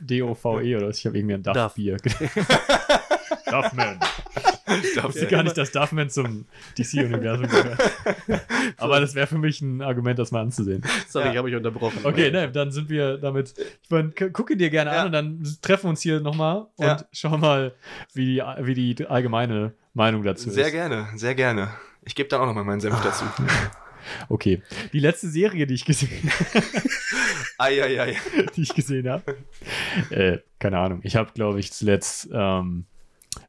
D-O-V-E 0.00 0.76
oder 0.76 0.88
was? 0.88 0.98
Ich 0.98 1.04
habe 1.06 1.18
irgendwie 1.18 1.34
ein 1.34 1.42
Duff. 1.42 1.74
Duffman. 3.50 3.98
Ich 4.82 5.02
wusste 5.02 5.26
gar 5.28 5.42
nicht, 5.42 5.56
dass 5.56 5.72
Duffman 5.72 6.10
zum 6.10 6.44
DC-Universum 6.76 7.48
gehört. 7.48 7.80
Aber 8.76 9.00
das 9.00 9.14
wäre 9.14 9.26
für 9.26 9.38
mich 9.38 9.62
ein 9.62 9.80
Argument, 9.80 10.18
das 10.18 10.30
mal 10.30 10.42
anzusehen. 10.42 10.84
Sorry, 11.08 11.24
Ja. 11.24 11.30
ich 11.32 11.38
habe 11.38 11.48
mich 11.48 11.56
unterbrochen. 11.56 12.00
Okay, 12.04 12.30
ne, 12.30 12.52
dann 12.52 12.70
sind 12.70 12.90
wir 12.90 13.16
damit. 13.16 13.54
Ich 13.82 13.88
meine, 13.88 14.10
gu- 14.10 14.28
gucke 14.30 14.58
dir 14.58 14.68
gerne 14.68 14.90
Ja. 14.90 15.00
an 15.00 15.06
und 15.06 15.12
dann 15.12 15.42
treffen 15.62 15.84
wir 15.84 15.88
uns 15.90 16.02
hier 16.02 16.20
nochmal 16.20 16.66
und 16.76 16.84
Ja. 16.86 16.98
schauen 17.12 17.40
mal, 17.40 17.72
wie 18.12 18.26
die, 18.34 18.42
wie 18.60 18.74
die 18.94 19.06
allgemeine 19.06 19.72
Meinung 19.94 20.22
dazu 20.22 20.50
Sehr 20.50 20.66
ist. 20.66 20.72
gerne, 20.72 21.08
sehr 21.16 21.34
gerne. 21.34 21.70
Ich 22.04 22.14
gebe 22.14 22.28
dann 22.28 22.42
auch 22.42 22.46
nochmal 22.46 22.64
meinen 22.64 22.80
Senf 22.80 23.00
dazu. 23.02 23.24
Okay. 24.30 24.62
Die 24.94 25.00
letzte 25.00 25.28
Serie, 25.28 25.66
die 25.66 25.74
ich 25.74 25.84
gesehen, 25.84 26.30
Eieiei. 27.58 28.16
die 28.56 28.62
ich 28.62 28.74
gesehen 28.74 29.08
habe. 29.08 29.36
Äh, 30.10 30.38
keine 30.58 30.78
Ahnung. 30.78 31.00
Ich 31.02 31.16
habe, 31.16 31.32
glaube 31.34 31.60
ich, 31.60 31.72
zuletzt 31.72 32.28
ähm, 32.32 32.86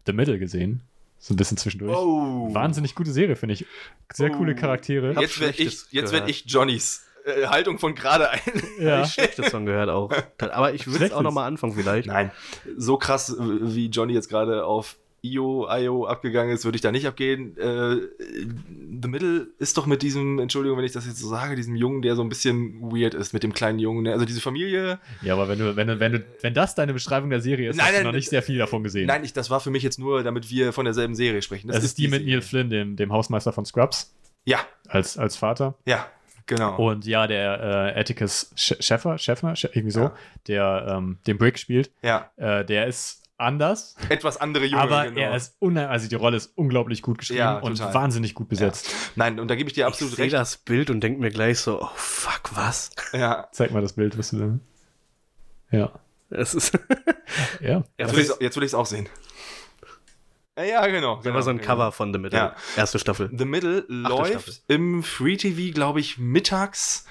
The 0.09 0.13
Middle 0.13 0.39
gesehen. 0.39 0.81
So 1.19 1.33
ein 1.33 1.37
bisschen 1.37 1.57
zwischendurch. 1.57 1.95
Oh. 1.97 2.53
Wahnsinnig 2.53 2.95
gute 2.95 3.11
Serie, 3.11 3.35
finde 3.35 3.53
ich. 3.53 3.65
Sehr 4.13 4.31
Oh. 4.31 4.37
coole 4.37 4.55
Charaktere. 4.55 5.19
Jetzt 5.19 5.39
werde 5.39 5.61
ich, 5.61 5.85
jetzt 5.91 6.13
werd 6.13 6.29
ich 6.29 6.45
Johnnys 6.47 7.05
äh, 7.25 7.45
Haltung 7.47 7.77
von 7.77 7.93
gerade 7.93 8.29
ein. 8.29 8.39
Ja. 8.79 9.03
Ich 9.03 9.11
schlechtes 9.13 9.49
von 9.49 9.65
gehört 9.65 9.89
auch. 9.89 10.11
Aber 10.39 10.73
ich 10.73 10.87
würde 10.87 11.05
es 11.05 11.11
auch 11.11 11.21
nochmal 11.21 11.47
anfangen 11.47 11.73
vielleicht. 11.73 12.07
Nein, 12.07 12.31
so 12.77 12.97
krass, 12.97 13.29
äh, 13.29 13.35
wie 13.39 13.87
Johnny 13.87 14.13
jetzt 14.13 14.29
gerade 14.29 14.65
auf 14.65 14.95
IO, 15.21 15.67
IO 15.69 16.05
abgegangen 16.05 16.53
ist, 16.53 16.63
würde 16.65 16.75
ich 16.77 16.81
da 16.81 16.91
nicht 16.91 17.05
abgehen. 17.07 17.57
Äh, 17.57 17.97
The 19.01 19.07
Middle 19.07 19.47
ist 19.59 19.77
doch 19.77 19.85
mit 19.85 20.01
diesem, 20.01 20.39
Entschuldigung, 20.39 20.77
wenn 20.77 20.85
ich 20.85 20.91
das 20.91 21.05
jetzt 21.05 21.19
so 21.19 21.27
sage, 21.27 21.55
diesem 21.55 21.75
Jungen, 21.75 22.01
der 22.01 22.15
so 22.15 22.21
ein 22.21 22.29
bisschen 22.29 22.81
weird 22.91 23.13
ist, 23.13 23.33
mit 23.33 23.43
dem 23.43 23.53
kleinen 23.53 23.79
Jungen. 23.79 24.03
ne? 24.03 24.13
Also 24.13 24.25
diese 24.25 24.41
Familie. 24.41 24.99
Ja, 25.21 25.33
aber 25.33 25.47
wenn 25.47 25.59
du, 25.59 25.75
wenn 25.75 25.87
du, 25.87 25.99
wenn 25.99 26.11
du, 26.13 26.25
wenn 26.41 26.53
das 26.53 26.75
deine 26.75 26.93
Beschreibung 26.93 27.29
der 27.29 27.41
Serie 27.41 27.69
ist, 27.69 27.75
Nein, 27.77 27.85
hast 27.85 27.91
du 27.93 27.97
nein, 27.97 28.05
noch 28.05 28.11
nicht 28.13 28.29
sehr 28.29 28.41
viel 28.43 28.57
davon 28.57 28.83
gesehen. 28.83 29.07
Nein, 29.07 29.23
ich, 29.23 29.33
das 29.33 29.49
war 29.49 29.59
für 29.59 29.71
mich 29.71 29.83
jetzt 29.83 29.99
nur, 29.99 30.23
damit 30.23 30.49
wir 30.49 30.73
von 30.73 30.85
derselben 30.85 31.15
Serie 31.15 31.41
sprechen. 31.41 31.67
das, 31.69 31.83
ist 31.83 31.97
die 31.97 32.07
mit. 32.07 32.25
Neil 32.25 32.41
Flynn, 32.41 32.69
dem, 32.69 32.95
dem 32.95 33.11
Hausmeister 33.11 33.51
von 33.53 33.65
Scrubs, 33.65 34.13
Ja, 34.45 34.59
als, 34.87 35.17
als 35.17 35.35
Vater. 35.35 35.75
ja, 35.85 36.05
genau. 36.45 36.75
Und 36.77 37.05
ja, 37.05 37.27
der 37.27 37.93
äh, 37.95 37.99
Atticus 37.99 38.51
Sch- 38.57 38.81
Schäffer, 38.81 39.17
Schäffner, 39.17 39.53
Sch- 39.53 39.69
irgendwie 39.73 39.91
so, 39.91 39.99
Ja. 40.01 40.15
der 40.47 40.95
ähm, 40.97 41.17
den 41.27 41.37
Brick 41.37 41.59
spielt, 41.59 41.91
Ja, 42.01 42.31
äh, 42.37 42.63
der 42.65 42.87
ist 42.87 43.23
anders, 43.39 43.95
etwas 44.09 44.37
andere 44.37 44.65
Junge. 44.65 44.81
aber 44.81 45.05
genau. 45.05 45.19
er 45.21 45.35
ist 45.35 45.55
also 45.61 46.07
die 46.07 46.15
Rolle 46.15 46.37
ist 46.37 46.51
unglaublich 46.55 47.01
gut 47.01 47.17
geschrieben 47.17 47.39
Ja, 47.39 47.57
und 47.59 47.79
wahnsinnig 47.79 48.33
gut 48.33 48.49
besetzt. 48.49 48.93
Nein, 49.15 49.39
und 49.39 49.47
da 49.49 49.55
gebe 49.55 49.69
ich 49.69 49.73
dir 49.73 49.81
Ich 49.81 49.87
absolut 49.87 50.15
sehe 50.15 50.25
recht. 50.25 50.33
das 50.33 50.57
Bild 50.57 50.89
und 50.89 51.01
denke 51.01 51.19
mir 51.21 51.29
gleich 51.31 51.59
so, 51.59 51.81
oh 51.81 51.89
fuck, 51.95 52.55
was? 52.55 52.91
Ja, 53.13 53.47
Zeig 53.51 53.71
mal 53.71 53.81
das 53.81 53.93
Bild, 53.93 54.17
was 54.17 54.31
du 54.31 54.37
da. 55.71 55.77
Ja. 55.77 55.91
Es 56.29 56.53
ist 56.53 56.77
Ja. 57.61 57.83
jetzt 57.97 58.15
will 58.15 58.63
ich 58.63 58.69
es 58.69 58.73
auch 58.73 58.85
sehen. 58.85 59.07
Ja, 60.57 60.63
Ja, 60.65 60.87
genau. 60.87 61.15
das 61.15 61.23
genau 61.23 61.35
war 61.35 61.41
so 61.43 61.49
ein 61.51 61.57
genau. 61.57 61.67
Cover 61.69 61.91
von 61.91 62.11
The 62.13 62.19
Middle. 62.19 62.37
Ja. 62.39 62.55
Erste 62.75 62.99
Staffel. 62.99 63.29
The 63.35 63.45
Middle 63.45 63.85
läuft 63.87 64.31
Staffel. 64.31 64.53
im 64.67 65.03
Free 65.03 65.37
TV, 65.37 65.73
glaube 65.73 65.99
ich, 66.01 66.17
mittags 66.17 67.05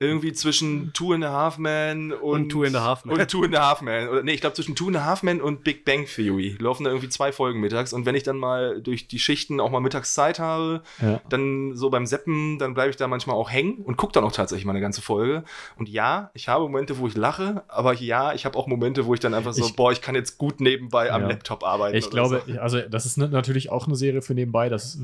irgendwie 0.00 0.32
zwischen 0.32 0.92
Two 0.92 1.12
and 1.12 1.24
a 1.24 1.30
Half 1.32 1.56
Men 1.58 2.12
und, 2.12 2.42
Und 2.42 2.48
Two 2.50 2.64
and 2.64 2.74
a 2.74 2.82
Half 2.84 3.04
Men. 3.04 3.18
Und 3.18 3.30
Two 3.30 3.44
and 3.44 3.56
a 3.56 3.68
Half 3.68 3.80
Men. 3.80 4.08
Oder 4.08 4.22
nee, 4.24 4.32
ich 4.32 4.40
glaube 4.40 4.54
zwischen 4.54 4.74
Two 4.74 4.88
and 4.88 4.96
a 4.96 5.04
Half 5.04 5.22
Men 5.22 5.40
und 5.40 5.62
Big 5.64 5.84
Bang 5.84 6.06
Theory 6.06 6.56
laufen 6.58 6.84
da 6.84 6.90
irgendwie 6.90 7.08
zwei 7.08 7.30
Folgen 7.32 7.60
mittags. 7.60 7.92
Und 7.92 8.04
wenn 8.04 8.14
ich 8.16 8.24
dann 8.24 8.36
mal 8.36 8.82
durch 8.82 9.06
die 9.06 9.18
Schichten 9.20 9.60
auch 9.60 9.70
mal 9.70 9.80
mittags 9.80 10.12
Zeit 10.14 10.38
habe, 10.40 10.82
ja. 11.00 11.20
dann 11.28 11.76
so 11.76 11.90
beim 11.90 12.06
Seppen, 12.06 12.58
dann 12.58 12.74
bleibe 12.74 12.90
ich 12.90 12.96
da 12.96 13.06
manchmal 13.06 13.36
auch 13.36 13.50
hängen 13.50 13.76
und 13.84 13.96
gucke 13.96 14.12
dann 14.12 14.24
auch 14.24 14.32
tatsächlich 14.32 14.64
mal 14.64 14.72
eine 14.72 14.80
ganze 14.80 15.00
Folge. 15.00 15.44
Und 15.76 15.88
ja, 15.88 16.30
ich 16.34 16.48
habe 16.48 16.64
Momente, 16.64 16.98
wo 16.98 17.06
ich 17.06 17.16
lache, 17.16 17.62
aber 17.68 17.94
ja, 17.94 18.34
ich 18.34 18.44
habe 18.44 18.58
auch 18.58 18.66
Momente, 18.66 19.06
wo 19.06 19.14
ich 19.14 19.20
dann 19.20 19.32
einfach 19.32 19.52
so, 19.52 19.64
Ich- 19.64 19.76
boah, 19.76 19.92
ich 19.92 20.00
kann 20.02 20.16
jetzt 20.16 20.38
gut 20.38 20.60
nebenbei 20.60 21.12
am 21.12 21.22
Ja. 21.22 21.28
Laptop 21.28 21.62
arbeiten. 21.64 21.96
Ich 21.96 22.10
glaube, 22.10 22.42
so. 22.46 22.58
also 22.60 22.80
das 22.80 23.06
ist 23.06 23.16
natürlich 23.16 23.70
auch 23.70 23.86
eine 23.86 23.96
Serie 23.96 24.22
für 24.22 24.34
nebenbei, 24.34 24.68
das 24.68 24.98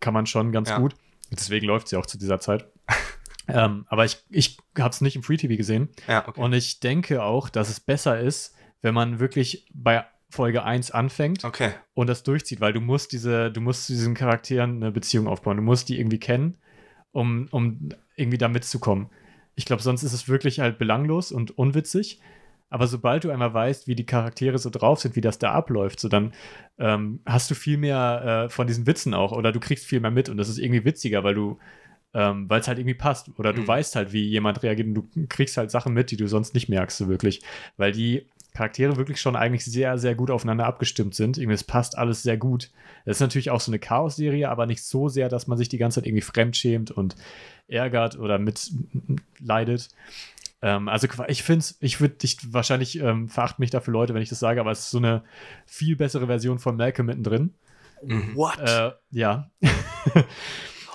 kann 0.00 0.14
man 0.14 0.26
schon 0.26 0.52
ganz 0.52 0.70
Ja. 0.70 0.78
gut. 0.78 0.94
Deswegen 1.32 1.66
läuft 1.66 1.88
sie 1.88 1.96
auch 1.96 2.06
zu 2.06 2.16
dieser 2.18 2.38
Zeit. 2.38 2.66
ähm, 3.48 3.84
aber 3.88 4.04
ich, 4.04 4.18
ich 4.30 4.58
habe 4.78 4.90
es 4.90 5.00
nicht 5.00 5.16
im 5.16 5.22
Free 5.22 5.36
TV 5.36 5.56
gesehen. 5.56 5.88
Ja, 6.08 6.26
okay. 6.26 6.40
Und 6.40 6.52
ich 6.52 6.80
denke 6.80 7.22
auch, 7.22 7.48
dass 7.48 7.68
es 7.68 7.80
besser 7.80 8.18
ist, 8.18 8.54
wenn 8.82 8.94
man 8.94 9.18
wirklich 9.20 9.66
bei 9.72 10.04
Folge 10.28 10.64
1 10.64 10.90
anfängt 10.90 11.44
Okay. 11.44 11.70
und 11.94 12.08
das 12.08 12.22
durchzieht, 12.22 12.60
weil 12.60 12.72
du 12.72 12.80
musst 12.80 13.12
diese, 13.12 13.50
du 13.52 13.60
musst 13.60 13.86
zu 13.86 13.92
diesen 13.92 14.14
Charakteren 14.14 14.82
eine 14.82 14.92
Beziehung 14.92 15.28
aufbauen. 15.28 15.56
Du 15.56 15.62
musst 15.62 15.88
die 15.88 15.98
irgendwie 15.98 16.18
kennen, 16.18 16.58
um, 17.12 17.48
um 17.52 17.88
irgendwie 18.16 18.38
da 18.38 18.48
mitzukommen. 18.48 19.08
Ich 19.54 19.64
glaube, 19.64 19.82
sonst 19.82 20.02
ist 20.02 20.12
es 20.12 20.28
wirklich 20.28 20.60
halt 20.60 20.78
belanglos 20.78 21.32
und 21.32 21.56
unwitzig. 21.56 22.20
Aber 22.68 22.88
sobald 22.88 23.22
du 23.22 23.30
einmal 23.30 23.54
weißt, 23.54 23.86
wie 23.86 23.94
die 23.94 24.04
Charaktere 24.06 24.58
so 24.58 24.70
drauf 24.70 25.00
sind, 25.00 25.14
wie 25.14 25.20
das 25.20 25.38
da 25.38 25.52
abläuft, 25.52 26.00
so 26.00 26.08
dann 26.08 26.34
ähm, 26.78 27.20
hast 27.24 27.48
du 27.50 27.54
viel 27.54 27.78
mehr 27.78 28.46
äh, 28.46 28.48
von 28.50 28.66
diesen 28.66 28.86
Witzen 28.88 29.14
auch 29.14 29.30
oder 29.30 29.52
du 29.52 29.60
kriegst 29.60 29.86
viel 29.86 30.00
mehr 30.00 30.10
mit 30.10 30.28
und 30.28 30.36
das 30.36 30.48
ist 30.48 30.58
irgendwie 30.58 30.84
witziger, 30.84 31.22
weil 31.22 31.34
du, 31.34 31.58
ähm, 32.14 32.48
weil 32.48 32.60
es 32.60 32.68
halt 32.68 32.78
irgendwie 32.78 32.94
passt 32.94 33.30
oder 33.38 33.52
du 33.52 33.62
Mhm. 33.62 33.68
weißt 33.68 33.96
halt, 33.96 34.12
wie 34.12 34.24
jemand 34.24 34.62
reagiert 34.62 34.88
und 34.88 34.94
du 34.94 35.08
kriegst 35.28 35.56
halt 35.56 35.70
Sachen 35.70 35.92
mit, 35.94 36.10
die 36.10 36.16
du 36.16 36.26
sonst 36.28 36.54
nicht 36.54 36.68
merkst, 36.68 36.96
so 36.96 37.08
wirklich, 37.08 37.42
weil 37.76 37.92
die 37.92 38.26
Charaktere 38.54 38.96
wirklich 38.96 39.20
schon 39.20 39.36
eigentlich 39.36 39.66
sehr, 39.66 39.98
sehr 39.98 40.14
gut 40.14 40.30
aufeinander 40.30 40.64
abgestimmt 40.64 41.14
sind. 41.14 41.36
Irgendwie, 41.36 41.54
es 41.54 41.64
passt 41.64 41.98
alles 41.98 42.22
sehr 42.22 42.38
gut. 42.38 42.70
Das 43.04 43.18
ist 43.18 43.20
natürlich 43.20 43.50
auch 43.50 43.60
so 43.60 43.70
eine 43.70 43.78
Chaos-Serie, 43.78 44.48
aber 44.48 44.64
nicht 44.64 44.82
so 44.82 45.10
sehr, 45.10 45.28
dass 45.28 45.46
man 45.46 45.58
sich 45.58 45.68
die 45.68 45.76
ganze 45.76 46.00
Zeit 46.00 46.06
irgendwie 46.06 46.22
fremdschämt 46.22 46.90
und 46.90 47.16
ärgert 47.68 48.18
oder 48.18 48.38
mit 48.38 48.72
leidet. 49.40 49.90
Ähm, 50.62 50.88
also 50.88 51.06
ich 51.28 51.42
finde 51.42 51.58
es, 51.60 51.76
ich 51.80 52.00
würde 52.00 52.14
dich 52.14 52.38
wahrscheinlich 52.50 52.98
ähm, 52.98 53.28
verachten 53.28 53.60
mich 53.62 53.68
dafür 53.70 53.92
Leute, 53.92 54.14
wenn 54.14 54.22
ich 54.22 54.30
das 54.30 54.38
sage, 54.38 54.58
aber 54.58 54.70
es 54.70 54.80
ist 54.80 54.90
so 54.90 54.98
eine 54.98 55.22
viel 55.66 55.94
bessere 55.94 56.26
Version 56.26 56.58
von 56.58 56.78
Malcolm 56.78 57.08
mittendrin. 57.08 57.52
Mhm. 58.02 58.34
What? 58.36 58.58
Äh, 58.58 58.92
ja, 59.10 59.50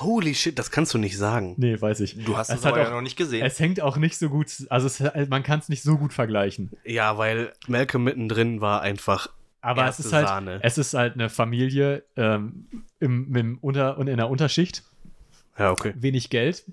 Holy 0.03 0.34
shit, 0.36 0.57
das 0.60 0.72
kannst 0.72 0.94
du 0.94 0.98
nicht 0.98 1.18
sagen. 1.18 1.56
nee, 1.57 1.80
weiß 1.80 1.99
ich. 2.02 2.23
Du 2.23 2.38
hast 2.38 2.49
es, 2.49 2.60
Es 2.60 2.65
aber 2.65 2.80
ja 2.80 2.88
auch- 2.88 2.91
noch 2.91 3.02
nicht 3.02 3.18
gesehen. 3.18 3.45
Es 3.45 3.60
hängt 3.60 3.82
auch 3.82 3.98
nicht 3.98 4.18
so 4.18 4.30
gut, 4.30 4.48
also 4.69 4.88
es, 4.88 5.28
man 5.30 5.44
kann 5.44 5.60
es 5.60 5.69
nicht 5.69 5.84
so 5.84 5.98
gut 5.98 6.14
vergleichen. 6.14 6.72
Ja, 6.86 7.18
weil 7.18 7.53
Malcolm 7.68 8.03
mittendrin 8.03 8.61
war 8.61 8.82
einfach. 8.82 9.28
Aber 9.61 9.84
Erste 9.84 10.02
es 10.02 10.06
ist 10.07 10.14
halt, 10.14 10.28
Sahne. 10.28 10.60
es 10.64 10.78
ist 10.78 10.94
halt 10.95 11.14
eine 11.14 11.30
Familie 11.30 12.03
ähm, 12.18 12.65
im, 12.99 13.36
im 13.36 13.57
Unter 13.61 13.98
und 13.99 14.07
in 14.07 14.18
der 14.18 14.30
Unterschicht, 14.30 14.84
Ja, 15.60 15.69
okay. 15.72 15.94
wenig 15.95 16.30
Geld, 16.32 16.64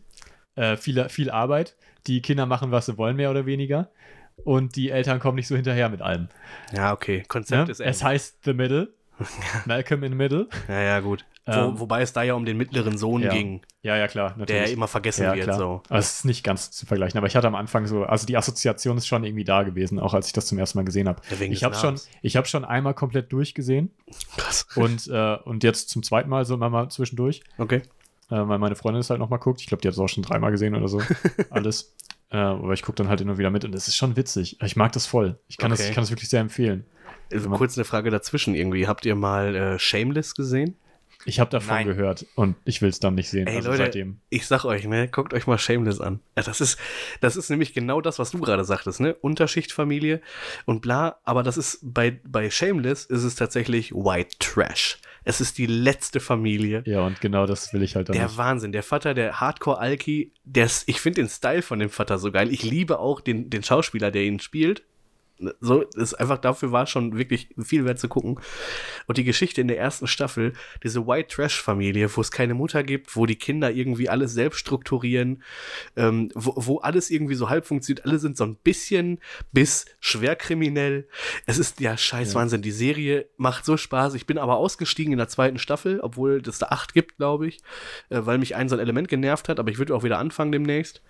äh, 0.54 0.76
viel, 0.78 1.08
viel 1.10 1.30
Arbeit. 1.30 1.76
Die 2.06 2.22
Kinder 2.22 2.46
machen, 2.46 2.70
was 2.70 2.86
sie 2.86 2.96
wollen, 2.96 3.16
mehr 3.16 3.30
oder 3.30 3.44
weniger. 3.44 3.90
Und 4.44 4.76
die 4.76 4.88
Eltern 4.90 5.18
kommen 5.18 5.34
nicht 5.36 5.48
so 5.48 5.56
hinterher 5.56 5.88
mit 5.90 6.00
allem. 6.00 6.28
Ja, 6.72 6.92
okay. 6.94 7.24
Konzept 7.28 7.66
Ne? 7.66 7.72
ist 7.72 7.80
Es 7.80 7.86
ähnlich. 8.00 8.04
heißt 8.04 8.38
The 8.44 8.54
Middle. 8.54 8.88
Malcolm 9.66 10.04
in 10.04 10.12
the 10.12 10.16
Middle. 10.16 10.48
Ja, 10.68 10.80
ja, 10.80 11.00
gut. 11.00 11.24
Ähm, 11.50 11.80
wobei 11.80 12.02
es 12.02 12.12
da 12.12 12.22
ja 12.22 12.34
um 12.34 12.44
den 12.44 12.56
mittleren 12.56 12.98
Sohn 12.98 13.22
ja. 13.22 13.30
ging, 13.30 13.62
ja, 13.82 13.96
ja, 13.96 14.06
klar, 14.06 14.34
natürlich. 14.36 14.64
der 14.64 14.72
immer 14.72 14.86
vergessen 14.86 15.22
ja, 15.22 15.34
wird. 15.34 15.44
klar. 15.44 15.58
So. 15.58 15.82
Also 15.88 15.98
es 16.06 16.18
ist 16.18 16.24
nicht 16.26 16.44
ganz 16.44 16.70
zu 16.70 16.84
vergleichen, 16.84 17.16
aber 17.16 17.26
ich 17.26 17.36
hatte 17.36 17.46
am 17.46 17.54
Anfang 17.54 17.86
so, 17.86 18.02
also 18.04 18.26
die 18.26 18.36
Assoziation 18.36 18.98
ist 18.98 19.06
schon 19.06 19.24
irgendwie 19.24 19.44
da 19.44 19.62
gewesen, 19.62 19.98
auch 19.98 20.12
als 20.12 20.26
ich 20.26 20.32
das 20.34 20.46
zum 20.46 20.58
ersten 20.58 20.76
Mal 20.78 20.84
gesehen 20.84 21.08
habe. 21.08 21.22
Ich 21.40 21.64
habe 21.64 21.74
schon, 21.74 21.98
ich 22.20 22.36
habe 22.36 22.46
schon 22.46 22.64
einmal 22.64 22.92
komplett 22.94 23.32
durchgesehen 23.32 23.90
Krass. 24.36 24.66
und, 24.76 25.08
äh, 25.08 25.36
und 25.44 25.64
jetzt 25.64 25.88
zum 25.88 26.02
zweiten 26.02 26.28
Mal 26.28 26.44
so 26.44 26.54
immer 26.54 26.68
mal 26.68 26.90
zwischendurch, 26.90 27.42
Okay. 27.56 27.76
äh, 28.30 28.36
weil 28.36 28.58
meine 28.58 28.76
Freundin 28.76 29.00
es 29.00 29.08
halt 29.08 29.20
nochmal 29.20 29.38
guckt. 29.38 29.60
Ich 29.60 29.66
glaube, 29.68 29.80
die 29.80 29.88
hat 29.88 29.94
es 29.94 29.98
auch 29.98 30.08
schon 30.08 30.22
dreimal 30.22 30.50
gesehen 30.50 30.74
oder 30.74 30.88
so. 30.88 31.00
Alles. 31.50 31.94
Äh, 32.30 32.36
aber 32.36 32.74
ich 32.74 32.82
gucke 32.82 32.96
dann 32.96 33.08
halt 33.08 33.22
immer 33.22 33.38
wieder 33.38 33.50
mit 33.50 33.64
und 33.64 33.74
es 33.74 33.88
ist 33.88 33.96
schon 33.96 34.16
witzig. 34.16 34.60
Ich 34.62 34.76
mag 34.76 34.92
das 34.92 35.06
voll. 35.06 35.38
Ich 35.48 35.56
kann, 35.56 35.70
das, 35.70 35.80
Okay. 35.80 35.88
ich 35.88 35.94
kann 35.94 36.02
das 36.02 36.10
wirklich 36.10 36.28
sehr 36.28 36.40
empfehlen. 36.40 36.84
Also 37.32 37.48
kurz 37.50 37.76
eine 37.78 37.84
Frage 37.84 38.10
dazwischen 38.10 38.54
irgendwie. 38.54 38.86
Habt 38.86 39.06
ihr 39.06 39.14
mal 39.14 39.54
äh, 39.54 39.78
Shameless 39.78 40.34
gesehen? 40.34 40.76
Ich 41.24 41.40
habe 41.40 41.50
davon 41.50 41.74
Nein. 41.74 41.86
gehört 41.86 42.26
und 42.36 42.56
ich 42.64 42.80
will 42.80 42.88
es 42.88 43.00
dann 43.00 43.14
nicht 43.14 43.28
sehen. 43.28 43.48
Ey, 43.48 43.56
also 43.56 43.70
Leute, 43.70 43.84
seitdem. 43.84 44.20
ich 44.30 44.46
sag 44.46 44.64
euch, 44.64 44.84
ne, 44.86 45.08
guckt 45.08 45.34
euch 45.34 45.46
mal 45.46 45.58
Shameless 45.58 46.00
an. 46.00 46.20
Ja, 46.36 46.44
das 46.44 46.60
ist, 46.60 46.78
das 47.20 47.36
ist 47.36 47.50
nämlich 47.50 47.74
genau 47.74 48.00
das, 48.00 48.18
was 48.18 48.30
du 48.30 48.38
gerade 48.38 48.64
sagtest, 48.64 49.00
ne? 49.00 49.14
Unterschichtfamilie 49.14 50.20
und 50.64 50.80
bla, 50.80 51.18
aber 51.24 51.42
das 51.42 51.56
ist 51.56 51.80
bei, 51.82 52.20
bei 52.24 52.50
Shameless 52.50 53.04
ist 53.04 53.24
es 53.24 53.34
tatsächlich 53.34 53.92
White 53.92 54.36
Trash. 54.38 54.98
Es 55.24 55.40
ist 55.40 55.58
die 55.58 55.66
letzte 55.66 56.20
Familie. 56.20 56.82
Ja, 56.86 57.04
und 57.04 57.20
genau 57.20 57.44
das 57.46 57.74
will 57.74 57.82
ich 57.82 57.96
halt 57.96 58.08
dann 58.08 58.16
Der 58.16 58.26
nicht. 58.26 58.38
Wahnsinn, 58.38 58.72
der 58.72 58.82
Vater, 58.82 59.12
der 59.12 59.40
Hardcore-Alki, 59.40 60.32
ich 60.86 61.00
finde 61.00 61.20
den 61.22 61.28
Style 61.28 61.62
von 61.62 61.80
dem 61.80 61.90
Vater 61.90 62.18
so 62.18 62.32
geil. 62.32 62.50
Ich 62.50 62.62
liebe 62.62 62.98
auch 62.98 63.20
den, 63.20 63.50
den 63.50 63.62
Schauspieler, 63.62 64.10
der 64.10 64.22
ihn 64.22 64.40
spielt. 64.40 64.84
So, 65.60 65.82
ist 65.82 66.14
einfach 66.14 66.38
dafür 66.38 66.72
war 66.72 66.86
schon 66.86 67.16
wirklich 67.16 67.48
viel 67.62 67.84
wert 67.84 67.98
zu 67.98 68.08
gucken. 68.08 68.40
Und 69.06 69.18
die 69.18 69.24
Geschichte 69.24 69.60
in 69.60 69.68
der 69.68 69.78
ersten 69.78 70.06
Staffel, 70.06 70.52
diese 70.82 71.06
White 71.06 71.34
Trash 71.34 71.62
Familie, 71.62 72.10
wo 72.16 72.20
es 72.20 72.30
keine 72.30 72.54
Mutter 72.54 72.82
gibt, 72.82 73.14
wo 73.14 73.24
die 73.26 73.36
Kinder 73.36 73.70
irgendwie 73.70 74.08
alles 74.08 74.32
selbst 74.32 74.58
strukturieren, 74.58 75.42
ähm, 75.96 76.30
wo, 76.34 76.54
wo 76.56 76.78
alles 76.78 77.10
irgendwie 77.10 77.34
so 77.36 77.48
halb 77.48 77.66
funktioniert, 77.66 78.04
alle 78.04 78.18
sind 78.18 78.36
so 78.36 78.44
ein 78.44 78.56
bisschen 78.56 79.20
bis 79.52 79.86
schwer 80.00 80.34
kriminell. 80.34 81.06
Es 81.46 81.58
ist 81.58 81.80
ja 81.80 81.96
scheiß 81.96 82.32
Ja. 82.32 82.40
Wahnsinn. 82.40 82.62
Die 82.62 82.72
Serie 82.72 83.28
macht 83.36 83.64
so 83.64 83.76
Spaß. 83.76 84.14
Ich 84.14 84.26
bin 84.26 84.38
aber 84.38 84.56
ausgestiegen 84.56 85.12
in 85.12 85.18
der 85.18 85.28
zweiten 85.28 85.58
Staffel, 85.58 86.00
obwohl 86.00 86.42
es 86.46 86.58
da 86.58 86.66
acht 86.66 86.94
gibt, 86.94 87.16
glaube 87.18 87.46
ich, 87.46 87.58
äh, 88.10 88.20
weil 88.22 88.38
mich 88.38 88.56
ein 88.56 88.68
so 88.68 88.74
ein 88.76 88.80
Element 88.80 89.08
genervt 89.08 89.48
hat, 89.48 89.60
aber 89.60 89.70
ich 89.70 89.78
würde 89.78 89.94
auch 89.94 90.02
wieder 90.02 90.18
anfangen 90.18 90.50
demnächst. 90.52 91.00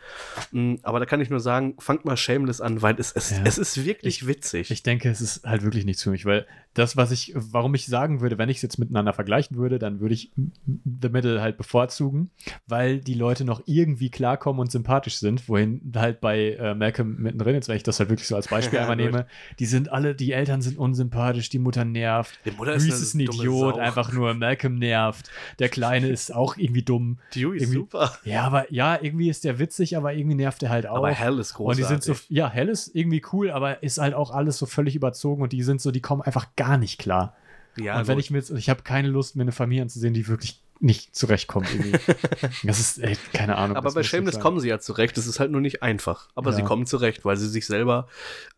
Mm, 0.53 0.75
aber 0.83 1.01
da 1.01 1.07
kann 1.07 1.21
ich 1.21 1.31
nur 1.31 1.41
sagen, 1.41 1.77
fangt 1.79 2.05
mal 2.05 2.17
Shameless 2.17 2.61
an, 2.61 2.83
weil 2.83 2.97
es, 2.99 3.13
es, 3.13 3.31
Ja. 3.31 3.39
es 3.45 3.57
ist 3.59 3.85
wirklich 3.85 4.18
witzig. 4.27 4.71
Ich 4.71 4.83
denke, 4.83 5.09
es 5.11 5.21
ist 5.21 5.45
halt 5.45 5.63
wirklich 5.63 5.85
nichts 5.85 6.03
für 6.03 6.11
mich, 6.11 6.25
weil 6.25 6.47
das, 6.75 6.97
was 6.97 7.11
ich, 7.11 7.33
warum 7.35 7.75
ich 7.75 7.87
sagen 7.87 8.21
würde, 8.21 8.39
wenn 8.39 8.49
ich 8.49 8.59
es 8.59 8.63
jetzt 8.63 8.79
miteinander 8.79 9.13
vergleichen 9.13 9.57
würde, 9.57 9.79
dann 9.79 10.01
würde 10.01 10.15
ich 10.15 10.31
The 10.67 11.09
Middle 11.09 11.41
halt 11.41 11.57
bevorzugen, 11.57 12.31
weil 12.69 13.01
die 13.01 13.15
Leute 13.15 13.45
noch 13.45 13.63
irgendwie 13.67 14.11
klarkommen 14.11 14.61
und 14.61 14.71
sympathisch 14.71 15.17
sind, 15.17 15.49
wohin 15.49 15.93
halt 15.97 16.21
bei 16.21 16.53
äh, 16.53 16.75
Malcolm 16.75 17.17
mittendrin, 17.19 17.55
jetzt 17.55 17.69
wenn 17.69 17.77
ich 17.77 17.83
das 17.83 17.99
halt 17.99 18.11
wirklich 18.11 18.29
so 18.29 18.37
als 18.37 18.49
Beispiel 18.49 18.79
einmal 18.79 18.97
nehme, 18.97 19.27
die 19.59 19.67
sind 19.67 19.91
alle, 19.91 20.15
die 20.15 20.33
Eltern 20.33 20.63
sind 20.63 20.79
unsympathisch, 20.79 21.49
die 21.49 21.59
Mutter 21.59 21.85
nervt, 21.85 22.39
Die 22.45 22.53
Mutter 22.53 22.75
Reese 22.75 22.87
eine 22.87 22.95
ist 22.95 23.15
ein 23.15 23.21
Idiot, 23.21 23.75
Sau. 23.75 23.81
einfach 23.81 24.13
nur 24.13 24.35
Malcolm 24.35 24.77
nervt, 24.77 25.31
der 25.59 25.71
Kleine 25.71 26.09
ist 26.09 26.33
auch 26.33 26.57
irgendwie 26.57 26.83
dumm. 26.83 27.19
Dewey 27.35 27.59
ist 27.59 27.73
super. 27.73 28.17
Ja, 28.25 28.45
aber 28.45 28.73
ja, 28.73 28.99
irgendwie 29.01 29.29
ist 29.31 29.43
der 29.45 29.59
witzig, 29.59 29.97
aber 29.97 30.15
irgendwie 30.15 30.37
nervt 30.37 30.63
er 30.63 30.71
halt 30.71 30.87
auch. 30.87 30.99
Aber 30.99 31.11
Hell 31.11 31.39
ist 31.41 31.53
Und 31.53 31.57
großartig. 31.57 31.85
die 31.85 31.89
sind 31.89 32.05
so, 32.05 32.15
ja, 32.29 32.49
Hell 32.49 32.69
ist 32.69 32.95
irgendwie 32.95 33.23
cool, 33.33 33.51
aber 33.51 33.83
ist 33.83 33.99
halt 33.99 34.08
auch 34.15 34.31
alles 34.31 34.59
so 34.59 34.67
völlig 34.67 34.95
überzogen 34.97 35.43
und 35.43 35.53
die 35.53 35.63
sind 35.63 35.81
so, 35.81 35.91
die 35.91 36.01
kommen 36.01 36.23
einfach 36.23 36.49
gar 36.57 36.77
nicht 36.79 36.99
klar. 36.99 37.37
ja, 37.77 37.99
und 37.99 38.07
wenn 38.09 38.17
gut. 38.17 38.25
ich 38.25 38.31
mir 38.31 38.39
jetzt, 38.39 38.51
ich 38.51 38.69
habe 38.71 38.83
keine 38.83 39.09
Lust, 39.09 39.37
mir 39.37 39.43
eine 39.43 39.53
Familie 39.53 39.83
anzusehen, 39.83 40.15
die 40.15 40.29
wirklich 40.29 40.61
nicht 40.81 41.17
zurechtkommt 41.17 41.69
irgendwie. 41.73 41.99
das 42.63 42.79
ist, 42.79 42.99
ey, 42.99 43.17
keine 43.33 43.57
Ahnung. 43.57 43.77
aber 43.77 43.91
bei 43.91 44.05
Shameless 44.05 44.39
kommen 44.39 44.61
sie 44.61 44.69
ja 44.69 44.79
zurecht. 44.79 45.19
Es 45.19 45.27
ist 45.27 45.41
halt 45.41 45.51
nur 45.51 45.61
nicht 45.61 45.83
einfach. 45.83 46.29
Aber 46.37 46.51
Ja. 46.51 46.57
sie 46.57 46.63
kommen 46.63 46.87
zurecht, 46.87 47.25
weil 47.25 47.37
sie 47.37 47.49
sich 47.49 47.67
selber 47.67 48.07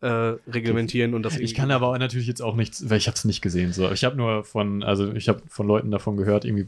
äh, 0.01 0.07
reglementieren 0.07 1.15
und 1.15 1.23
das 1.23 1.37
Ich 1.37 1.55
kann 1.55 1.71
aber 1.71 1.97
natürlich 1.97 2.27
jetzt 2.27 2.43
auch 2.43 2.55
nichts, 2.55 2.89
weil 2.91 2.97
ich 2.99 3.07
habe 3.07 3.15
es 3.15 3.25
nicht 3.25 3.41
gesehen. 3.41 3.73
So. 3.73 3.91
Ich 3.91 4.03
habe 4.03 4.17
nur 4.17 4.43
von, 4.43 4.83
also 4.83 5.11
ich 5.13 5.29
habe 5.29 5.41
von 5.47 5.65
Leuten 5.65 5.89
davon 5.89 6.15
gehört, 6.15 6.45
irgendwie, 6.45 6.67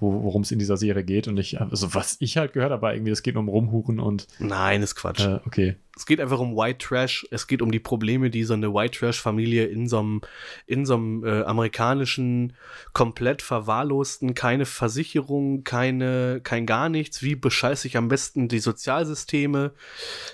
wo, 0.00 0.24
worum 0.24 0.42
es 0.42 0.50
in 0.50 0.58
dieser 0.58 0.76
Serie 0.76 1.04
geht. 1.04 1.28
Und 1.28 1.38
ich, 1.38 1.60
also 1.60 1.94
was 1.94 2.16
ich 2.20 2.36
halt 2.36 2.52
gehört 2.52 2.72
habe, 2.72 2.92
irgendwie, 2.92 3.12
es 3.12 3.22
geht 3.22 3.36
um 3.36 3.48
Rumhuren 3.48 4.00
und 4.00 4.26
Nein, 4.38 4.82
ist 4.82 4.96
Quatsch. 4.96 5.20
äh, 5.20 5.40
okay. 5.46 5.76
Es 5.96 6.06
geht 6.06 6.20
einfach 6.20 6.38
um 6.38 6.56
White 6.56 6.78
Trash. 6.78 7.26
Es 7.30 7.46
geht 7.46 7.60
um 7.60 7.70
die 7.70 7.78
Probleme, 7.78 8.30
die 8.30 8.44
so 8.44 8.54
eine 8.54 8.72
White 8.72 8.98
Trash-Familie 8.98 9.66
in 9.66 9.86
so 9.86 9.98
einem, 9.98 10.20
in 10.66 10.86
so 10.86 10.94
einem 10.94 11.24
äh, 11.24 11.42
amerikanischen, 11.42 12.54
komplett 12.94 13.42
verwahrlosten, 13.42 14.34
keine 14.34 14.64
Versicherung, 14.64 15.62
keine, 15.62 16.40
kein 16.42 16.64
gar 16.64 16.88
nichts. 16.88 17.22
Wie 17.22 17.34
bescheiße 17.34 17.86
ich 17.86 17.98
am 17.98 18.08
besten 18.08 18.48
die 18.48 18.60
Sozialsysteme? 18.60 19.72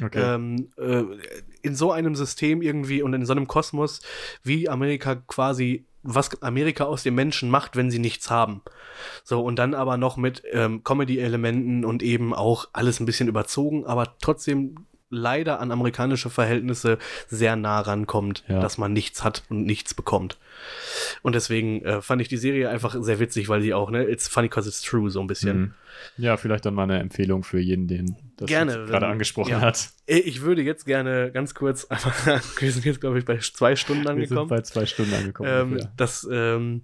okay. 0.00 0.34
ähm, 0.34 0.68
äh, 0.76 1.02
in 1.62 1.74
so 1.74 1.90
einem 1.90 2.14
System 2.14 2.62
irgendwie 2.62 3.02
und 3.02 3.12
in 3.12 3.26
so 3.26 3.32
einem 3.32 3.48
Kosmos, 3.48 4.00
wie 4.44 4.68
Amerika 4.68 5.16
quasi, 5.16 5.84
was 6.06 6.42
Amerika 6.42 6.84
aus 6.84 7.02
den 7.02 7.14
Menschen 7.14 7.50
macht, 7.50 7.76
wenn 7.76 7.90
sie 7.90 7.98
nichts 7.98 8.30
haben. 8.30 8.62
So, 9.24 9.42
und 9.42 9.56
dann 9.56 9.74
aber 9.74 9.96
noch 9.96 10.16
mit 10.16 10.42
ähm, 10.52 10.82
Comedy-Elementen 10.84 11.84
und 11.84 12.02
eben 12.02 12.34
auch 12.34 12.68
alles 12.72 13.00
ein 13.00 13.06
bisschen 13.06 13.28
überzogen, 13.28 13.84
aber 13.86 14.16
trotzdem 14.20 14.86
leider 15.16 15.60
an 15.60 15.70
amerikanische 15.72 16.30
Verhältnisse 16.30 16.98
sehr 17.28 17.56
nah 17.56 17.80
rankommt, 17.80 18.44
Ja. 18.48 18.60
dass 18.60 18.78
man 18.78 18.92
nichts 18.92 19.24
hat 19.24 19.42
und 19.48 19.64
nichts 19.64 19.94
bekommt. 19.94 20.38
Und 21.22 21.34
deswegen 21.34 21.84
äh, 21.84 22.00
fand 22.02 22.22
ich 22.22 22.28
die 22.28 22.36
Serie 22.36 22.68
einfach 22.70 22.96
sehr 23.00 23.18
witzig, 23.20 23.48
weil 23.48 23.60
sie 23.60 23.74
auch, 23.74 23.90
ne, 23.90 24.04
it's 24.04 24.28
funny 24.28 24.48
cause 24.48 24.68
it's 24.68 24.80
true, 24.82 25.10
so 25.10 25.20
ein 25.20 25.26
bisschen. 25.26 25.58
Mhm. 25.58 25.74
Ja, 26.18 26.36
vielleicht 26.36 26.64
dann 26.66 26.74
mal 26.74 26.84
eine 26.84 26.98
Empfehlung 26.98 27.42
für 27.42 27.58
jeden, 27.58 27.88
den 27.88 28.16
das 28.36 28.48
gerade 28.50 29.06
angesprochen 29.06 29.50
ja. 29.52 29.60
hat. 29.60 29.88
Äh, 30.06 30.18
Ich 30.18 30.42
würde 30.42 30.62
jetzt 30.62 30.84
gerne 30.86 31.30
ganz 31.32 31.54
kurz 31.54 31.84
einfach, 31.90 32.14
wir 32.60 32.72
sind 32.72 32.84
jetzt, 32.84 33.00
glaube 33.00 33.18
ich, 33.18 33.24
bei 33.24 33.38
zwei 33.38 33.76
Stunden 33.76 34.02
Wir 34.04 34.08
sind 34.10 34.22
angekommen. 34.22 34.48
bei 34.48 34.60
zwei 34.62 34.86
Stunden 34.86 35.14
angekommen. 35.14 35.50
Ähm, 35.78 35.88
das, 35.96 36.26
ähm, 36.30 36.82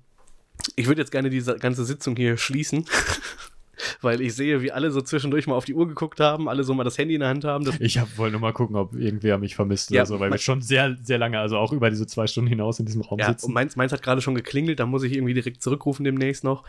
ich 0.76 0.86
würde 0.86 1.00
jetzt 1.00 1.10
gerne 1.10 1.28
diese 1.30 1.56
ganze 1.56 1.84
Sitzung 1.84 2.14
hier 2.16 2.36
schließen, 2.36 2.86
weil 4.00 4.20
ich 4.20 4.34
sehe, 4.34 4.62
wie 4.62 4.72
alle 4.72 4.90
so 4.90 5.00
zwischendurch 5.00 5.46
mal 5.46 5.54
auf 5.54 5.64
die 5.64 5.74
Uhr 5.74 5.88
geguckt 5.88 6.20
haben, 6.20 6.48
alle 6.48 6.64
so 6.64 6.74
mal 6.74 6.84
das 6.84 6.98
Handy 6.98 7.14
in 7.14 7.20
der 7.20 7.28
Hand 7.28 7.44
haben. 7.44 7.64
Das, 7.64 7.80
Ich 7.80 7.98
hab, 7.98 8.16
wollte 8.18 8.32
nur 8.32 8.40
mal 8.40 8.52
gucken, 8.52 8.76
ob 8.76 8.94
irgendwer 8.94 9.38
mich 9.38 9.54
vermisst 9.54 9.90
Ja, 9.90 10.02
oder 10.02 10.06
so, 10.06 10.20
weil 10.20 10.30
wir 10.30 10.38
schon 10.38 10.62
sehr, 10.62 10.96
sehr 11.02 11.18
lange, 11.18 11.38
also 11.38 11.58
auch 11.58 11.72
über 11.72 11.90
diese 11.90 12.06
zwei 12.06 12.26
Stunden 12.26 12.48
hinaus 12.48 12.78
in 12.78 12.86
diesem 12.86 13.02
Raum 13.02 13.18
ja, 13.18 13.28
und 13.28 13.40
sitzen. 13.40 13.52
meins, 13.52 13.76
meins 13.76 13.92
hat 13.92 14.02
gerade 14.02 14.20
schon 14.20 14.34
geklingelt, 14.34 14.80
da 14.80 14.86
muss 14.86 15.02
ich 15.02 15.12
irgendwie 15.12 15.34
direkt 15.34 15.62
zurückrufen 15.62 16.04
demnächst 16.04 16.44
noch. 16.44 16.64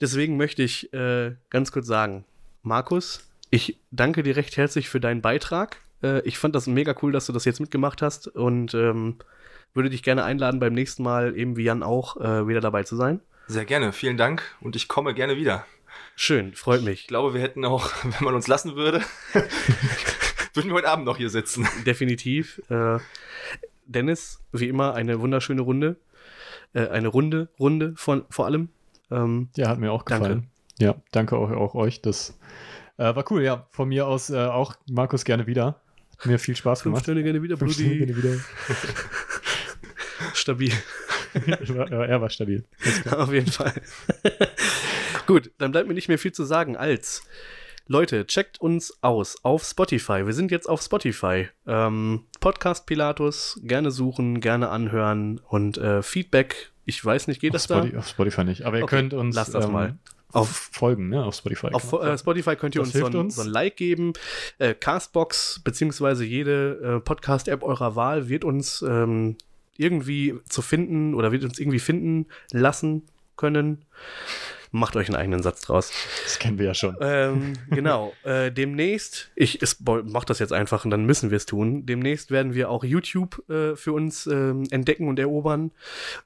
Deswegen 0.00 0.36
möchte 0.36 0.62
ich 0.62 0.92
äh, 0.92 1.34
ganz 1.50 1.72
kurz 1.72 1.86
sagen, 1.86 2.24
Markus, 2.62 3.28
ich 3.50 3.78
danke 3.90 4.22
dir 4.22 4.36
recht 4.36 4.56
herzlich 4.56 4.88
für 4.88 5.00
deinen 5.00 5.22
Beitrag. 5.22 5.78
Äh, 6.02 6.20
ich 6.20 6.38
fand 6.38 6.54
das 6.54 6.66
mega 6.66 6.94
cool, 7.02 7.12
dass 7.12 7.26
du 7.26 7.32
das 7.32 7.44
jetzt 7.44 7.60
mitgemacht 7.60 8.02
hast 8.02 8.28
und 8.28 8.74
ähm, 8.74 9.16
würde 9.74 9.90
dich 9.90 10.02
gerne 10.02 10.24
einladen, 10.24 10.60
beim 10.60 10.74
nächsten 10.74 11.02
Mal, 11.02 11.36
eben 11.36 11.56
wie 11.56 11.64
Jan 11.64 11.82
auch, 11.82 12.16
äh, 12.20 12.46
wieder 12.46 12.60
dabei 12.60 12.82
zu 12.84 12.96
sein. 12.96 13.20
Sehr 13.46 13.64
gerne, 13.64 13.92
vielen 13.92 14.16
Dank 14.16 14.42
und 14.60 14.76
ich 14.76 14.88
komme 14.88 15.14
gerne 15.14 15.36
wieder. 15.36 15.64
Schön, 16.20 16.52
freut 16.56 16.82
mich. 16.82 17.02
Ich 17.02 17.06
glaube, 17.06 17.32
wir 17.32 17.40
hätten 17.40 17.64
auch, 17.64 17.92
wenn 18.02 18.24
man 18.24 18.34
uns 18.34 18.48
lassen 18.48 18.74
würde, 18.74 19.02
würden 20.52 20.68
wir 20.68 20.74
heute 20.74 20.88
Abend 20.88 21.04
noch 21.04 21.16
hier 21.16 21.30
sitzen. 21.30 21.68
definitiv. 21.86 22.60
Äh, 22.68 22.98
Dennis, 23.86 24.40
wie 24.50 24.66
immer, 24.66 24.94
eine 24.94 25.20
wunderschöne 25.20 25.62
Runde. 25.62 25.94
Äh, 26.74 26.88
eine 26.88 27.06
runde 27.06 27.50
Runde 27.60 27.92
von, 27.96 28.24
vor 28.30 28.46
allem. 28.46 28.68
Ähm, 29.12 29.48
Ja, 29.54 29.68
hat 29.68 29.78
mir 29.78 29.92
auch 29.92 30.02
Danke. 30.02 30.24
gefallen. 30.24 30.50
Ja, 30.80 30.96
danke 31.12 31.36
auch, 31.36 31.52
auch 31.52 31.76
euch. 31.76 32.02
Das 32.02 32.36
äh, 32.96 33.14
war 33.14 33.24
cool, 33.30 33.42
ja. 33.44 33.68
Von 33.70 33.88
mir 33.88 34.08
aus 34.08 34.28
äh, 34.30 34.38
auch 34.44 34.74
Markus 34.90 35.24
gerne 35.24 35.46
wieder. 35.46 35.80
Hat 36.18 36.26
mir 36.26 36.40
viel 36.40 36.56
Spaß 36.56 36.82
fünf 36.82 36.94
gemacht. 36.94 37.04
Sterne 37.04 37.22
gerne 37.22 37.42
wieder, 37.44 37.56
Fünf 37.56 37.74
Sterne 37.74 37.96
gerne 37.96 38.16
wieder. 38.16 38.40
Stabil. 40.34 40.72
Er 41.34 42.20
war 42.20 42.30
stabil. 42.30 42.64
Auf 43.10 43.30
jeden 43.32 43.52
Fall. 43.52 43.72
Gut, 45.28 45.50
dann 45.58 45.72
bleibt 45.72 45.86
mir 45.86 45.92
nicht 45.92 46.08
mehr 46.08 46.18
viel 46.18 46.32
zu 46.32 46.44
sagen 46.44 46.74
als. 46.74 47.22
Leute, 47.86 48.26
checkt 48.26 48.62
uns 48.62 48.96
aus 49.02 49.44
auf 49.44 49.62
Spotify. 49.62 50.24
Wir 50.24 50.32
sind 50.32 50.50
jetzt 50.50 50.66
auf 50.66 50.80
Spotify. 50.80 51.48
Ähm, 51.66 52.24
Podcast 52.40 52.86
Pilatus, 52.86 53.60
gerne 53.62 53.90
suchen, 53.90 54.40
gerne 54.40 54.70
anhören 54.70 55.38
und 55.46 55.76
äh, 55.76 56.02
Feedback. 56.02 56.72
Ich 56.86 57.04
weiß 57.04 57.28
nicht, 57.28 57.42
geht 57.42 57.50
Auf, 57.50 57.56
das 57.56 57.66
da? 57.66 57.76
Spotify, 57.76 57.96
auf 57.98 58.08
Spotify 58.08 58.44
nicht. 58.44 58.62
Aber 58.62 58.78
ihr 58.78 58.84
Okay, 58.84 58.96
könnt 58.96 59.12
uns 59.12 59.36
lasst 59.36 59.54
das 59.54 59.68
mal. 59.68 59.98
auf 60.32 60.48
folgen, 60.48 61.10
ne? 61.10 61.22
Auf 61.22 61.34
Spotify. 61.34 61.66
Auf 61.72 61.92
äh, 61.92 62.16
Spotify 62.16 62.56
könnt 62.56 62.74
ihr 62.74 62.80
uns 62.80 62.94
so, 62.94 63.04
ein, 63.04 63.14
uns. 63.14 63.36
so 63.36 63.42
ein 63.42 63.48
Like 63.48 63.76
geben. 63.76 64.14
Äh, 64.56 64.72
Castbox 64.72 65.60
beziehungsweise 65.62 66.24
jede 66.24 66.96
äh, 66.96 67.00
Podcast-App 67.00 67.62
eurer 67.62 67.96
Wahl 67.96 68.30
wird 68.30 68.44
uns 68.46 68.80
ähm, 68.80 69.36
irgendwie 69.76 70.38
zu 70.48 70.62
finden 70.62 71.12
oder 71.12 71.32
wird 71.32 71.44
uns 71.44 71.58
irgendwie 71.58 71.80
finden 71.80 72.28
lassen 72.50 73.02
können. 73.36 73.84
Macht 74.70 74.96
euch 74.96 75.08
einen 75.08 75.16
eigenen 75.16 75.42
Satz 75.42 75.62
draus. 75.62 75.92
Das 76.24 76.38
kennen 76.38 76.58
wir 76.58 76.66
ja 76.66 76.74
schon. 76.74 76.96
Ähm, 77.00 77.54
genau. 77.70 78.12
Äh, 78.24 78.50
demnächst, 78.50 79.30
ich 79.36 79.60
mach 80.04 80.24
das 80.24 80.38
jetzt 80.38 80.52
einfach 80.52 80.84
und 80.84 80.90
dann 80.90 81.04
müssen 81.06 81.30
wir 81.30 81.36
es 81.36 81.46
tun. 81.46 81.86
Demnächst 81.86 82.30
werden 82.30 82.52
wir 82.52 82.68
auch 82.68 82.84
YouTube 82.84 83.48
äh, 83.48 83.74
für 83.76 83.92
uns 83.92 84.26
ähm, 84.26 84.64
entdecken 84.70 85.08
und 85.08 85.18
erobern. 85.18 85.70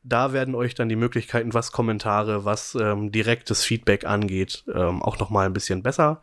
Da 0.02 0.32
werden 0.32 0.54
euch 0.54 0.74
dann 0.74 0.88
die 0.88 0.96
Möglichkeiten, 0.96 1.54
was 1.54 1.70
Kommentare, 1.70 2.44
was 2.44 2.74
ähm, 2.74 3.12
direktes 3.12 3.62
Feedback 3.64 4.04
angeht, 4.04 4.64
ähm, 4.74 5.02
auch 5.02 5.18
nochmal 5.18 5.46
ein 5.46 5.52
bisschen 5.52 5.82
besser 5.82 6.22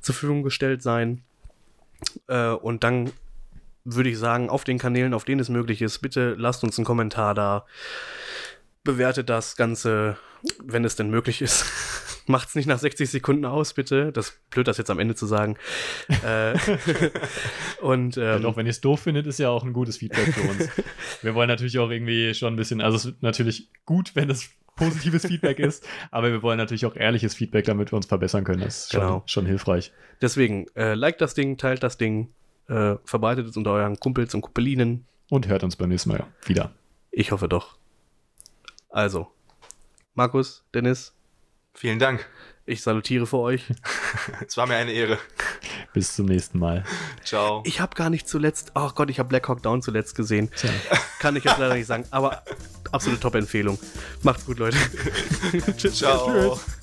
zur 0.00 0.14
Verfügung 0.14 0.42
gestellt 0.42 0.82
sein. 0.82 1.22
Äh, 2.28 2.50
und 2.50 2.84
dann 2.84 3.10
würde 3.84 4.10
ich 4.10 4.18
sagen, 4.18 4.50
auf 4.50 4.64
den 4.64 4.78
Kanälen, 4.78 5.14
auf 5.14 5.24
denen 5.24 5.40
es 5.40 5.48
möglich 5.48 5.82
ist, 5.82 5.98
bitte 6.00 6.34
lasst 6.38 6.62
uns 6.64 6.78
einen 6.78 6.84
Kommentar 6.84 7.34
da. 7.34 7.64
Bewertet 8.88 9.28
das 9.28 9.54
Ganze, 9.54 10.16
wenn 10.64 10.82
es 10.82 10.96
denn 10.96 11.10
möglich 11.10 11.42
ist. 11.42 11.66
Macht 12.26 12.48
es 12.48 12.54
nicht 12.54 12.66
nach 12.66 12.78
60 12.78 13.10
Sekunden 13.10 13.44
aus, 13.44 13.74
bitte. 13.74 14.12
Das 14.12 14.30
ist 14.30 14.50
blöd, 14.50 14.66
das 14.66 14.78
jetzt 14.78 14.90
am 14.90 14.98
Ende 14.98 15.14
zu 15.14 15.26
sagen. 15.26 15.58
äh, 16.24 16.54
und 17.82 18.16
ähm, 18.16 18.22
ja, 18.22 18.38
doch, 18.38 18.56
wenn 18.56 18.64
ihr 18.64 18.70
es 18.70 18.80
doof 18.80 19.00
findet, 19.00 19.26
ist 19.26 19.38
ja 19.38 19.50
auch 19.50 19.62
ein 19.62 19.74
gutes 19.74 19.98
Feedback 19.98 20.32
für 20.32 20.48
uns. 20.48 20.70
wir 21.22 21.34
wollen 21.34 21.48
natürlich 21.48 21.78
auch 21.78 21.90
irgendwie 21.90 22.32
schon 22.32 22.54
ein 22.54 22.56
bisschen, 22.56 22.80
also 22.80 22.96
es 22.96 23.04
ist 23.04 23.22
natürlich 23.22 23.68
gut, 23.84 24.16
wenn 24.16 24.30
es 24.30 24.48
positives 24.76 25.26
Feedback 25.26 25.58
ist, 25.58 25.86
aber 26.10 26.30
wir 26.32 26.42
wollen 26.42 26.56
natürlich 26.56 26.86
auch 26.86 26.96
ehrliches 26.96 27.34
Feedback, 27.34 27.66
damit 27.66 27.92
wir 27.92 27.96
uns 27.96 28.06
verbessern 28.06 28.44
können. 28.44 28.60
Das 28.62 28.84
ist 28.84 28.92
schon, 28.92 29.00
Genau. 29.00 29.22
schon 29.26 29.44
hilfreich. 29.44 29.92
deswegen, 30.22 30.66
äh, 30.76 30.94
liked 30.94 31.20
das 31.20 31.34
Ding, 31.34 31.58
teilt 31.58 31.82
das 31.82 31.98
Ding, 31.98 32.28
äh, 32.68 32.94
verbreitet 33.04 33.48
es 33.48 33.56
unter 33.58 33.72
euren 33.72 34.00
Kumpels 34.00 34.34
und 34.34 34.40
Kumpelinen. 34.40 35.04
Und 35.30 35.46
hört 35.46 35.62
uns 35.62 35.76
beim 35.76 35.90
nächsten 35.90 36.08
Mal 36.08 36.24
wieder. 36.46 36.72
Ich 37.10 37.32
hoffe 37.32 37.48
doch. 37.48 37.76
Also, 38.88 39.30
Markus, 40.14 40.64
Dennis, 40.74 41.14
Vielen 41.74 41.98
Dank. 41.98 42.26
ich 42.66 42.82
salutiere 42.82 43.26
für 43.26 43.38
euch. 43.38 43.64
Es 44.46 44.56
war 44.56 44.66
mir 44.66 44.76
eine 44.76 44.92
Ehre. 44.92 45.18
Bis 45.92 46.14
zum 46.14 46.26
nächsten 46.26 46.58
Mal. 46.58 46.84
Ciao. 47.24 47.62
Ich 47.66 47.80
habe 47.80 47.94
gar 47.94 48.10
nicht 48.10 48.28
zuletzt, 48.28 48.72
oh 48.74 48.90
Gott, 48.94 49.10
ich 49.10 49.18
habe 49.18 49.28
Black 49.28 49.48
Hawk 49.48 49.62
Down 49.62 49.82
zuletzt 49.82 50.14
gesehen. 50.14 50.50
Tja. 50.56 50.70
Kann 51.18 51.36
ich 51.36 51.44
jetzt 51.44 51.58
leider 51.58 51.74
nicht 51.74 51.86
sagen, 51.86 52.04
aber 52.10 52.42
absolute 52.92 53.20
Top-Empfehlung. 53.20 53.78
Macht's 54.22 54.46
gut, 54.46 54.58
Leute. 54.58 54.78
Tschüss. 55.76 55.98
Ciao. 55.98 56.54
Tschüss. 56.54 56.77